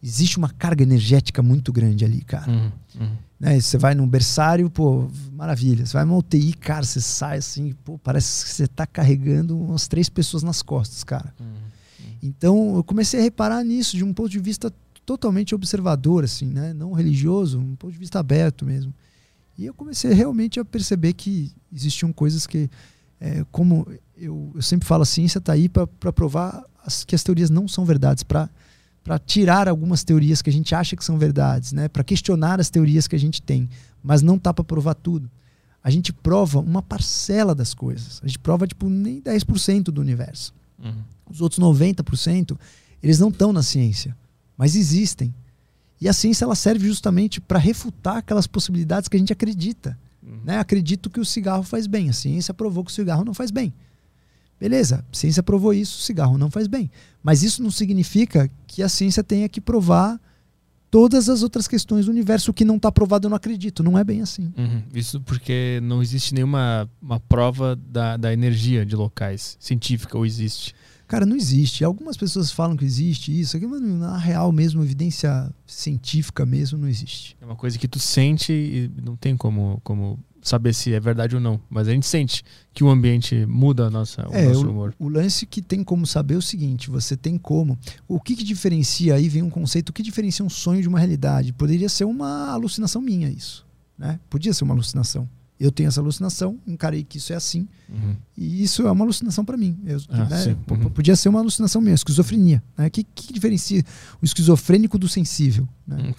existe 0.02 0.36
uma 0.36 0.50
carga 0.50 0.82
energética 0.82 1.42
muito 1.42 1.72
grande 1.72 2.04
ali, 2.04 2.20
cara. 2.20 2.50
Uhum. 2.50 2.72
Uhum. 3.00 3.16
Né? 3.40 3.58
Você 3.58 3.78
vai 3.78 3.94
num 3.94 4.06
berçário, 4.06 4.68
pô, 4.68 5.08
maravilha. 5.32 5.86
Você 5.86 5.94
vai 5.94 6.04
numa 6.04 6.18
UTI, 6.18 6.52
cara, 6.52 6.84
você 6.84 7.00
sai 7.00 7.38
assim, 7.38 7.72
pô, 7.84 7.98
parece 7.98 8.44
que 8.44 8.50
você 8.50 8.64
está 8.64 8.86
carregando 8.86 9.58
umas 9.58 9.88
três 9.88 10.10
pessoas 10.10 10.42
nas 10.42 10.60
costas, 10.60 11.02
cara. 11.02 11.32
Uhum. 11.40 11.46
Então 12.22 12.76
eu 12.76 12.84
comecei 12.84 13.20
a 13.20 13.22
reparar 13.22 13.62
nisso 13.64 13.96
de 13.96 14.04
um 14.04 14.12
ponto 14.12 14.30
de 14.30 14.38
vista 14.38 14.72
totalmente 15.04 15.54
observador, 15.54 16.24
assim, 16.24 16.46
né? 16.46 16.72
Não 16.74 16.92
religioso, 16.92 17.58
um 17.58 17.76
ponto 17.76 17.92
de 17.92 17.98
vista 17.98 18.18
aberto 18.18 18.64
mesmo. 18.66 18.94
E 19.56 19.66
eu 19.66 19.74
comecei 19.74 20.12
realmente 20.12 20.60
a 20.60 20.64
perceber 20.64 21.14
que 21.14 21.52
existiam 21.72 22.12
coisas 22.12 22.46
que, 22.46 22.70
é, 23.20 23.44
como 23.50 23.86
eu, 24.16 24.52
eu, 24.54 24.62
sempre 24.62 24.86
falo, 24.86 25.02
a 25.02 25.06
ciência 25.06 25.38
está 25.38 25.52
aí 25.52 25.68
para 25.68 26.12
provar 26.12 26.64
as, 26.84 27.04
que 27.04 27.14
as 27.14 27.22
teorias 27.22 27.50
não 27.50 27.66
são 27.66 27.84
verdades, 27.84 28.22
para 28.22 28.48
para 29.08 29.18
tirar 29.18 29.70
algumas 29.70 30.04
teorias 30.04 30.42
que 30.42 30.50
a 30.50 30.52
gente 30.52 30.74
acha 30.74 30.94
que 30.94 31.02
são 31.02 31.16
verdades, 31.16 31.72
né? 31.72 31.88
Para 31.88 32.04
questionar 32.04 32.60
as 32.60 32.68
teorias 32.68 33.08
que 33.08 33.16
a 33.16 33.18
gente 33.18 33.40
tem, 33.40 33.66
mas 34.02 34.20
não 34.20 34.38
tá 34.38 34.52
para 34.52 34.62
provar 34.62 34.92
tudo. 34.92 35.30
A 35.82 35.88
gente 35.88 36.12
prova 36.12 36.58
uma 36.58 36.82
parcela 36.82 37.54
das 37.54 37.72
coisas. 37.72 38.20
A 38.22 38.26
gente 38.26 38.38
prova 38.38 38.66
tipo 38.66 38.86
nem 38.90 39.22
10% 39.22 39.84
do 39.84 40.02
universo. 40.02 40.52
Uhum. 40.82 41.02
Os 41.30 41.40
outros 41.40 41.60
90%, 41.60 42.58
eles 43.02 43.18
não 43.18 43.28
estão 43.28 43.52
na 43.52 43.62
ciência, 43.62 44.16
mas 44.56 44.76
existem. 44.76 45.34
E 46.00 46.08
a 46.08 46.12
ciência 46.12 46.44
ela 46.44 46.54
serve 46.54 46.86
justamente 46.86 47.40
para 47.40 47.58
refutar 47.58 48.18
aquelas 48.18 48.46
possibilidades 48.46 49.08
que 49.08 49.16
a 49.16 49.18
gente 49.18 49.32
acredita. 49.32 49.98
Uhum. 50.22 50.40
Né? 50.44 50.58
Acredito 50.58 51.10
que 51.10 51.20
o 51.20 51.24
cigarro 51.24 51.62
faz 51.62 51.86
bem. 51.86 52.08
A 52.08 52.12
ciência 52.12 52.54
provou 52.54 52.84
que 52.84 52.90
o 52.90 52.94
cigarro 52.94 53.24
não 53.24 53.34
faz 53.34 53.50
bem. 53.50 53.72
Beleza, 54.60 55.04
a 55.12 55.16
ciência 55.16 55.42
provou 55.42 55.72
isso, 55.72 55.98
o 55.98 56.02
cigarro 56.02 56.36
não 56.36 56.50
faz 56.50 56.66
bem. 56.66 56.90
Mas 57.22 57.42
isso 57.42 57.62
não 57.62 57.70
significa 57.70 58.50
que 58.66 58.82
a 58.82 58.88
ciência 58.88 59.22
tenha 59.22 59.48
que 59.48 59.60
provar 59.60 60.20
todas 60.90 61.28
as 61.28 61.42
outras 61.42 61.68
questões 61.68 62.06
do 62.06 62.10
universo. 62.10 62.50
O 62.50 62.54
que 62.54 62.64
não 62.64 62.76
está 62.76 62.90
provado 62.90 63.26
eu 63.26 63.30
não 63.30 63.36
acredito. 63.36 63.82
Não 63.82 63.98
é 63.98 64.04
bem 64.04 64.20
assim. 64.20 64.52
Uhum. 64.56 64.82
Isso 64.94 65.20
porque 65.20 65.80
não 65.82 66.02
existe 66.02 66.34
nenhuma 66.34 66.88
uma 67.00 67.20
prova 67.20 67.76
da, 67.76 68.16
da 68.16 68.32
energia 68.32 68.84
de 68.84 68.96
locais 68.96 69.56
científica 69.60 70.16
ou 70.16 70.24
existe? 70.24 70.74
Cara, 71.08 71.24
não 71.24 71.36
existe. 71.36 71.82
Algumas 71.82 72.18
pessoas 72.18 72.52
falam 72.52 72.76
que 72.76 72.84
existe 72.84 73.38
isso, 73.38 73.58
mas 73.66 73.80
na 73.80 74.18
real 74.18 74.52
mesmo, 74.52 74.82
evidência 74.82 75.50
científica 75.66 76.44
mesmo, 76.44 76.76
não 76.76 76.86
existe. 76.86 77.34
É 77.40 77.46
uma 77.46 77.56
coisa 77.56 77.78
que 77.78 77.88
tu 77.88 77.98
sente 77.98 78.52
e 78.52 78.90
não 79.02 79.16
tem 79.16 79.34
como, 79.34 79.80
como 79.82 80.18
saber 80.42 80.72
se 80.74 80.92
é 80.92 81.00
verdade 81.00 81.34
ou 81.34 81.40
não. 81.40 81.60
Mas 81.68 81.88
a 81.88 81.92
gente 81.92 82.06
sente 82.06 82.42
que 82.72 82.84
o 82.84 82.88
ambiente 82.88 83.46
muda 83.46 83.86
a 83.86 83.90
nossa, 83.90 84.28
o 84.28 84.34
é, 84.34 84.46
nosso 84.46 84.68
humor. 84.68 84.94
O, 84.98 85.06
o, 85.06 85.08
lance 85.08 85.46
que 85.46 85.60
tem 85.60 85.82
como 85.82 86.06
saber 86.06 86.34
é 86.34 86.38
o 86.38 86.42
seguinte: 86.42 86.90
você 86.90 87.16
tem 87.16 87.36
como. 87.38 87.78
O 88.06 88.20
que, 88.20 88.36
que 88.36 88.44
diferencia 88.44 89.14
aí 89.14 89.28
vem 89.28 89.42
um 89.42 89.50
conceito, 89.50 89.90
o 89.90 89.92
que 89.92 90.02
diferencia 90.02 90.44
um 90.44 90.50
sonho 90.50 90.82
de 90.82 90.88
uma 90.88 90.98
realidade? 90.98 91.52
Poderia 91.52 91.88
ser 91.88 92.04
uma 92.04 92.50
alucinação 92.50 93.00
minha, 93.00 93.28
isso. 93.28 93.66
Né? 93.96 94.20
Podia 94.28 94.52
ser 94.52 94.64
uma 94.64 94.74
alucinação 94.74 95.28
eu 95.60 95.72
tenho 95.72 95.88
essa 95.88 96.00
alucinação, 96.00 96.58
encarei 96.66 97.02
que 97.02 97.18
isso 97.18 97.32
é 97.32 97.36
assim, 97.36 97.66
uhum. 97.88 98.14
e 98.36 98.62
isso 98.62 98.86
é 98.86 98.92
uma 98.92 99.04
alucinação 99.04 99.44
para 99.44 99.56
mim. 99.56 99.76
Eu, 99.84 100.00
ah, 100.08 100.24
né, 100.24 100.56
uhum. 100.70 100.90
Podia 100.90 101.16
ser 101.16 101.28
uma 101.28 101.40
alucinação 101.40 101.80
minha, 101.80 101.94
esquizofrenia. 101.94 102.62
O 102.76 102.82
né? 102.82 102.90
que, 102.90 103.02
que, 103.02 103.32
diferencia 103.32 103.84
o 104.22 104.24
esquizofrênico 104.24 104.96
do 104.98 105.08
sensível? 105.08 105.68
Né? 105.86 106.14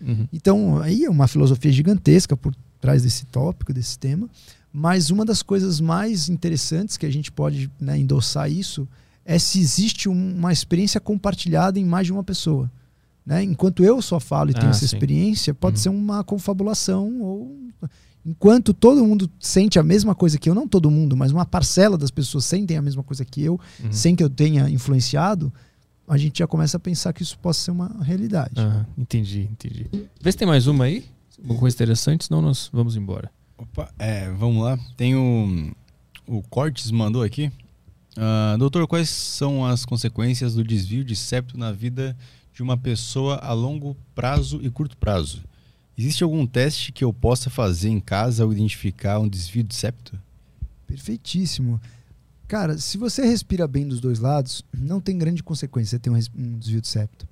Uhum. 0.00 0.26
Então, 0.32 0.80
aí 0.80 1.04
é 1.04 1.10
uma 1.10 1.28
filosofia 1.28 1.70
gigantesca 1.70 2.36
por 2.36 2.54
trás 2.80 3.02
desse 3.02 3.26
tópico, 3.26 3.72
desse 3.72 3.98
tema, 3.98 4.28
mas 4.72 5.10
uma 5.10 5.24
das 5.24 5.42
coisas 5.42 5.80
mais 5.80 6.28
interessantes 6.28 6.96
que 6.96 7.06
a 7.06 7.10
gente 7.10 7.32
pode 7.32 7.70
né, 7.80 7.98
endossar 7.98 8.50
isso 8.50 8.86
é 9.24 9.38
se 9.38 9.60
existe 9.60 10.08
uma 10.08 10.52
experiência 10.52 11.00
compartilhada 11.00 11.78
em 11.78 11.84
mais 11.84 12.06
de 12.06 12.12
uma 12.12 12.24
pessoa. 12.24 12.70
Né? 13.26 13.42
Enquanto 13.42 13.84
eu 13.84 14.00
só 14.00 14.18
falo 14.18 14.50
e 14.50 14.54
tenho 14.54 14.68
ah, 14.68 14.70
essa 14.70 14.80
sim. 14.80 14.86
experiência, 14.86 15.52
pode 15.52 15.76
uhum. 15.76 15.82
ser 15.82 15.88
uma 15.90 16.24
confabulação 16.24 17.20
ou 17.20 17.68
Enquanto 18.28 18.74
todo 18.74 19.02
mundo 19.02 19.30
sente 19.40 19.78
a 19.78 19.82
mesma 19.82 20.14
coisa 20.14 20.38
que 20.38 20.50
eu, 20.50 20.54
não 20.54 20.68
todo 20.68 20.90
mundo, 20.90 21.16
mas 21.16 21.32
uma 21.32 21.46
parcela 21.46 21.96
das 21.96 22.10
pessoas 22.10 22.44
sentem 22.44 22.76
a 22.76 22.82
mesma 22.82 23.02
coisa 23.02 23.24
que 23.24 23.42
eu, 23.42 23.58
uhum. 23.82 23.90
sem 23.90 24.14
que 24.14 24.22
eu 24.22 24.28
tenha 24.28 24.68
influenciado, 24.68 25.50
a 26.06 26.18
gente 26.18 26.40
já 26.40 26.46
começa 26.46 26.76
a 26.76 26.80
pensar 26.80 27.12
que 27.14 27.22
isso 27.22 27.38
possa 27.38 27.62
ser 27.62 27.70
uma 27.70 27.88
realidade. 28.02 28.52
Ah, 28.58 28.84
entendi, 28.98 29.48
entendi. 29.50 29.86
Vê 30.20 30.30
se 30.30 30.36
tem 30.36 30.46
mais 30.46 30.66
uma 30.66 30.84
aí, 30.84 31.06
uma 31.42 31.54
coisa 31.56 31.74
interessante, 31.74 32.26
senão 32.26 32.42
nós 32.42 32.70
vamos 32.72 32.96
embora. 32.96 33.30
Opa, 33.56 33.92
é, 33.98 34.30
vamos 34.30 34.62
lá. 34.62 34.78
Tem 34.96 35.14
o, 35.14 35.72
o 36.26 36.42
Cortes 36.42 36.90
mandou 36.90 37.22
aqui. 37.22 37.50
Uh, 38.16 38.58
doutor, 38.58 38.86
quais 38.86 39.08
são 39.08 39.64
as 39.64 39.84
consequências 39.84 40.54
do 40.54 40.64
desvio 40.64 41.04
de 41.04 41.14
septo 41.14 41.56
na 41.56 41.70
vida 41.70 42.16
de 42.52 42.62
uma 42.62 42.76
pessoa 42.76 43.36
a 43.36 43.52
longo 43.52 43.96
prazo 44.14 44.60
e 44.62 44.70
curto 44.70 44.96
prazo? 44.96 45.42
Existe 45.96 46.22
algum 46.22 46.46
teste 46.46 46.92
que 46.92 47.04
eu 47.04 47.12
possa 47.12 47.50
fazer 47.50 47.88
em 47.88 48.00
casa 48.00 48.44
ao 48.44 48.52
identificar 48.52 49.18
um 49.18 49.28
desvio 49.28 49.64
de 49.64 49.74
septo? 49.74 50.18
Perfeitíssimo. 50.86 51.80
Cara, 52.46 52.78
se 52.78 52.96
você 52.96 53.24
respira 53.26 53.68
bem 53.68 53.86
dos 53.86 54.00
dois 54.00 54.20
lados, 54.20 54.64
não 54.72 55.00
tem 55.00 55.18
grande 55.18 55.42
consequência 55.42 55.98
ter 55.98 56.10
um, 56.10 56.18
um 56.36 56.58
desvio 56.58 56.80
de 56.80 56.88
septo. 56.88 57.28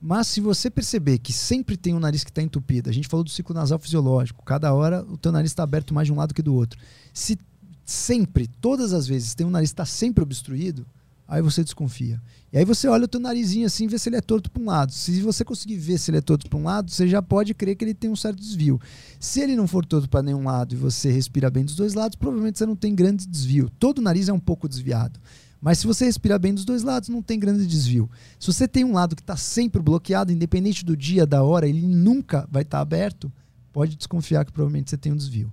Mas 0.00 0.28
se 0.28 0.40
você 0.40 0.70
perceber 0.70 1.18
que 1.18 1.32
sempre 1.32 1.76
tem 1.76 1.94
um 1.94 2.00
nariz 2.00 2.24
que 2.24 2.30
está 2.30 2.40
entupido, 2.40 2.88
a 2.88 2.92
gente 2.92 3.06
falou 3.06 3.22
do 3.22 3.30
ciclo 3.30 3.54
nasal 3.54 3.78
fisiológico, 3.78 4.42
cada 4.44 4.72
hora 4.72 5.04
o 5.04 5.18
teu 5.18 5.30
nariz 5.30 5.50
está 5.50 5.62
aberto 5.62 5.92
mais 5.92 6.06
de 6.06 6.12
um 6.12 6.16
lado 6.16 6.32
que 6.32 6.40
do 6.40 6.54
outro. 6.54 6.80
Se 7.12 7.38
sempre, 7.84 8.46
todas 8.46 8.94
as 8.94 9.06
vezes, 9.06 9.34
tem 9.34 9.46
um 9.46 9.50
nariz 9.50 9.70
que 9.70 9.74
está 9.74 9.84
sempre 9.84 10.22
obstruído, 10.22 10.86
aí 11.28 11.42
você 11.42 11.62
desconfia. 11.62 12.20
E 12.50 12.56
aí 12.56 12.64
você 12.64 12.88
olha 12.88 13.04
o 13.04 13.08
teu 13.08 13.20
narizinho 13.20 13.66
assim 13.66 13.84
e 13.84 13.88
vê 13.88 13.98
se 13.98 14.08
ele 14.08 14.16
é 14.16 14.20
torto 14.22 14.50
para 14.50 14.62
um 14.62 14.66
lado. 14.66 14.90
Se 14.90 15.20
você 15.20 15.44
conseguir 15.44 15.76
ver 15.76 15.98
se 15.98 16.10
ele 16.10 16.18
é 16.18 16.20
torto 16.22 16.48
para 16.48 16.58
um 16.58 16.64
lado, 16.64 16.90
você 16.90 17.06
já 17.06 17.20
pode 17.20 17.52
crer 17.52 17.76
que 17.76 17.84
ele 17.84 17.94
tem 17.94 18.08
um 18.08 18.16
certo 18.16 18.40
desvio. 18.40 18.80
Se 19.18 19.40
ele 19.40 19.54
não 19.54 19.68
for 19.68 19.84
torto 19.84 20.08
para 20.08 20.22
nenhum 20.22 20.44
lado 20.44 20.74
e 20.74 20.78
você 20.78 21.12
respira 21.12 21.50
bem 21.50 21.64
dos 21.64 21.76
dois 21.76 21.92
lados, 21.92 22.16
provavelmente 22.16 22.58
você 22.58 22.64
não 22.64 22.74
tem 22.74 22.94
grande 22.94 23.26
desvio. 23.26 23.70
Todo 23.78 24.00
nariz 24.00 24.28
é 24.30 24.32
um 24.32 24.40
pouco 24.40 24.66
desviado. 24.68 25.20
Mas 25.60 25.78
se 25.78 25.86
você 25.86 26.06
respira 26.06 26.38
bem 26.38 26.54
dos 26.54 26.64
dois 26.64 26.82
lados, 26.82 27.08
não 27.08 27.20
tem 27.20 27.38
grande 27.38 27.66
desvio. 27.66 28.08
Se 28.38 28.50
você 28.50 28.66
tem 28.66 28.84
um 28.84 28.92
lado 28.92 29.14
que 29.14 29.22
está 29.22 29.36
sempre 29.36 29.82
bloqueado, 29.82 30.32
independente 30.32 30.84
do 30.84 30.96
dia, 30.96 31.26
da 31.26 31.42
hora, 31.42 31.68
ele 31.68 31.86
nunca 31.86 32.48
vai 32.50 32.62
estar 32.62 32.78
tá 32.78 32.82
aberto, 32.82 33.30
pode 33.72 33.94
desconfiar 33.96 34.44
que 34.44 34.52
provavelmente 34.52 34.88
você 34.88 34.96
tem 34.96 35.12
um 35.12 35.16
desvio. 35.16 35.52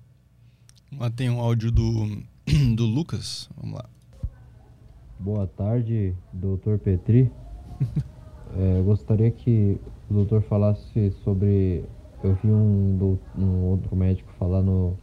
Lá 0.97 1.09
tem 1.09 1.29
um 1.29 1.39
áudio 1.39 1.71
do, 1.71 2.23
do 2.75 2.85
Lucas. 2.85 3.49
Vamos 3.57 3.75
lá. 3.75 3.89
Boa 5.19 5.47
tarde, 5.47 6.15
doutor 6.31 6.79
Petri. 6.79 7.29
é, 8.55 8.81
gostaria 8.83 9.31
que 9.31 9.77
o 10.09 10.13
doutor 10.13 10.41
falasse 10.43 11.11
sobre. 11.23 11.83
Eu 12.23 12.35
vi 12.35 12.49
um, 12.49 13.17
um 13.37 13.63
outro 13.65 13.95
médico 13.95 14.31
falar 14.39 14.61
no 14.61 14.97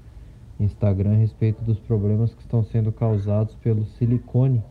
Instagram 0.59 1.13
a 1.13 1.17
respeito 1.17 1.63
dos 1.63 1.79
problemas 1.81 2.35
que 2.35 2.43
estão 2.43 2.65
sendo 2.65 2.91
causados 2.91 3.55
pelo 3.57 3.85
silicone, 3.99 4.63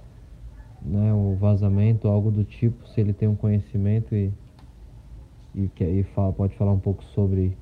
né? 0.85 1.13
O 1.13 1.35
vazamento, 1.35 2.07
algo 2.07 2.31
do 2.31 2.43
tipo, 2.43 2.87
se 2.89 3.01
ele 3.01 3.13
tem 3.13 3.27
um 3.27 3.35
conhecimento 3.35 4.15
e, 4.15 4.31
e, 5.55 5.69
e 5.79 6.03
fala, 6.15 6.33
pode 6.33 6.55
falar 6.55 6.71
um 6.71 6.79
pouco 6.79 7.03
sobre. 7.13 7.57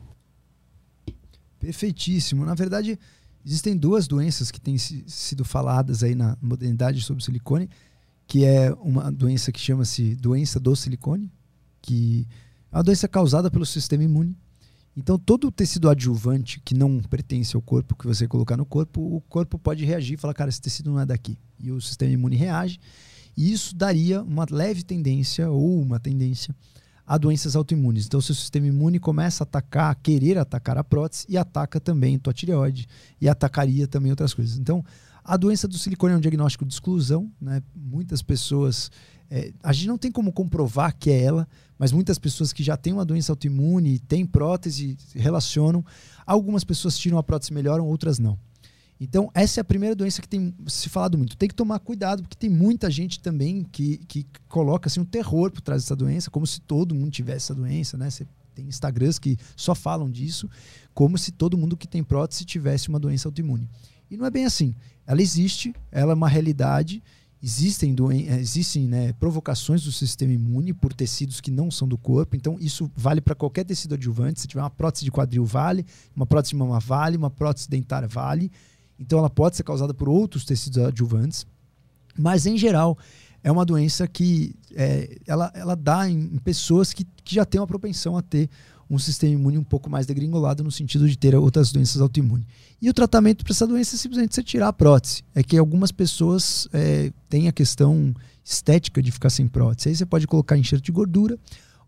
Perfeitíssimo. 1.60 2.46
Na 2.46 2.56
verdade, 2.56 2.98
Existem 3.46 3.76
duas 3.76 4.08
doenças 4.08 4.52
que 4.52 4.62
têm 4.62 4.78
sido 4.78 5.44
faladas 5.44 6.04
aí 6.04 6.14
na 6.14 6.38
modernidade 6.42 7.02
sobre 7.02 7.24
silicone, 7.24 7.70
que 8.28 8.46
é 8.46 8.72
uma 8.74 9.12
doença 9.12 9.52
que 9.52 9.60
chama-se 9.60 10.16
doença 10.16 10.60
do 10.60 10.76
silicone, 10.76 11.32
que 11.82 12.28
é 12.72 12.78
uma 12.78 12.84
doença 12.84 13.08
causada 13.08 13.50
pelo 13.50 13.66
sistema 13.66 14.04
imune. 14.04 14.38
Então, 14.96 15.18
todo 15.18 15.48
o 15.48 15.52
tecido 15.52 15.90
adjuvante 15.90 16.60
que 16.60 16.76
não 16.76 17.00
pertence 17.00 17.56
ao 17.56 17.62
corpo, 17.62 17.96
que 17.96 18.06
você 18.06 18.28
colocar 18.28 18.58
no 18.58 18.66
corpo, 18.66 19.02
o 19.02 19.22
corpo 19.22 19.58
pode 19.58 19.86
reagir 19.86 20.16
e 20.16 20.18
falar, 20.18 20.34
cara, 20.34 20.50
esse 20.50 20.62
tecido 20.62 20.92
não 20.92 21.00
é 21.00 21.06
daqui. 21.06 21.38
E 21.60 21.72
o 21.72 21.82
sistema 21.82 22.12
imune 22.12 22.36
reage. 22.36 22.80
E 23.36 23.52
isso 23.52 23.76
daria 23.76 24.22
uma 24.22 24.46
leve 24.50 24.84
tendência, 24.84 25.50
ou 25.50 25.82
uma 25.82 26.00
tendência, 26.00 26.56
a 27.06 27.18
doenças 27.18 27.56
autoimunes. 27.56 28.06
Então, 28.06 28.22
seu 28.22 28.36
sistema 28.36 28.68
imune 28.68 29.00
começa 29.00 29.44
a 29.44 29.46
atacar, 29.46 29.92
a 29.92 29.96
querer 29.96 30.38
atacar 30.38 30.78
a 30.78 30.84
prótese 30.84 31.26
e 31.28 31.38
ataca 31.38 31.80
também 31.80 32.18
tua 32.18 32.34
tireoide 32.34 32.88
e 33.20 33.28
atacaria 33.28 33.88
também 33.88 34.12
outras 34.12 34.34
coisas. 34.34 34.58
Então, 34.58 34.84
a 35.24 35.38
doença 35.38 35.68
do 35.68 35.78
silicone 35.78 36.14
é 36.14 36.18
um 36.18 36.22
diagnóstico 36.22 36.66
de 36.66 36.74
exclusão, 36.74 37.32
né? 37.40 37.62
Muitas 37.76 38.22
pessoas, 38.22 38.90
é, 39.30 39.52
a 39.62 39.72
gente 39.72 39.88
não 39.88 39.98
tem 39.98 40.12
como 40.12 40.32
comprovar 40.32 40.96
que 40.98 41.12
é 41.12 41.22
ela, 41.22 41.48
mas 41.78 41.92
muitas 41.92 42.18
pessoas 42.18 42.54
que 42.54 42.64
já 42.64 42.76
têm 42.78 42.94
uma 42.94 43.06
doença 43.06 43.32
autoimune, 43.32 44.00
têm 44.00 44.26
prótese, 44.26 44.98
relacionam. 45.16 45.86
Algumas 46.26 46.64
pessoas 46.64 46.98
tiram 46.98 47.18
a 47.18 47.24
prótese 47.24 47.52
e 47.52 47.56
melhoram, 47.56 47.88
outras 47.88 48.20
não. 48.20 48.38
Então, 49.04 49.32
essa 49.34 49.60
é 49.60 49.62
a 49.62 49.66
primeira 49.66 49.96
doença 49.96 50.22
que 50.22 50.30
tem 50.30 50.54
se 50.68 50.88
falado 50.88 51.18
muito. 51.18 51.36
Tem 51.36 51.50
que 51.50 51.56
tomar 51.56 51.80
cuidado, 51.80 52.22
porque 52.22 52.38
tem 52.38 52.52
muita 52.52 52.88
gente 52.92 53.20
também 53.20 53.64
que, 53.64 53.98
que 54.08 54.28
coloca 54.48 54.88
assim, 54.88 55.00
um 55.00 55.06
terror 55.06 55.50
por 55.50 55.60
trás 55.60 55.82
dessa 55.82 55.96
doença, 55.96 56.30
como 56.30 56.46
se 56.46 56.62
todo 56.62 56.94
mundo 56.94 57.10
tivesse 57.10 57.52
essa 57.52 57.56
doença, 57.56 57.98
né? 57.98 58.12
Você 58.12 58.28
tem 58.54 58.68
Instagrams 58.68 59.18
que 59.18 59.40
só 59.56 59.74
falam 59.74 60.08
disso, 60.08 60.48
como 60.94 61.18
se 61.18 61.32
todo 61.32 61.58
mundo 61.58 61.76
que 61.76 61.88
tem 61.88 62.04
prótese 62.04 62.46
tivesse 62.46 62.90
uma 62.90 63.00
doença 63.00 63.28
autoimune. 63.28 63.68
E 64.08 64.16
não 64.16 64.24
é 64.24 64.30
bem 64.30 64.46
assim. 64.46 64.76
Ela 65.08 65.24
existe, 65.24 65.74
ela 65.92 66.12
é 66.12 66.14
uma 66.14 66.30
realidade. 66.30 67.02
Existem, 67.42 67.96
eh, 68.12 68.40
existem 68.40 68.88
né, 68.88 69.14
provocações 69.14 69.82
do 69.84 69.92
sistema 69.92 70.32
imune 70.32 70.76
por 70.76 70.94
tecidos 70.94 71.42
que 71.42 71.50
não 71.50 71.72
são 71.72 71.88
do 71.88 71.98
corpo. 71.98 72.36
Então, 72.36 72.56
isso 72.60 72.92
vale 72.96 73.20
para 73.20 73.34
qualquer 73.34 73.64
tecido 73.64 73.96
adjuvante. 73.96 74.42
Se 74.42 74.48
tiver 74.48 74.62
uma 74.62 74.70
prótese 74.70 75.06
de 75.06 75.12
quadril, 75.12 75.44
vale. 75.44 75.88
Uma 76.16 76.28
prótese 76.28 76.52
de 76.52 76.58
mama, 76.58 76.80
vale. 76.80 77.18
Uma 77.18 77.32
prótese 77.32 77.68
dentária, 77.68 78.08
vale 78.08 78.52
então 79.02 79.18
ela 79.18 79.30
pode 79.30 79.56
ser 79.56 79.64
causada 79.64 79.94
por 79.94 80.08
outros 80.08 80.46
tecidos 80.46 80.78
adjuvantes, 80.78 81.46
mas 82.18 82.46
em 82.46 82.58
geral 82.58 82.98
é 83.44 83.52
uma 83.52 83.66
doença 83.66 84.08
que 84.08 84.56
é, 84.76 85.18
ela, 85.26 85.52
ela 85.56 85.76
dá 85.76 86.08
em, 86.08 86.38
pessoas 86.38 86.94
que, 86.94 87.04
que 87.24 87.36
já 87.36 87.44
têm 87.44 87.60
uma 87.60 87.68
propensão 87.68 88.16
a 88.16 88.22
ter 88.22 88.50
um 88.90 89.00
sistema 89.00 89.34
imune 89.34 89.58
um 89.58 89.64
pouco 89.64 89.90
mais 89.90 90.06
degringolado 90.06 90.64
no 90.64 90.72
sentido 90.72 91.10
de 91.10 91.18
ter 91.18 91.34
outras 91.34 91.72
doenças 91.72 92.02
autoimunes. 92.02 92.46
E 92.82 92.90
o 92.90 92.94
tratamento 92.94 93.44
para 93.44 93.54
essa 93.54 93.66
doença 93.66 93.96
é 93.96 93.98
simplesmente 93.98 94.36
você 94.36 94.44
tirar 94.44 94.68
a 94.68 94.74
prótese. 94.74 95.24
É 95.34 95.42
que 95.42 95.58
algumas 95.58 95.92
pessoas 95.94 96.68
é, 96.74 97.12
têm 97.30 97.48
a 97.48 97.54
questão 97.54 98.14
estética 98.44 99.02
de 99.02 99.10
ficar 99.10 99.30
sem 99.30 99.48
prótese. 99.48 99.90
Aí 99.90 99.96
você 99.96 100.06
pode 100.06 100.28
colocar 100.28 100.58
enxerto 100.58 100.84
de 100.84 100.92
gordura, 100.92 101.40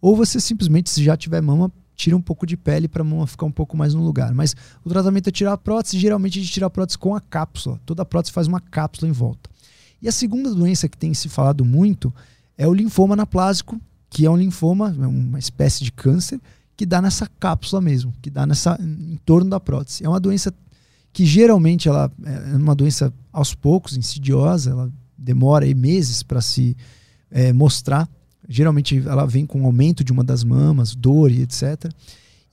ou 0.02 0.16
você 0.16 0.40
simplesmente, 0.40 0.90
se 0.90 1.04
já 1.04 1.18
tiver 1.18 1.42
mama, 1.42 1.70
tira 2.04 2.18
um 2.18 2.22
pouco 2.22 2.46
de 2.46 2.58
pele 2.58 2.88
para 2.88 3.02
a 3.02 3.06
mão 3.06 3.26
ficar 3.26 3.46
um 3.46 3.52
pouco 3.52 3.78
mais 3.78 3.94
no 3.94 4.04
lugar. 4.04 4.34
Mas 4.34 4.56
o 4.84 4.90
tratamento 4.90 5.30
é 5.30 5.32
tirar 5.32 5.54
a 5.54 5.58
prótese, 5.58 5.98
geralmente 5.98 6.38
a 6.38 6.42
gente 6.42 6.52
tira 6.52 6.66
a 6.66 6.70
prótese 6.70 6.98
com 6.98 7.16
a 7.16 7.22
cápsula. 7.22 7.80
Toda 7.86 8.04
prótese 8.04 8.34
faz 8.34 8.46
uma 8.46 8.60
cápsula 8.60 9.10
em 9.10 9.14
volta. 9.14 9.50
E 10.02 10.08
a 10.08 10.12
segunda 10.12 10.54
doença 10.54 10.90
que 10.90 10.98
tem 10.98 11.14
se 11.14 11.30
falado 11.30 11.64
muito 11.64 12.14
é 12.58 12.68
o 12.68 12.74
linfoma 12.74 13.14
anaplásico, 13.14 13.80
que 14.10 14.26
é 14.26 14.30
um 14.30 14.36
linfoma, 14.36 14.96
é 15.00 15.08
uma 15.08 15.40
espécie 15.40 15.84
de 15.84 15.92
câncer, 15.92 16.42
que 16.76 16.86
dá 16.86 17.02
nessa 17.02 17.26
cápsula 17.40 17.82
mesmo, 17.82 18.14
que 18.22 18.30
dá 18.30 18.46
nessa 18.46 18.78
em 18.82 19.18
torno 19.26 19.50
da 19.50 19.60
prótese. 19.60 20.04
É 20.04 20.10
uma 20.10 20.20
doença 20.20 20.54
que 21.14 21.26
geralmente 21.26 21.88
ela 21.88 22.12
é 22.26 22.58
uma 22.58 22.76
doença 22.76 23.14
aos 23.32 23.56
poucos, 23.56 23.96
insidiosa, 23.96 24.72
ela 24.72 24.92
demora 25.18 25.66
meses 25.74 26.22
para 26.22 26.42
se 26.42 26.76
é, 27.32 27.54
mostrar. 27.54 28.10
Geralmente 28.48 28.98
ela 29.08 29.26
vem 29.26 29.46
com 29.46 29.66
aumento 29.66 30.04
de 30.04 30.12
uma 30.12 30.24
das 30.24 30.44
mamas, 30.44 30.96
dor 30.96 31.32
e 31.32 31.42
etc. 31.42 31.92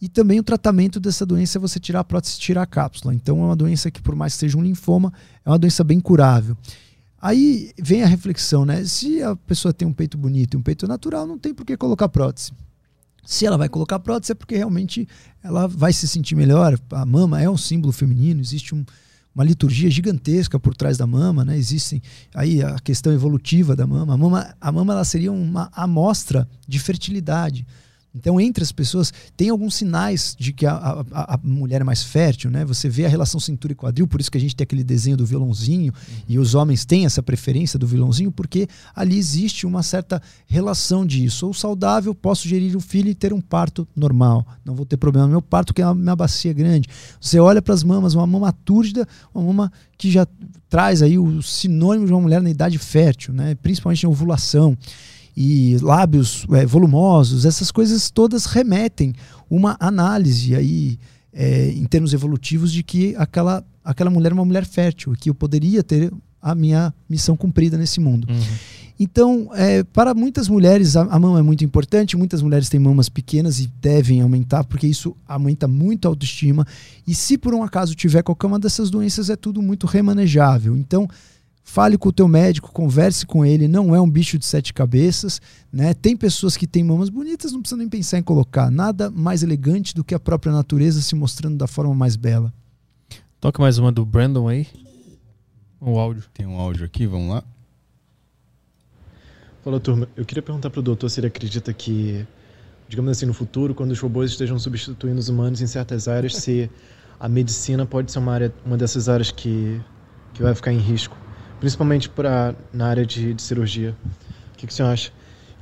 E 0.00 0.08
também 0.08 0.40
o 0.40 0.42
tratamento 0.42 0.98
dessa 0.98 1.26
doença 1.26 1.58
é 1.58 1.60
você 1.60 1.78
tirar 1.78 2.00
a 2.00 2.04
prótese 2.04 2.36
e 2.36 2.40
tirar 2.40 2.62
a 2.62 2.66
cápsula. 2.66 3.14
Então 3.14 3.40
é 3.42 3.46
uma 3.46 3.56
doença 3.56 3.90
que, 3.90 4.00
por 4.00 4.14
mais 4.14 4.32
que 4.32 4.40
seja 4.40 4.56
um 4.56 4.62
linfoma, 4.62 5.12
é 5.44 5.50
uma 5.50 5.58
doença 5.58 5.84
bem 5.84 6.00
curável. 6.00 6.56
Aí 7.20 7.70
vem 7.78 8.02
a 8.02 8.06
reflexão, 8.06 8.64
né? 8.64 8.82
Se 8.84 9.22
a 9.22 9.36
pessoa 9.36 9.74
tem 9.74 9.86
um 9.86 9.92
peito 9.92 10.16
bonito 10.16 10.54
e 10.54 10.56
um 10.56 10.62
peito 10.62 10.88
natural, 10.88 11.26
não 11.26 11.38
tem 11.38 11.52
por 11.52 11.66
que 11.66 11.76
colocar 11.76 12.08
prótese. 12.08 12.52
Se 13.26 13.44
ela 13.44 13.58
vai 13.58 13.68
colocar 13.68 13.98
prótese 13.98 14.32
é 14.32 14.34
porque 14.34 14.56
realmente 14.56 15.06
ela 15.42 15.66
vai 15.66 15.92
se 15.92 16.08
sentir 16.08 16.34
melhor. 16.34 16.78
A 16.90 17.04
mama 17.04 17.40
é 17.40 17.50
um 17.50 17.58
símbolo 17.58 17.92
feminino, 17.92 18.40
existe 18.40 18.74
um, 18.74 18.84
uma 19.34 19.44
liturgia 19.44 19.90
gigantesca 19.90 20.58
por 20.58 20.74
trás 20.74 20.96
da 20.98 21.06
mama, 21.06 21.44
né? 21.44 21.56
Existem 21.56 22.02
aí 22.34 22.62
a 22.62 22.78
questão 22.78 23.12
evolutiva 23.12 23.76
da 23.76 23.86
mama. 23.86 24.14
A 24.14 24.16
mama, 24.16 24.54
a 24.60 24.72
mama 24.72 24.92
ela 24.92 25.04
seria 25.04 25.30
uma 25.30 25.70
amostra 25.72 26.48
de 26.66 26.78
fertilidade. 26.78 27.66
Então, 28.14 28.40
entre 28.40 28.64
as 28.64 28.72
pessoas, 28.72 29.12
tem 29.36 29.50
alguns 29.50 29.76
sinais 29.76 30.34
de 30.36 30.52
que 30.52 30.66
a, 30.66 31.04
a, 31.12 31.34
a, 31.34 31.40
mulher 31.42 31.80
é 31.80 31.84
mais 31.84 32.02
fértil, 32.02 32.50
né? 32.50 32.64
Você 32.64 32.88
vê 32.88 33.06
a 33.06 33.08
relação 33.08 33.38
cintura 33.38 33.72
e 33.72 33.76
quadril, 33.76 34.06
por 34.08 34.20
isso 34.20 34.30
que 34.30 34.36
a 34.36 34.40
gente 34.40 34.56
tem 34.56 34.64
aquele 34.64 34.82
desenho 34.82 35.16
do 35.16 35.24
violãozinho, 35.24 35.92
uhum. 35.92 36.16
e 36.28 36.38
os 36.38 36.56
homens 36.56 36.84
têm 36.84 37.06
essa 37.06 37.22
preferência 37.22 37.78
do 37.78 37.86
violãozinho, 37.86 38.32
porque 38.32 38.66
ali 38.96 39.16
existe 39.16 39.64
uma 39.64 39.82
certa 39.84 40.20
relação 40.48 41.06
de 41.06 41.30
sou 41.30 41.54
saudável, 41.54 42.12
posso 42.12 42.48
gerir 42.48 42.76
um 42.76 42.80
filho 42.80 43.08
e 43.08 43.14
ter 43.14 43.32
um 43.32 43.40
parto 43.40 43.86
normal. 43.94 44.44
Não 44.64 44.74
vou 44.74 44.84
ter 44.84 44.96
problema 44.96 45.26
no 45.26 45.32
meu 45.32 45.42
parto, 45.42 45.68
porque 45.68 45.82
a 45.82 45.94
minha 45.94 46.16
bacia 46.16 46.50
é 46.50 46.54
grande. 46.54 46.88
Você 47.20 47.38
olha 47.38 47.62
para 47.62 47.74
as 47.74 47.84
mamas, 47.84 48.14
uma 48.14 48.26
mama 48.26 48.52
túrgida, 48.52 49.06
uma 49.32 49.44
mama 49.44 49.72
que 49.96 50.10
já 50.10 50.26
traz 50.68 51.00
aí 51.00 51.16
o 51.16 51.42
sinônimo 51.42 52.06
de 52.06 52.12
uma 52.12 52.20
mulher 52.20 52.42
na 52.42 52.50
idade 52.50 52.76
fértil, 52.76 53.32
né? 53.32 53.54
Principalmente 53.54 54.02
em 54.02 54.08
ovulação 54.08 54.76
e 55.36 55.76
lábios 55.80 56.46
é, 56.52 56.66
volumosos, 56.66 57.44
essas 57.44 57.70
coisas 57.70 58.10
todas 58.10 58.46
remetem 58.46 59.14
uma 59.48 59.76
análise 59.80 60.54
aí 60.54 60.98
é, 61.32 61.70
em 61.70 61.84
termos 61.84 62.12
evolutivos 62.12 62.72
de 62.72 62.82
que 62.82 63.14
aquela, 63.16 63.64
aquela 63.84 64.10
mulher 64.10 64.32
é 64.32 64.34
uma 64.34 64.44
mulher 64.44 64.64
fértil, 64.64 65.12
que 65.18 65.30
eu 65.30 65.34
poderia 65.34 65.82
ter 65.82 66.12
a 66.42 66.54
minha 66.54 66.92
missão 67.08 67.36
cumprida 67.36 67.76
nesse 67.76 68.00
mundo. 68.00 68.26
Uhum. 68.30 68.40
Então, 69.02 69.48
é, 69.54 69.82
para 69.82 70.12
muitas 70.12 70.46
mulheres, 70.46 70.94
a, 70.94 71.02
a, 71.04 71.18
mama 71.18 71.38
é 71.38 71.42
muito 71.42 71.64
importante. 71.64 72.18
Muitas 72.18 72.42
mulheres 72.42 72.68
têm 72.68 72.78
mamas 72.78 73.08
pequenas 73.08 73.58
e 73.58 73.66
devem 73.80 74.20
aumentar, 74.20 74.62
porque 74.64 74.86
isso 74.86 75.16
aumenta 75.26 75.66
muito 75.66 76.04
a 76.04 76.10
autoestima. 76.10 76.66
E 77.06 77.14
se 77.14 77.38
por 77.38 77.54
um 77.54 77.62
acaso 77.62 77.94
tiver 77.94 78.22
qualquer 78.22 78.46
uma 78.46 78.58
dessas 78.58 78.90
doenças, 78.90 79.30
é 79.30 79.36
tudo 79.36 79.62
muito 79.62 79.86
remanejável. 79.86 80.76
Então, 80.76 81.08
Fale 81.62 81.96
com 81.96 82.08
o 82.08 82.12
teu 82.12 82.26
médico, 82.26 82.72
converse 82.72 83.24
com 83.24 83.44
ele, 83.44 83.68
não 83.68 83.94
é 83.94 84.00
um 84.00 84.10
bicho 84.10 84.38
de 84.38 84.44
sete 84.44 84.72
cabeças, 84.72 85.40
né? 85.72 85.94
Tem 85.94 86.16
pessoas 86.16 86.56
que 86.56 86.66
têm 86.66 86.82
mamas 86.82 87.08
bonitas, 87.08 87.52
não 87.52 87.60
precisa 87.60 87.78
nem 87.78 87.88
pensar 87.88 88.18
em 88.18 88.22
colocar. 88.22 88.70
Nada 88.70 89.10
mais 89.10 89.42
elegante 89.42 89.94
do 89.94 90.02
que 90.02 90.14
a 90.14 90.18
própria 90.18 90.52
natureza 90.52 91.00
se 91.00 91.14
mostrando 91.14 91.56
da 91.56 91.66
forma 91.66 91.94
mais 91.94 92.16
bela. 92.16 92.52
Toca 93.40 93.62
mais 93.62 93.78
uma 93.78 93.92
do 93.92 94.04
Brandon 94.04 94.48
aí. 94.48 94.66
O 95.80 95.98
áudio. 95.98 96.24
Tem 96.34 96.44
um 96.44 96.58
áudio 96.58 96.84
aqui, 96.84 97.06
vamos 97.06 97.34
lá. 97.34 97.44
Fala, 99.62 99.78
turma. 99.78 100.08
Eu 100.16 100.24
queria 100.24 100.42
perguntar 100.42 100.70
para 100.70 100.80
o 100.80 100.82
doutor 100.82 101.08
se 101.08 101.20
ele 101.20 101.26
acredita 101.26 101.72
que, 101.72 102.26
digamos 102.88 103.10
assim, 103.10 103.26
no 103.26 103.34
futuro, 103.34 103.74
quando 103.74 103.92
os 103.92 104.00
robôs 104.00 104.30
estejam 104.30 104.58
substituindo 104.58 105.18
os 105.18 105.28
humanos 105.28 105.60
em 105.60 105.66
certas 105.66 106.08
áreas, 106.08 106.34
se 106.36 106.70
a 107.18 107.28
medicina 107.28 107.86
pode 107.86 108.10
ser 108.10 108.18
uma, 108.18 108.32
área, 108.32 108.54
uma 108.64 108.76
dessas 108.76 109.08
áreas 109.08 109.30
que, 109.30 109.80
que 110.34 110.42
vai 110.42 110.54
ficar 110.54 110.72
em 110.72 110.78
risco 110.78 111.16
principalmente 111.60 112.08
para 112.08 112.54
na 112.72 112.88
área 112.88 113.06
de, 113.06 113.34
de 113.34 113.42
cirurgia. 113.42 113.94
O 114.52 114.56
que, 114.56 114.66
que 114.66 114.72
o 114.72 114.76
senhor 114.76 114.88
acha? 114.88 115.12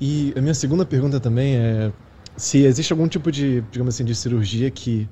E 0.00 0.32
a 0.36 0.40
minha 0.40 0.54
segunda 0.54 0.86
pergunta 0.86 1.20
também 1.20 1.56
é 1.56 1.92
se 2.36 2.58
existe 2.58 2.92
algum 2.92 3.08
tipo 3.08 3.32
de, 3.32 3.60
digamos 3.72 3.94
assim, 3.94 4.04
de 4.04 4.14
cirurgia 4.14 4.70
que 4.70 5.08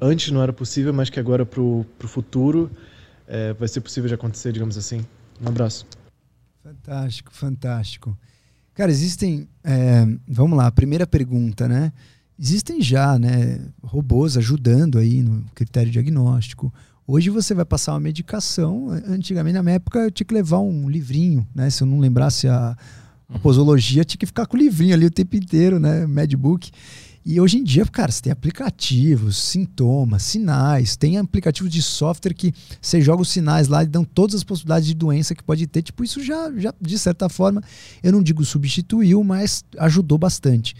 antes 0.00 0.32
não 0.32 0.42
era 0.42 0.52
possível, 0.52 0.92
mas 0.92 1.10
que 1.10 1.20
agora 1.20 1.44
para 1.44 1.60
o 1.60 1.86
futuro 2.00 2.70
é, 3.28 3.52
vai 3.52 3.68
ser 3.68 3.82
possível 3.82 4.08
de 4.08 4.14
acontecer, 4.14 4.50
digamos 4.50 4.76
assim. 4.76 5.04
Um 5.40 5.48
abraço. 5.48 5.86
Fantástico, 6.62 7.32
fantástico. 7.32 8.18
Cara, 8.72 8.90
existem. 8.90 9.46
É, 9.62 10.06
vamos 10.26 10.56
lá, 10.56 10.70
primeira 10.70 11.06
pergunta, 11.06 11.68
né? 11.68 11.92
Existem 12.38 12.80
já, 12.80 13.16
né, 13.16 13.60
robôs 13.82 14.36
ajudando 14.36 14.98
aí 14.98 15.22
no 15.22 15.44
critério 15.54 15.92
diagnóstico. 15.92 16.72
Hoje 17.06 17.28
você 17.28 17.52
vai 17.52 17.66
passar 17.66 17.92
uma 17.92 18.00
medicação. 18.00 18.88
Antigamente, 19.06 19.54
na 19.54 19.62
minha 19.62 19.76
época, 19.76 19.98
eu 20.00 20.10
tinha 20.10 20.26
que 20.26 20.32
levar 20.32 20.60
um 20.60 20.88
livrinho, 20.88 21.46
né? 21.54 21.68
Se 21.68 21.82
eu 21.82 21.86
não 21.86 22.00
lembrasse 22.00 22.48
a, 22.48 22.74
a 23.28 23.38
posologia, 23.40 24.04
tinha 24.04 24.18
que 24.18 24.24
ficar 24.24 24.46
com 24.46 24.56
o 24.56 24.60
livrinho 24.60 24.94
ali 24.94 25.04
o 25.04 25.10
tempo 25.10 25.36
inteiro, 25.36 25.78
né? 25.78 26.06
Medbook. 26.06 26.70
E 27.26 27.38
hoje 27.40 27.58
em 27.58 27.64
dia, 27.64 27.84
cara, 27.86 28.10
você 28.10 28.22
tem 28.22 28.32
aplicativos, 28.32 29.36
sintomas, 29.36 30.22
sinais, 30.22 30.94
tem 30.94 31.18
aplicativos 31.18 31.72
de 31.72 31.80
software 31.82 32.34
que 32.34 32.52
você 32.80 33.00
joga 33.00 33.22
os 33.22 33.30
sinais 33.30 33.68
lá 33.68 33.82
e 33.82 33.86
dão 33.86 34.04
todas 34.04 34.36
as 34.36 34.44
possibilidades 34.44 34.86
de 34.86 34.94
doença 34.94 35.34
que 35.34 35.42
pode 35.42 35.66
ter. 35.66 35.82
Tipo, 35.82 36.04
isso 36.04 36.22
já, 36.22 36.52
já 36.56 36.74
de 36.78 36.98
certa 36.98 37.28
forma, 37.28 37.62
eu 38.02 38.12
não 38.12 38.22
digo 38.22 38.44
substituiu, 38.44 39.22
mas 39.24 39.64
ajudou 39.78 40.18
bastante. 40.18 40.74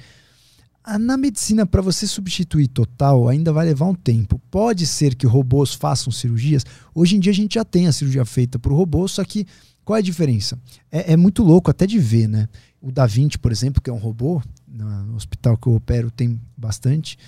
Na 0.98 1.16
medicina, 1.16 1.64
para 1.64 1.80
você 1.80 2.06
substituir 2.06 2.68
total, 2.68 3.28
ainda 3.28 3.52
vai 3.52 3.64
levar 3.64 3.86
um 3.86 3.94
tempo. 3.94 4.38
Pode 4.50 4.86
ser 4.86 5.14
que 5.14 5.26
robôs 5.26 5.72
façam 5.72 6.12
cirurgias. 6.12 6.64
Hoje 6.94 7.16
em 7.16 7.20
dia 7.20 7.32
a 7.32 7.34
gente 7.34 7.54
já 7.54 7.64
tem 7.64 7.86
a 7.86 7.92
cirurgia 7.92 8.24
feita 8.26 8.58
por 8.58 8.72
robô, 8.72 9.08
só 9.08 9.24
que 9.24 9.46
qual 9.82 9.96
é 9.96 10.00
a 10.00 10.02
diferença? 10.02 10.58
É, 10.92 11.12
é, 11.12 11.16
muito 11.16 11.42
louco 11.42 11.70
até 11.70 11.86
de 11.86 11.98
ver, 11.98 12.28
né? 12.28 12.48
O 12.82 12.92
Da 12.92 13.06
Vinci, 13.06 13.38
por 13.38 13.50
exemplo, 13.50 13.80
que 13.80 13.88
é 13.88 13.92
um 13.92 13.98
robô, 13.98 14.42
no 14.68 15.14
hospital 15.14 15.56
que 15.56 15.66
eu 15.66 15.74
opero 15.74 16.10
tem 16.10 16.38
bastante. 16.56 17.18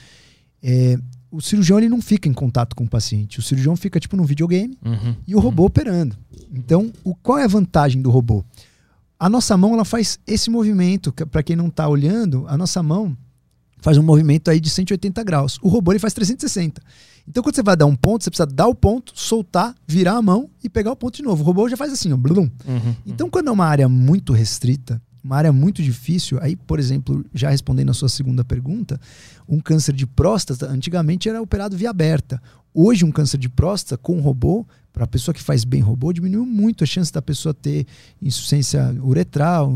É, 0.62 0.98
o 1.30 1.40
cirurgião 1.40 1.78
ele 1.78 1.88
não 1.88 2.02
fica 2.02 2.28
em 2.28 2.32
contato 2.34 2.76
com 2.76 2.84
o 2.84 2.88
paciente. 2.88 3.38
O 3.38 3.42
cirurgião 3.42 3.74
fica 3.74 3.98
tipo 3.98 4.16
num 4.16 4.24
videogame 4.24 4.76
uhum, 4.84 5.14
e 5.26 5.34
o 5.34 5.40
robô 5.40 5.62
uhum. 5.62 5.68
operando. 5.68 6.16
Então, 6.52 6.92
o, 7.04 7.14
qual 7.14 7.38
é 7.38 7.44
a 7.44 7.48
vantagem 7.48 8.02
do 8.02 8.10
robô? 8.10 8.44
A 9.18 9.30
nossa 9.30 9.56
mão 9.56 9.72
ela 9.72 9.84
faz 9.84 10.18
esse 10.26 10.50
movimento. 10.50 11.12
Para 11.12 11.42
quem 11.42 11.56
não 11.56 11.68
está 11.68 11.88
olhando, 11.88 12.44
a 12.48 12.56
nossa 12.56 12.82
mão 12.82 13.16
faz 13.86 13.96
um 13.98 14.02
movimento 14.02 14.50
aí 14.50 14.58
de 14.58 14.68
180 14.68 15.22
graus. 15.22 15.60
O 15.62 15.68
robô 15.68 15.92
ele 15.92 16.00
faz 16.00 16.12
360. 16.12 16.82
Então 17.28 17.40
quando 17.40 17.54
você 17.54 17.62
vai 17.62 17.76
dar 17.76 17.86
um 17.86 17.94
ponto, 17.94 18.24
você 18.24 18.30
precisa 18.30 18.44
dar 18.44 18.66
o 18.66 18.74
ponto, 18.74 19.12
soltar, 19.14 19.76
virar 19.86 20.16
a 20.16 20.22
mão 20.22 20.50
e 20.60 20.68
pegar 20.68 20.90
o 20.90 20.96
ponto 20.96 21.14
de 21.14 21.22
novo. 21.22 21.44
O 21.44 21.46
robô 21.46 21.68
já 21.68 21.76
faz 21.76 21.92
assim, 21.92 22.12
ó, 22.12 22.16
blum. 22.16 22.50
Uhum, 22.66 22.96
então 23.06 23.30
quando 23.30 23.46
é 23.46 23.52
uma 23.52 23.64
área 23.64 23.88
muito 23.88 24.32
restrita, 24.32 25.00
uma 25.22 25.36
área 25.36 25.52
muito 25.52 25.84
difícil, 25.84 26.36
aí, 26.42 26.56
por 26.56 26.80
exemplo, 26.80 27.24
já 27.32 27.48
respondendo 27.48 27.90
a 27.90 27.94
sua 27.94 28.08
segunda 28.08 28.44
pergunta, 28.44 29.00
um 29.48 29.60
câncer 29.60 29.92
de 29.92 30.04
próstata 30.04 30.66
antigamente 30.66 31.28
era 31.28 31.40
operado 31.40 31.76
via 31.76 31.90
aberta. 31.90 32.42
Hoje 32.74 33.04
um 33.04 33.12
câncer 33.12 33.38
de 33.38 33.48
próstata 33.48 33.96
com 33.96 34.20
robô 34.20 34.66
para 34.96 35.04
a 35.04 35.06
pessoa 35.06 35.34
que 35.34 35.42
faz 35.42 35.62
bem 35.62 35.82
robô, 35.82 36.10
diminuiu 36.10 36.46
muito 36.46 36.82
a 36.82 36.86
chance 36.86 37.12
da 37.12 37.20
pessoa 37.20 37.52
ter 37.52 37.86
insuficiência 38.20 38.96
uretral, 39.02 39.70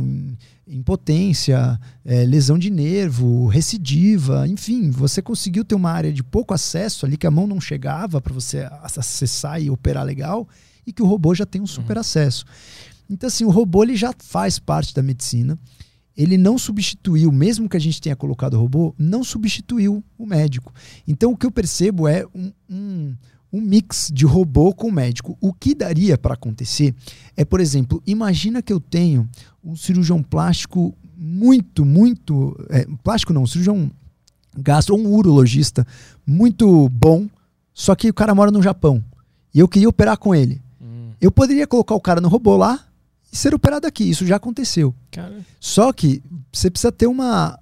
impotência, 0.66 1.78
é, 2.02 2.24
lesão 2.24 2.58
de 2.58 2.70
nervo, 2.70 3.47
recidiva, 3.47 4.49
enfim, 4.49 4.90
você 4.90 5.20
conseguiu 5.20 5.62
ter 5.62 5.74
uma 5.74 5.90
área 5.90 6.10
de 6.10 6.23
pouco 6.23 6.55
acesso 6.55 7.05
ali 7.05 7.18
que 7.18 7.26
a 7.26 7.31
mão 7.31 7.47
não 7.47 7.60
chegava 7.60 8.18
para 8.18 8.32
você 8.32 8.66
acessar 8.82 9.60
e 9.60 9.68
operar 9.68 10.07
legal 10.07 10.49
e 10.86 10.92
que 10.92 11.02
o 11.02 11.07
robô 11.07 11.34
já 11.34 11.44
tem 11.44 11.60
um 11.60 11.66
super 11.66 11.99
uhum. 11.99 12.00
acesso. 12.00 12.47
Então 13.07 13.26
assim, 13.26 13.44
o 13.44 13.50
robô 13.50 13.82
ele 13.82 13.97
já 13.97 14.15
faz 14.20 14.58
parte 14.58 14.94
da 14.94 15.02
medicina. 15.02 15.58
Ele 16.16 16.39
não 16.39 16.57
substituiu, 16.57 17.31
mesmo 17.31 17.68
que 17.68 17.76
a 17.76 17.81
gente 17.81 18.00
tenha 18.00 18.16
colocado 18.16 18.55
o 18.55 18.58
robô, 18.58 18.94
não 18.99 19.23
substituiu 19.23 20.02
o 20.16 20.24
médico. 20.24 20.73
Então 21.07 21.32
o 21.32 21.36
que 21.36 21.44
eu 21.44 21.50
percebo 21.50 22.08
é 22.08 22.24
um, 22.34 22.50
um 22.70 23.15
um 23.53 23.61
mix 23.61 24.11
de 24.12 24.25
robô 24.25 24.73
com 24.73 24.91
médico. 24.91 25.37
O 25.41 25.53
que 25.53 25.75
daria 25.75 26.17
para 26.17 26.35
acontecer 26.35 26.95
é, 27.37 27.45
por 27.45 27.61
exemplo, 27.61 28.03
imagina 28.07 28.62
que 28.62 28.73
eu 28.73 28.81
tenho 28.81 29.29
um 29.65 29.75
cirurgião 29.77 30.23
plástico 30.23 30.95
muito, 31.17 31.85
muito. 31.85 32.57
É, 32.70 32.87
plástico 33.03 33.33
não, 33.33 33.43
um 33.43 33.47
cirurgião 33.47 33.91
gastro 34.57 34.95
ou 34.95 35.01
um 35.01 35.12
urologista 35.12 35.87
muito 36.27 36.89
bom, 36.89 37.29
só 37.75 37.95
que 37.95 38.09
o 38.09 38.15
cara 38.15 38.35
mora 38.35 38.51
no 38.51 38.62
Japão. 38.62 39.03
E 39.53 39.59
eu 39.59 39.69
queria 39.69 39.89
operar 39.89 40.17
com 40.17 40.35
ele. 40.35 40.61
Hum. 40.81 41.11
Eu 41.20 41.31
poderia 41.31 41.67
colocar 41.67 41.95
o 41.95 42.01
cara 42.01 42.20
no 42.20 42.29
robô 42.29 42.57
lá 42.57 42.81
e 43.33 43.37
ser 43.37 43.55
operado 43.55 43.87
aqui. 43.87 44.09
Isso 44.09 44.27
já 44.27 44.37
aconteceu. 44.37 44.95
Cara. 45.11 45.41
Só 45.59 45.93
que 45.93 46.23
você 46.53 46.70
precisa 46.70 46.93
ter 46.93 47.07
uma 47.07 47.59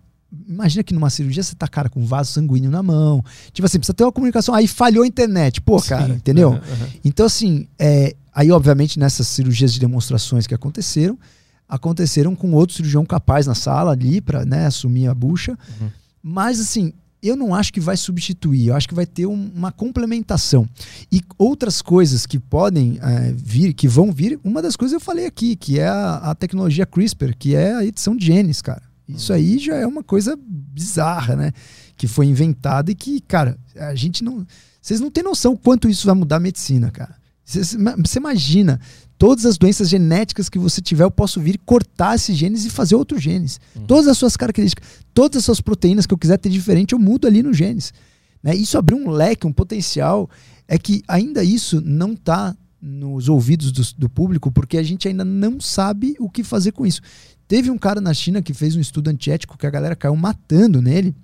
Imagina 0.46 0.82
que 0.82 0.92
numa 0.92 1.08
cirurgia 1.08 1.42
você 1.42 1.54
tá, 1.54 1.66
cara, 1.66 1.88
com 1.88 2.04
vaso 2.04 2.32
sanguíneo 2.32 2.70
na 2.70 2.82
mão. 2.82 3.24
Tipo 3.52 3.66
assim, 3.66 3.78
precisa 3.78 3.94
ter 3.94 4.04
uma 4.04 4.12
comunicação. 4.12 4.54
Aí 4.54 4.68
falhou 4.68 5.04
a 5.04 5.06
internet. 5.06 5.60
Pô, 5.60 5.80
cara, 5.80 6.08
Sim. 6.08 6.12
entendeu? 6.14 6.50
Uhum, 6.50 6.56
uhum. 6.56 6.88
Então, 7.04 7.24
assim, 7.24 7.66
é, 7.78 8.14
aí, 8.34 8.50
obviamente, 8.50 8.98
nessas 8.98 9.26
cirurgias 9.28 9.72
de 9.72 9.80
demonstrações 9.80 10.46
que 10.46 10.54
aconteceram, 10.54 11.18
aconteceram 11.66 12.34
com 12.34 12.52
outro 12.52 12.76
cirurgião 12.76 13.06
capaz 13.06 13.46
na 13.46 13.54
sala 13.54 13.92
ali 13.92 14.20
para 14.20 14.44
né, 14.44 14.66
assumir 14.66 15.06
a 15.06 15.14
bucha. 15.14 15.52
Uhum. 15.80 15.90
Mas, 16.22 16.60
assim, 16.60 16.92
eu 17.22 17.34
não 17.34 17.54
acho 17.54 17.72
que 17.72 17.80
vai 17.80 17.96
substituir, 17.96 18.68
eu 18.68 18.76
acho 18.76 18.88
que 18.88 18.94
vai 18.94 19.06
ter 19.06 19.26
um, 19.26 19.50
uma 19.54 19.72
complementação. 19.72 20.68
E 21.10 21.22
outras 21.36 21.82
coisas 21.82 22.26
que 22.26 22.38
podem 22.38 22.98
é, 23.02 23.32
vir, 23.34 23.72
que 23.72 23.88
vão 23.88 24.12
vir, 24.12 24.38
uma 24.44 24.62
das 24.62 24.76
coisas 24.76 24.92
eu 24.92 25.00
falei 25.00 25.26
aqui, 25.26 25.56
que 25.56 25.78
é 25.78 25.88
a, 25.88 26.16
a 26.16 26.34
tecnologia 26.34 26.86
CRISPR, 26.86 27.34
que 27.36 27.54
é 27.54 27.74
a 27.74 27.84
edição 27.84 28.14
de 28.14 28.26
genes, 28.26 28.62
cara. 28.62 28.87
Isso 29.08 29.32
aí 29.32 29.58
já 29.58 29.74
é 29.74 29.86
uma 29.86 30.02
coisa 30.02 30.38
bizarra, 30.40 31.34
né? 31.34 31.52
Que 31.96 32.06
foi 32.06 32.26
inventada 32.26 32.90
e 32.90 32.94
que, 32.94 33.20
cara, 33.20 33.58
a 33.76 33.94
gente 33.94 34.22
não. 34.22 34.46
Vocês 34.80 35.00
não 35.00 35.10
têm 35.10 35.24
noção 35.24 35.56
quanto 35.56 35.88
isso 35.88 36.06
vai 36.06 36.14
mudar 36.14 36.36
a 36.36 36.40
medicina, 36.40 36.90
cara. 36.90 37.16
Você 37.44 38.18
imagina, 38.18 38.78
todas 39.16 39.46
as 39.46 39.56
doenças 39.56 39.88
genéticas 39.88 40.50
que 40.50 40.58
você 40.58 40.82
tiver, 40.82 41.04
eu 41.04 41.10
posso 41.10 41.40
vir 41.40 41.58
cortar 41.64 42.14
esses 42.14 42.36
genes 42.36 42.66
e 42.66 42.70
fazer 42.70 42.94
outros 42.94 43.22
genes. 43.22 43.58
Uhum. 43.74 43.86
Todas 43.86 44.06
as 44.06 44.18
suas 44.18 44.36
características, 44.36 44.86
todas 45.14 45.38
as 45.38 45.44
suas 45.46 45.60
proteínas 45.60 46.04
que 46.04 46.12
eu 46.12 46.18
quiser 46.18 46.36
ter 46.36 46.50
diferente, 46.50 46.92
eu 46.92 46.98
mudo 46.98 47.26
ali 47.26 47.42
nos 47.42 47.56
genes. 47.56 47.94
Né? 48.42 48.54
Isso 48.54 48.76
abriu 48.76 48.98
um 48.98 49.08
leque, 49.08 49.46
um 49.46 49.52
potencial. 49.52 50.28
É 50.66 50.78
que 50.78 51.02
ainda 51.08 51.42
isso 51.42 51.80
não 51.80 52.12
está 52.12 52.54
nos 52.80 53.28
ouvidos 53.28 53.72
do, 53.72 53.82
do, 53.96 54.08
público, 54.08 54.52
porque 54.52 54.78
a 54.78 54.82
gente 54.82 55.08
ainda 55.08 55.24
não 55.24 55.60
sabe 55.60 56.14
o 56.20 56.28
que 56.28 56.44
fazer 56.44 56.72
com 56.72 56.86
isso. 56.86 57.00
Teve 57.48 57.70
um 57.70 57.78
cara 57.78 58.00
na 58.00 58.12
China 58.12 58.42
que 58.42 58.52
fez 58.52 58.76
um 58.76 58.80
estudo 58.80 59.08
antiético 59.08 59.56
que 59.56 59.66
a 59.66 59.70
galera 59.70 59.96
caiu 59.96 60.14
matando 60.14 60.82
nele. 60.82 61.16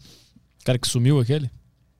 O 0.62 0.64
cara 0.64 0.78
que 0.78 0.88
sumiu 0.88 1.20
aquele? 1.20 1.50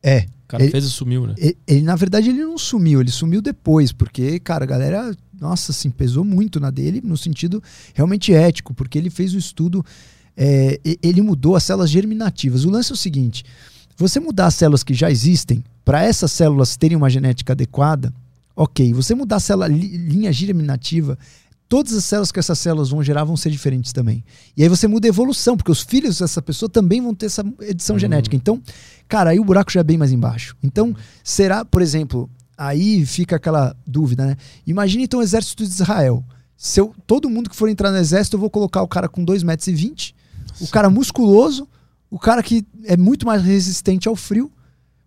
É. 0.02 0.20
O 0.44 0.48
cara 0.48 0.62
ele, 0.62 0.72
fez 0.72 0.84
e 0.84 0.90
sumiu, 0.90 1.26
né? 1.26 1.34
Ele, 1.36 1.56
ele, 1.66 1.82
na 1.82 1.94
verdade, 1.94 2.30
ele 2.30 2.42
não 2.42 2.56
sumiu, 2.56 3.00
ele 3.00 3.10
sumiu 3.10 3.42
depois, 3.42 3.92
porque, 3.92 4.38
cara, 4.38 4.64
a 4.64 4.66
galera, 4.66 5.14
nossa, 5.38 5.72
assim, 5.72 5.90
pesou 5.90 6.24
muito 6.24 6.58
na 6.58 6.70
dele, 6.70 7.02
no 7.04 7.16
sentido 7.16 7.62
realmente 7.94 8.32
ético, 8.32 8.72
porque 8.72 8.96
ele 8.96 9.10
fez 9.10 9.34
um 9.34 9.38
estudo, 9.38 9.84
é, 10.36 10.80
ele 11.02 11.20
mudou 11.20 11.54
as 11.54 11.64
células 11.64 11.90
germinativas. 11.90 12.64
O 12.64 12.70
lance 12.70 12.92
é 12.92 12.94
o 12.94 12.96
seguinte: 12.96 13.44
você 13.96 14.18
mudar 14.18 14.46
as 14.46 14.54
células 14.54 14.82
que 14.82 14.94
já 14.94 15.10
existem, 15.10 15.62
para 15.84 16.02
essas 16.02 16.32
células 16.32 16.76
terem 16.76 16.96
uma 16.96 17.10
genética 17.10 17.52
adequada, 17.52 18.12
ok. 18.56 18.92
Você 18.94 19.14
mudar 19.14 19.36
a 19.36 19.40
célula 19.40 19.68
linha 19.68 20.32
germinativa 20.32 21.18
todas 21.74 21.92
as 21.92 22.04
células 22.04 22.30
que 22.30 22.38
essas 22.38 22.56
células 22.56 22.90
vão 22.90 23.02
gerar 23.02 23.24
vão 23.24 23.36
ser 23.36 23.50
diferentes 23.50 23.92
também. 23.92 24.24
E 24.56 24.62
aí 24.62 24.68
você 24.68 24.86
muda 24.86 25.08
a 25.08 25.10
evolução, 25.10 25.56
porque 25.56 25.72
os 25.72 25.80
filhos 25.80 26.20
dessa 26.20 26.40
pessoa 26.40 26.68
também 26.68 27.00
vão 27.00 27.12
ter 27.12 27.26
essa 27.26 27.44
edição 27.62 27.96
uhum. 27.96 27.98
genética. 27.98 28.36
Então, 28.36 28.62
cara, 29.08 29.30
aí 29.30 29.40
o 29.40 29.44
buraco 29.44 29.72
já 29.72 29.80
é 29.80 29.82
bem 29.82 29.98
mais 29.98 30.12
embaixo. 30.12 30.56
Então, 30.62 30.94
será, 31.24 31.64
por 31.64 31.82
exemplo, 31.82 32.30
aí 32.56 33.04
fica 33.04 33.34
aquela 33.34 33.74
dúvida, 33.84 34.24
né? 34.24 34.36
Imagine 34.64 35.02
então 35.02 35.18
o 35.18 35.22
exército 35.24 35.64
de 35.64 35.68
Israel. 35.68 36.24
Se 36.56 36.80
eu, 36.80 36.94
todo 37.08 37.28
mundo 37.28 37.50
que 37.50 37.56
for 37.56 37.68
entrar 37.68 37.90
no 37.90 37.98
exército, 37.98 38.36
eu 38.36 38.40
vou 38.40 38.50
colocar 38.50 38.80
o 38.80 38.86
cara 38.86 39.08
com 39.08 39.24
2,20 39.24 39.44
metros, 39.44 39.66
e 39.66 39.74
20, 39.74 40.14
o 40.60 40.68
cara 40.68 40.88
musculoso, 40.88 41.66
o 42.08 42.20
cara 42.20 42.40
que 42.40 42.64
é 42.84 42.96
muito 42.96 43.26
mais 43.26 43.42
resistente 43.42 44.06
ao 44.06 44.14
frio, 44.14 44.48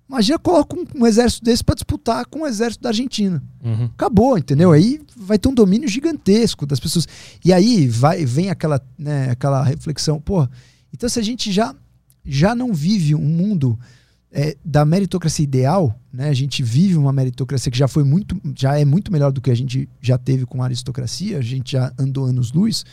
Imagina, 0.08 0.40
coloca 0.40 0.76
um, 0.76 0.86
um 0.96 1.06
exército 1.06 1.44
desse 1.44 1.64
para 1.64 1.76
disputar 1.76 2.26
com 2.28 2.42
o 2.42 2.48
exército 2.48 2.84
da 2.84 2.90
Argentina. 2.90 3.44
Uhum. 3.64 3.86
Acabou, 3.86 4.38
entendeu? 4.38 4.72
Aí 4.72 5.02
vai 5.16 5.38
ter 5.38 5.50
um 5.50 5.54
domínio 5.54 5.88
gigantesco 5.88 6.66
das 6.66 6.80
pessoas. 6.80 7.08
E 7.44 7.52
aí 7.52 7.88
vai, 7.88 8.26
vem 8.26 8.50
aquela, 8.50 8.82
né, 8.98 9.30
aquela 9.30 9.64
reflexão, 9.64 10.20
pô, 10.20 10.48
então 10.94 11.10
se 11.10 11.20
a 11.20 11.24
gente 11.24 11.52
já, 11.52 11.76
já 12.26 12.56
não 12.56 12.74
vive 12.74 13.14
um 13.14 13.20
mundo 13.20 13.78
é, 14.32 14.56
da 14.64 14.86
meritocracia 14.86 15.44
ideal, 15.44 16.00
né? 16.12 16.30
A 16.30 16.34
gente 16.34 16.62
vive 16.62 16.96
uma 16.96 17.14
meritocracia 17.14 17.72
que 17.72 17.78
já 17.78 17.88
foi 17.88 18.04
muito, 18.04 18.40
já 18.56 18.80
é 18.80 18.86
muito 18.86 19.12
melhor 19.12 19.32
do 19.32 19.42
que 19.42 19.52
a 19.52 19.56
gente 19.56 19.88
já 20.02 20.18
teve 20.18 20.46
com 20.46 20.62
a 20.62 20.66
aristocracia, 20.66 21.38
a 21.38 21.42
gente 21.42 21.72
já 21.74 21.92
andou 21.98 22.26
anos 22.26 22.52
luz. 22.52 22.84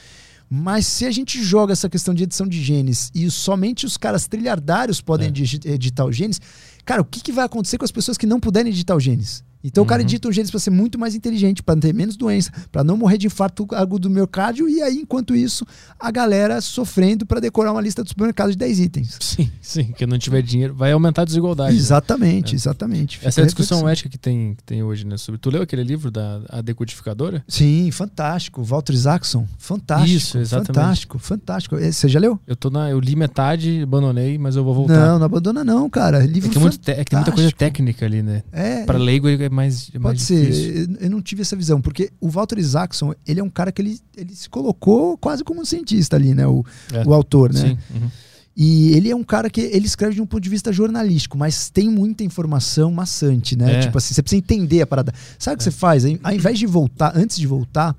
Mas 0.49 0.87
se 0.87 1.07
a 1.07 1.11
gente 1.11 1.43
joga 1.43 1.73
essa 1.73 1.89
questão 1.89 2.15
de 2.15 2.23
edição 2.23 2.47
de 2.47 2.63
genes 2.63 3.11
e 3.15 3.29
somente 3.31 3.87
os 3.87 3.97
caras 3.97 4.29
trilhardários 4.29 5.01
podem 5.01 5.29
é. 5.29 5.71
editar 5.71 6.05
os 6.05 6.15
genes, 6.15 6.41
Cara, 6.85 7.01
o 7.01 7.05
que, 7.05 7.21
que 7.21 7.33
vai 7.33 7.45
acontecer 7.45 7.79
com 7.79 7.85
as 7.85 7.93
pessoas 7.93 8.19
que 8.19 8.27
não 8.27 8.39
puderem 8.39 8.71
editar 8.71 8.95
os 8.95 9.03
genes? 9.03 9.43
Então 9.65 9.83
uhum. 9.83 9.87
o 9.87 9.89
cara 9.89 10.03
uhum. 10.03 10.07
edita 10.07 10.29
um 10.29 10.33
genes 10.33 10.51
para 10.51 10.61
ser 10.61 10.71
muito 10.71 10.99
mais 10.99 11.15
inteligente, 11.15 11.63
para 11.63 11.81
ter 11.81 11.95
menos 11.95 12.17
doença, 12.17 12.53
para 12.71 12.85
não 12.85 12.97
morrer 12.97 13.17
de 13.17 13.27
infarto 13.27 13.67
agudo 13.73 14.09
do 14.09 14.11
miocárdio, 14.11 14.69
e 14.69 14.83
aí, 14.83 14.99
enquanto 14.99 15.35
isso, 15.35 15.67
a 15.99 16.11
galera 16.11 16.61
sofrendo 16.61 17.25
para 17.25 17.41
decorar 17.41 17.73
uma 17.73 17.81
lista 17.81 18.03
do 18.03 18.09
supermercado 18.09 18.51
de 18.51 18.57
10 18.59 18.81
itens. 18.81 19.19
Sim, 19.25 19.51
sim, 19.61 19.85
que 19.85 20.07
não 20.07 20.19
tiver 20.19 20.43
dinheiro, 20.43 20.75
vai 20.75 20.93
aumentar 20.93 21.23
a 21.23 21.25
desigualdade. 21.25 21.77
Exatamente, 21.77 22.53
né? 22.53 22.57
exatamente. 22.57 23.19
Essa 23.23 23.41
é 23.41 23.43
a 23.43 23.47
discussão 23.47 23.89
ética 23.89 24.09
que 24.09 24.19
tem, 24.19 24.55
que 24.55 24.63
tem 24.63 24.83
hoje, 24.83 25.07
né? 25.07 25.17
Sobre, 25.17 25.41
tu 25.41 25.51
leu 25.51 25.63
aquele 25.63 25.83
livro 25.83 26.11
da 26.11 26.43
a 26.49 26.61
Decodificadora? 26.61 27.43
Sim, 27.49 27.91
fantástico. 27.91 28.63
Walter 28.63 28.93
Isaacson, 28.93 29.47
fantástico. 29.59 30.17
Isso, 30.17 30.39
exatamente. 30.39 30.67
Fantástico, 30.67 31.19
fantástico. 31.19 31.77
Você 31.77 32.09
já 32.09 32.21
leu? 32.21 32.39
Eu, 32.47 32.55
tô 32.55 32.71
na, 32.71 32.91
eu 32.91 33.01
li 33.01 33.17
metade, 33.17 33.83
abandonei, 33.83 34.39
mas 34.39 34.55
eu 34.55 34.63
vou 34.63 34.75
voltar. 34.75 34.95
Não, 34.95 35.19
não 35.19 35.27
abandona 35.27 35.65
não, 35.65 35.89
cara. 35.91 36.25
Livro 36.25 36.51
é 36.51 36.53
que, 36.53 36.59
é 36.59 36.61
muito, 36.61 36.89
é 36.89 37.05
que 37.05 37.11
tem 37.11 37.19
muita 37.19 37.33
coisa 37.33 37.51
técnica 37.51 38.05
ali, 38.05 38.23
né? 38.23 38.43
É. 38.53 38.85
Para 38.85 38.99
leigo 38.99 39.29
é 39.29 39.49
mais, 39.55 39.91
é 39.95 39.99
mais 39.99 40.19
Pode 40.19 40.23
ser 40.23 40.89
eu 41.01 41.11
não 41.11 41.23
tive 41.23 41.43
essa 41.43 41.57
visão, 41.57 41.81
porque 41.81 42.11
o 42.21 42.29
Walter 42.29 42.59
Isaacson, 42.59 43.15
ele 43.27 43.41
é 43.41 43.45
um 43.45 43.49
cara 43.49 43.73
que 43.73 43.81
ele, 43.81 43.99
ele 44.17 44.35
se 44.35 44.49
colocou 44.51 45.17
quase 45.17 45.43
como 45.43 45.61
um 45.61 45.65
cientista 45.65 46.17
ali, 46.17 46.35
né? 46.35 46.47
O, 46.47 46.65
é. 46.93 47.03
o 47.07 47.15
autor, 47.15 47.53
né? 47.53 47.61
Sim. 47.61 47.79
Uhum. 47.95 48.11
E 48.57 48.93
ele 48.93 49.11
é 49.11 49.17
um 49.17 49.25
cara 49.25 49.51
que 49.51 49.61
ele 49.61 49.87
escreve 49.87 50.15
de 50.15 50.23
um 50.23 50.27
ponto 50.27 50.43
de 50.43 50.49
vista 50.49 50.73
jornalístico, 50.73 51.37
mas 51.37 51.71
tem 51.71 51.91
muita 51.91 52.23
informação 52.23 52.93
maçante, 52.93 53.57
né? 53.57 53.79
É. 53.79 53.81
Tipo 53.81 53.99
assim, 53.99 54.15
você 54.15 54.23
precisa 54.23 54.39
entender 54.39 54.83
a 54.83 54.87
parada. 54.87 55.13
Sabe 55.39 55.57
o 55.57 55.59
que 55.59 55.63
é. 55.63 55.71
você 55.71 55.77
faz? 55.77 56.05
Ao 56.05 56.33
invés 56.33 56.59
de 56.59 56.67
voltar, 56.67 57.13
antes 57.17 57.37
de 57.37 57.47
voltar, 57.47 57.97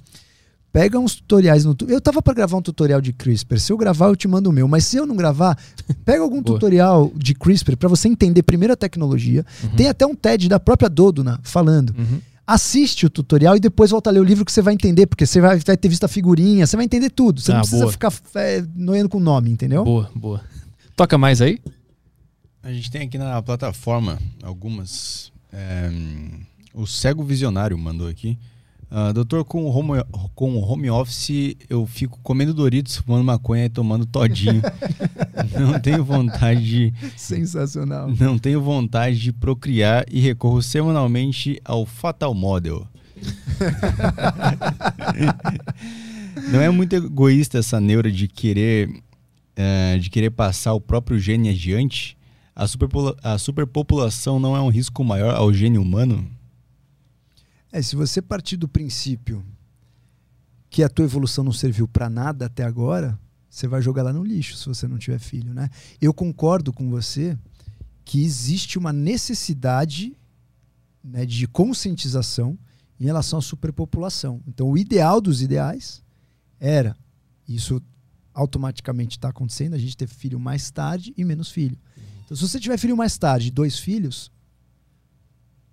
pega 0.76 1.00
uns 1.00 1.16
tutoriais 1.16 1.64
no 1.64 1.74
Eu 1.88 2.02
tava 2.02 2.22
para 2.22 2.34
gravar 2.34 2.58
um 2.58 2.62
tutorial 2.62 3.00
de 3.00 3.14
CRISPR. 3.14 3.58
Se 3.58 3.72
eu 3.72 3.78
gravar, 3.78 4.08
eu 4.08 4.16
te 4.16 4.28
mando 4.28 4.50
o 4.50 4.54
meu. 4.54 4.68
Mas 4.68 4.84
se 4.84 4.98
eu 4.98 5.06
não 5.06 5.16
gravar, 5.16 5.58
pega 6.04 6.22
algum 6.22 6.44
tutorial 6.44 7.14
de 7.16 7.34
CRISPR 7.34 7.78
para 7.78 7.88
você 7.88 8.10
entender 8.10 8.44
primeiro 8.44 8.74
a 8.74 8.76
tecnologia. 8.76 9.46
Uhum. 9.64 9.70
Tem 9.70 9.88
até 9.88 10.06
um 10.06 10.14
TED 10.14 10.50
da 10.50 10.60
própria 10.60 10.90
Dodona 10.90 11.40
falando. 11.44 11.96
Uhum 11.98 12.20
assiste 12.48 13.08
o 13.08 13.10
tutorial 13.10 13.56
e 13.58 13.60
depois 13.60 13.90
volta 13.90 14.12
a 14.12 14.14
ler 14.14 14.20
o 14.20 14.24
livro 14.24 14.46
que 14.46 14.52
você 14.52 14.62
vai 14.62 14.76
entender, 14.76 15.08
porque 15.08 15.26
você 15.26 15.42
vai, 15.42 15.58
vai 15.58 15.76
ter 15.76 15.90
visto 15.90 16.04
a 16.04 16.08
figurinha, 16.08 16.68
você 16.68 16.76
vai 16.76 16.86
entender 16.86 17.10
tudo. 17.10 17.42
Você 17.42 17.52
ah, 17.52 17.56
não 17.56 17.62
precisa 17.62 17.82
boa. 17.82 17.92
ficar 17.92 18.14
é, 18.36 18.64
noiando 18.76 19.10
com 19.10 19.18
o 19.18 19.20
nome, 19.20 19.50
entendeu? 19.50 19.84
Boa, 19.84 20.12
boa. 20.14 20.42
Toca 20.96 21.18
mais 21.18 21.42
aí? 21.42 21.60
A 22.62 22.72
gente 22.72 22.92
tem 22.92 23.02
aqui 23.02 23.18
na 23.18 23.42
plataforma 23.42 24.20
algumas. 24.44 25.32
É, 25.52 25.90
o 26.72 26.86
Cego 26.86 27.24
Visionário 27.24 27.76
mandou 27.80 28.08
aqui. 28.08 28.38
Uh, 28.92 29.12
doutor, 29.14 29.44
com 29.44 29.66
o, 29.66 29.70
home, 29.70 30.04
com 30.36 30.56
o 30.56 30.62
home 30.62 30.90
office 30.90 31.56
eu 31.70 31.86
fico 31.86 32.20
comendo 32.22 32.54
Doritos, 32.54 32.98
fumando 32.98 33.24
maconha 33.24 33.66
e 33.66 33.70
tomando 33.70 34.06
todinho. 34.06 34.62
não 35.60 35.80
tenho 35.80 36.04
vontade 36.04 36.64
de. 36.64 36.94
Sensacional. 37.18 38.10
Não 38.20 38.38
tenho 38.38 38.62
vontade 38.62 39.20
de 39.20 39.34
procriar 39.34 40.06
e 40.10 40.20
recorro 40.20 40.62
semanalmente 40.62 41.60
ao 41.66 41.86
Fatal 41.86 42.34
Model. 42.34 42.88
não 46.52 46.62
é 46.62 46.70
muito 46.70 46.96
egoísta 46.96 47.58
essa 47.58 47.80
neura 47.80 48.12
de 48.12 48.28
querer, 48.28 48.90
uh, 48.90 50.00
de 50.00 50.10
querer 50.10 50.30
passar 50.30 50.74
o 50.74 50.82
próprio 50.82 51.18
gene 51.18 51.50
adiante? 51.50 52.18
A, 52.56 52.68
superpopula 52.68 53.16
a 53.22 53.38
superpopulação 53.38 54.40
não 54.40 54.56
é 54.56 54.62
um 54.62 54.70
risco 54.70 55.04
maior 55.04 55.36
ao 55.36 55.54
gene 55.54 55.78
humano? 55.78 56.26
É, 57.76 57.82
se 57.82 57.94
você 57.94 58.22
partir 58.22 58.56
do 58.56 58.70
princípio 58.70 59.46
que 60.70 60.82
a 60.82 60.88
tua 60.88 61.04
evolução 61.04 61.44
não 61.44 61.52
serviu 61.52 61.90
para 61.90 62.10
nada 62.10 62.46
até 62.46 62.64
agora, 62.64 63.20
você 63.50 63.68
vai 63.68 63.82
jogar 63.82 64.02
lá 64.02 64.14
no 64.14 64.24
lixo 64.24 64.56
se 64.56 64.66
você 64.66 64.88
não 64.88 64.98
tiver 64.98 65.20
filho, 65.20 65.54
né? 65.54 65.70
Eu 66.00 66.14
concordo 66.14 66.72
com 66.72 66.90
você 66.90 67.38
que 68.06 68.24
existe 68.24 68.78
uma 68.78 68.94
necessidade 68.94 70.16
né, 71.04 71.26
de 71.26 71.46
conscientização 71.50 72.58
em 72.98 73.04
relação 73.04 73.40
à 73.40 73.42
superpopulação. 73.42 74.42
Então, 74.48 74.70
o 74.72 74.78
ideal 74.78 75.20
dos 75.20 75.42
ideais 75.42 76.02
era 76.58 76.96
isso 77.46 77.82
automaticamente 78.34 79.18
está 79.18 79.28
acontecendo, 79.28 79.74
a 79.74 79.78
gente 79.78 79.98
ter 79.98 80.08
filho 80.08 80.40
mais 80.40 80.72
tarde 80.72 81.14
e 81.18 81.26
menos 81.26 81.52
filho. 81.52 81.78
Então, 82.24 82.38
se 82.38 82.48
você 82.48 82.58
tiver 82.58 82.78
filho 82.78 82.96
mais 82.96 83.18
tarde, 83.18 83.52
dois 83.52 83.78
filhos, 83.78 84.32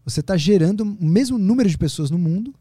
você 0.04 0.20
está 0.20 0.36
gerando 0.36 0.82
o 0.82 1.04
mesmo 1.04 1.38
número 1.38 1.68
de 1.68 1.78
pessoas 1.78 2.10
no 2.10 2.18
mundo 2.18 2.54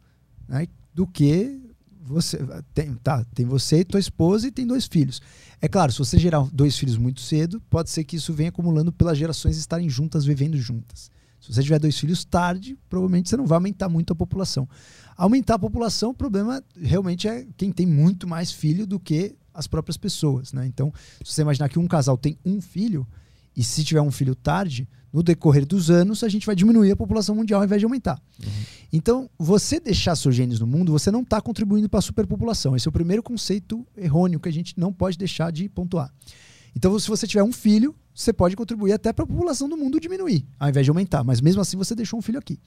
né, 0.48 0.68
do 0.94 1.08
que 1.08 1.60
você 2.04 2.40
tem, 2.74 2.94
tá, 2.96 3.24
tem 3.34 3.46
você 3.46 3.80
e 3.80 3.86
tua 3.86 4.00
esposa 4.00 4.48
e 4.48 4.52
tem 4.52 4.66
dois 4.66 4.86
filhos. 4.86 5.22
É 5.62 5.68
claro, 5.68 5.92
se 5.92 6.00
você 6.00 6.18
gerar 6.18 6.48
dois 6.52 6.78
filhos 6.78 6.98
muito 6.98 7.22
cedo, 7.22 7.62
pode 7.70 7.90
ser 7.90 8.04
que 8.04 8.16
isso 8.16 8.34
venha 8.34 8.50
acumulando 8.50 8.92
pelas 8.92 9.18
gerações 9.18 9.58
estarem 9.58 9.90
juntas, 9.90 10.26
vivendo 10.26 10.58
juntas. 10.58 11.12
Se 11.40 11.54
você 11.54 11.64
tiver 11.64 11.80
dois 11.80 11.98
filhos 11.98 12.24
tarde, 12.24 12.78
provavelmente 12.90 13.30
você 13.30 13.38
não 13.38 13.48
vai 13.48 13.56
aumentar 13.56 13.90
muito 13.90 14.14
a 14.14 14.16
população. 14.16 14.68
Aumentar 15.18 15.56
a 15.56 15.60
população, 15.60 16.12
o 16.12 16.14
problema 16.14 16.64
realmente 16.80 17.28
é 17.28 17.48
quem 17.58 17.72
tem 17.72 17.86
muito 17.86 18.28
mais 18.28 18.52
filho 18.52 18.86
do 18.86 19.00
que 19.00 19.36
as 19.54 19.68
próprias 19.68 19.98
pessoas, 19.98 20.54
né? 20.54 20.66
Então, 20.66 20.94
se 21.24 21.34
você 21.34 21.42
imaginar 21.42 21.68
que 21.68 21.80
um 21.80 21.88
casal 21.88 22.18
tem 22.18 22.38
um 22.46 22.62
filho, 22.62 23.08
e 23.56 23.64
se 23.64 23.84
tiver 23.84 24.02
um 24.02 24.12
filho 24.12 24.36
tarde, 24.36 24.88
no 25.12 25.22
decorrer 25.22 25.66
dos 25.66 25.90
anos, 25.92 26.24
a 26.24 26.30
gente 26.30 26.46
vai 26.46 26.56
diminuir 26.56 26.92
a 26.92 26.96
população 26.96 27.36
mundial 27.36 27.60
ao 27.60 27.66
invés 27.66 27.82
de 27.82 27.86
aumentar. 27.86 28.22
Uhum. 28.42 28.52
Então, 28.94 29.30
você 29.38 29.80
deixar 29.80 30.16
seus 30.16 30.34
genes 30.34 30.60
no 30.60 30.68
mundo, 30.68 30.92
você 30.92 31.12
não 31.12 31.22
está 31.22 31.42
contribuindo 31.42 31.90
para 31.90 32.00
a 32.00 32.02
superpopulação. 32.02 32.76
Esse 32.76 32.88
é 32.88 32.90
o 32.90 32.94
primeiro 32.94 33.22
conceito 33.22 33.86
errôneo 33.98 34.40
que 34.40 34.48
a 34.48 34.54
gente 34.54 34.74
não 34.78 34.94
pode 34.94 35.18
deixar 35.18 35.52
de 35.52 35.68
pontuar. 35.68 36.14
Então, 36.76 36.98
se 36.98 37.08
você 37.10 37.28
tiver 37.28 37.44
um 37.44 37.52
filho, 37.52 37.94
você 38.16 38.32
pode 38.32 38.56
contribuir 38.56 38.94
até 38.94 39.12
para 39.12 39.24
a 39.26 39.28
população 39.28 39.68
do 39.68 39.76
mundo 39.76 40.00
diminuir, 40.00 40.46
ao 40.58 40.70
invés 40.70 40.86
de 40.86 40.90
aumentar. 40.90 41.24
Mas 41.24 41.42
mesmo 41.42 41.62
assim, 41.62 41.76
você 41.76 41.94
deixou 41.94 42.18
um 42.20 42.22
filho 42.22 42.40
aqui. 42.40 42.58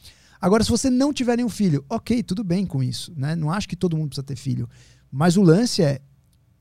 Agora, 0.40 0.62
se 0.62 0.70
você 0.70 0.90
não 0.90 1.12
tiver 1.12 1.36
nenhum 1.36 1.48
filho, 1.48 1.84
ok, 1.88 2.22
tudo 2.22 2.44
bem 2.44 2.66
com 2.66 2.82
isso. 2.82 3.12
Né? 3.16 3.34
Não 3.34 3.50
acho 3.50 3.66
que 3.66 3.76
todo 3.76 3.96
mundo 3.96 4.08
precisa 4.08 4.24
ter 4.24 4.36
filho. 4.36 4.68
Mas 5.10 5.36
o 5.36 5.42
lance 5.42 5.82
é, 5.82 6.00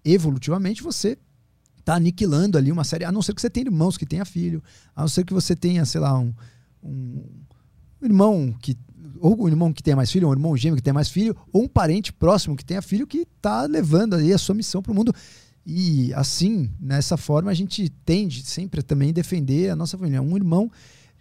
evolutivamente, 0.06 0.82
você 0.82 1.18
está 1.84 1.96
aniquilando 1.96 2.58
ali 2.58 2.72
uma 2.72 2.84
série, 2.84 3.04
a 3.04 3.12
não 3.12 3.22
ser 3.22 3.36
que 3.36 3.42
você 3.42 3.50
tenha 3.50 3.68
irmãos 3.68 3.98
que 3.98 4.06
tenha 4.06 4.24
filho, 4.26 4.64
a 4.96 5.02
não 5.02 5.08
ser 5.08 5.26
que 5.26 5.34
você 5.34 5.56
tenha, 5.56 5.86
sei 5.86 6.00
lá, 6.00 6.18
um, 6.18 6.34
um 6.82 7.24
irmão 8.02 8.56
que 8.62 8.78
ou 9.20 9.44
um 9.44 9.48
irmão 9.48 9.72
que 9.72 9.84
tenha 9.84 9.96
mais 9.96 10.12
filho, 10.12 10.28
ou 10.28 10.32
um 10.32 10.36
irmão 10.36 10.58
gêmeo 10.58 10.76
que 10.76 10.84
tenha 10.84 10.94
mais 10.94 11.10
filho, 11.10 11.36
ou 11.52 11.64
um 11.64 11.68
parente 11.68 12.12
próximo 12.12 12.58
que 12.58 12.66
tenha 12.66 12.82
filho 12.82 13.08
que 13.08 13.20
está 13.20 13.64
levando 13.64 14.16
aí 14.16 14.34
a 14.34 14.38
sua 14.38 14.56
missão 14.56 14.82
para 14.82 14.92
o 14.92 14.96
mundo. 14.96 15.14
E 15.66 16.14
assim, 16.14 16.70
nessa 16.80 17.16
forma, 17.16 17.50
a 17.50 17.54
gente 17.54 17.90
tende 18.06 18.44
sempre 18.44 18.82
também 18.82 19.12
a 19.12 19.14
defender 19.14 19.70
a 19.70 19.76
nossa 19.76 19.98
família. 19.98 20.22
Um 20.22 20.36
irmão 20.36 20.70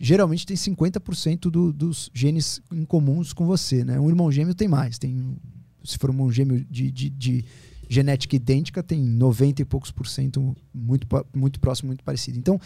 geralmente 0.00 0.44
tem 0.44 0.56
50% 0.56 1.42
do, 1.48 1.72
dos 1.72 2.10
genes 2.12 2.60
em 2.72 2.84
comuns 2.84 3.32
com 3.32 3.46
você, 3.46 3.84
né? 3.84 4.00
Um 4.00 4.08
irmão 4.08 4.32
gêmeo 4.32 4.54
tem 4.54 4.66
mais, 4.66 4.98
tem 4.98 5.36
se 5.84 5.96
for 5.96 6.10
um 6.10 6.30
gêmeo 6.30 6.64
de, 6.68 6.90
de, 6.90 7.10
de 7.10 7.44
genética 7.92 8.36
idêntica, 8.36 8.82
tem 8.82 9.02
90 9.02 9.62
e 9.62 9.64
poucos 9.64 9.90
por 9.90 10.06
cento 10.06 10.56
muito, 10.72 11.06
muito 11.34 11.60
próximo, 11.60 11.88
muito 11.88 12.02
parecido. 12.02 12.38
Então, 12.38 12.58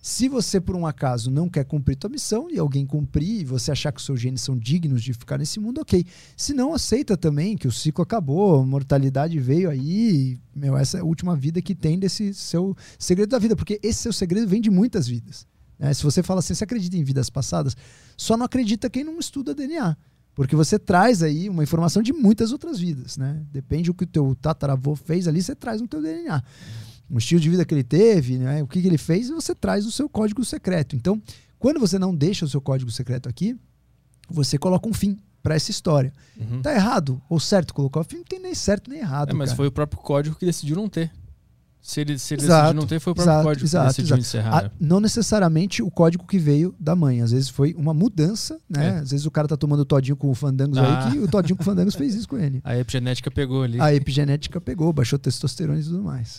se 0.00 0.28
você, 0.28 0.60
por 0.60 0.76
um 0.76 0.86
acaso, 0.86 1.30
não 1.30 1.48
quer 1.48 1.64
cumprir 1.64 1.98
sua 2.00 2.08
missão 2.08 2.48
e 2.48 2.58
alguém 2.58 2.86
cumprir 2.86 3.40
e 3.40 3.44
você 3.44 3.72
achar 3.72 3.90
que 3.90 3.98
os 3.98 4.06
seus 4.06 4.20
genes 4.20 4.40
são 4.40 4.56
dignos 4.56 5.02
de 5.02 5.12
ficar 5.12 5.36
nesse 5.36 5.58
mundo, 5.58 5.80
ok. 5.80 6.06
Se 6.36 6.54
não, 6.54 6.72
aceita 6.72 7.16
também 7.16 7.56
que 7.56 7.66
o 7.66 7.72
ciclo 7.72 8.02
acabou, 8.02 8.60
a 8.60 8.64
mortalidade 8.64 9.38
veio 9.40 9.68
aí, 9.68 10.38
meu, 10.54 10.76
essa 10.76 10.98
é 10.98 11.00
a 11.00 11.04
última 11.04 11.34
vida 11.34 11.60
que 11.60 11.74
tem 11.74 11.98
desse 11.98 12.32
seu 12.32 12.76
segredo 12.96 13.30
da 13.30 13.38
vida, 13.38 13.56
porque 13.56 13.80
esse 13.82 14.00
seu 14.00 14.12
segredo 14.12 14.46
vem 14.46 14.60
de 14.60 14.70
muitas 14.70 15.08
vidas. 15.08 15.44
Né? 15.76 15.92
Se 15.92 16.04
você 16.04 16.22
fala 16.22 16.38
assim, 16.38 16.54
você 16.54 16.62
acredita 16.62 16.96
em 16.96 17.02
vidas 17.02 17.28
passadas, 17.28 17.76
só 18.16 18.36
não 18.36 18.46
acredita 18.46 18.88
quem 18.88 19.02
não 19.02 19.18
estuda 19.18 19.52
DNA. 19.52 19.96
Porque 20.38 20.54
você 20.54 20.78
traz 20.78 21.20
aí 21.20 21.48
uma 21.48 21.64
informação 21.64 22.00
de 22.00 22.12
muitas 22.12 22.52
outras 22.52 22.78
vidas, 22.78 23.16
né? 23.16 23.42
Depende 23.50 23.90
do 23.90 23.94
que 23.94 24.04
o 24.04 24.06
teu 24.06 24.36
tataravô 24.40 24.94
fez 24.94 25.26
ali, 25.26 25.42
você 25.42 25.52
traz 25.52 25.80
no 25.80 25.88
teu 25.88 26.00
DNA. 26.00 26.40
O 27.10 27.18
estilo 27.18 27.40
de 27.40 27.50
vida 27.50 27.64
que 27.64 27.74
ele 27.74 27.82
teve, 27.82 28.38
né? 28.38 28.62
o 28.62 28.68
que, 28.68 28.80
que 28.80 28.86
ele 28.86 28.98
fez, 28.98 29.30
você 29.30 29.52
traz 29.52 29.84
o 29.84 29.90
seu 29.90 30.08
código 30.08 30.44
secreto. 30.44 30.94
Então, 30.94 31.20
quando 31.58 31.80
você 31.80 31.98
não 31.98 32.14
deixa 32.14 32.44
o 32.44 32.48
seu 32.48 32.60
código 32.60 32.88
secreto 32.88 33.28
aqui, 33.28 33.56
você 34.30 34.56
coloca 34.56 34.88
um 34.88 34.92
fim 34.92 35.18
para 35.42 35.56
essa 35.56 35.72
história. 35.72 36.12
Uhum. 36.38 36.62
Tá 36.62 36.72
errado 36.72 37.20
ou 37.28 37.40
certo 37.40 37.74
colocar 37.74 37.98
o 37.98 38.04
fim? 38.04 38.18
Não 38.18 38.24
tem 38.24 38.38
nem 38.38 38.54
certo 38.54 38.88
nem 38.88 39.00
errado. 39.00 39.30
É, 39.30 39.34
mas 39.34 39.48
cara. 39.48 39.56
foi 39.56 39.66
o 39.66 39.72
próprio 39.72 40.00
código 40.00 40.36
que 40.36 40.46
decidiu 40.46 40.76
não 40.76 40.88
ter. 40.88 41.10
Se 41.80 42.00
ele, 42.00 42.18
se 42.18 42.34
ele 42.34 42.42
exato, 42.42 42.62
decidiu 42.62 42.80
não 42.80 42.86
ter, 42.86 43.00
foi 43.00 43.12
o 43.12 43.14
próprio 43.14 43.32
exato, 43.32 43.48
código 43.48 43.66
exato, 43.66 43.86
que 43.86 44.02
decidiu 44.02 44.16
exato. 44.16 44.20
encerrar. 44.20 44.66
A, 44.66 44.70
não 44.78 45.00
necessariamente 45.00 45.82
o 45.82 45.90
código 45.90 46.26
que 46.26 46.38
veio 46.38 46.74
da 46.78 46.94
mãe. 46.94 47.22
Às 47.22 47.32
vezes 47.32 47.48
foi 47.48 47.74
uma 47.74 47.94
mudança, 47.94 48.60
né? 48.68 48.88
É. 48.88 48.90
Às 48.98 49.10
vezes 49.10 49.24
o 49.24 49.30
cara 49.30 49.48
tá 49.48 49.56
tomando 49.56 49.84
todinho 49.84 50.16
com 50.16 50.30
o 50.30 50.34
Fandangos 50.34 50.76
ah. 50.76 51.06
aí, 51.06 51.12
que 51.12 51.18
o 51.18 51.28
todinho 51.28 51.56
com 51.56 51.62
o 51.62 51.64
Fandangos 51.64 51.94
fez 51.94 52.14
isso 52.14 52.28
com 52.28 52.36
ele. 52.36 52.60
A 52.64 52.76
epigenética 52.76 53.30
pegou 53.30 53.62
ali. 53.62 53.80
A 53.80 53.94
epigenética 53.94 54.60
pegou, 54.60 54.92
baixou 54.92 55.18
testosterona 55.18 55.80
e 55.80 55.84
tudo 55.84 56.02
mais. 56.02 56.38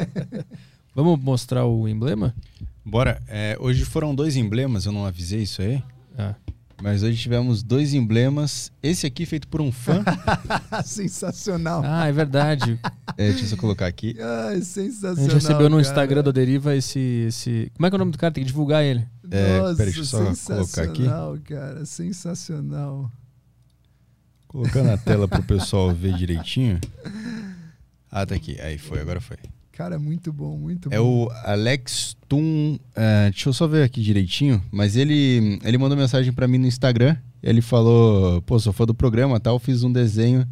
Vamos 0.94 1.20
mostrar 1.20 1.64
o 1.66 1.86
emblema? 1.86 2.34
Bora. 2.84 3.22
É, 3.28 3.56
hoje 3.60 3.84
foram 3.84 4.14
dois 4.14 4.36
emblemas, 4.36 4.84
eu 4.84 4.92
não 4.92 5.06
avisei 5.06 5.42
isso 5.42 5.62
aí. 5.62 5.82
Ah. 6.18 6.34
Mas 6.82 7.02
hoje 7.02 7.20
tivemos 7.20 7.62
dois 7.62 7.92
emblemas. 7.92 8.72
Esse 8.82 9.06
aqui 9.06 9.26
feito 9.26 9.46
por 9.46 9.60
um 9.60 9.70
fã. 9.70 10.02
sensacional. 10.84 11.82
Ah, 11.84 12.06
é 12.06 12.12
verdade. 12.12 12.80
É, 13.16 13.28
deixa 13.28 13.44
eu 13.44 13.48
só 13.48 13.56
colocar 13.56 13.86
aqui. 13.86 14.16
Ai, 14.18 14.62
sensacional. 14.62 15.18
A 15.18 15.22
gente 15.22 15.34
recebeu 15.34 15.68
no 15.68 15.76
cara. 15.76 15.82
Instagram 15.82 16.22
do 16.22 16.32
Deriva 16.32 16.74
esse, 16.74 17.26
esse. 17.28 17.70
Como 17.74 17.86
é 17.86 17.90
que 17.90 17.94
é 17.94 17.96
o 17.96 17.98
nome 17.98 18.12
do 18.12 18.18
cara? 18.18 18.32
Tem 18.32 18.42
que 18.42 18.48
divulgar 18.48 18.82
ele. 18.82 19.06
É, 19.30 19.58
Nossa, 19.58 19.76
peraí, 19.76 19.92
deixa 19.92 20.00
eu 20.16 20.34
só 20.34 20.54
colocar 20.54 20.82
aqui. 20.82 21.02
Sensacional, 21.02 21.38
cara. 21.44 21.84
Sensacional. 21.84 23.12
Colocar 24.48 24.82
na 24.82 24.96
tela 24.96 25.28
pro 25.28 25.42
pessoal 25.42 25.94
ver 25.94 26.14
direitinho. 26.14 26.80
Ah, 28.10 28.26
tá 28.26 28.34
aqui. 28.34 28.60
Aí 28.60 28.78
foi, 28.78 29.00
agora 29.00 29.20
foi. 29.20 29.36
Cara, 29.72 29.98
muito 29.98 30.32
bom, 30.32 30.56
muito 30.56 30.88
é 30.88 30.90
bom. 30.90 30.96
É 30.96 31.00
o 31.00 31.30
Alex 31.44 32.16
Tum. 32.28 32.74
Uh, 32.74 33.30
deixa 33.30 33.48
eu 33.48 33.52
só 33.52 33.66
ver 33.66 33.82
aqui 33.82 34.02
direitinho. 34.02 34.62
Mas 34.70 34.96
ele, 34.96 35.58
ele 35.64 35.78
mandou 35.78 35.96
mensagem 35.96 36.32
para 36.32 36.46
mim 36.46 36.58
no 36.58 36.66
Instagram. 36.66 37.16
Ele 37.42 37.62
falou: 37.62 38.42
Pô, 38.42 38.58
sou 38.58 38.72
fã 38.72 38.84
do 38.84 38.94
programa 38.94 39.40
tal. 39.40 39.58
Fiz 39.58 39.82
um 39.82 39.92
desenho. 39.92 40.46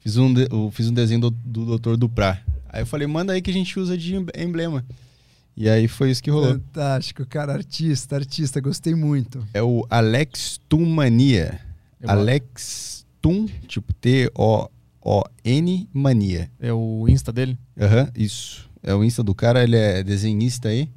Fiz 0.00 0.16
um, 0.16 0.32
de, 0.32 0.46
fiz 0.72 0.88
um 0.88 0.94
desenho 0.94 1.20
do, 1.20 1.30
do 1.30 1.78
Dr. 1.78 1.96
Duprá. 1.96 2.42
Aí 2.68 2.82
eu 2.82 2.86
falei: 2.86 3.06
Manda 3.06 3.32
aí 3.32 3.40
que 3.40 3.50
a 3.50 3.54
gente 3.54 3.78
usa 3.78 3.96
de 3.96 4.14
emblema. 4.14 4.84
E 5.56 5.70
aí 5.70 5.88
foi 5.88 6.10
isso 6.10 6.22
que 6.22 6.30
rolou. 6.30 6.52
Fantástico, 6.52 7.24
cara. 7.24 7.54
Artista, 7.54 8.16
artista. 8.16 8.60
Gostei 8.60 8.94
muito. 8.94 9.42
É 9.54 9.62
o 9.62 9.86
Alex 9.88 10.60
Tum 10.68 10.84
Mania. 10.84 11.58
Alex 12.06 13.06
Tum, 13.22 13.46
tipo 13.66 13.94
T-O-O-N 13.94 14.68
Mania. 15.92 16.50
É 16.60 16.72
o 16.72 17.06
Insta 17.08 17.32
dele? 17.32 17.58
Aham, 17.78 18.02
uhum, 18.02 18.08
isso 18.16 18.66
é 18.82 18.94
o 18.94 19.02
Insta 19.04 19.22
do 19.22 19.34
cara, 19.34 19.62
ele 19.62 19.76
é 19.76 20.02
desenhista 20.02 20.68
aí. 20.68 20.88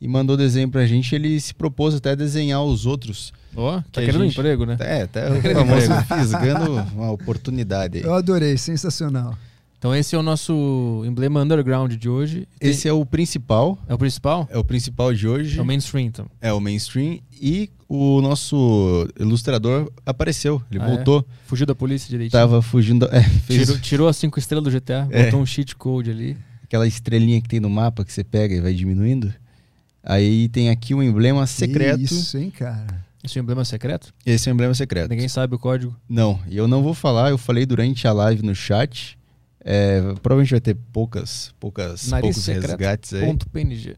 E 0.00 0.08
mandou 0.08 0.36
desenho 0.36 0.68
pra 0.68 0.84
gente, 0.84 1.14
ele 1.14 1.40
se 1.40 1.54
propôs 1.54 1.94
até 1.94 2.16
desenhar 2.16 2.62
os 2.62 2.86
outros. 2.86 3.32
Ó, 3.54 3.78
oh, 3.78 3.82
tá 3.92 4.00
querendo 4.00 4.24
gente... 4.24 4.32
emprego, 4.32 4.66
né? 4.66 4.76
É, 4.80 5.02
até 5.02 5.30
o 5.30 5.40
famoso 5.40 6.18
fisgando 6.18 6.72
uma 6.92 7.12
oportunidade 7.12 7.98
aí. 7.98 8.04
Eu 8.04 8.14
adorei, 8.14 8.58
sensacional. 8.58 9.38
Então 9.82 9.92
esse 9.92 10.14
é 10.14 10.18
o 10.18 10.22
nosso 10.22 11.02
emblema 11.04 11.42
underground 11.42 11.94
de 11.94 12.08
hoje. 12.08 12.46
Esse 12.60 12.86
é 12.86 12.92
o 12.92 13.04
principal. 13.04 13.76
É 13.88 13.92
o 13.92 13.98
principal? 13.98 14.48
É 14.48 14.56
o 14.56 14.62
principal 14.62 15.12
de 15.12 15.26
hoje. 15.26 15.58
É 15.58 15.62
o 15.62 15.64
mainstream, 15.64 16.06
então. 16.06 16.26
É 16.40 16.52
o 16.52 16.60
mainstream. 16.60 17.18
E 17.32 17.68
o 17.88 18.20
nosso 18.20 19.08
ilustrador 19.18 19.90
apareceu. 20.06 20.62
Ele 20.70 20.80
ah, 20.80 20.86
é? 20.86 20.88
voltou. 20.94 21.26
É? 21.28 21.48
Fugiu 21.48 21.66
da 21.66 21.74
polícia 21.74 22.08
direitinho. 22.08 22.40
Tava 22.40 22.62
fugindo. 22.62 23.06
É, 23.10 23.24
fez... 23.24 23.66
tirou, 23.66 23.80
tirou 23.80 24.08
as 24.08 24.16
cinco 24.16 24.38
estrelas 24.38 24.62
do 24.62 24.70
GTA, 24.70 25.08
é. 25.10 25.24
botou 25.24 25.40
um 25.40 25.46
cheat 25.46 25.74
code 25.74 26.12
ali 26.12 26.36
aquela 26.72 26.86
estrelinha 26.86 27.38
que 27.40 27.48
tem 27.48 27.60
no 27.60 27.68
mapa 27.68 28.02
que 28.02 28.10
você 28.10 28.24
pega 28.24 28.54
e 28.54 28.60
vai 28.60 28.72
diminuindo. 28.72 29.32
Aí 30.02 30.48
tem 30.48 30.70
aqui 30.70 30.94
um 30.94 31.02
emblema 31.02 31.46
secreto. 31.46 32.00
Isso, 32.00 32.38
hein, 32.38 32.50
cara. 32.50 33.04
Esse 33.22 33.38
é 33.38 33.42
um 33.42 33.44
emblema 33.44 33.64
secreto? 33.64 34.14
Esse 34.24 34.48
é 34.48 34.52
um 34.52 34.54
emblema 34.54 34.74
secreto. 34.74 35.10
Ninguém 35.10 35.28
sabe 35.28 35.54
o 35.54 35.58
código? 35.58 35.94
Não, 36.08 36.40
e 36.48 36.56
eu 36.56 36.66
não 36.66 36.82
vou 36.82 36.94
falar, 36.94 37.30
eu 37.30 37.36
falei 37.36 37.66
durante 37.66 38.08
a 38.08 38.12
live 38.12 38.42
no 38.42 38.54
chat. 38.54 39.18
É, 39.64 40.00
provavelmente 40.22 40.50
vai 40.50 40.60
ter 40.60 40.76
poucas, 40.92 41.54
poucas, 41.60 42.08
Nariz 42.08 42.22
poucos 42.22 42.42
secreto. 42.44 42.70
resgates 42.70 43.14
aí. 43.14 43.24
Ponto 43.24 43.48
PNG. 43.48 43.96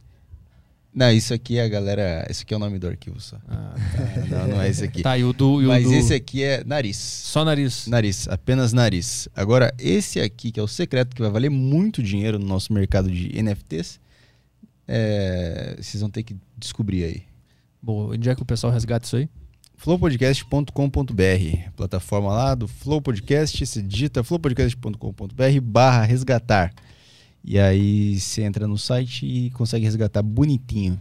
Não, 0.95 1.11
isso 1.11 1.35
aqui 1.35 1.59
é 1.59 1.65
a 1.65 1.69
galera. 1.69 2.25
Esse 2.31 2.45
aqui 2.45 2.55
é 2.55 2.57
o 2.57 2.61
nome 2.61 2.79
do 2.79 2.87
arquivo 2.87 3.21
só. 3.21 3.37
Ah, 3.49 3.75
tá. 3.75 4.27
não, 4.31 4.49
não 4.49 4.63
é 4.63 4.69
esse 4.69 4.85
aqui. 4.85 5.03
Tá, 5.03 5.19
e 5.19 5.25
o 5.25 5.33
do. 5.33 5.61
E 5.61 5.67
o 5.67 5.69
Mas 5.69 5.85
do... 5.85 5.93
esse 5.93 6.15
aqui 6.15 6.45
é 6.45 6.63
nariz. 6.63 6.97
Só 6.97 7.45
nariz. 7.45 7.89
Nariz, 7.89 8.29
apenas 8.29 8.73
nariz. 8.73 9.29
Agora, 9.35 9.75
esse 9.77 10.21
aqui, 10.21 10.53
que 10.53 10.61
é 10.61 10.63
o 10.63 10.69
secreto, 10.69 11.17
que 11.17 11.21
vai 11.21 11.31
valer 11.31 11.51
muito 11.51 12.01
dinheiro 12.01 12.39
no 12.39 12.47
nosso 12.47 12.73
mercado 12.73 13.11
de 13.11 13.43
NFTs, 13.43 13.99
é... 14.87 15.75
vocês 15.81 16.01
vão 16.01 16.11
ter 16.11 16.23
que 16.23 16.37
descobrir 16.57 17.05
aí. 17.05 17.23
Bom, 17.83 18.13
onde 18.13 18.31
é 18.31 18.35
que 18.35 18.43
o 18.43 18.47
pessoal 18.47 18.73
resgata 18.73 19.05
isso 19.05 19.17
aí? 19.17 19.29
flowpodcast.com.br, 19.85 21.71
plataforma 21.77 22.33
lá 22.33 22.55
do 22.55 22.67
Flow 22.67 23.03
Podcast, 23.03 23.67
se 23.67 23.83
digita 23.83 24.25
flowpodcast.com.br 24.25 25.61
barra 25.63 26.05
resgatar. 26.05 26.73
E 27.45 27.59
aí 27.59 28.19
você 28.19 28.45
entra 28.45 28.67
no 28.67 28.79
site 28.79 29.27
e 29.27 29.51
consegue 29.51 29.85
resgatar 29.85 30.23
bonitinho. 30.23 30.99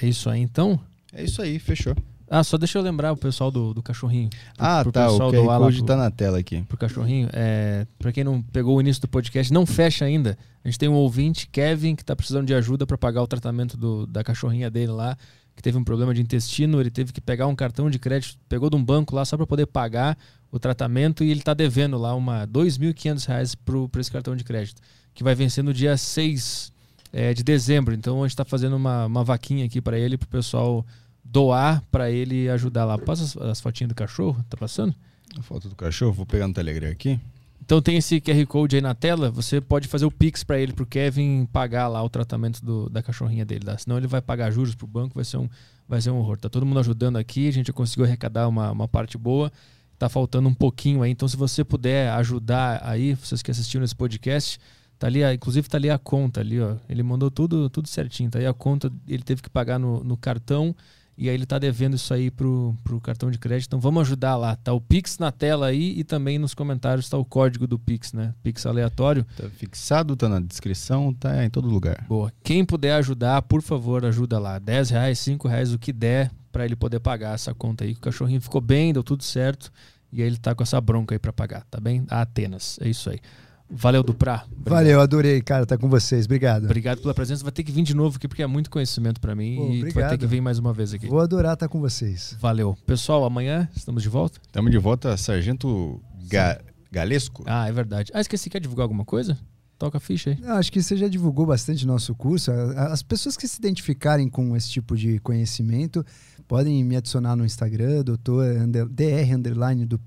É 0.00 0.08
isso 0.08 0.30
aí 0.30 0.40
então? 0.40 0.80
É 1.12 1.24
isso 1.24 1.42
aí, 1.42 1.58
fechou. 1.58 1.94
Ah, 2.26 2.42
só 2.42 2.56
deixa 2.56 2.78
eu 2.78 2.82
lembrar 2.82 3.12
o 3.12 3.18
pessoal 3.18 3.50
do, 3.50 3.74
do 3.74 3.82
cachorrinho. 3.82 4.30
Pro, 4.30 4.40
ah, 4.58 4.82
pro 4.82 4.92
tá. 4.92 5.08
Pessoal 5.08 5.28
o 5.28 5.32
QR 5.32 5.58
Code 5.58 5.84
tá 5.84 5.94
na 5.94 6.10
tela 6.10 6.38
aqui. 6.38 6.62
Pro 6.62 6.78
cachorrinho. 6.78 7.28
É, 7.34 7.86
pra 7.98 8.12
quem 8.12 8.24
não 8.24 8.40
pegou 8.40 8.78
o 8.78 8.80
início 8.80 9.02
do 9.02 9.08
podcast, 9.08 9.52
não 9.52 9.66
fecha 9.66 10.06
ainda. 10.06 10.38
A 10.64 10.68
gente 10.68 10.78
tem 10.78 10.88
um 10.88 10.94
ouvinte, 10.94 11.46
Kevin, 11.48 11.94
que 11.94 12.02
tá 12.02 12.16
precisando 12.16 12.46
de 12.46 12.54
ajuda 12.54 12.86
para 12.86 12.96
pagar 12.96 13.22
o 13.22 13.26
tratamento 13.26 13.76
do, 13.76 14.06
da 14.06 14.24
cachorrinha 14.24 14.70
dele 14.70 14.92
lá, 14.92 15.18
que 15.56 15.62
teve 15.62 15.78
um 15.78 15.82
problema 15.82 16.12
de 16.12 16.20
intestino. 16.20 16.80
Ele 16.80 16.90
teve 16.90 17.12
que 17.12 17.20
pegar 17.20 17.46
um 17.46 17.56
cartão 17.56 17.90
de 17.90 17.98
crédito, 17.98 18.38
pegou 18.48 18.68
de 18.68 18.76
um 18.76 18.84
banco 18.84 19.16
lá 19.16 19.24
só 19.24 19.36
para 19.36 19.46
poder 19.46 19.66
pagar 19.66 20.16
o 20.52 20.58
tratamento 20.58 21.24
e 21.24 21.30
ele 21.30 21.40
tá 21.40 21.54
devendo 21.54 21.98
lá 21.98 22.14
uma 22.14 22.40
R$ 22.40 22.46
2.500 22.46 23.56
pro, 23.64 23.88
pro 23.88 24.00
esse 24.00 24.12
cartão 24.12 24.36
de 24.36 24.44
crédito 24.44 24.80
que 25.14 25.24
vai 25.24 25.34
vencer 25.34 25.64
no 25.64 25.72
dia 25.72 25.96
6 25.96 26.70
é, 27.12 27.32
de 27.32 27.42
dezembro. 27.42 27.94
Então 27.94 28.22
a 28.22 28.26
gente 28.26 28.32
está 28.32 28.44
fazendo 28.44 28.76
uma, 28.76 29.06
uma 29.06 29.24
vaquinha 29.24 29.64
aqui 29.64 29.80
para 29.80 29.98
ele, 29.98 30.18
para 30.18 30.26
o 30.26 30.28
pessoal 30.28 30.84
doar 31.24 31.82
para 31.90 32.10
ele 32.10 32.48
ajudar 32.50 32.84
lá. 32.84 32.98
Passa 32.98 33.24
as, 33.24 33.36
as 33.36 33.60
fotinhas 33.60 33.88
do 33.88 33.94
cachorro, 33.94 34.44
tá 34.48 34.56
passando? 34.56 34.94
A 35.36 35.42
foto 35.42 35.68
do 35.68 35.74
cachorro, 35.74 36.12
vou 36.12 36.26
pegar 36.26 36.46
no 36.46 36.54
Telegram 36.54 36.90
aqui. 36.90 37.18
Então 37.66 37.82
tem 37.82 37.96
esse 37.96 38.20
QR 38.20 38.46
Code 38.46 38.76
aí 38.76 38.80
na 38.80 38.94
tela, 38.94 39.28
você 39.28 39.60
pode 39.60 39.88
fazer 39.88 40.04
o 40.04 40.10
Pix 40.10 40.44
para 40.44 40.56
ele, 40.56 40.72
pro 40.72 40.86
Kevin 40.86 41.46
pagar 41.46 41.88
lá 41.88 42.00
o 42.00 42.08
tratamento 42.08 42.64
do, 42.64 42.88
da 42.88 43.02
cachorrinha 43.02 43.44
dele. 43.44 43.64
Tá? 43.64 43.76
Senão 43.76 43.98
ele 43.98 44.06
vai 44.06 44.22
pagar 44.22 44.52
juros 44.52 44.76
pro 44.76 44.86
banco, 44.86 45.16
vai 45.16 45.24
ser 45.24 45.38
um, 45.38 45.48
vai 45.88 46.00
ser 46.00 46.10
um 46.10 46.18
horror. 46.18 46.38
Tá 46.38 46.48
todo 46.48 46.64
mundo 46.64 46.78
ajudando 46.78 47.16
aqui, 47.16 47.48
a 47.48 47.52
gente 47.52 47.72
conseguiu 47.72 48.04
arrecadar 48.04 48.46
uma, 48.46 48.70
uma 48.70 48.86
parte 48.86 49.18
boa. 49.18 49.50
Tá 49.98 50.08
faltando 50.08 50.48
um 50.48 50.54
pouquinho 50.54 51.02
aí, 51.02 51.10
então 51.10 51.26
se 51.26 51.36
você 51.36 51.64
puder 51.64 52.12
ajudar 52.12 52.80
aí, 52.84 53.14
vocês 53.14 53.42
que 53.42 53.50
assistiram 53.50 53.84
esse 53.84 53.96
podcast, 53.96 54.60
tá 54.96 55.08
ali, 55.08 55.24
inclusive 55.34 55.68
tá 55.68 55.76
ali 55.76 55.90
a 55.90 55.98
conta 55.98 56.42
ali, 56.42 56.60
ó. 56.60 56.76
Ele 56.88 57.02
mandou 57.02 57.32
tudo, 57.32 57.68
tudo 57.68 57.88
certinho, 57.88 58.30
tá 58.30 58.38
aí 58.38 58.46
a 58.46 58.54
conta, 58.54 58.92
ele 59.08 59.24
teve 59.24 59.42
que 59.42 59.50
pagar 59.50 59.76
no, 59.76 60.04
no 60.04 60.16
cartão 60.16 60.72
e 61.18 61.28
aí 61.28 61.34
ele 61.34 61.44
está 61.44 61.58
devendo 61.58 61.94
isso 61.94 62.12
aí 62.12 62.30
pro, 62.30 62.76
pro 62.84 63.00
cartão 63.00 63.30
de 63.30 63.38
crédito. 63.38 63.68
Então 63.68 63.80
vamos 63.80 64.02
ajudar 64.02 64.36
lá. 64.36 64.54
Tá 64.54 64.72
o 64.72 64.80
Pix 64.80 65.18
na 65.18 65.32
tela 65.32 65.66
aí 65.66 65.98
e 65.98 66.04
também 66.04 66.38
nos 66.38 66.52
comentários 66.52 67.06
está 67.06 67.16
o 67.16 67.24
código 67.24 67.66
do 67.66 67.78
Pix, 67.78 68.12
né? 68.12 68.34
Pix 68.42 68.66
aleatório. 68.66 69.24
Tá 69.36 69.48
fixado, 69.48 70.14
tá 70.14 70.28
na 70.28 70.40
descrição, 70.40 71.14
tá 71.14 71.44
em 71.44 71.48
todo 71.48 71.68
lugar. 71.68 72.04
Boa. 72.06 72.30
Quem 72.42 72.64
puder 72.64 72.94
ajudar, 72.96 73.40
por 73.42 73.62
favor, 73.62 74.04
ajuda 74.04 74.38
lá. 74.38 74.58
10 74.58 74.90
reais, 74.90 75.18
5 75.20 75.48
reais, 75.48 75.72
o 75.72 75.78
que 75.78 75.92
der 75.92 76.30
para 76.52 76.64
ele 76.64 76.76
poder 76.76 77.00
pagar 77.00 77.34
essa 77.34 77.54
conta 77.54 77.84
aí. 77.84 77.92
O 77.92 78.00
cachorrinho 78.00 78.40
ficou 78.40 78.60
bem, 78.60 78.92
deu 78.92 79.02
tudo 79.02 79.22
certo. 79.22 79.72
E 80.12 80.22
aí 80.22 80.28
ele 80.28 80.36
tá 80.36 80.54
com 80.54 80.62
essa 80.62 80.80
bronca 80.80 81.14
aí 81.14 81.18
para 81.18 81.32
pagar, 81.32 81.64
tá 81.70 81.80
bem? 81.80 82.04
A 82.10 82.22
Atenas. 82.22 82.78
É 82.80 82.88
isso 82.88 83.10
aí. 83.10 83.20
Valeu, 83.68 84.02
Duprá. 84.02 84.44
Obrigado. 84.44 84.68
Valeu, 84.68 85.00
adorei, 85.00 85.40
cara, 85.42 85.64
estar 85.64 85.76
tá 85.76 85.80
com 85.80 85.88
vocês. 85.88 86.24
Obrigado. 86.24 86.64
Obrigado 86.64 87.00
pela 87.00 87.12
presença. 87.12 87.42
Vai 87.42 87.52
ter 87.52 87.64
que 87.64 87.72
vir 87.72 87.82
de 87.82 87.94
novo 87.94 88.16
aqui, 88.16 88.28
porque 88.28 88.42
é 88.42 88.46
muito 88.46 88.70
conhecimento 88.70 89.20
para 89.20 89.34
mim. 89.34 89.56
Pô, 89.56 89.72
e 89.72 89.90
vai 89.90 90.08
ter 90.08 90.18
que 90.18 90.26
vir 90.26 90.40
mais 90.40 90.58
uma 90.58 90.72
vez 90.72 90.94
aqui. 90.94 91.08
Vou 91.08 91.20
adorar 91.20 91.54
estar 91.54 91.66
tá 91.66 91.72
com 91.72 91.80
vocês. 91.80 92.36
Valeu. 92.40 92.76
Pessoal, 92.86 93.24
amanhã 93.24 93.68
estamos 93.74 94.02
de 94.02 94.08
volta? 94.08 94.40
Estamos 94.46 94.70
de 94.70 94.78
volta, 94.78 95.16
Sargento 95.16 96.00
Ga 96.28 96.60
Galesco. 96.92 97.42
Ah, 97.46 97.68
é 97.68 97.72
verdade. 97.72 98.12
Ah, 98.14 98.20
esqueci. 98.20 98.48
Quer 98.48 98.60
divulgar 98.60 98.84
alguma 98.84 99.04
coisa? 99.04 99.36
Toca 99.78 99.98
a 99.98 100.00
ficha 100.00 100.30
aí. 100.30 100.38
Não, 100.40 100.54
acho 100.54 100.72
que 100.72 100.82
você 100.82 100.96
já 100.96 101.08
divulgou 101.08 101.44
bastante 101.44 101.86
nosso 101.86 102.14
curso. 102.14 102.50
As 102.50 103.02
pessoas 103.02 103.36
que 103.36 103.46
se 103.46 103.58
identificarem 103.58 104.28
com 104.28 104.56
esse 104.56 104.70
tipo 104.70 104.96
de 104.96 105.18
conhecimento 105.18 106.04
podem 106.48 106.82
me 106.82 106.96
adicionar 106.96 107.36
no 107.36 107.44
Instagram, 107.44 108.02
doutor 108.02 108.46
dr 108.66 109.34
underline 109.34 109.84
do. 109.84 110.00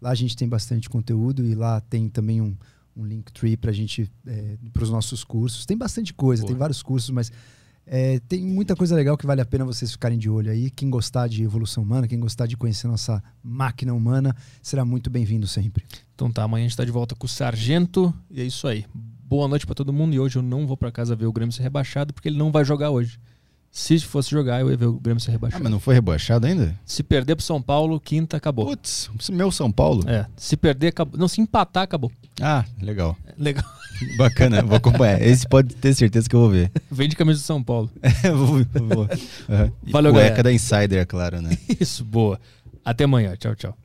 Lá 0.00 0.10
a 0.10 0.14
gente 0.14 0.36
tem 0.36 0.48
bastante 0.48 0.88
conteúdo 0.88 1.44
e 1.44 1.54
lá 1.54 1.80
tem 1.80 2.08
também 2.08 2.40
um, 2.40 2.56
um 2.96 3.04
Linktree 3.04 3.56
para 3.56 3.70
a 3.70 3.74
gente, 3.74 4.10
é, 4.26 4.56
para 4.72 4.82
os 4.82 4.90
nossos 4.90 5.24
cursos. 5.24 5.66
Tem 5.66 5.76
bastante 5.76 6.12
coisa, 6.12 6.42
Boa. 6.42 6.48
tem 6.48 6.56
vários 6.56 6.82
cursos, 6.82 7.10
mas 7.10 7.32
é, 7.86 8.20
tem 8.20 8.44
muita 8.44 8.76
coisa 8.76 8.94
legal 8.94 9.16
que 9.16 9.26
vale 9.26 9.40
a 9.40 9.44
pena 9.44 9.64
vocês 9.64 9.92
ficarem 9.92 10.18
de 10.18 10.30
olho 10.30 10.50
aí. 10.50 10.70
Quem 10.70 10.88
gostar 10.88 11.28
de 11.28 11.42
evolução 11.42 11.82
humana, 11.82 12.06
quem 12.06 12.18
gostar 12.18 12.46
de 12.46 12.56
conhecer 12.56 12.86
nossa 12.86 13.22
máquina 13.42 13.92
humana, 13.92 14.36
será 14.62 14.84
muito 14.84 15.10
bem-vindo 15.10 15.46
sempre. 15.46 15.84
Então 16.14 16.30
tá, 16.30 16.44
amanhã 16.44 16.62
a 16.62 16.66
gente 16.66 16.72
está 16.72 16.84
de 16.84 16.92
volta 16.92 17.14
com 17.14 17.26
o 17.26 17.28
Sargento 17.28 18.14
e 18.30 18.40
é 18.40 18.44
isso 18.44 18.68
aí. 18.68 18.84
Boa 18.94 19.48
noite 19.48 19.66
para 19.66 19.74
todo 19.74 19.92
mundo 19.92 20.14
e 20.14 20.20
hoje 20.20 20.36
eu 20.36 20.42
não 20.42 20.66
vou 20.66 20.76
para 20.76 20.92
casa 20.92 21.16
ver 21.16 21.26
o 21.26 21.32
Grêmio 21.32 21.52
ser 21.52 21.62
rebaixado 21.62 22.12
porque 22.12 22.28
ele 22.28 22.38
não 22.38 22.52
vai 22.52 22.64
jogar 22.64 22.90
hoje. 22.90 23.18
Se 23.74 23.98
fosse 24.00 24.30
jogar, 24.30 24.60
eu 24.60 24.70
ia 24.70 24.76
ver 24.76 24.84
o 24.84 25.00
Grêmio 25.00 25.18
ser 25.18 25.30
rebaixado. 25.30 25.58
Ah, 25.58 25.64
mas 25.64 25.72
não 25.72 25.80
foi 25.80 25.94
rebaixado 25.94 26.46
ainda? 26.46 26.78
Se 26.84 27.02
perder 27.02 27.36
pro 27.36 27.44
São 27.44 27.60
Paulo, 27.60 27.98
quinta, 27.98 28.36
acabou. 28.36 28.66
Putz, 28.66 29.10
meu 29.30 29.50
São 29.50 29.72
Paulo? 29.72 30.04
É. 30.06 30.26
Se 30.36 30.58
perder, 30.58 30.88
acabou. 30.88 31.18
Não, 31.18 31.26
se 31.26 31.40
empatar, 31.40 31.84
acabou. 31.84 32.12
Ah, 32.38 32.66
legal. 32.82 33.16
Legal. 33.38 33.64
Bacana, 34.18 34.62
vou 34.62 34.76
acompanhar. 34.76 35.22
Esse 35.22 35.48
pode 35.48 35.74
ter 35.74 35.94
certeza 35.94 36.28
que 36.28 36.36
eu 36.36 36.40
vou 36.40 36.50
ver. 36.50 36.70
Vem 36.90 37.08
de 37.08 37.16
camisa 37.16 37.40
do 37.40 37.44
São 37.44 37.62
Paulo. 37.62 37.90
É, 38.22 38.30
vou, 38.30 38.46
vou. 38.74 39.04
Uhum. 39.04 39.72
Valeu, 39.90 40.12
Cueca 40.12 40.28
galera. 40.28 40.42
da 40.42 40.52
Insider, 40.52 40.98
é 41.00 41.04
claro, 41.06 41.40
né? 41.40 41.56
Isso, 41.80 42.04
boa. 42.04 42.38
Até 42.84 43.04
amanhã. 43.04 43.34
Tchau, 43.36 43.54
tchau. 43.54 43.76